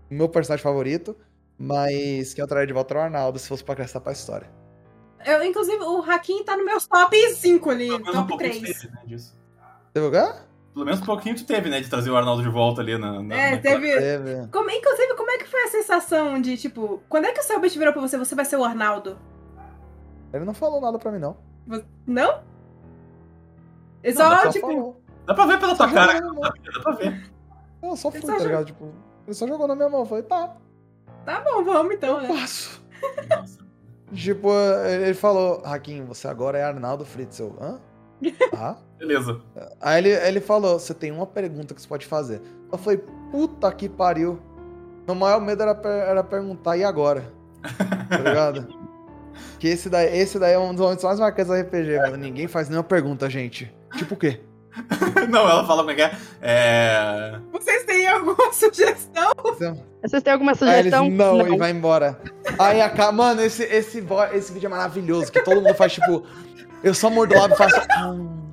meu 0.08 0.28
personagem 0.28 0.62
favorito. 0.62 1.16
Mas 1.58 2.32
quem 2.32 2.42
eu 2.42 2.46
traria 2.46 2.68
de 2.68 2.72
volta 2.72 2.94
é 2.94 2.98
o 2.98 3.00
Arnaldo, 3.00 3.36
se 3.36 3.48
fosse 3.48 3.64
pra 3.64 3.72
acrescentar 3.72 4.02
pra 4.02 4.12
história. 4.12 4.48
Eu, 5.26 5.42
inclusive, 5.42 5.82
o 5.82 6.02
Hakim 6.08 6.44
tá 6.44 6.56
no 6.56 6.64
meus 6.64 6.86
top 6.86 7.16
5 7.34 7.68
ali, 7.68 7.90
um 7.90 8.00
top 8.00 8.28
pouquinho 8.28 8.60
3. 8.60 8.76
tu 8.76 8.80
teve, 8.80 8.94
né, 8.94 9.02
disso. 9.06 9.36
Teve 9.92 10.06
lugar? 10.06 10.46
Pelo 10.74 10.84
menos 10.84 11.00
um 11.00 11.04
pouquinho 11.04 11.36
tu 11.36 11.46
teve, 11.46 11.70
né, 11.70 11.80
de 11.80 11.88
trazer 11.88 12.10
o 12.10 12.16
Arnaldo 12.16 12.42
de 12.42 12.48
volta 12.48 12.80
ali 12.82 12.98
na... 12.98 13.22
na 13.22 13.34
É, 13.34 13.50
na- 13.52 13.58
teve. 13.58 13.96
Teve. 13.96 14.48
Como, 14.48 14.68
inclusive, 14.70 15.14
como 15.14 15.30
é 15.30 15.38
que 15.38 15.46
foi 15.46 15.62
a 15.62 15.68
sensação 15.68 16.40
de, 16.40 16.56
tipo, 16.58 17.00
quando 17.08 17.26
é 17.26 17.32
que 17.32 17.38
o 17.40 17.42
Selbit 17.44 17.78
virou 17.78 17.92
pra 17.92 18.02
você? 18.02 18.18
Você 18.18 18.34
vai 18.34 18.44
ser 18.44 18.56
o 18.56 18.64
Arnaldo? 18.64 19.16
Ele 20.32 20.44
não 20.44 20.52
falou 20.52 20.80
nada 20.80 20.98
pra 20.98 21.12
mim, 21.12 21.20
não. 21.20 21.36
Não? 22.04 22.42
Ele 24.02 24.18
Não, 24.18 24.30
só, 24.30 24.42
Só 24.42 24.50
tipo. 24.50 24.66
falou. 24.66 25.00
Dá 25.26 25.32
pra 25.34 25.46
ver 25.46 25.60
pela 25.60 25.76
tua 25.76 25.90
cara, 25.90 26.20
dá 26.20 26.80
pra 26.82 26.92
ver. 26.92 27.30
Eu 27.82 27.96
só 27.96 28.10
fui, 28.10 28.18
Ele 28.20 28.26
tá 28.26 28.38
ligado? 28.38 28.66
Tipo, 28.66 28.92
ele 29.26 29.34
só 29.34 29.46
jogou 29.46 29.68
na 29.68 29.74
minha 29.76 29.88
mão. 29.88 30.00
Eu 30.00 30.06
falei, 30.06 30.24
tá, 30.24 30.56
Tá 31.24 31.40
bom, 31.40 31.62
vamos 31.64 31.94
então, 31.94 32.20
né? 32.20 32.28
passo. 32.28 32.82
Nossa. 33.30 33.64
Tipo, 34.12 34.48
ele 34.86 35.14
falou, 35.14 35.62
Hakim, 35.64 36.04
você 36.04 36.28
agora 36.28 36.58
é 36.58 36.62
Arnaldo 36.64 37.04
Fritz. 37.04 37.38
Eu, 37.38 37.56
hã? 37.60 37.80
Ah? 38.54 38.76
Beleza. 38.98 39.40
Aí 39.80 39.98
ele, 39.98 40.10
ele 40.10 40.40
falou: 40.40 40.78
você 40.78 40.94
tem 40.94 41.10
uma 41.12 41.26
pergunta 41.26 41.74
que 41.74 41.80
você 41.80 41.88
pode 41.88 42.06
fazer. 42.06 42.40
Eu 42.70 42.78
falei, 42.78 43.02
puta 43.30 43.70
que 43.72 43.88
pariu. 43.88 44.38
Meu 45.06 45.14
maior 45.14 45.40
medo 45.40 45.62
era, 45.62 45.78
era 45.88 46.24
perguntar, 46.24 46.76
e 46.76 46.84
agora? 46.84 47.24
Tá 48.08 48.18
ligado? 48.18 48.66
que 49.58 49.68
esse 49.68 49.90
daí, 49.90 50.16
esse 50.18 50.38
daí 50.38 50.54
é 50.54 50.58
um 50.58 50.72
dos 50.72 50.80
momentos 50.80 51.04
mais 51.04 51.20
marcantes 51.20 51.52
do 51.52 51.60
RPG, 51.60 51.98
mano. 51.98 52.16
Ninguém 52.16 52.48
faz 52.48 52.68
nenhuma 52.68 52.84
pergunta, 52.84 53.28
gente. 53.28 53.72
Tipo 53.96 54.14
o 54.14 54.16
quê? 54.16 54.40
Não, 55.30 55.48
ela 55.48 55.64
fala 55.66 55.82
como 55.82 55.90
é 55.90 55.94
que 55.94 56.02
é. 56.02 56.12
É... 56.42 57.38
Vocês 57.52 57.84
têm 57.84 58.08
alguma 58.08 58.52
sugestão? 58.52 59.32
Vocês 60.02 60.22
têm 60.22 60.32
alguma 60.32 60.52
Aí 60.52 60.80
eles, 60.80 60.94
sugestão? 60.94 61.10
não, 61.10 61.54
e 61.54 61.56
vai 61.56 61.70
embora. 61.70 62.18
Aí 62.58 62.80
a 62.80 62.88
ca- 62.90 63.12
Mano, 63.12 63.42
esse, 63.42 63.62
esse, 63.64 64.04
esse 64.32 64.52
vídeo 64.52 64.66
é 64.66 64.70
maravilhoso, 64.70 65.30
que 65.32 65.40
todo 65.42 65.60
mundo 65.60 65.74
faz, 65.74 65.92
tipo. 65.94 66.24
Eu 66.82 66.92
só 66.94 67.08
mordo 67.08 67.34
o 67.34 67.38
lábio 67.38 67.54
e 67.54 67.58
faço. 67.58 67.80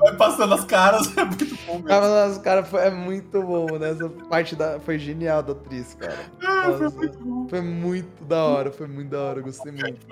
Vai 0.02 0.15
passando 0.15 0.53
as 0.53 0.65
caras, 0.65 1.07
é 1.18 1.23
muito 1.23 1.45
bom 1.65 1.73
mesmo. 1.73 1.84
Cara, 1.88 2.28
mas, 2.28 2.38
cara, 2.40 2.64
foi, 2.64 2.82
é 2.82 2.90
muito 2.90 3.41
bom, 3.41 3.78
né? 3.78 3.91
Essa 3.91 4.10
parte 4.10 4.56
da, 4.56 4.80
foi 4.80 4.98
genial 4.98 5.44
da 5.44 5.52
atriz, 5.53 5.94
cara. 5.94 6.18
Ah, 6.44 6.73
foi 6.78 6.90
muito 6.90 7.18
bom. 7.19 7.48
foi 7.49 7.61
muito 7.61 8.23
da 8.26 8.44
hora, 8.45 8.72
foi 8.72 8.88
muito 8.88 9.10
da 9.10 9.22
hora, 9.22 9.40
eu 9.40 9.44
gostei 9.44 9.72
muito. 9.72 10.06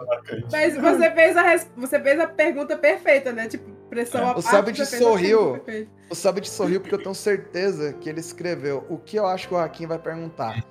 Mas 0.51 0.75
você 0.77 1.11
fez 1.11 1.37
a, 1.37 1.41
res- 1.41 1.71
você 1.75 1.99
fez 1.99 2.19
a 2.19 2.27
pergunta 2.27 2.77
perfeita, 2.77 3.31
né? 3.31 3.47
Tipo, 3.47 3.69
pressão 3.89 4.21
É. 4.21 4.23
O 4.31 4.33
parte. 4.35 4.43
Sabit 4.43 4.77
você 4.77 4.85
fez 4.85 5.01
a 5.01 5.05
sorriu. 5.05 5.61
O 6.09 6.15
Sabit 6.15 6.49
sorriu 6.49 6.81
porque 6.81 6.95
eu 6.95 7.01
tenho 7.01 7.15
certeza 7.15 7.93
que 7.93 8.09
ele 8.09 8.19
escreveu 8.19 8.85
o 8.89 8.97
que 8.97 9.17
eu 9.17 9.25
acho 9.25 9.47
que 9.47 9.53
o 9.53 9.57
Hakim 9.57 9.85
vai 9.87 9.99
perguntar. 9.99 10.63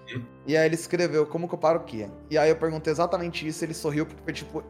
E 0.47 0.57
aí 0.57 0.66
ele 0.66 0.74
escreveu 0.74 1.27
como 1.27 1.49
que 1.49 1.55
eu 1.55 1.59
paro 1.59 1.81
o 1.81 1.85
quê? 1.85 2.09
E 2.31 2.39
aí 2.39 2.49
eu 2.51 2.57
perguntei 2.57 2.93
exatamente 2.93 3.47
isso 3.47 3.62
e 3.62 3.66
ele 3.66 3.74
sorriu 3.74 4.07
porque 4.07 4.23
foi 4.24 4.32
tipo. 4.32 4.65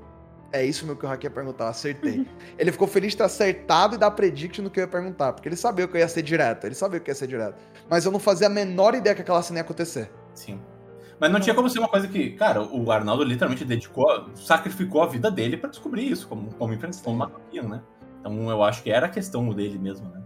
É 0.50 0.64
isso 0.64 0.86
meu 0.86 0.96
que 0.96 1.04
o 1.04 1.08
Hack 1.08 1.24
ia 1.24 1.30
perguntar, 1.30 1.64
eu 1.64 1.68
acertei. 1.68 2.26
ele 2.58 2.72
ficou 2.72 2.88
feliz 2.88 3.12
de 3.12 3.18
ter 3.18 3.24
acertado 3.24 3.96
e 3.96 3.98
dar 3.98 4.10
predict 4.10 4.62
no 4.62 4.70
que 4.70 4.80
eu 4.80 4.84
ia 4.84 4.88
perguntar, 4.88 5.32
porque 5.32 5.48
ele 5.48 5.56
sabia 5.56 5.86
que 5.86 5.94
eu 5.94 6.00
ia 6.00 6.08
ser 6.08 6.22
direto, 6.22 6.64
ele 6.64 6.74
sabia 6.74 6.98
que 6.98 7.10
ia 7.10 7.14
ser 7.14 7.26
direto. 7.26 7.56
Mas 7.88 8.06
eu 8.06 8.12
não 8.12 8.18
fazia 8.18 8.46
a 8.46 8.50
menor 8.50 8.94
ideia 8.94 9.14
que 9.14 9.20
aquela 9.20 9.42
cena 9.42 9.58
ia 9.58 9.62
acontecer. 9.62 10.10
Sim. 10.34 10.58
Mas 11.20 11.30
não 11.30 11.40
tinha 11.40 11.54
como 11.54 11.68
ser 11.68 11.80
uma 11.80 11.88
coisa 11.88 12.06
que, 12.08 12.30
cara, 12.30 12.62
o 12.62 12.90
Arnaldo 12.90 13.24
literalmente 13.24 13.64
dedicou, 13.64 14.30
sacrificou 14.34 15.02
a 15.02 15.06
vida 15.06 15.30
dele 15.30 15.56
pra 15.56 15.68
descobrir 15.68 16.10
isso, 16.10 16.28
como, 16.28 16.54
como 16.54 16.72
enfrentação 16.72 17.12
do 17.12 17.18
Macapino, 17.18 17.68
né? 17.68 17.82
Então 18.20 18.48
eu 18.50 18.62
acho 18.62 18.82
que 18.82 18.90
era 18.90 19.06
a 19.06 19.08
questão 19.08 19.48
dele 19.50 19.78
mesmo, 19.78 20.08
né? 20.08 20.22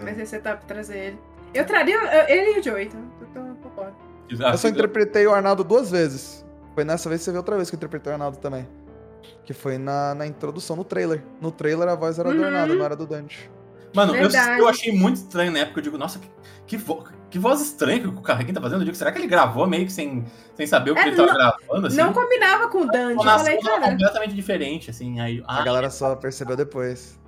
Mas 0.00 0.18
esse 0.18 0.38
tá 0.38 0.56
pra 0.56 0.66
trazer 0.66 0.98
ele. 0.98 1.18
Eu 1.54 1.64
traria 1.64 1.96
ele 2.30 2.56
e 2.56 2.60
o 2.60 2.62
Joey, 2.62 2.86
então. 2.86 3.00
então 3.30 3.48
eu 3.48 3.54
concordo. 3.56 3.96
Eu 4.28 4.58
só 4.58 4.68
interpretei 4.68 5.26
o 5.26 5.32
Arnaldo 5.32 5.64
duas 5.64 5.90
vezes. 5.90 6.44
Foi 6.74 6.84
nessa 6.84 7.08
vez 7.08 7.20
que 7.20 7.26
você 7.26 7.30
viu 7.30 7.38
outra 7.38 7.56
vez 7.56 7.70
que 7.70 7.76
eu 7.76 7.78
interpretei 7.78 8.10
o 8.10 8.14
Arnaldo 8.14 8.38
também. 8.38 8.66
Que 9.44 9.52
foi 9.52 9.78
na, 9.78 10.14
na 10.14 10.26
introdução, 10.26 10.74
no 10.76 10.84
trailer. 10.84 11.22
No 11.40 11.50
trailer 11.50 11.88
a 11.88 11.94
voz 11.94 12.18
era 12.18 12.30
do 12.32 12.38
Uhum. 12.38 12.44
Arnaldo, 12.44 12.74
não 12.74 12.84
era 12.84 12.96
do 12.96 13.06
Dante. 13.06 13.50
Mano, 13.94 14.14
eu, 14.16 14.28
eu 14.58 14.68
achei 14.68 14.92
muito 14.92 15.16
estranho 15.16 15.52
na 15.52 15.60
época. 15.60 15.78
Eu 15.78 15.84
digo, 15.84 15.96
nossa, 15.96 16.18
que, 16.18 16.28
que, 16.66 16.76
vo- 16.76 17.04
que 17.30 17.38
voz 17.38 17.60
estranha 17.60 18.00
que 18.00 18.08
o 18.08 18.20
Carreguinho 18.20 18.54
tá 18.54 18.60
fazendo. 18.60 18.80
Eu 18.80 18.86
digo, 18.86 18.96
será 18.96 19.12
que 19.12 19.18
ele 19.18 19.28
gravou 19.28 19.68
meio 19.68 19.86
que 19.86 19.92
sem, 19.92 20.24
sem 20.56 20.66
saber 20.66 20.90
o 20.90 20.94
que 20.94 21.00
É, 21.00 21.06
ele 21.08 21.16
tava 21.16 21.28
não- 21.28 21.34
gravando? 21.34 21.86
Assim? 21.86 21.96
Não 21.96 22.12
combinava 22.12 22.68
com 22.68 22.78
o 22.78 22.82
a 22.82 22.86
Dante. 22.86 22.96
Eu 23.04 23.10
entonação 23.12 23.44
falei, 23.44 23.60
cara. 23.60 23.90
completamente 23.92 24.34
diferente, 24.34 24.90
assim. 24.90 25.20
Aí, 25.20 25.44
ah, 25.46 25.60
A 25.60 25.64
galera 25.64 25.90
só 25.90 26.16
percebeu 26.16 26.56
depois. 26.56 27.20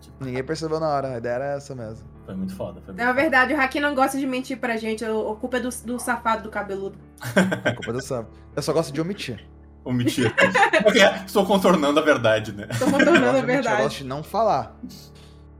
tipo. 0.00 0.24
Ninguém 0.24 0.42
percebeu 0.42 0.80
na 0.80 0.88
hora, 0.88 1.14
a 1.14 1.18
ideia 1.18 1.34
era 1.34 1.44
essa 1.56 1.74
mesmo. 1.74 2.08
Foi 2.24 2.34
muito 2.34 2.56
foda. 2.56 2.80
Foi 2.80 2.94
muito 2.94 3.04
Na 3.04 3.12
verdade, 3.12 3.52
o 3.52 3.60
Haki 3.60 3.78
não 3.78 3.94
gosta 3.94 4.16
de 4.16 4.26
mentir 4.26 4.56
pra 4.58 4.78
gente. 4.78 5.04
O 5.04 5.32
a 5.32 5.36
culpa 5.36 5.58
é 5.58 5.60
do, 5.60 5.68
do 5.84 5.98
safado 5.98 6.44
do 6.44 6.48
cabeludo. 6.48 6.96
É 7.62 7.72
culpa 7.72 7.92
do 7.92 8.00
Sam. 8.02 8.26
Eu 8.56 8.62
só 8.62 8.72
gosto 8.72 8.90
de 8.90 9.00
omitir. 9.02 9.44
Omitir. 9.84 10.34
Porque 10.82 10.98
Estou 11.26 11.44
contornando 11.44 12.00
a 12.00 12.02
verdade, 12.02 12.52
né? 12.52 12.66
Eu 12.80 12.90
contornando 12.90 13.16
a 13.16 13.20
de 13.20 13.26
omitir, 13.28 13.40
Eu 13.40 13.46
verdade. 13.46 13.82
gosto 13.82 13.98
de 13.98 14.04
não 14.04 14.22
falar. 14.22 14.76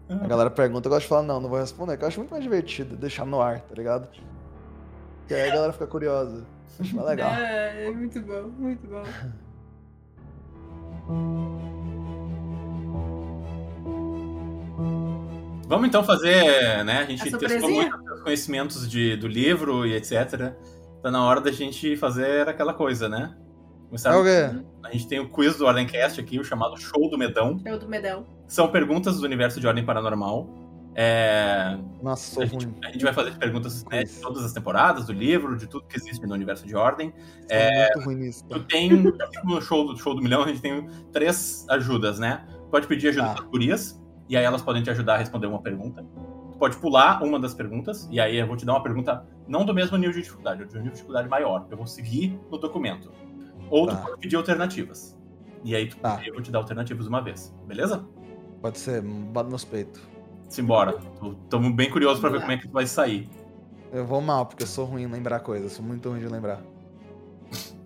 A 0.08 0.26
galera 0.26 0.50
pergunta, 0.50 0.86
eu 0.88 0.90
gosto 0.90 1.02
de 1.02 1.08
falar, 1.08 1.22
não, 1.22 1.40
não 1.40 1.48
vou 1.48 1.58
responder, 1.58 1.96
que 1.96 2.04
eu 2.04 2.08
acho 2.08 2.18
muito 2.18 2.30
mais 2.30 2.42
divertido 2.42 2.96
deixar 2.96 3.24
no 3.24 3.40
ar, 3.40 3.60
tá 3.60 3.74
ligado? 3.74 4.08
Que 5.26 5.34
aí 5.34 5.50
a 5.50 5.54
galera 5.54 5.72
fica 5.72 5.86
curiosa. 5.86 6.44
Acho 6.78 6.94
mais 6.96 7.08
legal. 7.08 7.30
É, 7.38 7.90
muito 7.90 8.20
bom, 8.20 8.42
muito 8.58 8.86
bom. 8.86 9.02
Vamos 15.66 15.88
então 15.88 16.04
fazer, 16.04 16.84
né? 16.84 16.98
A 16.98 17.04
gente 17.04 17.34
A 17.34 17.38
testou 17.38 17.70
muito 17.70 17.96
os 18.12 18.22
conhecimentos 18.22 18.88
de, 18.88 19.16
do 19.16 19.26
livro 19.26 19.86
e 19.86 19.94
etc. 19.94 20.52
Tá 21.02 21.10
na 21.10 21.24
hora 21.24 21.40
da 21.40 21.50
gente 21.50 21.96
fazer 21.96 22.48
aquela 22.48 22.74
coisa, 22.74 23.08
né? 23.08 23.34
Começar- 23.88 24.12
É 24.12 24.16
o 24.16 24.22
quê? 24.24 24.64
A 24.82 24.90
gente 24.92 25.06
tem 25.08 25.20
o 25.20 25.28
quiz 25.28 25.56
do 25.56 25.66
Ordemcast 25.66 26.20
aqui, 26.20 26.38
o 26.38 26.44
chamado 26.44 26.76
Show 26.76 27.08
do 27.10 27.16
Medão. 27.18 27.60
Eu 27.64 27.78
do 27.78 27.88
medão. 27.88 28.26
São 28.46 28.68
perguntas 28.68 29.18
do 29.20 29.24
universo 29.24 29.60
de 29.60 29.66
Ordem 29.66 29.84
Paranormal. 29.84 30.48
É, 30.96 31.76
Nossa, 32.02 32.34
sou 32.34 32.42
a, 32.44 32.46
gente, 32.46 32.66
ruim. 32.66 32.74
a 32.84 32.92
gente 32.92 33.02
vai 33.02 33.12
fazer 33.12 33.32
perguntas 33.36 33.84
né, 33.86 34.04
de 34.04 34.12
todas 34.20 34.44
as 34.44 34.52
temporadas 34.52 35.06
do 35.06 35.12
livro, 35.12 35.56
de 35.56 35.66
tudo 35.66 35.86
que 35.86 35.96
existe 35.96 36.24
no 36.24 36.34
universo 36.34 36.64
de 36.66 36.76
Ordem. 36.76 37.12
Sou 37.12 37.96
muito 37.96 38.04
ruim 38.06 38.14
nisso. 38.16 38.44
Tu 38.48 38.60
tem, 38.64 38.90
no 39.44 39.60
show 39.60 39.84
do, 39.86 39.96
show 39.96 40.14
do 40.14 40.22
milhão, 40.22 40.44
a 40.44 40.48
gente 40.48 40.60
tem 40.60 40.86
três 41.12 41.66
ajudas, 41.68 42.18
né? 42.20 42.46
Pode 42.70 42.86
pedir 42.86 43.08
ajuda 43.08 43.26
Tá. 43.28 43.34
das 43.34 43.44
gurias, 43.44 44.00
e 44.28 44.36
aí 44.36 44.44
elas 44.44 44.62
podem 44.62 44.82
te 44.84 44.90
ajudar 44.90 45.14
a 45.14 45.18
responder 45.18 45.46
uma 45.48 45.60
pergunta. 45.60 46.04
Tu 46.52 46.58
pode 46.58 46.76
pular 46.76 47.22
uma 47.24 47.40
das 47.40 47.54
perguntas, 47.54 48.06
e 48.10 48.20
aí 48.20 48.36
eu 48.36 48.46
vou 48.46 48.56
te 48.56 48.64
dar 48.64 48.74
uma 48.74 48.82
pergunta 48.82 49.26
não 49.48 49.64
do 49.64 49.74
mesmo 49.74 49.96
nível 49.96 50.12
de 50.14 50.22
dificuldade, 50.22 50.62
ou 50.62 50.68
de 50.68 50.74
um 50.74 50.76
nível 50.78 50.90
de 50.92 50.96
dificuldade 50.98 51.28
maior. 51.28 51.66
Eu 51.70 51.76
vou 51.76 51.86
seguir 51.88 52.38
no 52.52 52.56
documento. 52.56 53.10
Ou 53.70 53.86
tu 53.86 53.94
Tá. 53.94 54.02
pode 54.02 54.20
pedir 54.20 54.36
alternativas. 54.36 55.16
E 55.64 55.74
aí 55.74 55.88
tu, 55.88 55.96
Tá. 55.96 56.20
eu 56.26 56.34
vou 56.34 56.42
te 56.42 56.50
dar 56.50 56.58
alternativas 56.58 57.06
uma 57.06 57.20
vez, 57.22 57.54
beleza? 57.66 58.04
Pode 58.60 58.78
ser, 58.78 59.02
bate 59.02 59.50
nos 59.50 59.64
peitos. 59.64 60.00
Simbora. 60.48 60.98
Estamos 61.44 61.72
bem 61.74 61.90
curiosos 61.90 62.20
pra 62.20 62.28
ver 62.30 62.40
como 62.40 62.52
é 62.52 62.56
que 62.58 62.68
tu 62.68 62.72
vai 62.72 62.86
sair. 62.86 63.28
Eu 63.92 64.04
vou 64.06 64.20
mal, 64.20 64.46
porque 64.46 64.62
eu 64.62 64.66
sou 64.66 64.84
ruim 64.84 65.02
em 65.02 65.06
lembrar 65.06 65.40
coisas. 65.40 65.72
Sou 65.72 65.84
muito 65.84 66.08
ruim 66.10 66.20
de 66.20 66.26
lembrar. 66.28 66.60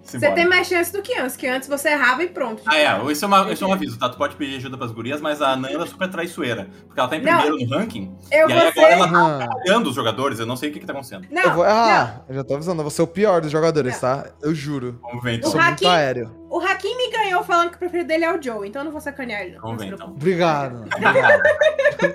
Você 0.09 0.30
tem 0.32 0.47
mais 0.47 0.66
chance 0.66 0.93
do 0.93 1.02
que 1.02 1.14
antes, 1.18 1.36
que 1.36 1.47
antes 1.47 1.68
você 1.68 1.90
errava 1.90 2.22
e 2.22 2.28
pronto. 2.28 2.62
Ah, 2.66 2.76
é, 2.78 3.12
isso 3.12 3.24
é, 3.24 3.28
uma, 3.28 3.52
isso 3.52 3.64
é 3.64 3.66
um 3.66 3.72
aviso, 3.72 3.98
tá? 3.98 4.09
Tu 4.09 4.16
pode 4.16 4.36
pedir 4.36 4.56
ajuda 4.56 4.76
pras 4.78 4.90
gurias, 4.90 5.20
mas 5.20 5.43
a 5.43 5.55
Nanda 5.56 5.82
é 5.82 5.86
super 5.86 6.09
traiçoeira. 6.10 6.68
Porque 6.86 6.98
ela 6.98 7.09
tá 7.09 7.16
em 7.16 7.22
Não. 7.22 7.40
primeiro 7.43 7.66
no 7.70 7.76
ranking, 7.78 8.16
Eu 8.30 8.48
e 8.48 8.52
vou 8.52 8.62
aí 8.62 8.68
agora 8.68 8.72
ser. 8.86 8.93
ela 8.93 9.09
tá 9.09 9.18
Aham. 9.18 9.48
olhando 9.66 9.90
os 9.90 9.94
jogadores, 9.94 10.39
eu 10.39 10.47
não 10.47 10.56
sei 10.56 10.70
o 10.70 10.72
que 10.72 10.80
que 10.80 10.86
tá 10.86 10.93
acontecendo. 10.93 11.26
Não, 11.30 11.43
eu 11.43 11.52
vou. 11.52 11.64
não. 11.64 11.70
Ah, 11.72 12.20
eu 12.28 12.35
já 12.36 12.44
tô 12.44 12.55
avisando, 12.55 12.78
eu 12.80 12.85
vou 12.85 12.90
ser 12.90 13.02
o 13.02 13.06
pior 13.06 13.40
dos 13.40 13.51
jogadores, 13.51 13.98
tá? 14.01 14.26
Eu 14.43 14.55
juro. 14.55 14.98
Vamos 15.02 15.22
ver 15.22 15.32
Eu 15.32 15.36
então. 15.36 15.51
sou 15.51 15.60
O 15.60 15.62
muito 15.64 15.74
Haki- 15.74 15.86
aéreo. 15.86 16.39
O 16.51 16.60
Hakim 16.60 16.97
me 16.97 17.10
ganhou 17.10 17.44
falando 17.44 17.68
que 17.68 17.76
o 17.76 17.78
preferido 17.78 18.09
dele 18.09 18.24
é 18.24 18.35
o 18.35 18.43
Joe, 18.43 18.66
então 18.66 18.80
eu 18.80 18.85
não 18.86 18.93
vou 18.93 19.02
sacanear 19.02 19.43
ele. 19.43 19.56
Não. 19.56 19.60
Vamos 19.60 19.76
Não 19.82 19.89
ver 19.89 19.94
então. 19.94 20.09
Obrigado. 20.09 20.76
Obrigado. 20.97 21.43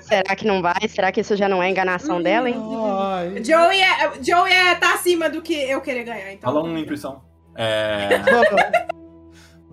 Será 0.02 0.34
que 0.36 0.44
não 0.46 0.60
vai? 0.60 0.88
Será 0.88 1.12
que 1.12 1.20
isso 1.20 1.36
já 1.36 1.48
não 1.48 1.62
é 1.62 1.70
enganação 1.70 2.20
dela, 2.20 2.48
hein? 2.50 2.56
Ai. 2.98 3.44
Joey 3.44 3.80
é, 3.80 4.12
Joey 4.20 4.52
é, 4.52 4.74
tá 4.74 4.94
acima 4.94 5.28
do 5.30 5.40
que 5.40 5.54
eu 5.54 5.80
querer 5.80 6.02
ganhar, 6.04 6.32
então. 6.32 6.52
Fala 6.52 6.64
uma 6.64 6.80
intuição. 6.80 7.22
É... 7.54 8.08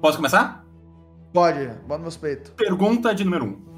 Posso 0.02 0.18
começar? 0.18 0.66
Pode, 1.34 1.68
bota 1.88 2.02
meus 2.02 2.18
peitos. 2.18 2.52
Pergunta 2.52 3.14
de 3.16 3.24
número 3.24 3.46
1. 3.46 3.48
Um. 3.48 3.72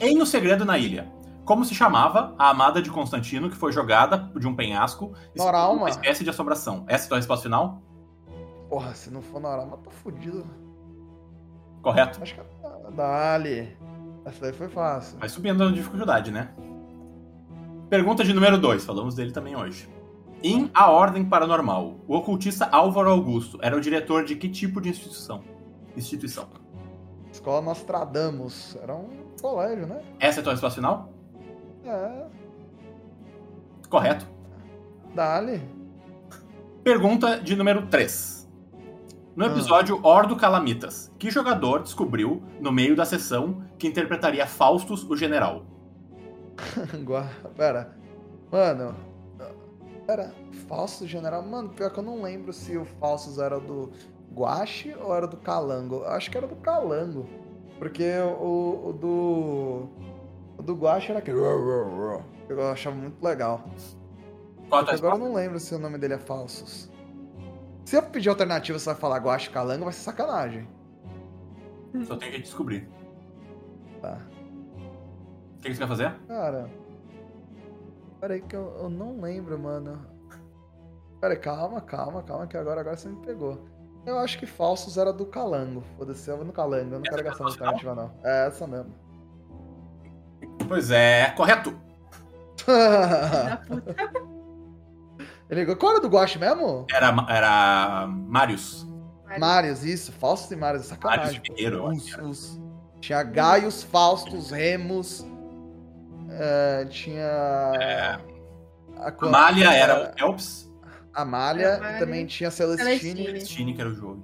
Em 0.00 0.20
O 0.20 0.26
Segredo 0.26 0.64
na 0.64 0.78
Ilha, 0.78 1.10
como 1.44 1.64
se 1.64 1.74
chamava 1.74 2.34
a 2.38 2.50
amada 2.50 2.82
de 2.82 2.90
Constantino 2.90 3.48
que 3.48 3.56
foi 3.56 3.72
jogada 3.72 4.30
de 4.38 4.46
um 4.46 4.54
penhasco 4.54 5.14
e 5.34 5.38
Noralma. 5.38 5.82
uma 5.82 5.90
espécie 5.90 6.22
de 6.22 6.30
assombração? 6.30 6.84
Essa 6.86 7.04
é 7.04 7.06
a 7.06 7.08
tua 7.08 7.16
resposta 7.16 7.44
final? 7.44 7.82
Porra, 8.68 8.94
se 8.94 9.10
não 9.10 9.22
for 9.22 9.40
mas 9.40 9.80
tô 9.82 9.90
fudido. 9.90 10.44
Correto. 11.80 12.22
Acho 12.22 12.34
que 12.34 12.40
é 12.40 12.90
Dali. 12.94 13.76
Essa 14.24 14.42
daí 14.42 14.52
foi 14.52 14.68
fácil. 14.68 15.18
Vai 15.18 15.28
subindo 15.28 15.64
a 15.64 15.72
dificuldade, 15.72 16.30
né? 16.30 16.50
Pergunta 17.88 18.22
de 18.22 18.34
número 18.34 18.58
2, 18.58 18.84
falamos 18.84 19.14
dele 19.14 19.32
também 19.32 19.56
hoje. 19.56 19.88
Em 20.42 20.70
A 20.72 20.90
Ordem 20.90 21.24
Paranormal, 21.24 21.96
o 22.06 22.14
ocultista 22.14 22.68
Álvaro 22.70 23.10
Augusto 23.10 23.58
era 23.60 23.76
o 23.76 23.80
diretor 23.80 24.24
de 24.24 24.36
que 24.36 24.48
tipo 24.48 24.80
de 24.80 24.88
instituição? 24.90 25.42
Instituição. 25.96 26.46
Escola 27.32 27.60
Nostradamus. 27.60 28.76
Era 28.80 28.94
um 28.94 29.08
colégio, 29.40 29.86
né? 29.86 30.00
Essa 30.20 30.38
é 30.38 30.40
a 30.40 30.44
tua 30.44 30.52
resposta 30.52 30.76
final? 30.80 31.12
É. 31.84 32.26
Correto. 33.88 34.26
Dali. 35.14 35.60
Pergunta 36.84 37.40
de 37.40 37.56
número 37.56 37.86
3. 37.86 38.48
No 39.34 39.44
Ah. 39.44 39.48
episódio 39.48 39.98
Ordo 40.04 40.36
Calamitas, 40.36 41.12
que 41.18 41.30
jogador 41.30 41.82
descobriu, 41.82 42.42
no 42.60 42.70
meio 42.72 42.94
da 42.94 43.04
sessão, 43.04 43.62
que 43.78 43.86
interpretaria 43.88 44.46
Faustus, 44.46 45.02
o 45.08 45.16
general? 45.16 45.64
Pera. 47.56 47.96
Mano. 48.50 48.94
Pera. 50.08 50.32
Falso 50.66 51.06
general. 51.06 51.42
Mano, 51.42 51.68
pior 51.68 51.90
que 51.90 51.98
eu 51.98 52.02
não 52.02 52.22
lembro 52.22 52.50
se 52.50 52.78
o 52.78 52.86
Falsos 52.86 53.38
era 53.38 53.60
do 53.60 53.92
Guache 54.32 54.94
ou 54.98 55.14
era 55.14 55.26
do 55.26 55.36
Calango. 55.36 55.96
Eu 55.96 56.08
acho 56.08 56.30
que 56.30 56.38
era 56.38 56.46
do 56.46 56.56
Calango. 56.56 57.28
Porque 57.78 58.10
o, 58.40 58.88
o 58.88 58.92
do. 58.94 59.88
O 60.56 60.62
do 60.62 60.74
Guache 60.74 61.10
era 61.10 61.18
aquele. 61.18 61.36
Eu 61.36 62.68
achava 62.72 62.96
muito 62.96 63.22
legal. 63.22 63.62
Agora 64.70 65.14
eu 65.16 65.18
não 65.18 65.34
lembro 65.34 65.60
se 65.60 65.74
o 65.74 65.78
nome 65.78 65.98
dele 65.98 66.14
é 66.14 66.18
Falsos. 66.18 66.90
Se 67.84 67.94
eu 67.94 68.02
pedir 68.02 68.30
alternativa, 68.30 68.78
você 68.78 68.86
vai 68.86 68.94
falar 68.94 69.18
Guache 69.18 69.50
Calango, 69.50 69.84
vai 69.84 69.92
ser 69.92 70.00
sacanagem. 70.00 70.66
Só 72.06 72.16
tem 72.16 72.30
que 72.30 72.38
descobrir. 72.38 72.88
Tá. 74.00 74.18
O 75.58 75.60
que 75.60 75.68
que 75.68 75.74
você 75.74 75.80
quer 75.80 75.88
fazer? 75.88 76.14
Cara. 76.26 76.87
Pera 78.20 78.34
aí 78.34 78.42
que 78.42 78.56
eu, 78.56 78.76
eu 78.82 78.90
não 78.90 79.20
lembro, 79.20 79.58
mano. 79.58 80.04
Pera 81.20 81.34
aí, 81.34 81.38
calma, 81.40 81.80
calma, 81.80 82.22
calma, 82.22 82.46
que 82.46 82.56
agora, 82.56 82.80
agora 82.80 82.96
você 82.96 83.08
me 83.08 83.20
pegou. 83.24 83.66
Eu 84.06 84.18
acho 84.18 84.38
que 84.38 84.46
Falsos 84.46 84.96
era 84.96 85.12
do 85.12 85.26
Calango. 85.26 85.82
Foda-se, 85.96 86.30
eu 86.30 86.36
vou 86.36 86.46
no 86.46 86.52
Calango, 86.52 86.94
eu 86.94 86.98
não 86.98 87.02
quero 87.02 87.22
gastar 87.24 87.44
muita 87.44 87.64
alternativa, 87.64 87.94
não. 87.94 88.10
É 88.24 88.46
essa 88.46 88.66
mesmo. 88.66 88.94
Pois 90.66 90.90
é, 90.90 91.30
correto. 91.36 91.74
Da 92.66 93.56
puta. 93.66 93.94
Ele 95.48 95.60
ligou. 95.60 95.76
Qual 95.76 95.92
era 95.92 96.00
do 96.02 96.08
Guache 96.08 96.38
mesmo? 96.38 96.86
Era, 96.92 97.14
era 97.30 98.06
Marius. 98.06 98.86
Marius, 99.38 99.82
isso. 99.84 100.12
Falsos 100.12 100.50
e 100.50 100.56
Marius, 100.56 100.90
é 100.92 100.96
Marius 101.02 101.38
sacanagem. 101.38 101.42
Eu 101.56 101.86
acho 101.88 102.22
Os- 102.22 102.60
Tinha 103.00 103.22
Gaius, 103.22 103.82
Faustos, 103.82 104.50
Remus. 104.50 105.24
É, 106.30 106.84
tinha. 106.86 108.20
A 109.00 109.10
co- 109.12 109.26
Amália 109.26 109.72
era 109.72 110.10
o 110.10 110.14
Kelps. 110.14 110.68
Amália, 111.14 111.76
Amália. 111.76 111.96
e 111.96 111.98
também 111.98 112.26
tinha 112.26 112.50
Celestine. 112.50 112.84
Celestine. 112.98 113.24
Celestine, 113.26 113.74
que 113.74 113.80
era 113.80 113.90
o 113.90 113.94
jogo. 113.94 114.22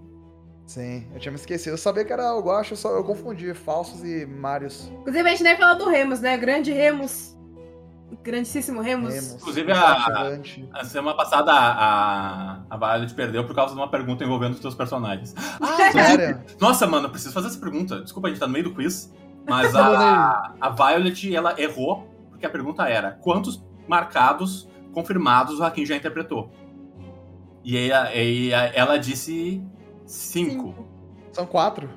Sim, 0.67 1.07
eu 1.13 1.21
tinha 1.21 1.31
me 1.33 1.37
esquecido. 1.39 1.75
Eu 1.75 1.79
sabia 1.79 2.05
que 2.05 2.13
era 2.13 2.35
o 2.35 2.41
Guache, 2.41 2.73
eu, 2.73 2.77
só, 2.77 2.91
eu 2.97 3.05
confundi 3.05 3.53
Falsos 3.53 4.03
e 4.03 4.25
Marius. 4.25 4.89
Inclusive, 5.01 5.29
a 5.29 5.31
gente 5.31 5.43
nem 5.43 5.57
falou 5.57 5.77
do 5.77 5.89
Remus, 5.91 6.21
né? 6.21 6.37
Grande 6.37 6.73
Remus. 6.73 7.37
grandíssimo 8.23 8.81
Remus. 8.81 9.13
Remus. 9.15 9.35
Inclusive, 9.35 9.73
a-. 9.73 10.39
A 10.73 10.85
semana 10.85 11.17
passada 11.17 11.53
a, 11.53 12.63
a 12.71 12.77
Violet 12.77 13.13
perdeu 13.15 13.45
por 13.47 13.55
causa 13.55 13.75
de 13.75 13.81
uma 13.81 13.91
pergunta 13.91 14.25
envolvendo 14.25 14.55
os 14.55 14.61
teus 14.61 14.75
personagens. 14.75 15.35
Ah, 15.61 15.93
Sério? 15.93 16.41
Nossa, 16.61 16.87
mano, 16.87 17.07
eu 17.07 17.11
preciso 17.11 17.35
fazer 17.35 17.49
essa 17.49 17.59
pergunta. 17.59 18.01
Desculpa, 18.01 18.29
a 18.29 18.31
gente 18.31 18.41
tá 18.41 18.47
no 18.47 18.53
meio 18.53 18.65
do 18.65 18.75
quiz. 18.75 19.13
Mas 19.49 19.73
Manda 19.73 19.99
a, 19.99 20.55
a 20.61 20.69
Violet, 20.71 21.35
ela 21.35 21.61
errou, 21.61 22.09
porque 22.31 22.47
a 22.47 22.51
pergunta 22.51 22.89
era: 22.89 23.13
quantos 23.13 23.63
marcados, 23.87 24.69
confirmados, 24.93 25.61
o 25.61 25.65
Hakim 25.65 25.85
já 25.85 25.95
interpretou? 25.97 26.51
E 27.63 27.77
aí, 27.77 27.93
a- 27.93 28.03
aí 28.05 28.55
a- 28.55 28.67
ela 28.75 28.99
disse 28.99 29.63
cinco. 30.07 30.75
São 31.33 31.47
quatro. 31.47 31.89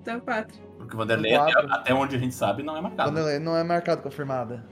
Então, 0.00 0.20
quatro. 0.20 0.56
Porque 0.78 0.94
o 0.94 0.98
Vanderlei, 0.98 1.32
São 1.34 1.42
até, 1.42 1.72
até 1.74 1.94
onde 1.94 2.16
a 2.16 2.18
gente 2.18 2.34
sabe, 2.34 2.62
não 2.62 2.76
é 2.76 2.80
marcado. 2.80 3.10
Vanderlei 3.10 3.38
não 3.38 3.56
é 3.56 3.64
marcado 3.64 4.02
confirmada. 4.02 4.64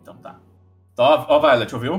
Então 0.00 0.16
tá. 0.16 0.38
Então, 0.92 1.04
ó, 1.28 1.38
Violet, 1.40 1.74
ouviu? 1.74 1.92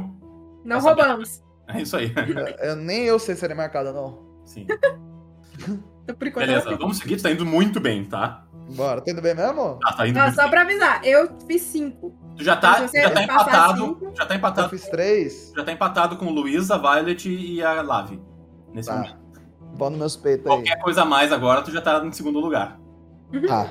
Não 0.64 0.78
Tá 0.78 0.82
sabendo. 0.82 1.06
roubamos. 1.08 1.44
É 1.68 1.82
isso 1.82 1.96
aí. 1.98 2.12
Eu, 2.16 2.70
eu- 2.70 2.76
nem 2.76 3.06
eu 3.06 3.20
sei 3.20 3.36
se 3.36 3.46
ele 3.46 3.54
é 3.54 3.58
marcado 3.58 3.94
não. 3.94 4.20
Sim. 4.46 4.66
Enquanto 6.10 6.34
Beleza, 6.48 6.76
vamos 6.78 6.98
seguir, 6.98 7.22
tá 7.22 7.30
indo 7.30 7.46
muito 7.46 7.80
bem, 7.80 8.04
tá? 8.06 8.44
Bora, 8.76 9.02
tá 9.02 9.12
indo 9.12 9.22
bem 9.22 9.34
mesmo? 9.36 9.80
Ah, 9.84 9.94
tá 9.94 10.08
indo 10.08 10.20
muito 10.20 10.36
só 10.36 10.42
bem. 10.44 10.52
pra 10.52 10.62
avisar, 10.62 11.02
eu 11.06 11.30
fiz 11.48 11.62
cinco. 11.64 12.14
Tu 12.38 12.44
já 12.44 12.56
tá, 12.56 12.88
você 12.88 13.02
já 13.02 13.10
tá 13.12 13.24
empatado. 13.24 13.86
cinco- 13.86 14.14
Já 14.16 14.26
tá 14.26 14.34
Eu 14.34 14.38
empatado. 14.38 14.70
fiz 14.70 14.88
três. 14.88 15.52
Já 15.56 15.64
tá 15.64 15.72
empatado 15.72 16.18
com 16.18 16.26
o 16.28 16.32
Luiz, 16.32 16.70
a 16.72 16.78
Violet 16.78 17.30
e 17.30 17.64
a 17.64 17.82
Lave. 17.82 18.22
Nesse 18.74 18.90
Tá. 18.90 18.96
momento. 18.96 19.18
Pau 19.78 19.90
nos 19.90 20.00
meus 20.00 20.16
peitos 20.16 20.46
aí. 20.46 20.52
Qualquer 20.58 20.80
coisa 20.82 21.02
a 21.02 21.06
mais 21.06 21.32
agora, 21.32 21.62
tu 21.62 21.72
já 21.72 21.82
tá 21.82 22.04
em 22.06 22.12
segundo 22.12 22.40
lugar. 22.40 22.80
Tá. 23.48 23.68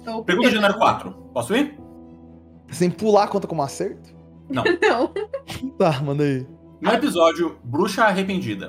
Então, 0.00 0.22
Pergunta 0.24 0.48
de 0.48 0.54
número 0.56 0.74
4. 0.78 1.10
Posso 1.34 1.54
ir? 1.54 1.78
Sem 2.70 2.90
pular 2.90 3.26
conta 3.28 3.46
como 3.46 3.62
acerto? 3.62 4.10
Não. 4.48 4.64
Não. 4.64 5.12
Tá, 5.76 6.00
manda 6.00 6.22
aí. 6.24 6.46
No 6.80 6.90
episódio 6.92 7.58
Bruxa 7.64 8.04
Arrependida, 8.04 8.68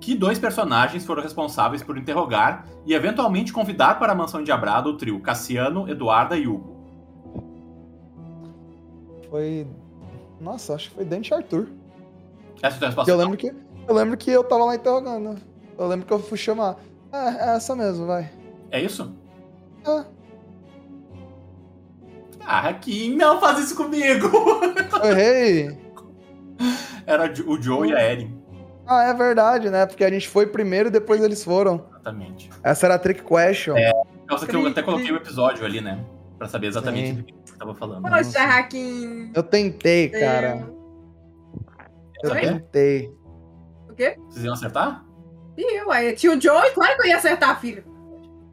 que 0.00 0.14
dois 0.14 0.38
personagens 0.38 1.04
foram 1.04 1.22
responsáveis 1.22 1.82
por 1.82 1.98
interrogar 1.98 2.66
e 2.86 2.94
eventualmente 2.94 3.52
convidar 3.52 3.98
para 3.98 4.12
a 4.12 4.14
mansão 4.14 4.40
endiabrada 4.40 4.88
o 4.88 4.96
trio 4.96 5.20
Cassiano, 5.20 5.88
Eduarda 5.88 6.36
e 6.36 6.48
Hugo? 6.48 6.80
Foi. 9.28 9.66
Nossa, 10.40 10.74
acho 10.74 10.88
que 10.88 10.96
foi 10.96 11.04
Dante 11.04 11.28
e 11.28 11.34
Arthur. 11.34 11.68
Essa 12.62 12.76
é 12.76 12.84
a 12.84 12.86
resposta? 12.86 13.10
eu 13.10 13.16
lembro 13.16 13.36
que. 13.36 13.54
Eu 13.86 13.94
lembro 13.94 14.16
que 14.16 14.30
eu 14.30 14.42
tava 14.42 14.64
lá 14.64 14.74
interrogando. 14.74 15.36
Eu 15.78 15.86
lembro 15.86 16.06
que 16.06 16.12
eu 16.12 16.18
fui 16.18 16.38
chamar. 16.38 16.76
É, 17.12 17.50
é 17.50 17.56
essa 17.56 17.76
mesmo, 17.76 18.06
vai. 18.06 18.30
É 18.70 18.80
isso? 18.80 19.14
Ah. 19.84 20.04
Ah, 22.44 22.68
Hakim, 22.68 23.16
não 23.16 23.38
faz 23.38 23.58
isso 23.58 23.76
comigo! 23.76 24.28
Eu 25.02 25.10
errei. 25.10 25.78
Era 27.06 27.32
o 27.46 27.60
Joe 27.60 27.88
e 27.88 27.94
a 27.94 28.12
Erin. 28.12 28.39
Ah, 28.90 29.04
é 29.04 29.14
verdade, 29.14 29.70
né? 29.70 29.86
Porque 29.86 30.02
a 30.02 30.10
gente 30.10 30.28
foi 30.28 30.48
primeiro 30.48 30.88
e 30.88 30.90
depois 30.90 31.22
eles 31.22 31.44
foram. 31.44 31.86
Exatamente. 31.92 32.50
Essa 32.60 32.86
era 32.86 32.96
a 32.96 32.98
trick 32.98 33.22
question. 33.22 33.76
É. 33.76 33.92
Causa 34.26 34.48
que 34.48 34.56
eu 34.56 34.66
até 34.66 34.82
coloquei 34.82 35.12
o 35.12 35.16
episódio 35.16 35.64
ali, 35.64 35.80
né? 35.80 36.04
Pra 36.36 36.48
saber 36.48 36.66
exatamente 36.66 37.10
Sim. 37.10 37.14
do 37.14 37.24
que 37.24 37.34
você 37.44 37.56
tava 37.56 37.72
falando. 37.72 38.02
Poxa, 38.02 38.42
Hakim. 38.42 39.30
Eu 39.32 39.44
tentei, 39.44 40.08
cara. 40.08 40.68
Eu 42.24 42.32
Oi? 42.32 42.40
tentei. 42.40 43.14
O 43.88 43.94
quê? 43.94 44.16
Vocês 44.28 44.44
iam 44.44 44.54
acertar? 44.54 45.04
E 45.56 45.78
eu, 45.78 45.92
aí, 45.92 46.12
tio 46.16 46.40
Joey, 46.40 46.72
claro 46.72 46.96
que 46.96 47.02
eu 47.02 47.10
ia 47.10 47.16
acertar, 47.16 47.60
filho. 47.60 47.84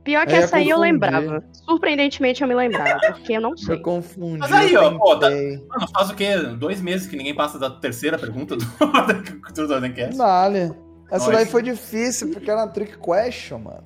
Pior 0.07 0.25
que 0.25 0.31
Eu 0.31 0.37
ia 0.37 0.43
essa 0.45 0.55
aí 0.55 0.69
eu 0.69 0.79
lembrava. 0.79 1.43
Surpreendentemente 1.51 2.41
eu 2.41 2.47
me 2.47 2.55
lembrava, 2.55 2.97
porque 3.07 3.33
eu 3.33 3.41
não 3.41 3.49
Eu 3.51 3.57
sei. 3.57 3.77
confundi. 3.79 4.37
Mas 4.39 4.53
aí, 4.53 4.73
eu 4.73 4.81
ó, 4.83 4.91
pô, 4.97 5.17
tá-. 5.17 5.29
Mano, 5.29 5.87
faz 5.93 6.09
o 6.09 6.15
quê? 6.15 6.37
Dois 6.57 6.79
meses 6.79 7.07
que 7.07 7.17
ninguém 7.17 7.35
passa 7.35 7.59
da 7.59 7.69
terceira 7.69 8.17
pergunta 8.17 8.55
do 8.55 8.63
do 9.67 9.73
Ordencast? 9.73 10.17
Dale. 10.17 10.73
Essa 11.11 11.29
daí 11.29 11.45
foi 11.45 11.61
difícil, 11.61 12.31
porque 12.31 12.49
era 12.49 12.61
uma 12.61 12.69
trick 12.69 12.97
question, 12.97 13.59
mano. 13.59 13.83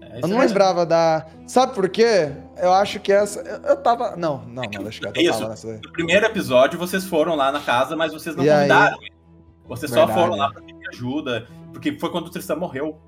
É, 0.00 0.16
Eu 0.18 0.22
não 0.22 0.30
mesmo. 0.30 0.40
lembrava 0.48 0.84
da. 0.84 1.24
Sabe 1.46 1.74
por 1.76 1.88
quê? 1.88 2.28
Eu 2.60 2.72
acho 2.72 2.98
que 2.98 3.12
essa. 3.12 3.38
Eu, 3.40 3.70
eu 3.70 3.76
tava. 3.76 4.16
Não, 4.16 4.38
não, 4.48 4.64
não, 4.64 4.88
acho 4.88 5.00
que 5.00 5.06
eu 5.06 5.12
É 5.14 5.22
Isso. 5.22 5.38
tava 5.38 5.50
nessa 5.50 5.68
daí. 5.68 5.80
No 5.84 5.92
primeiro 5.92 6.26
episódio, 6.26 6.76
vocês 6.76 7.04
foram 7.04 7.36
lá 7.36 7.52
na 7.52 7.60
casa, 7.60 7.94
mas 7.94 8.12
vocês 8.12 8.34
não 8.34 8.42
E 8.44 8.50
aí? 8.50 8.56
convidaram 8.68 8.98
ele. 9.00 9.12
Vocês 9.68 9.92
só 9.92 10.06
Verdade. 10.06 10.20
foram 10.20 10.36
lá 10.36 10.50
pra 10.52 10.60
pedir 10.62 10.88
ajuda, 10.88 11.46
porque 11.72 11.96
foi 12.00 12.10
quando 12.10 12.26
o 12.26 12.30
Tristan 12.30 12.56
morreu. 12.56 12.98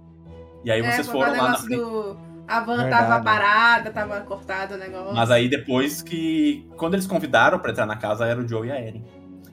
E 0.65 0.70
aí 0.73 0.82
vocês 0.82 1.09
é, 1.09 1.10
foram 1.12 1.32
o 1.32 1.36
lá 1.36 1.48
na 1.51 1.56
frente. 1.56 1.81
do... 1.81 2.16
A 2.49 2.61
van 2.61 2.77
Verdade. 2.79 3.07
tava 3.09 3.23
parada, 3.25 3.91
tava 3.91 4.20
cortado 4.23 4.75
o 4.75 4.79
negócio. 4.79 5.15
Mas 5.15 5.31
aí 5.31 5.49
depois 5.49 6.01
que. 6.03 6.66
Quando 6.77 6.95
eles 6.95 7.07
convidaram 7.07 7.59
pra 7.59 7.70
entrar 7.73 7.85
na 7.87 7.97
casa, 7.97 8.27
era 8.27 8.41
o 8.41 8.49
Joe 8.49 8.69
e 8.69 8.73
a 8.73 8.81
Erin. 8.81 9.05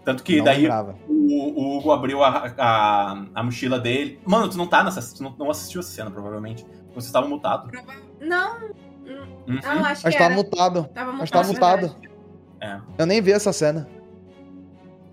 Tanto 0.06 0.24
que 0.24 0.38
não 0.38 0.46
daí 0.46 0.68
o, 0.68 1.12
o 1.60 1.78
Hugo 1.78 1.92
abriu 1.92 2.24
a, 2.24 2.54
a, 2.58 3.26
a 3.36 3.44
mochila 3.44 3.80
dele. 3.80 4.20
Mano, 4.26 4.48
tu 4.50 4.58
não 4.58 4.68
tá 4.68 4.84
nessa. 4.84 5.02
Tu 5.16 5.22
não, 5.22 5.36
não 5.38 5.50
assistiu 5.52 5.82
essa 5.82 5.90
cena, 5.90 6.10
provavelmente. 6.12 6.66
Vocês 6.90 7.06
estavam 7.08 7.30
mutados. 7.30 7.70
Não, 8.22 8.56
Uhum. 9.06 9.60
não, 9.64 9.86
acho 9.86 10.02
que 10.02 10.08
Mas 10.08 10.16
tava 10.16 10.24
era. 10.26 10.36
mutado. 10.36 10.84
Tava 10.94 11.12
Mas 11.12 11.22
mutado, 11.30 11.32
tava 11.32 11.48
mutado. 11.54 11.82
verdade. 12.02 12.10
É, 12.62 12.80
Eu 12.98 13.06
nem 13.06 13.22
vi 13.22 13.32
essa 13.34 13.52
cena. 13.54 13.88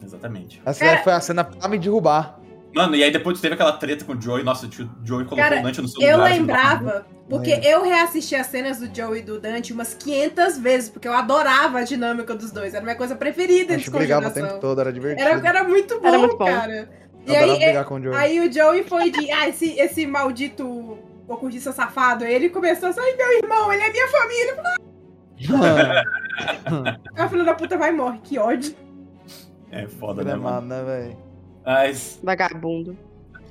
exatamente. 0.02 0.62
Essa 0.64 0.84
Cara- 0.84 1.02
foi 1.02 1.12
a 1.12 1.20
cena 1.20 1.44
pra 1.44 1.68
me 1.68 1.78
derrubar. 1.78 2.38
Mano, 2.74 2.96
e 2.96 3.04
aí 3.04 3.10
depois 3.10 3.40
teve 3.40 3.54
aquela 3.54 3.72
treta 3.72 4.04
com 4.04 4.12
o 4.14 4.20
Joey. 4.20 4.42
Nossa, 4.42 4.66
o 4.66 4.70
Joey 4.72 5.24
colocou 5.24 5.36
Cara, 5.36 5.60
o 5.60 5.62
Dante 5.62 5.82
no 5.82 5.88
seu 5.88 6.00
Eu 6.00 6.16
lugar. 6.16 6.30
assim, 6.30 6.40
lembrava, 6.40 7.06
porque 7.28 7.60
eu 7.62 7.82
reassisti 7.82 8.34
as 8.34 8.46
cenas 8.46 8.78
do 8.78 8.94
Joe 8.94 9.18
e 9.18 9.22
do 9.22 9.38
Dante 9.38 9.72
umas 9.72 9.92
500 9.94 10.58
vezes, 10.58 10.88
porque 10.88 11.06
eu 11.06 11.12
adorava 11.12 11.80
a 11.80 11.82
dinâmica 11.82 12.34
dos 12.34 12.50
dois. 12.50 12.72
Era 12.72 12.82
minha 12.82 12.96
coisa 12.96 13.14
preferida 13.14 13.76
de 13.76 13.90
brigava 13.90 14.28
o 14.28 14.30
tempo 14.30 14.58
todo, 14.58 14.80
era 14.80 14.92
divertido. 14.92 15.28
Era, 15.28 15.46
era 15.46 15.64
muito 15.64 16.00
bom, 16.00 16.06
Era 16.08 16.18
muito 16.18 16.36
bom. 16.38 16.44
cara. 16.46 16.88
E 17.26 17.34
Eu 17.34 17.52
aí, 17.52 17.84
com 17.84 17.94
o 17.96 18.02
Joey. 18.02 18.16
aí 18.18 18.40
o 18.40 18.52
Joey 18.52 18.84
foi 18.84 19.10
de, 19.10 19.30
ah, 19.30 19.48
esse, 19.48 19.78
esse 19.78 20.06
maldito 20.06 20.98
ocultista 21.28 21.72
safado. 21.72 22.24
Aí 22.24 22.34
ele 22.34 22.48
começou 22.48 22.88
a 22.88 22.92
sair, 22.92 23.16
meu 23.16 23.38
irmão, 23.38 23.72
ele 23.72 23.82
é 23.82 23.90
minha 23.92 24.08
família. 24.08 24.56
A 27.16 27.28
filha 27.28 27.44
da 27.44 27.54
puta 27.54 27.76
vai 27.76 27.90
e 27.90 27.92
morre, 27.92 28.18
que 28.22 28.38
ódio. 28.38 28.74
É 29.70 29.86
foda, 29.86 30.22
né, 30.22 30.32
Gramado, 30.32 30.66
mano? 30.66 30.84
né, 30.84 30.84
velho? 30.84 31.31
Mas, 31.64 32.18
Vagabundo. 32.22 32.96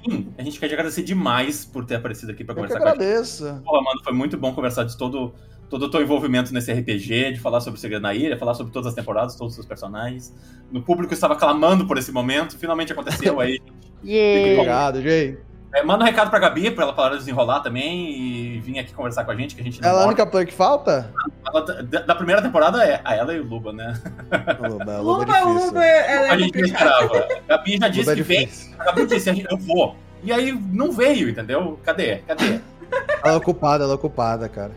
sim, 0.03 0.27
a 0.37 0.43
gente 0.43 0.59
quer 0.59 0.67
te 0.67 0.73
agradecer 0.73 1.03
demais 1.03 1.65
por 1.65 1.85
ter 1.85 1.95
aparecido 1.95 2.31
aqui 2.31 2.43
que 2.43 2.53
conversar 2.53 2.79
com 2.79 2.87
a 2.87 2.91
gente. 2.91 3.01
agradeço. 3.01 3.61
Pô, 3.63 3.81
mano, 3.81 4.03
foi 4.03 4.13
muito 4.13 4.37
bom 4.37 4.53
conversar 4.53 4.83
de 4.83 4.97
todo, 4.97 5.33
todo 5.69 5.83
o 5.83 5.89
teu 5.89 6.01
envolvimento 6.01 6.53
nesse 6.53 6.71
RPG, 6.73 7.33
de 7.33 7.39
falar 7.39 7.61
sobre 7.61 7.77
o 7.77 7.81
Segredo 7.81 8.01
na 8.01 8.13
Ilha, 8.13 8.37
falar 8.37 8.53
sobre 8.53 8.73
todas 8.73 8.87
as 8.87 8.93
temporadas, 8.93 9.35
todos 9.35 9.51
os 9.51 9.55
seus 9.55 9.65
personagens. 9.67 10.33
No 10.71 10.81
público 10.81 11.13
estava 11.13 11.35
clamando 11.35 11.85
por 11.85 11.97
esse 11.97 12.11
momento, 12.11 12.57
finalmente 12.57 12.91
aconteceu 12.91 13.39
aí. 13.39 13.59
Yeah. 14.03 14.53
Obrigado, 14.53 14.99
Jay. 14.99 15.37
É, 15.73 15.81
manda 15.83 16.03
um 16.03 16.07
recado 16.07 16.29
pra 16.29 16.37
Gabi, 16.39 16.69
pra 16.71 16.83
ela 16.83 16.93
parar 16.93 17.11
de 17.13 17.19
desenrolar 17.19 17.61
também 17.61 18.11
e 18.11 18.59
vir 18.59 18.77
aqui 18.77 18.93
conversar 18.93 19.23
com 19.23 19.31
a 19.31 19.35
gente, 19.35 19.55
que 19.55 19.61
a 19.61 19.63
gente 19.63 19.81
não 19.81 19.87
Ela 19.89 20.01
é 20.01 20.03
a 20.03 20.07
única 20.07 20.25
player 20.25 20.45
que 20.47 20.53
falta? 20.53 21.13
Ela- 21.47 21.61
da, 21.83 22.01
da 22.01 22.15
primeira 22.15 22.41
temporada 22.41 22.83
é 22.83 22.99
a 23.05 23.15
ela 23.15 23.33
e 23.33 23.39
o 23.39 23.45
Luba, 23.45 23.71
né? 23.71 23.93
Luba, 24.67 24.67
Luba 24.67 24.93
é 24.93 24.97
Luba, 24.99 25.25
difícil. 25.25 25.65
Luba, 25.67 25.85
ela 25.85 26.31
a 26.31 26.35
é 26.35 26.39
gente 26.39 26.57
não 26.57 26.65
esperava. 26.65 27.17
A 27.17 27.47
Gabi 27.47 27.77
já 27.77 27.87
disse 27.87 27.99
Luba 28.01 28.11
é 28.11 28.15
que 28.15 28.21
vem. 28.23 28.49
A 28.79 28.83
Gabi 28.83 29.05
disse, 29.05 29.29
a 29.29 29.33
gente, 29.33 29.47
eu 29.49 29.57
vou. 29.57 29.95
E 30.23 30.31
aí 30.33 30.51
não 30.51 30.91
veio, 30.91 31.29
entendeu? 31.29 31.79
Cadê? 31.83 32.17
Cadê? 32.27 32.59
Ela 33.23 33.33
é 33.33 33.37
ocupada, 33.37 33.83
ela 33.85 33.93
é 33.93 33.95
ocupada, 33.95 34.49
cara. 34.49 34.71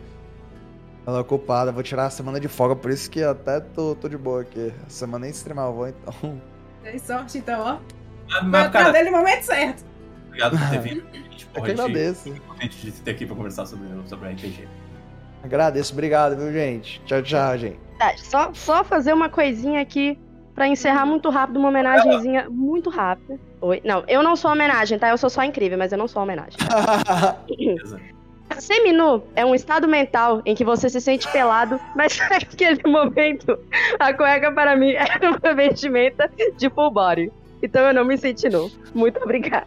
Ela 1.07 1.19
é 1.19 1.21
ocupada, 1.21 1.73
vou 1.73 1.83
tirar 1.83 2.07
a 2.07 2.11
semana 2.11 2.39
de 2.39 2.47
folga, 2.49 2.77
por 2.77 2.91
isso 2.91 3.11
que 3.11 3.23
até 3.23 3.59
tô, 3.61 3.95
tô 3.97 4.09
de 4.09 4.17
boa 4.17 4.43
aqui. 4.43 4.73
A 4.87 4.91
semana 4.91 5.25
nem 5.25 5.31
streamar 5.33 5.67
eu 5.67 5.73
vou, 5.75 5.89
então. 5.89 6.41
Tem 6.85 6.99
sorte, 6.99 7.39
então, 7.39 7.61
ó. 7.61 7.77
Mas, 8.27 8.41
Vai 8.41 8.43
mas, 8.51 8.67
atrás 8.67 8.93
cara, 8.93 9.05
no 9.05 9.11
momento 9.11 9.43
certo. 9.43 9.85
Obrigado 10.35 10.59
por 10.59 10.71
ter 10.71 10.81
vindo. 10.89 11.05
A 11.13 11.17
gente, 11.17 11.45
Eu 11.45 11.51
porra, 11.53 11.67
que 11.67 11.73
agradeço. 11.73 12.35
contente 12.49 12.77
de 12.87 12.93
ter 12.93 13.11
aqui 13.13 13.27
pra 13.27 13.37
conversar 13.37 13.67
sobre, 13.67 13.87
sobre 14.07 14.29
RPG. 14.31 14.69
Agradeço, 15.43 15.93
obrigado, 15.93 16.37
viu, 16.37 16.53
gente? 16.53 17.01
Tchau, 17.05 17.23
tchau, 17.23 17.59
gente. 17.59 17.79
Tá, 17.99 18.17
só, 18.17 18.51
só 18.55 18.83
fazer 18.85 19.13
uma 19.13 19.29
coisinha 19.29 19.81
aqui 19.81 20.19
pra 20.55 20.67
encerrar 20.69 21.05
muito 21.05 21.29
rápido, 21.31 21.59
uma 21.59 21.69
homenagenzinha 21.69 22.49
muito 22.49 22.89
rápida. 22.91 23.39
Oi? 23.61 23.81
Não, 23.85 24.05
eu 24.09 24.23
não 24.23 24.37
sou 24.37 24.51
homenagem, 24.51 24.99
tá? 24.99 25.11
Eu 25.11 25.19
sou 25.19 25.29
só 25.29 25.43
incrível, 25.45 25.77
mas 25.77 25.93
eu 25.93 25.99
não 25.99 26.09
sou 26.09 26.23
homenagem. 26.23 26.57
Seminu 28.59 29.25
é 29.35 29.45
um 29.45 29.55
estado 29.55 29.89
mental 29.89 30.41
em 30.47 30.55
que 30.55 30.65
você 30.65 30.89
se 30.89 31.01
sente 31.01 31.31
pelado, 31.33 31.79
mas 31.97 32.17
naquele 32.19 32.81
momento 32.89 33.59
a 33.99 34.13
cueca 34.15 34.53
para 34.53 34.77
mim 34.77 34.93
era 34.93 35.31
uma 35.31 35.55
vestimenta 35.55 36.31
de 36.57 36.71
full 36.71 36.91
body. 36.91 37.33
Então 37.63 37.83
eu 37.87 37.95
não 37.95 38.05
me 38.05 38.17
senti 38.17 38.49
nu. 38.49 38.71
Muito 38.95 39.19
obrigada. 39.23 39.67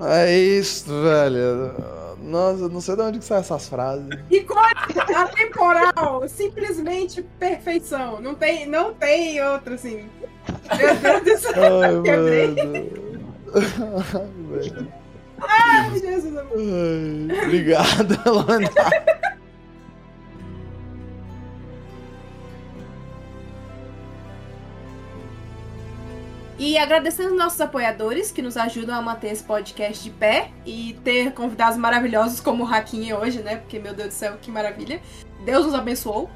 É 0.00 0.36
isso, 0.36 0.86
velho. 1.02 1.74
Nossa, 2.22 2.62
eu 2.64 2.68
não 2.68 2.80
sei 2.80 2.94
de 2.96 3.02
onde 3.02 3.18
que 3.18 3.24
saem 3.24 3.40
essas 3.40 3.68
frases. 3.68 4.06
Icônica, 4.30 5.02
atemporal, 5.16 6.28
simplesmente 6.28 7.22
perfeição. 7.38 8.20
Não 8.20 8.34
tem, 8.34 8.66
não 8.66 8.92
tem 8.92 9.42
outro 9.42 9.74
assim. 9.74 10.08
Meu 10.76 11.20
Deus 11.22 11.40
do 11.40 11.52
céu, 11.52 11.82
Ai, 11.82 12.02
quebrei. 12.02 12.92
Ai. 14.60 14.88
Ai, 15.40 15.98
Jesus. 15.98 16.36
Ai, 16.36 17.44
Obrigado, 17.44 18.18
Lana. 18.26 18.70
E 26.58 26.76
agradecendo 26.76 27.30
os 27.30 27.38
nossos 27.38 27.60
apoiadores 27.60 28.32
que 28.32 28.42
nos 28.42 28.56
ajudam 28.56 28.96
a 28.96 29.00
manter 29.00 29.30
esse 29.30 29.44
podcast 29.44 30.02
de 30.02 30.10
pé 30.10 30.50
e 30.66 30.98
ter 31.04 31.32
convidados 31.32 31.78
maravilhosos 31.78 32.40
como 32.40 32.64
o 32.64 32.66
Raquinha 32.66 33.16
hoje, 33.16 33.42
né? 33.42 33.56
Porque, 33.56 33.78
meu 33.78 33.94
Deus 33.94 34.08
do 34.08 34.14
céu, 34.14 34.36
que 34.42 34.50
maravilha. 34.50 35.00
Deus 35.44 35.66
nos 35.66 35.74
abençoou. 35.74 36.28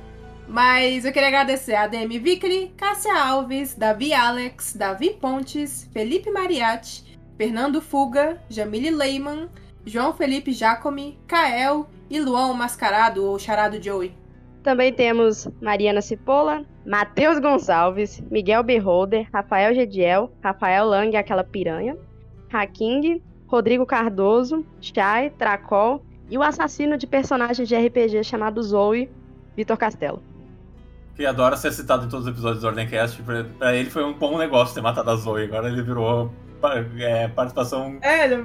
Mas 0.46 1.04
eu 1.04 1.12
queria 1.12 1.28
agradecer 1.28 1.74
a 1.74 1.88
DM 1.88 2.20
Vickery, 2.20 2.72
Cássia 2.76 3.16
Alves, 3.16 3.74
Davi 3.74 4.12
Alex, 4.12 4.74
Davi 4.76 5.10
Pontes, 5.10 5.88
Felipe 5.92 6.30
Mariatti, 6.30 7.18
Fernando 7.36 7.80
Fuga, 7.80 8.40
Jamile 8.48 8.90
Leyman, 8.90 9.48
João 9.84 10.12
Felipe 10.12 10.52
Jacomi, 10.52 11.18
Kael 11.26 11.88
e 12.08 12.20
Luan 12.20 12.52
Mascarado 12.54 13.24
ou 13.24 13.38
Charado 13.38 13.82
Joey. 13.82 14.21
Também 14.62 14.92
temos 14.92 15.48
Mariana 15.60 16.00
Cipolla, 16.00 16.64
Matheus 16.86 17.38
Gonçalves, 17.40 18.22
Miguel 18.30 18.62
Beholder, 18.62 19.28
Rafael 19.32 19.74
Gediel, 19.74 20.30
Rafael 20.42 20.86
Lang, 20.86 21.16
aquela 21.16 21.42
piranha, 21.42 21.96
Haking, 22.52 23.20
Rodrigo 23.48 23.84
Cardoso, 23.84 24.64
Shai, 24.80 25.30
Tracol 25.30 26.04
e 26.30 26.38
o 26.38 26.42
assassino 26.42 26.96
de 26.96 27.06
personagens 27.06 27.66
de 27.68 27.74
RPG 27.76 28.22
chamado 28.24 28.62
Zoe, 28.62 29.10
Vitor 29.56 29.76
Castelo. 29.76 30.22
Que 31.16 31.26
adora 31.26 31.56
ser 31.56 31.72
citado 31.72 32.06
em 32.06 32.08
todos 32.08 32.24
os 32.26 32.32
episódios 32.32 32.62
do 32.62 32.66
Ordencast. 32.68 33.20
Pra, 33.22 33.44
pra 33.58 33.74
ele 33.74 33.90
foi 33.90 34.02
um 34.04 34.14
bom 34.14 34.38
negócio 34.38 34.74
ter 34.74 34.80
matado 34.80 35.10
a 35.10 35.16
Zoe. 35.16 35.44
Agora 35.44 35.68
ele 35.68 35.82
virou 35.82 36.32
é, 36.98 37.28
participação 37.28 37.98
É, 38.00 38.24
ele 38.24 38.34
é 38.34 38.44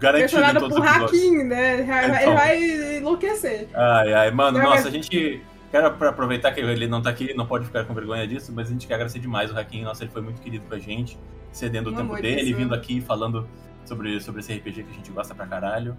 garantida 0.00 0.50
em 0.50 0.54
todos 0.54 0.76
por 0.76 0.84
os 0.84 0.90
episódios. 0.90 1.20
Hakim, 1.22 1.44
né? 1.44 1.74
Ele 1.74 1.82
vai- 1.84 2.06
Então. 2.08 2.18
Ele 2.18 2.34
vai 2.34 2.96
enlouquecer. 2.96 3.68
Ai, 3.74 4.12
ai, 4.12 4.30
mano, 4.32 4.58
nossa, 4.60 4.88
a 4.88 4.90
gente. 4.90 5.40
Quero 5.70 5.92
pra 5.94 6.10
aproveitar 6.10 6.50
que 6.52 6.60
ele 6.60 6.86
não 6.88 7.00
tá 7.00 7.10
aqui, 7.10 7.32
não 7.34 7.46
pode 7.46 7.64
ficar 7.64 7.84
com 7.84 7.94
vergonha 7.94 8.26
disso, 8.26 8.52
mas 8.52 8.68
a 8.68 8.72
gente 8.72 8.86
quer 8.88 8.94
agradecer 8.94 9.20
demais 9.20 9.52
o 9.52 9.58
Hakim. 9.58 9.82
Nossa, 9.84 10.02
ele 10.02 10.10
foi 10.10 10.20
muito 10.22 10.40
querido 10.42 10.64
com 10.68 10.74
a 10.74 10.78
gente, 10.78 11.16
cedendo 11.52 11.90
o 11.90 11.94
tempo 11.96 12.14
dele, 12.16 12.40
pessoa. 12.40 12.56
vindo 12.56 12.74
aqui 12.74 13.00
falando 13.00 13.48
sobre, 13.84 14.20
sobre 14.20 14.40
esse 14.40 14.52
RPG 14.52 14.82
que 14.82 14.90
a 14.90 14.94
gente 14.94 15.10
gosta 15.12 15.32
pra 15.34 15.46
caralho. 15.46 15.96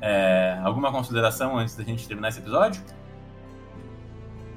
É, 0.00 0.58
alguma 0.62 0.92
consideração 0.92 1.56
antes 1.56 1.74
da 1.74 1.82
gente 1.82 2.06
terminar 2.06 2.28
esse 2.28 2.38
episódio? 2.40 2.82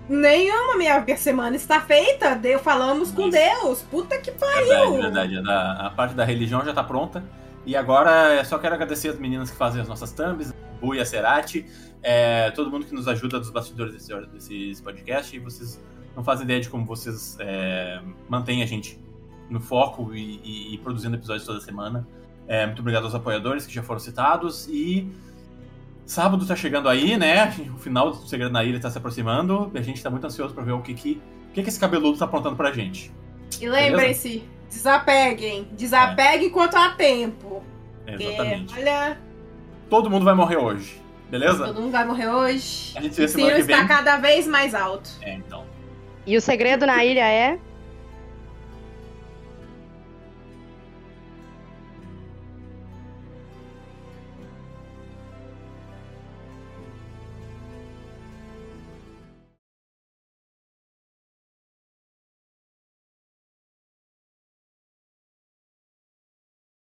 Nenhuma 0.09 0.77
minha 0.77 1.17
semana 1.17 1.55
está 1.55 1.81
feita. 1.81 2.33
Deu, 2.35 2.59
falamos 2.59 3.11
com 3.11 3.29
Deus. 3.29 3.81
Puta 3.83 4.17
que 4.17 4.31
Verdade, 4.31 4.67
pariu. 4.69 5.01
verdade. 5.01 5.37
A, 5.37 5.41
da- 5.41 5.71
a 5.87 5.89
parte 5.89 6.13
da 6.15 6.23
religião 6.23 6.63
já 6.63 6.73
tá 6.73 6.83
pronta. 6.83 7.23
E 7.65 7.75
agora 7.75 8.35
eu 8.35 8.45
só 8.45 8.57
quero 8.57 8.75
agradecer 8.75 9.09
as 9.09 9.19
meninas 9.19 9.51
que 9.51 9.57
fazem 9.57 9.81
as 9.81 9.87
nossas 9.87 10.11
thumbs, 10.13 10.51
a 10.51 10.79
Bu 10.79 10.95
e 10.95 11.01
a 11.01 11.05
Cerati, 11.05 11.65
é, 12.03 12.51
todo 12.51 12.69
mundo 12.69 12.85
que 12.85 12.93
nos 12.93 13.07
ajuda 13.07 13.39
dos 13.39 13.49
bastidores 13.49 13.93
desse, 13.93 14.13
desses 14.27 14.81
podcasts. 14.81 15.33
E 15.33 15.39
vocês 15.39 15.81
não 16.15 16.23
fazem 16.23 16.45
ideia 16.45 16.59
de 16.61 16.69
como 16.69 16.85
vocês 16.85 17.37
é, 17.39 18.01
mantêm 18.29 18.63
a 18.63 18.65
gente 18.65 18.99
no 19.49 19.59
foco 19.61 20.13
e, 20.13 20.39
e- 20.43 20.73
e 20.73 20.77
produzindo 20.79 21.15
episódios 21.15 21.45
toda 21.45 21.59
semana. 21.61 22.07
É, 22.47 22.65
muito 22.65 22.79
obrigado 22.79 23.03
aos 23.03 23.15
apoiadores 23.15 23.65
que 23.65 23.73
já 23.73 23.83
foram 23.83 23.99
citados. 23.99 24.67
E 24.69 25.07
sábado 26.05 26.45
tá 26.45 26.55
chegando 26.55 26.87
aí, 26.89 27.17
né? 27.17 27.53
O 27.75 27.77
final 27.77 28.11
do 28.11 28.27
Segredo 28.27 28.51
na 28.51 28.63
Ilha 28.63 28.79
tá 28.79 28.89
se 28.89 28.97
aproximando. 28.97 29.69
E 29.73 29.77
a 29.77 29.81
gente 29.81 30.01
tá 30.01 30.09
muito 30.09 30.25
ansioso 30.25 30.53
pra 30.53 30.63
ver 30.63 30.71
o 30.73 30.81
que, 30.81 30.93
que, 30.93 31.21
o 31.49 31.53
que, 31.53 31.63
que 31.63 31.69
esse 31.69 31.79
cabeludo 31.79 32.17
tá 32.17 32.25
aprontando 32.25 32.55
pra 32.55 32.71
gente. 32.71 33.11
E 33.61 33.67
lembrem-se, 33.69 34.43
desapeguem. 34.69 35.67
Desapegue 35.73 36.45
enquanto 36.45 36.75
há 36.75 36.89
tempo. 36.91 37.63
Porque, 38.05 38.23
Exatamente. 38.23 38.73
olha, 38.77 39.17
Todo 39.89 40.09
mundo 40.09 40.23
vai 40.25 40.33
morrer 40.35 40.57
hoje, 40.57 41.01
beleza? 41.29 41.65
todo 41.65 41.81
mundo 41.81 41.91
vai 41.91 42.05
morrer 42.05 42.27
hoje. 42.29 42.93
A 42.95 43.01
gente 43.01 43.15
vê 43.15 43.25
O 43.25 43.29
semana 43.29 43.49
sino 43.53 43.61
que 43.61 43.67
vem. 43.67 43.81
está 43.81 43.87
cada 43.87 44.17
vez 44.17 44.47
mais 44.47 44.73
alto. 44.75 45.09
É, 45.21 45.33
então. 45.35 45.63
E 46.25 46.35
o 46.37 46.41
segredo 46.41 46.85
na 46.85 47.03
ilha 47.05 47.25
é 47.27 47.57